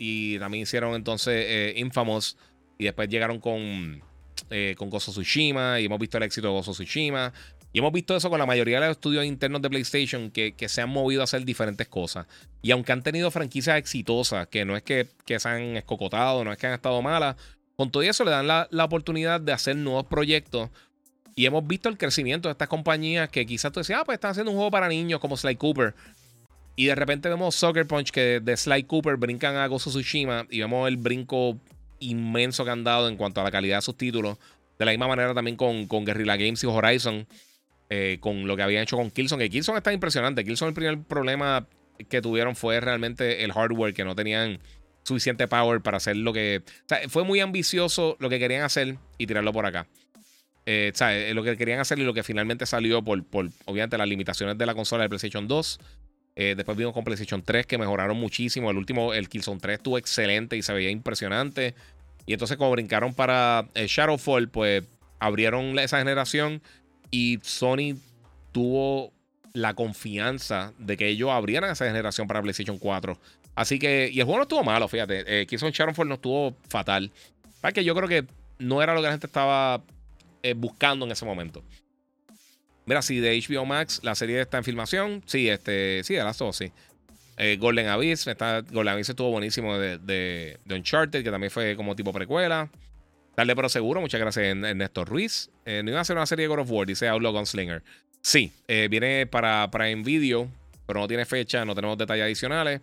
y 0.04 0.38
también 0.38 0.64
hicieron 0.64 0.96
entonces 0.96 1.46
eh, 1.48 1.74
Infamous 1.78 2.36
y 2.78 2.84
después 2.84 3.08
llegaron 3.08 3.40
con, 3.40 4.04
eh, 4.50 4.76
con 4.78 4.90
Gozo 4.90 5.14
Tsushima 5.14 5.80
y 5.80 5.86
hemos 5.86 5.98
visto 5.98 6.18
el 6.18 6.24
éxito 6.24 6.48
de 6.48 6.54
Gozo 6.54 6.74
Tsushima. 6.74 7.32
Y 7.72 7.80
hemos 7.80 7.94
visto 7.94 8.14
eso 8.14 8.30
con 8.30 8.38
la 8.38 8.46
mayoría 8.46 8.82
de 8.82 8.88
los 8.88 8.98
estudios 8.98 9.24
internos 9.24 9.62
de 9.62 9.70
PlayStation 9.70 10.30
que, 10.30 10.54
se 10.68 10.82
han 10.82 10.90
movido 10.90 11.22
a 11.22 11.24
hacer 11.24 11.46
diferentes 11.46 11.88
cosas. 11.88 12.28
Y 12.62 12.72
aunque 12.72 12.92
han 12.92 13.02
tenido 13.02 13.32
franquicias 13.32 13.78
exitosas, 13.78 14.48
que 14.48 14.66
no 14.66 14.76
es 14.76 14.84
que, 14.84 15.08
se 15.26 15.48
han 15.48 15.78
escocotado, 15.78 16.44
no 16.44 16.52
es 16.52 16.58
que 16.58 16.68
han 16.68 16.74
estado 16.74 17.02
malas, 17.02 17.38
con 17.78 17.90
todo 17.90 18.04
eso 18.04 18.26
le 18.26 18.32
dan 18.32 18.46
la, 18.46 18.68
la, 18.72 18.84
oportunidad 18.84 19.40
de 19.40 19.54
hacer 19.54 19.78
nuevos 19.78 20.06
proyectos. 20.08 20.70
Y 21.36 21.46
hemos 21.46 21.66
visto 21.66 21.88
el 21.88 21.98
crecimiento 21.98 22.50
de 22.50 22.52
estas 22.52 22.68
compañías 22.68 23.30
que 23.30 23.46
quizás 23.46 23.72
tú 23.72 23.80
decías, 23.80 24.02
ah, 24.02 24.06
pues 24.06 24.18
están 24.18 24.32
haciendo 24.32 24.52
un 24.52 24.58
juego 24.58 24.70
para 24.70 24.90
niños 24.90 25.22
como 25.22 25.38
Sly 25.38 25.56
Cooper. 25.56 25.96
Y 26.76 26.86
de 26.86 26.96
repente 26.96 27.30
vemos 27.30 27.56
Soccer 27.56 27.86
Punch 27.86 28.12
que 28.12 28.40
de 28.40 28.58
Sly 28.58 28.84
Cooper 28.84 29.18
brincan 29.18 29.56
a 29.56 29.68
Gozo 29.68 29.90
Tsushima 29.92 30.48
y 30.50 30.60
vemos 30.60 30.88
el 30.88 30.98
brinco 30.98 31.60
inmenso 32.00 32.66
que 32.66 32.72
han 32.72 32.84
dado 32.84 33.08
en 33.08 33.16
cuanto 33.16 33.42
a 33.42 33.44
la 33.44 33.52
calidad 33.52 33.78
de 33.78 33.82
sus 33.84 33.96
títulos. 33.96 34.38
De 34.80 34.86
la 34.86 34.92
misma 34.92 35.08
manera 35.08 35.34
también 35.34 35.56
con, 35.56 35.86
con 35.86 36.04
Guerrilla 36.04 36.36
Games 36.36 36.64
y 36.64 36.68
Horizon, 36.68 37.28
eh, 37.90 38.18
con 38.20 38.48
lo 38.48 38.56
que 38.56 38.64
habían 38.64 38.84
hecho 38.84 38.98
con 38.98 39.12
Killzone. 39.12 39.44
Que 39.44 39.50
Killzone 39.52 39.78
está 39.78 39.94
impresionante. 39.94 40.44
Killzone 40.44 40.70
el 40.70 40.74
primer 40.74 41.00
problema 41.04 41.68
que 42.10 42.22
tuvieron 42.22 42.56
fue 42.56 42.80
realmente 42.80 43.44
el 43.44 43.54
hardware, 43.54 43.94
que 43.94 44.04
no 44.04 44.16
tenían 44.16 44.60
suficiente 45.04 45.48
power 45.48 45.82
para 45.82 45.98
hacer 45.98 46.18
lo 46.18 46.34
que... 46.34 46.64
O 46.66 46.88
sea, 46.88 47.08
fue 47.08 47.24
muy 47.24 47.40
ambicioso 47.40 48.18
lo 48.20 48.30
que 48.30 48.40
querían 48.40 48.64
hacer 48.64 48.98
y 49.20 49.28
tirarlo 49.28 49.54
por 49.54 49.68
acá. 49.68 49.86
Eh, 50.66 50.92
o 50.94 50.98
sea, 50.98 51.34
lo 51.34 51.44
que 51.44 51.56
querían 51.56 51.80
hacer 51.80 52.00
y 52.00 52.04
lo 52.04 52.14
que 52.14 52.24
finalmente 52.24 52.66
salió 52.66 53.04
por, 53.04 53.24
por, 53.26 53.50
obviamente, 53.66 53.98
las 53.98 54.08
limitaciones 54.08 54.58
de 54.58 54.66
la 54.66 54.74
consola 54.74 55.04
de 55.04 55.10
PlayStation 55.10 55.48
2. 55.48 55.80
Eh, 56.36 56.56
después 56.56 56.78
vimos 56.78 56.94
con 56.94 57.04
PlayStation 57.04 57.44
3 57.44 57.66
que 57.66 57.78
mejoraron 57.78 58.18
muchísimo. 58.18 58.72
El 58.72 58.78
último, 58.78 59.14
el 59.14 59.30
Killzone 59.30 59.60
3 59.60 59.78
estuvo 59.78 59.98
excelente 59.98 60.58
y 60.58 60.62
se 60.62 60.74
veía 60.74 60.90
impresionante. 60.90 61.76
Y 62.26 62.34
entonces, 62.34 62.58
como 62.58 62.72
brincaron 62.72 63.14
para 63.14 63.68
eh, 63.76 63.86
Shadowfall, 63.88 64.50
pues 64.50 64.84
abrieron 65.20 65.78
esa 65.80 66.00
generación 66.00 66.62
y 67.12 67.40
Sony 67.44 67.96
tuvo 68.52 69.14
la 69.54 69.76
confianza 69.76 70.74
de 70.80 70.98
que 70.98 71.08
ellos 71.08 71.30
abrieran 71.30 71.70
esa 71.72 71.86
generación 71.86 72.28
para 72.28 72.42
PlayStation 72.42 72.80
4. 72.80 73.18
Así 73.56 73.78
que, 73.78 74.10
y 74.12 74.20
el 74.20 74.26
juego 74.26 74.40
no 74.40 74.44
estuvo 74.44 74.64
malo, 74.64 74.88
fíjate. 74.88 75.42
Eh, 75.42 75.46
Killzone 75.46 75.72
Shadowfall 75.72 76.08
no 76.08 76.16
estuvo 76.16 76.56
fatal. 76.68 77.12
que 77.74 77.84
yo 77.84 77.94
creo 77.94 78.10
que 78.10 78.26
no 78.58 78.82
era 78.82 78.96
lo 78.96 79.02
que 79.02 79.08
la 79.08 79.12
gente 79.12 79.28
estaba 79.28 79.84
buscando 80.56 81.06
en 81.06 81.12
ese 81.12 81.24
momento. 81.24 81.64
Mira, 82.86 83.02
si 83.02 83.20
de 83.20 83.40
HBO 83.40 83.66
Max 83.66 84.02
la 84.04 84.16
serie 84.16 84.42
está 84.42 84.58
en 84.58 84.64
filmación. 84.64 85.24
Sí, 85.26 85.50
este, 85.50 86.02
sí, 86.04 86.16
de 86.16 86.24
las 86.24 86.38
dos, 86.38 86.58
sí. 86.58 86.72
Eh, 87.38 87.58
Golden 87.60 87.88
Abyss, 87.88 88.28
está, 88.28 88.62
Golden 88.62 88.94
Abyss 88.94 89.10
estuvo 89.10 89.32
buenísimo 89.32 89.78
de, 89.78 89.98
de, 89.98 90.60
Uncharted, 90.70 91.24
que 91.24 91.32
también 91.32 91.50
fue 91.50 91.76
como 91.76 91.96
tipo 91.96 92.12
precuela. 92.14 92.70
Dale 93.36 93.56
pero 93.56 93.70
seguro, 93.70 94.00
muchas 94.02 94.20
gracias 94.20 94.46
Ernesto 94.46 95.06
Ruiz. 95.06 95.50
Eh, 95.66 95.82
no 95.84 95.90
iba 95.90 96.00
a 96.00 96.02
hacer 96.02 96.16
una 96.16 96.26
serie 96.26 96.44
de 96.44 96.48
God 96.50 96.60
of 96.60 96.72
War, 96.72 96.86
dice 96.86 97.08
Outlaw 97.08 97.34
Gunslinger. 97.34 97.82
Sí, 98.22 98.52
eh, 98.68 98.88
viene 98.90 99.26
para 99.26 99.70
Prime 99.72 100.04
Video, 100.04 100.48
pero 100.86 101.00
no 101.00 101.08
tiene 101.08 101.26
fecha, 101.26 101.66
no 101.66 101.74
tenemos 101.74 101.98
detalles 101.98 102.26
adicionales. 102.26 102.82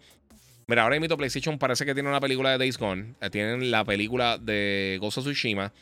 Mira, 0.66 0.82
ahora 0.82 0.98
mismo 0.98 1.16
PlayStation 1.16 1.58
parece 1.58 1.84
que 1.84 1.94
tiene 1.94 2.08
una 2.08 2.20
película 2.20 2.50
de 2.50 2.58
Days 2.58 2.78
Gone. 2.78 3.14
tienen 3.30 3.70
la 3.70 3.84
película 3.84 4.38
de 4.38 4.98
of 5.00 5.14
Tsushima. 5.14 5.72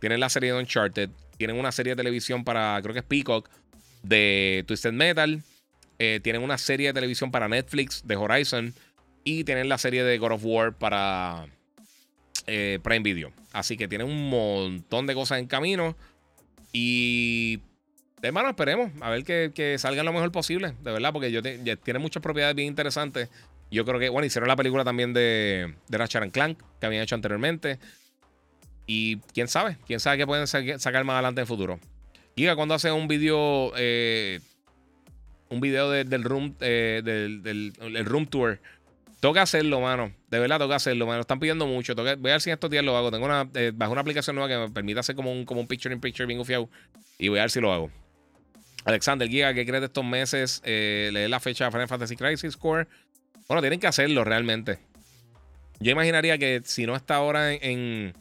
Tienen 0.00 0.20
la 0.20 0.28
serie 0.28 0.52
de 0.52 0.58
Uncharted. 0.58 1.10
Tienen 1.36 1.56
una 1.56 1.72
serie 1.72 1.92
de 1.92 1.96
televisión 1.96 2.44
para, 2.44 2.78
creo 2.82 2.92
que 2.92 3.00
es 3.00 3.04
Peacock 3.04 3.48
de 4.02 4.64
Twisted 4.66 4.92
Metal. 4.92 5.42
Eh, 5.98 6.20
tienen 6.22 6.42
una 6.42 6.58
serie 6.58 6.88
de 6.88 6.92
televisión 6.92 7.30
para 7.30 7.48
Netflix 7.48 8.06
de 8.06 8.16
Horizon. 8.16 8.74
Y 9.24 9.44
tienen 9.44 9.68
la 9.68 9.78
serie 9.78 10.04
de 10.04 10.16
God 10.18 10.32
of 10.32 10.44
War 10.44 10.72
para 10.72 11.46
eh, 12.46 12.78
Prime 12.82 13.00
Video. 13.00 13.32
Así 13.52 13.76
que 13.76 13.88
tienen 13.88 14.06
un 14.06 14.30
montón 14.30 15.06
de 15.06 15.14
cosas 15.14 15.38
en 15.38 15.46
camino. 15.46 15.96
Y 16.72 17.60
hermano, 18.22 18.48
esperemos 18.50 18.90
a 19.00 19.10
ver 19.10 19.24
que, 19.24 19.76
salgan 19.78 20.06
lo 20.06 20.12
mejor 20.12 20.32
posible, 20.32 20.74
de 20.82 20.92
verdad, 20.92 21.12
porque 21.12 21.30
yo 21.30 21.42
tiene 21.42 21.98
muchas 21.98 22.22
propiedades 22.22 22.56
bien 22.56 22.68
interesantes. 22.68 23.28
Yo 23.70 23.84
creo 23.84 24.00
que, 24.00 24.08
bueno, 24.08 24.24
hicieron 24.26 24.48
la 24.48 24.56
película 24.56 24.84
también 24.84 25.12
de, 25.12 25.74
de 25.88 25.98
Ratchet 25.98 26.32
Clank 26.32 26.58
que 26.80 26.86
habían 26.86 27.02
hecho 27.02 27.14
anteriormente. 27.14 27.78
Y 28.86 29.18
quién 29.34 29.48
sabe, 29.48 29.76
quién 29.86 30.00
sabe 30.00 30.16
qué 30.16 30.26
pueden 30.26 30.46
sacar 30.46 31.04
más 31.04 31.14
adelante 31.14 31.40
en 31.40 31.42
el 31.42 31.48
futuro. 31.48 31.78
Giga, 32.38 32.54
cuando 32.54 32.76
hace 32.76 32.92
un 32.92 33.08
video, 33.08 33.72
eh, 33.76 34.38
un 35.48 35.60
video 35.60 35.90
del 35.90 36.22
room, 36.22 36.54
eh, 36.60 37.02
del, 37.04 38.04
room 38.06 38.26
tour, 38.28 38.60
toca 39.18 39.42
hacerlo, 39.42 39.80
mano. 39.80 40.12
De 40.30 40.38
verdad, 40.38 40.60
toca 40.60 40.76
hacerlo, 40.76 41.04
mano. 41.04 41.22
Están 41.22 41.40
pidiendo 41.40 41.66
mucho. 41.66 41.96
voy 41.96 42.10
a 42.10 42.14
ver 42.14 42.40
si 42.40 42.50
en 42.50 42.54
estos 42.54 42.70
días 42.70 42.84
lo 42.84 42.96
hago. 42.96 43.10
Tengo 43.10 43.26
una, 43.26 43.50
eh, 43.54 43.72
bajo 43.74 43.90
una 43.90 44.02
aplicación 44.02 44.36
nueva 44.36 44.48
que 44.48 44.56
me 44.56 44.72
permite 44.72 45.00
hacer 45.00 45.16
como 45.16 45.32
un, 45.32 45.44
como 45.44 45.60
un 45.60 45.66
picture 45.66 45.92
in 45.92 46.00
picture 46.00 46.28
bien 46.28 46.38
gufiado. 46.38 46.70
Y 47.18 47.26
voy 47.26 47.40
a 47.40 47.42
ver 47.42 47.50
si 47.50 47.60
lo 47.60 47.72
hago. 47.72 47.90
Alexander 48.84 49.28
Giga, 49.28 49.52
¿qué 49.52 49.66
crees 49.66 49.80
de 49.80 49.86
estos 49.86 50.04
meses? 50.04 50.62
Eh, 50.64 51.10
leer 51.12 51.30
la 51.30 51.40
fecha 51.40 51.64
de 51.64 51.72
Final 51.72 51.88
Fantasy 51.88 52.14
Crisis 52.14 52.56
Core. 52.56 52.86
Bueno, 53.48 53.62
tienen 53.62 53.80
que 53.80 53.88
hacerlo 53.88 54.22
realmente. 54.22 54.78
Yo 55.80 55.90
imaginaría 55.90 56.38
que 56.38 56.62
si 56.64 56.86
no 56.86 56.94
está 56.94 57.16
ahora 57.16 57.52
en, 57.52 58.14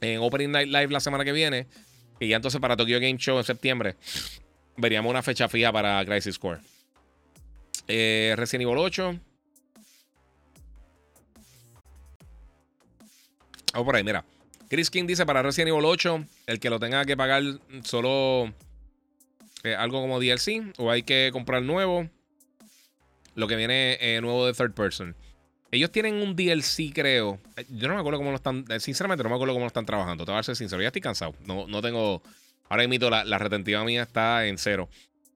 en 0.00 0.18
Opening 0.18 0.50
Night 0.50 0.68
Live 0.68 0.88
la 0.88 0.98
semana 0.98 1.24
que 1.24 1.30
viene, 1.30 1.68
y 2.20 2.28
ya 2.28 2.36
entonces 2.36 2.60
para 2.60 2.76
Tokyo 2.76 3.00
Game 3.00 3.18
Show 3.18 3.38
en 3.38 3.44
septiembre 3.44 3.96
veríamos 4.76 5.10
una 5.10 5.22
fecha 5.22 5.48
fija 5.48 5.72
para 5.72 6.04
Crisis 6.04 6.38
Core. 6.38 6.60
Eh, 7.88 8.34
Resident 8.36 8.62
Evil 8.62 8.78
8. 8.78 9.20
Vamos 13.72 13.86
por 13.86 13.96
ahí, 13.96 14.04
mira. 14.04 14.24
Chris 14.68 14.90
King 14.90 15.06
dice 15.06 15.26
para 15.26 15.42
Resident 15.42 15.68
Evil 15.68 15.84
8, 15.84 16.24
el 16.46 16.60
que 16.60 16.70
lo 16.70 16.80
tenga 16.80 17.04
que 17.04 17.16
pagar 17.16 17.42
solo 17.82 18.52
eh, 19.62 19.74
algo 19.74 20.00
como 20.00 20.20
DLC 20.20 20.72
o 20.78 20.90
hay 20.90 21.02
que 21.02 21.30
comprar 21.32 21.62
nuevo. 21.62 22.08
Lo 23.34 23.48
que 23.48 23.56
viene 23.56 23.98
eh, 24.00 24.20
nuevo 24.20 24.46
de 24.46 24.52
third 24.52 24.74
person. 24.74 25.16
Ellos 25.74 25.90
tienen 25.90 26.14
un 26.14 26.36
DLC, 26.36 26.92
creo. 26.94 27.38
Yo 27.68 27.88
no 27.88 27.94
me 27.94 28.00
acuerdo 28.00 28.18
cómo 28.18 28.30
lo 28.30 28.36
están. 28.36 28.64
Eh, 28.68 28.78
sinceramente, 28.78 29.24
no 29.24 29.28
me 29.28 29.34
acuerdo 29.34 29.54
cómo 29.54 29.64
lo 29.64 29.68
están 29.68 29.84
trabajando. 29.84 30.24
Te 30.24 30.30
voy 30.30 30.38
a 30.38 30.42
ser 30.42 30.56
sincero. 30.56 30.80
Ya 30.80 30.88
estoy 30.88 31.02
cansado. 31.02 31.34
No, 31.46 31.66
no 31.66 31.82
tengo. 31.82 32.22
Ahora 32.68 32.86
mismo 32.86 33.10
la, 33.10 33.24
la 33.24 33.38
retentiva 33.38 33.82
mía 33.84 34.02
está 34.02 34.46
en 34.46 34.56
cero. 34.56 34.88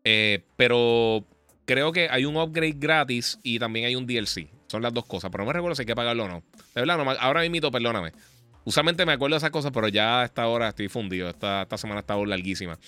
Eh, 0.04 0.44
pero 0.56 1.24
creo 1.66 1.92
que 1.92 2.08
hay 2.08 2.24
un 2.24 2.36
upgrade 2.36 2.76
gratis 2.78 3.38
y 3.42 3.58
también 3.58 3.86
hay 3.86 3.96
un 3.96 4.06
DLC. 4.06 4.48
Son 4.68 4.80
las 4.80 4.94
dos 4.94 5.06
cosas. 5.06 5.30
Pero 5.30 5.44
no 5.44 5.48
me 5.48 5.52
recuerdo 5.52 5.74
si 5.74 5.82
hay 5.82 5.86
que 5.86 5.96
pagarlo 5.96 6.24
o 6.24 6.28
no. 6.28 6.42
De 6.74 6.80
verdad, 6.82 6.96
no, 6.96 7.10
ahora 7.10 7.46
mismo, 7.48 7.70
perdóname. 7.70 8.12
Usualmente 8.64 9.04
me 9.04 9.12
acuerdo 9.12 9.34
de 9.34 9.38
esas 9.38 9.50
cosas, 9.50 9.72
pero 9.72 9.88
ya 9.88 10.20
a 10.20 10.24
esta 10.24 10.46
hora 10.46 10.68
estoy 10.68 10.88
fundido. 10.88 11.28
Esta, 11.28 11.62
esta 11.62 11.76
semana 11.78 11.98
ha 11.98 12.02
estado 12.02 12.24
larguísima. 12.24 12.78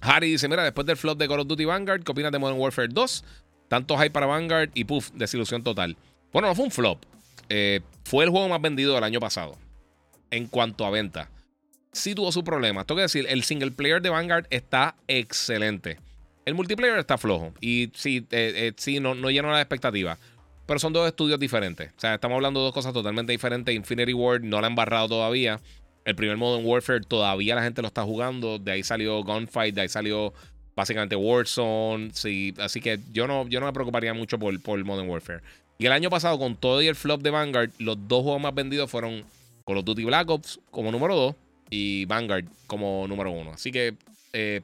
Harry 0.00 0.30
dice: 0.30 0.48
Mira, 0.48 0.64
después 0.64 0.86
del 0.86 0.96
flop 0.96 1.18
de 1.18 1.28
Call 1.28 1.40
of 1.40 1.46
Duty 1.46 1.64
Vanguard, 1.64 2.02
¿qué 2.02 2.12
opinas 2.12 2.32
de 2.32 2.38
Modern 2.38 2.58
Warfare 2.58 2.88
2? 2.88 3.24
Tanto 3.68 3.96
hype 3.96 4.10
para 4.10 4.26
Vanguard 4.26 4.70
y 4.74 4.84
puff, 4.84 5.10
desilusión 5.14 5.62
total. 5.62 5.96
Bueno, 6.32 6.48
no 6.48 6.54
fue 6.54 6.64
un 6.64 6.70
flop. 6.70 6.98
Eh, 7.48 7.80
fue 8.04 8.24
el 8.24 8.30
juego 8.30 8.48
más 8.48 8.60
vendido 8.60 8.94
del 8.94 9.04
año 9.04 9.20
pasado. 9.20 9.56
En 10.30 10.46
cuanto 10.46 10.86
a 10.86 10.90
venta. 10.90 11.30
Sí 11.92 12.14
tuvo 12.14 12.32
su 12.32 12.42
problema. 12.42 12.84
Tengo 12.84 12.96
que 12.96 13.02
decir, 13.02 13.26
el 13.28 13.42
single 13.42 13.70
player 13.70 14.00
de 14.00 14.08
Vanguard 14.08 14.46
está 14.48 14.94
excelente. 15.08 15.98
El 16.46 16.54
multiplayer 16.54 16.98
está 16.98 17.18
flojo. 17.18 17.52
Y 17.60 17.90
sí, 17.94 18.26
eh, 18.30 18.52
eh, 18.56 18.72
sí 18.76 18.98
no, 18.98 19.14
no 19.14 19.30
llenó 19.30 19.50
las 19.50 19.60
expectativas. 19.60 20.18
Pero 20.66 20.78
son 20.78 20.92
dos 20.92 21.06
estudios 21.06 21.38
diferentes. 21.38 21.90
O 21.96 22.00
sea, 22.00 22.14
estamos 22.14 22.36
hablando 22.36 22.60
de 22.60 22.64
dos 22.64 22.74
cosas 22.74 22.94
totalmente 22.94 23.32
diferentes. 23.32 23.74
Infinity 23.74 24.14
Ward 24.14 24.42
no 24.42 24.60
la 24.60 24.68
han 24.68 24.74
barrado 24.74 25.08
todavía. 25.08 25.60
El 26.04 26.16
primer 26.16 26.36
Modern 26.36 26.66
Warfare 26.66 27.00
todavía 27.00 27.54
la 27.54 27.62
gente 27.62 27.82
lo 27.82 27.88
está 27.88 28.02
jugando. 28.04 28.58
De 28.58 28.72
ahí 28.72 28.82
salió 28.82 29.22
Gunfight, 29.22 29.74
de 29.74 29.82
ahí 29.82 29.88
salió 29.88 30.32
básicamente 30.74 31.14
Warzone. 31.14 32.10
Sí, 32.14 32.54
así 32.58 32.80
que 32.80 32.98
yo 33.12 33.26
no, 33.26 33.46
yo 33.48 33.60
no 33.60 33.66
me 33.66 33.72
preocuparía 33.72 34.14
mucho 34.14 34.38
por, 34.38 34.60
por 34.62 34.82
Modern 34.84 35.08
Warfare. 35.08 35.42
Y 35.82 35.86
el 35.86 35.90
año 35.90 36.10
pasado, 36.10 36.38
con 36.38 36.54
todo 36.54 36.80
y 36.80 36.86
el 36.86 36.94
flop 36.94 37.22
de 37.22 37.30
Vanguard, 37.30 37.70
los 37.78 37.96
dos 38.06 38.22
juegos 38.22 38.40
más 38.40 38.54
vendidos 38.54 38.88
fueron 38.88 39.24
Call 39.66 39.78
of 39.78 39.84
Duty 39.84 40.04
Black 40.04 40.30
Ops 40.30 40.60
como 40.70 40.92
número 40.92 41.16
2 41.16 41.34
y 41.70 42.04
Vanguard 42.04 42.44
como 42.68 43.08
número 43.08 43.32
1. 43.32 43.50
Así 43.50 43.72
que 43.72 43.96
eh, 44.32 44.60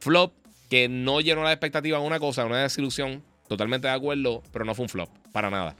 flop 0.00 0.34
que 0.68 0.86
no 0.86 1.22
llenó 1.22 1.44
la 1.44 1.52
expectativa 1.52 1.98
una 2.00 2.20
cosa, 2.20 2.44
una 2.44 2.60
desilusión. 2.60 3.22
Totalmente 3.48 3.88
de 3.88 3.94
acuerdo, 3.94 4.42
pero 4.52 4.66
no 4.66 4.74
fue 4.74 4.82
un 4.82 4.90
flop, 4.90 5.08
para 5.32 5.48
nada. 5.48 5.76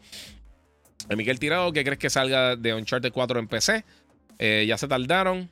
Eh, 1.10 1.14
Miguel 1.14 1.38
Tirado, 1.38 1.70
¿qué 1.74 1.84
crees 1.84 1.98
que 1.98 2.08
salga 2.08 2.56
de 2.56 2.72
Uncharted 2.72 3.12
4 3.12 3.38
en 3.38 3.48
PC? 3.48 3.84
Eh, 4.38 4.64
ya 4.66 4.78
se 4.78 4.88
tardaron. 4.88 5.50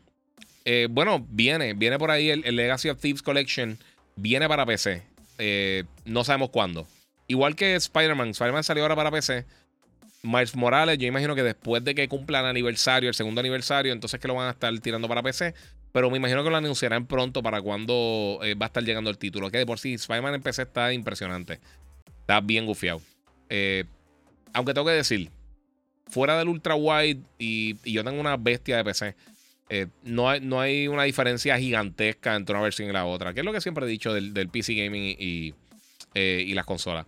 bueno, 0.89 1.27
viene, 1.29 1.75
viene 1.75 1.99
por 1.99 2.11
ahí 2.11 2.31
el, 2.31 2.57
Legacy 2.57 2.89
of 2.89 2.99
Thieves 2.99 3.21
Collection. 3.21 3.79
Viene 4.17 4.49
para 4.49 4.65
PC. 4.65 5.03
no 6.07 6.25
sabemos 6.25 6.49
cuándo. 6.49 6.87
Igual 7.29 7.55
que 7.55 7.75
Spider-Man, 7.77 8.31
Spider-Man 8.31 8.65
salió 8.65 8.83
ahora 8.83 8.97
para 8.97 9.11
PC. 9.11 9.45
Miles 10.23 10.57
Morales, 10.57 10.99
yo 10.99 11.07
imagino 11.07 11.35
que 11.35 11.43
después 11.43 11.85
de 11.85 11.95
que 11.95 12.09
cumpla 12.09 12.41
el 12.41 12.47
aniversario, 12.47 13.09
el 13.09 13.15
segundo 13.15 13.41
aniversario, 13.41 13.93
entonces 13.93 14.19
que 14.19 14.27
lo 14.27 14.35
van 14.35 14.49
a 14.49 14.51
estar 14.51 14.77
tirando 14.81 15.07
para 15.07 15.23
PC. 15.23 15.55
Pero 15.93 16.11
me 16.11 16.17
imagino 16.17 16.43
que 16.43 16.51
lo 16.51 16.57
anunciarán 16.57 17.07
pronto 17.07 17.43
para 17.43 17.63
cuando 17.63 18.41
va 18.61 18.67
a 18.67 18.69
estar 18.69 18.83
llegando 18.83 19.11
el 19.11 19.19
título. 19.19 19.51
Que 19.51 19.59
de 19.59 19.67
por 19.67 19.79
sí, 19.79 19.95
Spider-Man 19.95 20.35
en 20.35 20.43
PC 20.43 20.63
está 20.63 20.93
impresionante. 20.93 21.61
Está 22.21 22.41
bien 22.41 22.67
gufiado. 22.67 23.01
aunque 24.53 24.75
tengo 24.75 24.87
que 24.87 24.93
decir, 24.93 25.31
fuera 26.09 26.39
del 26.39 26.49
ultra 26.49 26.75
wide 26.75 27.21
y, 27.39 27.77
yo 27.91 28.03
tengo 28.05 28.21
una 28.21 28.37
bestia 28.37 28.79
de 28.79 28.85
PC. 28.85 29.15
no, 30.03 30.29
hay, 30.29 30.41
no 30.41 30.61
hay 30.61 30.89
una 30.89 31.05
diferencia 31.05 31.59
gigantesca 31.59 32.35
entre 32.35 32.55
una 32.55 32.63
versión 32.63 32.89
y 32.89 32.93
la 32.93 33.05
otra, 33.05 33.35
que 33.35 33.41
es 33.41 33.47
lo 33.47 33.53
que 33.53 33.61
siempre 33.61 33.85
he 33.85 33.89
dicho 33.89 34.13
del, 34.13 34.49
PC 34.49 34.75
Gaming 34.75 35.17
y 35.19 35.55
las 36.55 36.67
consolas. 36.67 37.07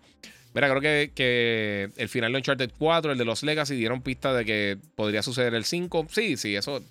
Mira, 0.53 0.69
creo 0.69 0.81
que, 0.81 1.13
que, 1.15 1.91
el 1.97 2.09
final 2.09 2.33
de 2.33 2.39
Uncharted 2.39 2.71
4, 2.77 3.13
el 3.13 3.19
de 3.19 3.25
los 3.25 3.43
Legacy, 3.43 3.77
dieron 3.77 4.03
pista 4.03 4.35
de 4.35 4.45
que 4.45 4.79
podría 4.97 5.23
suceder 5.23 5.55
el 5.55 5.65
5. 5.65 6.07
Sí, 6.11 6.37
sí, 6.37 6.57
eso. 6.57 6.83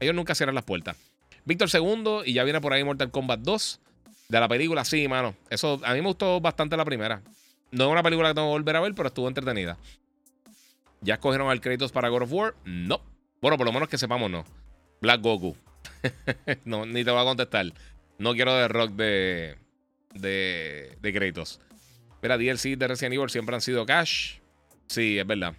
Ellos 0.00 0.14
nunca 0.14 0.34
cierran 0.34 0.54
las 0.54 0.64
puertas. 0.64 0.96
Víctor 1.44 1.70
II, 1.72 2.22
y 2.26 2.34
ya 2.34 2.44
viene 2.44 2.60
por 2.60 2.72
ahí 2.74 2.84
Mortal 2.84 3.10
Kombat 3.10 3.40
2. 3.40 3.80
De 4.28 4.40
la 4.40 4.48
película, 4.48 4.84
sí, 4.84 5.08
mano. 5.08 5.34
Eso 5.48 5.80
a 5.84 5.94
mí 5.94 6.02
me 6.02 6.08
gustó 6.08 6.40
bastante 6.40 6.76
la 6.76 6.84
primera. 6.84 7.22
No 7.70 7.84
es 7.84 7.90
una 7.90 8.02
película 8.02 8.28
que 8.28 8.34
tengo 8.34 8.48
que 8.48 8.52
volver 8.52 8.76
a 8.76 8.80
ver, 8.80 8.94
pero 8.94 9.08
estuvo 9.08 9.28
entretenida. 9.28 9.78
¿Ya 11.00 11.14
escogieron 11.14 11.48
al 11.48 11.60
créditos 11.60 11.92
para 11.92 12.08
God 12.08 12.22
of 12.22 12.32
War? 12.32 12.54
No. 12.64 13.00
Bueno, 13.40 13.56
por 13.56 13.66
lo 13.66 13.72
menos 13.72 13.88
que 13.88 13.96
sepamos, 13.96 14.30
no. 14.30 14.44
Black 15.00 15.22
Goku. 15.22 15.56
no, 16.64 16.84
ni 16.84 17.04
te 17.04 17.10
voy 17.10 17.20
a 17.20 17.24
contestar. 17.24 17.72
No 18.18 18.34
quiero 18.34 18.54
de 18.54 18.68
rock 18.68 18.90
de, 18.92 19.56
de, 20.14 20.96
de 21.00 21.12
créditos. 21.12 21.60
Mira, 22.22 22.36
DLC 22.36 22.76
de 22.76 22.88
Resident 22.88 23.14
Evil 23.14 23.30
siempre 23.30 23.54
han 23.54 23.60
sido 23.60 23.86
cash. 23.86 24.38
Sí, 24.88 25.18
es 25.18 25.26
verdad. 25.26 25.54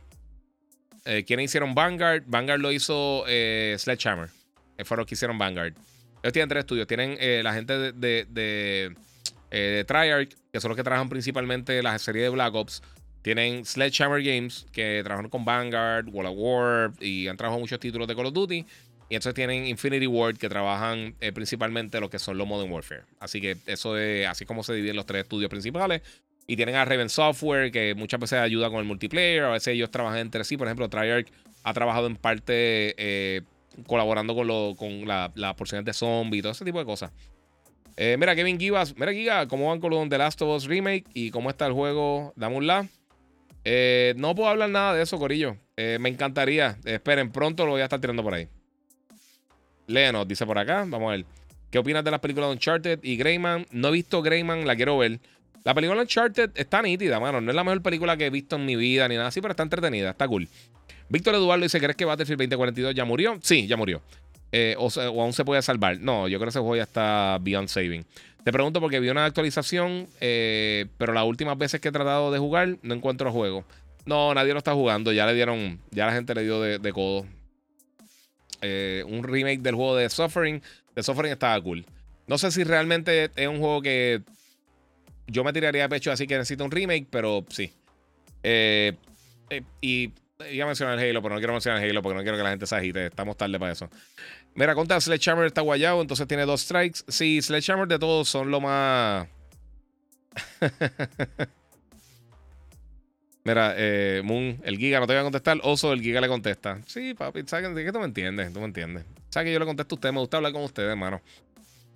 Eh, 1.05 1.23
¿Quiénes 1.25 1.45
hicieron 1.45 1.73
Vanguard? 1.73 2.23
Vanguard 2.27 2.59
lo 2.59 2.71
hizo 2.71 3.23
eh, 3.27 3.75
Sledgehammer. 3.77 4.29
Eh, 4.77 4.83
fueron 4.83 5.01
los 5.01 5.07
que 5.07 5.15
hicieron 5.15 5.37
Vanguard. 5.37 5.73
Ellos 6.21 6.33
tienen 6.33 6.49
tres 6.49 6.61
estudios. 6.61 6.87
Tienen 6.87 7.17
eh, 7.19 7.41
la 7.43 7.53
gente 7.53 7.93
de, 7.93 8.25
de, 8.29 9.85
Triarch, 9.85 10.35
que 10.51 10.59
son 10.59 10.69
los 10.69 10.75
que 10.75 10.83
trabajan 10.83 11.09
principalmente 11.09 11.81
la 11.81 11.97
serie 11.99 12.23
de 12.23 12.29
Black 12.29 12.53
Ops. 12.53 12.81
Tienen 13.21 13.65
Sledgehammer 13.65 14.21
Games, 14.21 14.65
que 14.71 15.01
trabajan 15.03 15.29
con 15.29 15.45
Vanguard, 15.45 16.07
World 16.09 16.31
of 16.31 16.37
War 16.37 16.91
y 17.01 17.27
han 17.27 17.37
trabajado 17.37 17.59
muchos 17.59 17.79
títulos 17.79 18.07
de 18.07 18.15
Call 18.15 18.27
of 18.27 18.33
Duty. 18.33 18.65
Y 19.09 19.15
entonces 19.15 19.33
tienen 19.33 19.65
Infinity 19.65 20.07
Ward, 20.07 20.37
que 20.37 20.47
trabajan 20.49 21.15
principalmente 21.33 21.99
lo 21.99 22.09
que 22.09 22.19
son 22.19 22.37
los 22.37 22.47
Modern 22.47 22.71
Warfare. 22.71 23.01
Así 23.19 23.41
que 23.41 23.57
eso 23.65 23.97
es 23.97 24.27
así 24.27 24.45
como 24.45 24.63
se 24.63 24.73
dividen 24.73 24.95
los 24.95 25.07
tres 25.07 25.23
estudios 25.23 25.49
principales. 25.49 26.03
Y 26.49 26.55
tienen 26.55 26.73
a 26.73 26.83
Raven 26.83 27.09
Software, 27.09 27.71
que 27.71 27.93
muchas 27.93 28.19
veces 28.19 28.39
ayuda 28.39 28.71
con 28.71 28.79
el 28.79 28.85
multiplayer. 28.85 29.43
A 29.43 29.49
veces 29.49 29.75
ellos 29.75 29.91
trabajan 29.91 30.17
entre 30.17 30.43
sí. 30.43 30.57
Por 30.57 30.65
ejemplo, 30.65 30.89
Treyarch 30.89 31.27
ha 31.63 31.73
trabajado 31.73 32.07
en 32.07 32.15
parte 32.15 32.95
eh, 32.97 33.41
colaborando 33.85 34.33
con, 34.33 34.47
lo, 34.47 34.73
con 34.75 35.07
las 35.07 35.29
la 35.35 35.55
porciones 35.55 35.85
de 35.85 35.93
zombie 35.93 36.39
y 36.39 36.41
todo 36.41 36.51
ese 36.51 36.65
tipo 36.65 36.79
de 36.79 36.85
cosas. 36.85 37.11
Eh, 37.97 38.15
mira, 38.17 38.35
Kevin 38.35 38.59
Givas. 38.59 38.97
Mira, 38.97 39.13
Giga, 39.13 39.47
¿cómo 39.47 39.69
van 39.69 39.79
con 39.79 40.09
The 40.09 40.17
Last 40.17 40.41
of 40.41 40.55
Us 40.55 40.65
Remake? 40.65 41.05
¿Y 41.13 41.29
cómo 41.29 41.51
está 41.51 41.67
el 41.67 41.73
juego? 41.73 42.33
Dame 42.35 42.55
un 42.55 42.65
la. 42.65 42.87
Eh, 43.63 44.15
no 44.17 44.33
puedo 44.33 44.49
hablar 44.49 44.71
nada 44.71 44.95
de 44.95 45.03
eso, 45.03 45.19
Corillo. 45.19 45.55
me 45.77 46.09
encantaría. 46.09 46.79
esperen, 46.83 47.31
pronto 47.31 47.63
lo 47.65 47.73
voy 47.73 47.81
a 47.81 47.83
estar 47.83 48.01
tirando 48.01 48.23
por 48.23 48.33
ahí. 48.33 48.47
Léenos, 49.89 50.27
dice 50.27 50.45
por 50.45 50.57
acá. 50.57 50.85
Vamos 50.87 51.09
a 51.09 51.11
ver. 51.11 51.25
¿Qué 51.69 51.77
opinas 51.77 52.03
de 52.03 52.11
las 52.11 52.19
películas 52.19 52.49
de 52.49 52.53
Uncharted 52.53 52.99
y 53.03 53.17
Greyman? 53.17 53.65
No 53.71 53.89
he 53.89 53.91
visto 53.91 54.21
Greyman, 54.21 54.65
la 54.65 54.75
quiero 54.75 54.97
ver. 54.97 55.19
La 55.63 55.73
película 55.73 56.01
Uncharted 56.01 56.51
está 56.55 56.81
nítida, 56.81 57.19
mano. 57.19 57.41
No 57.41 57.51
es 57.51 57.55
la 57.55 57.63
mejor 57.63 57.81
película 57.81 58.17
que 58.17 58.27
he 58.27 58.29
visto 58.29 58.55
en 58.55 58.65
mi 58.65 58.75
vida 58.75 59.07
ni 59.07 59.15
nada 59.15 59.27
así, 59.27 59.41
pero 59.41 59.51
está 59.51 59.63
entretenida, 59.63 60.11
está 60.11 60.27
cool. 60.27 60.47
Víctor 61.09 61.35
Eduardo 61.35 61.63
dice: 61.63 61.79
¿Crees 61.79 61.95
que 61.95 62.05
Battlefield 62.05 62.39
2042 62.39 62.95
ya 62.95 63.05
murió? 63.05 63.37
Sí, 63.41 63.67
ya 63.67 63.77
murió. 63.77 64.01
Eh, 64.51 64.75
o, 64.77 64.89
aún 64.99 65.33
se 65.33 65.45
puede 65.45 65.61
salvar. 65.61 65.99
No, 65.99 66.27
yo 66.27 66.39
creo 66.39 66.47
que 66.47 66.49
ese 66.49 66.59
juego 66.59 66.75
ya 66.75 66.83
está 66.83 67.37
beyond 67.41 67.67
saving. 67.67 68.05
Te 68.43 68.51
pregunto 68.51 68.79
porque 68.79 68.99
vi 68.99 69.09
una 69.09 69.25
actualización, 69.25 70.07
eh, 70.21 70.87
pero 70.97 71.13
las 71.13 71.25
últimas 71.25 71.57
veces 71.57 71.81
que 71.81 71.89
he 71.89 71.91
tratado 71.91 72.31
de 72.31 72.39
jugar 72.39 72.77
no 72.81 72.95
encuentro 72.95 73.31
juego. 73.31 73.65
No, 74.05 74.33
nadie 74.33 74.53
lo 74.53 74.59
está 74.59 74.73
jugando. 74.73 75.11
Ya 75.11 75.25
le 75.25 75.33
dieron, 75.33 75.79
ya 75.91 76.05
la 76.05 76.13
gente 76.13 76.33
le 76.33 76.43
dio 76.43 76.61
de, 76.61 76.93
codo. 76.93 77.25
Eh, 78.61 79.03
un 79.07 79.23
remake 79.23 79.61
del 79.61 79.75
juego 79.75 79.95
de 79.95 80.09
Suffering. 80.09 80.61
De 80.95 81.03
Suffering 81.03 81.31
estaba 81.31 81.59
cool. 81.61 81.85
No 82.27 82.37
sé 82.37 82.51
si 82.51 82.63
realmente 82.63 83.31
es 83.35 83.47
un 83.47 83.59
juego 83.59 83.81
que 83.81 84.21
yo 85.27 85.43
me 85.43 85.53
tiraría 85.53 85.83
de 85.83 85.89
pecho 85.89 86.11
así 86.11 86.27
que 86.27 86.37
necesito 86.37 86.63
un 86.63 86.71
remake, 86.71 87.07
pero 87.09 87.45
sí. 87.49 87.71
Eh, 88.43 88.93
eh, 89.49 89.63
y 89.81 90.13
iba 90.51 90.63
a 90.63 90.67
mencionar 90.67 90.97
Halo, 90.99 91.21
pero 91.21 91.35
no 91.35 91.39
quiero 91.39 91.53
mencionar 91.53 91.83
Halo 91.83 92.01
porque 92.01 92.17
no 92.17 92.21
quiero 92.21 92.37
que 92.37 92.43
la 92.43 92.51
gente 92.51 92.65
se 92.65 92.75
agite. 92.75 93.07
Estamos 93.07 93.37
tarde 93.37 93.59
para 93.59 93.71
eso. 93.71 93.89
Mira, 94.55 94.75
conta 94.75 94.99
Sledgehammer 94.99 95.45
está 95.45 95.61
guayado, 95.61 96.01
entonces 96.01 96.27
tiene 96.27 96.45
dos 96.45 96.61
strikes. 96.61 97.01
Sí, 97.07 97.41
Sledgehammer 97.41 97.87
de 97.87 97.99
todos 97.99 98.29
son 98.29 98.51
lo 98.51 98.61
más. 98.61 99.27
Mira, 103.49 103.73
eh, 103.75 104.21
Moon, 104.23 104.61
el 104.63 104.77
Giga 104.77 104.99
no 104.99 105.07
te 105.07 105.13
voy 105.13 105.21
a 105.21 105.23
contestar. 105.23 105.59
Oso, 105.63 105.91
el 105.91 106.03
Giga 106.03 106.21
le 106.21 106.27
contesta. 106.27 106.79
Sí, 106.85 107.15
papi, 107.15 107.41
¿sabes 107.47 107.73
que 107.73 107.91
tú 107.91 107.97
me 107.97 108.05
entiendes? 108.05 108.53
Tú 108.53 108.59
me 108.59 108.65
entiendes. 108.65 109.05
¿Sabes 109.29 109.47
que 109.47 109.53
yo 109.53 109.57
le 109.57 109.65
contesto 109.65 109.95
a 109.95 109.97
usted? 109.97 110.11
Me 110.11 110.19
gusta 110.19 110.37
hablar 110.37 110.53
con 110.53 110.61
ustedes, 110.61 110.87
hermano. 110.87 111.19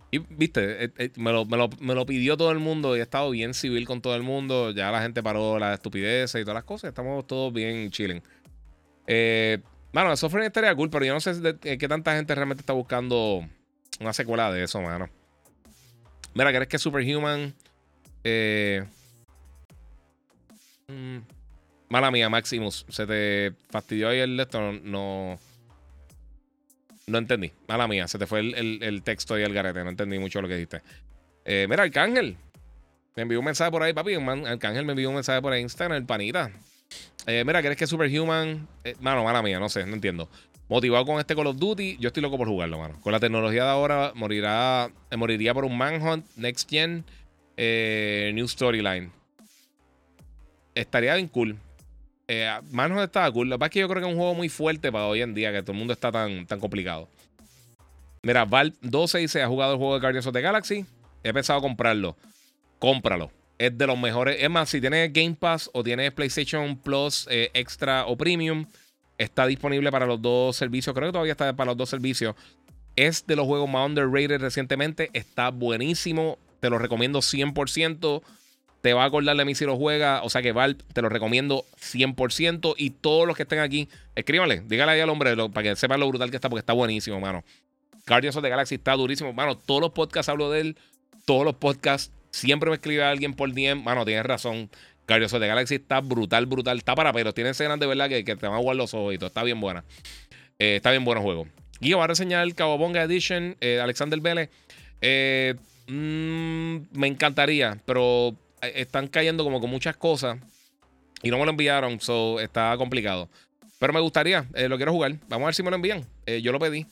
Y 0.09 0.17
viste, 0.17 0.85
eh, 0.85 0.91
eh, 0.97 1.11
me, 1.17 1.31
lo, 1.31 2.05
pidió 2.07 2.37
todo 2.37 2.49
el 2.49 2.57
mundo 2.57 2.97
y 2.97 3.01
he 3.01 3.03
estado 3.03 3.29
bien 3.29 3.53
civil 3.53 3.85
con 3.85 4.01
todo 4.01 4.15
el 4.15 4.23
mundo. 4.23 4.71
Ya 4.71 4.89
la 4.89 5.03
gente 5.03 5.21
paró 5.21 5.59
la 5.59 5.75
estupidez 5.75 6.33
y 6.33 6.41
todas 6.41 6.55
las 6.55 6.63
cosas. 6.63 6.87
Estamos 6.87 7.27
todos 7.27 7.53
bien 7.53 7.91
chilling. 7.91 8.23
Eh, 9.05 9.59
mano, 9.91 10.11
eso 10.11 10.31
fue 10.31 10.43
estaría 10.43 10.73
cool, 10.73 10.89
pero 10.89 11.05
yo 11.05 11.13
no 11.13 11.19
sé 11.19 11.33
qué 11.61 11.87
tanta 11.87 12.15
gente 12.15 12.33
realmente 12.33 12.61
está 12.61 12.73
buscando 12.73 13.47
una 13.99 14.13
secuela 14.13 14.51
de 14.51 14.63
eso, 14.63 14.81
mano. 14.81 15.07
Mira, 16.33 16.51
¿crees 16.51 16.67
que 16.67 16.79
Superhuman? 16.79 17.53
Eh, 18.23 18.83
mm, 20.87 21.17
mala 21.93 22.09
mía, 22.09 22.27
Maximus. 22.27 22.85
Se 22.89 23.05
te 23.05 23.53
fastidió 23.69 24.09
ahí 24.09 24.19
el 24.19 24.39
esto. 24.39 24.73
no 24.83 25.37
no 27.05 27.17
entendí. 27.17 27.51
Mala 27.67 27.87
mía, 27.87 28.07
se 28.07 28.17
te 28.17 28.25
fue 28.25 28.39
el, 28.39 29.01
texto 29.03 29.37
y 29.37 29.43
el 29.43 29.53
garete. 29.53 29.83
No 29.83 29.91
entendí 29.91 30.17
mucho 30.19 30.41
lo 30.41 30.47
que 30.47 30.55
dijiste. 30.55 30.81
Eh, 31.45 31.67
mira, 31.69 31.83
Arcángel. 31.83 32.37
Me 33.15 33.21
envió 33.21 33.39
un 33.39 33.45
mensaje 33.45 33.69
por 33.69 33.83
ahí, 33.83 33.93
papi. 33.93 34.15
Arcángel 34.15 34.85
me 34.85 34.93
envió 34.93 35.09
un 35.09 35.15
mensaje 35.15 35.41
por 35.41 35.55
Instagram, 35.55 35.97
el 35.97 36.05
panita. 36.05 36.51
Eh, 37.27 37.43
mira, 37.45 37.61
¿crees 37.61 37.77
que 37.77 37.85
Superhuman? 37.85 38.67
Eh, 38.83 38.95
mano, 38.99 39.23
mala 39.23 39.43
mía, 39.43 39.59
no 39.59 39.69
sé, 39.69 39.85
no 39.85 39.93
entiendo. 39.93 40.27
Motivado 40.67 41.05
con 41.05 41.19
este 41.19 41.35
Call 41.35 41.47
of 41.47 41.57
Duty, 41.57 41.97
yo 41.99 42.07
estoy 42.07 42.23
loco 42.23 42.37
por 42.37 42.47
jugarlo, 42.47 42.79
mano. 42.79 42.99
Con 43.01 43.11
la 43.11 43.19
tecnología 43.19 43.65
de 43.65 43.69
ahora, 43.69 44.11
morirá, 44.15 44.89
moriría 45.15 45.53
por 45.53 45.65
un 45.65 45.77
Manhunt, 45.77 46.25
Next 46.37 46.67
Gen, 46.67 47.05
New 48.35 48.47
Storyline. 48.47 49.11
Estaría 50.73 51.13
bien 51.13 51.27
cool. 51.27 51.59
Eh, 52.35 52.49
Manhunt 52.71 53.03
estaba 53.03 53.31
cool. 53.31 53.47
Lo 53.49 53.59
que 53.59 53.65
es 53.65 53.71
que 53.71 53.79
yo 53.79 53.87
creo 53.87 54.01
que 54.01 54.07
es 54.07 54.13
un 54.13 54.17
juego 54.19 54.33
muy 54.33 54.49
fuerte 54.49 54.91
para 54.91 55.05
hoy 55.05 55.21
en 55.21 55.33
día, 55.35 55.51
que 55.51 55.61
todo 55.61 55.73
el 55.73 55.77
mundo 55.77 55.93
está 55.93 56.11
tan, 56.11 56.47
tan 56.47 56.59
complicado. 56.59 57.07
Mira, 58.23 58.45
Valve 58.45 58.75
12 58.81 59.19
dice: 59.19 59.43
ha 59.43 59.47
jugado 59.47 59.73
el 59.73 59.77
juego 59.77 59.93
de 59.93 59.99
Guardians 59.99 60.25
of 60.25 60.33
the 60.33 60.41
Galaxy. 60.41 60.85
He 61.23 61.31
pensado 61.31 61.61
comprarlo. 61.61 62.17
Cómpralo. 62.79 63.31
Es 63.59 63.77
de 63.77 63.85
los 63.85 63.99
mejores. 63.99 64.37
Es 64.41 64.49
más, 64.49 64.69
si 64.69 64.81
tienes 64.81 65.13
Game 65.13 65.35
Pass 65.35 65.69
o 65.73 65.83
tienes 65.83 66.11
PlayStation 66.11 66.75
Plus 66.75 67.27
eh, 67.29 67.51
Extra 67.53 68.07
o 68.07 68.17
Premium, 68.17 68.65
está 69.17 69.45
disponible 69.45 69.91
para 69.91 70.07
los 70.07 70.21
dos 70.21 70.55
servicios. 70.55 70.95
Creo 70.95 71.09
que 71.09 71.13
todavía 71.13 71.33
está 71.33 71.53
para 71.53 71.71
los 71.71 71.77
dos 71.77 71.89
servicios. 71.89 72.35
Es 72.95 73.27
de 73.27 73.35
los 73.35 73.45
juegos 73.45 73.69
más 73.69 73.87
underrated 73.87 74.41
recientemente. 74.41 75.11
Está 75.13 75.49
buenísimo. 75.49 76.39
Te 76.59 76.69
lo 76.69 76.79
recomiendo 76.79 77.19
100% 77.19 78.23
te 78.83 78.91
va 78.91 79.03
a 79.03 79.05
acordar 79.05 79.37
de 79.37 79.45
mí 79.45 79.55
si 79.55 79.63
lo 79.63 79.77
juega. 79.77 80.21
O 80.23 80.29
sea 80.29 80.41
que 80.41 80.51
Val, 80.51 80.75
te 80.75 81.01
lo 81.01 81.07
recomiendo 81.07 81.63
100%. 81.79 82.75
Y 82.77 82.89
todos 82.89 83.25
los 83.25 83.37
que 83.37 83.43
estén 83.43 83.59
aquí, 83.59 83.87
escríbanle, 84.13 84.61
dígale 84.67 84.91
ahí 84.91 84.99
al 84.99 85.09
hombre 85.09 85.37
para 85.53 85.69
que 85.69 85.75
sepan 85.77 86.01
lo 86.01 86.07
brutal 86.09 86.29
que 86.29 86.35
está, 86.35 86.49
porque 86.49 86.59
está 86.59 86.73
buenísimo, 86.73 87.17
mano. 87.21 87.45
Guardians 88.05 88.35
of 88.35 88.43
the 88.43 88.49
Galaxy 88.49 88.75
está 88.75 88.91
durísimo. 88.91 89.31
Mano, 89.31 89.57
todos 89.57 89.79
los 89.79 89.91
podcasts 89.91 90.27
hablo 90.27 90.51
de 90.51 90.59
él. 90.59 90.77
Todos 91.23 91.45
los 91.45 91.55
podcasts. 91.55 92.11
Siempre 92.31 92.69
me 92.69 92.75
escribe 92.75 93.05
alguien 93.05 93.33
por 93.35 93.53
DM. 93.53 93.81
Mano, 93.81 94.03
tienes 94.03 94.25
razón. 94.25 94.69
Guardians 95.07 95.31
of 95.33 95.39
the 95.39 95.47
Galaxy 95.47 95.75
está 95.75 96.01
brutal, 96.01 96.45
brutal. 96.45 96.77
Está 96.77 96.93
para 96.93 97.13
pero. 97.13 97.33
Tiene 97.33 97.51
escenas 97.51 97.79
de 97.79 97.87
verdad 97.87 98.09
que, 98.09 98.21
te 98.21 98.35
van 98.35 98.55
a 98.55 98.57
jugar 98.57 98.75
los 98.75 98.93
ojos 98.93 99.13
y 99.13 99.17
todo. 99.17 99.27
Está 99.27 99.43
bien 99.43 99.61
buena. 99.61 99.85
Eh, 100.59 100.75
está 100.75 100.91
bien 100.91 101.05
bueno 101.05 101.21
el 101.21 101.23
juego. 101.25 101.47
Guido 101.79 101.99
va 101.99 102.03
a 102.03 102.07
reseñar 102.07 102.43
el 102.43 102.53
Cabobonga 102.53 103.01
Edition. 103.03 103.55
Eh, 103.61 103.79
Alexander 103.79 104.19
Vélez. 104.19 104.49
Eh, 104.99 105.55
mm, 105.87 106.99
me 106.99 107.07
encantaría, 107.07 107.77
pero 107.85 108.35
están 108.67 109.07
cayendo 109.07 109.43
como 109.43 109.59
con 109.59 109.69
muchas 109.69 109.97
cosas 109.97 110.39
y 111.21 111.31
no 111.31 111.37
me 111.37 111.45
lo 111.45 111.51
enviaron, 111.51 111.99
so 111.99 112.39
está 112.39 112.75
complicado. 112.77 113.29
Pero 113.79 113.93
me 113.93 113.99
gustaría, 113.99 114.45
eh, 114.53 114.69
lo 114.69 114.77
quiero 114.77 114.91
jugar. 114.91 115.17
Vamos 115.27 115.43
a 115.43 115.47
ver 115.47 115.55
si 115.55 115.63
me 115.63 115.69
lo 115.69 115.77
envían. 115.77 116.05
Eh, 116.25 116.41
yo 116.41 116.51
lo 116.51 116.59
pedí. 116.59 116.85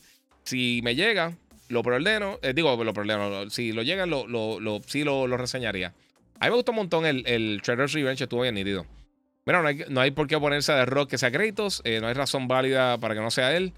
Si 0.44 0.80
me 0.82 0.94
llega, 0.94 1.32
lo 1.68 1.82
preordeno. 1.82 2.38
digo, 2.54 2.82
lo 2.82 2.92
preordeno. 2.92 3.48
Si 3.50 3.72
lo 3.72 3.82
llegan, 3.82 4.10
lo, 4.10 4.26
lo, 4.26 4.80
sí 4.86 5.04
lo, 5.04 5.26
reseñaría. 5.36 5.94
A 6.40 6.46
mí 6.46 6.50
me 6.50 6.56
gustó 6.56 6.72
un 6.72 6.76
montón 6.76 7.06
el, 7.06 7.26
el 7.26 7.60
Trader's 7.62 7.92
Revenge, 7.92 8.24
estuvo 8.24 8.42
bien 8.42 8.54
nítido. 8.54 8.86
Mira, 9.44 9.62
no 9.62 9.68
hay, 9.68 9.84
no 9.88 10.00
hay 10.00 10.10
por 10.10 10.26
qué 10.26 10.36
oponerse 10.36 10.72
a 10.72 10.76
The 10.76 10.86
Rock 10.86 11.10
que 11.10 11.18
sea 11.18 11.30
créditos. 11.30 11.82
no 12.00 12.08
hay 12.08 12.14
razón 12.14 12.48
válida 12.48 12.98
para 12.98 13.14
que 13.14 13.20
no 13.20 13.30
sea 13.30 13.56
él. 13.56 13.72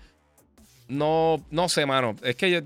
No, 0.88 1.44
no 1.50 1.68
sé, 1.68 1.86
mano. 1.86 2.16
Es 2.22 2.36
que 2.36 2.64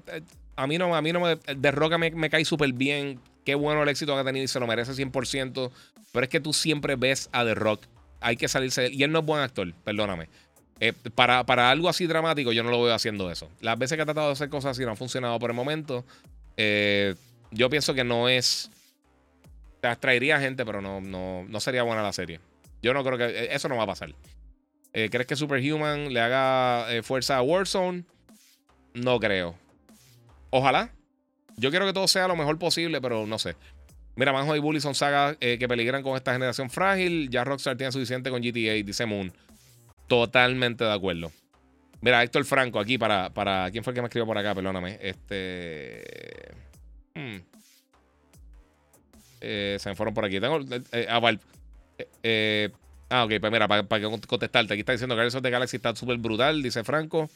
A 0.57 0.67
mí 0.67 0.79
no, 0.79 0.95
a 0.95 1.03
mí 1.03 1.13
no 1.13 1.21
me. 1.21 1.37
De 1.37 1.71
Roca 1.71 1.99
me, 1.99 2.11
me 2.11 2.31
cae 2.31 2.45
súper 2.45 2.73
bien. 2.73 3.21
Qué 3.49 3.55
bueno 3.55 3.83
el 3.83 3.89
éxito 3.89 4.13
que 4.13 4.21
ha 4.21 4.25
tenido 4.25 4.45
y 4.45 4.47
se 4.47 4.61
lo 4.61 4.67
merece 4.67 4.93
100%. 4.93 5.71
Pero 6.13 6.23
es 6.23 6.29
que 6.29 6.39
tú 6.39 6.53
siempre 6.53 6.97
ves 6.97 7.31
a 7.33 7.47
The 7.47 7.55
Rock. 7.55 7.81
Hay 8.21 8.37
que 8.37 8.47
salirse. 8.47 8.91
Y 8.93 9.05
él 9.05 9.11
no 9.11 9.21
es 9.21 9.25
buen 9.25 9.41
actor, 9.41 9.73
perdóname. 9.85 10.29
Eh, 10.81 10.93
para, 11.15 11.47
para, 11.47 11.71
algo 11.71 11.89
así 11.89 12.07
dramático, 12.07 12.53
yo 12.53 12.63
no 12.63 12.71
lo 12.71 12.83
veo 12.83 12.93
haciendo 12.93 13.31
eso. 13.31 13.49
Las 13.63 13.79
veces 13.79 13.97
que 13.97 14.03
ha 14.03 14.05
tratado 14.05 14.27
de 14.27 14.35
hacer 14.35 14.51
cosas 14.51 14.73
así 14.73 14.85
no 14.85 14.91
han 14.91 14.99
funcionado 14.99 15.39
por 15.39 15.49
el 15.49 15.57
momento. 15.57 16.05
Eh, 16.59 17.15
yo 17.51 17.71
pienso 17.71 17.95
que 17.95 18.05
no 18.05 18.29
es. 18.29 18.71
Te 19.81 19.89
atraería 19.89 20.39
gente, 20.41 20.67
pero 20.67 20.83
no, 20.83 21.01
no, 21.01 21.47
no 21.49 21.61
sería 21.61 21.85
buena 21.85 22.03
la 22.03 22.13
serie. 22.13 22.41
Yo 22.83 22.93
no 22.93 23.03
creo 23.03 23.17
que. 23.17 23.25
Eh, 23.25 23.55
eso 23.55 23.67
no 23.71 23.79
va 23.79 23.85
a 23.85 23.87
pasar. 23.87 24.15
¿Crees 24.93 25.27
que 25.27 25.37
Superhuman 25.37 26.13
le 26.13 26.21
haga 26.21 26.87
fuerza 27.03 27.39
a 27.39 27.43
Warzone? 27.43 28.05
No 28.93 29.19
creo. 29.19 29.55
Ojalá. 30.51 30.93
Yo 31.59 31.71
quiero 31.71 31.87
que 31.87 31.93
todo 31.93 32.09
sea 32.09 32.29
lo 32.29 32.37
mejor 32.37 32.59
posible, 32.59 33.01
pero 33.01 33.27
no 33.27 33.39
sé. 33.39 33.57
Mira, 34.17 34.33
Manjo 34.33 34.57
y 34.57 34.59
Bully 34.59 34.81
son 34.81 34.95
sagas 34.95 35.37
que 35.37 35.69
peligran 35.69 36.03
con 36.03 36.17
esta 36.17 36.33
generación 36.33 36.71
frágil. 36.71 37.29
Ya 37.31 37.45
Rockstar 37.45 37.77
tiene 37.77 37.93
suficiente 37.93 38.31
con 38.31 38.41
GTA, 38.41 38.73
dice 38.85 39.07
Moon. 39.07 39.33
Totalmente 40.09 40.85
de 40.85 40.93
acuerdo. 40.93 41.31
Mira, 42.01 42.23
Héctor 42.23 42.45
Franco 42.45 42.79
aquí 42.79 42.97
para, 42.97 43.31
para. 43.31 43.71
¿Quién 43.71 43.83
fue 43.83 43.93
el 43.93 43.95
que 43.97 44.03
me 44.03 44.07
escribió 44.07 44.27
por 44.27 44.39
acá? 44.39 44.55
Perdóname. 44.55 44.99
Este. 45.01 46.53
Hmm. 47.15 47.39
Eh, 49.41 49.77
se 49.81 49.89
me 49.89 49.97
fueron 49.97 50.15
por 50.15 50.25
aquí. 50.25 50.41
Tengo. 50.41 50.61
Eh, 50.93 51.07
ah, 51.09 51.37
eh, 52.23 52.71
ah, 53.11 53.25
ok, 53.25 53.33
pues 53.41 53.53
mira, 53.53 53.67
para, 53.67 53.85
contestarte. 54.27 54.75
Aquí 54.75 54.81
está 54.81 54.93
diciendo 54.93 55.17
que 55.17 55.27
of 55.27 55.43
the 55.43 55.51
Galaxy 55.51 55.77
está 55.77 55.95
súper 55.97 56.19
brutal, 56.19 56.63
dice 56.63 56.85
Franco. 56.85 57.29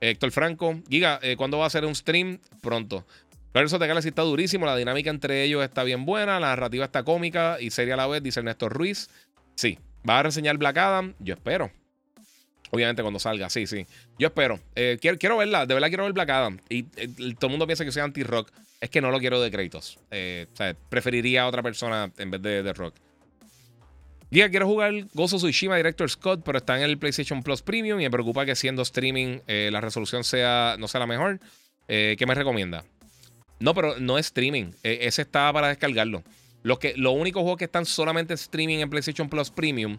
Héctor 0.00 0.30
Franco. 0.32 0.80
Giga, 0.88 1.20
¿cuándo 1.36 1.58
va 1.58 1.66
a 1.66 1.70
ser 1.70 1.84
un 1.84 1.94
stream? 1.94 2.38
Pronto. 2.60 3.06
Guardians 3.52 3.72
of 3.74 3.80
the 3.80 3.86
Galaxy 3.86 4.08
está 4.08 4.22
durísimo. 4.22 4.64
La 4.64 4.76
dinámica 4.76 5.10
entre 5.10 5.42
ellos 5.42 5.62
está 5.62 5.84
bien 5.84 6.06
buena. 6.06 6.40
La 6.40 6.48
narrativa 6.48 6.84
está 6.86 7.02
cómica 7.02 7.58
y 7.60 7.70
seria 7.70 7.94
a 7.94 7.96
la 7.98 8.06
vez, 8.06 8.22
dice 8.22 8.40
Ernesto 8.40 8.68
Ruiz. 8.68 9.10
Sí. 9.54 9.78
¿Va 10.08 10.20
a 10.20 10.22
reseñar 10.22 10.56
Black 10.56 10.78
Adam? 10.78 11.14
Yo 11.18 11.34
espero. 11.34 11.70
Obviamente 12.70 13.02
cuando 13.02 13.20
salga, 13.20 13.50
sí, 13.50 13.66
sí. 13.66 13.86
Yo 14.18 14.28
espero. 14.28 14.58
Eh, 14.74 14.98
quiero, 15.00 15.36
verla, 15.36 15.66
de 15.66 15.74
verdad 15.74 15.88
quiero 15.88 16.04
ver 16.04 16.14
Black 16.14 16.30
Adam. 16.30 16.58
Y 16.70 16.86
eh, 16.96 17.08
todo 17.38 17.48
el 17.48 17.50
mundo 17.50 17.66
piensa 17.66 17.84
que 17.84 17.92
soy 17.92 18.02
anti-rock. 18.02 18.50
Es 18.80 18.88
que 18.88 19.02
no 19.02 19.10
lo 19.10 19.20
quiero 19.20 19.40
de 19.40 19.50
créditos. 19.50 19.98
Eh, 20.10 20.46
o 20.50 20.56
sea, 20.56 20.74
preferiría 20.88 21.42
a 21.42 21.46
otra 21.46 21.62
persona 21.62 22.10
en 22.16 22.30
vez 22.30 22.40
de, 22.40 22.62
de 22.62 22.72
rock. 22.72 22.94
Diga, 24.30 24.48
quiero 24.48 24.66
jugar 24.66 24.94
Gozo 25.12 25.36
Tsushima 25.36 25.76
Director 25.76 26.08
Scott, 26.08 26.40
pero 26.42 26.56
está 26.56 26.78
en 26.78 26.84
el 26.84 26.96
PlayStation 26.96 27.42
Plus 27.42 27.60
Premium 27.60 28.00
y 28.00 28.04
me 28.04 28.10
preocupa 28.10 28.46
que 28.46 28.56
siendo 28.56 28.80
streaming 28.80 29.40
la 29.46 29.82
resolución 29.82 30.24
sea, 30.24 30.76
no 30.78 30.88
sea 30.88 31.00
la 31.00 31.06
mejor. 31.06 31.38
¿Qué 31.86 32.24
me 32.26 32.34
recomienda? 32.34 32.82
No, 33.62 33.74
pero 33.74 33.98
no 34.00 34.18
es 34.18 34.26
streaming. 34.26 34.72
ese 34.82 35.22
está 35.22 35.52
para 35.52 35.68
descargarlo. 35.68 36.22
Los, 36.62 36.78
que, 36.78 36.94
los 36.96 37.14
únicos 37.14 37.42
juegos 37.42 37.58
que 37.58 37.64
están 37.64 37.86
solamente 37.86 38.34
streaming 38.34 38.78
en 38.78 38.90
PlayStation 38.90 39.28
Plus 39.28 39.50
Premium 39.50 39.98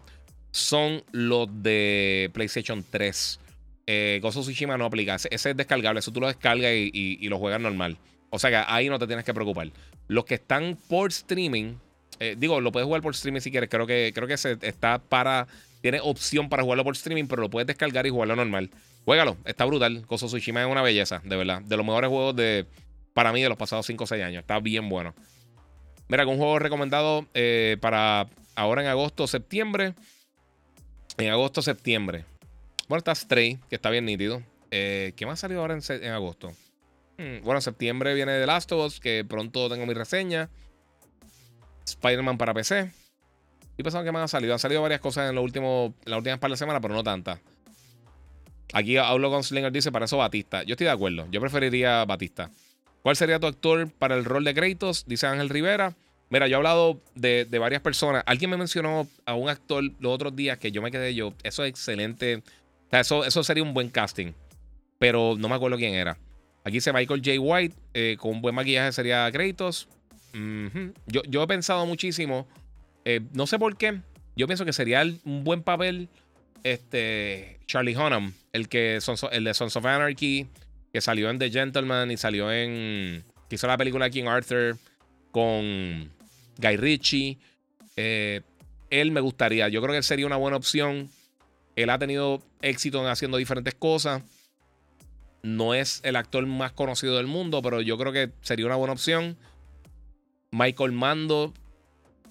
son 0.50 1.02
los 1.12 1.48
de 1.62 2.30
PlayStation 2.32 2.84
3. 2.88 3.40
Eh, 3.86 4.20
Tsushima 4.22 4.76
no 4.78 4.84
aplica. 4.84 5.14
Ese, 5.16 5.28
es 5.32 5.56
descargable. 5.56 6.00
Eso 6.00 6.12
tú 6.12 6.20
lo 6.20 6.26
descargas 6.26 6.72
y, 6.72 7.28
lo 7.28 7.38
juegas 7.38 7.60
normal. 7.60 7.98
O 8.30 8.38
sea 8.38 8.50
que 8.50 8.56
ahí 8.56 8.88
no 8.88 8.98
te 8.98 9.06
tienes 9.06 9.24
que 9.24 9.34
preocupar. 9.34 9.70
Los 10.08 10.24
que 10.24 10.34
están 10.34 10.78
por 10.88 11.10
streaming, 11.10 11.74
eh, 12.20 12.36
digo, 12.38 12.60
lo 12.60 12.70
puedes 12.70 12.86
jugar 12.86 13.02
por 13.02 13.14
streaming 13.14 13.40
si 13.40 13.50
quieres. 13.50 13.70
Creo 13.70 13.86
que, 13.86 14.12
creo 14.14 14.28
que 14.28 14.36
se, 14.36 14.58
está 14.62 14.98
para. 14.98 15.46
Tiene 15.80 16.00
opción 16.02 16.48
para 16.48 16.62
jugarlo 16.62 16.84
por 16.84 16.94
streaming, 16.94 17.26
pero 17.26 17.42
lo 17.42 17.50
puedes 17.50 17.66
descargar 17.66 18.06
y 18.06 18.10
jugarlo 18.10 18.36
normal. 18.36 18.70
Juégalo, 19.04 19.36
está 19.44 19.64
brutal. 19.64 20.04
Gozo 20.06 20.26
Tsushima 20.26 20.62
es 20.62 20.70
una 20.70 20.82
belleza, 20.82 21.20
de 21.24 21.36
verdad. 21.36 21.60
De 21.62 21.76
los 21.76 21.84
mejores 21.84 22.08
juegos 22.08 22.36
de. 22.36 22.66
Para 23.14 23.32
mí, 23.32 23.42
de 23.42 23.48
los 23.48 23.56
pasados 23.56 23.86
5 23.86 24.04
o 24.04 24.06
6 24.06 24.22
años. 24.22 24.40
Está 24.40 24.60
bien 24.60 24.88
bueno. 24.88 25.14
Mira, 26.08 26.26
un 26.26 26.36
juego 26.36 26.58
recomendado 26.58 27.26
eh, 27.32 27.78
para 27.80 28.28
ahora 28.56 28.82
en 28.82 28.88
agosto, 28.88 29.26
septiembre 29.26 29.94
en 31.16 31.30
agosto, 31.30 31.62
septiembre. 31.62 32.24
Bueno, 32.88 32.98
está 32.98 33.14
Stray, 33.14 33.58
que 33.68 33.76
está 33.76 33.90
bien 33.90 34.04
nítido. 34.04 34.42
Eh, 34.70 35.12
¿Qué 35.16 35.26
más 35.26 35.40
salido 35.40 35.60
ahora 35.60 35.78
en, 35.88 36.12
agosto? 36.12 36.50
Hmm, 37.18 37.42
bueno, 37.42 37.56
en 37.56 37.62
septiembre 37.62 38.14
viene 38.14 38.38
The 38.40 38.46
Last 38.46 38.72
of 38.72 38.86
Us, 38.86 39.00
que 39.00 39.24
pronto 39.24 39.68
tengo 39.68 39.86
mi 39.86 39.94
reseña. 39.94 40.50
Spider-Man 41.86 42.38
para 42.38 42.52
PC. 42.52 42.90
Y 43.76 43.82
pensando 43.82 44.04
que 44.04 44.12
me 44.12 44.18
han 44.18 44.28
salido. 44.28 44.52
Han 44.52 44.58
salido 44.58 44.82
varias 44.82 45.00
cosas 45.00 45.28
en, 45.28 45.36
lo 45.36 45.42
último, 45.42 45.94
en 46.04 46.10
las 46.10 46.18
últimas 46.18 46.38
par 46.38 46.50
de 46.50 46.56
semanas, 46.56 46.82
pero 46.82 46.94
no 46.94 47.04
tantas. 47.04 47.38
Aquí 48.72 48.96
Outlaw 48.96 49.42
Slinger 49.42 49.70
dice: 49.70 49.92
Para 49.92 50.06
eso 50.06 50.16
Batista. 50.16 50.64
Yo 50.64 50.72
estoy 50.72 50.86
de 50.86 50.92
acuerdo. 50.92 51.28
Yo 51.30 51.40
preferiría 51.40 52.04
Batista. 52.04 52.50
¿Cuál 53.04 53.16
sería 53.16 53.38
tu 53.38 53.46
actor 53.46 53.90
para 53.90 54.16
el 54.16 54.24
rol 54.24 54.44
de 54.44 54.54
Kratos? 54.54 55.04
Dice 55.06 55.26
Ángel 55.26 55.50
Rivera. 55.50 55.94
Mira, 56.30 56.46
yo 56.46 56.54
he 56.54 56.56
hablado 56.56 57.02
de, 57.14 57.46
varias 57.60 57.82
personas. 57.82 58.24
Alguien 58.24 58.50
me 58.50 58.56
mencionó 58.56 59.06
a 59.26 59.34
un 59.34 59.50
actor 59.50 59.84
los 60.00 60.14
otros 60.14 60.34
días 60.34 60.56
que 60.56 60.72
yo 60.72 60.80
me 60.80 60.90
quedé 60.90 61.14
yo. 61.14 61.34
Eso 61.42 61.64
es 61.64 61.68
excelente. 61.68 62.42
Eso, 62.90 63.26
eso 63.26 63.44
sería 63.44 63.62
un 63.62 63.74
buen 63.74 63.90
casting. 63.90 64.32
Pero 64.98 65.34
no 65.38 65.50
me 65.50 65.54
acuerdo 65.54 65.76
quién 65.76 65.92
era. 65.92 66.16
Aquí 66.64 66.78
dice 66.78 66.94
Michael 66.94 67.20
J. 67.22 67.38
White. 67.38 67.76
Eh, 67.92 68.16
con 68.18 68.30
un 68.30 68.40
buen 68.40 68.54
maquillaje 68.54 68.90
sería 68.92 69.30
Kratos. 69.30 69.86
yo, 70.32 71.22
yo, 71.28 71.42
he 71.42 71.46
pensado 71.46 71.84
muchísimo. 71.84 72.48
Eh, 73.04 73.20
no 73.34 73.46
sé 73.46 73.58
por 73.58 73.76
qué. 73.76 74.00
Yo 74.34 74.46
pienso 74.46 74.64
que 74.64 74.72
sería 74.72 75.02
un 75.26 75.44
buen 75.44 75.62
papel. 75.62 76.08
Este. 76.62 77.60
Charlie 77.66 77.98
Hunnam. 77.98 78.32
El 78.54 78.70
que 78.70 78.98
el 79.30 79.44
de 79.44 79.52
Sons 79.52 79.76
of 79.76 79.84
Anarchy. 79.84 80.48
Que 80.94 81.02
salió 81.02 81.28
en 81.28 81.38
The 81.38 81.50
Gentleman. 81.50 82.10
Y 82.10 82.16
salió 82.16 82.50
en. 82.50 83.22
Que 83.50 83.56
hizo 83.56 83.66
la 83.66 83.76
película 83.76 84.08
King 84.08 84.24
Arthur. 84.24 84.78
Con 85.30 86.10
Guy 86.56 86.76
Ritchie. 86.78 87.38
Eh, 87.96 88.40
él 88.88 89.10
me 89.10 89.20
gustaría. 89.20 89.68
Yo 89.68 89.82
creo 89.82 89.94
que 89.94 90.02
sería 90.02 90.26
una 90.26 90.36
buena 90.36 90.56
opción. 90.56 91.10
Él 91.76 91.90
ha 91.90 91.98
tenido 91.98 92.40
éxito 92.62 93.00
en 93.00 93.08
haciendo 93.08 93.36
diferentes 93.36 93.74
cosas. 93.74 94.22
No 95.42 95.74
es 95.74 96.00
el 96.04 96.16
actor 96.16 96.46
más 96.46 96.72
conocido 96.72 97.18
del 97.18 97.26
mundo, 97.26 97.60
pero 97.60 97.82
yo 97.82 97.98
creo 97.98 98.12
que 98.12 98.30
sería 98.40 98.64
una 98.64 98.76
buena 98.76 98.94
opción. 98.94 99.36
Michael 100.52 100.92
Mando. 100.92 101.52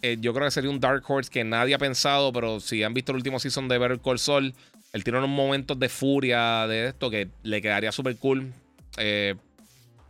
Eh, 0.02 0.18
yo 0.20 0.34
creo 0.34 0.48
que 0.48 0.52
sería 0.52 0.70
un 0.70 0.80
Dark 0.80 1.04
Horse 1.08 1.30
que 1.30 1.44
nadie 1.44 1.76
ha 1.76 1.78
pensado, 1.78 2.34
pero 2.34 2.60
si 2.60 2.84
han 2.84 2.94
visto 2.94 3.12
el 3.12 3.18
último 3.18 3.40
season 3.40 3.68
de 3.68 3.78
Better 3.78 4.00
Call 4.02 4.20
Saul, 4.20 4.54
él 4.94 5.04
tiene 5.04 5.18
unos 5.18 5.32
momentos 5.32 5.78
de 5.80 5.90
furia 5.90 6.68
de 6.68 6.88
esto 6.88 7.10
que 7.10 7.28
le 7.42 7.62
quedaría 7.62 7.92
súper 7.92 8.16
cool. 8.18 8.54
Eh, 8.98 9.34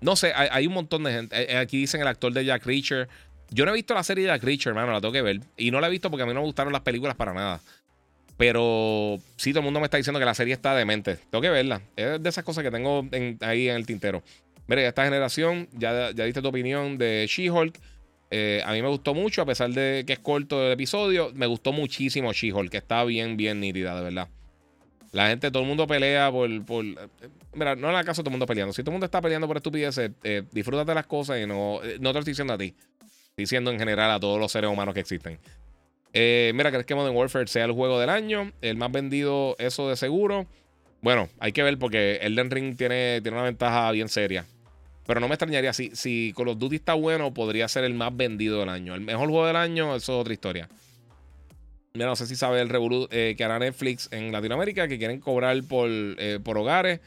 no 0.01 0.17
sé, 0.17 0.33
hay, 0.35 0.67
un 0.67 0.73
montón 0.73 1.03
de 1.05 1.13
gente. 1.13 1.57
Aquí 1.57 1.77
dicen 1.77 2.01
el 2.01 2.07
actor 2.07 2.33
de 2.33 2.43
Jack 2.43 2.65
Reacher. 2.65 3.07
Yo 3.49 3.65
no 3.65 3.71
he 3.71 3.75
visto 3.75 3.93
la 3.93 4.03
serie 4.03 4.25
de 4.25 4.31
Jack 4.31 4.43
Reacher, 4.43 4.71
hermano, 4.71 4.91
la 4.91 4.99
tengo 4.99 5.13
que 5.13 5.21
ver. 5.21 5.39
Y 5.55 5.71
no 5.71 5.79
la 5.79 5.87
he 5.87 5.89
visto 5.89 6.09
porque 6.11 6.23
a 6.23 6.25
mí 6.25 6.33
no 6.33 6.41
me 6.41 6.45
gustaron 6.45 6.73
las 6.73 6.81
películas 6.81 7.15
para 7.15 7.33
nada. 7.33 7.61
Pero 8.35 9.19
sí, 9.37 9.51
todo 9.51 9.61
el 9.61 9.65
mundo 9.65 9.79
me 9.79 9.85
está 9.85 9.95
diciendo 9.95 10.19
que 10.19 10.25
la 10.25 10.33
serie 10.33 10.53
está 10.53 10.75
demente. 10.75 11.15
Tengo 11.29 11.41
que 11.41 11.49
verla. 11.49 11.81
Es 11.95 12.21
de 12.21 12.29
esas 12.29 12.43
cosas 12.43 12.61
que 12.61 12.71
tengo 12.71 13.07
ahí 13.39 13.69
en 13.69 13.77
el 13.77 13.85
tintero. 13.85 14.21
Mire, 14.67 14.85
esta 14.85 15.05
generación, 15.05 15.69
ya, 15.71 16.11
ya 16.11 16.25
diste 16.25 16.41
tu 16.41 16.49
opinión 16.49 16.97
de 16.97 17.25
She-Hulk. 17.29 17.79
Eh, 18.31 18.61
a 18.65 18.73
mí 18.73 18.81
me 18.81 18.89
gustó 18.89 19.13
mucho, 19.13 19.41
a 19.41 19.45
pesar 19.45 19.69
de 19.69 20.03
que 20.05 20.11
es 20.11 20.19
corto 20.19 20.65
el 20.65 20.73
episodio. 20.73 21.31
Me 21.35 21.45
gustó 21.45 21.71
muchísimo 21.71 22.33
She-Hulk, 22.33 22.69
que 22.69 22.77
está 22.77 23.05
bien, 23.05 23.37
bien 23.37 23.61
nítida, 23.61 23.95
de 23.95 24.03
verdad. 24.03 24.27
La 25.13 25.29
gente, 25.29 25.49
todo 25.49 25.63
el 25.63 25.69
mundo 25.69 25.87
pelea 25.87 26.29
por. 26.31 26.65
por 26.65 26.83
mira, 27.53 27.75
no 27.75 27.97
el 27.97 28.05
caso 28.05 28.21
todo 28.21 28.29
el 28.29 28.33
mundo 28.33 28.45
peleando. 28.45 28.73
Si 28.73 28.81
todo 28.81 28.91
el 28.91 28.95
mundo 28.95 29.05
está 29.05 29.21
peleando 29.21 29.47
por 29.47 29.55
estupideces, 29.55 30.11
eh, 30.23 30.43
disfrútate 30.51 30.93
las 30.93 31.05
cosas 31.05 31.39
y 31.39 31.45
no, 31.45 31.81
eh, 31.83 31.97
no 32.01 32.09
te 32.09 32.13
lo 32.15 32.19
estoy 32.19 32.31
diciendo 32.31 32.53
a 32.53 32.57
ti 32.57 32.75
diciendo 33.35 33.71
en 33.71 33.79
general 33.79 34.11
a 34.11 34.19
todos 34.19 34.39
los 34.39 34.51
seres 34.51 34.69
humanos 34.69 34.93
que 34.93 34.99
existen. 34.99 35.39
Eh, 36.13 36.51
mira, 36.55 36.69
¿crees 36.69 36.85
que 36.85 36.95
Modern 36.95 37.15
Warfare 37.15 37.47
sea 37.47 37.65
el 37.65 37.71
juego 37.71 37.99
del 37.99 38.09
año? 38.09 38.51
El 38.61 38.77
más 38.77 38.91
vendido, 38.91 39.55
eso 39.57 39.89
de 39.89 39.95
seguro. 39.95 40.45
Bueno, 41.01 41.29
hay 41.39 41.51
que 41.51 41.63
ver 41.63 41.77
porque 41.79 42.19
Elden 42.21 42.51
Ring 42.51 42.77
tiene, 42.77 43.19
tiene 43.21 43.37
una 43.37 43.45
ventaja 43.45 43.91
bien 43.91 44.09
seria. 44.09 44.45
Pero 45.05 45.19
no 45.19 45.27
me 45.27 45.33
extrañaría. 45.33 45.73
Si, 45.73 45.91
si 45.95 46.33
Call 46.37 46.49
of 46.49 46.59
Duty 46.59 46.77
está 46.77 46.93
bueno, 46.93 47.33
podría 47.33 47.67
ser 47.67 47.83
el 47.83 47.93
más 47.93 48.15
vendido 48.15 48.59
del 48.59 48.69
año. 48.69 48.95
El 48.95 49.01
mejor 49.01 49.29
juego 49.29 49.47
del 49.47 49.57
año, 49.57 49.95
eso 49.95 50.13
es 50.13 50.21
otra 50.21 50.33
historia. 50.33 50.69
Mira, 51.95 52.07
no 52.07 52.15
sé 52.15 52.25
si 52.25 52.35
sabe 52.35 52.59
el 52.59 52.69
revolú 52.69 53.07
eh, 53.11 53.35
que 53.37 53.43
hará 53.43 53.59
Netflix 53.59 54.09
en 54.11 54.31
Latinoamérica, 54.31 54.87
que 54.87 54.97
quieren 54.97 55.19
cobrar 55.19 55.61
por, 55.61 55.87
eh, 55.91 56.39
por 56.43 56.57
hogares. 56.57 57.01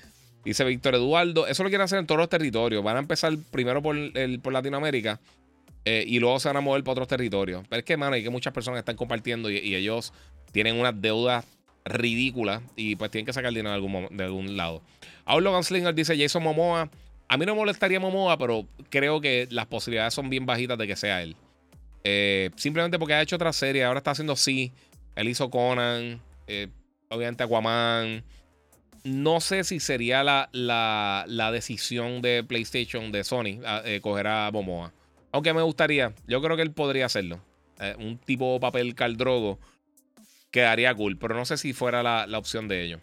Dice 0.44 0.62
Víctor 0.62 0.94
Eduardo. 0.94 1.48
Eso 1.48 1.64
lo 1.64 1.70
quieren 1.70 1.84
hacer 1.84 1.98
en 1.98 2.06
todos 2.06 2.20
los 2.20 2.28
territorios. 2.28 2.84
Van 2.84 2.94
a 2.94 3.00
empezar 3.00 3.36
primero 3.50 3.82
por, 3.82 3.96
el, 3.96 4.38
por 4.38 4.52
Latinoamérica. 4.52 5.18
Eh, 5.84 6.04
y 6.06 6.20
luego 6.20 6.38
se 6.38 6.48
van 6.50 6.58
a 6.58 6.60
mover 6.60 6.84
para 6.84 6.92
otros 6.92 7.08
territorios. 7.08 7.64
Pero 7.68 7.80
es 7.80 7.84
que, 7.84 7.96
mano, 7.96 8.14
hay 8.14 8.22
que 8.22 8.30
muchas 8.30 8.52
personas 8.52 8.78
están 8.78 8.94
compartiendo 8.94 9.50
y, 9.50 9.74
ellos 9.74 10.12
tienen 10.52 10.78
unas 10.78 11.02
deudas 11.02 11.44
ridículas 11.84 12.62
y 12.76 12.94
pues 12.94 13.10
tienen 13.10 13.26
que 13.26 13.32
sacar 13.32 13.50
dinero 13.50 13.70
de 13.70 13.74
algún, 13.74 14.16
de 14.16 14.22
algún 14.22 14.56
lado. 14.56 14.82
Outlaw 15.24 15.52
Gunslinger 15.52 15.96
dice 15.96 16.16
Jason 16.16 16.44
Momoa. 16.44 16.90
A 17.26 17.36
mí 17.36 17.44
no 17.44 17.54
me 17.54 17.58
molestaría 17.62 17.98
Momoa, 17.98 18.38
pero 18.38 18.68
creo 18.88 19.20
que 19.20 19.48
las 19.50 19.66
posibilidades 19.66 20.14
son 20.14 20.30
bien 20.30 20.46
bajitas 20.46 20.78
de 20.78 20.86
que 20.86 20.94
sea 20.94 21.24
él. 21.24 21.34
Eh, 22.08 22.50
simplemente 22.54 23.00
porque 23.00 23.14
ha 23.14 23.22
hecho 23.22 23.34
otra 23.34 23.52
serie, 23.52 23.82
ahora 23.82 23.98
está 23.98 24.12
haciendo 24.12 24.36
sí. 24.36 24.72
Él 25.16 25.28
hizo 25.28 25.50
Conan, 25.50 26.20
eh, 26.46 26.68
obviamente 27.08 27.42
Aquaman. 27.42 28.22
no 29.02 29.40
sé 29.40 29.64
si 29.64 29.80
sería 29.80 30.22
la, 30.22 30.48
la, 30.52 31.50
decisión 31.50 32.22
de 32.22 32.44
PlayStation, 32.44 33.10
de 33.10 33.24
Sony, 33.24 33.58
eh, 33.84 33.98
coger 34.00 34.28
a 34.28 34.52
Momoa. 34.52 34.92
Aunque 35.32 35.52
me 35.52 35.62
gustaría, 35.62 36.14
yo 36.28 36.40
creo 36.40 36.54
que 36.54 36.62
él 36.62 36.70
podría 36.70 37.06
hacerlo. 37.06 37.40
Eh, 37.80 37.96
un 37.98 38.18
tipo 38.18 38.60
papel 38.60 38.94
caldrogo 38.94 39.58
quedaría 40.52 40.94
cool, 40.94 41.18
pero 41.18 41.34
no 41.34 41.44
sé 41.44 41.56
si 41.56 41.72
fuera 41.72 42.04
la, 42.04 42.28
la 42.28 42.38
opción 42.38 42.68
de 42.68 42.84
ellos. 42.84 43.00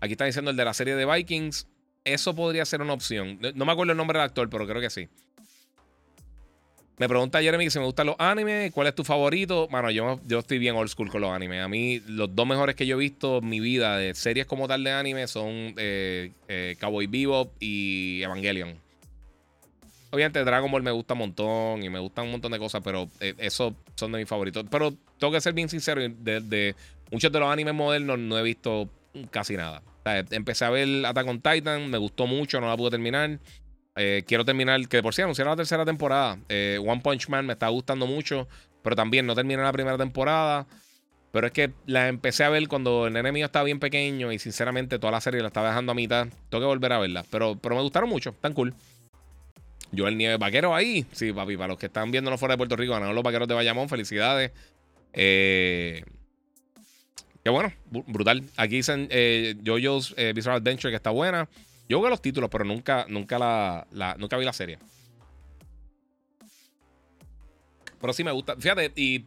Aquí 0.00 0.14
está 0.14 0.24
diciendo 0.24 0.50
el 0.50 0.56
de 0.56 0.64
la 0.64 0.74
serie 0.74 0.96
de 0.96 1.06
Vikings. 1.06 1.68
Eso 2.04 2.34
podría 2.34 2.64
ser 2.64 2.82
una 2.82 2.94
opción. 2.94 3.38
No 3.54 3.64
me 3.64 3.70
acuerdo 3.70 3.92
el 3.92 3.98
nombre 3.98 4.18
del 4.18 4.26
actor, 4.26 4.50
pero 4.50 4.66
creo 4.66 4.80
que 4.80 4.90
sí. 4.90 5.08
Me 6.98 7.08
pregunta 7.08 7.40
Jeremy 7.40 7.70
si 7.70 7.78
me 7.78 7.86
gustan 7.86 8.06
los 8.06 8.16
animes, 8.18 8.70
cuál 8.72 8.86
es 8.86 8.94
tu 8.94 9.02
favorito. 9.02 9.66
Bueno, 9.68 9.90
yo, 9.90 10.20
yo 10.26 10.40
estoy 10.40 10.58
bien 10.58 10.76
old 10.76 10.90
school 10.90 11.08
con 11.08 11.22
los 11.22 11.30
animes. 11.30 11.62
A 11.62 11.68
mí, 11.68 12.00
los 12.06 12.34
dos 12.34 12.46
mejores 12.46 12.76
que 12.76 12.86
yo 12.86 12.96
he 12.96 12.98
visto 12.98 13.38
en 13.38 13.48
mi 13.48 13.60
vida 13.60 13.96
de 13.96 14.14
series 14.14 14.46
como 14.46 14.68
tal 14.68 14.84
de 14.84 14.92
anime 14.92 15.26
son 15.26 15.74
eh, 15.78 16.32
eh, 16.48 16.76
Cowboy 16.78 17.06
Bebop 17.06 17.50
y 17.60 18.22
Evangelion. 18.22 18.78
Obviamente 20.10 20.44
Dragon 20.44 20.70
Ball 20.70 20.82
me 20.82 20.90
gusta 20.90 21.14
un 21.14 21.20
montón 21.20 21.82
y 21.82 21.88
me 21.88 21.98
gustan 21.98 22.26
un 22.26 22.32
montón 22.32 22.52
de 22.52 22.58
cosas, 22.58 22.82
pero 22.84 23.08
eh, 23.20 23.34
esos 23.38 23.72
son 23.94 24.12
de 24.12 24.18
mis 24.18 24.28
favoritos. 24.28 24.66
Pero 24.70 24.92
tengo 25.18 25.32
que 25.32 25.40
ser 25.40 25.54
bien 25.54 25.70
sincero, 25.70 26.02
de, 26.02 26.74
muchos 27.10 27.32
de 27.32 27.40
los 27.40 27.50
animes 27.50 27.72
modernos 27.72 28.18
no 28.18 28.38
he 28.38 28.42
visto 28.42 28.90
casi 29.30 29.56
nada. 29.56 29.82
empecé 30.30 30.66
a 30.66 30.70
ver 30.70 31.06
Attack 31.06 31.26
on 31.26 31.40
Titan, 31.40 31.90
me 31.90 31.96
gustó 31.96 32.26
mucho, 32.26 32.60
no 32.60 32.68
la 32.68 32.76
pude 32.76 32.90
terminar. 32.90 33.38
Eh, 33.96 34.24
quiero 34.26 34.44
terminar, 34.44 34.88
que 34.88 35.02
por 35.02 35.14
si 35.14 35.22
anunciaron 35.22 35.52
la 35.52 35.56
tercera 35.56 35.84
temporada. 35.84 36.38
Eh, 36.48 36.78
One 36.84 37.00
Punch 37.02 37.28
Man 37.28 37.46
me 37.46 37.52
está 37.52 37.68
gustando 37.68 38.06
mucho, 38.06 38.48
pero 38.82 38.96
también 38.96 39.26
no 39.26 39.34
terminé 39.34 39.62
la 39.62 39.72
primera 39.72 39.98
temporada. 39.98 40.66
Pero 41.30 41.46
es 41.46 41.52
que 41.52 41.72
la 41.86 42.08
empecé 42.08 42.44
a 42.44 42.50
ver 42.50 42.68
cuando 42.68 43.06
el 43.06 43.16
enemigo 43.16 43.46
estaba 43.46 43.64
bien 43.64 43.80
pequeño 43.80 44.32
y 44.32 44.38
sinceramente 44.38 44.98
toda 44.98 45.12
la 45.12 45.20
serie 45.20 45.40
la 45.40 45.48
estaba 45.48 45.68
dejando 45.68 45.92
a 45.92 45.94
mitad. 45.94 46.28
Tengo 46.50 46.60
que 46.60 46.66
volver 46.66 46.92
a 46.92 46.98
verla, 46.98 47.24
pero, 47.30 47.56
pero 47.56 47.74
me 47.74 47.82
gustaron 47.82 48.08
mucho, 48.08 48.32
tan 48.32 48.52
cool. 48.52 48.74
Yo 49.92 50.08
el 50.08 50.16
nieve 50.16 50.36
vaquero 50.36 50.74
ahí. 50.74 51.06
Sí, 51.12 51.32
papi, 51.32 51.56
para 51.56 51.68
los 51.68 51.78
que 51.78 51.86
están 51.86 52.10
viéndolo 52.10 52.36
fuera 52.36 52.54
de 52.54 52.58
Puerto 52.58 52.76
Rico, 52.76 52.92
ganaron 52.92 53.14
los 53.14 53.24
vaqueros 53.24 53.48
de 53.48 53.54
Bayamón, 53.54 53.88
felicidades. 53.88 54.52
Eh, 55.14 56.04
qué 57.42 57.50
bueno, 57.50 57.72
brutal. 57.90 58.42
Aquí 58.56 58.76
dicen 58.76 59.08
eh, 59.10 59.54
JoJo's 59.64 60.14
Visual 60.34 60.56
Adventure 60.56 60.90
que 60.90 60.96
está 60.96 61.10
buena. 61.10 61.48
Yo 61.88 61.98
jugué 61.98 62.10
los 62.10 62.22
títulos, 62.22 62.48
pero 62.50 62.64
nunca, 62.64 63.06
nunca, 63.08 63.38
la, 63.38 64.16
nunca 64.18 64.36
vi 64.36 64.44
la 64.44 64.52
serie. 64.52 64.78
Pero 68.00 68.12
sí 68.12 68.24
me 68.24 68.32
gusta. 68.32 68.56
Fíjate, 68.56 68.92
y 68.96 69.26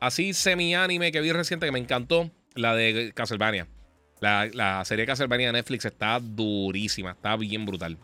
así 0.00 0.34
semi-anime 0.34 1.12
que 1.12 1.20
vi 1.20 1.32
reciente 1.32 1.66
que 1.66 1.72
me 1.72 1.78
encantó, 1.78 2.30
la 2.54 2.74
de 2.74 3.12
Castlevania. 3.14 3.66
La, 4.20 4.82
serie 4.84 5.02
de 5.02 5.06
Castlevania 5.06 5.48
de 5.48 5.52
Netflix 5.52 5.84
está 5.84 6.20
durísima, 6.20 7.12
está 7.12 7.36
bien 7.36 7.64
brutal. 7.64 7.96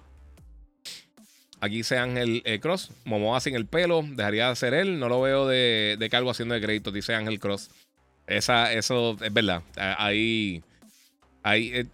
Aquí 1.60 1.76
dice 1.76 1.98
Ángel 1.98 2.42
eh, 2.44 2.60
Cross. 2.60 2.90
Momoa 3.05 3.40
sin 3.40 3.55
el 3.55 3.66
pelo, 3.66 4.02
dejaría 4.02 4.48
de 4.48 4.56
ser 4.56 4.74
él. 4.74 4.98
No 4.98 5.09
lo 5.09 5.20
veo 5.20 5.46
de, 5.46 5.96
de 5.98 6.10
calvo 6.10 6.30
haciendo 6.30 6.55
de 6.55 6.60
crédito, 6.60 6.92
dice 6.92 7.14
Ángel 7.14 7.40
Cross. 7.40 7.70
Esa, 8.26 8.72
eso 8.72 9.16
es 9.20 9.32
verdad. 9.32 9.62
Ahí, 9.76 10.62
ahí 11.42 11.70
eh, 11.74 11.86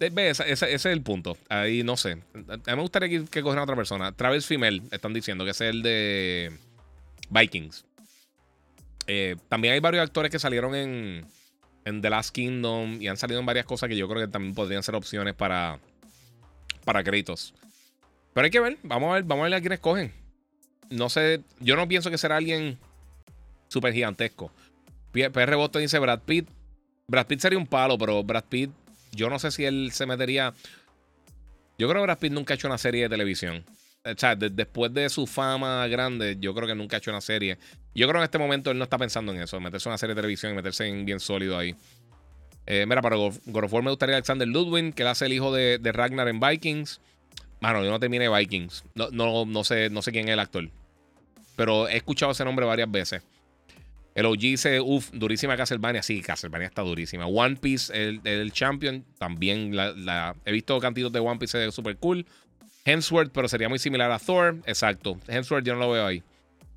ese, 0.00 0.72
es 0.72 0.86
el 0.86 1.02
punto. 1.02 1.36
Ahí 1.48 1.82
no 1.82 1.96
sé. 1.96 2.12
A 2.34 2.56
mí 2.56 2.62
me 2.66 2.80
gustaría 2.80 3.08
que, 3.08 3.24
que 3.26 3.40
a 3.40 3.62
otra 3.62 3.76
persona. 3.76 4.12
Travis 4.12 4.46
Fimmel, 4.46 4.82
están 4.90 5.12
diciendo 5.12 5.44
que 5.44 5.50
es 5.50 5.60
el 5.60 5.82
de 5.82 6.52
Vikings. 7.28 7.84
Eh, 9.06 9.36
también 9.48 9.74
hay 9.74 9.80
varios 9.80 10.02
actores 10.02 10.30
que 10.30 10.38
salieron 10.38 10.74
en, 10.74 11.26
en 11.84 12.00
The 12.00 12.10
Last 12.10 12.34
Kingdom 12.34 13.00
y 13.00 13.08
han 13.08 13.16
salido 13.16 13.40
en 13.40 13.46
varias 13.46 13.66
cosas 13.66 13.88
que 13.88 13.96
yo 13.96 14.08
creo 14.08 14.26
que 14.26 14.32
también 14.32 14.54
podrían 14.54 14.82
ser 14.82 14.94
opciones 14.94 15.34
para, 15.34 15.78
para 16.84 17.04
créditos. 17.04 17.54
Pero 18.32 18.44
hay 18.44 18.50
que 18.50 18.60
ver, 18.60 18.78
vamos 18.82 19.10
a 19.10 19.14
ver, 19.14 19.24
vamos 19.24 19.42
a 19.42 19.48
ver 19.48 19.54
a 19.54 19.60
quién 19.60 19.72
escogen. 19.72 20.12
No 20.88 21.08
sé, 21.08 21.42
yo 21.60 21.76
no 21.76 21.86
pienso 21.88 22.10
que 22.10 22.18
será 22.18 22.36
alguien 22.36 22.78
súper 23.68 23.92
gigantesco. 23.92 24.50
PR 25.12 25.56
Boston 25.56 25.82
dice 25.82 25.98
Brad 25.98 26.20
Pitt. 26.20 26.48
Brad 27.06 27.26
Pitt 27.26 27.40
sería 27.40 27.58
un 27.58 27.66
palo, 27.66 27.98
pero 27.98 28.22
Brad 28.22 28.44
Pitt 28.48 28.70
yo 29.12 29.30
no 29.30 29.38
sé 29.38 29.50
si 29.50 29.64
él 29.64 29.90
se 29.92 30.06
metería. 30.06 30.54
Yo 31.78 31.88
creo 31.88 32.02
que 32.02 32.06
Brad 32.06 32.18
Pitt 32.18 32.32
nunca 32.32 32.54
ha 32.54 32.56
hecho 32.56 32.68
una 32.68 32.78
serie 32.78 33.02
de 33.02 33.08
televisión. 33.08 33.64
O 34.04 34.14
sea, 34.16 34.34
después 34.34 34.92
de 34.94 35.08
su 35.10 35.26
fama 35.26 35.86
grande, 35.88 36.36
yo 36.40 36.54
creo 36.54 36.66
que 36.66 36.74
nunca 36.74 36.96
ha 36.96 36.98
hecho 36.98 37.10
una 37.10 37.20
serie. 37.20 37.58
Yo 37.94 38.06
creo 38.06 38.14
que 38.14 38.18
en 38.18 38.24
este 38.24 38.38
momento 38.38 38.70
él 38.70 38.78
no 38.78 38.84
está 38.84 38.96
pensando 38.96 39.32
en 39.32 39.42
eso, 39.42 39.60
meterse 39.60 39.88
en 39.88 39.92
una 39.92 39.98
serie 39.98 40.14
de 40.14 40.20
televisión 40.20 40.52
y 40.52 40.56
meterse 40.56 40.86
en 40.86 41.04
bien 41.04 41.20
sólido 41.20 41.58
ahí. 41.58 41.74
Eh, 42.66 42.86
mira, 42.86 43.02
para 43.02 43.16
God 43.16 43.34
me 43.46 43.90
gustaría 43.90 44.14
Alexander 44.14 44.46
Ludwig, 44.46 44.94
que 44.94 45.02
él 45.02 45.08
hace 45.08 45.26
el 45.26 45.32
hijo 45.32 45.52
de, 45.52 45.78
Ragnar 45.82 46.28
en 46.28 46.40
Vikings. 46.40 47.00
Mano, 47.60 47.84
yo 47.84 47.90
no 47.90 48.00
terminé 48.00 48.28
Vikings. 48.28 48.84
No, 48.94 49.08
no, 49.10 49.44
no, 49.44 49.64
sé, 49.64 49.90
no 49.90 50.02
sé 50.02 50.12
quién 50.12 50.28
es 50.28 50.34
el 50.34 50.40
actor. 50.40 50.70
Pero 51.56 51.88
he 51.88 51.96
escuchado 51.96 52.32
ese 52.32 52.44
nombre 52.44 52.64
varias 52.64 52.90
veces. 52.90 53.22
El 54.14 54.26
OG 54.26 54.38
dice, 54.38 54.80
uff, 54.80 55.10
durísima 55.12 55.56
Castlevania. 55.56 56.02
Sí, 56.02 56.20
Castlevania 56.20 56.66
está 56.66 56.82
durísima. 56.82 57.26
One 57.26 57.56
Piece, 57.56 57.92
el, 57.94 58.20
el 58.24 58.52
Champion, 58.52 59.04
también 59.18 59.76
la, 59.76 60.34
he 60.44 60.52
visto 60.52 60.78
cantitos 60.80 61.12
de 61.12 61.20
One 61.20 61.38
Piece 61.38 61.66
es 61.66 61.74
súper 61.74 61.96
cool. 61.96 62.26
Hemsworth, 62.84 63.30
pero 63.32 63.48
sería 63.48 63.68
muy 63.68 63.78
similar 63.78 64.10
a 64.10 64.18
Thor. 64.18 64.58
Exacto. 64.66 65.18
Hemsworth 65.28 65.64
yo 65.64 65.74
no 65.74 65.80
lo 65.80 65.90
veo 65.90 66.06
ahí. 66.06 66.22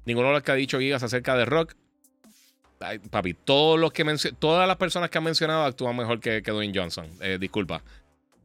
Ninguno 0.05 0.27
de 0.27 0.33
los 0.35 0.43
que 0.43 0.51
ha 0.51 0.55
dicho 0.55 0.79
Gigas 0.79 1.01
acerca 1.01 1.35
de 1.35 1.45
Rock. 1.45 1.75
papi, 3.09 3.33
todos 3.33 3.79
los 3.79 3.91
que 3.91 4.03
todas 4.37 4.67
las 4.67 4.77
personas 4.77 5.09
que 5.09 5.17
han 5.17 5.23
mencionado 5.23 5.63
actúan 5.63 5.95
mejor 5.95 6.19
que, 6.19 6.43
que 6.43 6.51
Dwayne 6.51 6.77
Johnson. 6.77 7.07
Eh, 7.21 7.37
disculpa. 7.39 7.81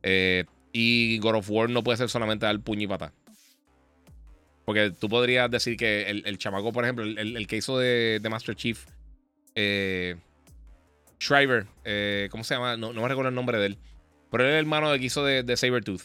Eh, 0.02 0.44
y 0.72 1.18
God 1.18 1.36
of 1.36 1.50
War 1.50 1.68
no 1.68 1.82
puede 1.82 1.98
ser 1.98 2.08
solamente 2.08 2.46
dar 2.46 2.58
puño 2.60 2.82
y. 2.82 3.12
Porque 4.68 4.90
tú 4.90 5.08
podrías 5.08 5.50
decir 5.50 5.78
que 5.78 6.10
el, 6.10 6.24
el 6.26 6.36
chamaco, 6.36 6.74
por 6.74 6.84
ejemplo, 6.84 7.02
el, 7.02 7.46
que 7.46 7.56
hizo 7.56 7.78
de, 7.78 8.20
Master 8.30 8.54
Chief, 8.54 8.84
eh, 9.54 10.14
Shriver, 11.18 11.64
eh, 11.86 12.28
¿cómo 12.30 12.44
se 12.44 12.54
llama? 12.54 12.76
No, 12.76 12.92
me 12.92 13.08
recuerdo 13.08 13.30
el 13.30 13.34
nombre 13.34 13.56
de 13.56 13.64
él. 13.64 13.78
Pero 14.30 14.44
él 14.44 14.50
es 14.50 14.52
el 14.56 14.58
hermano 14.58 14.92
de 14.92 14.98
que 14.98 15.06
hizo 15.06 15.24
de, 15.24 15.42
de 15.42 15.56
Sabertooth 15.56 16.02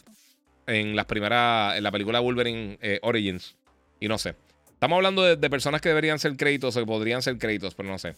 en 0.65 0.95
las 0.95 1.07
primeras, 1.07 1.75
en 1.75 1.83
la 1.83 1.91
película 1.91 2.21
Wolverine 2.21 2.79
eh, 2.81 3.01
Origins. 3.01 3.57
Y 3.99 4.07
no 4.07 4.17
sé. 4.17 4.37
Estamos 4.71 4.95
hablando 4.95 5.23
de, 5.23 5.49
personas 5.49 5.81
que 5.81 5.89
deberían 5.89 6.17
ser 6.17 6.37
créditos 6.37 6.77
o 6.77 6.79
que 6.79 6.85
podrían 6.85 7.21
ser 7.21 7.37
créditos, 7.37 7.75
pero 7.75 7.89
no 7.89 7.99
sé. 7.99 8.15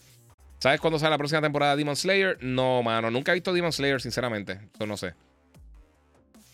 ¿Sabes 0.60 0.80
cuándo 0.80 1.00
sale 1.00 1.10
la 1.10 1.18
próxima 1.18 1.42
temporada 1.42 1.72
de 1.72 1.78
Demon 1.78 1.96
Slayer? 1.96 2.38
No, 2.40 2.84
mano. 2.84 3.10
Nunca 3.10 3.32
he 3.32 3.34
visto 3.34 3.52
Demon 3.52 3.72
Slayer, 3.72 4.00
sinceramente. 4.00 4.60
Eso 4.72 4.86
no 4.86 4.96
sé. 4.96 5.14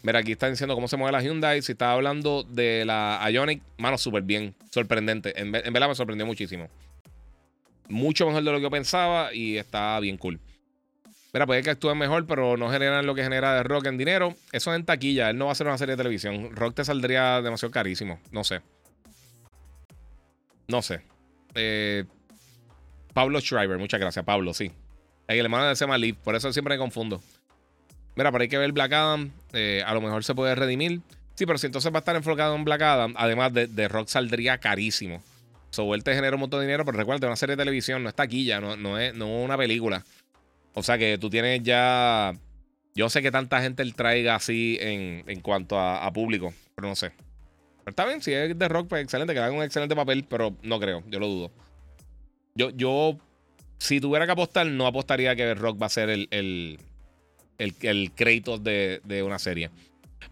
Mira, 0.02 0.18
aquí 0.18 0.32
está 0.32 0.50
diciendo 0.50 0.74
cómo 0.74 0.88
se 0.88 0.96
mueve 0.96 1.12
la 1.12 1.22
Hyundai. 1.22 1.62
Si 1.62 1.72
está 1.72 1.92
hablando 1.92 2.42
de 2.42 2.84
la 2.84 3.24
Ionic, 3.30 3.62
mano, 3.78 3.98
súper 3.98 4.22
bien. 4.22 4.54
Sorprendente. 4.70 5.40
En, 5.40 5.52
verdad 5.52 5.88
me 5.88 5.94
sorprendió 5.94 6.26
muchísimo. 6.26 6.68
Mucho 7.88 8.26
mejor 8.26 8.42
de 8.42 8.50
lo 8.50 8.58
que 8.58 8.62
yo 8.64 8.70
pensaba 8.70 9.32
y 9.32 9.58
está 9.58 9.98
bien 10.00 10.16
cool. 10.16 10.40
Mira, 11.32 11.46
puede 11.46 11.62
que 11.62 11.70
actúen 11.70 11.96
mejor, 11.98 12.26
pero 12.26 12.56
no 12.56 12.68
generan 12.70 13.06
lo 13.06 13.14
que 13.14 13.22
genera 13.22 13.54
de 13.54 13.62
Rock 13.62 13.86
en 13.86 13.96
dinero. 13.96 14.34
Eso 14.50 14.72
es 14.72 14.78
en 14.78 14.84
taquilla. 14.84 15.30
Él 15.30 15.38
no 15.38 15.46
va 15.46 15.50
a 15.50 15.52
hacer 15.52 15.66
una 15.66 15.78
serie 15.78 15.92
de 15.92 15.98
televisión. 15.98 16.54
Rock 16.54 16.74
te 16.74 16.84
saldría 16.84 17.40
demasiado 17.40 17.70
carísimo. 17.70 18.18
No 18.32 18.44
sé. 18.44 18.60
No 20.68 20.82
sé. 20.82 21.02
Eh, 21.54 22.04
Pablo 23.14 23.40
Schreiber, 23.40 23.78
muchas 23.78 24.00
gracias, 24.00 24.24
Pablo, 24.24 24.52
sí. 24.52 24.72
El 25.28 25.44
hermano 25.44 25.68
de 25.68 25.76
Sema 25.76 25.96
Leaf, 25.96 26.16
por 26.18 26.34
eso 26.34 26.52
siempre 26.52 26.74
me 26.74 26.78
confundo. 26.78 27.22
Mira, 28.14 28.30
pero 28.30 28.42
hay 28.42 28.48
que 28.48 28.58
ver 28.58 28.72
Black 28.72 28.92
Adam. 28.92 29.30
Eh, 29.52 29.82
a 29.86 29.94
lo 29.94 30.00
mejor 30.00 30.24
se 30.24 30.34
puede 30.34 30.54
redimir. 30.54 31.00
Sí, 31.34 31.46
pero 31.46 31.58
si 31.58 31.66
entonces 31.66 31.92
va 31.92 31.98
a 31.98 32.00
estar 32.00 32.16
enfocado 32.16 32.54
en 32.54 32.64
Black 32.64 32.82
Adam, 32.82 33.14
además 33.16 33.52
de, 33.52 33.88
Rock 33.88 34.08
saldría 34.08 34.58
carísimo. 34.58 35.22
So, 35.70 35.94
él 35.94 36.04
te 36.04 36.14
genera 36.14 36.36
un 36.36 36.40
montón 36.40 36.60
de 36.60 36.66
dinero, 36.66 36.84
pero 36.84 36.98
recuerda, 36.98 37.26
una 37.26 37.36
serie 37.36 37.56
de 37.56 37.62
televisión 37.62 38.02
no 38.02 38.10
está 38.10 38.24
aquí 38.24 38.44
ya, 38.44 38.60
no, 38.60 38.76
no, 38.76 38.98
es, 38.98 39.14
no 39.14 39.26
una 39.26 39.56
película. 39.56 40.04
O 40.74 40.82
sea 40.82 40.98
que 40.98 41.16
tú 41.16 41.30
tienes 41.30 41.62
ya. 41.62 42.34
Yo 42.94 43.08
sé 43.08 43.22
que 43.22 43.30
tanta 43.30 43.62
gente 43.62 43.82
él 43.82 43.94
traiga 43.94 44.34
así 44.34 44.76
en, 44.80 45.24
en 45.26 45.40
cuanto 45.40 45.78
a, 45.78 46.12
público, 46.12 46.52
pero 46.74 46.88
no 46.88 46.94
sé. 46.94 47.10
Pero 47.84 47.90
está 47.90 48.04
bien, 48.04 48.20
si 48.20 48.34
es 48.34 48.58
de 48.58 48.68
rock, 48.68 48.88
pues 48.88 49.02
excelente, 49.02 49.32
que 49.32 49.40
haga 49.40 49.50
un 49.50 49.62
excelente 49.62 49.96
papel, 49.96 50.26
pero 50.28 50.54
no 50.62 50.78
creo, 50.78 51.02
yo 51.08 51.18
lo 51.18 51.26
dudo. 51.26 51.50
Yo, 52.54 52.68
yo 52.68 53.18
si 53.82 54.00
tuviera 54.00 54.26
que 54.26 54.32
apostar, 54.32 54.66
no 54.66 54.86
apostaría 54.86 55.34
que 55.34 55.54
Rock 55.54 55.82
va 55.82 55.86
a 55.86 55.88
ser 55.90 56.08
el, 56.08 56.28
el, 56.30 56.78
crédito 58.14 58.58
de, 58.58 59.22
una 59.24 59.38
serie. 59.38 59.70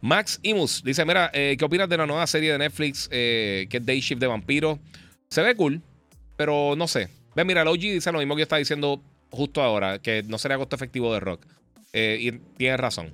Max 0.01 0.41
Imus 0.43 0.83
dice: 0.83 1.05
Mira, 1.05 1.31
eh, 1.33 1.57
¿qué 1.59 1.65
opinas 1.65 1.89
de 1.89 1.97
la 1.97 2.07
nueva 2.07 2.27
serie 2.27 2.53
de 2.53 2.59
Netflix 2.59 3.09
eh, 3.13 3.67
que 3.71 3.79
es 3.79 3.87
Day 3.87 4.01
Shift 4.01 4.21
de 4.21 4.27
Vampiro? 4.27 4.79
Se 5.29 5.43
ve 5.43 5.55
cool, 5.55 5.83
pero 6.37 6.75
no 6.77 6.89
sé. 6.89 7.09
Ve, 7.37 7.45
mira, 7.45 7.63
el 7.63 7.79
dice 7.79 8.11
lo 8.11 8.19
mismo 8.19 8.35
que 8.35 8.41
yo 8.41 8.45
estaba 8.45 8.59
diciendo 8.59 9.03
justo 9.31 9.63
ahora, 9.63 10.01
que 10.01 10.23
no 10.25 10.39
sería 10.39 10.59
costo 10.59 10.77
efectivo 10.77 11.13
de 11.13 11.21
rock. 11.21 11.47
Eh, 11.93 12.19
y 12.21 12.33
tiene 12.57 12.77
razón. 12.77 13.13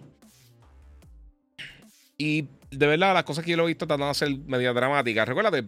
Y 2.18 2.48
de 2.70 2.86
verdad, 2.86 3.12
las 3.14 3.24
cosas 3.24 3.44
que 3.44 3.50
yo 3.50 3.56
lo 3.56 3.64
he 3.64 3.68
visto 3.68 3.86
tratando 3.86 4.08
de 4.08 4.14
ser 4.14 4.30
media 4.46 4.72
dramáticas. 4.72 5.28
Recuérdate, 5.28 5.64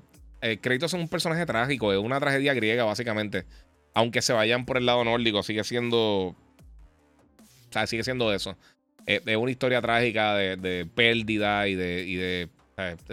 Créditos 0.61 0.95
es 0.95 1.01
un 1.01 1.09
personaje 1.09 1.45
trágico, 1.45 1.93
es 1.93 1.99
una 1.99 2.21
tragedia 2.21 2.55
griega, 2.55 2.85
básicamente. 2.85 3.45
Aunque 3.93 4.23
se 4.23 4.33
vayan 4.33 4.65
por 4.65 4.77
el 4.77 4.87
lado 4.87 5.05
nórdico, 5.05 5.43
sigue 5.43 5.65
siendo 5.65 6.37
o 7.75 7.87
sigue 7.87 8.05
siendo 8.05 8.33
eso. 8.33 8.57
es 9.07 9.37
una 9.37 9.51
historia 9.51 9.81
trágica 9.81 10.35
de, 10.35 10.89
pérdida 10.95 11.69
y 11.69 11.75
de, 11.75 12.49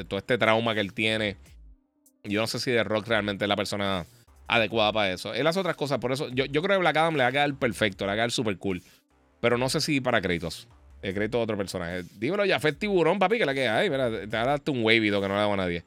todo 0.08 0.18
este 0.18 0.38
trauma 0.38 0.74
que 0.74 0.82
él 0.82 0.94
tiene. 0.94 1.38
Yo 2.24 2.42
no 2.42 2.48
sé 2.48 2.60
si 2.60 2.72
The 2.72 2.84
Rock 2.84 3.08
realmente 3.08 3.46
es 3.46 3.50
la 3.50 3.56
persona 3.56 4.06
adecuada 4.48 4.92
para 4.92 5.12
eso. 5.12 5.34
Él 5.34 5.46
hace 5.48 5.60
otras 5.60 5.76
cosas, 5.76 6.00
por 6.00 6.12
eso 6.12 6.30
yo, 6.30 6.46
yo 6.46 6.62
creo 6.62 6.78
que 6.78 6.82
Black 6.82 6.98
Adam 6.98 7.16
le 7.16 7.24
va 7.24 7.30
a 7.30 7.32
quedar 7.32 7.54
perfecto, 7.56 8.06
le 8.06 8.08
va 8.08 8.14
a 8.14 8.16
quedar 8.16 8.32
súper 8.32 8.58
cool. 8.58 8.82
Pero 9.42 9.58
no 9.58 9.70
sé 9.70 9.82
si 9.82 10.02
para 10.02 10.22
créditos. 10.22 10.68
El 11.02 11.14
crédito 11.14 11.38
de 11.38 11.44
otro 11.44 11.58
personaje. 11.58 12.04
Dímelo 12.18 12.46
ya, 12.46 12.60
fue 12.60 12.74
tiburón, 12.74 13.20
papi, 13.20 13.38
que 13.38 13.46
la 13.46 13.54
que 13.54 13.68
hay. 13.68 13.92
Mira, 13.92 14.10
te 14.10 14.26
darte 14.26 14.72
un 14.72 14.84
wavido 14.84 15.22
que 15.22 15.28
no 15.28 15.36
le 15.36 15.42
hago 15.42 15.54
a 15.54 15.58
nadie. 15.58 15.84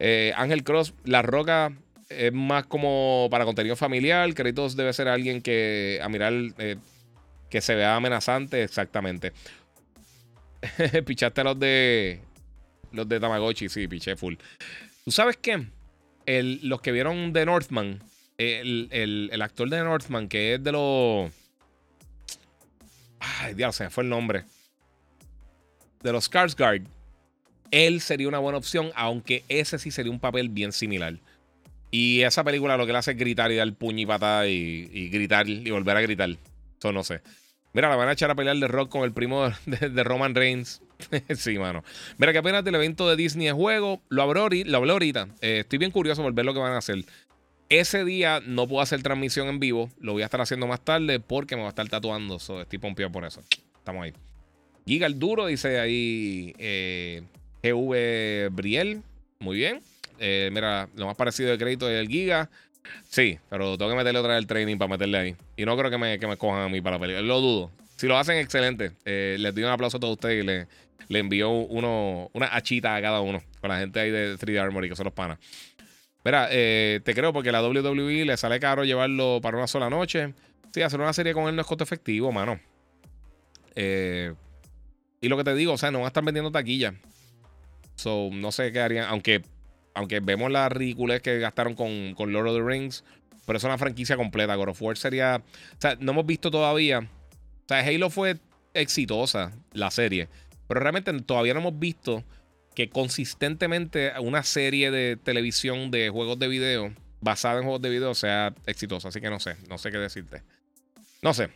Eh, 0.00 0.32
Ángel 0.36 0.64
Cross, 0.64 0.94
La 1.04 1.22
Roca 1.22 1.72
es 2.08 2.32
más 2.32 2.66
como 2.66 3.28
para 3.30 3.44
contenido 3.44 3.76
familiar. 3.76 4.32
Créditos 4.34 4.76
debe 4.76 4.92
ser 4.92 5.06
alguien 5.06 5.40
que 5.40 6.00
a 6.02 6.08
mirar 6.08 6.32
eh, 6.58 6.76
que 7.50 7.60
se 7.60 7.74
vea 7.74 7.96
amenazante, 7.96 8.62
exactamente. 8.62 9.32
Pichaste 11.06 11.44
los 11.44 11.58
de 11.58 12.20
los 12.92 13.08
de 13.08 13.20
Tamagotchi, 13.20 13.68
sí, 13.68 13.86
piché 13.88 14.16
full. 14.16 14.34
¿Tú 15.04 15.10
sabes 15.10 15.36
qué? 15.36 15.66
los 16.28 16.80
que 16.80 16.90
vieron 16.90 17.32
The 17.32 17.46
Northman, 17.46 18.02
el, 18.36 18.88
el, 18.90 19.42
actor 19.42 19.70
de 19.70 19.78
Northman, 19.84 20.28
que 20.28 20.54
es 20.54 20.64
de 20.64 20.72
los. 20.72 21.30
Ay, 23.20 23.54
Dios, 23.54 23.76
se 23.76 23.84
me 23.84 23.90
fue 23.90 24.02
el 24.02 24.10
nombre. 24.10 24.44
De 26.02 26.10
los 26.12 26.28
Skarsgård. 26.28 26.84
Él 27.70 28.00
sería 28.00 28.26
una 28.26 28.38
buena 28.38 28.58
opción, 28.58 28.90
aunque 28.96 29.44
ese 29.48 29.78
sí 29.78 29.92
sería 29.92 30.10
un 30.10 30.18
papel 30.18 30.48
bien 30.48 30.72
similar. 30.72 31.16
Y 31.90 32.22
esa 32.22 32.42
película 32.42 32.76
lo 32.76 32.86
que 32.86 32.92
le 32.92 32.98
hace 32.98 33.12
es 33.12 33.16
gritar 33.16 33.52
y 33.52 33.56
dar 33.56 33.72
puño 33.72 34.00
y 34.00 34.06
patada 34.06 34.48
y, 34.48 35.08
gritar 35.10 35.48
y 35.48 35.70
volver 35.70 35.96
a 35.96 36.00
gritar. 36.00 36.30
Eso 36.78 36.92
no 36.92 37.04
sé. 37.04 37.20
Mira, 37.72 37.90
la 37.90 37.96
van 37.96 38.08
a 38.08 38.12
echar 38.12 38.30
a 38.30 38.34
pelear 38.34 38.56
de 38.56 38.68
rock 38.68 38.88
con 38.88 39.02
el 39.02 39.12
primo 39.12 39.50
de, 39.66 40.04
Roman 40.04 40.34
Reigns. 40.34 40.80
sí, 41.36 41.58
mano. 41.58 41.84
Mira, 42.16 42.32
que 42.32 42.38
apenas 42.38 42.64
del 42.64 42.74
evento 42.74 43.06
de 43.06 43.16
Disney 43.16 43.48
de 43.48 43.52
juego, 43.52 44.00
lo 44.08 44.22
habló, 44.22 44.48
lo 44.48 44.92
ahorita. 44.92 45.28
Eh, 45.42 45.58
estoy 45.60 45.78
bien 45.78 45.90
curioso 45.90 46.22
por 46.22 46.32
ver 46.32 46.46
lo 46.46 46.54
que 46.54 46.60
van 46.60 46.72
a 46.72 46.78
hacer. 46.78 47.04
Ese 47.68 48.04
día 48.04 48.40
no 48.46 48.66
puedo 48.66 48.80
hacer 48.80 49.02
transmisión 49.02 49.48
en 49.48 49.58
vivo. 49.58 49.90
Lo 50.00 50.12
voy 50.12 50.22
a 50.22 50.24
estar 50.24 50.40
haciendo 50.40 50.66
más 50.66 50.80
tarde 50.80 51.20
porque 51.20 51.56
me 51.56 51.62
va 51.62 51.68
a 51.68 51.70
estar 51.70 51.86
tatuando. 51.88 52.36
estoy 52.36 52.78
pompeado 52.78 53.12
por 53.12 53.26
eso. 53.26 53.42
Estamos 53.76 54.04
ahí. 54.04 54.14
Giga 54.86 55.06
el 55.06 55.18
duro, 55.18 55.46
dice 55.46 55.78
ahí 55.78 56.54
eh, 56.58 57.24
GV 57.62 58.54
Briel. 58.54 59.02
Muy 59.40 59.56
bien. 59.56 59.80
Eh, 60.18 60.48
mira, 60.52 60.88
lo 60.96 61.06
más 61.06 61.16
parecido 61.16 61.50
de 61.50 61.58
crédito 61.58 61.90
es 61.90 62.00
el 62.00 62.08
Giga. 62.08 62.48
Sí, 63.08 63.38
pero 63.48 63.76
tengo 63.78 63.90
que 63.90 63.96
meterle 63.96 64.20
otra 64.20 64.34
vez 64.34 64.40
el 64.40 64.46
training 64.46 64.76
para 64.76 64.90
meterle 64.90 65.18
ahí. 65.18 65.36
Y 65.56 65.64
no 65.64 65.76
creo 65.76 65.90
que 65.90 65.98
me, 65.98 66.18
que 66.18 66.26
me 66.26 66.36
cojan 66.36 66.62
a 66.62 66.68
mí 66.68 66.80
para 66.80 66.96
la 66.96 67.00
película. 67.00 67.22
Lo 67.22 67.40
dudo. 67.40 67.70
Si 67.96 68.06
lo 68.06 68.18
hacen, 68.18 68.36
excelente. 68.38 68.92
Eh, 69.04 69.36
les 69.38 69.54
doy 69.54 69.64
un 69.64 69.70
aplauso 69.70 69.96
a 69.96 70.00
todos 70.00 70.14
ustedes 70.14 70.42
y 70.44 70.46
le, 70.46 70.66
le 71.08 71.18
envío 71.18 71.50
uno, 71.50 72.30
una 72.32 72.54
achita 72.54 72.94
a 72.94 73.00
cada 73.00 73.20
uno. 73.20 73.42
Con 73.60 73.70
la 73.70 73.78
gente 73.78 74.00
ahí 74.00 74.10
de 74.10 74.36
3D 74.36 74.60
Armory, 74.60 74.88
que 74.88 74.96
son 74.96 75.04
los 75.04 75.14
panas. 75.14 75.38
Mira, 76.24 76.48
eh, 76.50 77.00
te 77.04 77.14
creo 77.14 77.32
porque 77.32 77.52
la 77.52 77.62
WWE 77.62 78.24
le 78.24 78.36
sale 78.36 78.58
caro 78.58 78.84
llevarlo 78.84 79.38
para 79.40 79.56
una 79.56 79.66
sola 79.66 79.88
noche. 79.88 80.34
Sí, 80.72 80.82
hacer 80.82 81.00
una 81.00 81.12
serie 81.12 81.32
con 81.32 81.48
él 81.48 81.54
no 81.54 81.62
es 81.62 81.66
costo 81.66 81.84
efectivo, 81.84 82.32
mano. 82.32 82.60
Eh, 83.76 84.34
y 85.20 85.28
lo 85.28 85.36
que 85.36 85.44
te 85.44 85.54
digo, 85.54 85.72
o 85.72 85.78
sea, 85.78 85.90
no 85.90 85.98
van 85.98 86.06
a 86.06 86.08
estar 86.08 86.24
vendiendo 86.24 86.50
taquilla. 86.50 86.94
So, 87.94 88.28
no 88.32 88.52
sé 88.52 88.72
qué 88.72 88.80
harían. 88.80 89.06
Aunque 89.08 89.42
aunque 89.96 90.20
vemos 90.20 90.52
la 90.52 90.68
ridiculez 90.68 91.22
que 91.22 91.38
gastaron 91.38 91.74
con, 91.74 92.14
con 92.14 92.32
Lord 92.32 92.48
of 92.48 92.56
the 92.56 92.62
Rings, 92.62 93.02
pero 93.46 93.56
es 93.56 93.64
una 93.64 93.78
franquicia 93.78 94.16
completa. 94.16 94.54
God 94.54 94.68
of 94.68 94.82
War 94.82 94.96
sería. 94.96 95.42
O 95.72 95.80
sea, 95.80 95.96
no 95.98 96.12
hemos 96.12 96.26
visto 96.26 96.50
todavía. 96.50 96.98
O 96.98 97.68
sea, 97.68 97.80
Halo 97.80 98.10
fue 98.10 98.36
exitosa, 98.74 99.52
la 99.72 99.90
serie. 99.90 100.28
Pero 100.68 100.80
realmente 100.80 101.12
todavía 101.22 101.54
no 101.54 101.60
hemos 101.60 101.78
visto 101.78 102.24
que 102.74 102.90
consistentemente 102.90 104.12
una 104.20 104.42
serie 104.42 104.90
de 104.90 105.16
televisión 105.16 105.90
de 105.90 106.10
juegos 106.10 106.38
de 106.38 106.48
video 106.48 106.92
basada 107.20 107.58
en 107.58 107.62
juegos 107.62 107.80
de 107.80 107.88
video 107.88 108.14
sea 108.14 108.52
exitosa. 108.66 109.08
Así 109.08 109.20
que 109.20 109.30
no 109.30 109.40
sé, 109.40 109.56
no 109.68 109.78
sé 109.78 109.90
qué 109.90 109.98
decirte. 109.98 110.42
No 111.22 111.32
sé. 111.32 111.48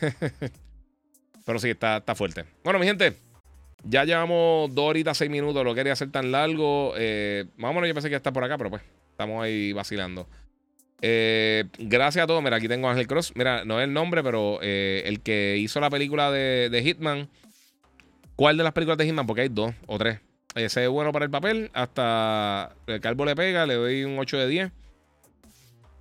Pero 1.46 1.58
sí, 1.60 1.70
está, 1.70 1.98
está 1.98 2.16
fuerte. 2.16 2.44
Bueno, 2.64 2.80
mi 2.80 2.86
gente, 2.86 3.16
ya 3.84 4.04
llevamos 4.04 4.74
dos 4.74 4.90
horitas, 4.90 5.16
seis 5.16 5.30
minutos. 5.30 5.64
Lo 5.64 5.74
quería 5.74 5.92
hacer 5.92 6.10
tan 6.10 6.32
largo. 6.32 6.94
Eh, 6.96 7.44
menos 7.56 7.86
yo 7.86 7.94
pensé 7.94 8.08
que 8.08 8.16
está 8.16 8.32
por 8.32 8.44
acá, 8.44 8.56
pero 8.56 8.70
pues 8.70 8.82
estamos 9.10 9.42
ahí 9.42 9.72
vacilando. 9.72 10.26
Eh, 11.02 11.64
gracias 11.78 12.24
a 12.24 12.26
todos. 12.26 12.42
Mira, 12.42 12.56
aquí 12.56 12.68
tengo 12.68 12.88
a 12.88 12.92
Ángel 12.92 13.06
Cross. 13.06 13.32
Mira, 13.36 13.64
no 13.64 13.80
es 13.80 13.84
el 13.84 13.92
nombre, 13.92 14.22
pero 14.22 14.58
eh, 14.62 15.02
el 15.06 15.20
que 15.20 15.56
hizo 15.58 15.80
la 15.80 15.90
película 15.90 16.30
de, 16.30 16.82
Hitman. 16.82 17.28
¿Cuál 18.36 18.56
de 18.56 18.64
las 18.64 18.72
películas 18.72 18.98
de 18.98 19.06
Hitman? 19.06 19.26
Porque 19.26 19.42
hay 19.42 19.48
dos 19.48 19.74
o 19.86 19.98
tres. 19.98 20.20
Ese 20.54 20.84
es 20.84 20.88
bueno 20.88 21.12
para 21.12 21.26
el 21.26 21.30
papel. 21.30 21.70
Hasta 21.74 22.74
el 22.86 23.00
calvo 23.00 23.24
le 23.24 23.36
pega, 23.36 23.66
le 23.66 23.74
doy 23.74 24.04
un 24.04 24.18
8 24.18 24.38
de 24.38 24.48
10. 24.48 24.72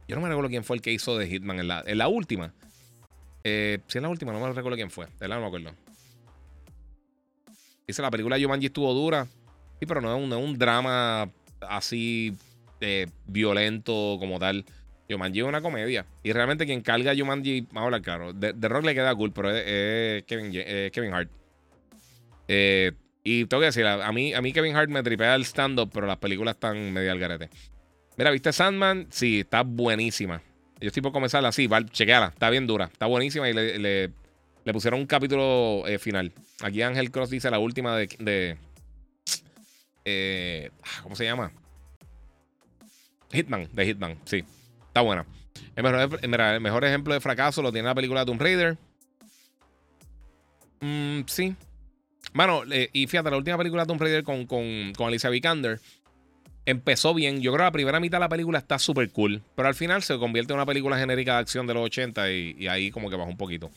Yo 0.08 0.16
no 0.16 0.22
me 0.22 0.30
recuerdo 0.30 0.50
quién 0.50 0.64
fue 0.64 0.76
el 0.76 0.82
que 0.82 0.92
hizo 0.92 1.18
de 1.18 1.28
Hitman 1.28 1.60
en 1.60 1.68
la, 1.98 2.08
última. 2.08 2.54
si 3.44 3.98
en 3.98 4.04
la 4.04 4.10
última, 4.10 4.32
no 4.32 4.40
me 4.40 4.52
recuerdo 4.54 4.76
quién 4.76 4.92
fue. 4.92 5.08
De 5.20 5.28
la 5.28 5.36
no 5.36 5.42
me 5.42 5.48
acuerdo. 5.48 5.83
Dice, 7.88 8.02
la 8.02 8.12
película 8.12 8.38
de 8.38 8.66
estuvo 8.66 8.94
dura. 8.94 9.26
Sí, 9.80 9.86
pero 9.86 10.02
no 10.02 10.16
es 10.16 10.44
un, 10.44 10.58
drama 10.58 11.30
así 11.62 12.34
eh, 12.80 13.08
violento 13.28 14.18
como 14.20 14.40
tal. 14.40 14.66
Jumanji 15.10 15.40
es 15.40 15.46
una 15.46 15.62
comedia. 15.62 16.06
Y 16.24 16.32
realmente 16.32 16.66
quien 16.66 16.82
carga 16.82 17.12
a 17.12 17.16
Jumanji, 17.16 17.62
vamos 17.72 17.82
a 17.82 17.86
hablar 17.86 18.02
claro. 18.02 18.34
De, 18.34 18.54
Rock 18.70 18.86
le 18.86 18.96
queda 18.96 19.14
cool, 19.16 19.34
pero 19.34 19.52
es, 19.52 20.24
Kevin, 20.24 20.52
Kevin, 20.92 21.14
Hart. 21.14 21.30
Eh, 22.48 22.94
y 23.24 23.46
tengo 23.46 23.62
que 23.62 23.68
decir, 23.68 23.86
a, 23.86 24.12
mí, 24.12 24.34
a 24.34 24.42
mí 24.42 24.54
Kevin 24.54 24.76
Hart 24.76 24.90
me 24.90 25.04
tripea 25.04 25.36
el 25.36 25.44
stand-up, 25.44 25.90
pero 25.94 26.08
las 26.08 26.18
películas 26.18 26.56
están 26.56 26.92
medio 26.94 27.12
al 27.12 27.20
garete. 27.20 27.50
Mira, 28.18 28.32
¿viste 28.32 28.54
Sandman? 28.54 29.08
Sí, 29.10 29.42
está 29.42 29.64
buenísima. 29.64 30.42
Yo 30.80 30.88
estoy 30.88 31.02
por 31.02 31.12
comenzarla 31.12 31.50
así, 31.50 31.70
chequeala, 31.92 32.28
está 32.28 32.50
bien 32.50 32.68
dura, 32.68 32.86
está 32.86 33.06
buenísima 33.06 33.50
y 33.50 33.54
le 33.54 34.12
pusieron 34.72 35.00
un 35.00 35.06
capítulo 35.06 35.84
eh, 35.88 36.00
final. 36.00 36.32
Aquí 36.62 36.82
Ángel 36.82 37.12
Cross 37.12 37.30
dice 37.30 37.52
la 37.52 37.60
última 37.60 37.98
de. 37.98 38.58
Eh, 40.06 40.72
ah, 40.84 41.00
¿Cómo 41.04 41.16
se 41.16 41.26
llama? 41.26 41.52
Hitman, 43.32 43.68
de 43.74 43.86
Hitman, 43.86 44.18
sí. 44.26 44.44
Está 44.88 45.02
buena. 45.02 45.26
El 45.76 46.62
mejor, 46.62 46.86
ejemplo 46.86 47.14
de 47.14 47.20
fracaso 47.20 47.62
lo 47.62 47.72
tiene 47.72 47.88
la 47.88 47.96
película 47.96 48.22
de 48.22 48.26
Tomb 48.28 48.42
Raider. 48.42 48.78
Mm, 50.82 51.22
sí. 51.26 51.56
Bueno, 52.34 52.62
y 52.94 53.08
fíjate, 53.08 53.30
la 53.32 53.38
última 53.38 53.58
película 53.58 53.84
de 53.84 53.88
Tomb 53.88 54.02
Raider 54.02 54.24
con, 54.24 54.46
con, 54.46 54.94
Alicia 55.08 55.30
Vikander 55.30 55.80
empezó 56.66 57.14
bien. 57.14 57.42
Yo 57.42 57.52
creo 57.52 57.60
que 57.60 57.66
la 57.66 57.72
primera 57.72 58.00
mitad 58.00 58.18
de 58.18 58.22
la 58.22 58.30
película 58.30 58.60
está 58.60 58.78
súper 58.78 59.10
cool. 59.12 59.42
Pero 59.56 59.68
al 59.68 59.76
final 59.76 60.04
se 60.04 60.18
convierte 60.18 60.54
en 60.54 60.58
una 60.58 60.66
película 60.66 60.98
genérica 60.98 61.34
de 61.34 61.40
acción 61.40 61.66
de 61.66 61.74
los 61.74 61.86
80 61.86 62.32
y, 62.32 62.56
y 62.60 62.68
ahí 62.68 62.92
como 62.92 63.10
que 63.10 63.16
baja 63.16 63.30
un 63.30 63.38
poquito. 63.38 63.72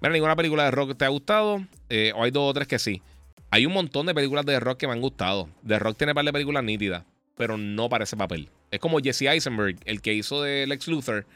Mira, 0.00 0.12
ninguna 0.12 0.36
película 0.36 0.64
de 0.64 0.70
rock 0.70 0.96
te 0.96 1.04
ha 1.04 1.08
gustado. 1.08 1.64
Eh, 1.88 2.12
o 2.16 2.24
hay 2.24 2.30
dos 2.30 2.50
o 2.50 2.54
tres 2.54 2.66
que 2.66 2.78
sí. 2.78 3.02
Hay 3.50 3.66
un 3.66 3.72
montón 3.72 4.06
de 4.06 4.14
películas 4.14 4.46
de 4.46 4.58
rock 4.60 4.78
que 4.78 4.86
me 4.86 4.92
han 4.92 5.00
gustado. 5.00 5.48
The 5.66 5.78
Rock 5.78 5.98
tiene 5.98 6.14
par 6.14 6.24
de 6.24 6.32
películas 6.32 6.62
nítidas, 6.62 7.04
pero 7.36 7.56
no 7.58 7.88
parece 7.88 8.16
papel. 8.16 8.48
Es 8.70 8.78
como 8.78 9.00
Jesse 9.00 9.22
Eisenberg, 9.22 9.76
el 9.84 10.00
que 10.00 10.14
hizo 10.14 10.42
de 10.42 10.66
Lex 10.68 10.86
Luthor. 10.86 11.26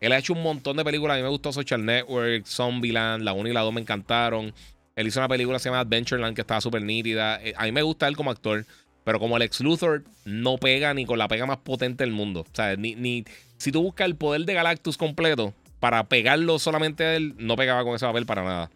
Él 0.00 0.12
ha 0.12 0.18
hecho 0.18 0.34
un 0.34 0.42
montón 0.42 0.76
de 0.76 0.84
películas. 0.84 1.14
A 1.14 1.18
mí 1.18 1.24
me 1.24 1.28
gustó 1.28 1.52
Social 1.52 1.84
Network, 1.84 2.46
Zombieland, 2.46 3.24
la 3.24 3.32
1 3.32 3.48
y 3.48 3.52
la 3.52 3.62
2 3.62 3.72
me 3.72 3.80
encantaron. 3.80 4.54
Él 4.94 5.06
hizo 5.08 5.18
una 5.18 5.28
película 5.28 5.56
que 5.56 5.62
se 5.62 5.68
llama 5.68 5.80
Adventureland 5.80 6.36
que 6.36 6.42
estaba 6.42 6.60
súper 6.60 6.82
nítida. 6.82 7.42
Eh, 7.42 7.54
a 7.56 7.64
mí 7.64 7.72
me 7.72 7.82
gusta 7.82 8.06
él 8.06 8.16
como 8.16 8.30
actor, 8.30 8.64
pero 9.02 9.18
como 9.18 9.36
Lex 9.36 9.60
Luthor 9.60 10.04
no 10.24 10.58
pega 10.58 10.94
ni 10.94 11.04
con 11.06 11.18
la 11.18 11.26
pega 11.26 11.44
más 11.46 11.58
potente 11.58 12.04
del 12.04 12.12
mundo. 12.12 12.42
O 12.42 12.54
sea, 12.54 12.76
ni, 12.76 12.94
ni 12.94 13.24
si 13.56 13.72
tú 13.72 13.82
buscas 13.82 14.06
el 14.06 14.14
poder 14.14 14.44
de 14.44 14.54
Galactus 14.54 14.96
completo, 14.96 15.54
para 15.84 16.02
pegarlo 16.04 16.58
solamente 16.58 17.04
a 17.04 17.14
él, 17.14 17.34
no 17.36 17.56
pegaba 17.56 17.84
con 17.84 17.94
ese 17.94 18.06
papel 18.06 18.24
para 18.24 18.42
nada. 18.42 18.70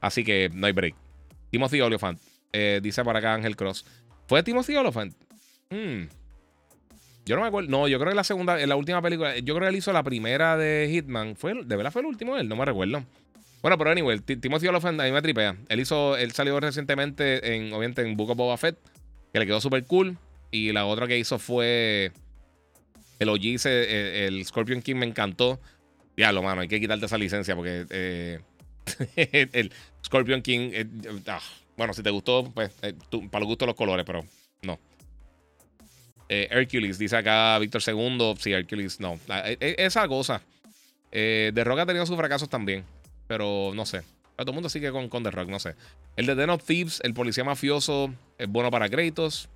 Así 0.00 0.24
que 0.24 0.48
no 0.50 0.66
hay 0.66 0.72
break. 0.72 0.94
Timothy 1.50 1.82
Oliphant. 1.82 2.18
Eh, 2.54 2.80
dice 2.82 3.04
para 3.04 3.18
acá 3.18 3.34
Ángel 3.34 3.54
Cross. 3.54 3.84
¿Fue 4.26 4.42
Timothy 4.42 4.74
Oliphant? 4.74 5.14
Hmm. 5.68 6.04
Yo 7.26 7.36
no 7.36 7.42
me 7.42 7.48
acuerdo. 7.48 7.68
No, 7.68 7.86
yo 7.86 7.98
creo 7.98 8.12
que 8.12 8.16
la 8.16 8.24
segunda, 8.24 8.58
en 8.58 8.70
la 8.70 8.76
última 8.76 9.02
película, 9.02 9.36
yo 9.36 9.54
creo 9.54 9.66
que 9.66 9.68
él 9.68 9.76
hizo 9.76 9.92
la 9.92 10.02
primera 10.02 10.56
de 10.56 10.88
Hitman. 10.90 11.36
¿Fue, 11.36 11.52
¿De 11.52 11.76
verdad 11.76 11.92
fue 11.92 12.00
el 12.00 12.06
último 12.06 12.34
él? 12.38 12.48
No 12.48 12.56
me 12.56 12.64
recuerdo. 12.64 13.04
Bueno, 13.60 13.76
pero 13.76 13.90
anyway, 13.90 14.18
Timothy 14.20 14.66
Oliphant 14.66 14.98
a 15.02 15.04
mí 15.04 15.12
me 15.12 15.20
tripea. 15.20 15.58
Él 15.68 15.80
hizo, 15.80 16.16
él 16.16 16.32
salió 16.32 16.58
recientemente 16.60 17.56
en, 17.56 17.74
obviamente, 17.74 18.00
en 18.00 18.16
Book 18.16 18.30
of 18.30 18.38
Boba 18.38 18.56
Fett, 18.56 18.78
que 19.34 19.38
le 19.38 19.44
quedó 19.44 19.60
súper 19.60 19.84
cool. 19.84 20.16
Y 20.50 20.72
la 20.72 20.86
otra 20.86 21.06
que 21.06 21.18
hizo 21.18 21.38
fue 21.38 22.10
el 23.18 23.28
OG, 23.28 23.66
el 23.66 24.42
Scorpion 24.46 24.80
King 24.80 24.96
me 24.96 25.04
encantó. 25.04 25.60
Ya, 26.16 26.32
lo 26.32 26.42
mano, 26.42 26.60
hay 26.60 26.68
que 26.68 26.80
quitarte 26.80 27.06
esa 27.06 27.18
licencia 27.18 27.56
porque 27.56 27.86
eh, 27.90 28.40
el 29.52 29.72
Scorpion 30.04 30.42
King. 30.42 30.70
Eh, 30.72 30.86
ah, 31.26 31.40
bueno, 31.76 31.92
si 31.92 32.02
te 32.02 32.10
gustó, 32.10 32.50
pues 32.52 32.72
eh, 32.82 32.94
para 33.30 33.40
los 33.40 33.48
gustos 33.48 33.66
los 33.66 33.76
colores, 33.76 34.04
pero 34.06 34.24
no. 34.62 34.78
Hercules, 36.28 36.98
dice 36.98 37.16
acá 37.16 37.58
Víctor 37.58 37.82
II. 37.86 38.34
Sí, 38.38 38.52
Hercules, 38.52 38.98
no. 38.98 39.18
Ah, 39.28 39.42
esa 39.60 40.08
cosa. 40.08 40.42
The 41.10 41.62
Rock 41.64 41.80
ha 41.80 41.86
tenido 41.86 42.06
sus 42.06 42.16
fracasos 42.16 42.48
también, 42.48 42.84
pero 43.28 43.72
no 43.74 43.86
sé. 43.86 44.02
todo 44.36 44.50
el 44.50 44.54
mundo 44.54 44.68
sigue 44.68 44.90
con, 44.90 45.08
con 45.08 45.22
The 45.22 45.30
Rock, 45.30 45.48
no 45.48 45.60
sé. 45.60 45.76
El 46.16 46.26
de 46.26 46.34
Den 46.34 46.50
of 46.50 46.64
Thieves, 46.64 47.00
el 47.04 47.14
policía 47.14 47.44
mafioso, 47.44 48.12
es 48.38 48.48
bueno 48.48 48.70
para 48.70 48.88
créditos. 48.88 49.48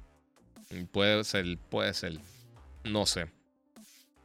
Puede 0.93 1.25
ser, 1.25 1.59
puede 1.71 1.95
ser. 1.95 2.19
No 2.85 3.07
sé. 3.07 3.27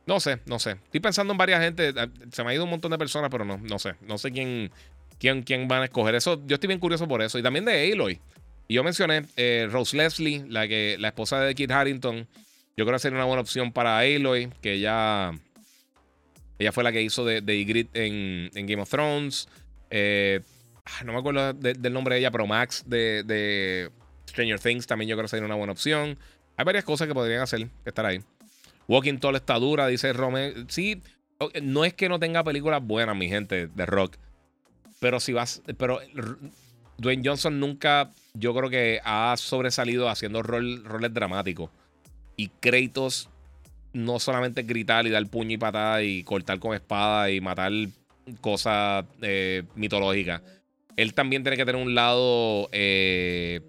No 0.06 0.20
sé, 0.20 0.40
no 0.46 0.60
sé. 0.60 0.72
Estoy 0.72 1.00
pensando 1.00 1.32
en 1.32 1.38
varias 1.38 1.62
gente. 1.62 1.90
Eh, 1.90 2.08
se 2.32 2.44
me 2.44 2.52
ha 2.52 2.54
ido 2.54 2.66
un 2.66 2.70
montón 2.70 2.92
de 2.92 2.98
personas, 2.98 3.30
pero 3.30 3.46
no, 3.46 3.58
no 3.58 3.80
sé. 3.80 3.96
No 4.02 4.18
sé 4.18 4.32
quién, 4.32 4.72
quién, 5.20 5.44
quién 5.44 5.68
van 5.68 5.82
a 5.82 5.86
escoger. 5.86 6.16
Eso, 6.16 6.42
yo 6.46 6.56
estoy 6.56 6.68
bien 6.68 6.80
curioso 6.80 7.08
por 7.08 7.22
eso. 7.22 7.40
Y 7.40 7.44
también 7.44 7.66
de 7.66 7.92
Aloy. 7.92 8.20
Y 8.68 8.76
yo 8.76 8.84
mencioné 8.84 9.26
eh, 9.38 9.68
Rose 9.72 9.96
Leslie, 9.96 10.46
la, 10.48 10.68
que, 10.68 10.98
la 11.00 11.10
esposa 11.10 11.40
de 11.40 11.56
Kit 11.56 11.72
Harrington. 11.72 12.28
Yo 12.76 12.86
creo 12.86 12.96
que 12.96 13.00
sería 13.00 13.18
una 13.18 13.26
buena 13.26 13.42
opción 13.42 13.72
para 13.72 14.00
Aloy, 14.00 14.50
que 14.62 14.74
ella, 14.74 15.32
ella 16.60 16.72
fue 16.72 16.84
la 16.84 16.92
que 16.92 17.02
hizo 17.02 17.24
de, 17.24 17.42
de 17.42 17.88
en, 17.94 18.68
Game 18.68 18.82
of 18.82 18.90
Thrones. 18.90 19.48
Eh, 19.90 20.42
ah, 20.86 21.04
no 21.06 21.14
me 21.14 21.20
acuerdo 21.20 21.54
del 21.54 21.94
nombre 21.94 22.16
de 22.16 22.22
ella, 22.22 22.32
pero 22.32 22.48
Max 22.48 22.84
de, 22.88 23.24
de, 23.24 23.92
Stranger 24.28 24.60
Things 24.60 24.88
también 24.88 25.08
yo 25.08 25.16
creo 25.16 25.26
que 25.26 25.30
sería 25.30 25.46
una 25.46 25.56
buena 25.56 25.74
opción. 25.74 26.18
Hay 26.58 26.66
varias 26.66 26.84
cosas 26.84 27.08
que 27.08 27.14
podrían 27.14 27.42
hacer, 27.42 27.68
estar 27.86 28.06
ahí. 28.06 28.22
Walking 28.88 29.18
Tall 29.18 29.36
está 29.36 29.56
dura, 29.56 29.88
dice 29.88 30.14
Rome. 30.14 30.54
Sí, 30.68 31.02
no 31.62 31.86
es 31.86 31.94
que 31.94 32.10
no 32.10 32.20
tenga 32.20 32.44
películas 32.44 32.84
buenas, 32.84 33.16
mi 33.16 33.28
gente, 33.28 33.68
de 33.68 33.86
rock. 33.86 34.18
Pero 35.00 35.20
si 35.20 35.34
vas. 35.34 35.62
Pero 35.78 36.00
Dwayne 36.98 37.24
Johnson 37.26 37.60
nunca, 37.60 38.12
yo 38.34 38.54
creo 38.54 38.70
que 38.70 39.00
ha 39.04 39.36
sobresalido 39.38 40.10
haciendo 40.10 40.44
roles 40.44 41.14
dramáticos. 41.14 41.70
Y 42.36 42.48
Kratos 42.48 43.30
no 43.94 44.20
solamente 44.20 44.64
gritar 44.64 45.06
y 45.06 45.12
dar 45.12 45.26
puño 45.28 45.52
y 45.52 45.58
patada 45.58 46.02
y 46.02 46.24
cortar 46.24 46.60
con 46.60 46.74
espada 46.74 47.30
y 47.30 47.40
matar 47.42 47.72
cosas 48.42 49.06
eh, 49.22 49.64
mitológicas. 49.76 50.42
Él 50.96 51.14
también 51.14 51.44
tiene 51.44 51.58
que 51.58 51.66
tener 51.66 51.82
un 51.82 51.96
lado 51.96 52.70
eh, 52.72 53.62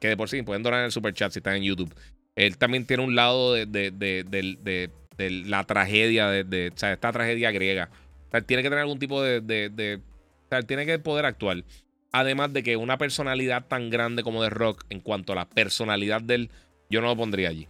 que 0.00 0.08
de 0.08 0.16
por 0.16 0.28
sí 0.28 0.42
pueden 0.42 0.62
donar 0.62 0.80
en 0.80 0.86
el 0.86 0.92
super 0.92 1.14
chat 1.14 1.32
si 1.32 1.38
están 1.38 1.56
en 1.56 1.62
YouTube. 1.62 1.94
Él 2.36 2.56
también 2.58 2.86
tiene 2.86 3.02
un 3.02 3.14
lado 3.14 3.54
de, 3.54 4.90
la 5.18 5.64
tragedia, 5.64 6.28
de, 6.28 6.72
o 6.74 6.78
sea, 6.78 6.92
esta 6.92 7.12
tragedia 7.12 7.50
griega. 7.50 7.90
O 8.28 8.30
sea, 8.30 8.40
tiene 8.40 8.62
que 8.62 8.68
tener 8.68 8.82
algún 8.82 8.98
tipo 8.98 9.22
de, 9.22 10.00
o 10.46 10.48
sea, 10.48 10.62
tiene 10.62 10.86
que 10.86 10.98
poder 10.98 11.26
actuar. 11.26 11.64
Además 12.12 12.52
de 12.52 12.62
que 12.62 12.76
una 12.76 12.98
personalidad 12.98 13.66
tan 13.66 13.90
grande 13.90 14.22
como 14.22 14.42
de 14.42 14.50
Rock, 14.50 14.84
en 14.90 15.00
cuanto 15.00 15.32
a 15.32 15.36
la 15.36 15.48
personalidad 15.48 16.20
de 16.22 16.34
él, 16.34 16.50
yo 16.88 17.00
no 17.00 17.08
lo 17.08 17.16
pondría 17.16 17.50
allí. 17.50 17.68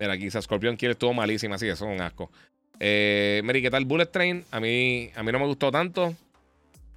Mira, 0.00 0.12
aquí 0.12 0.30
Scorpion 0.30 0.76
Kill 0.76 0.92
estuvo 0.92 1.12
malísima, 1.12 1.56
así 1.56 1.66
eso 1.66 1.86
es 1.86 1.94
un 1.94 2.00
asco. 2.00 2.30
Eh, 2.80 3.42
Mary, 3.44 3.60
¿qué 3.60 3.70
tal 3.70 3.84
Bullet 3.84 4.06
Train? 4.06 4.44
A 4.50 4.60
mí, 4.60 5.10
a 5.14 5.22
mí 5.22 5.32
no 5.32 5.38
me 5.38 5.46
gustó 5.46 5.70
tanto. 5.70 6.14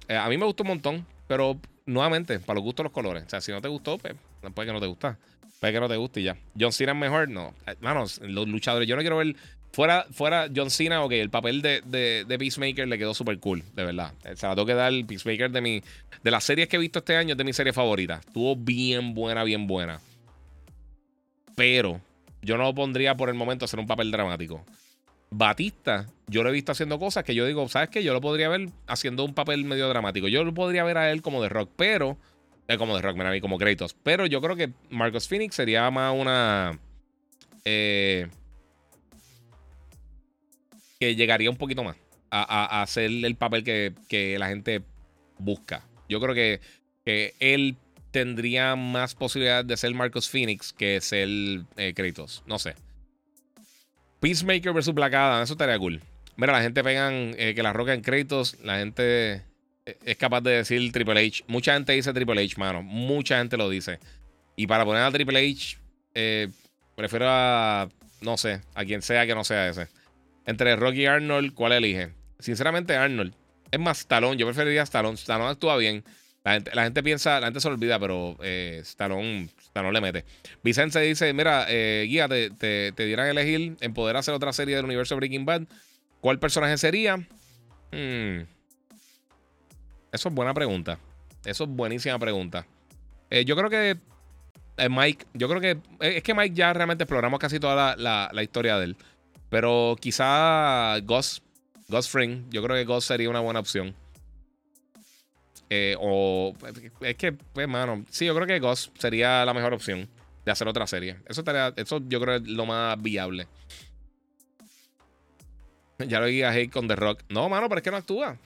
Eh, 0.08 0.16
a 0.16 0.28
mí 0.28 0.38
me 0.38 0.46
gustó 0.46 0.62
un 0.62 0.68
montón, 0.68 1.06
pero 1.26 1.58
nuevamente, 1.86 2.38
para 2.38 2.56
los 2.56 2.64
gustos 2.64 2.84
los 2.84 2.92
colores. 2.92 3.24
O 3.24 3.28
sea, 3.28 3.40
si 3.40 3.50
no 3.52 3.60
te 3.60 3.68
gustó, 3.68 3.98
pues 3.98 4.14
puede 4.54 4.68
que 4.68 4.72
no 4.72 4.80
te 4.80 4.86
gusta. 4.86 5.18
Puede 5.62 5.74
que 5.74 5.78
no 5.80 5.88
te 5.88 5.96
guste 5.96 6.20
y 6.20 6.24
ya. 6.24 6.36
John 6.58 6.72
Cena 6.72 6.90
es 6.90 6.98
mejor, 6.98 7.28
no. 7.28 7.54
Manos, 7.80 8.18
eh, 8.18 8.26
los 8.26 8.48
luchadores, 8.48 8.88
yo 8.88 8.96
no 8.96 9.02
quiero 9.02 9.18
ver. 9.18 9.36
Fuera, 9.70 10.06
fuera 10.10 10.48
John 10.52 10.70
Cena, 10.70 11.04
ok, 11.04 11.12
el 11.12 11.30
papel 11.30 11.62
de, 11.62 11.82
de, 12.26 12.36
Peacemaker 12.36 12.88
le 12.88 12.98
quedó 12.98 13.14
súper 13.14 13.38
cool, 13.38 13.62
de 13.76 13.84
verdad. 13.84 14.12
O 14.24 14.36
sea, 14.36 14.56
tengo 14.56 14.66
que 14.66 14.74
dar 14.74 14.92
el 14.92 15.06
Peacemaker 15.06 15.52
de 15.52 15.60
mi. 15.60 15.80
De 16.24 16.32
las 16.32 16.42
series 16.42 16.66
que 16.66 16.74
he 16.74 16.80
visto 16.80 16.98
este 16.98 17.14
año, 17.14 17.34
es 17.34 17.38
de 17.38 17.44
mi 17.44 17.52
serie 17.52 17.72
favorita. 17.72 18.16
Estuvo 18.26 18.56
bien 18.56 19.14
buena, 19.14 19.44
bien 19.44 19.68
buena. 19.68 20.00
Pero 21.54 22.00
yo 22.42 22.56
no 22.56 22.64
lo 22.64 22.74
pondría 22.74 23.16
por 23.16 23.28
el 23.28 23.36
momento 23.36 23.64
a 23.64 23.66
hacer 23.66 23.78
un 23.78 23.86
papel 23.86 24.10
dramático. 24.10 24.64
Batista, 25.30 26.08
yo 26.26 26.42
lo 26.42 26.48
he 26.48 26.52
visto 26.52 26.72
haciendo 26.72 26.98
cosas 26.98 27.22
que 27.22 27.36
yo 27.36 27.46
digo, 27.46 27.68
¿sabes 27.68 27.88
qué? 27.88 28.02
Yo 28.02 28.12
lo 28.12 28.20
podría 28.20 28.48
ver 28.48 28.68
haciendo 28.88 29.24
un 29.24 29.32
papel 29.32 29.62
medio 29.62 29.88
dramático. 29.88 30.26
Yo 30.26 30.42
lo 30.42 30.52
podría 30.52 30.82
ver 30.82 30.98
a 30.98 31.12
él 31.12 31.22
como 31.22 31.40
de 31.40 31.48
rock, 31.50 31.70
pero. 31.76 32.18
Eh, 32.68 32.78
como 32.78 32.96
de 32.96 33.02
rock, 33.02 33.16
mira, 33.16 33.28
a 33.28 33.32
mí 33.32 33.40
como 33.40 33.58
Kratos. 33.58 33.94
Pero 34.02 34.26
yo 34.26 34.40
creo 34.40 34.56
que 34.56 34.72
Marcos 34.90 35.28
Phoenix 35.28 35.54
sería 35.54 35.90
más 35.90 36.14
una. 36.14 36.78
Eh, 37.64 38.28
que 40.98 41.16
llegaría 41.16 41.50
un 41.50 41.56
poquito 41.56 41.82
más 41.82 41.96
a, 42.30 42.82
hacer 42.82 43.10
el 43.10 43.36
papel 43.36 43.64
que, 43.64 44.36
la 44.38 44.48
gente 44.48 44.82
busca. 45.38 45.84
Yo 46.08 46.20
creo 46.20 46.34
que, 46.34 46.60
que 47.04 47.34
él 47.40 47.76
tendría 48.12 48.76
más 48.76 49.14
posibilidad 49.14 49.64
de 49.64 49.76
ser 49.76 49.92
Marcos 49.94 50.28
Phoenix 50.28 50.72
que 50.72 51.00
ser 51.00 51.28
eh, 51.76 51.92
Kratos. 51.94 52.42
No 52.46 52.58
sé. 52.58 52.74
Peacemaker 54.20 54.72
versus 54.72 54.94
Black 54.94 55.14
Adam, 55.14 55.42
eso 55.42 55.54
estaría 55.54 55.78
cool. 55.78 56.00
Mira, 56.36 56.52
la 56.52 56.62
gente 56.62 56.84
pegan 56.84 57.34
eh, 57.36 57.54
que 57.54 57.62
la 57.62 57.72
roca 57.72 57.92
en 57.92 58.02
Kratos, 58.02 58.56
la 58.62 58.78
gente 58.78 59.42
es 59.84 60.16
capaz 60.16 60.40
de 60.40 60.52
decir 60.52 60.92
Triple 60.92 61.26
H. 61.26 61.44
Mucha 61.46 61.74
gente 61.74 61.92
dice 61.92 62.12
Triple 62.12 62.42
H, 62.42 62.54
mano. 62.56 62.82
Mucha 62.82 63.38
gente 63.38 63.56
lo 63.56 63.68
dice. 63.68 63.98
Y 64.56 64.66
para 64.66 64.84
poner 64.84 65.02
a 65.02 65.10
Triple 65.10 65.50
H, 65.50 65.78
eh, 66.14 66.48
prefiero 66.94 67.26
a, 67.28 67.88
no 68.20 68.36
sé, 68.36 68.60
a 68.74 68.84
quien 68.84 69.02
sea 69.02 69.26
que 69.26 69.34
no 69.34 69.44
sea 69.44 69.68
ese. 69.68 69.88
Entre 70.46 70.74
Rocky 70.76 71.02
y 71.02 71.06
Arnold, 71.06 71.54
¿cuál 71.54 71.72
elige? 71.72 72.10
Sinceramente, 72.38 72.96
Arnold. 72.96 73.34
Es 73.70 73.80
más, 73.80 74.00
Stallone. 74.00 74.36
Yo 74.36 74.46
preferiría 74.46 74.82
Stallone. 74.82 75.14
Stallone 75.14 75.50
actúa 75.50 75.76
bien. 75.76 76.04
La 76.44 76.82
gente, 76.82 77.04
piensa, 77.04 77.38
la 77.38 77.46
gente 77.46 77.60
se 77.60 77.68
olvida, 77.68 78.00
pero 78.00 78.36
eh, 78.42 78.80
Stallone, 78.82 79.48
le 79.74 80.00
mete. 80.00 80.24
Vicente 80.64 81.00
dice: 81.00 81.32
Mira, 81.32 81.66
eh, 81.68 82.04
guía, 82.08 82.26
te, 82.28 82.50
te, 82.50 83.06
dieran 83.06 83.26
a 83.26 83.30
elegir 83.30 83.76
en 83.80 83.94
poder 83.94 84.16
hacer 84.16 84.34
otra 84.34 84.52
serie 84.52 84.74
del 84.74 84.84
universo 84.84 85.14
Breaking 85.14 85.44
Bad. 85.44 85.62
¿Cuál 86.20 86.40
personaje 86.40 86.76
sería? 86.78 87.16
Hmm. 87.92 88.42
Eso 90.12 90.28
es 90.28 90.34
buena 90.34 90.54
pregunta. 90.54 90.98
Eso 91.44 91.64
es 91.64 91.70
buenísima 91.70 92.18
pregunta. 92.18 92.66
Eh, 93.30 93.44
yo 93.44 93.56
creo 93.56 93.70
que 93.70 93.96
eh, 94.76 94.88
Mike, 94.88 95.26
yo 95.34 95.48
creo 95.48 95.60
que 95.60 95.78
es 96.00 96.22
que 96.22 96.34
Mike 96.34 96.54
ya 96.54 96.72
realmente 96.72 97.04
exploramos 97.04 97.40
casi 97.40 97.58
toda 97.58 97.96
la, 97.96 98.30
la 98.32 98.42
historia 98.42 98.78
de 98.78 98.84
él. 98.84 98.96
Pero 99.48 99.96
quizá 100.00 100.98
Ghost, 101.00 101.42
Ghost 101.88 102.10
Fring, 102.10 102.48
yo 102.50 102.62
creo 102.62 102.76
que 102.76 102.84
Ghost 102.84 103.08
sería 103.08 103.28
una 103.28 103.40
buena 103.40 103.60
opción. 103.60 103.94
Eh, 105.68 105.96
o 105.98 106.54
es 107.00 107.16
que, 107.16 107.32
pues, 107.32 107.66
mano, 107.66 108.04
sí, 108.10 108.26
yo 108.26 108.34
creo 108.34 108.46
que 108.46 108.60
Ghost 108.60 108.94
sería 108.98 109.44
la 109.44 109.54
mejor 109.54 109.72
opción 109.72 110.08
de 110.44 110.52
hacer 110.52 110.68
otra 110.68 110.86
serie. 110.86 111.16
Eso, 111.26 111.40
estaría, 111.40 111.72
eso 111.76 112.00
yo 112.08 112.20
creo 112.20 112.36
es 112.36 112.46
lo 112.46 112.66
más 112.66 113.00
viable. 113.00 113.46
Ya 115.98 116.20
lo 116.20 116.26
vi 116.26 116.42
a 116.42 116.50
Hate 116.50 116.70
con 116.70 116.88
The 116.88 116.96
Rock. 116.96 117.22
No, 117.28 117.48
mano, 117.48 117.68
pero 117.68 117.78
es 117.78 117.82
que 117.82 117.90
no 117.90 117.96
actúa. 117.96 118.36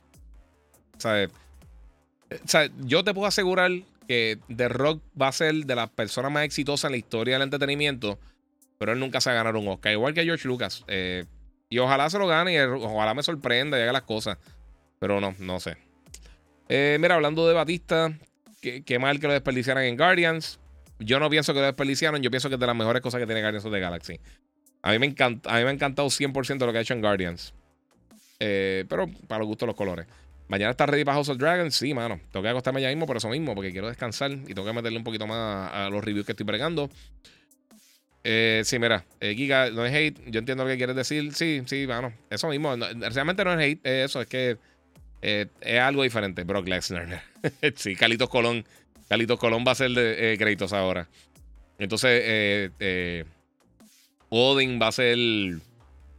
O 0.97 1.01
yo 2.85 3.05
te 3.05 3.15
puedo 3.15 3.27
asegurar 3.27 3.71
que 4.07 4.39
The 4.55 4.69
Rock 4.69 5.03
va 5.21 5.29
a 5.29 5.33
ser 5.33 5.55
de 5.55 5.75
las 5.75 5.91
personas 5.91 6.31
más 6.31 6.45
exitosas 6.45 6.89
en 6.89 6.93
la 6.93 6.99
historia 6.99 7.35
del 7.35 7.43
entretenimiento, 7.43 8.19
pero 8.79 8.93
él 8.93 9.01
nunca 9.01 9.21
se 9.21 9.31
va 9.31 9.35
a 9.35 9.37
ganar 9.37 9.57
un 9.57 9.69
Oscar. 9.69 9.93
Igual 9.93 10.15
que 10.15 10.25
George 10.25 10.47
Lucas. 10.47 10.85
Eh, 10.89 11.25
y 11.69 11.79
ojalá 11.79 12.09
se 12.11 12.19
lo 12.19 12.27
gane 12.27 12.55
y 12.55 12.59
ojalá 12.59 13.15
me 13.15 13.23
sorprenda 13.23 13.79
y 13.79 13.83
haga 13.83 13.93
las 13.93 14.03
cosas. 14.03 14.39
Pero 14.99 15.21
no, 15.21 15.35
no 15.39 15.61
sé. 15.61 15.77
Eh, 16.69 16.99
mira, 17.01 17.15
hablando 17.15 17.47
de 17.47 17.55
Batista, 17.55 18.13
qué, 18.61 18.99
mal 18.99 19.21
que 19.21 19.27
lo 19.27 19.33
desperdiciaran 19.33 19.85
en 19.85 19.97
Guardians. 19.97 20.59
Yo 20.99 21.21
no 21.21 21.29
pienso 21.29 21.53
que 21.53 21.61
lo 21.61 21.67
desperdiciaron, 21.67 22.23
yo 22.23 22.31
pienso 22.31 22.49
que 22.49 22.55
es 22.55 22.61
de 22.61 22.67
las 22.67 22.77
mejores 22.77 23.03
cosas 23.03 23.21
que 23.21 23.27
tiene 23.27 23.43
Guardians 23.43 23.65
of 23.65 23.73
the 23.73 23.81
Galaxy. 23.81 24.19
A 24.83 24.93
mí 24.93 24.99
me, 24.99 25.07
encanta, 25.07 25.51
a 25.51 25.59
mí 25.59 25.65
me 25.65 25.71
ha 25.71 25.73
encantado 25.73 26.09
100% 26.09 26.65
lo 26.65 26.73
que 26.73 26.79
ha 26.79 26.81
hecho 26.81 26.95
en 26.95 27.01
Guardians. 27.01 27.53
Eh, 28.39 28.85
pero 28.89 29.09
para 29.27 29.41
los 29.41 29.49
gustos 29.49 29.67
los 29.67 29.77
colores. 29.77 30.07
Mañana 30.49 30.71
está 30.71 30.87
ready 30.87 31.05
para 31.05 31.17
House 31.17 31.29
of 31.29 31.39
Dragons. 31.39 31.75
Sí, 31.75 31.93
mano. 31.93 32.21
Tengo 32.31 32.43
que 32.43 32.49
acostarme 32.49 32.81
ya 32.81 32.89
mismo 32.89 33.07
por 33.07 33.17
eso 33.17 33.29
mismo, 33.29 33.55
porque 33.55 33.73
quiero 33.73 33.89
descansar 33.89 34.31
y 34.31 34.55
tengo 34.55 34.65
que 34.65 34.73
meterle 34.73 34.99
un 34.99 35.05
poquito 35.05 35.27
más 35.27 35.73
a 35.73 35.91
los 35.91 36.05
reviews 36.05 36.25
que 36.25 36.33
estoy 36.33 36.47
bregando. 36.47 36.89
Eh, 38.29 38.63
sí, 38.65 38.81
mira, 38.81 39.05
eh, 39.21 39.35
Giga, 39.37 39.71
no 39.71 39.85
es 39.87 39.95
hate. 39.95 40.19
Yo 40.27 40.41
entiendo 40.41 40.65
lo 40.65 40.71
que 40.71 40.77
quieres 40.77 40.97
decir. 40.97 41.33
Sí, 41.35 41.63
sí, 41.67 41.87
bueno, 41.87 42.13
eso 42.31 42.49
mismo. 42.49 42.75
realmente 42.77 43.45
no 43.45 43.53
es 43.53 43.61
hate, 43.61 43.87
eso, 43.87 44.21
es 44.21 44.27
que 44.27 44.57
eh, 45.23 45.47
es 45.61 45.81
algo 45.81 46.03
diferente. 46.03 46.45
Brock 46.45 46.67
Lesnar. 46.67 47.23
sí, 47.77 47.95
Calitos 47.97 48.29
Colón. 48.29 48.65
Calitos 49.09 49.39
Colón 49.39 49.65
va 49.67 49.73
a 49.73 49.77
ser 49.77 49.91
de 49.93 50.37
créditos 50.39 50.73
ahora. 50.73 51.09
Entonces, 51.79 52.73
Odin 54.29 54.81
va 54.81 54.89
a 54.89 54.93
ser 54.93 55.19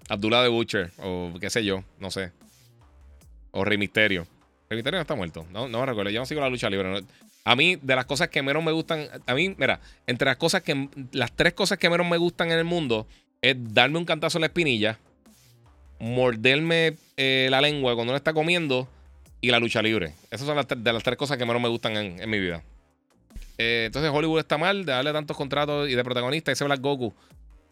Abdullah 0.07 0.43
de 0.43 0.49
Butcher. 0.49 0.91
O 0.99 1.33
qué 1.41 1.49
sé 1.49 1.65
yo, 1.65 1.83
no 1.99 2.09
sé. 2.09 2.31
O 3.57 3.65
Rey 3.65 3.77
Misterio. 3.77 4.27
Rey 4.69 4.77
Misterio 4.77 4.99
no 4.99 5.01
está 5.01 5.15
muerto. 5.15 5.45
No, 5.51 5.67
no 5.67 5.79
me 5.79 5.85
recuerdo. 5.85 6.11
Yo 6.11 6.19
no 6.19 6.25
sigo 6.25 6.41
la 6.41 6.49
lucha 6.49 6.69
libre. 6.69 7.03
A 7.43 7.55
mí, 7.55 7.77
de 7.81 7.95
las 7.95 8.05
cosas 8.05 8.29
que 8.29 8.43
menos 8.43 8.63
me 8.63 8.71
gustan. 8.71 9.07
A 9.25 9.33
mí, 9.33 9.55
mira, 9.57 9.79
entre 10.05 10.25
las 10.25 10.37
cosas 10.37 10.61
que. 10.61 10.89
Las 11.11 11.31
tres 11.35 11.53
cosas 11.53 11.77
que 11.79 11.89
menos 11.89 12.07
me 12.07 12.17
gustan 12.17 12.51
en 12.51 12.59
el 12.59 12.65
mundo 12.65 13.07
es 13.41 13.55
darme 13.73 13.97
un 13.97 14.05
cantazo 14.05 14.37
en 14.37 14.41
la 14.41 14.47
espinilla, 14.47 14.99
morderme 15.99 16.97
la 17.15 17.61
lengua 17.61 17.95
cuando 17.95 18.11
uno 18.11 18.17
está 18.17 18.33
comiendo 18.33 18.87
y 19.41 19.49
la 19.49 19.59
lucha 19.59 19.81
libre. 19.81 20.13
Esas 20.29 20.45
son 20.45 20.55
las, 20.55 20.67
de 20.67 20.93
las 20.93 21.03
tres 21.03 21.17
cosas 21.17 21.37
que 21.37 21.45
menos 21.45 21.61
me 21.61 21.69
gustan 21.69 21.95
en, 21.95 22.29
mi 22.29 22.39
vida. 22.39 22.63
Eh, 23.57 23.85
entonces 23.87 24.11
Hollywood 24.13 24.39
está 24.39 24.57
mal 24.57 24.85
de 24.85 24.91
darle 24.91 25.13
tantos 25.13 25.35
contratos 25.35 25.89
y 25.89 25.95
de 25.95 26.03
protagonista. 26.03 26.51
Ese 26.51 26.63
Black 26.63 26.81
Goku. 26.81 27.13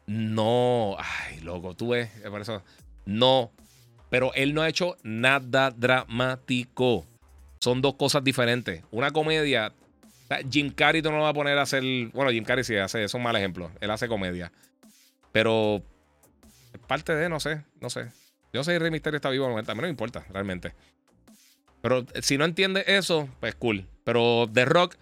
No. 0.07 0.95
Ay, 0.97 1.41
loco, 1.41 1.75
tú 1.75 1.89
ves. 1.89 2.09
Por 2.29 2.41
eso. 2.41 2.63
No. 3.05 3.51
Pero 4.09 4.33
él 4.33 4.53
no 4.53 4.61
ha 4.61 4.69
hecho 4.69 4.97
nada 5.03 5.71
dramático. 5.71 7.05
son 7.59 7.81
dos 7.81 7.95
cosas 7.95 8.23
diferentes. 8.23 8.83
Una 8.91 9.11
comedia, 9.11 9.73
Jim 10.49 10.71
Carrey 10.71 11.01
tú 11.01 11.09
no 11.11 11.17
lo 11.17 11.23
va 11.23 11.29
a 11.29 11.33
poner 11.33 11.57
a 11.57 11.63
hacer. 11.63 11.83
Bueno, 12.13 12.31
Jim 12.31 12.43
Carrey 12.43 12.63
sí 12.63 12.75
hace, 12.75 13.03
es 13.03 13.13
un 13.13 13.23
mal 13.23 13.35
ejemplo. 13.35 13.71
Él 13.81 13.89
hace 13.91 14.07
comedia. 14.07 14.51
Pero 15.31 15.83
es 16.73 16.79
parte 16.87 17.15
de, 17.15 17.29
no 17.29 17.39
sé, 17.39 17.63
no 17.81 17.89
sé. 17.89 18.11
Yo 18.53 18.63
sé 18.63 18.73
que 18.73 18.79
Rey 18.79 18.91
Misterio 18.91 19.17
está 19.17 19.29
vivo, 19.29 19.45
a 19.45 19.61
mí 19.61 19.67
no 19.67 19.81
me 19.81 19.89
importa, 19.89 20.25
realmente. 20.29 20.73
Pero 21.81 22.05
si 22.21 22.37
no 22.37 22.45
entiendes 22.45 22.85
eso, 22.87 23.29
pues 23.39 23.53
cool. 23.55 23.85
Pero 24.03 24.49
The 24.51 24.65
Rock, 24.65 24.95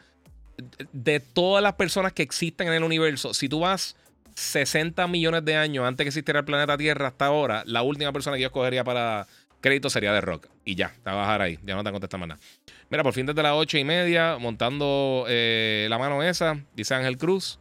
de 0.91 1.19
todas 1.19 1.61
las 1.61 1.73
personas 1.73 2.13
que 2.13 2.23
existen 2.23 2.67
en 2.67 2.73
el 2.73 2.83
universo, 2.83 3.33
si 3.33 3.47
tú 3.47 3.59
vas 3.59 3.95
60 4.35 5.07
millones 5.07 5.45
de 5.45 5.55
años 5.55 5.85
antes 5.85 6.03
que 6.03 6.09
existiera 6.09 6.39
el 6.39 6.45
planeta 6.45 6.77
Tierra 6.77 7.07
hasta 7.07 7.25
ahora, 7.25 7.63
la 7.65 7.81
última 7.81 8.11
persona 8.11 8.35
que 8.35 8.41
yo 8.41 8.47
escogería 8.47 8.83
para 8.83 9.27
crédito 9.63 9.89
sería 9.89 10.13
The 10.13 10.21
Rock. 10.21 10.47
Y 10.65 10.75
ya, 10.75 10.89
te 10.89 11.01
vas 11.05 11.13
a 11.13 11.17
bajar 11.17 11.41
ahí. 11.41 11.57
Ya 11.63 11.75
no 11.75 11.83
te 11.83 11.91
contesta 11.91 12.17
más 12.17 12.27
nada. 12.27 12.41
Mira, 12.89 13.01
por 13.01 13.13
fin 13.13 13.25
desde 13.25 13.41
las 13.41 13.53
8 13.53 13.77
y 13.79 13.83
media, 13.83 14.37
montando 14.37 15.25
eh, 15.27 15.87
la 15.89 15.97
mano 15.97 16.21
esa, 16.21 16.63
dice 16.75 16.93
Ángel 16.93 17.17
Cruz. 17.17 17.59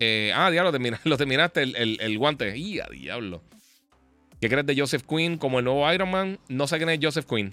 Eh, 0.00 0.32
ah, 0.34 0.50
diablo, 0.50 0.72
lo 1.04 1.16
terminaste 1.16 1.62
el, 1.62 1.98
el, 2.00 2.18
guante. 2.18 2.56
¡Y 2.56 2.80
a 2.80 2.86
diablo! 2.86 3.42
¿Qué 4.40 4.48
crees 4.48 4.66
de 4.66 4.74
Joseph 4.76 5.04
Quinn 5.06 5.36
como 5.36 5.58
el 5.58 5.66
nuevo 5.66 5.92
Iron 5.92 6.10
Man? 6.10 6.38
No 6.48 6.66
sé 6.66 6.78
quién 6.78 6.88
es 6.88 6.98
Joseph 7.00 7.26
Quinn. 7.26 7.52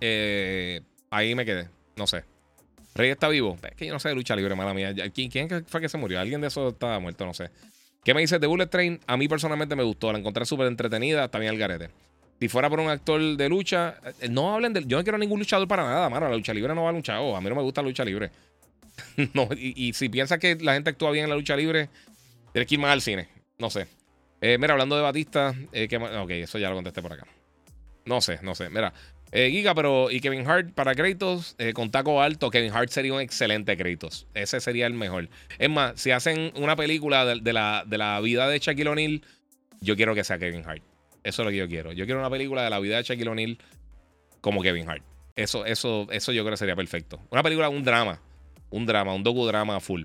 Eh, 0.00 0.80
ahí 1.10 1.34
me 1.34 1.44
quedé. 1.44 1.68
No 1.96 2.06
sé. 2.06 2.24
Rey 2.96 3.10
está 3.10 3.28
vivo. 3.28 3.56
Es 3.62 3.76
que 3.76 3.86
yo 3.86 3.92
no 3.92 3.98
sé 3.98 4.08
de 4.08 4.14
lucha 4.14 4.34
libre, 4.34 4.54
mala 4.54 4.74
mía. 4.74 4.94
¿Quién, 5.12 5.64
fue 5.66 5.80
que 5.80 5.88
se 5.88 5.98
murió? 5.98 6.20
Alguien 6.20 6.40
de 6.40 6.48
esos 6.48 6.72
estaba 6.72 6.98
muerto, 6.98 7.26
no 7.26 7.34
sé. 7.34 7.50
¿Qué 8.04 8.14
me 8.14 8.20
dices 8.20 8.40
de 8.40 8.46
Bullet 8.46 8.66
Train? 8.66 9.00
A 9.06 9.16
mí 9.16 9.28
personalmente 9.28 9.74
me 9.76 9.82
gustó. 9.82 10.12
La 10.12 10.18
encontré 10.18 10.44
súper 10.44 10.66
entretenida. 10.66 11.28
También 11.28 11.52
el 11.52 11.58
garete. 11.58 11.90
Si 12.38 12.48
fuera 12.48 12.68
por 12.68 12.80
un 12.80 12.88
actor 12.88 13.20
de 13.20 13.48
lucha, 13.48 13.96
eh, 14.20 14.28
no 14.28 14.54
hablen 14.54 14.72
de. 14.72 14.84
Yo 14.86 14.98
no 14.98 15.02
quiero 15.02 15.18
ningún 15.18 15.38
luchador 15.38 15.66
para 15.66 15.84
nada, 15.84 16.08
mano. 16.10 16.28
La 16.28 16.36
lucha 16.36 16.52
libre 16.52 16.74
no 16.74 16.84
va 16.84 16.90
a 16.90 16.92
luchar. 16.92 17.16
a 17.16 17.40
mí 17.40 17.48
no 17.48 17.54
me 17.54 17.62
gusta 17.62 17.82
la 17.82 17.88
lucha 17.88 18.04
libre. 18.04 18.30
no, 19.34 19.48
y, 19.56 19.92
si 19.92 20.08
piensas 20.08 20.38
que 20.38 20.56
la 20.56 20.74
gente 20.74 20.90
actúa 20.90 21.10
bien 21.10 21.24
en 21.24 21.30
la 21.30 21.36
lucha 21.36 21.56
libre, 21.56 21.88
tienes 22.52 22.68
que 22.68 22.74
ir 22.74 22.80
más 22.80 22.92
al 22.92 23.02
cine. 23.02 23.28
No 23.58 23.70
sé. 23.70 23.86
Eh, 24.40 24.58
mira, 24.58 24.72
hablando 24.72 24.96
de 24.96 25.02
Batista, 25.02 25.54
eh, 25.72 25.88
ok, 25.96 26.30
eso 26.30 26.58
ya 26.58 26.68
lo 26.68 26.76
contesté 26.76 27.02
por 27.02 27.12
acá. 27.12 27.26
No 28.04 28.20
sé, 28.20 28.38
no 28.42 28.54
sé. 28.54 28.68
Mira, 28.70 28.92
eh, 29.32 29.50
Giga, 29.50 29.74
pero 29.74 30.10
y 30.10 30.20
Kevin 30.20 30.46
Hart 30.48 30.72
para 30.72 30.94
Kratos, 30.94 31.56
con 31.74 31.90
taco 31.90 32.22
alto, 32.22 32.50
Kevin 32.50 32.72
Hart 32.72 32.90
sería 32.90 33.12
un 33.12 33.20
excelente 33.20 33.76
Kratos. 33.76 34.26
Ese 34.34 34.60
sería 34.60 34.86
el 34.86 34.94
mejor. 34.94 35.28
Es 35.58 35.70
más, 35.70 36.00
si 36.00 36.10
hacen 36.10 36.52
una 36.56 36.76
película 36.76 37.24
de, 37.24 37.52
la, 37.52 37.84
de 37.86 37.98
la 37.98 38.20
vida 38.20 38.48
de 38.48 38.58
Shaquille 38.58 38.88
O'Neal, 38.88 39.22
yo 39.80 39.96
quiero 39.96 40.14
que 40.14 40.24
sea 40.24 40.38
Kevin 40.38 40.62
Hart. 40.66 40.82
Eso 41.24 41.42
es 41.42 41.44
lo 41.46 41.50
que 41.50 41.56
yo 41.56 41.68
quiero. 41.68 41.92
Yo 41.92 42.04
quiero 42.04 42.20
una 42.20 42.30
película 42.30 42.62
de 42.62 42.70
la 42.70 42.78
vida 42.78 42.96
de 42.98 43.02
Shaquille 43.02 43.28
O'Neal 43.28 43.58
como 44.40 44.62
Kevin 44.62 44.88
Hart. 44.88 45.02
Eso, 45.34 45.66
eso, 45.66 46.06
eso 46.10 46.32
yo 46.32 46.42
creo 46.44 46.52
que 46.52 46.56
sería 46.56 46.76
perfecto. 46.76 47.20
Una 47.30 47.42
película, 47.42 47.68
un 47.68 47.82
drama. 47.82 48.20
Un 48.70 48.86
drama, 48.86 49.12
un 49.12 49.22
docudrama 49.22 49.80
full. 49.80 50.04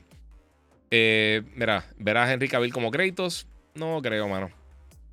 Eh, 0.90 1.44
mira, 1.56 1.86
verás 1.98 2.28
a 2.28 2.34
Henry 2.34 2.50
Cavill 2.50 2.74
como 2.74 2.92
Kratos. 2.92 3.48
No 3.76 4.02
creo, 4.02 4.28
mano. 4.28 4.52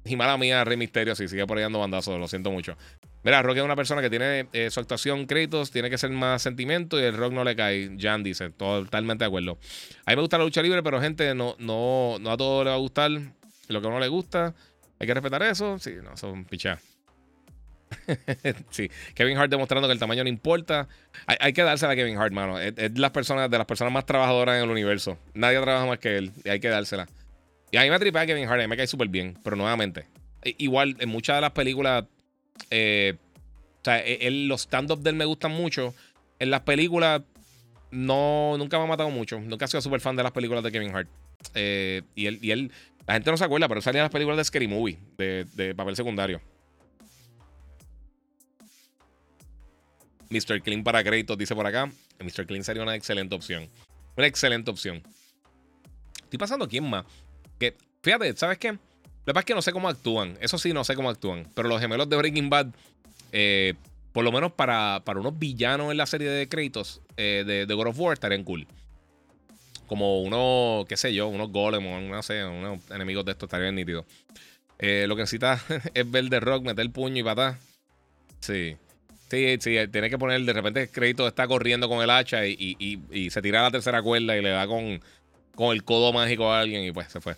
Y 0.05 0.17
mala 0.17 0.37
mía, 0.39 0.65
Rey 0.65 0.77
Misterio, 0.77 1.15
si 1.15 1.29
sigue 1.29 1.47
por 1.47 1.59
ahí 1.59 1.63
dando 1.63 1.79
bandazos, 1.79 2.19
lo 2.19 2.27
siento 2.27 2.51
mucho. 2.51 2.77
Mira, 3.25 3.43
Rock 3.43 3.59
es 3.59 3.63
una 3.63 3.77
persona 3.77 4.01
que 4.01 4.11
tiene 4.11 4.49
eh, 4.53 4.71
su 4.71 4.81
actuación 4.81 5.27
Kratos, 5.27 5.71
tiene 5.71 5.91
que 5.91 5.99
ser 5.99 6.11
más 6.11 6.41
sentimiento 6.43 7.01
y 7.01 7.05
el 7.05 7.17
rock 7.17 7.33
no 7.33 7.45
le 7.45 7.57
cae. 7.57 7.97
Jan 7.99 8.23
dice, 8.23 8.51
totalmente 8.51 9.25
de 9.25 9.27
acuerdo. 9.27 9.59
A 10.07 10.13
mí 10.13 10.17
me 10.17 10.23
gusta 10.23 10.39
la 10.39 10.45
lucha 10.45 10.63
libre, 10.63 10.83
pero 10.83 11.01
gente, 11.01 11.35
no, 11.35 11.57
no, 11.59 12.19
no 12.21 12.31
a 12.31 12.37
todo 12.37 12.65
le 12.65 12.71
va 12.71 12.77
a 12.77 12.79
gustar 12.79 13.11
lo 13.11 13.81
que 13.81 13.87
a 13.87 13.91
uno 13.91 14.01
le 14.01 14.09
gusta. 14.09 14.55
Hay 14.99 15.07
que 15.07 15.15
respetar 15.15 15.43
eso. 15.43 15.79
Sí, 15.79 15.95
no, 16.03 16.17
son 16.17 16.45
pichas. 16.45 16.81
sí, 18.71 18.91
Kevin 19.15 19.39
Hart 19.39 19.51
demostrando 19.51 19.89
que 19.89 19.93
el 19.93 19.99
tamaño 19.99 20.23
no 20.23 20.29
importa. 20.29 20.89
Hay, 21.27 21.53
que 21.53 21.63
dársela 21.63 21.93
a 21.93 21.97
Kevin 21.97 22.19
Hart, 22.19 22.33
mano. 22.33 22.59
Es, 22.59 22.75
las 22.99 23.11
personas, 23.11 23.51
de 23.51 23.59
las 23.59 23.67
personas 23.67 23.93
más 23.93 24.07
trabajadoras 24.07 24.57
en 24.57 24.65
el 24.65 24.71
universo. 24.71 25.19
Nadie 25.35 25.61
trabaja 25.61 25.87
más 25.87 25.99
que 25.99 26.17
él. 26.19 26.33
Y 26.45 26.49
hay 26.49 26.61
que 26.61 26.69
dársela. 26.69 27.09
Y 27.71 27.77
a 27.77 27.83
mí 27.83 27.91
me 27.91 27.99
tripea 27.99 28.27
Kevin 28.27 28.49
Hart, 28.49 28.61
a 28.61 28.63
mí 28.63 28.69
me 28.69 28.77
cae 28.77 28.87
súper 28.87 29.09
bien. 29.09 29.37
Pero 29.43 29.57
nuevamente, 29.57 30.07
igual 30.43 30.97
en 31.01 31.09
muchas 31.09 31.37
de 31.37 31.41
las 31.43 31.53
películas, 31.53 32.05
eh, 32.71 33.17
o 33.81 33.85
sea, 33.85 34.01
e, 34.01 34.31
los 34.31 34.63
stand-ups 34.63 35.03
de 35.03 35.11
él 35.11 35.17
me 35.17 35.25
gustan 35.25 35.53
mucho. 35.53 35.95
En 36.39 36.51
las 36.51 36.61
películas, 36.63 37.23
no, 37.91 38.57
nunca 38.59 38.79
me 38.79 38.85
ha 38.85 38.87
matado 38.87 39.11
mucho. 39.11 39.41
Nunca 39.41 39.65
he 39.65 39.69
sido 39.69 39.81
súper 39.81 40.01
fan 40.01 40.17
de 40.17 40.23
las 40.23 40.33
películas 40.33 40.63
de 40.63 40.73
Kevin 40.73 40.95
Hart. 40.95 41.09
Eh, 41.55 42.03
y, 42.15 42.27
él, 42.27 42.39
y 42.43 42.51
él, 42.51 42.73
la 43.07 43.15
gente 43.15 43.31
no 43.31 43.37
se 43.37 43.45
acuerda, 43.45 43.69
pero 43.69 43.79
él 43.79 43.85
salía 43.85 44.01
en 44.01 44.05
las 44.05 44.13
películas 44.13 44.37
de 44.37 44.45
Scary 44.45 44.69
Movie, 44.69 44.99
de, 45.17 45.47
de 45.55 45.75
papel 45.75 45.97
secundario. 45.97 46.41
Mr. 50.31 50.61
Clean 50.63 50.85
para 50.85 51.03
créditos, 51.03 51.39
dice 51.39 51.55
por 51.55 51.67
acá. 51.67 51.91
Mr. 52.21 52.47
Clean 52.47 52.65
sería 52.65 52.83
una 52.83 52.95
excelente 52.95 53.35
opción. 53.35 53.69
Una 54.17 54.27
excelente 54.27 54.71
opción. 54.71 55.03
Estoy 56.25 56.39
pasando 56.39 56.69
quién 56.69 56.89
más. 56.89 57.05
Que, 57.59 57.77
fíjate, 58.03 58.37
¿sabes 58.37 58.59
qué? 58.59 58.79
Lo 59.29 59.33
que 59.33 59.35
pasa 59.35 59.43
es 59.43 59.47
que 59.49 59.55
no 59.55 59.61
sé 59.61 59.73
cómo 59.73 59.91
actúan. 59.91 60.39
Eso 60.41 60.57
sí, 60.57 60.73
no 60.73 60.85
sé 60.85 60.95
cómo 60.95 61.11
actúan. 61.11 61.47
Pero 61.55 61.69
los 61.69 61.79
gemelos 61.83 62.09
de 62.09 62.17
Breaking 62.17 62.49
Bad, 62.49 62.69
eh, 63.31 63.75
por 64.13 64.25
lo 64.25 64.33
menos 64.33 64.53
para, 64.53 65.03
para, 65.05 65.21
unos 65.21 65.39
villanos 65.39 65.91
en 65.91 65.99
la 65.99 66.07
serie 66.07 66.31
de 66.31 66.49
créditos 66.49 67.03
eh, 67.19 67.45
de, 67.47 67.67
de, 67.67 67.75
God 67.75 67.89
of 67.89 68.01
War, 68.01 68.15
estarían 68.15 68.43
cool. 68.43 68.67
Como 69.87 70.23
unos, 70.23 70.87
qué 70.87 70.97
sé 70.97 71.13
yo, 71.13 71.29
unos 71.29 71.51
golems, 71.51 72.09
no 72.09 72.23
sé, 72.23 72.43
unos 72.43 72.81
enemigos 72.91 73.23
de 73.27 73.33
estos 73.33 73.49
estarían 73.49 73.75
nítidos. 73.75 74.07
Eh, 74.79 75.05
lo 75.07 75.15
que 75.15 75.21
necesita 75.25 75.63
es 75.93 76.11
ver 76.11 76.25
de 76.31 76.41
rock, 76.41 76.63
meter 76.63 76.81
el 76.81 76.91
puño 76.91 77.19
y 77.19 77.23
patar. 77.23 77.59
Sí. 78.41 78.79
Sí, 79.31 79.59
sí, 79.61 79.77
tiene 79.93 80.09
que 80.09 80.17
poner, 80.17 80.41
de 80.41 80.55
repente 80.55 80.81
el 80.85 80.91
crédito 80.91 81.29
está 81.29 81.47
corriendo 81.47 81.87
con 81.87 82.03
el 82.03 82.09
hacha 82.09 82.47
y, 82.47 83.29
se 83.31 83.43
tira 83.43 83.61
a 83.61 83.65
la 83.65 83.71
tercera 83.73 84.01
cuerda 84.01 84.39
y 84.39 84.41
le 84.41 84.49
da 84.49 84.67
con, 84.67 85.03
con 85.55 85.77
el 85.77 85.85
codo 85.85 86.15
mágico 86.15 86.51
a 86.51 86.61
alguien 86.61 86.83
y 86.85 86.93
pues 86.93 87.13
se 87.13 87.21
fue. 87.21 87.37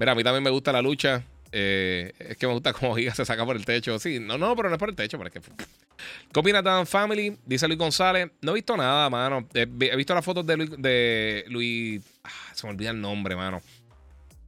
Mira, 0.00 0.12
a 0.12 0.14
mí 0.14 0.24
también 0.24 0.42
me 0.42 0.48
gusta 0.48 0.72
la 0.72 0.80
lucha. 0.80 1.22
Eh, 1.52 2.14
es 2.18 2.36
que 2.38 2.46
me 2.46 2.54
gusta 2.54 2.72
cómo 2.80 2.96
Giga 2.96 3.14
se 3.14 3.26
saca 3.26 3.44
por 3.44 3.54
el 3.54 3.66
techo. 3.66 3.98
Sí, 3.98 4.18
no, 4.18 4.38
no, 4.38 4.56
pero 4.56 4.70
no 4.70 4.76
es 4.76 4.78
por 4.78 4.88
el 4.88 4.96
techo, 4.96 5.18
pero 5.18 5.28
es 5.28 5.34
que. 5.34 5.40
¿Qué 6.32 6.40
opina 6.40 6.62
Dan 6.62 6.86
Family? 6.86 7.36
Dice 7.44 7.68
Luis 7.68 7.78
González. 7.78 8.30
No 8.40 8.52
he 8.52 8.54
visto 8.54 8.74
nada, 8.78 9.10
mano. 9.10 9.46
He, 9.52 9.66
visto 9.66 10.14
las 10.14 10.24
fotos 10.24 10.46
de 10.46 10.56
Luis. 10.56 10.70
De 10.78 11.44
Luis 11.48 12.02
ah, 12.24 12.30
se 12.54 12.66
me 12.66 12.72
olvida 12.72 12.90
el 12.90 13.00
nombre, 13.00 13.36
mano. 13.36 13.60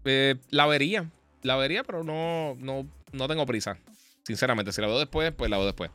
Eh, 0.07 0.37
la 0.49 0.67
vería. 0.67 1.11
La 1.43 1.57
vería, 1.57 1.85
pero 1.85 2.03
no, 2.03 2.57
no, 2.59 2.87
no 3.13 3.29
tengo 3.29 3.45
prisa. 3.45 3.77
Sinceramente, 4.23 4.73
si 4.73 4.81
la 4.81 4.87
veo 4.87 4.99
después, 4.99 5.33
pues 5.33 5.51
la 5.51 5.59
veo 5.59 5.67
después. 5.67 5.91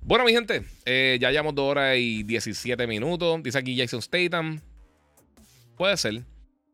Bueno, 0.00 0.24
mi 0.24 0.32
gente, 0.32 0.64
eh, 0.84 1.18
ya 1.20 1.32
llevamos 1.32 1.56
2 1.56 1.70
horas 1.70 1.96
y 1.98 2.22
17 2.22 2.86
minutos. 2.86 3.42
Dice 3.42 3.58
aquí 3.58 3.76
Jason 3.76 4.00
Statham. 4.00 4.60
Puede 5.76 5.96
ser. 5.96 6.22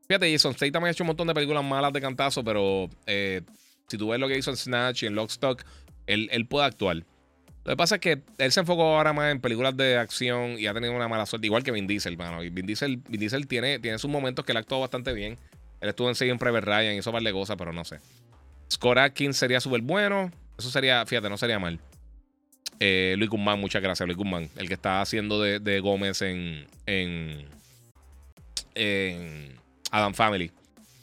Fíjate, 0.09 0.33
Jason 0.33 0.55
Statham 0.55 0.85
ha 0.85 0.91
hecho 0.91 1.05
un 1.05 1.09
montón 1.09 1.29
de 1.29 1.35
películas 1.35 1.63
malas 1.63 1.93
de 1.93 2.01
cantazo, 2.01 2.43
pero 2.43 2.89
eh, 3.07 3.43
si 3.89 3.99
tú 3.99 4.09
ves 4.09 4.19
lo 4.19 4.27
que 4.27 4.39
hizo 4.39 4.51
en 4.51 4.57
Snatch 4.57 5.03
y 5.03 5.07
en 5.07 5.15
Lockstock, 5.15 5.63
él, 6.07 6.29
él 6.33 6.47
puede 6.47 6.67
actuar. 6.67 7.05
Lo 7.65 7.73
que 7.73 7.77
pasa 7.77 7.97
es 7.97 8.01
que 8.01 8.23
él 8.39 8.51
se 8.51 8.61
enfocó 8.61 8.97
ahora 8.97 9.13
más 9.13 9.31
en 9.31 9.43
películas 9.43 9.77
de 9.77 9.99
acción 9.99 10.59
y 10.59 10.67
ha 10.67 10.73
tenido 10.73 10.95
una 10.95 11.07
mala 11.09 11.27
suerte, 11.27 11.47
igual 11.47 11.63
que 11.63 11.71
Vin 11.71 11.87
Diesel, 11.87 12.17
mano. 12.17 12.43
Y 12.43 12.49
Vin 12.49 12.65
Diesel, 12.65 12.97
Vin 13.09 13.21
Diesel 13.21 13.47
tiene, 13.47 13.79
tiene 13.79 13.99
sus 13.99 14.11
momentos 14.11 14.47
que 14.47 14.53
él 14.53 14.59
actuó 14.59 14.81
bastante 14.81 15.13
bien. 15.13 15.37
Él 15.83 15.91
estuvo 15.91 16.09
en 16.09 16.15
Saving 16.15 16.39
Private 16.39 16.65
Ryan 16.65 16.95
y 16.95 16.99
eso 16.99 17.13
vale 17.13 17.31
cosas, 17.31 17.57
pero 17.59 17.75
no 17.75 17.85
sé. 17.85 18.01
Scott 18.71 18.99
sería 19.33 19.61
súper 19.61 19.83
bueno. 19.83 20.33
Eso 20.59 20.71
sería, 20.71 21.05
fíjate, 21.05 21.29
no 21.29 21.37
sería 21.37 21.59
mal. 21.59 21.79
Eh, 22.81 23.15
Luis 23.19 23.29
Guzmán, 23.29 23.61
muchas 23.61 23.83
gracias, 23.83 24.07
Luis 24.07 24.17
Guzmán. 24.17 24.49
El 24.57 24.69
que 24.69 24.75
está 24.75 25.03
haciendo 25.03 25.43
de, 25.43 25.81
Gómez 25.81 26.23
en, 26.23 26.67
en, 26.87 27.47
Adam 29.91 30.15
Family. 30.15 30.51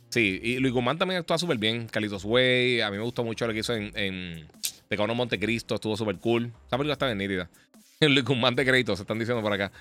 Sí, 0.10 0.40
y 0.42 0.60
Luis 0.60 0.74
Guzmán 0.74 0.98
también 0.98 1.20
actúa 1.20 1.38
súper 1.38 1.58
bien. 1.58 1.88
Calitos 1.88 2.24
Way. 2.24 2.82
A 2.82 2.90
mí 2.92 2.98
me 2.98 3.04
gustó 3.04 3.24
mucho 3.24 3.48
lo 3.48 3.54
que 3.54 3.60
hizo 3.60 3.74
en, 3.74 3.92
en 3.96 4.48
Pecado 4.88 5.14
Montecristo. 5.14 5.76
Estuvo 5.76 5.98
súper 5.98 6.18
cool. 6.18 6.52
Esa 6.68 6.78
película 6.78 6.94
está 6.94 7.06
bien 7.08 7.18
nítida. 7.18 7.50
Luis 8.00 8.24
Guzmán 8.24 8.56
de 8.56 8.66
créditos, 8.66 9.00
se 9.00 9.04
están 9.04 9.20
diciendo 9.20 9.42
por 9.42 9.52
acá. 9.52 9.72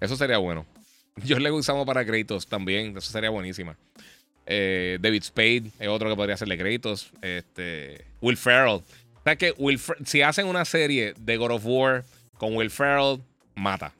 Eso 0.00 0.16
sería 0.16 0.38
bueno. 0.38 0.66
Yo 1.24 1.38
le 1.38 1.50
usamos 1.50 1.86
para 1.86 2.04
créditos 2.04 2.46
también. 2.46 2.96
Eso 2.96 3.12
sería 3.12 3.30
buenísima. 3.30 3.76
Eh, 4.46 4.98
David 5.00 5.22
Spade 5.22 5.70
es 5.78 5.88
otro 5.88 6.08
que 6.08 6.16
podría 6.16 6.34
hacerle 6.34 6.58
créditos. 6.58 7.12
Este, 7.22 8.04
Will 8.20 8.36
Ferrell 8.36 8.82
sea 9.24 9.36
que 9.36 9.54
si 10.04 10.22
hacen 10.22 10.46
una 10.46 10.64
serie 10.64 11.14
de 11.18 11.36
God 11.36 11.52
of 11.52 11.62
War 11.64 12.04
con 12.38 12.56
Will 12.56 12.70
Ferrell, 12.70 13.20
mata. 13.54 13.92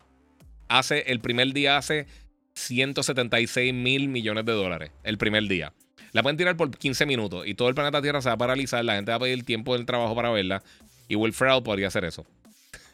Hace, 0.68 1.00
el 1.12 1.20
primer 1.20 1.52
día 1.52 1.76
hace 1.76 2.06
176 2.54 3.72
mil 3.72 4.08
millones 4.08 4.44
de 4.44 4.52
dólares. 4.52 4.90
El 5.02 5.18
primer 5.18 5.44
día. 5.48 5.72
La 6.12 6.22
pueden 6.22 6.36
tirar 6.36 6.56
por 6.56 6.76
15 6.76 7.06
minutos 7.06 7.46
y 7.46 7.54
todo 7.54 7.68
el 7.68 7.74
planeta 7.74 8.02
Tierra 8.02 8.20
se 8.20 8.28
va 8.28 8.34
a 8.34 8.38
paralizar. 8.38 8.84
La 8.84 8.94
gente 8.94 9.10
va 9.10 9.16
a 9.16 9.20
pedir 9.20 9.44
tiempo 9.44 9.74
del 9.74 9.86
trabajo 9.86 10.14
para 10.14 10.30
verla. 10.30 10.62
Y 11.08 11.16
Will 11.16 11.32
Ferrell 11.32 11.62
podría 11.62 11.88
hacer 11.88 12.04
eso. 12.04 12.26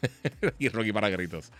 y 0.59 0.69
Rocky 0.69 0.93
para 0.93 1.09
gritos. 1.09 1.51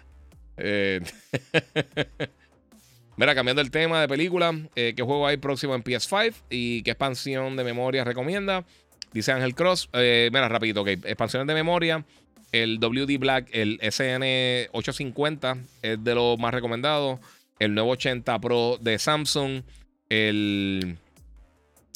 Eh, 0.58 1.02
mira, 3.18 3.36
cambiando 3.36 3.62
el 3.62 3.72
tema 3.72 4.02
de 4.02 4.08
película, 4.08 4.58
eh, 4.76 4.94
¿qué 4.96 5.04
juego 5.04 5.28
hay 5.28 5.38
próximo 5.38 5.76
en 5.76 5.84
PS5 5.84 6.34
y 6.50 6.82
qué 6.84 6.92
expansión 6.92 7.56
de 7.56 7.64
memoria 7.64 8.04
recomienda? 8.04 8.66
Dice 9.12 9.32
Ángel 9.32 9.56
Cross. 9.56 9.90
Eh, 9.94 10.30
mira, 10.32 10.48
rapidito, 10.48 10.82
ok. 10.82 10.88
Expansiones 10.88 11.48
de 11.48 11.54
memoria. 11.54 12.06
El 12.52 12.80
WD 12.80 13.20
Black, 13.20 13.48
el 13.52 13.80
SN850 13.80 15.66
es 15.82 16.04
de 16.04 16.16
los 16.16 16.40
más 16.40 16.54
recomendados. 16.54 17.20
El 17.60 17.76
nuevo 17.76 17.92
80 17.92 18.40
Pro 18.40 18.78
de 18.82 18.98
Samsung. 18.98 19.62
El, 20.10 20.98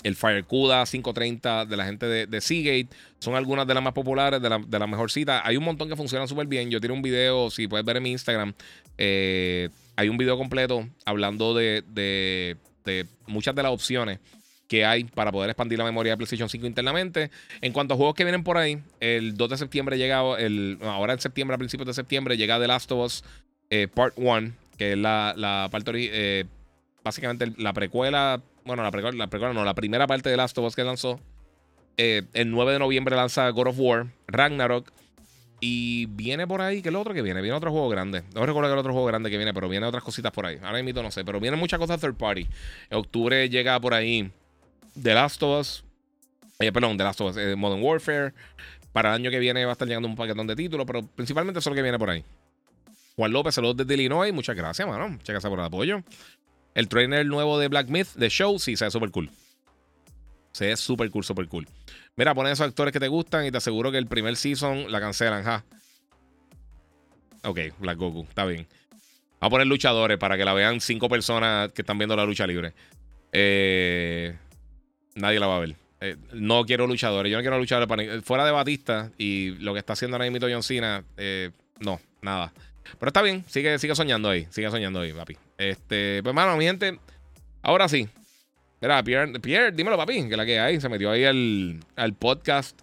el 0.03 0.15
FireCuda 0.15 0.85
530 0.85 1.65
de 1.65 1.77
la 1.77 1.85
gente 1.85 2.05
de, 2.05 2.41
Seagate. 2.41 2.89
Son 3.19 3.35
algunas 3.35 3.65
de 3.65 3.73
las 3.73 3.81
más 3.81 3.93
populares, 3.93 4.41
de 4.41 4.49
la, 4.49 4.59
de 4.59 4.87
mejor 4.87 5.09
cita. 5.09 5.45
Hay 5.45 5.57
un 5.57 5.63
montón 5.63 5.89
que 5.89 5.95
funcionan 5.95 6.27
súper 6.27 6.47
bien. 6.47 6.69
Yo 6.69 6.79
tiré 6.79 6.93
un 6.93 7.01
video, 7.01 7.49
si 7.49 7.67
puedes 7.67 7.85
ver 7.85 7.97
en 7.97 8.03
mi 8.03 8.11
Instagram. 8.11 8.53
Eh, 8.97 9.69
hay 9.95 10.09
un 10.09 10.17
video 10.17 10.37
completo 10.37 10.87
hablando 11.05 11.53
de, 11.53 11.83
de, 11.87 12.57
de 12.83 13.07
muchas 13.27 13.55
de 13.55 13.63
las 13.63 13.71
opciones 13.71 14.19
que 14.67 14.85
hay 14.85 15.03
para 15.03 15.31
poder 15.31 15.49
expandir 15.49 15.77
la 15.77 15.85
memoria 15.85 16.13
de 16.13 16.17
PlayStation 16.17 16.49
5 16.49 16.65
internamente. 16.65 17.31
En 17.61 17.73
cuanto 17.73 17.93
a 17.93 17.97
juegos 17.97 18.15
que 18.15 18.23
vienen 18.23 18.43
por 18.43 18.57
ahí, 18.57 18.79
el 18.99 19.37
2 19.37 19.49
de 19.51 19.57
septiembre 19.57 19.97
llega, 19.97 20.21
el, 20.39 20.79
ahora 20.81 21.13
en 21.13 21.19
septiembre, 21.19 21.55
a 21.55 21.57
principios 21.57 21.87
de 21.87 21.93
septiembre, 21.93 22.37
llega 22.37 22.59
The 22.59 22.67
Last 22.67 22.91
of 22.91 23.05
Us 23.05 23.23
eh, 23.69 23.87
Part 23.87 24.13
1, 24.17 24.51
es 24.91 24.97
la, 24.97 25.67
parte, 25.71 25.91
eh, 25.95 26.45
básicamente 27.03 27.53
la 27.57 27.73
precuela, 27.73 28.41
bueno, 28.65 28.83
la 28.83 28.91
precuela, 28.91 29.17
la 29.17 29.27
precuela 29.27 29.53
no, 29.53 29.63
la 29.63 29.73
primera 29.73 30.07
parte 30.07 30.29
de 30.29 30.37
Last 30.37 30.57
of 30.57 30.65
Us 30.65 30.75
que 30.75 30.83
lanzó. 30.83 31.19
Eh, 31.97 32.23
el 32.33 32.49
9 32.49 32.73
de 32.73 32.79
noviembre 32.79 33.15
lanza 33.15 33.49
God 33.49 33.67
of 33.67 33.79
War, 33.79 34.07
Ragnarok. 34.27 34.91
Y 35.59 36.07
viene 36.07 36.45
por 36.45 36.61
ahí, 36.61 36.81
¿qué 36.81 36.89
es 36.89 36.93
lo 36.93 36.99
otro 36.99 37.13
que 37.13 37.21
viene? 37.21 37.41
Viene 37.41 37.55
otro 37.55 37.71
juego 37.71 37.87
grande. 37.87 38.23
No 38.35 38.45
recuerdo 38.45 38.69
que 38.69 38.73
el 38.73 38.79
otro 38.79 38.91
juego 38.91 39.07
grande 39.07 39.29
que 39.29 39.37
viene, 39.37 39.53
pero 39.53 39.69
viene 39.69 39.85
otras 39.85 40.03
cositas 40.03 40.31
por 40.33 40.45
ahí. 40.45 40.57
Ahora 40.61 40.83
mismo 40.83 41.01
no 41.01 41.09
sé, 41.09 41.23
pero 41.23 41.39
vienen 41.39 41.57
muchas 41.57 41.79
cosas 41.79 42.01
third 42.01 42.15
party. 42.15 42.45
En 42.89 42.97
octubre 42.97 43.47
llega 43.47 43.79
por 43.79 43.93
ahí 43.93 44.29
The 45.01 45.13
Last 45.13 45.41
of 45.41 45.61
Us. 45.61 45.85
Eh, 46.59 46.71
perdón, 46.73 46.97
The 46.97 47.03
Last 47.05 47.21
of 47.21 47.31
Us, 47.31 47.37
eh, 47.37 47.55
Modern 47.55 47.81
Warfare. 47.81 48.33
Para 48.91 49.09
el 49.09 49.15
año 49.15 49.31
que 49.31 49.39
viene 49.39 49.63
va 49.63 49.71
a 49.71 49.73
estar 49.73 49.87
llegando 49.87 50.07
un 50.09 50.17
paquetón 50.17 50.47
de 50.47 50.55
títulos, 50.55 50.85
pero 50.85 51.01
principalmente 51.01 51.59
eso 51.59 51.69
es 51.69 51.71
lo 51.71 51.75
que 51.75 51.81
viene 51.81 51.97
por 51.97 52.09
ahí. 52.09 52.25
Juan 53.15 53.31
López, 53.31 53.55
saludos 53.55 53.77
desde 53.77 53.93
Illinois. 53.93 54.33
Muchas 54.33 54.55
gracias, 54.55 54.87
mano. 54.87 55.09
Muchas 55.09 55.29
gracias 55.29 55.49
por 55.49 55.59
el 55.59 55.65
apoyo. 55.65 56.03
El 56.73 56.87
trainer 56.87 57.25
nuevo 57.25 57.59
de 57.59 57.67
Black 57.67 57.87
Myth, 57.89 58.13
de 58.15 58.29
Show, 58.29 58.57
sí, 58.59 58.75
se 58.75 58.85
ve 58.85 58.91
súper 58.91 59.11
cool. 59.11 59.29
Se 60.51 60.67
ve 60.67 60.77
súper 60.77 61.09
cool, 61.11 61.23
súper 61.23 61.47
cool. 61.47 61.67
Mira, 62.15 62.33
ponen 62.33 62.53
esos 62.53 62.67
actores 62.67 62.91
que 62.91 62.99
te 62.99 63.07
gustan 63.07 63.45
y 63.45 63.51
te 63.51 63.57
aseguro 63.57 63.91
que 63.91 63.97
el 63.97 64.07
primer 64.07 64.35
season 64.35 64.91
la 64.91 64.99
cancelan, 64.99 65.43
ja. 65.43 65.63
Ok, 67.43 67.59
Black 67.79 67.97
Goku, 67.97 68.25
está 68.27 68.45
bien. 68.45 68.67
Vamos 69.39 69.47
a 69.47 69.49
poner 69.49 69.67
luchadores 69.67 70.17
para 70.17 70.37
que 70.37 70.45
la 70.45 70.53
vean 70.53 70.79
cinco 70.79 71.09
personas 71.09 71.71
que 71.73 71.81
están 71.81 71.97
viendo 71.97 72.15
la 72.15 72.25
lucha 72.25 72.47
libre. 72.47 72.73
Eh, 73.31 74.35
nadie 75.15 75.39
la 75.39 75.47
va 75.47 75.57
a 75.57 75.59
ver. 75.59 75.75
Eh, 75.99 76.15
no 76.33 76.65
quiero 76.65 76.87
luchadores. 76.87 77.31
Yo 77.31 77.37
no 77.37 77.41
quiero 77.41 77.59
luchadores 77.59 77.87
para 77.87 78.21
fuera 78.21 78.45
de 78.45 78.51
Batista 78.51 79.11
y 79.17 79.51
lo 79.59 79.73
que 79.73 79.79
está 79.79 79.93
haciendo 79.93 80.15
ahora 80.15 80.29
mismo 80.29 80.47
John 80.49 80.63
Cena. 80.63 81.03
Eh, 81.17 81.51
no, 81.79 81.99
nada. 82.21 82.53
Pero 82.99 83.09
está 83.09 83.21
bien, 83.21 83.43
sigue, 83.47 83.77
sigue 83.79 83.95
soñando 83.95 84.29
ahí. 84.29 84.47
Sigue 84.49 84.69
soñando 84.69 85.01
ahí, 85.01 85.13
papi. 85.13 85.37
Este, 85.57 86.21
pues, 86.23 86.35
mano, 86.35 86.57
mi 86.57 86.65
gente. 86.65 86.99
Ahora 87.61 87.87
sí. 87.87 88.07
Mira, 88.81 89.01
Pierre, 89.03 89.39
Pierre, 89.39 89.71
dímelo, 89.71 89.97
papi, 89.97 90.27
que 90.27 90.37
la 90.37 90.45
que 90.45 90.59
hay. 90.59 90.81
Se 90.81 90.89
metió 90.89 91.11
ahí 91.11 91.23
al, 91.25 91.79
al 91.95 92.13
podcast. 92.13 92.79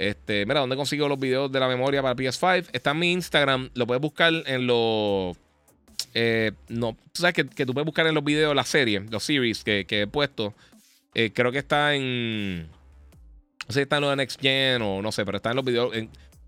Este, 0.00 0.46
mira, 0.46 0.60
¿dónde 0.60 0.76
consigo 0.76 1.08
los 1.08 1.18
videos 1.18 1.52
de 1.52 1.60
la 1.60 1.68
memoria 1.68 2.00
para 2.00 2.16
PS5? 2.16 2.70
Está 2.72 2.92
en 2.92 2.98
mi 2.98 3.12
Instagram. 3.12 3.70
Lo 3.74 3.86
puedes 3.86 4.00
buscar 4.00 4.32
en 4.46 4.66
los. 4.66 5.36
Eh, 6.14 6.52
no, 6.68 6.96
tú 7.12 7.20
sabes 7.20 7.34
que, 7.34 7.46
que, 7.46 7.66
tú 7.66 7.74
puedes 7.74 7.84
buscar 7.84 8.06
en 8.06 8.14
los 8.14 8.24
videos 8.24 8.54
la 8.54 8.64
serie, 8.64 9.00
los 9.10 9.22
series 9.22 9.62
que, 9.62 9.84
que 9.86 10.02
he 10.02 10.06
puesto. 10.06 10.54
Eh, 11.14 11.32
creo 11.34 11.52
que 11.52 11.58
está 11.58 11.94
en. 11.94 12.62
No 12.62 13.66
sé 13.68 13.74
si 13.74 13.80
está 13.80 13.96
en 13.96 14.02
lo 14.02 14.10
de 14.10 14.16
Next 14.16 14.40
Gen 14.40 14.82
o 14.82 15.02
no 15.02 15.12
sé, 15.12 15.24
pero 15.24 15.36
está 15.36 15.50
en 15.50 15.56
los 15.56 15.64
videos. 15.64 15.92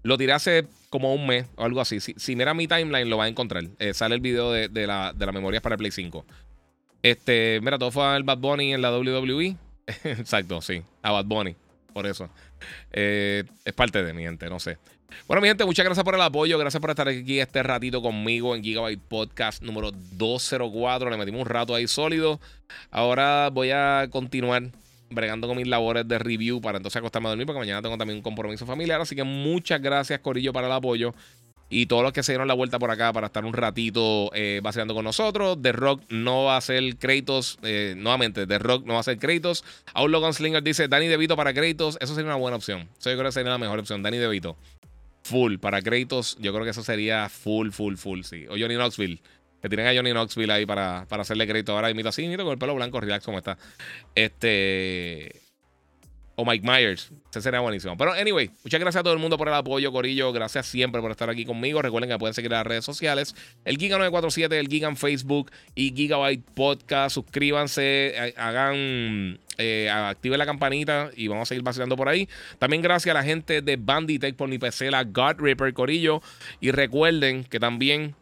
Lo 0.02 0.18
tiré 0.18 0.32
hace 0.32 0.66
como 0.90 1.14
un 1.14 1.26
mes 1.26 1.46
o 1.56 1.64
algo 1.64 1.80
así. 1.80 2.00
Si, 2.00 2.14
si 2.16 2.36
mira 2.36 2.54
mi 2.54 2.68
timeline, 2.68 3.08
lo 3.08 3.16
va 3.16 3.24
a 3.24 3.28
encontrar. 3.28 3.64
Eh, 3.78 3.94
sale 3.94 4.14
el 4.14 4.20
video 4.20 4.52
de, 4.52 4.68
de, 4.68 4.86
la, 4.86 5.12
de 5.12 5.26
memoria 5.32 5.60
para 5.60 5.76
Play 5.76 5.90
5. 5.90 6.24
Este, 7.02 7.60
mira, 7.62 7.78
todo 7.78 7.90
fue 7.90 8.04
al 8.04 8.22
Bad 8.22 8.38
Bunny 8.38 8.74
en 8.74 8.82
la 8.82 8.96
WWE. 8.96 9.56
Exacto, 10.04 10.60
sí, 10.60 10.82
a 11.02 11.12
Bad 11.12 11.24
Bunny. 11.24 11.56
Por 11.92 12.06
eso. 12.06 12.30
Eh, 12.92 13.44
es 13.64 13.72
parte 13.72 14.02
de 14.02 14.12
mi 14.12 14.22
gente, 14.22 14.48
no 14.48 14.60
sé. 14.60 14.78
Bueno, 15.26 15.42
mi 15.42 15.48
gente, 15.48 15.64
muchas 15.64 15.84
gracias 15.84 16.04
por 16.04 16.14
el 16.14 16.22
apoyo. 16.22 16.58
Gracias 16.58 16.80
por 16.80 16.90
estar 16.90 17.08
aquí 17.08 17.38
este 17.38 17.62
ratito 17.62 18.00
conmigo 18.00 18.54
en 18.56 18.62
Gigabyte 18.62 19.00
Podcast 19.00 19.62
número 19.62 19.92
204. 19.92 21.10
Le 21.10 21.16
metimos 21.16 21.42
un 21.42 21.46
rato 21.46 21.74
ahí 21.74 21.86
sólido. 21.86 22.40
Ahora 22.90 23.50
voy 23.50 23.70
a 23.70 24.08
continuar 24.10 24.70
bregando 25.14 25.48
con 25.48 25.56
mis 25.56 25.66
labores 25.66 26.06
de 26.06 26.18
review 26.18 26.60
para 26.60 26.78
entonces 26.78 26.98
acostarme 26.98 27.28
a 27.28 27.30
dormir 27.30 27.46
porque 27.46 27.60
mañana 27.60 27.82
tengo 27.82 27.96
también 27.96 28.18
un 28.18 28.22
compromiso 28.22 28.66
familiar. 28.66 29.00
Así 29.00 29.14
que 29.14 29.24
muchas 29.24 29.80
gracias, 29.80 30.20
Corillo, 30.20 30.52
para 30.52 30.66
el 30.66 30.72
apoyo. 30.72 31.14
Y 31.74 31.86
todos 31.86 32.02
los 32.02 32.12
que 32.12 32.22
se 32.22 32.32
dieron 32.32 32.48
la 32.48 32.54
vuelta 32.54 32.78
por 32.78 32.90
acá 32.90 33.14
para 33.14 33.28
estar 33.28 33.46
un 33.46 33.54
ratito 33.54 34.30
eh, 34.34 34.60
vaciando 34.62 34.92
con 34.92 35.04
nosotros. 35.04 35.56
The 35.62 35.72
Rock 35.72 36.02
no 36.10 36.44
va 36.44 36.58
a 36.58 36.60
ser 36.60 36.96
Kratos. 36.96 37.58
Eh, 37.62 37.94
nuevamente, 37.96 38.46
The 38.46 38.58
Rock 38.58 38.84
no 38.84 38.94
va 38.94 39.00
a 39.00 39.02
ser 39.02 39.18
Kratos. 39.18 39.64
Outlaw 39.94 40.20
Gunslinger 40.20 40.62
dice 40.62 40.86
Danny 40.86 41.06
DeVito 41.08 41.34
para 41.34 41.54
Kratos. 41.54 41.96
Eso 41.98 42.14
sería 42.14 42.26
una 42.26 42.36
buena 42.36 42.58
opción. 42.58 42.90
Eso 42.98 43.08
yo 43.08 43.16
creo 43.16 43.28
que 43.28 43.32
sería 43.32 43.52
la 43.52 43.58
mejor 43.58 43.78
opción. 43.78 44.02
Danny 44.02 44.18
DeVito. 44.18 44.54
Full. 45.22 45.56
Para 45.56 45.80
Kratos, 45.80 46.36
yo 46.40 46.52
creo 46.52 46.64
que 46.64 46.72
eso 46.72 46.82
sería 46.82 47.30
full, 47.30 47.70
full, 47.70 47.94
full, 47.94 48.20
sí. 48.20 48.44
O 48.48 48.58
Johnny 48.58 48.74
Knoxville. 48.74 49.22
Que 49.62 49.68
tienen 49.68 49.86
a 49.86 49.94
Johnny 49.94 50.10
Knoxville 50.10 50.52
ahí 50.52 50.66
para, 50.66 51.06
para 51.08 51.22
hacerle 51.22 51.46
crédito. 51.46 51.72
Ahora 51.72 51.88
imito 51.88 52.08
así, 52.08 52.24
con 52.36 52.48
el 52.48 52.58
pelo 52.58 52.74
blanco, 52.74 53.00
relax 53.00 53.24
como 53.24 53.38
está. 53.38 53.56
Este. 54.14 55.40
O 56.34 56.44
Mike 56.44 56.66
Myers. 56.66 57.12
Ese 57.30 57.42
sería 57.42 57.60
buenísimo. 57.60 57.96
Pero, 57.96 58.12
anyway, 58.12 58.50
muchas 58.64 58.80
gracias 58.80 59.00
a 59.00 59.02
todo 59.04 59.12
el 59.12 59.18
mundo 59.20 59.38
por 59.38 59.48
el 59.48 59.54
apoyo, 59.54 59.92
Corillo. 59.92 60.32
Gracias 60.32 60.66
siempre 60.66 61.00
por 61.00 61.10
estar 61.10 61.30
aquí 61.30 61.44
conmigo. 61.44 61.80
Recuerden 61.80 62.10
que 62.10 62.18
pueden 62.18 62.34
seguir 62.34 62.50
las 62.50 62.66
redes 62.66 62.84
sociales: 62.84 63.36
el 63.64 63.78
Giga947, 63.78 64.52
el 64.54 64.66
Giga 64.66 64.88
en 64.88 64.96
Facebook 64.96 65.52
y 65.76 65.94
Gigabyte 65.94 66.44
Podcast. 66.54 67.14
Suscríbanse, 67.14 68.34
hagan 68.36 69.38
eh, 69.58 69.90
active 69.90 70.36
la 70.38 70.46
campanita 70.46 71.10
y 71.14 71.28
vamos 71.28 71.42
a 71.42 71.46
seguir 71.50 71.62
vacilando 71.62 71.96
por 71.96 72.08
ahí. 72.08 72.28
También 72.58 72.82
gracias 72.82 73.14
a 73.14 73.18
la 73.18 73.24
gente 73.24 73.62
de 73.62 73.76
Banditech 73.76 74.34
por 74.34 74.48
mi 74.48 74.58
PC, 74.58 74.90
la 74.90 75.04
God 75.04 75.36
Ripper 75.38 75.72
Corillo. 75.74 76.22
Y 76.60 76.72
recuerden 76.72 77.44
que 77.44 77.60
también 77.60 78.16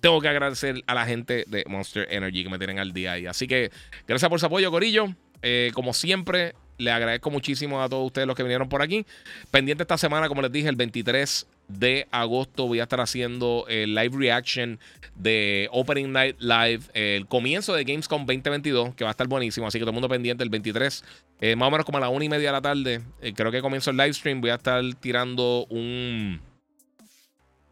tengo 0.00 0.20
que 0.20 0.28
agradecer 0.28 0.82
a 0.86 0.94
la 0.94 1.06
gente 1.06 1.44
de 1.46 1.64
Monster 1.68 2.06
Energy 2.10 2.44
que 2.44 2.50
me 2.50 2.58
tienen 2.58 2.78
al 2.78 2.92
día 2.92 3.12
ahí. 3.12 3.26
Así 3.26 3.46
que 3.46 3.70
gracias 4.06 4.28
por 4.28 4.40
su 4.40 4.46
apoyo, 4.46 4.70
Corillo. 4.70 5.14
Eh, 5.42 5.70
como 5.74 5.92
siempre, 5.94 6.54
le 6.78 6.90
agradezco 6.90 7.30
muchísimo 7.30 7.82
a 7.82 7.88
todos 7.88 8.06
ustedes 8.06 8.26
los 8.26 8.36
que 8.36 8.42
vinieron 8.42 8.68
por 8.68 8.82
aquí. 8.82 9.06
Pendiente 9.50 9.82
esta 9.82 9.98
semana, 9.98 10.28
como 10.28 10.42
les 10.42 10.50
dije, 10.50 10.68
el 10.68 10.76
23 10.76 11.46
de 11.68 12.08
agosto 12.10 12.66
voy 12.66 12.80
a 12.80 12.84
estar 12.84 13.00
haciendo 13.00 13.64
el 13.68 13.94
live 13.94 14.16
reaction 14.16 14.80
de 15.14 15.68
Opening 15.70 16.12
Night 16.12 16.36
Live, 16.40 16.80
el 16.94 17.26
comienzo 17.26 17.74
de 17.74 17.84
Gamescom 17.84 18.26
2022, 18.26 18.94
que 18.94 19.04
va 19.04 19.10
a 19.10 19.12
estar 19.12 19.28
buenísimo. 19.28 19.66
Así 19.66 19.78
que 19.78 19.82
todo 19.82 19.90
el 19.90 19.94
mundo 19.94 20.08
pendiente 20.08 20.42
el 20.42 20.50
23, 20.50 21.04
eh, 21.40 21.56
más 21.56 21.68
o 21.68 21.70
menos 21.70 21.84
como 21.84 21.98
a 21.98 22.00
la 22.00 22.08
una 22.08 22.24
y 22.24 22.28
media 22.28 22.48
de 22.48 22.52
la 22.52 22.62
tarde. 22.62 23.02
Eh, 23.20 23.32
creo 23.34 23.52
que 23.52 23.60
comienzo 23.60 23.90
el 23.90 23.96
live 23.96 24.12
stream. 24.14 24.40
Voy 24.40 24.50
a 24.50 24.54
estar 24.54 24.82
tirando 25.00 25.66
un. 25.68 26.40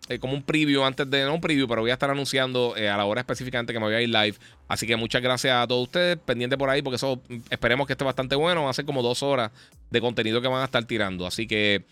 Eh, 0.09 0.19
como 0.19 0.35
un 0.35 0.43
preview 0.43 0.83
antes 0.85 1.09
de. 1.11 1.25
No 1.25 1.35
un 1.35 1.41
preview, 1.41 1.69
pero 1.69 1.83
voy 1.83 1.91
a 1.91 1.95
estar 1.95 2.11
anunciando 2.11 2.75
a 2.75 2.97
la 2.97 3.05
hora 3.05 3.21
específicamente 3.21 3.73
que 3.73 3.79
me 3.79 3.87
voy 3.87 3.95
a 3.95 4.01
ir 4.01 4.09
live. 4.09 4.35
Así 4.67 4.87
que 4.87 4.97
muchas 4.97 5.23
gracias 5.23 5.55
a 5.55 5.67
todos 5.67 5.85
ustedes. 5.85 6.19
Pendiente 6.19 6.57
por 6.57 6.71
ahí, 6.71 6.83
porque 6.83 6.97
eso 6.97 7.21
esperemos 7.51 7.87
que 7.87 7.93
esté 7.93 8.05
bastante 8.05 8.35
bueno. 8.35 8.65
Va 8.65 8.71
a 8.71 8.75
ser 8.75 8.85
como 8.85 9.03
dos 9.03 9.23
horas 9.23 9.51
de 9.91 10.01
contenido 10.01 10.41
que 10.41 10.49
van 10.49 10.63
a 10.63 10.65
estar 10.65 10.85
tirando. 10.85 11.27
Así 11.27 11.47
que 11.47 11.85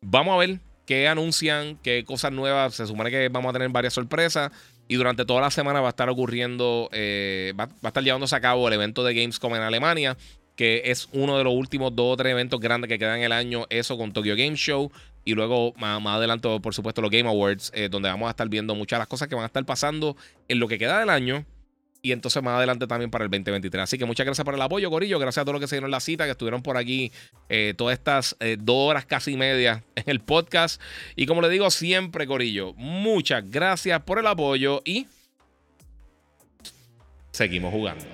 vamos 0.00 0.34
a 0.34 0.38
ver 0.38 0.58
qué 0.86 1.08
anuncian, 1.08 1.78
qué 1.82 2.04
cosas 2.04 2.32
nuevas. 2.32 2.74
Se 2.74 2.86
supone 2.86 3.10
que 3.10 3.28
vamos 3.28 3.50
a 3.50 3.52
tener 3.52 3.68
varias 3.68 3.94
sorpresas. 3.94 4.50
Y 4.88 4.96
durante 4.96 5.24
toda 5.24 5.40
la 5.40 5.50
semana 5.50 5.80
va 5.80 5.88
a 5.88 5.90
estar 5.90 6.10
ocurriendo, 6.10 6.90
eh, 6.92 7.54
va, 7.58 7.68
a 7.82 7.88
estar 7.88 8.02
llevándose 8.02 8.36
a 8.36 8.40
cabo 8.40 8.68
el 8.68 8.74
evento 8.74 9.04
de 9.04 9.14
Gamescom 9.14 9.54
en 9.54 9.62
Alemania, 9.62 10.18
que 10.56 10.82
es 10.86 11.08
uno 11.12 11.38
de 11.38 11.44
los 11.44 11.54
últimos 11.54 11.94
dos 11.94 12.12
o 12.12 12.16
tres 12.16 12.32
eventos 12.32 12.60
grandes 12.60 12.88
que 12.88 12.98
quedan 12.98 13.20
el 13.20 13.32
año. 13.32 13.66
Eso 13.70 13.96
con 13.96 14.12
Tokyo 14.12 14.36
Game 14.36 14.56
Show. 14.56 14.92
Y 15.24 15.34
luego 15.34 15.72
más, 15.76 16.04
adelante, 16.06 16.48
por 16.60 16.74
supuesto, 16.74 17.00
los 17.00 17.10
Game 17.10 17.28
Awards, 17.28 17.70
eh, 17.74 17.88
donde 17.88 18.08
vamos 18.08 18.26
a 18.26 18.30
estar 18.30 18.48
viendo 18.48 18.74
muchas 18.74 18.96
de 18.96 19.00
las 19.00 19.08
cosas 19.08 19.28
que 19.28 19.34
van 19.34 19.44
a 19.44 19.46
estar 19.46 19.64
pasando 19.64 20.16
en 20.48 20.58
lo 20.58 20.68
que 20.68 20.78
queda 20.78 20.98
del 20.98 21.10
año 21.10 21.44
y 22.02 22.10
entonces 22.10 22.42
más 22.42 22.56
adelante 22.56 22.86
también 22.88 23.10
para 23.10 23.24
el 23.24 23.30
2023. 23.30 23.84
Así 23.84 23.96
que 23.96 24.04
muchas 24.04 24.26
gracias 24.26 24.44
por 24.44 24.54
el 24.54 24.60
apoyo, 24.60 24.90
Corillo. 24.90 25.18
Gracias 25.20 25.42
a 25.42 25.44
todos 25.44 25.54
los 25.54 25.60
que 25.60 25.68
se 25.68 25.76
dieron 25.76 25.90
la 25.92 26.00
cita, 26.00 26.24
que 26.24 26.32
estuvieron 26.32 26.62
por 26.62 26.76
aquí 26.76 27.12
eh, 27.48 27.74
todas 27.76 27.96
estas 27.96 28.36
eh, 28.40 28.56
dos 28.58 28.90
horas 28.90 29.06
casi 29.06 29.36
media 29.36 29.84
en 29.94 30.04
el 30.06 30.20
podcast. 30.20 30.82
Y 31.14 31.26
como 31.26 31.40
le 31.40 31.48
digo 31.48 31.70
siempre, 31.70 32.26
Corillo, 32.26 32.74
muchas 32.74 33.48
gracias 33.48 34.02
por 34.02 34.18
el 34.18 34.26
apoyo 34.26 34.82
y 34.84 35.06
seguimos 37.30 37.72
jugando. 37.72 38.04